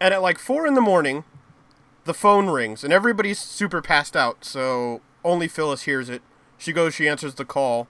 And 0.00 0.14
at 0.14 0.22
like 0.22 0.38
four 0.38 0.66
in 0.66 0.72
the 0.72 0.80
morning, 0.80 1.24
the 2.04 2.14
phone 2.14 2.46
rings 2.46 2.84
and 2.84 2.90
everybody's 2.90 3.38
super 3.38 3.82
passed 3.82 4.16
out. 4.16 4.46
So 4.46 5.02
only 5.24 5.48
Phyllis 5.48 5.82
hears 5.82 6.08
it. 6.08 6.22
She 6.58 6.72
goes, 6.72 6.94
she 6.94 7.08
answers 7.08 7.34
the 7.34 7.44
call, 7.44 7.88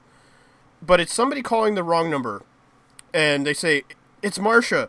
but 0.80 1.00
it's 1.00 1.12
somebody 1.12 1.42
calling 1.42 1.74
the 1.74 1.82
wrong 1.82 2.10
number, 2.10 2.42
and 3.12 3.46
they 3.46 3.54
say, 3.54 3.84
"It's 4.22 4.38
Marcia, 4.38 4.88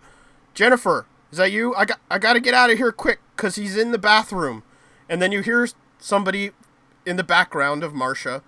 Jennifer, 0.54 1.06
is 1.32 1.38
that 1.38 1.52
you? 1.52 1.74
I 1.76 1.86
got, 1.86 2.00
I 2.10 2.20
got 2.20 2.34
to 2.34 2.40
get 2.40 2.54
out 2.54 2.70
of 2.70 2.78
here 2.78 2.92
quick 2.92 3.20
because 3.36 3.56
he's 3.56 3.78
in 3.78 3.92
the 3.92 3.98
bathroom." 3.98 4.64
And 5.08 5.22
then 5.22 5.32
you 5.32 5.42
hear 5.42 5.68
somebody 6.00 6.52
in 7.06 7.16
the 7.16 7.24
background 7.24 7.84
of 7.84 7.94
Marcia, 7.94 8.42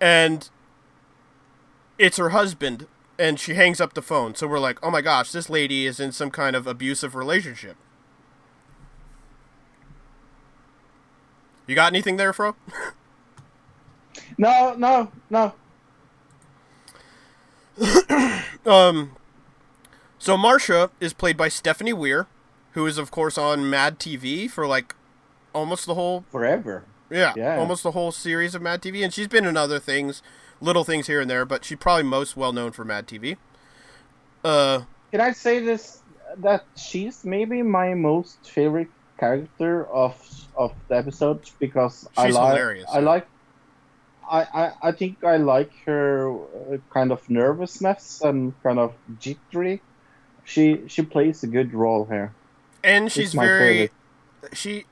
and 0.00 0.48
it's 1.98 2.18
her 2.18 2.30
husband, 2.30 2.86
and 3.18 3.40
she 3.40 3.54
hangs 3.54 3.80
up 3.80 3.94
the 3.94 4.02
phone. 4.02 4.34
So 4.34 4.46
we're 4.46 4.58
like, 4.58 4.78
"Oh 4.82 4.90
my 4.90 5.00
gosh, 5.00 5.32
this 5.32 5.48
lady 5.48 5.86
is 5.86 6.00
in 6.00 6.12
some 6.12 6.30
kind 6.30 6.54
of 6.54 6.66
abusive 6.66 7.14
relationship." 7.14 7.76
You 11.66 11.74
got 11.74 11.92
anything 11.92 12.16
there, 12.16 12.32
Fro? 12.32 12.56
No, 14.36 14.74
no, 14.76 15.10
no. 15.30 15.52
um, 18.66 19.12
so 20.18 20.36
Marcia 20.36 20.90
is 21.00 21.12
played 21.12 21.36
by 21.36 21.48
Stephanie 21.48 21.92
Weir, 21.92 22.26
who 22.72 22.86
is 22.86 22.98
of 22.98 23.10
course 23.10 23.38
on 23.38 23.68
Mad 23.70 23.98
TV 23.98 24.50
for 24.50 24.66
like 24.66 24.94
almost 25.54 25.86
the 25.86 25.94
whole 25.94 26.24
forever. 26.30 26.84
Yeah, 27.10 27.32
Yeah. 27.36 27.58
almost 27.58 27.82
the 27.82 27.92
whole 27.92 28.12
series 28.12 28.54
of 28.54 28.62
Mad 28.62 28.82
TV, 28.82 29.02
and 29.02 29.12
she's 29.14 29.28
been 29.28 29.46
in 29.46 29.56
other 29.56 29.78
things, 29.78 30.22
little 30.60 30.84
things 30.84 31.06
here 31.06 31.20
and 31.20 31.30
there, 31.30 31.44
but 31.46 31.64
she's 31.64 31.78
probably 31.78 32.02
most 32.02 32.36
well 32.36 32.52
known 32.52 32.72
for 32.72 32.84
Mad 32.84 33.06
TV. 33.06 33.36
Uh, 34.44 34.82
Can 35.10 35.20
I 35.20 35.32
say 35.32 35.60
this? 35.60 36.02
That 36.38 36.64
she's 36.76 37.24
maybe 37.24 37.62
my 37.62 37.94
most 37.94 38.50
favorite 38.50 38.88
character 39.18 39.86
of 39.86 40.14
of 40.56 40.74
the 40.88 40.96
episode 40.96 41.40
because 41.58 42.06
I 42.16 42.28
like 42.28 42.48
hilarious, 42.50 42.84
I 42.92 43.00
like 43.00 43.26
I, 44.30 44.42
I 44.54 44.72
I 44.82 44.92
think 44.92 45.24
I 45.24 45.36
like 45.36 45.70
her 45.86 46.30
uh, 46.30 46.76
kind 46.92 47.12
of 47.12 47.28
nervousness 47.30 48.20
and 48.22 48.52
kind 48.62 48.78
of 48.78 48.94
jittery. 49.18 49.80
She 50.44 50.80
she 50.88 51.02
plays 51.02 51.42
a 51.42 51.46
good 51.46 51.72
role 51.74 52.04
here. 52.06 52.32
and 52.84 53.10
she's 53.12 53.34
very 53.34 53.90
favorite. 54.40 54.56
she 54.56 54.84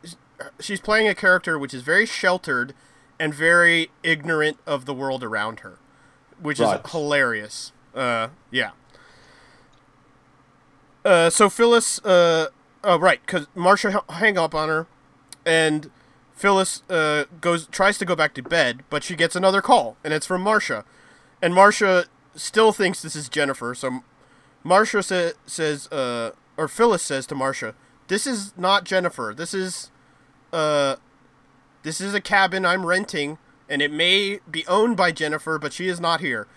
she's 0.60 0.80
playing 0.80 1.08
a 1.08 1.14
character 1.14 1.58
which 1.58 1.72
is 1.72 1.82
very 1.82 2.04
sheltered 2.06 2.74
and 3.18 3.32
very 3.32 3.90
ignorant 4.02 4.58
of 4.66 4.84
the 4.84 4.92
world 4.92 5.22
around 5.24 5.60
her 5.60 5.78
which 6.42 6.60
Right. 6.60 6.80
is 6.84 6.90
hilarious 6.90 7.72
uh 7.94 8.28
yeah 8.50 8.72
uh 11.04 11.30
so 11.30 11.48
phyllis 11.48 12.04
uh 12.04 12.48
oh 12.84 12.98
right 12.98 13.20
because 13.24 13.46
marsha 13.56 13.94
h- 13.96 14.16
hang 14.16 14.36
up 14.36 14.54
on 14.54 14.68
her 14.68 14.86
and 15.46 15.90
phyllis 16.36 16.82
uh 16.88 17.24
goes 17.40 17.66
tries 17.68 17.98
to 17.98 18.04
go 18.04 18.14
back 18.14 18.34
to 18.34 18.42
bed 18.42 18.84
but 18.90 19.02
she 19.02 19.16
gets 19.16 19.34
another 19.34 19.60
call 19.60 19.96
and 20.04 20.12
it's 20.14 20.26
from 20.26 20.42
Marcia, 20.42 20.84
and 21.42 21.54
Marcia 21.54 22.04
still 22.34 22.72
thinks 22.72 23.02
this 23.02 23.16
is 23.16 23.28
jennifer 23.28 23.74
so 23.74 24.02
Marcia 24.66 25.00
sa- 25.00 25.30
says, 25.46 25.86
uh, 25.92 26.32
or 26.56 26.66
Phyllis 26.66 27.02
says 27.02 27.24
to 27.28 27.36
Marcia, 27.36 27.76
"This 28.08 28.26
is 28.26 28.52
not 28.56 28.82
Jennifer. 28.82 29.32
This 29.34 29.54
is, 29.54 29.92
uh, 30.52 30.96
this 31.84 32.00
is 32.00 32.14
a 32.14 32.20
cabin 32.20 32.66
I'm 32.66 32.84
renting, 32.84 33.38
and 33.68 33.80
it 33.80 33.92
may 33.92 34.40
be 34.50 34.66
owned 34.66 34.96
by 34.96 35.12
Jennifer, 35.12 35.56
but 35.58 35.72
she 35.72 35.86
is 35.86 36.00
not 36.00 36.20
here." 36.20 36.48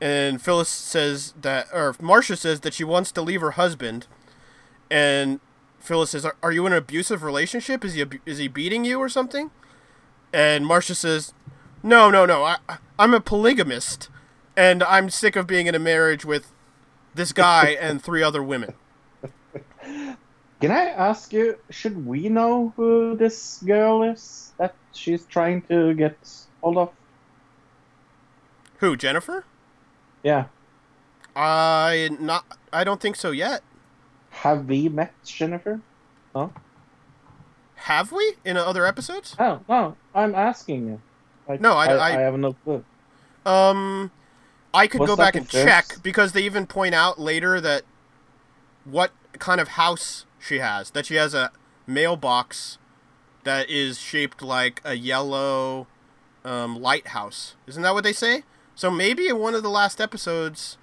And 0.00 0.40
Phyllis 0.40 0.68
says 0.68 1.34
that, 1.40 1.66
or 1.72 1.96
Marcia 2.00 2.36
says 2.36 2.60
that 2.60 2.74
she 2.74 2.84
wants 2.84 3.10
to 3.12 3.22
leave 3.22 3.40
her 3.40 3.52
husband, 3.52 4.06
and 4.88 5.40
Phyllis 5.86 6.10
says, 6.10 6.24
"Are, 6.24 6.36
are 6.42 6.52
you 6.52 6.66
in 6.66 6.72
an 6.72 6.78
abusive 6.78 7.22
relationship? 7.22 7.84
Is 7.84 7.94
he 7.94 8.04
is 8.26 8.38
he 8.38 8.48
beating 8.48 8.84
you 8.84 8.98
or 8.98 9.08
something?" 9.08 9.50
And 10.32 10.66
Marcia 10.66 10.94
says, 10.94 11.32
"No, 11.82 12.10
no, 12.10 12.26
no. 12.26 12.44
I- 12.44 12.58
I'm 12.98 13.14
a 13.14 13.20
polygamist, 13.20 14.08
and 14.56 14.82
I'm 14.82 15.10
sick 15.10 15.36
of 15.36 15.46
being 15.46 15.66
in 15.66 15.74
a 15.74 15.78
marriage 15.78 16.24
with." 16.24 16.52
this 17.16 17.32
guy 17.32 17.70
and 17.80 18.02
three 18.02 18.22
other 18.22 18.42
women. 18.42 18.74
Can 20.60 20.70
I 20.70 20.84
ask 20.86 21.32
you, 21.32 21.58
should 21.70 22.06
we 22.06 22.28
know 22.28 22.72
who 22.76 23.16
this 23.16 23.62
girl 23.64 24.02
is 24.02 24.52
that 24.58 24.74
she's 24.92 25.26
trying 25.26 25.62
to 25.62 25.94
get 25.94 26.16
hold 26.62 26.78
of? 26.78 26.92
Who, 28.78 28.96
Jennifer? 28.96 29.44
Yeah. 30.22 30.46
I 31.34 32.10
not 32.20 32.44
I 32.72 32.84
don't 32.84 33.00
think 33.00 33.16
so 33.16 33.30
yet. 33.30 33.62
Have 34.42 34.66
we 34.66 34.88
met 34.88 35.12
Jennifer? 35.24 35.80
No? 36.34 36.52
Have 37.76 38.12
we 38.12 38.34
in 38.44 38.56
other 38.56 38.86
episodes? 38.86 39.34
Oh, 39.38 39.60
no. 39.68 39.96
I'm 40.14 40.34
asking 40.34 40.86
you. 40.88 41.00
Like, 41.48 41.60
No, 41.60 41.72
I- 41.74 41.86
I- 41.86 42.06
I 42.08 42.20
have 42.20 42.38
no 42.38 42.52
clue. 42.52 42.84
Um 43.44 44.10
I 44.74 44.86
could 44.88 45.00
Was 45.00 45.08
go 45.08 45.16
back 45.16 45.36
and 45.36 45.48
first? 45.50 45.64
check 45.64 46.02
because 46.02 46.32
they 46.32 46.42
even 46.42 46.66
point 46.66 46.94
out 46.94 47.18
later 47.18 47.60
that 47.60 47.82
what 48.84 49.12
kind 49.38 49.60
of 49.60 49.68
house 49.68 50.26
she 50.38 50.58
has. 50.58 50.90
That 50.90 51.06
she 51.06 51.14
has 51.14 51.32
a 51.32 51.50
mailbox 51.86 52.76
that 53.44 53.70
is 53.70 53.98
shaped 53.98 54.42
like 54.42 54.82
a 54.84 54.94
yellow 54.94 55.86
um, 56.44 56.80
lighthouse. 56.82 57.54
Isn't 57.66 57.82
that 57.84 57.94
what 57.94 58.04
they 58.04 58.12
say? 58.12 58.42
So 58.74 58.90
maybe 58.90 59.28
in 59.28 59.38
one 59.38 59.54
of 59.54 59.62
the 59.62 59.70
last 59.70 60.00
episodes, 60.00 60.76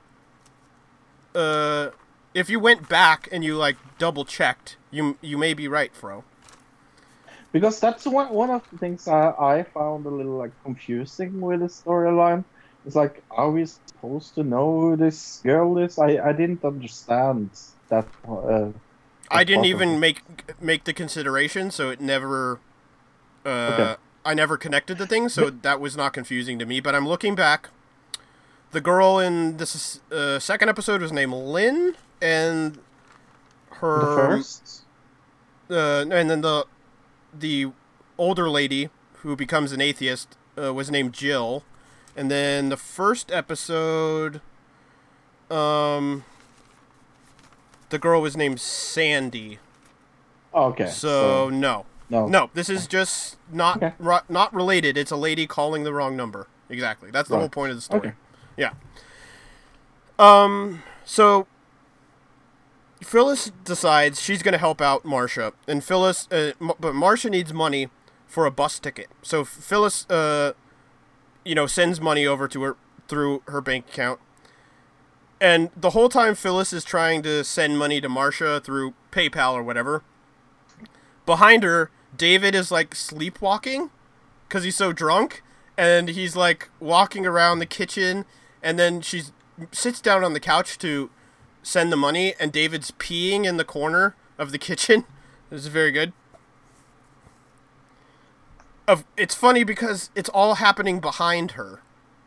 uh, 1.36 1.90
if 2.34 2.50
you 2.50 2.60
went 2.60 2.90
back 2.90 3.28
and 3.32 3.44
you 3.44 3.56
like 3.56 3.78
double 3.98 4.26
checked, 4.26 4.78
you 4.92 5.18
you 5.22 5.38
may 5.38 5.54
be 5.54 5.68
right, 5.68 5.94
Fro. 5.96 6.24
Because 7.52 7.80
that's 7.80 8.06
one 8.06 8.30
one 8.30 8.50
of 8.50 8.68
the 8.72 8.78
things 8.78 9.08
I, 9.08 9.30
I 9.32 9.64
found 9.64 10.06
a 10.06 10.10
little 10.10 10.38
like 10.38 10.52
confusing 10.64 11.40
with 11.40 11.60
the 11.60 11.68
storyline. 11.68 12.44
It's 12.86 12.96
like, 12.96 13.24
are 13.32 13.50
we 13.50 13.66
supposed 13.66 14.36
to 14.36 14.44
know 14.44 14.80
who 14.80 14.96
this 14.98 15.40
girl 15.44 15.78
is? 15.78 15.98
I, 15.98 16.18
I 16.18 16.34
didn't 16.34 16.66
understand 16.66 17.52
that. 17.90 18.08
Uh, 18.28 18.70
I 19.32 19.44
didn't 19.44 19.66
even 19.66 20.00
make 20.00 20.22
make 20.62 20.84
the 20.84 20.94
consideration, 20.94 21.72
so 21.72 21.90
it 21.90 22.02
never. 22.02 22.60
Uh, 23.46 23.50
Okay. 23.74 23.96
I 24.26 24.34
never 24.34 24.56
connected 24.56 24.98
the 24.98 25.06
things, 25.06 25.34
so 25.34 25.50
that 25.50 25.82
was 25.82 25.98
not 25.98 26.14
confusing 26.14 26.58
to 26.60 26.66
me. 26.66 26.80
But 26.80 26.96
I'm 26.96 27.06
looking 27.08 27.36
back. 27.36 27.70
The 28.72 28.80
girl 28.80 29.20
in 29.20 29.58
this 29.58 30.00
uh, 30.12 30.40
second 30.40 30.70
episode 30.70 31.02
was 31.02 31.12
named 31.12 31.34
Lynn, 31.34 31.96
and 32.24 32.80
her 33.72 34.00
the 34.00 34.06
first. 34.16 34.82
uh, 35.70 36.06
and 36.10 36.30
then 36.30 36.42
the 36.42 36.66
the 37.38 37.68
older 38.18 38.50
lady 38.50 38.90
who 39.22 39.36
becomes 39.36 39.72
an 39.72 39.82
atheist 39.82 40.38
uh, 40.58 40.74
was 40.74 40.90
named 40.90 41.14
Jill, 41.14 41.64
and 42.16 42.30
then 42.32 42.70
the 42.70 42.78
first 42.78 43.32
episode, 43.32 44.40
um, 45.52 46.24
the 47.90 47.98
girl 48.00 48.22
was 48.22 48.38
named 48.38 48.60
Sandy. 48.60 49.60
Okay. 50.54 50.88
So, 50.88 51.50
no, 51.50 51.86
no, 52.10 52.28
no, 52.28 52.50
this 52.54 52.70
is 52.70 52.86
just 52.88 53.38
not 53.52 53.78
Okay. 53.78 53.94
ru- 53.98 54.20
not 54.30 54.54
related. 54.54 54.98
It's 54.98 55.10
a 55.12 55.16
lady 55.16 55.48
calling 55.48 55.84
the 55.84 55.94
wrong 55.94 56.16
number. 56.16 56.48
Exactly. 56.70 57.10
That's 57.12 57.28
the 57.30 57.36
Right. 57.36 57.40
whole 57.42 57.50
point 57.50 57.72
of 57.72 57.78
the 57.78 57.82
story. 57.82 58.00
Okay. 58.00 58.14
Yeah. 58.58 58.72
Um. 60.20 60.84
So 61.06 61.48
Phyllis 63.04 63.52
decides 63.64 64.22
she's 64.22 64.42
going 64.44 64.54
to 64.54 64.58
help 64.58 64.82
out 64.82 65.04
Marsha, 65.04 65.54
and 65.68 65.84
Phyllis, 65.84 66.28
uh, 66.32 66.52
M- 66.60 66.72
but 66.80 66.94
Marsha 66.94 67.30
needs 67.30 67.54
money 67.54 67.90
for 68.28 68.46
a 68.46 68.52
bus 68.52 68.80
ticket. 68.80 69.08
So 69.22 69.44
Phyllis, 69.44 70.10
uh, 70.10 70.54
you 71.46 71.56
know, 71.56 71.68
sends 71.68 72.02
money 72.02 72.26
over 72.26 72.48
to 72.48 72.62
her 72.64 72.78
through 73.08 73.44
her 73.48 73.62
bank 73.62 73.90
account, 73.90 74.20
and 75.40 75.70
the 75.76 75.92
whole 75.92 76.10
time 76.10 76.36
Phyllis 76.36 76.74
is 76.74 76.84
trying 76.84 77.22
to 77.24 77.44
send 77.44 77.78
money 77.78 78.00
to 78.02 78.10
Marsha 78.10 78.64
through 78.64 78.94
PayPal 79.12 79.54
or 79.54 79.64
whatever. 79.64 80.04
Behind 81.26 81.64
her, 81.64 81.92
David 82.16 82.56
is 82.56 82.72
like 82.72 82.96
sleepwalking 82.96 83.90
because 84.48 84.64
he's 84.64 84.76
so 84.76 84.94
drunk, 84.94 85.44
and 85.78 86.10
he's 86.10 86.36
like 86.36 86.70
walking 86.80 87.26
around 87.26 87.60
the 87.60 87.66
kitchen, 87.66 88.26
and 88.62 88.80
then 88.80 89.02
she 89.02 89.24
sits 89.72 90.02
down 90.02 90.24
on 90.24 90.34
the 90.34 90.40
couch 90.40 90.78
to 90.80 91.10
send 91.64 91.92
the 91.92 91.98
money, 91.98 92.36
and 92.40 92.52
David's 92.52 92.92
peeing 92.92 93.46
in 93.46 93.58
the 93.58 93.66
corner 93.66 94.16
of 94.38 94.52
the 94.52 94.58
kitchen. 94.60 95.06
This 95.50 95.62
is 95.62 95.68
very 95.68 95.92
good. 95.92 96.14
Of 98.88 99.06
it's 99.16 99.34
funny 99.36 99.64
because 99.64 100.10
it's 100.14 100.30
all 100.30 100.56
happening 100.56 101.00
behind 101.00 101.52
her, 101.52 101.80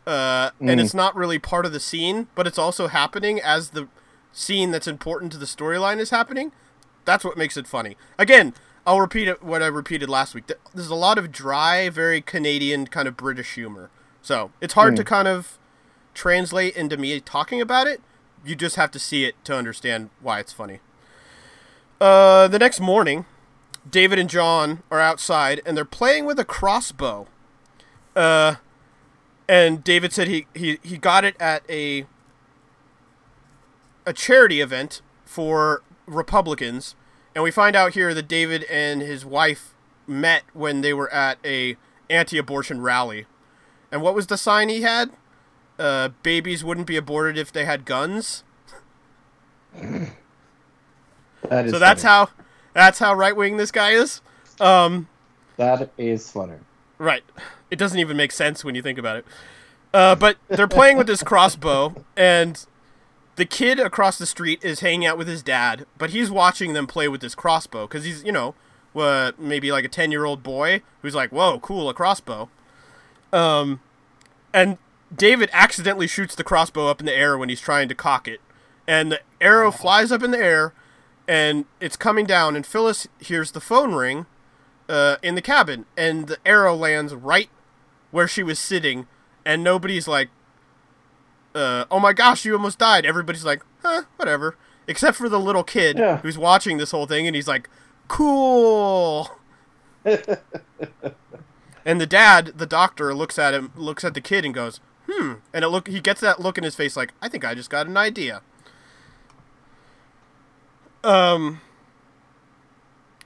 uh, 0.07 0.51
and 0.59 0.79
Mm. 0.79 0.83
it's 0.83 0.93
not 0.93 1.15
really 1.15 1.37
part 1.37 1.65
of 1.67 1.71
the 1.71 1.79
scene, 1.79 2.27
but 2.35 2.47
it's 2.47 2.57
also 2.57 2.87
happening 2.87 3.39
as 3.39 3.71
the 3.71 3.87
scene 4.31 4.71
that's 4.71 4.87
important 4.87 5.31
to 5.33 5.37
the 5.37 5.45
storyline 5.45 5.99
is 5.99 6.09
happening. 6.09 6.51
That's 7.05 7.23
what 7.23 7.37
makes 7.37 7.57
it 7.57 7.67
funny. 7.67 7.95
Again, 8.17 8.53
I'll 8.87 9.01
repeat 9.01 9.27
it 9.27 9.43
what 9.43 9.61
I 9.61 9.67
repeated 9.67 10.09
last 10.09 10.33
week. 10.33 10.51
There's 10.73 10.89
a 10.89 10.95
lot 10.95 11.17
of 11.19 11.31
dry, 11.31 11.89
very 11.89 12.21
Canadian 12.21 12.87
kind 12.87 13.07
of 13.07 13.15
British 13.17 13.53
humor. 13.53 13.89
So 14.21 14.51
it's 14.61 14.73
hard 14.73 14.93
Mm. 14.93 14.97
to 14.97 15.03
kind 15.03 15.27
of 15.27 15.59
translate 16.15 16.75
into 16.75 16.97
me 16.97 17.19
talking 17.19 17.61
about 17.61 17.85
it. 17.87 18.01
You 18.45 18.55
just 18.55 18.75
have 18.75 18.91
to 18.91 18.99
see 18.99 19.25
it 19.25 19.35
to 19.45 19.55
understand 19.55 20.09
why 20.21 20.39
it's 20.39 20.53
funny. 20.53 20.79
Uh, 21.99 22.47
the 22.47 22.59
next 22.59 22.79
morning, 22.79 23.25
David 23.89 24.19
and 24.19 24.29
John 24.29 24.83
are 24.91 24.99
outside 24.99 25.61
and 25.65 25.75
they're 25.75 25.85
playing 25.85 26.25
with 26.25 26.39
a 26.39 26.45
crossbow. 26.45 27.27
Uh, 28.15 28.55
and 29.47 29.83
David 29.83 30.13
said 30.13 30.27
he, 30.27 30.47
he, 30.53 30.79
he 30.83 30.97
got 30.97 31.23
it 31.25 31.35
at 31.39 31.63
a 31.69 32.05
a 34.05 34.13
charity 34.13 34.61
event 34.61 35.01
for 35.25 35.83
Republicans, 36.05 36.95
and 37.35 37.43
we 37.43 37.51
find 37.51 37.75
out 37.75 37.93
here 37.93 38.13
that 38.13 38.27
David 38.29 38.63
and 38.71 39.01
his 39.01 39.25
wife 39.25 39.75
met 40.07 40.43
when 40.53 40.79
they 40.79 40.93
were 40.93 41.11
at 41.13 41.37
a 41.43 41.75
anti-abortion 42.09 42.79
rally. 42.79 43.25
And 43.91 44.01
what 44.01 44.15
was 44.15 44.27
the 44.27 44.37
sign 44.37 44.69
he 44.69 44.81
had? 44.81 45.11
Uh, 45.79 46.09
babies 46.23 46.63
wouldn't 46.63 46.87
be 46.87 46.97
aborted 46.97 47.37
if 47.37 47.51
they 47.51 47.65
had 47.65 47.85
guns. 47.85 48.43
That 51.49 51.65
is 51.65 51.71
so 51.71 51.79
that's 51.79 52.01
funny. 52.01 52.11
how 52.11 52.29
that's 52.73 52.99
how 52.99 53.13
right 53.13 53.35
wing 53.35 53.57
this 53.57 53.71
guy 53.71 53.91
is. 53.91 54.21
Um, 54.59 55.07
That 55.57 55.91
is 55.97 56.29
funny. 56.29 56.55
Right. 56.97 57.23
It 57.69 57.77
doesn't 57.77 57.99
even 57.99 58.17
make 58.17 58.31
sense 58.31 58.63
when 58.63 58.75
you 58.75 58.81
think 58.81 58.97
about 58.97 59.17
it. 59.17 59.25
Uh, 59.93 60.15
but 60.15 60.37
they're 60.47 60.67
playing 60.67 60.97
with 60.97 61.07
this 61.07 61.23
crossbow, 61.23 62.03
and 62.15 62.65
the 63.35 63.45
kid 63.45 63.79
across 63.79 64.17
the 64.17 64.25
street 64.25 64.63
is 64.63 64.81
hanging 64.81 65.05
out 65.05 65.17
with 65.17 65.27
his 65.27 65.41
dad, 65.41 65.85
but 65.97 66.09
he's 66.09 66.29
watching 66.29 66.73
them 66.73 66.87
play 66.87 67.07
with 67.07 67.21
this 67.21 67.35
crossbow 67.35 67.87
because 67.87 68.03
he's, 68.03 68.23
you 68.23 68.31
know, 68.31 68.53
uh, 68.95 69.31
maybe 69.37 69.71
like 69.71 69.85
a 69.85 69.89
10 69.89 70.11
year 70.11 70.25
old 70.25 70.43
boy 70.43 70.81
who's 71.01 71.15
like, 71.15 71.31
whoa, 71.31 71.59
cool, 71.59 71.89
a 71.89 71.93
crossbow. 71.93 72.49
Um, 73.31 73.79
and 74.53 74.77
David 75.15 75.49
accidentally 75.53 76.07
shoots 76.07 76.35
the 76.35 76.43
crossbow 76.43 76.87
up 76.87 76.99
in 76.99 77.05
the 77.05 77.15
air 77.15 77.37
when 77.37 77.49
he's 77.49 77.61
trying 77.61 77.87
to 77.89 77.95
cock 77.95 78.27
it, 78.27 78.41
and 78.87 79.11
the 79.11 79.21
arrow 79.39 79.71
flies 79.71 80.11
up 80.11 80.21
in 80.23 80.31
the 80.31 80.37
air, 80.39 80.73
and 81.27 81.65
it's 81.79 81.95
coming 81.97 82.25
down, 82.25 82.55
and 82.55 82.65
Phyllis 82.65 83.07
hears 83.19 83.51
the 83.51 83.61
phone 83.61 83.93
ring 83.93 84.25
uh, 84.89 85.15
in 85.21 85.35
the 85.35 85.41
cabin, 85.41 85.85
and 85.97 86.27
the 86.27 86.37
arrow 86.45 86.75
lands 86.75 87.13
right 87.15 87.49
where 88.11 88.27
she 88.27 88.43
was 88.43 88.59
sitting, 88.59 89.07
and 89.45 89.63
nobody's 89.63 90.07
like, 90.07 90.29
uh, 91.55 91.85
"Oh 91.89 91.99
my 91.99 92.13
gosh, 92.13 92.43
you 92.45 92.53
almost 92.53 92.79
died." 92.79 93.05
Everybody's 93.05 93.45
like, 93.45 93.63
"Huh, 93.83 94.03
whatever," 94.17 94.55
except 94.87 95.17
for 95.17 95.29
the 95.29 95.39
little 95.39 95.63
kid 95.63 95.97
Yeah. 95.97 96.17
who's 96.17 96.37
watching 96.37 96.77
this 96.77 96.91
whole 96.91 97.07
thing, 97.07 97.27
and 97.27 97.35
he's 97.35 97.47
like, 97.47 97.69
"Cool." 98.09 99.31
and 100.05 102.01
the 102.01 102.05
dad, 102.05 102.53
the 102.57 102.65
doctor, 102.65 103.13
looks 103.13 103.37
at 103.39 103.53
him, 103.53 103.71
looks 103.75 104.03
at 104.03 104.13
the 104.13 104.21
kid, 104.21 104.45
and 104.45 104.53
goes, 104.53 104.79
"Hmm." 105.09 105.33
And 105.53 105.63
it 105.63 105.69
look, 105.69 105.87
he 105.87 105.99
gets 105.99 106.21
that 106.21 106.39
look 106.39 106.57
in 106.57 106.63
his 106.63 106.75
face, 106.75 106.97
like, 106.97 107.13
"I 107.21 107.29
think 107.29 107.45
I 107.45 107.55
just 107.55 107.69
got 107.69 107.87
an 107.87 107.97
idea." 107.97 108.41
Um. 111.03 111.61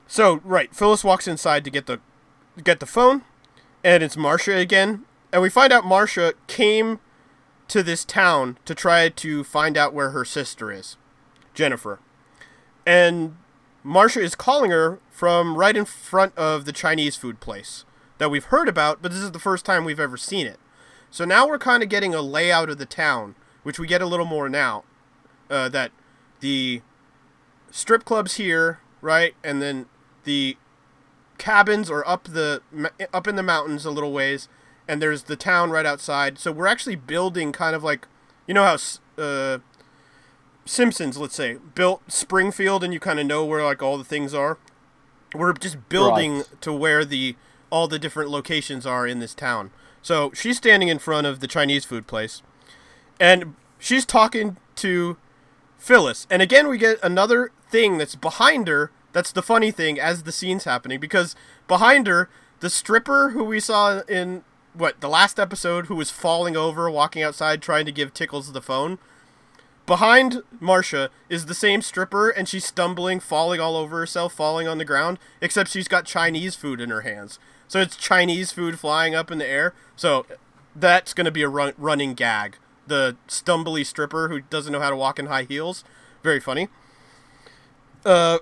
So 0.06 0.40
right, 0.44 0.74
Phyllis 0.74 1.04
walks 1.04 1.26
inside 1.26 1.64
to 1.64 1.70
get 1.70 1.86
the 1.86 2.00
get 2.62 2.80
the 2.80 2.86
phone, 2.86 3.22
and 3.82 4.02
it's 4.02 4.16
Marcia 4.16 4.56
again, 4.56 5.04
and 5.32 5.42
we 5.42 5.48
find 5.48 5.72
out 5.72 5.84
Marcia 5.84 6.34
came 6.46 7.00
to 7.68 7.82
this 7.82 8.04
town 8.04 8.58
to 8.66 8.74
try 8.74 9.08
to 9.08 9.42
find 9.42 9.78
out 9.78 9.94
where 9.94 10.10
her 10.10 10.24
sister 10.24 10.70
is, 10.70 10.96
Jennifer, 11.54 11.98
and 12.84 13.36
Marcia 13.82 14.20
is 14.20 14.34
calling 14.34 14.70
her 14.70 15.00
from 15.10 15.56
right 15.56 15.76
in 15.76 15.84
front 15.84 16.36
of 16.36 16.66
the 16.66 16.72
Chinese 16.72 17.16
food 17.16 17.40
place 17.40 17.84
that 18.18 18.30
we've 18.30 18.44
heard 18.44 18.68
about, 18.68 19.02
but 19.02 19.10
this 19.10 19.20
is 19.20 19.32
the 19.32 19.38
first 19.38 19.64
time 19.64 19.84
we've 19.84 19.98
ever 19.98 20.16
seen 20.16 20.46
it. 20.46 20.60
So 21.12 21.24
now 21.26 21.46
we're 21.46 21.58
kind 21.58 21.82
of 21.82 21.88
getting 21.90 22.14
a 22.14 22.22
layout 22.22 22.70
of 22.70 22.78
the 22.78 22.86
town, 22.86 23.34
which 23.62 23.78
we 23.78 23.86
get 23.86 24.00
a 24.00 24.06
little 24.06 24.24
more 24.26 24.48
now. 24.48 24.82
Uh, 25.50 25.68
that 25.68 25.92
the 26.40 26.80
strip 27.70 28.04
clubs 28.06 28.34
here, 28.36 28.80
right, 29.02 29.34
and 29.44 29.60
then 29.60 29.86
the 30.24 30.56
cabins 31.36 31.90
are 31.90 32.06
up 32.08 32.24
the 32.24 32.62
up 33.12 33.28
in 33.28 33.36
the 33.36 33.42
mountains 33.42 33.84
a 33.84 33.90
little 33.90 34.12
ways, 34.12 34.48
and 34.88 35.02
there's 35.02 35.24
the 35.24 35.36
town 35.36 35.70
right 35.70 35.84
outside. 35.84 36.38
So 36.38 36.50
we're 36.50 36.66
actually 36.66 36.96
building 36.96 37.52
kind 37.52 37.76
of 37.76 37.84
like, 37.84 38.08
you 38.46 38.54
know 38.54 38.64
how 38.64 39.22
uh, 39.22 39.58
Simpsons, 40.64 41.18
let's 41.18 41.34
say, 41.34 41.58
built 41.74 42.10
Springfield, 42.10 42.82
and 42.82 42.94
you 42.94 43.00
kind 43.00 43.20
of 43.20 43.26
know 43.26 43.44
where 43.44 43.62
like 43.62 43.82
all 43.82 43.98
the 43.98 44.04
things 44.04 44.32
are. 44.32 44.58
We're 45.34 45.52
just 45.52 45.88
building 45.90 46.36
Right. 46.38 46.60
to 46.62 46.72
where 46.72 47.04
the 47.04 47.36
all 47.68 47.88
the 47.88 47.98
different 47.98 48.30
locations 48.30 48.86
are 48.86 49.06
in 49.06 49.18
this 49.18 49.34
town. 49.34 49.70
So 50.02 50.32
she's 50.34 50.56
standing 50.56 50.88
in 50.88 50.98
front 50.98 51.26
of 51.26 51.40
the 51.40 51.46
Chinese 51.46 51.84
food 51.84 52.06
place, 52.06 52.42
and 53.20 53.54
she's 53.78 54.04
talking 54.04 54.56
to 54.76 55.16
Phyllis. 55.78 56.26
And 56.28 56.42
again, 56.42 56.68
we 56.68 56.76
get 56.78 56.98
another 57.02 57.52
thing 57.70 57.98
that's 57.98 58.16
behind 58.16 58.68
her. 58.68 58.90
That's 59.12 59.32
the 59.32 59.42
funny 59.42 59.70
thing 59.70 60.00
as 60.00 60.22
the 60.22 60.32
scene's 60.32 60.64
happening 60.64 60.98
because 60.98 61.36
behind 61.68 62.06
her, 62.06 62.28
the 62.60 62.70
stripper 62.70 63.30
who 63.30 63.44
we 63.44 63.60
saw 63.60 64.00
in 64.08 64.44
what 64.74 65.00
the 65.00 65.08
last 65.08 65.38
episode, 65.38 65.86
who 65.86 65.96
was 65.96 66.10
falling 66.10 66.56
over, 66.56 66.90
walking 66.90 67.22
outside, 67.22 67.60
trying 67.60 67.84
to 67.86 67.92
give 67.92 68.14
Tickles 68.14 68.52
the 68.52 68.62
phone. 68.62 68.98
Behind 69.84 70.42
Marcia 70.60 71.10
is 71.28 71.46
the 71.46 71.54
same 71.54 71.82
stripper, 71.82 72.30
and 72.30 72.48
she's 72.48 72.64
stumbling, 72.64 73.18
falling 73.20 73.60
all 73.60 73.76
over 73.76 73.98
herself, 73.98 74.32
falling 74.32 74.68
on 74.68 74.78
the 74.78 74.84
ground. 74.84 75.18
Except 75.40 75.70
she's 75.70 75.88
got 75.88 76.04
Chinese 76.06 76.54
food 76.54 76.80
in 76.80 76.90
her 76.90 77.00
hands, 77.00 77.38
so 77.72 77.80
it's 77.80 77.96
Chinese 77.96 78.52
food 78.52 78.78
flying 78.78 79.14
up 79.14 79.30
in 79.30 79.38
the 79.38 79.48
air. 79.48 79.72
So 79.96 80.26
that's 80.76 81.14
going 81.14 81.24
to 81.24 81.30
be 81.30 81.40
a 81.40 81.48
run- 81.48 81.72
running 81.78 82.12
gag. 82.12 82.58
The 82.86 83.16
stumbly 83.28 83.86
stripper 83.86 84.28
who 84.28 84.42
doesn't 84.42 84.70
know 84.70 84.80
how 84.80 84.90
to 84.90 84.96
walk 84.96 85.18
in 85.18 85.24
high 85.24 85.44
heels. 85.44 85.82
Very 86.22 86.38
funny. 86.38 86.68
Uh, 88.04 88.40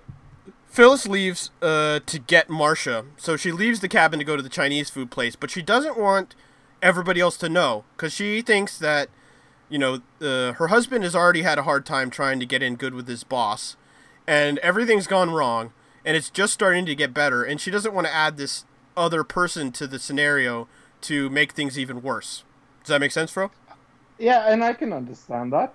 Phyllis 0.66 1.06
leaves 1.06 1.52
uh, 1.62 2.00
to 2.06 2.18
get 2.18 2.50
Marcia. 2.50 3.04
So 3.18 3.36
she 3.36 3.52
leaves 3.52 3.78
the 3.78 3.86
cabin 3.86 4.18
to 4.18 4.24
go 4.24 4.34
to 4.36 4.42
the 4.42 4.48
Chinese 4.48 4.90
food 4.90 5.12
place, 5.12 5.36
but 5.36 5.48
she 5.48 5.62
doesn't 5.62 5.96
want 5.96 6.34
everybody 6.82 7.20
else 7.20 7.36
to 7.36 7.48
know 7.48 7.84
because 7.96 8.12
she 8.12 8.42
thinks 8.42 8.80
that, 8.80 9.10
you 9.68 9.78
know, 9.78 10.00
uh, 10.20 10.54
her 10.54 10.66
husband 10.68 11.04
has 11.04 11.14
already 11.14 11.42
had 11.42 11.56
a 11.56 11.62
hard 11.62 11.86
time 11.86 12.10
trying 12.10 12.40
to 12.40 12.46
get 12.46 12.64
in 12.64 12.74
good 12.74 12.94
with 12.94 13.06
his 13.06 13.22
boss, 13.22 13.76
and 14.26 14.58
everything's 14.58 15.06
gone 15.06 15.30
wrong, 15.30 15.72
and 16.04 16.16
it's 16.16 16.30
just 16.30 16.52
starting 16.52 16.84
to 16.86 16.96
get 16.96 17.14
better, 17.14 17.44
and 17.44 17.60
she 17.60 17.70
doesn't 17.70 17.94
want 17.94 18.08
to 18.08 18.12
add 18.12 18.36
this 18.36 18.64
other 18.96 19.24
person 19.24 19.72
to 19.72 19.86
the 19.86 19.98
scenario 19.98 20.68
to 21.02 21.30
make 21.30 21.52
things 21.52 21.78
even 21.78 22.02
worse. 22.02 22.44
Does 22.82 22.88
that 22.88 23.00
make 23.00 23.12
sense, 23.12 23.30
Fro? 23.30 23.50
Yeah, 24.18 24.50
and 24.52 24.62
I 24.62 24.72
can 24.74 24.92
understand 24.92 25.52
that. 25.52 25.74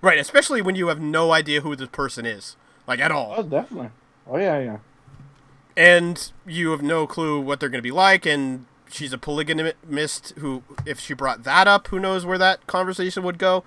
Right, 0.00 0.18
especially 0.18 0.62
when 0.62 0.74
you 0.74 0.88
have 0.88 1.00
no 1.00 1.32
idea 1.32 1.60
who 1.60 1.74
this 1.76 1.88
person 1.88 2.24
is, 2.24 2.56
like 2.86 3.00
at 3.00 3.10
all. 3.12 3.34
Oh, 3.36 3.42
definitely. 3.42 3.90
Oh 4.26 4.36
yeah, 4.38 4.58
yeah. 4.58 4.76
and 5.76 6.32
you 6.46 6.70
have 6.70 6.82
no 6.82 7.06
clue 7.06 7.40
what 7.40 7.60
they're 7.60 7.68
going 7.68 7.78
to 7.78 7.82
be 7.82 7.90
like 7.90 8.26
and 8.26 8.66
she's 8.90 9.12
a 9.12 9.18
polygamist 9.18 10.32
who 10.38 10.62
if 10.86 10.98
she 11.00 11.14
brought 11.14 11.44
that 11.44 11.66
up 11.68 11.88
who 11.88 11.98
knows 12.00 12.24
where 12.26 12.38
that 12.38 12.66
conversation 12.66 13.22
would 13.22 13.38
go 13.38 13.62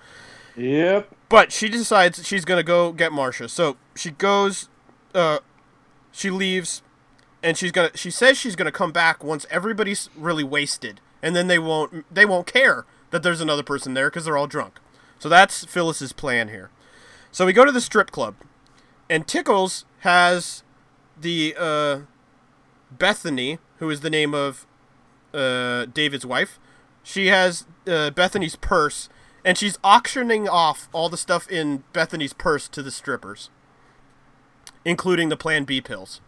Yep. 0.56 1.08
but 1.28 1.52
she 1.52 1.68
decides 1.68 2.26
she's 2.26 2.44
going 2.44 2.58
to 2.58 2.64
go 2.64 2.92
get 2.92 3.12
Marcia 3.12 3.48
so 3.48 3.76
she 3.94 4.10
goes 4.10 4.68
uh 5.14 5.38
she 6.12 6.28
leaves 6.30 6.82
and 7.42 7.56
she's 7.56 7.72
to 7.72 7.90
she 7.94 8.10
says 8.10 8.38
she's 8.38 8.56
to 8.56 8.72
come 8.72 8.92
back 8.92 9.24
once 9.24 9.46
everybody's 9.50 10.08
really 10.16 10.44
wasted 10.44 11.00
and 11.22 11.34
then 11.34 11.48
they 11.48 11.58
won't 11.58 12.04
they 12.12 12.24
won't 12.24 12.46
care 12.46 12.84
that 13.10 13.22
there's 13.22 13.40
another 13.40 13.62
person 13.62 13.94
there 13.94 14.10
cuz 14.10 14.24
they're 14.24 14.36
all 14.36 14.46
drunk 14.46 14.78
so 15.18 15.28
that's 15.28 15.64
Phyllis's 15.64 16.12
plan 16.12 16.48
here 16.48 16.70
so 17.30 17.46
we 17.46 17.52
go 17.52 17.64
to 17.64 17.72
the 17.72 17.80
strip 17.80 18.10
club 18.10 18.34
and 19.12 19.26
Tickles 19.26 19.84
has 20.00 20.62
the 21.20 21.54
uh, 21.58 22.00
Bethany, 22.90 23.58
who 23.78 23.90
is 23.90 24.00
the 24.00 24.08
name 24.08 24.34
of 24.34 24.66
uh, 25.34 25.86
David's 25.86 26.26
wife. 26.26 26.58
She 27.02 27.26
has 27.26 27.66
uh, 27.86 28.10
Bethany's 28.10 28.56
purse, 28.56 29.08
and 29.44 29.58
she's 29.58 29.78
auctioning 29.82 30.48
off 30.48 30.88
all 30.92 31.08
the 31.08 31.16
stuff 31.16 31.50
in 31.50 31.84
Bethany's 31.92 32.32
purse 32.32 32.68
to 32.68 32.82
the 32.82 32.90
strippers, 32.90 33.50
including 34.84 35.28
the 35.28 35.36
Plan 35.36 35.64
B 35.64 35.80
pills. 35.80 36.20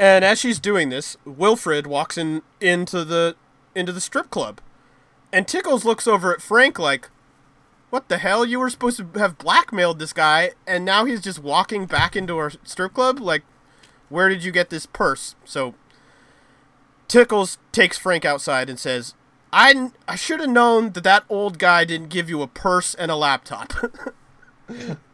And 0.00 0.24
as 0.24 0.40
she's 0.40 0.58
doing 0.58 0.88
this, 0.88 1.18
Wilfred 1.26 1.86
walks 1.86 2.16
in 2.16 2.40
into 2.58 3.04
the 3.04 3.36
into 3.74 3.92
the 3.92 4.00
strip 4.00 4.30
club, 4.30 4.62
and 5.30 5.46
Tickles 5.46 5.84
looks 5.84 6.06
over 6.06 6.32
at 6.32 6.40
Frank 6.40 6.78
like, 6.78 7.10
what 7.90 8.08
the 8.08 8.16
hell? 8.16 8.46
You 8.46 8.60
were 8.60 8.70
supposed 8.70 8.96
to 8.96 9.18
have 9.18 9.36
blackmailed 9.36 9.98
this 9.98 10.14
guy, 10.14 10.52
and 10.66 10.86
now 10.86 11.04
he's 11.04 11.20
just 11.20 11.40
walking 11.40 11.84
back 11.84 12.16
into 12.16 12.38
our 12.38 12.50
strip 12.64 12.94
club? 12.94 13.20
Like, 13.20 13.42
where 14.08 14.30
did 14.30 14.42
you 14.42 14.52
get 14.52 14.70
this 14.70 14.86
purse? 14.86 15.34
So, 15.44 15.74
Tickles 17.06 17.58
takes 17.70 17.98
Frank 17.98 18.24
outside 18.24 18.70
and 18.70 18.78
says, 18.78 19.14
I, 19.52 19.90
I 20.08 20.16
should 20.16 20.40
have 20.40 20.48
known 20.48 20.92
that 20.92 21.04
that 21.04 21.24
old 21.28 21.58
guy 21.58 21.84
didn't 21.84 22.08
give 22.08 22.30
you 22.30 22.40
a 22.40 22.46
purse 22.46 22.94
and 22.94 23.10
a 23.10 23.16
laptop. 23.16 23.74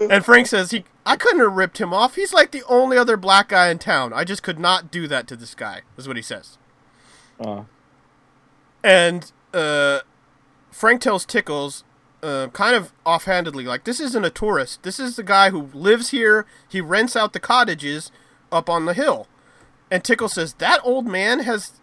and 0.00 0.24
Frank 0.24 0.46
says, 0.46 0.70
he, 0.70 0.84
I 1.06 1.16
couldn't 1.16 1.40
have 1.40 1.52
ripped 1.52 1.78
him 1.78 1.94
off. 1.94 2.16
He's 2.16 2.32
like 2.32 2.50
the 2.50 2.62
only 2.68 2.96
other 2.96 3.16
black 3.16 3.48
guy 3.48 3.70
in 3.70 3.78
town. 3.78 4.12
I 4.12 4.24
just 4.24 4.42
could 4.42 4.58
not 4.58 4.90
do 4.90 5.06
that 5.08 5.26
to 5.28 5.36
this 5.36 5.54
guy, 5.54 5.82
is 5.96 6.08
what 6.08 6.16
he 6.16 6.22
says. 6.22 6.58
Uh, 7.38 7.64
And, 8.82 9.32
uh, 9.52 10.00
Frank 10.70 11.00
tells 11.00 11.24
Tickles, 11.24 11.84
uh, 12.22 12.48
kind 12.48 12.74
of 12.74 12.92
offhandedly, 13.06 13.64
like, 13.64 13.84
this 13.84 14.00
isn't 14.00 14.24
a 14.24 14.30
tourist. 14.30 14.82
This 14.82 14.98
is 14.98 15.16
the 15.16 15.22
guy 15.22 15.50
who 15.50 15.70
lives 15.72 16.10
here. 16.10 16.46
He 16.68 16.80
rents 16.80 17.14
out 17.16 17.32
the 17.32 17.40
cottages 17.40 18.10
up 18.50 18.68
on 18.68 18.84
the 18.86 18.94
hill. 18.94 19.28
And 19.90 20.02
Tickles 20.02 20.32
says, 20.32 20.54
that 20.54 20.80
old 20.82 21.06
man 21.06 21.40
has 21.40 21.80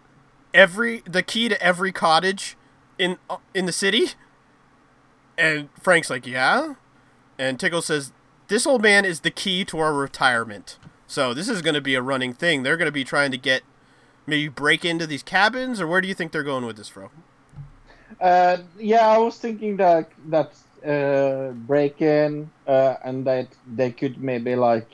every 0.52 1.02
the 1.06 1.22
key 1.22 1.48
to 1.48 1.60
every 1.62 1.92
cottage 1.92 2.56
in 2.98 3.16
uh, 3.30 3.38
in 3.54 3.64
the 3.66 3.72
city. 3.72 4.10
And 5.38 5.70
Frank's 5.80 6.10
like, 6.10 6.26
yeah. 6.26 6.74
And 7.42 7.58
Tickles 7.58 7.86
says, 7.86 8.12
this 8.46 8.66
old 8.66 8.82
man 8.82 9.04
is 9.04 9.20
the 9.20 9.30
key 9.30 9.64
to 9.64 9.78
our 9.78 9.92
retirement. 9.92 10.78
So 11.06 11.34
this 11.34 11.48
is 11.48 11.60
going 11.60 11.74
to 11.74 11.80
be 11.80 11.94
a 11.96 12.02
running 12.02 12.34
thing. 12.34 12.62
They're 12.62 12.76
going 12.76 12.86
to 12.86 12.92
be 12.92 13.04
trying 13.04 13.32
to 13.32 13.36
get 13.36 13.62
maybe 14.26 14.48
break 14.48 14.84
into 14.84 15.06
these 15.06 15.22
cabins, 15.22 15.80
or 15.80 15.86
where 15.86 16.00
do 16.00 16.06
you 16.06 16.14
think 16.14 16.30
they're 16.30 16.44
going 16.44 16.64
with 16.64 16.76
this, 16.76 16.88
Fro? 16.88 17.10
uh, 18.20 18.58
yeah, 18.78 19.08
I 19.08 19.18
was 19.18 19.38
thinking 19.38 19.76
that 19.78 20.08
that 20.28 20.54
uh, 20.86 21.52
break 21.52 22.00
in 22.00 22.50
uh, 22.66 22.94
and 23.04 23.26
that 23.26 23.48
they 23.66 23.90
could 23.90 24.22
maybe 24.22 24.54
like 24.54 24.88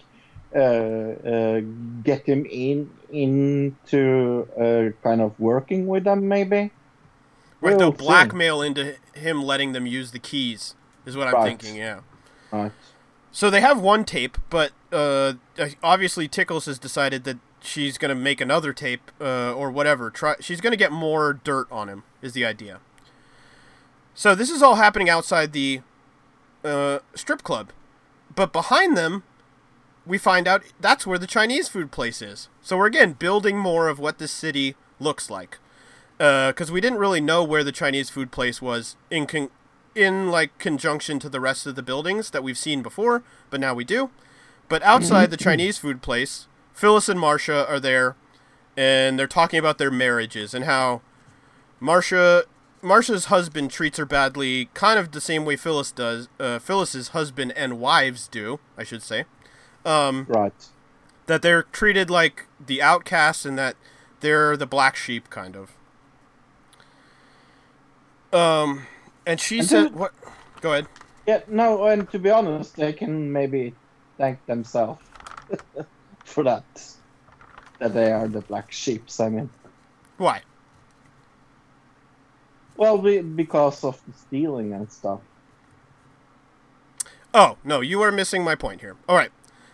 uh, 0.54 0.58
uh, 0.58 1.60
get 2.02 2.24
him 2.24 2.46
in 2.46 2.90
into 3.10 4.48
uh, 4.58 4.96
kind 5.02 5.20
of 5.20 5.38
working 5.38 5.86
with 5.86 6.04
them, 6.04 6.26
maybe. 6.28 6.70
Right, 7.60 7.76
they'll 7.76 7.92
blackmail 7.92 8.62
into 8.62 8.96
him 9.14 9.42
letting 9.42 9.72
them 9.72 9.86
use 9.86 10.12
the 10.12 10.20
keys, 10.20 10.76
is 11.04 11.16
what 11.16 11.26
I'm 11.28 11.42
thinking, 11.44 11.76
yeah. 11.76 12.00
So 13.30 13.50
they 13.50 13.60
have 13.60 13.80
one 13.80 14.04
tape, 14.04 14.38
but 14.50 14.72
uh, 14.90 15.34
obviously 15.82 16.28
Tickles 16.28 16.66
has 16.66 16.78
decided 16.78 17.24
that 17.24 17.36
she's 17.60 17.98
going 17.98 18.08
to 18.08 18.14
make 18.14 18.40
another 18.40 18.72
tape 18.72 19.10
uh, 19.20 19.52
or 19.52 19.70
whatever. 19.70 20.10
Try, 20.10 20.36
she's 20.40 20.60
going 20.60 20.72
to 20.72 20.76
get 20.76 20.90
more 20.90 21.34
dirt 21.34 21.66
on 21.70 21.88
him, 21.88 22.04
is 22.22 22.32
the 22.32 22.44
idea. 22.44 22.80
So 24.14 24.34
this 24.34 24.50
is 24.50 24.62
all 24.62 24.76
happening 24.76 25.08
outside 25.08 25.52
the 25.52 25.82
uh, 26.64 27.00
strip 27.14 27.42
club. 27.42 27.70
but 28.38 28.52
behind 28.52 28.96
them, 28.96 29.24
we 30.06 30.16
find 30.16 30.46
out 30.46 30.62
that's 30.80 31.04
where 31.04 31.18
the 31.18 31.26
Chinese 31.26 31.68
food 31.68 31.90
place 31.90 32.22
is. 32.22 32.48
So 32.62 32.76
we're 32.76 32.86
again 32.86 33.14
building 33.14 33.58
more 33.58 33.88
of 33.88 33.98
what 33.98 34.18
this 34.18 34.30
city 34.30 34.76
looks 35.00 35.28
like, 35.28 35.58
because 36.18 36.70
we 36.70 36.80
didn't 36.80 37.00
really 37.00 37.20
know 37.20 37.42
where 37.42 37.64
the 37.64 37.72
Chinese 37.72 38.10
food 38.10 38.30
place 38.30 38.62
was 38.62 38.94
in 39.10 39.26
con- 39.26 39.50
in 39.98 40.30
like 40.30 40.56
conjunction 40.58 41.18
to 41.20 41.28
the 41.28 41.40
rest 41.40 41.66
of 41.66 41.74
the 41.74 41.82
buildings 41.82 42.30
that 42.30 42.42
we've 42.42 42.58
seen 42.58 42.82
before, 42.82 43.22
but 43.50 43.60
now 43.60 43.74
we 43.74 43.84
do. 43.84 44.10
But 44.68 44.82
outside 44.82 45.30
the 45.30 45.36
Chinese 45.36 45.78
food 45.78 46.02
place, 46.02 46.46
Phyllis 46.72 47.08
and 47.08 47.18
Marcia 47.18 47.66
are 47.68 47.80
there, 47.80 48.16
and 48.76 49.18
they're 49.18 49.26
talking 49.26 49.58
about 49.58 49.78
their 49.78 49.90
marriages 49.90 50.54
and 50.54 50.64
how 50.64 51.00
Marcia 51.80 52.44
Marcia's 52.82 53.26
husband 53.26 53.70
treats 53.70 53.98
her 53.98 54.06
badly, 54.06 54.66
kind 54.74 54.98
of 54.98 55.12
the 55.12 55.20
same 55.20 55.44
way 55.44 55.56
Phyllis 55.56 55.90
does. 55.90 56.28
Uh, 56.38 56.58
Phyllis's 56.58 57.08
husband 57.08 57.52
and 57.56 57.80
wives 57.80 58.28
do, 58.28 58.60
I 58.76 58.84
should 58.84 59.02
say. 59.02 59.24
Um, 59.84 60.26
right. 60.28 60.52
That 61.26 61.42
they're 61.42 61.64
treated 61.64 62.08
like 62.10 62.46
the 62.64 62.80
outcasts 62.80 63.44
and 63.44 63.58
that 63.58 63.76
they're 64.20 64.56
the 64.56 64.66
black 64.66 64.96
sheep, 64.96 65.28
kind 65.30 65.56
of. 65.56 65.72
Um, 68.32 68.86
and 69.28 69.38
she 69.38 69.58
And 69.60 69.68
said, 69.68 69.84
then- 69.84 69.94
"What? 69.94 70.12
Go 70.60 70.72
ahead." 70.72 70.88
Yeah, 71.26 71.42
no, 71.46 71.86
and 71.86 72.10
to 72.10 72.18
be 72.18 72.30
honest, 72.30 72.74
they 72.74 72.92
can 72.92 73.30
maybe 73.30 73.74
thank 74.16 74.44
themselves 74.46 75.04
for 76.24 76.42
that. 76.44 76.64
That 77.78 77.94
they 77.94 78.10
are 78.10 78.26
the 78.26 78.40
black 78.40 78.72
sheeps, 78.72 79.20
I 79.20 79.28
mean. 79.28 79.50
Why? 80.16 80.40
Well, 82.76 82.98
be, 82.98 83.20
because 83.20 83.84
of 83.84 84.00
the 84.06 84.12
stealing 84.14 84.72
and 84.72 84.90
stuff. 84.90 85.20
Oh 87.34 87.56
no, 87.62 87.80
you 87.80 88.00
are 88.02 88.10
missing 88.10 88.42
my 88.42 88.54
point 88.54 88.80
here. 88.80 88.96
All 89.08 89.16
right, 89.16 89.30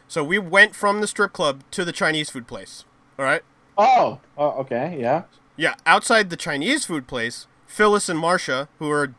so 0.08 0.24
we 0.24 0.38
went 0.38 0.74
from 0.74 1.00
the 1.00 1.06
strip 1.06 1.32
club 1.32 1.62
to 1.70 1.84
the 1.84 1.92
Chinese 1.92 2.30
food 2.30 2.46
place. 2.46 2.84
All 3.18 3.24
right. 3.24 3.42
Oh, 3.78 4.18
oh 4.36 4.50
okay, 4.62 4.98
yeah. 5.00 5.22
Yeah, 5.56 5.74
outside 5.86 6.30
the 6.30 6.36
Chinese 6.36 6.84
food 6.84 7.06
place, 7.06 7.46
Phyllis 7.66 8.08
and 8.08 8.18
Marcia, 8.18 8.68
who 8.80 8.90
are 8.90 9.14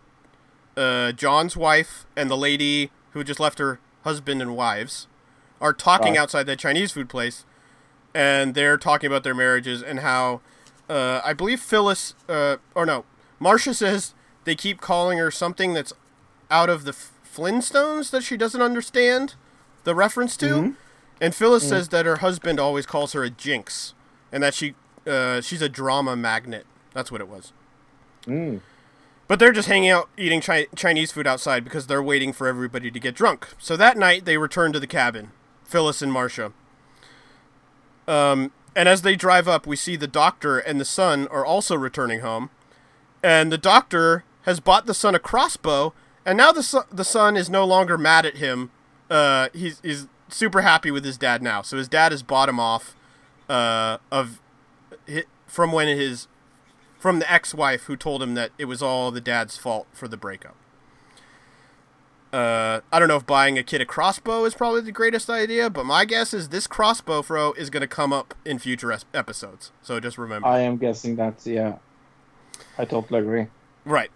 uh, 0.78 1.12
John's 1.14 1.56
wife 1.58 2.06
and 2.16 2.30
the 2.30 2.38
lady 2.38 2.92
who 3.12 3.24
just 3.24 3.40
left 3.40 3.60
her 3.60 3.80
husband 4.04 4.42
and 4.42 4.56
wives, 4.56 5.08
are 5.62 5.74
talking 5.74 6.18
outside 6.18 6.44
the 6.46 6.56
Chinese 6.56 6.92
food 6.92 7.10
place, 7.10 7.46
and 8.14 8.54
they're 8.56 8.78
talking 8.78 9.08
about 9.08 9.24
their 9.24 9.34
marriages 9.36 9.82
and 9.82 10.00
how 10.02 10.42
uh, 10.90 11.20
I 11.26 11.34
believe 11.34 11.60
Phyllis, 11.62 12.14
uh, 12.30 12.58
or 12.76 12.86
no, 12.86 13.06
Marcia 13.40 13.74
says 13.74 14.14
they 14.44 14.54
keep 14.56 14.82
calling 14.82 15.18
her 15.18 15.32
something 15.32 15.74
that's 15.74 15.94
out 16.52 16.70
of 16.70 16.84
the 16.84 16.92
Flintstones 16.92 18.12
that 18.12 18.22
she 18.24 18.38
doesn't 18.38 18.62
understand 18.62 19.34
the 19.84 19.96
reference 19.96 20.38
to, 20.38 20.46
Mhm. 20.46 20.76
and 21.20 21.34
Phyllis 21.34 21.66
Mhm. 21.66 21.70
says 21.70 21.90
that 21.90 22.06
her 22.06 22.18
husband 22.18 22.60
always 22.60 22.86
calls 22.86 23.14
her 23.14 23.24
a 23.24 23.30
jinx, 23.32 23.94
and 24.32 24.44
that 24.44 24.54
she 24.54 24.76
uh, 25.08 25.40
she's 25.42 25.62
a 25.62 25.70
drama 25.70 26.16
magnet. 26.16 26.66
That's 26.94 27.12
what 27.12 27.22
it 27.22 27.28
was. 27.28 27.52
Mm. 28.28 28.62
But 29.28 29.40
they're 29.40 29.52
just 29.52 29.68
hanging 29.68 29.90
out 29.90 30.10
eating 30.18 30.42
chi- 30.42 30.68
Chinese 30.76 31.12
food 31.12 31.26
outside 31.26 31.64
because 31.64 31.88
they're 31.88 32.04
waiting 32.04 32.32
for 32.32 32.48
everybody 32.48 32.92
to 32.92 33.00
get 33.00 33.16
drunk. 33.16 33.48
So 33.58 33.76
that 33.76 33.98
night 33.98 34.26
they 34.26 34.38
return 34.38 34.72
to 34.74 34.80
the 34.80 34.88
cabin, 34.88 35.32
Phyllis 35.64 36.02
and 36.02 36.14
Marcia. 36.14 36.52
Um, 38.08 38.52
and 38.76 38.88
as 38.88 39.02
they 39.02 39.16
drive 39.16 39.48
up, 39.48 39.66
we 39.66 39.76
see 39.76 39.96
the 39.96 40.08
doctor 40.08 40.60
and 40.60 40.80
the 40.80 40.86
son 40.86 41.28
are 41.30 41.46
also 41.46 41.76
returning 41.76 42.20
home. 42.20 42.52
And 43.24 43.52
the 43.52 43.58
doctor 43.58 44.24
has 44.44 44.60
bought 44.60 44.86
the 44.86 44.94
son 44.94 45.16
a 45.16 45.20
crossbow, 45.20 45.94
and 46.24 46.38
now 46.38 46.52
the 46.52 46.86
the 46.92 47.04
son 47.04 47.36
is 47.36 47.50
no 47.50 47.66
longer 47.66 47.98
mad 47.98 48.26
at 48.26 48.38
him. 48.38 48.70
Uh, 49.10 49.50
he's, 49.54 49.80
he's 49.82 50.08
super 50.30 50.62
happy 50.62 50.92
with 50.92 51.04
his 51.04 51.18
dad 51.18 51.42
now. 51.42 51.64
So 51.64 51.78
his 51.78 51.88
dad 51.88 52.12
has 52.12 52.22
bought 52.22 52.50
him 52.50 52.60
off 52.60 52.96
uh, 53.50 53.98
of 54.12 54.40
from 55.48 55.72
when 55.72 55.88
his 55.88 56.28
from 57.06 57.20
the 57.20 57.32
ex-wife 57.32 57.84
who 57.84 57.96
told 57.96 58.24
him 58.24 58.34
that 58.34 58.50
it 58.58 58.66
was 58.66 58.82
all 58.82 59.12
the 59.12 59.22
dad's 59.22 59.58
fault 59.58 59.86
for 59.94 60.08
the 60.08 60.18
breakup. 60.18 60.56
Uh, 62.34 62.82
I 62.92 62.98
don't 62.98 63.08
know 63.08 63.18
if 63.18 63.28
buying 63.28 63.60
a 63.60 63.64
kid 63.64 63.80
a 63.80 63.86
crossbow 63.86 64.44
is 64.46 64.56
probably 64.56 64.82
the 64.82 64.92
greatest 64.92 65.30
idea, 65.30 65.70
but 65.70 65.86
my 65.86 66.04
guess 66.06 66.34
is 66.34 66.50
this 66.50 66.66
crossbow 66.66 67.22
fro 67.22 67.54
is 67.54 67.70
going 67.70 67.82
to 67.82 67.88
come 67.88 68.12
up 68.12 68.34
in 68.44 68.58
future 68.58 68.92
es- 68.92 69.06
episodes. 69.14 69.72
So 69.84 70.00
just 70.00 70.18
remember. 70.18 70.48
I 70.48 70.62
am 70.62 70.78
guessing 70.78 71.16
that, 71.18 71.46
yeah. 71.46 71.78
I 72.80 72.86
totally 72.86 73.20
agree. 73.20 73.48
Right. 73.86 74.10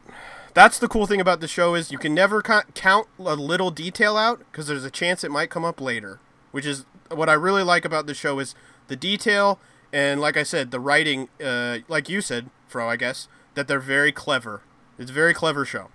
That's 0.55 0.79
the 0.79 0.87
cool 0.87 1.05
thing 1.05 1.21
about 1.21 1.41
the 1.41 1.47
show 1.47 1.75
is 1.75 1.91
you 1.91 1.99
can 1.99 2.15
never 2.15 2.41
ca- 2.41 2.63
count 2.73 3.05
a 3.19 3.35
little 3.35 3.69
detail 3.69 4.17
out 4.17 4.39
because 4.51 4.65
there's 4.65 4.83
a 4.83 4.89
chance 4.89 5.23
it 5.23 5.29
might 5.29 5.51
come 5.51 5.63
up 5.63 5.79
later. 5.79 6.19
Which 6.49 6.65
is 6.65 6.87
what 7.11 7.29
I 7.29 7.33
really 7.33 7.61
like 7.61 7.85
about 7.85 8.07
the 8.07 8.15
show 8.15 8.39
is 8.39 8.55
the 8.87 8.95
detail 8.95 9.59
and, 9.93 10.19
like 10.19 10.37
I 10.37 10.43
said, 10.43 10.71
the 10.71 10.79
writing. 10.79 11.29
Uh, 11.39 11.79
like 11.87 12.09
you 12.09 12.21
said, 12.21 12.49
Fro, 12.69 12.87
I 12.87 12.95
guess 12.95 13.27
that 13.55 13.67
they're 13.67 13.79
very 13.79 14.11
clever. 14.13 14.61
It's 14.97 15.11
a 15.11 15.13
very 15.13 15.33
clever 15.33 15.65
show. 15.65 15.89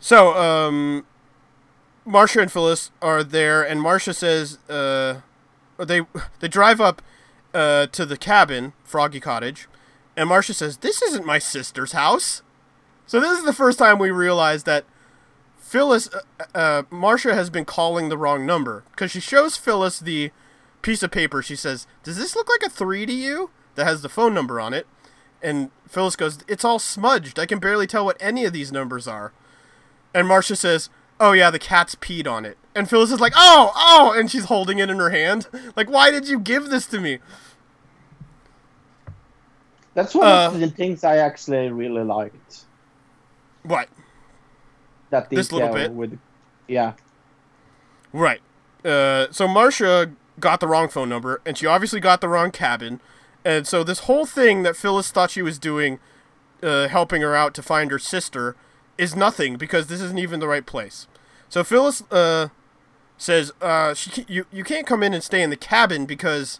So, 0.00 0.34
um, 0.34 1.06
Marcia 2.04 2.40
and 2.40 2.52
Phyllis 2.52 2.90
are 3.02 3.22
there, 3.24 3.62
and 3.62 3.80
Marcia 3.80 4.14
says, 4.14 4.58
uh, 4.68 5.20
they 5.78 6.02
they 6.40 6.48
drive 6.48 6.80
up 6.80 7.02
uh, 7.54 7.86
to 7.88 8.06
the 8.06 8.16
cabin, 8.16 8.72
Froggy 8.84 9.20
Cottage, 9.20 9.68
and 10.16 10.28
Marcia 10.28 10.54
says, 10.54 10.78
"This 10.78 11.02
isn't 11.02 11.26
my 11.26 11.38
sister's 11.38 11.92
house." 11.92 12.42
So 13.06 13.20
this 13.20 13.38
is 13.38 13.44
the 13.44 13.52
first 13.52 13.78
time 13.78 13.98
we 13.98 14.10
realize 14.10 14.64
that 14.64 14.84
Phyllis, 15.58 16.08
uh, 16.12 16.44
uh, 16.54 16.82
Marcia 16.90 17.34
has 17.34 17.50
been 17.50 17.64
calling 17.64 18.08
the 18.08 18.18
wrong 18.18 18.46
number 18.46 18.84
because 18.90 19.10
she 19.10 19.20
shows 19.20 19.56
Phyllis 19.56 19.98
the 20.00 20.30
piece 20.82 21.02
of 21.02 21.10
paper. 21.10 21.42
She 21.42 21.56
says, 21.56 21.86
"Does 22.02 22.16
this 22.16 22.34
look 22.34 22.48
like 22.48 22.62
a 22.62 22.70
three 22.70 23.04
to 23.04 23.12
you?" 23.12 23.50
That 23.74 23.86
has 23.86 24.00
the 24.00 24.08
phone 24.08 24.32
number 24.32 24.58
on 24.58 24.72
it, 24.72 24.86
and 25.42 25.70
Phyllis 25.88 26.16
goes, 26.16 26.38
"It's 26.48 26.64
all 26.64 26.78
smudged. 26.78 27.38
I 27.38 27.46
can 27.46 27.58
barely 27.58 27.86
tell 27.86 28.04
what 28.04 28.16
any 28.20 28.44
of 28.44 28.52
these 28.52 28.72
numbers 28.72 29.06
are." 29.08 29.32
And 30.14 30.26
Marcia 30.26 30.56
says, 30.56 30.88
"Oh 31.20 31.32
yeah, 31.32 31.50
the 31.50 31.58
cat's 31.58 31.94
peed 31.94 32.26
on 32.26 32.44
it." 32.44 32.56
And 32.74 32.88
Phyllis 32.88 33.10
is 33.12 33.20
like, 33.20 33.32
"Oh, 33.36 33.72
oh!" 33.74 34.12
And 34.18 34.30
she's 34.30 34.46
holding 34.46 34.78
it 34.78 34.90
in 34.90 34.98
her 34.98 35.10
hand. 35.10 35.46
Like, 35.76 35.90
why 35.90 36.10
did 36.10 36.28
you 36.28 36.38
give 36.38 36.68
this 36.70 36.86
to 36.86 37.00
me? 37.00 37.18
That's 39.94 40.14
one 40.14 40.26
Uh, 40.26 40.50
of 40.52 40.60
the 40.60 40.68
things 40.68 41.04
I 41.04 41.16
actually 41.16 41.70
really 41.70 42.04
liked. 42.04 42.64
What? 43.62 43.88
That 45.10 45.30
This 45.30 45.52
little 45.52 45.72
bit? 45.72 45.92
with, 45.92 46.18
yeah. 46.68 46.92
Right. 48.12 48.40
Uh, 48.84 49.26
so 49.30 49.48
Marcia 49.48 50.10
got 50.38 50.60
the 50.60 50.66
wrong 50.68 50.88
phone 50.88 51.08
number, 51.08 51.40
and 51.46 51.56
she 51.56 51.66
obviously 51.66 52.00
got 52.00 52.20
the 52.20 52.28
wrong 52.28 52.50
cabin, 52.50 53.00
and 53.46 53.64
so 53.64 53.84
this 53.84 54.00
whole 54.00 54.26
thing 54.26 54.64
that 54.64 54.76
Phyllis 54.76 55.12
thought 55.12 55.30
she 55.30 55.40
was 55.40 55.56
doing, 55.60 56.00
uh, 56.64 56.88
helping 56.88 57.22
her 57.22 57.36
out 57.36 57.54
to 57.54 57.62
find 57.62 57.92
her 57.92 57.98
sister, 57.98 58.56
is 58.98 59.14
nothing 59.14 59.56
because 59.56 59.86
this 59.86 60.00
isn't 60.00 60.18
even 60.18 60.40
the 60.40 60.48
right 60.48 60.66
place. 60.66 61.06
So 61.48 61.62
Phyllis 61.62 62.02
uh, 62.10 62.48
says, 63.16 63.52
uh, 63.62 63.94
she 63.94 64.24
you 64.26 64.46
you 64.50 64.64
can't 64.64 64.84
come 64.84 65.04
in 65.04 65.14
and 65.14 65.22
stay 65.22 65.42
in 65.42 65.50
the 65.50 65.56
cabin 65.56 66.06
because 66.06 66.58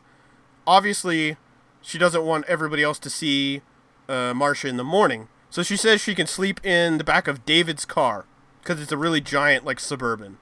obviously 0.65 1.37
she 1.83 1.99
doesn't 1.99 2.25
want 2.25 2.45
everybody 2.47 2.85
else 2.85 3.01
to 3.01 3.11
see 3.11 3.63
uh, 4.09 4.33
Marcia 4.33 4.69
in 4.69 4.77
the 4.77 4.85
morning. 4.85 5.27
So 5.51 5.65
she 5.65 5.77
says 5.77 6.01
she 6.01 6.15
can 6.15 6.29
sleep 6.29 6.65
in 6.65 6.99
the 6.99 7.05
back 7.05 7.27
of 7.27 7.45
David's 7.45 7.85
car 7.85 8.27
because 8.63 8.81
it's 8.81 8.93
a 8.93 8.97
really 8.97 9.21
giant 9.21 9.65
like 9.65 9.81
suburban. 9.81 10.39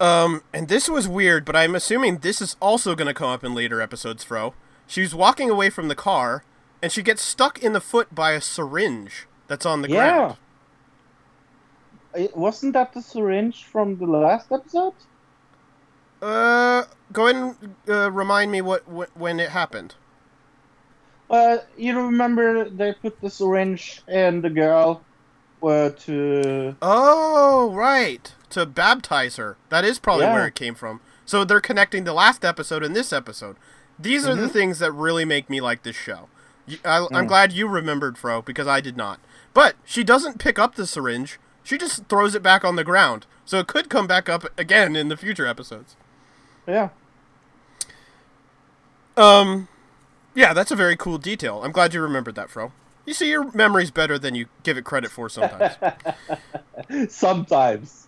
Um, 0.00 0.42
and 0.52 0.68
this 0.68 0.88
was 0.88 1.06
weird, 1.06 1.44
but 1.44 1.54
I'm 1.54 1.74
assuming 1.74 2.18
this 2.18 2.40
is 2.40 2.56
also 2.58 2.94
going 2.94 3.06
to 3.06 3.14
come 3.14 3.28
up 3.28 3.44
in 3.44 3.54
later 3.54 3.82
episodes, 3.82 4.24
Fro. 4.24 4.54
She's 4.86 5.14
walking 5.14 5.50
away 5.50 5.68
from 5.68 5.88
the 5.88 5.94
car, 5.94 6.42
and 6.82 6.90
she 6.90 7.02
gets 7.02 7.22
stuck 7.22 7.62
in 7.62 7.74
the 7.74 7.80
foot 7.80 8.14
by 8.14 8.32
a 8.32 8.40
syringe 8.40 9.26
that's 9.46 9.66
on 9.66 9.82
the 9.82 9.90
yeah. 9.90 9.94
ground. 9.94 10.36
It, 12.14 12.36
wasn't 12.36 12.72
that 12.72 12.92
the 12.94 13.02
syringe 13.02 13.64
from 13.64 13.98
the 13.98 14.06
last 14.06 14.50
episode? 14.50 14.94
Uh, 16.22 16.84
go 17.12 17.28
ahead 17.28 17.36
and 17.36 17.74
uh, 17.88 18.10
remind 18.10 18.50
me 18.50 18.62
what 18.62 18.82
wh- 18.82 19.16
when 19.16 19.38
it 19.38 19.50
happened. 19.50 19.94
Uh, 21.28 21.58
you 21.76 21.96
remember 21.96 22.68
they 22.68 22.92
put 22.92 23.20
the 23.20 23.30
syringe 23.30 24.02
in 24.08 24.40
the 24.40 24.50
girl 24.50 25.02
were 25.60 25.90
to 25.90 26.74
Oh, 26.82 27.70
right. 27.72 28.34
To 28.50 28.66
baptize 28.66 29.36
her. 29.36 29.56
That 29.68 29.84
is 29.84 29.98
probably 29.98 30.24
Yeah. 30.26 30.34
where 30.34 30.46
it 30.46 30.54
came 30.54 30.74
from. 30.74 31.00
So 31.24 31.44
they're 31.44 31.60
connecting 31.60 32.04
the 32.04 32.12
last 32.12 32.44
episode 32.44 32.82
and 32.82 32.94
this 32.96 33.12
episode. 33.12 33.56
These 33.98 34.26
are 34.26 34.34
the 34.34 34.46
Mhm. 34.48 34.52
things 34.52 34.78
that 34.80 34.92
really 34.92 35.24
make 35.24 35.48
me 35.48 35.60
like 35.60 35.82
this 35.82 35.96
show. 35.96 36.28
I, 36.84 37.06
I'm 37.12 37.24
Mm. 37.26 37.28
glad 37.28 37.52
you 37.52 37.66
remembered, 37.68 38.18
Fro, 38.18 38.42
because 38.42 38.66
I 38.66 38.80
did 38.80 38.96
not. 38.96 39.20
But 39.54 39.76
she 39.84 40.02
doesn't 40.04 40.38
pick 40.38 40.58
up 40.58 40.74
the 40.74 40.86
syringe. 40.86 41.38
She 41.62 41.76
just 41.78 42.06
throws 42.08 42.34
it 42.34 42.42
back 42.42 42.64
on 42.64 42.76
the 42.76 42.84
ground. 42.84 43.26
So 43.44 43.58
it 43.58 43.66
could 43.66 43.88
come 43.90 44.06
back 44.06 44.28
up 44.28 44.44
again 44.58 44.94
in 44.96 45.08
the 45.08 45.16
future 45.16 45.46
episodes. 45.46 45.96
yeah. 46.66 46.90
Um, 49.16 49.68
yeah, 50.34 50.52
that's 50.54 50.70
a 50.70 50.76
very 50.76 50.96
cool 50.96 51.18
detail. 51.18 51.62
I'm 51.64 51.72
glad 51.72 51.92
you 51.94 52.00
remembered 52.00 52.34
that, 52.36 52.48
Fro. 52.50 52.72
You 53.04 53.12
see, 53.14 53.28
your 53.28 53.50
memory's 53.52 53.90
better 53.90 54.18
than 54.18 54.34
you 54.34 54.46
give 54.62 54.76
it 54.78 54.84
credit 54.84 55.10
for 55.10 55.28
sometimes. 55.28 55.74
Sometimes. 57.12 58.06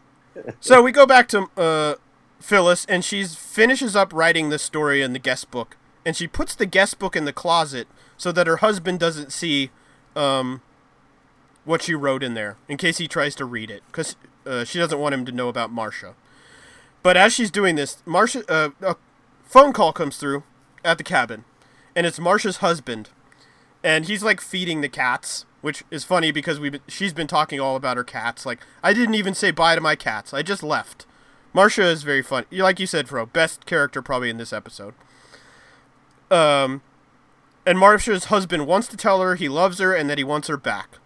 So 0.61 0.83
we 0.83 0.93
go 0.93 1.07
back 1.07 1.29
to 1.29 1.49
uh, 1.57 1.95
Phyllis, 2.41 2.85
and 2.87 3.05
she 3.05 3.25
finishes 3.25 3.95
up 3.97 4.13
writing 4.13 4.49
this 4.49 4.63
story 4.63 5.03
in 5.03 5.13
the 5.13 5.19
guest 5.19 5.51
book, 5.51 5.77
and 6.05 6.17
she 6.17 6.27
puts 6.27 6.55
the 6.55 6.67
guest 6.67 6.99
book 6.99 7.17
in 7.17 7.25
the 7.25 7.33
closet 7.33 7.87
so 8.17 8.33
that 8.33 8.47
her 8.47 8.59
husband 8.59 9.01
doesn't 9.01 9.33
see 9.33 9.71
um, 10.17 10.63
what 11.65 11.83
she 11.83 11.95
wrote 11.95 12.23
in 12.23 12.35
there, 12.35 12.57
in 12.69 12.77
case 12.77 12.99
he 12.99 13.09
tries 13.09 13.35
to 13.37 13.45
read 13.45 13.71
it, 13.71 13.83
because 13.87 14.17
uh, 14.47 14.65
she 14.65 14.79
doesn't 14.79 14.99
want 14.99 15.15
him 15.15 15.25
to 15.25 15.33
know 15.33 15.49
about 15.49 15.71
Marcia. 15.71 16.15
But 17.03 17.17
as 17.17 17.33
she's 17.33 17.51
doing 17.51 17.77
this, 17.77 18.03
Marcia, 18.07 18.45
uh, 18.51 18.71
a 18.81 18.97
phone 19.45 19.73
call 19.73 19.93
comes 19.93 20.17
through 20.17 20.45
at 20.85 20.99
the 20.99 21.05
cabin, 21.05 21.45
and 21.95 22.07
it's 22.07 22.19
Marcia's 22.19 22.59
husband, 22.59 23.11
and 23.83 24.07
he's 24.07 24.23
like 24.23 24.41
feeding 24.41 24.81
the 24.81 24.89
cats, 24.89 25.47
which 25.63 25.85
is 25.91 26.05
funny 26.05 26.31
because 26.31 26.61
we 26.61 26.81
she's 26.87 27.15
been 27.15 27.27
talking 27.27 27.59
all 27.59 27.77
about 27.77 27.97
her 27.97 28.05
cats. 28.05 28.45
Like 28.45 28.61
I 28.83 28.93
didn't 28.93 29.15
even 29.15 29.35
say 29.35 29.51
bye 29.51 29.75
to 29.75 29.81
my 29.81 29.97
cats. 29.97 30.35
I 30.35 30.43
just 30.43 30.63
left. 30.63 31.07
Marcia 31.55 31.85
is 31.85 32.03
very 32.03 32.23
fun. 32.23 32.45
Like 32.51 32.79
you 32.79 32.87
said, 32.87 33.09
Fro, 33.09 33.27
best 33.27 33.65
character 33.65 34.03
probably 34.03 34.31
in 34.31 34.39
this 34.39 34.53
episode. 34.53 34.95
Um, 36.31 36.83
and 37.67 37.79
Marcia's 37.79 38.25
husband 38.25 38.67
wants 38.67 38.89
to 38.89 38.97
tell 38.97 39.21
her 39.21 39.35
he 39.35 39.49
loves 39.49 39.79
her 39.79 39.95
and 39.95 40.09
that 40.09 40.19
he 40.19 40.25
wants 40.25 40.49
her 40.49 40.57
back. 40.57 40.99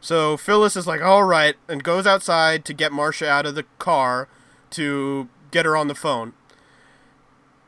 So 0.00 0.36
Phyllis 0.36 0.76
is 0.76 0.86
like, 0.86 1.00
all 1.00 1.24
right, 1.24 1.56
and 1.68 1.82
goes 1.82 2.06
outside 2.06 2.64
to 2.66 2.74
get 2.74 2.92
Marcia 2.92 3.28
out 3.28 3.46
of 3.46 3.54
the 3.54 3.64
car 3.78 4.28
to 4.70 5.28
get 5.50 5.64
her 5.64 5.76
on 5.76 5.88
the 5.88 5.94
phone. 5.94 6.34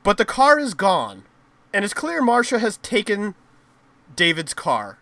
But 0.05 0.18
the 0.18 0.25
car 0.25 0.58
is 0.58 0.75
gone, 0.75 1.25
and 1.73 1.84
it's 1.84 1.94
clear 1.94 2.23
Marcia 2.23 2.58
has 2.58 2.76
taken 2.78 3.34
David's 4.15 4.55
car. 4.55 4.99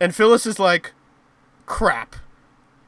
And 0.00 0.14
Phyllis 0.14 0.46
is 0.46 0.58
like, 0.58 0.92
crap. 1.66 2.16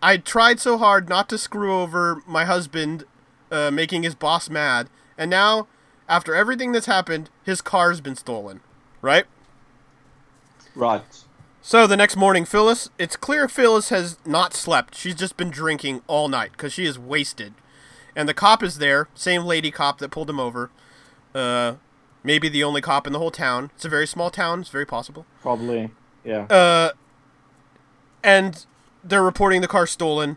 I 0.02 0.16
tried 0.16 0.60
so 0.60 0.78
hard 0.78 1.08
not 1.08 1.28
to 1.28 1.39
screw 1.39 1.80
over 1.80 2.22
my 2.26 2.44
husband, 2.44 3.05
uh, 3.50 3.70
making 3.70 4.02
his 4.02 4.14
boss 4.14 4.48
mad, 4.48 4.89
and 5.18 5.30
now, 5.30 5.66
after 6.08 6.34
everything 6.34 6.72
that's 6.72 6.86
happened, 6.86 7.28
his 7.44 7.60
car's 7.60 8.00
been 8.00 8.16
stolen. 8.16 8.60
Right? 9.02 9.26
Right. 10.74 11.02
So 11.62 11.86
the 11.86 11.97
next 11.97 12.16
morning, 12.16 12.47
Phyllis, 12.47 12.89
it's 12.98 13.16
clear 13.16 13.47
Phyllis 13.47 13.90
has 13.90 14.18
not 14.24 14.55
slept. 14.55 14.94
She's 14.94 15.14
just 15.14 15.36
been 15.36 15.50
drinking 15.50 16.02
all 16.06 16.28
night 16.28 16.52
because 16.52 16.72
she 16.72 16.86
is 16.86 16.98
wasted. 16.98 17.52
And 18.16 18.28
the 18.28 18.34
cop 18.34 18.62
is 18.62 18.78
there, 18.78 19.08
same 19.14 19.44
lady 19.44 19.70
cop 19.70 19.98
that 19.98 20.10
pulled 20.10 20.30
him 20.30 20.40
over. 20.40 20.70
Uh, 21.34 21.74
maybe 22.24 22.48
the 22.48 22.64
only 22.64 22.80
cop 22.80 23.06
in 23.06 23.12
the 23.12 23.18
whole 23.18 23.30
town. 23.30 23.70
It's 23.74 23.84
a 23.84 23.90
very 23.90 24.06
small 24.06 24.30
town. 24.30 24.60
It's 24.60 24.70
very 24.70 24.86
possible. 24.86 25.26
Probably, 25.42 25.90
yeah. 26.24 26.42
Uh, 26.44 26.90
and 28.23 28.66
they're 29.02 29.23
reporting 29.23 29.60
the 29.60 29.68
car 29.68 29.86
stolen. 29.86 30.36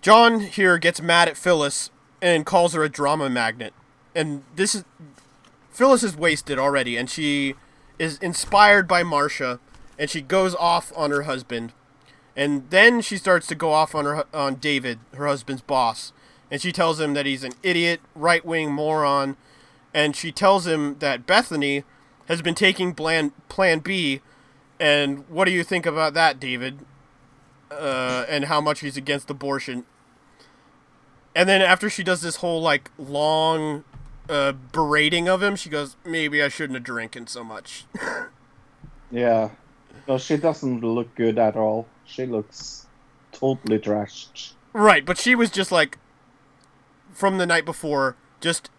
John 0.00 0.40
here 0.40 0.78
gets 0.78 1.02
mad 1.02 1.28
at 1.28 1.36
Phyllis 1.36 1.90
and 2.22 2.46
calls 2.46 2.72
her 2.74 2.82
a 2.82 2.88
drama 2.88 3.28
magnet. 3.28 3.74
And 4.14 4.42
this 4.56 4.74
is 4.74 4.84
Phyllis 5.70 6.02
is 6.02 6.16
wasted 6.16 6.58
already, 6.58 6.96
and 6.96 7.08
she 7.08 7.54
is 7.98 8.18
inspired 8.18 8.88
by 8.88 9.02
Marcia, 9.02 9.60
and 9.98 10.10
she 10.10 10.20
goes 10.20 10.54
off 10.56 10.92
on 10.96 11.10
her 11.10 11.22
husband, 11.22 11.72
and 12.36 12.68
then 12.70 13.00
she 13.00 13.16
starts 13.16 13.46
to 13.48 13.54
go 13.54 13.72
off 13.72 13.94
on 13.94 14.04
her 14.04 14.24
on 14.34 14.56
David, 14.56 14.98
her 15.14 15.26
husband's 15.26 15.62
boss, 15.62 16.12
and 16.50 16.60
she 16.60 16.72
tells 16.72 16.98
him 16.98 17.14
that 17.14 17.26
he's 17.26 17.44
an 17.44 17.52
idiot, 17.62 18.00
right 18.14 18.44
wing 18.44 18.72
moron, 18.72 19.36
and 19.94 20.16
she 20.16 20.32
tells 20.32 20.66
him 20.66 20.98
that 20.98 21.26
Bethany 21.26 21.84
has 22.26 22.42
been 22.42 22.54
taking 22.54 22.94
plan 22.94 23.32
Plan 23.48 23.78
B, 23.78 24.20
and 24.80 25.28
what 25.28 25.44
do 25.44 25.52
you 25.52 25.62
think 25.62 25.84
about 25.84 26.14
that, 26.14 26.40
David? 26.40 26.80
Uh, 27.70 28.24
and 28.28 28.46
how 28.46 28.60
much 28.60 28.80
he's 28.80 28.96
against 28.96 29.30
abortion. 29.30 29.84
And 31.36 31.48
then 31.48 31.62
after 31.62 31.88
she 31.88 32.02
does 32.02 32.22
this 32.22 32.36
whole 32.36 32.60
like 32.60 32.90
long 32.98 33.84
uh, 34.28 34.52
berating 34.72 35.28
of 35.28 35.42
him, 35.42 35.54
she 35.54 35.68
goes, 35.68 35.96
"Maybe 36.04 36.42
I 36.42 36.48
shouldn't 36.48 36.74
have 36.76 36.82
drinking 36.82 37.28
so 37.28 37.44
much." 37.44 37.84
yeah, 39.10 39.50
no, 40.08 40.18
she 40.18 40.36
doesn't 40.36 40.80
look 40.80 41.14
good 41.14 41.38
at 41.38 41.56
all. 41.56 41.86
She 42.06 42.26
looks 42.26 42.86
totally 43.30 43.78
trashed. 43.78 44.54
Right, 44.72 45.04
but 45.04 45.18
she 45.18 45.34
was 45.34 45.50
just 45.50 45.70
like 45.70 45.98
from 47.12 47.38
the 47.38 47.46
night 47.46 47.64
before, 47.64 48.16
just 48.40 48.70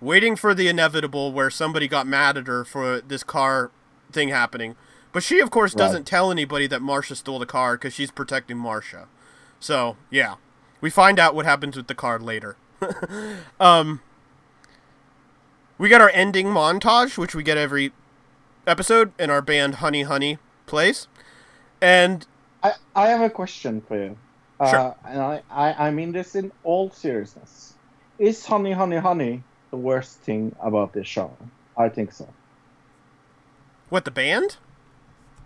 waiting 0.00 0.36
for 0.36 0.54
the 0.54 0.68
inevitable 0.68 1.32
where 1.32 1.50
somebody 1.50 1.88
got 1.88 2.06
mad 2.06 2.38
at 2.38 2.46
her 2.46 2.64
for 2.64 3.00
this 3.00 3.22
car 3.22 3.70
thing 4.12 4.28
happening. 4.28 4.76
But 5.12 5.22
she, 5.22 5.40
of 5.40 5.50
course, 5.50 5.74
doesn't 5.74 6.00
right. 6.00 6.06
tell 6.06 6.30
anybody 6.30 6.66
that 6.66 6.82
Marcia 6.82 7.16
stole 7.16 7.38
the 7.38 7.46
car 7.46 7.76
because 7.76 7.94
she's 7.94 8.10
protecting 8.10 8.58
Marcia. 8.58 9.08
So, 9.58 9.96
yeah. 10.10 10.36
We 10.80 10.90
find 10.90 11.18
out 11.18 11.34
what 11.34 11.44
happens 11.44 11.76
with 11.76 11.86
the 11.86 11.94
car 11.94 12.18
later. 12.18 12.56
um, 13.60 14.00
we 15.76 15.88
got 15.88 16.00
our 16.00 16.10
ending 16.10 16.46
montage, 16.46 17.18
which 17.18 17.34
we 17.34 17.42
get 17.42 17.56
every 17.56 17.92
episode, 18.66 19.12
and 19.18 19.30
our 19.30 19.42
band 19.42 19.76
Honey 19.76 20.02
Honey 20.02 20.38
plays. 20.66 21.08
And 21.80 22.26
I, 22.62 22.74
I 22.94 23.08
have 23.08 23.22
a 23.22 23.30
question 23.30 23.80
for 23.80 23.96
you. 23.96 24.16
Sure. 24.58 24.78
Uh, 24.78 24.94
and 25.06 25.20
I, 25.20 25.42
I, 25.50 25.88
I 25.88 25.90
mean 25.90 26.12
this 26.12 26.34
in 26.34 26.52
all 26.64 26.90
seriousness. 26.90 27.74
Is 28.18 28.44
Honey 28.44 28.72
Honey 28.72 28.96
Honey 28.96 29.42
the 29.70 29.76
worst 29.76 30.18
thing 30.20 30.54
about 30.60 30.92
this 30.92 31.06
show? 31.06 31.36
I 31.76 31.88
think 31.88 32.12
so. 32.12 32.28
What 33.88 34.04
the 34.04 34.10
band? 34.10 34.56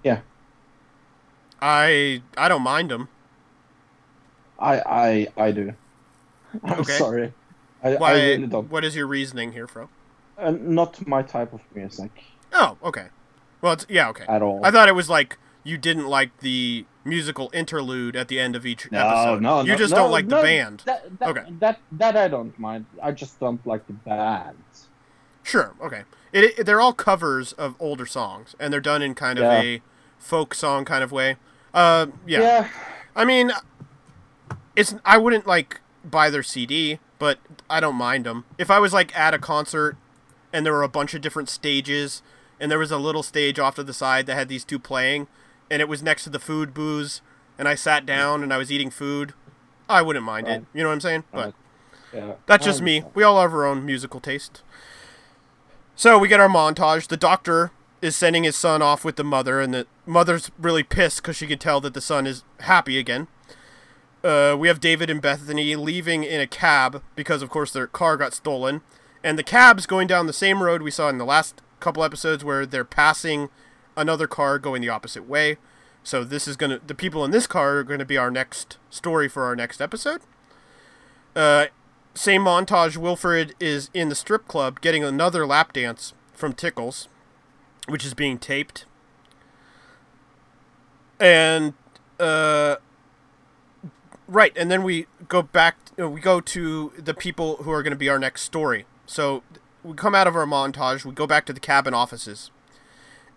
Yeah. 0.03 0.21
I 1.61 2.23
I 2.37 2.49
don't 2.49 2.63
mind 2.63 2.91
them. 2.91 3.09
I 4.59 4.81
I 4.81 5.29
I 5.37 5.51
do. 5.53 5.75
I'm 6.65 6.81
okay. 6.81 6.93
sorry. 6.93 7.33
I, 7.83 7.95
Why, 7.95 8.11
I 8.11 8.15
really 8.15 8.47
don't. 8.47 8.71
What 8.71 8.85
is 8.85 8.95
your 8.95 9.07
reasoning 9.07 9.53
here, 9.53 9.67
Fro? 9.67 9.89
Uh, 10.39 10.53
not 10.53 11.07
my 11.07 11.23
type 11.23 11.53
of 11.53 11.61
music. 11.75 12.11
Oh, 12.53 12.77
okay. 12.83 13.07
Well, 13.61 13.75
it's, 13.75 13.87
yeah, 13.89 14.09
okay. 14.11 14.25
At 14.29 14.43
all. 14.43 14.65
I 14.65 14.71
thought 14.71 14.89
it 14.89 14.95
was 14.95 15.09
like 15.09 15.39
you 15.65 15.79
didn't 15.79 16.07
like 16.07 16.39
the 16.39 16.85
musical 17.05 17.51
interlude 17.53 18.17
at 18.17 18.29
the 18.29 18.39
end 18.39 18.55
of 18.57 18.67
each 18.67 18.91
no, 18.91 18.99
episode. 18.99 19.43
No, 19.43 19.61
you 19.63 19.69
no, 19.69 19.77
just 19.77 19.93
no, 19.93 19.99
don't 19.99 20.11
like 20.11 20.29
the 20.29 20.37
band. 20.37 20.83
That, 20.85 21.19
that, 21.19 21.29
okay. 21.29 21.45
That 21.61 21.81
that 21.93 22.17
I 22.17 22.29
don't 22.29 22.57
mind. 22.59 22.87
I 23.03 23.13
just 23.13 23.39
don't 23.41 23.65
like 23.67 23.87
the 23.87 23.93
band. 23.93 24.59
Sure. 25.43 25.75
Okay. 25.81 26.03
It, 26.33 26.59
it, 26.59 26.67
they're 26.67 26.81
all 26.81 26.93
covers 26.93 27.53
of 27.55 27.75
older 27.79 28.07
songs, 28.07 28.55
and 28.59 28.73
they're 28.73 28.81
done 28.81 29.03
in 29.03 29.15
kind 29.15 29.39
of 29.39 29.45
Yeah. 29.45 29.61
a 29.61 29.83
folk 30.23 30.55
song 30.55 30.85
kind 30.85 31.03
of 31.05 31.13
way. 31.13 31.37
Uh, 31.75 32.07
yeah. 32.27 32.41
Yeah. 32.41 32.69
I 33.15 33.25
mean, 33.25 33.53
it's 34.77 34.95
I 35.05 35.19
wouldn't 35.19 35.47
like 35.47 35.81
buy 36.05 36.31
their 36.31 36.43
CD, 36.43 36.99
but 37.19 37.39
I 37.69 37.81
don't 37.81 37.97
mind 37.97 38.25
them. 38.25 38.45
If 38.59 38.71
I 38.71 38.79
was 38.79 38.93
like 38.93 39.17
at 39.17 39.35
a 39.35 39.39
concert 39.39 39.97
and 40.53 40.65
there 40.65 40.73
were 40.73 40.83
a 40.83 40.89
bunch 40.89 41.15
of 41.15 41.21
different 41.21 41.49
stages, 41.49 42.23
and 42.61 42.71
there 42.71 42.79
was 42.79 42.91
a 42.91 42.99
little 42.99 43.23
stage 43.23 43.59
off 43.59 43.75
to 43.77 43.83
the 43.85 43.93
side 43.95 44.27
that 44.27 44.35
had 44.35 44.49
these 44.49 44.65
two 44.65 44.79
playing, 44.79 45.27
and 45.71 45.81
it 45.83 45.89
was 45.89 46.03
next 46.03 46.25
to 46.25 46.31
the 46.31 46.39
food 46.39 46.75
booze, 46.75 47.23
and 47.59 47.67
I 47.67 47.75
sat 47.75 48.05
down 48.07 48.43
and 48.43 48.53
I 48.53 48.59
was 48.59 48.71
eating 48.71 48.91
food, 48.91 49.33
I 49.89 50.03
wouldn't 50.03 50.25
mind 50.25 50.49
it. 50.49 50.65
You 50.75 50.83
know 50.83 50.89
what 50.89 50.95
I'm 50.95 51.01
saying? 51.01 51.25
But 51.33 51.55
Yeah. 52.13 52.35
that's 52.47 52.65
just 52.65 52.83
me. 52.83 53.05
We 53.15 53.23
all 53.23 53.41
have 53.41 53.53
our 53.55 53.65
own 53.65 53.85
musical 53.87 54.21
taste. 54.21 54.63
So 55.97 56.19
we 56.19 56.29
get 56.29 56.41
our 56.41 56.49
montage. 56.49 57.09
The 57.09 57.17
doctor 57.17 57.71
is 58.03 58.17
sending 58.17 58.43
his 58.43 58.57
son 58.57 58.83
off 58.83 59.05
with 59.05 59.17
the 59.17 59.25
mother, 59.25 59.61
and 59.61 59.73
the 59.73 59.87
mother's 60.05 60.51
really 60.59 60.83
pissed 60.83 61.23
because 61.23 61.37
she 61.37 61.47
can 61.47 61.59
tell 61.59 61.81
that 61.81 61.95
the 61.95 62.01
son 62.01 62.27
is 62.27 62.45
happy 62.61 62.99
again. 62.99 63.29
Uh, 64.23 64.57
we 64.59 64.69
have 64.69 64.81
David 64.81 65.09
and 65.09 65.23
Bethany 65.23 65.75
leaving 65.77 66.25
in 66.25 66.41
a 66.41 66.47
cab 66.47 67.03
because, 67.17 67.43
of 67.43 67.49
course, 67.49 67.73
their 67.73 67.87
car 67.87 68.17
got 68.17 68.35
stolen. 68.35 68.83
And 69.25 69.39
the 69.39 69.45
cab's 69.45 69.87
going 69.87 70.09
down 70.09 70.27
the 70.27 70.33
same 70.33 70.63
road 70.63 70.83
we 70.83 70.91
saw 70.91 71.09
in 71.09 71.19
the 71.19 71.25
last 71.25 71.63
couple 71.81 72.05
episodes 72.05 72.45
where 72.45 72.67
they're 72.67 72.85
passing 72.85 73.49
another 73.97 74.27
car 74.27 74.59
going 74.59 74.83
the 74.83 74.89
opposite 74.89 75.29
way. 75.29 75.57
So 76.05 76.25
this 76.25 76.49
is 76.49 76.57
to, 76.57 76.81
the 76.85 76.95
people 76.95 77.25
in 77.25 77.31
this 77.31 77.47
car 77.47 77.79
are 77.79 77.85
to 77.99 78.05
be 78.05 78.19
our 78.19 78.31
next 78.31 78.79
story 78.91 79.29
for 79.29 79.45
our 79.45 79.55
next 79.55 79.81
episode. 79.81 80.23
Uh, 81.37 81.67
same 82.15 82.43
montage, 82.43 82.97
Wilfred 82.97 83.55
is 83.61 83.91
in 83.95 84.09
the 84.09 84.15
strip 84.15 84.49
club 84.49 84.81
getting 84.81 85.05
another 85.05 85.47
lap 85.47 85.73
dance 85.73 86.15
from 86.35 86.53
Tickles, 86.53 87.09
which 87.89 88.05
is 88.05 88.15
being 88.15 88.39
taped. 88.39 88.85
And, 91.19 91.75
uh, 92.19 92.77
right, 94.27 94.53
and 94.57 94.71
then 94.71 94.83
we 94.83 95.07
go 95.29 95.43
back, 95.43 95.77
we 95.97 96.21
go 96.21 96.41
to 96.41 96.93
the 96.99 97.15
people 97.15 97.57
who 97.59 97.71
are 97.71 97.83
going 97.83 97.93
to 97.93 97.97
be 97.97 98.09
our 98.09 98.19
next 98.19 98.43
story. 98.43 98.87
So 99.07 99.43
we 99.85 99.95
come 99.95 100.15
out 100.15 100.27
of 100.27 100.35
our 100.37 100.47
montage, 100.47 101.05
we 101.05 101.13
go 101.13 101.27
back 101.27 101.47
to 101.47 101.53
the 101.53 101.61
cabin 101.61 101.95
offices. 101.95 102.51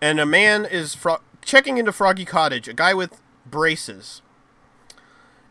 And 0.00 0.20
a 0.20 0.26
man 0.26 0.64
is 0.64 0.94
fro- 0.94 1.20
checking 1.42 1.78
into 1.78 1.92
Froggy 1.92 2.24
Cottage, 2.24 2.68
a 2.68 2.72
guy 2.72 2.92
with 2.92 3.20
braces. 3.48 4.22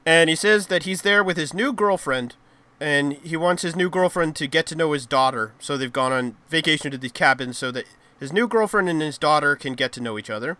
And 0.06 0.30
he 0.30 0.36
says 0.36 0.68
that 0.68 0.84
he's 0.84 1.02
there 1.02 1.24
with 1.24 1.38
his 1.38 1.54
new 1.54 1.74
girlfriend, 1.74 2.36
and 2.80 3.14
he 3.14 3.38
wants 3.38 3.64
his 3.64 3.76
new 3.76 3.90
girlfriend 3.90 4.36
to 4.36 4.48
get 4.48 4.66
to 4.68 4.76
know 4.76 4.92
his 4.92 5.06
daughter. 5.06 5.54
So 5.60 5.78
they've 5.78 5.92
gone 5.92 6.12
on 6.12 6.38
vacation 6.50 6.92
to 6.92 6.98
the 6.98 7.10
cabin 7.10 7.54
so 7.54 7.72
that 7.72 7.86
his 8.20 8.32
new 8.34 8.48
girlfriend 8.48 8.90
and 8.90 9.02
his 9.02 9.18
daughter 9.18 9.56
can 9.56 9.74
get 9.74 9.92
to 9.94 10.02
know 10.02 10.18
each 10.18 10.30
other. 10.30 10.58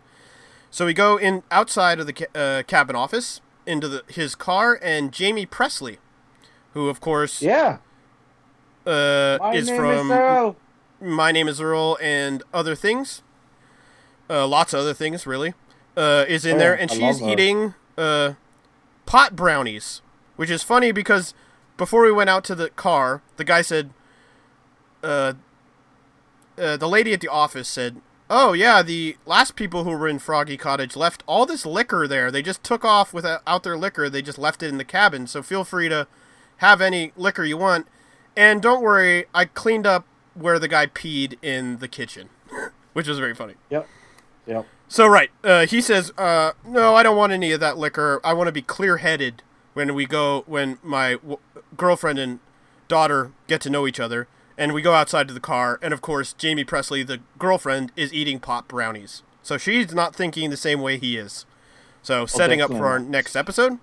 So 0.70 0.84
we 0.86 0.94
go 0.94 1.16
in 1.16 1.42
outside 1.50 2.00
of 2.00 2.06
the 2.06 2.12
ca- 2.12 2.26
uh, 2.34 2.62
cabin 2.64 2.96
office 2.96 3.40
into 3.66 3.88
the, 3.88 4.02
his 4.08 4.34
car, 4.34 4.78
and 4.82 5.14
Jaime 5.16 5.46
Pressly, 5.46 5.96
who 6.72 6.88
of 6.88 7.00
course 7.00 7.40
Yeah. 7.42 7.78
uh, 8.86 9.38
My 9.40 9.54
is 9.54 9.68
name 9.68 9.76
from 9.76 10.10
is 10.10 10.18
Earl. 10.18 10.56
My 11.00 11.30
Name 11.32 11.48
is 11.48 11.60
Earl 11.60 11.98
and 12.00 12.42
other 12.54 12.74
things. 12.74 13.22
Uh, 14.30 14.46
lots 14.46 14.72
of 14.72 14.80
other 14.80 14.94
things, 14.94 15.26
really. 15.26 15.54
Uh, 15.96 16.24
is 16.28 16.44
in 16.46 16.56
Oh, 16.56 16.58
there, 16.58 16.74
and 16.78 16.90
I 16.90 16.94
she's 16.94 17.20
eating 17.22 17.74
uh, 17.98 18.34
pot 19.06 19.34
brownies, 19.36 20.02
which 20.36 20.50
is 20.50 20.62
funny 20.62 20.92
because 20.92 21.32
before 21.76 22.02
we 22.02 22.12
went 22.12 22.30
out 22.30 22.44
to 22.44 22.54
the 22.54 22.70
car, 22.70 23.22
the 23.36 23.44
guy 23.44 23.62
said, 23.62 23.90
uh, 26.58 26.76
the 26.76 26.88
lady 26.88 27.12
at 27.12 27.20
the 27.20 27.28
office 27.28 27.68
said, 27.68 28.00
"Oh 28.30 28.52
yeah, 28.52 28.82
the 28.82 29.16
last 29.26 29.56
people 29.56 29.84
who 29.84 29.90
were 29.90 30.08
in 30.08 30.18
Froggy 30.18 30.56
Cottage 30.56 30.96
left 30.96 31.22
all 31.26 31.46
this 31.46 31.66
liquor 31.66 32.06
there. 32.06 32.30
They 32.30 32.42
just 32.42 32.62
took 32.62 32.84
off 32.84 33.12
without 33.12 33.62
their 33.62 33.76
liquor. 33.76 34.08
They 34.08 34.22
just 34.22 34.38
left 34.38 34.62
it 34.62 34.68
in 34.68 34.78
the 34.78 34.84
cabin. 34.84 35.26
So 35.26 35.42
feel 35.42 35.64
free 35.64 35.88
to 35.88 36.06
have 36.58 36.80
any 36.80 37.12
liquor 37.16 37.44
you 37.44 37.56
want. 37.56 37.86
And 38.36 38.60
don't 38.60 38.82
worry, 38.82 39.26
I 39.34 39.46
cleaned 39.46 39.86
up 39.86 40.06
where 40.34 40.58
the 40.58 40.68
guy 40.68 40.86
peed 40.86 41.38
in 41.42 41.78
the 41.78 41.88
kitchen, 41.88 42.28
which 42.92 43.08
was 43.08 43.18
very 43.18 43.34
funny. 43.34 43.54
Yep. 43.70 43.88
Yep. 44.46 44.66
So 44.88 45.06
right, 45.06 45.30
uh, 45.42 45.66
he 45.66 45.80
says, 45.80 46.12
uh, 46.16 46.52
"No, 46.64 46.94
I 46.94 47.02
don't 47.02 47.16
want 47.16 47.32
any 47.32 47.52
of 47.52 47.60
that 47.60 47.76
liquor. 47.76 48.20
I 48.22 48.32
want 48.32 48.48
to 48.48 48.52
be 48.52 48.62
clear-headed 48.62 49.42
when 49.74 49.94
we 49.94 50.06
go 50.06 50.44
when 50.46 50.78
my 50.82 51.14
w- 51.14 51.38
girlfriend 51.76 52.18
and 52.18 52.38
daughter 52.86 53.32
get 53.48 53.60
to 53.62 53.70
know 53.70 53.86
each 53.86 53.98
other." 53.98 54.28
And 54.58 54.72
we 54.72 54.82
go 54.82 54.94
outside 54.94 55.28
to 55.28 55.34
the 55.34 55.40
car, 55.40 55.78
and 55.82 55.92
of 55.92 56.00
course, 56.00 56.34
Jaime 56.40 56.64
Pressly, 56.64 57.06
the 57.06 57.20
girlfriend, 57.38 57.92
is 57.94 58.12
eating 58.12 58.40
pot 58.40 58.68
brownies. 58.68 59.22
So 59.42 59.58
she's 59.58 59.94
not 59.94 60.16
thinking 60.16 60.50
the 60.50 60.56
same 60.56 60.80
way 60.80 60.98
he 60.98 61.16
is. 61.16 61.44
So 62.02 62.24
setting 62.24 62.60
up 62.60 62.70
for 62.70 62.86
our 62.86 62.98
next 62.98 63.36
episode. 63.36 63.78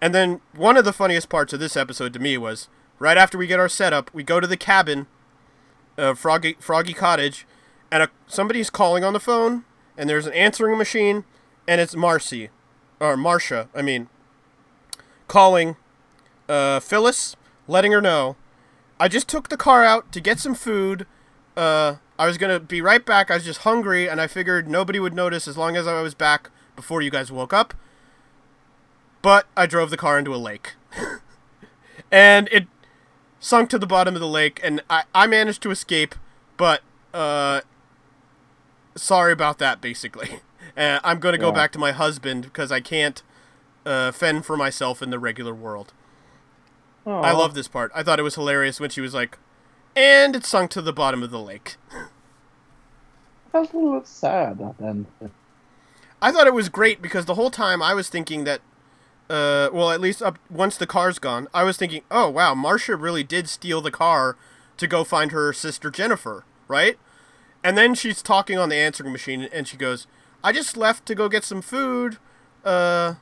And 0.00 0.14
then 0.14 0.40
one 0.56 0.76
of 0.76 0.84
the 0.84 0.92
funniest 0.92 1.28
parts 1.28 1.52
of 1.52 1.60
this 1.60 1.76
episode 1.76 2.12
to 2.14 2.18
me 2.18 2.36
was 2.36 2.68
right 2.98 3.16
after 3.16 3.38
we 3.38 3.46
get 3.46 3.60
our 3.60 3.68
setup, 3.68 4.12
we 4.12 4.24
go 4.24 4.40
to 4.40 4.46
the 4.46 4.56
cabin, 4.56 5.06
uh, 5.96 6.14
Froggy 6.14 6.56
Froggy 6.58 6.92
Cottage, 6.92 7.46
and 7.90 8.02
a, 8.02 8.08
somebody's 8.26 8.70
calling 8.70 9.04
on 9.04 9.12
the 9.12 9.20
phone, 9.20 9.64
and 9.96 10.10
there's 10.10 10.26
an 10.26 10.32
answering 10.32 10.76
machine, 10.76 11.24
and 11.68 11.80
it's 11.80 11.94
Marcy, 11.94 12.48
or 12.98 13.16
Marcia, 13.16 13.68
I 13.74 13.82
mean, 13.82 14.08
calling 15.28 15.76
uh, 16.48 16.80
Phyllis, 16.80 17.36
letting 17.68 17.92
her 17.92 18.00
know, 18.00 18.36
I 19.00 19.08
just 19.08 19.28
took 19.28 19.48
the 19.48 19.56
car 19.56 19.84
out 19.84 20.12
to 20.12 20.20
get 20.20 20.38
some 20.38 20.54
food. 20.54 21.06
Uh, 21.56 21.96
I 22.18 22.26
was 22.26 22.38
gonna 22.38 22.60
be 22.60 22.80
right 22.80 23.04
back. 23.04 23.30
I 23.30 23.34
was 23.34 23.44
just 23.44 23.60
hungry, 23.60 24.08
and 24.08 24.20
I 24.20 24.26
figured 24.26 24.68
nobody 24.68 25.00
would 25.00 25.14
notice 25.14 25.48
as 25.48 25.56
long 25.56 25.76
as 25.76 25.86
I 25.86 26.00
was 26.02 26.14
back 26.14 26.50
before 26.76 27.02
you 27.02 27.10
guys 27.10 27.32
woke 27.32 27.52
up. 27.52 27.74
But 29.22 29.46
I 29.56 29.66
drove 29.66 29.90
the 29.90 29.96
car 29.96 30.18
into 30.18 30.34
a 30.34 30.36
lake, 30.36 30.74
and 32.10 32.48
it 32.52 32.66
sunk 33.40 33.70
to 33.70 33.78
the 33.78 33.86
bottom 33.86 34.14
of 34.14 34.20
the 34.20 34.28
lake, 34.28 34.60
and 34.62 34.82
I, 34.88 35.04
I 35.14 35.26
managed 35.26 35.62
to 35.62 35.70
escape. 35.70 36.14
But 36.56 36.82
uh, 37.12 37.62
sorry 38.94 39.32
about 39.32 39.58
that. 39.58 39.80
Basically, 39.80 40.40
uh, 40.76 41.00
I'm 41.04 41.18
gonna 41.18 41.38
go 41.38 41.48
Yeah. 41.48 41.54
back 41.54 41.72
to 41.72 41.78
my 41.78 41.92
husband 41.92 42.44
because 42.44 42.70
I 42.72 42.80
can't 42.80 43.22
uh, 43.84 44.12
fend 44.12 44.44
for 44.46 44.56
myself 44.56 45.02
in 45.02 45.10
the 45.10 45.18
regular 45.18 45.54
world. 45.54 45.92
I 47.06 47.32
love 47.32 47.54
this 47.54 47.68
part. 47.68 47.90
I 47.94 48.02
thought 48.02 48.18
it 48.18 48.22
was 48.22 48.34
hilarious 48.34 48.78
when 48.80 48.90
she 48.90 49.00
was 49.00 49.14
like, 49.14 49.38
"And 49.96 50.36
it 50.36 50.44
sunk 50.44 50.70
to 50.72 50.82
the 50.82 50.92
bottom 50.92 51.22
of 51.22 51.30
the 51.30 51.40
lake." 51.40 51.76
felt 53.52 53.72
a 53.74 53.78
little 53.78 54.04
sad 54.04 54.60
at 54.60 54.78
the 54.78 54.84
end. 54.84 55.06
I 56.20 56.32
thought 56.32 56.46
it 56.46 56.54
was 56.54 56.68
great 56.68 57.02
because 57.02 57.26
the 57.26 57.34
whole 57.34 57.50
time 57.50 57.82
I 57.82 57.92
was 57.92 58.08
thinking 58.08 58.44
that, 58.44 58.60
uh, 59.28 59.68
well, 59.72 59.90
at 59.90 60.00
least 60.00 60.22
up 60.22 60.38
once 60.50 60.76
the 60.76 60.86
car's 60.86 61.18
gone, 61.18 61.48
I 61.52 61.64
was 61.64 61.76
thinking, 61.76 62.02
"Oh 62.10 62.30
wow, 62.30 62.54
Marcia 62.54 62.96
really 62.96 63.22
did 63.22 63.48
steal 63.48 63.80
the 63.80 63.90
car 63.90 64.36
to 64.78 64.86
go 64.86 65.04
find 65.04 65.32
her 65.32 65.52
sister 65.52 65.90
Jennifer, 65.90 66.44
right?" 66.66 66.98
And 67.62 67.76
then 67.76 67.94
she's 67.94 68.22
talking 68.22 68.58
on 68.58 68.70
the 68.70 68.76
answering 68.76 69.12
machine, 69.12 69.48
and 69.52 69.68
she 69.68 69.76
goes, 69.76 70.06
"I 70.42 70.52
just 70.52 70.76
left 70.76 71.06
to 71.06 71.14
go 71.14 71.28
get 71.28 71.44
some 71.44 71.60
food," 71.62 72.18
uh, 72.64 73.14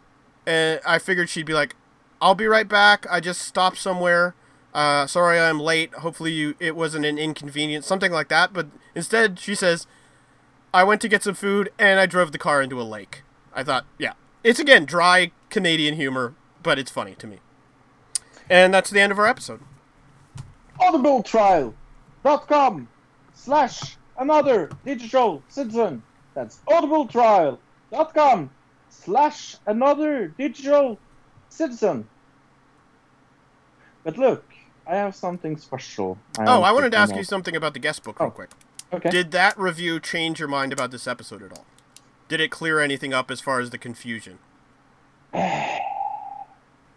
and 0.47 0.81
I 0.87 0.99
figured 0.99 1.29
she'd 1.29 1.47
be 1.47 1.55
like, 1.55 1.75
"I'll 2.21 2.35
be 2.35 2.47
right 2.47 2.69
back. 2.69 3.07
I 3.11 3.21
just 3.21 3.43
stopped 3.43 3.79
somewhere." 3.79 4.35
Uh, 4.73 5.05
sorry, 5.07 5.41
I'm 5.41 5.59
late. 5.59 5.93
Hopefully, 5.95 6.33
you 6.33 6.55
it 6.61 6.77
wasn't 6.77 7.05
an 7.05 7.19
inconvenience, 7.19 7.87
something 7.87 8.13
like 8.13 8.29
that. 8.29 8.53
But 8.53 8.69
instead, 8.95 9.41
she 9.41 9.55
says, 9.55 9.87
I 10.73 10.85
went 10.85 11.01
to 11.01 11.09
get 11.09 11.25
some 11.25 11.35
food 11.35 11.73
and 11.79 11.99
I 11.99 12.07
drove 12.07 12.31
the 12.31 12.39
car 12.39 12.63
into 12.63 12.81
a 12.81 12.85
lake. 12.85 13.23
I 13.53 13.65
thought, 13.65 13.85
yeah, 13.99 14.13
it's 14.45 14.61
again 14.61 14.85
dry 14.85 15.33
Canadian 15.49 15.97
humor, 15.97 16.35
but 16.63 16.79
it's 16.79 16.91
funny 16.91 17.17
to 17.17 17.27
me. 17.27 17.39
And 18.49 18.73
that's 18.73 18.91
the 18.91 19.01
end 19.01 19.11
of 19.11 19.19
our 19.19 19.27
episode. 19.27 19.61
audibletrial.com 20.81 22.89
slash 23.35 23.97
another 24.19 24.71
digital 24.85 25.43
citizen. 25.49 26.03
That's 26.35 26.61
audibletrial.com 26.69 28.51
slash 28.89 29.57
another 29.67 30.29
digital 30.29 30.99
citizen. 31.49 32.07
But 34.05 34.19
look, 34.19 34.45
I 34.87 34.97
have 34.97 35.15
something 35.15 35.57
special. 35.57 36.19
oh, 36.39 36.63
I 36.63 36.73
wanted 36.73 36.93
to 36.93 36.99
ask 36.99 37.15
you 37.15 37.25
something 37.25 37.55
about 37.55 37.75
the 37.75 37.81
guest 37.81 38.03
book 38.03 38.19
real 38.19 38.29
oh, 38.29 38.33
quick. 38.33 38.51
okay. 38.93 39.11
Did 39.11 39.31
that 39.33 39.59
review 39.59 40.01
change 40.01 40.39
your 40.39 40.49
mind 40.49 40.73
about 40.73 40.91
this 40.91 41.07
episode 41.07 41.43
at 41.43 41.53
all? 41.53 41.67
Did 42.29 42.41
it 42.41 42.51
clear 42.51 42.81
anything 42.81 43.13
up 43.13 43.31
as 43.31 43.41
far 43.41 43.61
as 43.61 43.71
the 43.71 43.79
confusion? 43.79 44.39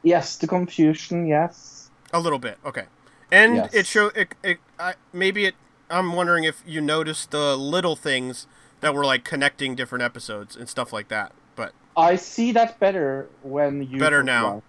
Yes, 0.06 0.36
the 0.36 0.48
confusion, 0.48 1.26
yes. 1.26 1.90
A 2.12 2.20
little 2.20 2.38
bit, 2.38 2.58
okay. 2.66 2.88
And 3.32 3.56
Yes. 3.56 3.74
it 3.74 3.88
show 3.88 4.08
it, 4.08 4.36
it 4.44 4.60
I, 4.78 4.96
maybe 5.14 5.46
it. 5.46 5.56
I'm 5.90 6.12
wondering 6.14 6.44
if 6.44 6.62
you 6.66 6.82
noticed 6.82 7.32
the 7.32 7.56
little 7.56 7.96
things 7.96 8.46
that 8.82 8.94
were 8.94 9.06
like 9.06 9.24
connecting 9.24 9.76
different 9.76 10.04
episodes 10.04 10.58
and 10.58 10.68
stuff 10.68 10.92
like 10.92 11.08
that. 11.08 11.32
But 11.56 11.72
I 11.96 12.18
see 12.18 12.52
that 12.52 12.80
better 12.80 13.30
when 13.44 13.88
you 13.90 13.98
better 13.98 14.22
now. 14.24 14.48
about 14.48 14.64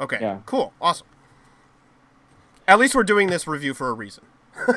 Okay. 0.00 0.18
Yeah. 0.20 0.38
Cool. 0.46 0.72
Awesome. 0.80 1.06
At 2.66 2.78
least 2.78 2.94
we're 2.94 3.02
doing 3.02 3.28
this 3.28 3.46
review 3.46 3.74
for 3.74 3.88
a 3.88 3.92
reason. 3.92 4.24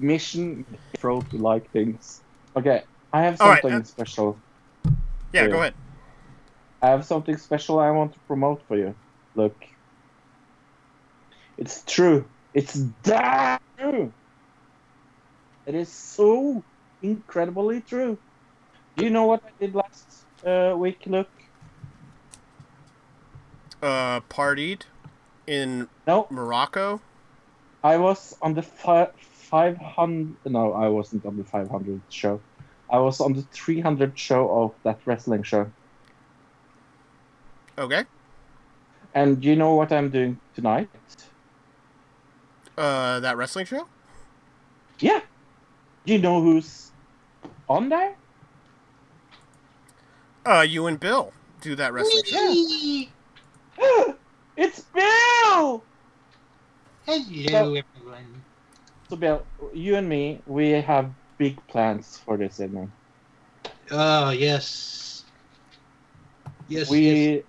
Mission 0.00 0.66
pro 0.98 1.20
to 1.20 1.36
like 1.36 1.70
things. 1.70 2.20
Okay, 2.56 2.82
I 3.12 3.22
have 3.22 3.38
right, 3.40 3.62
something 3.62 3.80
uh, 3.80 3.84
special. 3.84 4.36
Yeah, 5.32 5.46
go 5.46 5.60
ahead. 5.60 5.74
I 6.82 6.88
have 6.88 7.04
something 7.04 7.36
special 7.36 7.78
I 7.78 7.90
want 7.90 8.12
to 8.14 8.18
promote 8.26 8.62
for 8.66 8.76
you. 8.76 8.94
Look. 9.34 9.56
It's 11.56 11.82
true. 11.84 12.24
It's 12.52 12.84
that 13.04 13.62
true. 13.78 14.12
It 15.66 15.74
is 15.74 15.88
so 15.88 16.64
incredibly 17.00 17.80
true. 17.80 18.18
Do 18.96 19.04
you 19.04 19.10
know 19.10 19.26
what 19.26 19.42
I 19.44 19.50
did 19.60 19.74
last 19.74 20.24
uh, 20.44 20.74
week, 20.76 21.02
Look? 21.06 21.28
Uh, 23.84 24.20
partied 24.30 24.80
in 25.46 25.86
No. 26.06 26.26
Morocco. 26.30 27.02
I 27.82 27.98
was 27.98 28.34
on 28.40 28.54
the 28.54 28.62
fi- 28.62 29.10
500. 29.50 30.36
No, 30.46 30.72
I 30.72 30.88
wasn't 30.88 31.26
on 31.26 31.36
the 31.36 31.44
500 31.44 32.00
show. 32.08 32.40
I 32.88 32.98
was 32.98 33.20
on 33.20 33.34
the 33.34 33.42
300 33.52 34.18
show 34.18 34.48
of 34.50 34.72
that 34.84 35.00
wrestling 35.04 35.42
show. 35.42 35.70
Okay. 37.76 38.04
And 39.14 39.42
do 39.42 39.48
you 39.48 39.56
know 39.56 39.74
what 39.74 39.92
I'm 39.92 40.08
doing 40.08 40.38
tonight? 40.54 40.88
Uh, 42.78 43.20
that 43.20 43.36
wrestling 43.36 43.66
show. 43.66 43.86
Yeah. 44.98 45.20
Do 46.06 46.14
you 46.14 46.20
know 46.20 46.40
who's 46.40 46.90
on 47.68 47.90
there? 47.90 48.14
Uh, 50.46 50.64
you 50.66 50.86
and 50.86 50.98
Bill 50.98 51.34
do 51.60 51.74
that 51.74 51.92
wrestling 51.92 52.24
show. 52.24 53.10
it's 54.56 54.80
Bill! 54.80 55.82
Hello, 57.06 57.48
So- 57.48 57.74
everyone. 57.74 58.42
So, 59.10 59.16
Bill, 59.16 59.44
you 59.74 59.96
and 59.96 60.08
me, 60.08 60.40
we 60.46 60.70
have 60.70 61.10
big 61.36 61.64
plans 61.66 62.18
for 62.24 62.38
this 62.38 62.58
evening. 62.58 62.90
Oh, 63.90 64.30
yes. 64.30 65.24
Yes, 66.68 66.88
we 66.88 67.34
yes. 67.34 67.42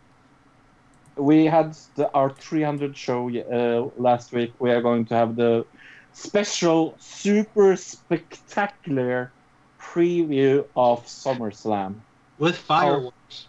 we 1.15 1.45
had 1.45 1.77
the, 1.95 2.11
our 2.11 2.29
300 2.29 2.97
show 2.97 3.29
uh, 3.29 3.89
last 4.01 4.33
week. 4.33 4.53
We 4.59 4.71
are 4.71 4.81
going 4.81 5.05
to 5.05 5.15
have 5.15 5.37
the 5.37 5.65
special, 6.11 6.95
super 6.99 7.77
spectacular 7.77 9.31
preview 9.79 10.65
of 10.75 11.05
SummerSlam 11.05 11.95
With 12.37 12.57
fireworks. 12.57 13.47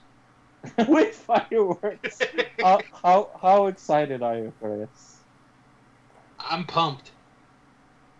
with 0.88 1.14
fireworks. 1.14 2.18
how, 2.60 2.80
how 3.02 3.30
how 3.40 3.66
excited 3.66 4.22
are 4.22 4.36
you 4.36 4.52
for 4.58 4.78
this? 4.78 5.22
I'm 6.38 6.64
pumped. 6.64 7.12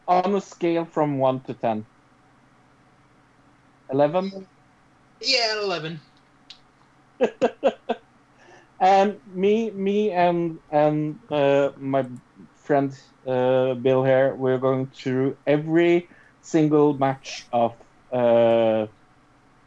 On 0.09 0.35
a 0.35 0.41
scale 0.41 0.85
from 0.85 1.19
one 1.19 1.41
to 1.45 1.55
ten. 1.55 1.85
eleven. 3.91 4.47
Yeah, 5.21 5.61
eleven. 5.63 6.01
and 8.81 9.21
me, 9.27 9.71
me, 9.71 10.11
and 10.11 10.59
and 10.71 11.19
uh, 11.31 11.73
my 11.79 12.07
friend 12.57 12.93
uh, 13.27 13.75
Bill 13.75 14.05
here, 14.05 14.35
we're 14.35 14.59
going 14.59 14.87
through 14.89 15.37
every 15.47 16.09
single 16.43 16.99
match 16.99 17.47
of 17.53 17.75
uh, 18.13 18.87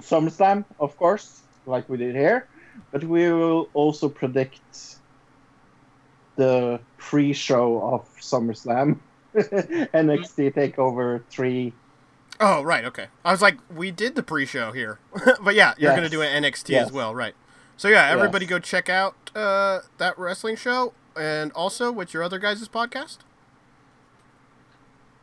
SummerSlam, 0.02 0.66
of 0.80 0.96
course, 0.98 1.42
like 1.66 1.90
we 1.90 1.98
did 1.98 2.16
here, 2.16 2.48
but 2.92 3.04
we 3.04 3.32
will 3.32 3.70
also 3.74 4.10
predict 4.10 4.60
the 6.36 6.80
pre-show 6.98 7.82
of 7.82 8.08
SummerSlam, 8.20 9.00
NXT 9.36 10.54
Takeover 10.54 11.24
three. 11.30 11.74
Oh, 12.40 12.62
right. 12.62 12.86
Okay. 12.86 13.08
I 13.26 13.32
was 13.32 13.42
like, 13.42 13.58
we 13.76 13.92
did 13.92 14.16
the 14.16 14.24
pre-show 14.24 14.72
here, 14.72 15.00
but 15.42 15.56
yeah, 15.56 15.74
you're 15.78 15.92
Yes. 15.92 15.98
gonna 15.98 16.10
do 16.10 16.22
an 16.22 16.44
NXT 16.44 16.70
Yes. 16.70 16.88
as 16.88 16.92
well, 16.94 17.14
right? 17.14 17.36
So 17.76 17.88
yeah, 17.90 18.08
everybody 18.10 18.46
Yes. 18.46 18.50
go 18.50 18.60
check 18.60 18.90
out 18.90 19.16
uh, 19.36 19.80
that 19.98 20.18
wrestling 20.18 20.56
show, 20.56 20.94
and 21.18 21.52
also 21.54 21.92
what's 21.92 22.14
your 22.14 22.24
other 22.24 22.40
guys' 22.40 22.68
podcast? 22.70 23.20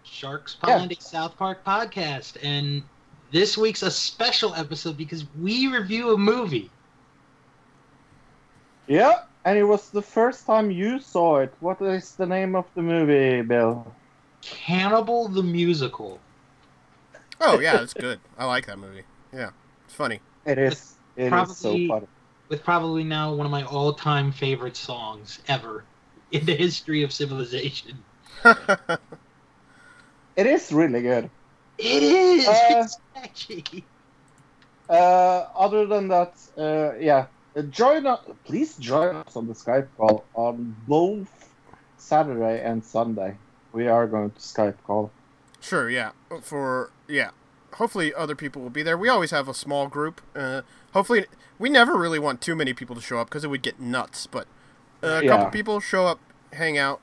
Sharks 0.05 0.55
Pond, 0.55 0.93
a 0.93 1.01
South 1.03 1.37
Park 1.37 1.65
podcast, 1.65 2.37
and 2.43 2.83
this 3.33 3.59
week's 3.59 3.83
a 3.83 3.91
special 3.91 4.55
episode 4.55 4.97
because 4.97 5.25
we 5.41 5.67
review 5.67 6.15
a 6.15 6.19
movie. 6.19 6.71
Yeah, 8.87 9.23
and 9.45 9.59
it 9.59 9.65
was 9.65 9.91
the 9.91 10.03
first 10.03 10.47
time 10.47 10.71
you 10.71 11.01
saw 11.01 11.39
it. 11.39 11.53
What 11.61 11.81
is 11.83 12.13
the 12.13 12.27
name 12.27 12.55
of 12.55 12.67
the 12.75 12.83
movie, 12.83 13.43
Bill? 13.43 13.87
Cannibal 14.43 15.29
the 15.29 15.43
Musical. 15.43 16.21
Oh 17.41 17.59
yeah, 17.61 17.83
it's 17.83 17.95
good. 17.95 18.21
I 18.39 18.45
like 18.47 18.67
that 18.67 18.79
movie. 18.79 19.03
Yeah, 19.33 19.51
it's 19.85 19.95
funny. 19.95 20.21
It 20.45 20.59
is. 20.59 20.95
It 21.17 21.33
is 21.33 21.57
so 21.57 21.69
Probably- 21.71 21.89
funny. 21.89 22.07
With 22.49 22.63
probably 22.63 23.03
now 23.03 23.35
one 23.35 23.45
of 23.45 23.51
my 23.51 23.65
all-time 23.65 24.31
favorite 24.31 24.77
songs 24.77 25.41
ever 25.49 25.83
in 26.31 26.45
the 26.47 26.55
history 26.55 27.03
of 27.03 27.13
civilization. 27.13 27.99
It 30.37 30.47
is 30.47 30.71
really 30.71 31.01
good. 31.03 31.31
It 31.79 32.03
is. 32.03 32.47
Uh, 32.47 32.53
it's 32.85 32.99
catchy. 33.15 33.85
Uh, 34.89 35.47
other 35.57 35.87
than 35.87 36.09
that, 36.09 36.35
uh, 36.59 36.93
yeah, 36.99 37.27
join 37.63 38.07
us. 38.07 38.21
Please 38.45 38.77
join 38.77 39.17
us 39.17 39.37
on 39.37 39.47
the 39.47 39.55
Skype 39.55 39.89
call 39.97 40.25
on 40.35 40.77
both 40.87 41.51
Saturday 41.97 42.63
and 42.63 42.85
Sunday. 42.85 43.37
We 43.73 43.89
are 43.89 44.07
going 44.07 44.31
to 44.31 44.39
Skype 44.41 44.77
call. 44.87 45.11
Sure, 45.61 45.89
yeah. 45.91 46.13
For 46.43 46.91
yeah, 47.09 47.31
hopefully 47.75 48.15
other 48.15 48.35
people 48.35 48.63
will 48.63 48.71
be 48.71 48.83
there. 48.83 48.97
We 48.97 49.09
always 49.09 49.31
have 49.31 49.49
a 49.49 49.55
small 49.55 49.89
group. 49.89 50.21
Uh, 50.35 50.63
hopefully, 50.93 51.27
we 51.59 51.69
never 51.69 51.97
really 51.97 52.19
want 52.19 52.41
too 52.41 52.55
many 52.55 52.73
people 52.73 52.95
to 52.97 53.03
show 53.03 53.19
up 53.19 53.29
because 53.29 53.45
it 53.45 53.49
would 53.49 53.63
get 53.63 53.81
nuts. 53.81 54.27
But 54.27 54.47
uh, 55.03 55.07
a 55.07 55.25
Yeah. 55.25 55.31
couple 55.37 55.51
people 55.51 55.81
show 55.81 56.07
up, 56.07 56.21
hang 56.53 56.79
out. 56.79 57.01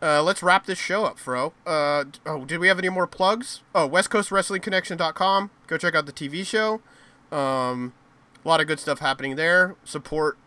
Uh, 0.00 0.22
let's 0.22 0.42
wrap 0.44 0.66
this 0.66 0.78
show 0.78 1.04
up, 1.04 1.18
Fro. 1.18 1.52
Uh, 1.66 2.04
oh, 2.24 2.44
did 2.44 2.58
we 2.60 2.68
have 2.68 2.78
any 2.78 2.88
more 2.88 3.06
plugs? 3.08 3.62
Oh, 3.74 3.88
WestCoastWrestlingConnection.com. 3.88 5.50
Go 5.66 5.76
check 5.76 5.94
out 5.96 6.06
the 6.06 6.12
TV 6.12 6.46
show. 6.46 6.80
Um, 7.36 7.92
a 8.48 8.50
lot 8.50 8.60
of 8.62 8.66
good 8.66 8.80
stuff 8.80 9.00
happening 9.00 9.36
there. 9.36 9.76
Support 9.84 10.38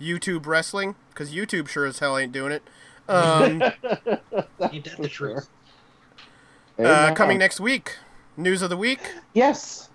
YouTube 0.00 0.46
wrestling 0.46 0.94
because 1.10 1.34
YouTube 1.34 1.66
sure 1.68 1.86
as 1.86 1.98
hell 1.98 2.16
ain't 2.16 2.30
doing 2.30 2.52
it. 2.52 2.62
Um, 3.08 3.60
Ain't 4.70 4.84
that 4.84 4.94
the 4.98 5.08
truth? 5.08 5.48
uh, 6.78 7.12
coming 7.14 7.36
next 7.38 7.58
week, 7.58 7.96
news 8.36 8.62
of 8.62 8.70
the 8.70 8.76
week. 8.76 9.00
Yes. 9.34 9.90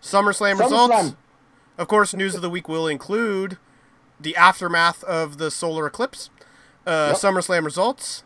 SummerSlam, 0.00 0.54
SummerSlam. 0.56 0.60
results. 0.60 1.16
Of 1.78 1.88
course, 1.88 2.14
news 2.14 2.36
of 2.36 2.42
the 2.42 2.50
week 2.50 2.68
will 2.68 2.86
include 2.86 3.58
the 4.20 4.36
aftermath 4.36 5.02
of 5.04 5.38
the 5.38 5.50
solar 5.50 5.86
eclipse, 5.86 6.30
uh, 6.86 7.08
Yep. 7.12 7.16
SummerSlam 7.34 7.64
results. 7.64 8.22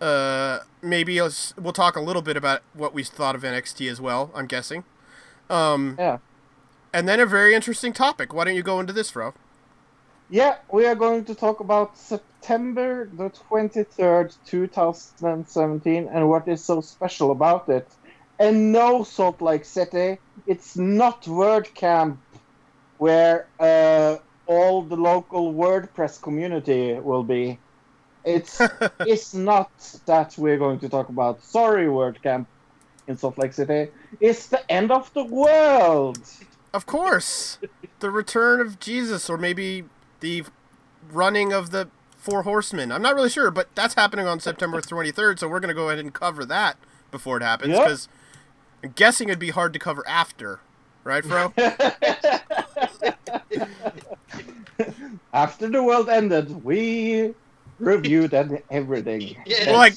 Uh, 0.00 0.60
maybe 0.80 1.20
we'll 1.20 1.72
talk 1.74 1.96
a 1.96 2.00
little 2.00 2.22
bit 2.22 2.36
about 2.38 2.62
what 2.72 2.94
we 2.94 3.04
thought 3.04 3.34
of 3.34 3.42
NXT 3.42 3.90
as 3.90 4.00
well. 4.00 4.30
I'm 4.34 4.46
guessing. 4.46 4.84
Um, 5.50 5.96
Yeah. 5.98 6.18
And 6.92 7.08
then 7.08 7.20
a 7.20 7.26
very 7.26 7.54
interesting 7.54 7.92
topic. 7.92 8.32
Why 8.32 8.44
don't 8.44 8.54
you 8.54 8.62
go 8.62 8.80
into 8.80 8.92
this, 8.92 9.10
Fro? 9.10 9.34
Yeah, 10.30 10.56
we 10.70 10.86
are 10.86 10.94
going 10.94 11.24
to 11.26 11.34
talk 11.34 11.60
about 11.60 11.98
September 11.98 13.08
the 13.12 13.30
23rd, 13.30 14.34
2017, 14.46 16.08
and 16.08 16.28
what 16.28 16.48
is 16.48 16.64
so 16.64 16.80
special 16.80 17.30
about 17.30 17.68
it. 17.68 17.86
And 18.38 18.72
no, 18.72 19.04
Salt 19.04 19.42
Lake 19.42 19.64
City, 19.64 20.18
it's 20.46 20.76
not 20.76 21.22
WordCamp 21.24 22.16
where 22.98 23.46
uh, 23.60 24.16
all 24.46 24.82
the 24.82 24.96
local 24.96 25.52
WordPress 25.52 26.20
community 26.20 26.94
will 26.94 27.24
be. 27.24 27.58
It's 28.24 28.60
it's 29.00 29.34
not 29.34 29.70
that 30.06 30.36
we're 30.38 30.58
going 30.58 30.78
to 30.80 30.88
talk 30.88 31.08
about. 31.08 31.42
Sorry, 31.42 31.86
WordCamp 31.86 32.46
in 33.06 33.16
Salt 33.18 33.38
Lake 33.38 33.52
City. 33.52 33.90
It's 34.20 34.46
the 34.46 34.70
end 34.70 34.90
of 34.90 35.12
the 35.14 35.24
world. 35.24 36.18
Of 36.74 36.86
course, 36.86 37.58
the 38.00 38.10
return 38.10 38.60
of 38.60 38.80
Jesus, 38.80 39.28
or 39.28 39.36
maybe 39.36 39.84
the 40.20 40.44
running 41.10 41.52
of 41.52 41.70
the 41.70 41.88
Four 42.16 42.44
Horsemen. 42.44 42.90
I'm 42.92 43.02
not 43.02 43.14
really 43.14 43.28
sure, 43.28 43.50
but 43.50 43.68
that's 43.74 43.94
happening 43.94 44.26
on 44.26 44.40
September 44.40 44.80
23rd, 44.80 45.38
so 45.38 45.48
we're 45.48 45.60
going 45.60 45.68
to 45.68 45.74
go 45.74 45.88
ahead 45.88 45.98
and 45.98 46.12
cover 46.14 46.44
that 46.46 46.76
before 47.10 47.36
it 47.36 47.42
happens, 47.42 47.72
Yep. 47.72 47.82
because 47.84 48.08
I'm 48.84 48.92
guessing 48.94 49.28
it'd 49.28 49.38
be 49.38 49.50
hard 49.50 49.72
to 49.72 49.78
cover 49.78 50.06
after, 50.08 50.60
right, 51.04 51.24
Fro? 51.24 51.52
After 55.34 55.68
the 55.68 55.82
world 55.82 56.08
ended, 56.08 56.62
we 56.64 57.34
reviewed 57.78 58.34
and 58.34 58.62
everything. 58.70 59.36
Well, 59.66 59.76
like, 59.78 59.94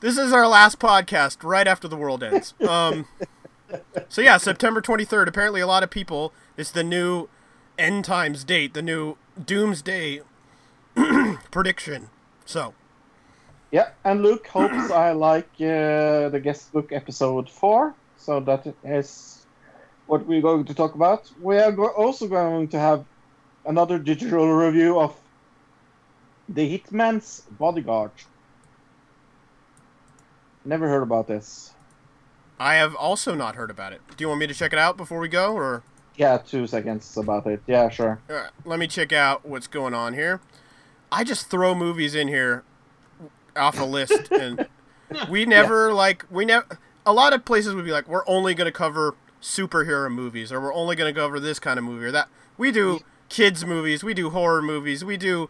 this 0.00 0.18
is 0.18 0.32
our 0.32 0.46
last 0.48 0.78
podcast 0.78 1.38
right 1.44 1.66
after 1.68 1.88
the 1.88 1.96
world 1.96 2.22
ends. 2.22 2.52
Um, 2.68 3.06
so 4.08 4.20
yeah, 4.22 4.36
September 4.36 4.80
23rd. 4.80 5.26
Apparently, 5.26 5.60
a 5.60 5.66
lot 5.66 5.82
of 5.82 5.90
people. 5.90 6.32
It's 6.56 6.70
the 6.70 6.84
new 6.84 7.28
end 7.78 8.04
times 8.04 8.44
date, 8.44 8.74
the 8.74 8.82
new 8.82 9.16
doomsday 9.44 10.22
prediction. 11.50 12.08
So 12.44 12.74
Yeah, 13.70 13.90
and 14.04 14.22
Luke 14.22 14.46
hopes 14.46 14.90
I 14.90 15.12
like 15.12 15.50
uh, 15.60 16.28
the 16.30 16.40
guest 16.42 16.72
book 16.72 16.92
episode 16.92 17.50
four, 17.50 17.94
so 18.16 18.40
that 18.40 18.74
is 18.84 19.46
what 20.06 20.26
we're 20.26 20.42
going 20.42 20.64
to 20.64 20.74
talk 20.74 20.94
about. 20.94 21.30
We 21.40 21.58
are 21.58 21.72
go- 21.72 21.88
also 21.88 22.28
going 22.28 22.68
to 22.68 22.78
have 22.78 23.04
another 23.64 23.98
digital 23.98 24.48
review 24.48 25.00
of 25.00 25.14
The 26.48 26.78
Hitman's 26.78 27.42
Bodyguard. 27.50 28.12
Never 30.64 30.88
heard 30.88 31.02
about 31.02 31.26
this. 31.26 31.72
I 32.58 32.74
have 32.74 32.94
also 32.94 33.34
not 33.34 33.54
heard 33.56 33.70
about 33.70 33.92
it. 33.92 34.00
Do 34.16 34.24
you 34.24 34.28
want 34.28 34.40
me 34.40 34.46
to 34.46 34.54
check 34.54 34.72
it 34.72 34.78
out 34.78 34.96
before 34.96 35.18
we 35.18 35.28
go, 35.28 35.54
or 35.54 35.82
Yeah, 36.16 36.38
two 36.38 36.66
seconds 36.66 37.16
about 37.16 37.46
it. 37.46 37.62
Yeah, 37.66 37.88
sure. 37.88 38.20
All 38.30 38.36
right, 38.36 38.50
let 38.64 38.78
me 38.78 38.86
check 38.86 39.12
out 39.12 39.44
what's 39.44 39.66
going 39.66 39.94
on 39.94 40.14
here. 40.14 40.40
I 41.12 41.24
just 41.24 41.50
throw 41.50 41.74
movies 41.74 42.14
in 42.14 42.28
here 42.28 42.64
off 43.54 43.78
a 43.80 43.84
list, 43.84 44.30
and 44.30 44.66
we 45.28 45.44
never 45.44 45.92
like 45.92 46.24
we 46.30 46.44
never. 46.44 46.78
A 47.04 47.12
lot 47.12 47.32
of 47.32 47.44
places 47.44 47.74
would 47.74 47.84
be 47.84 47.92
like, 47.92 48.08
we're 48.08 48.26
only 48.26 48.52
going 48.54 48.66
to 48.66 48.72
cover 48.72 49.14
superhero 49.40 50.10
movies, 50.10 50.50
or 50.50 50.60
we're 50.60 50.74
only 50.74 50.96
going 50.96 51.12
to 51.12 51.18
cover 51.18 51.38
this 51.38 51.60
kind 51.60 51.78
of 51.78 51.84
movie 51.84 52.06
or 52.06 52.10
that. 52.10 52.28
We 52.58 52.72
do 52.72 53.00
kids 53.28 53.64
movies, 53.64 54.02
we 54.02 54.14
do 54.14 54.30
horror 54.30 54.62
movies, 54.62 55.04
we 55.04 55.16
do 55.16 55.48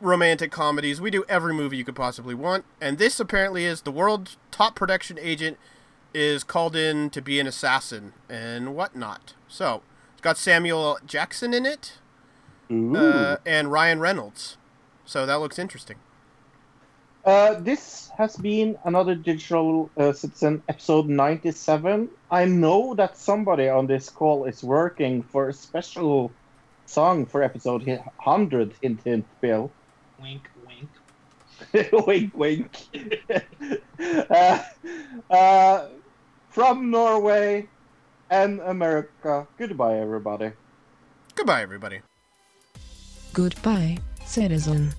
romantic 0.00 0.50
comedies, 0.50 1.00
we 1.00 1.10
do 1.10 1.24
every 1.28 1.52
movie 1.52 1.76
you 1.76 1.84
could 1.84 1.96
possibly 1.96 2.34
want. 2.34 2.64
And 2.80 2.98
this 2.98 3.20
apparently 3.20 3.64
is 3.64 3.82
the 3.82 3.90
world's 3.90 4.36
top 4.50 4.74
production 4.74 5.18
agent 5.20 5.58
is 6.12 6.44
called 6.44 6.76
in 6.76 7.10
to 7.10 7.22
be 7.22 7.40
an 7.40 7.46
assassin 7.46 8.12
and 8.28 8.74
whatnot. 8.74 9.34
So 9.48 9.82
it's 10.12 10.22
got 10.22 10.36
Samuel 10.36 10.98
Jackson 11.06 11.54
in 11.54 11.66
it 11.66 11.98
uh, 12.70 13.36
and 13.46 13.72
Ryan 13.72 14.00
Reynolds. 14.00 14.56
So 15.04 15.26
that 15.26 15.40
looks 15.40 15.58
interesting. 15.58 15.96
Uh, 17.24 17.54
this 17.60 18.10
has 18.16 18.36
been 18.36 18.78
another 18.84 19.14
Digital 19.14 19.90
uh, 19.96 20.12
Citizen 20.12 20.62
episode 20.68 21.06
97. 21.08 22.08
I 22.30 22.44
know 22.46 22.94
that 22.94 23.18
somebody 23.18 23.68
on 23.68 23.86
this 23.86 24.08
call 24.08 24.46
is 24.46 24.64
working 24.64 25.22
for 25.22 25.50
a 25.50 25.52
special 25.52 26.30
song 26.86 27.26
for 27.26 27.42
episode 27.42 27.86
100, 27.86 28.72
hint, 28.80 29.00
hint, 29.04 29.26
Bill. 29.40 29.70
Wink, 30.20 30.48
wink. 30.66 30.88
wink, 32.06 32.34
wink. 32.34 32.70
uh, 34.30 34.62
uh, 35.30 35.86
from 36.50 36.90
Norway 36.90 37.68
and 38.28 38.60
America, 38.60 39.46
goodbye, 39.56 39.98
everybody. 39.98 40.52
Goodbye, 41.34 41.62
everybody. 41.62 42.00
Goodbye, 43.32 43.98
citizen. 44.24 44.92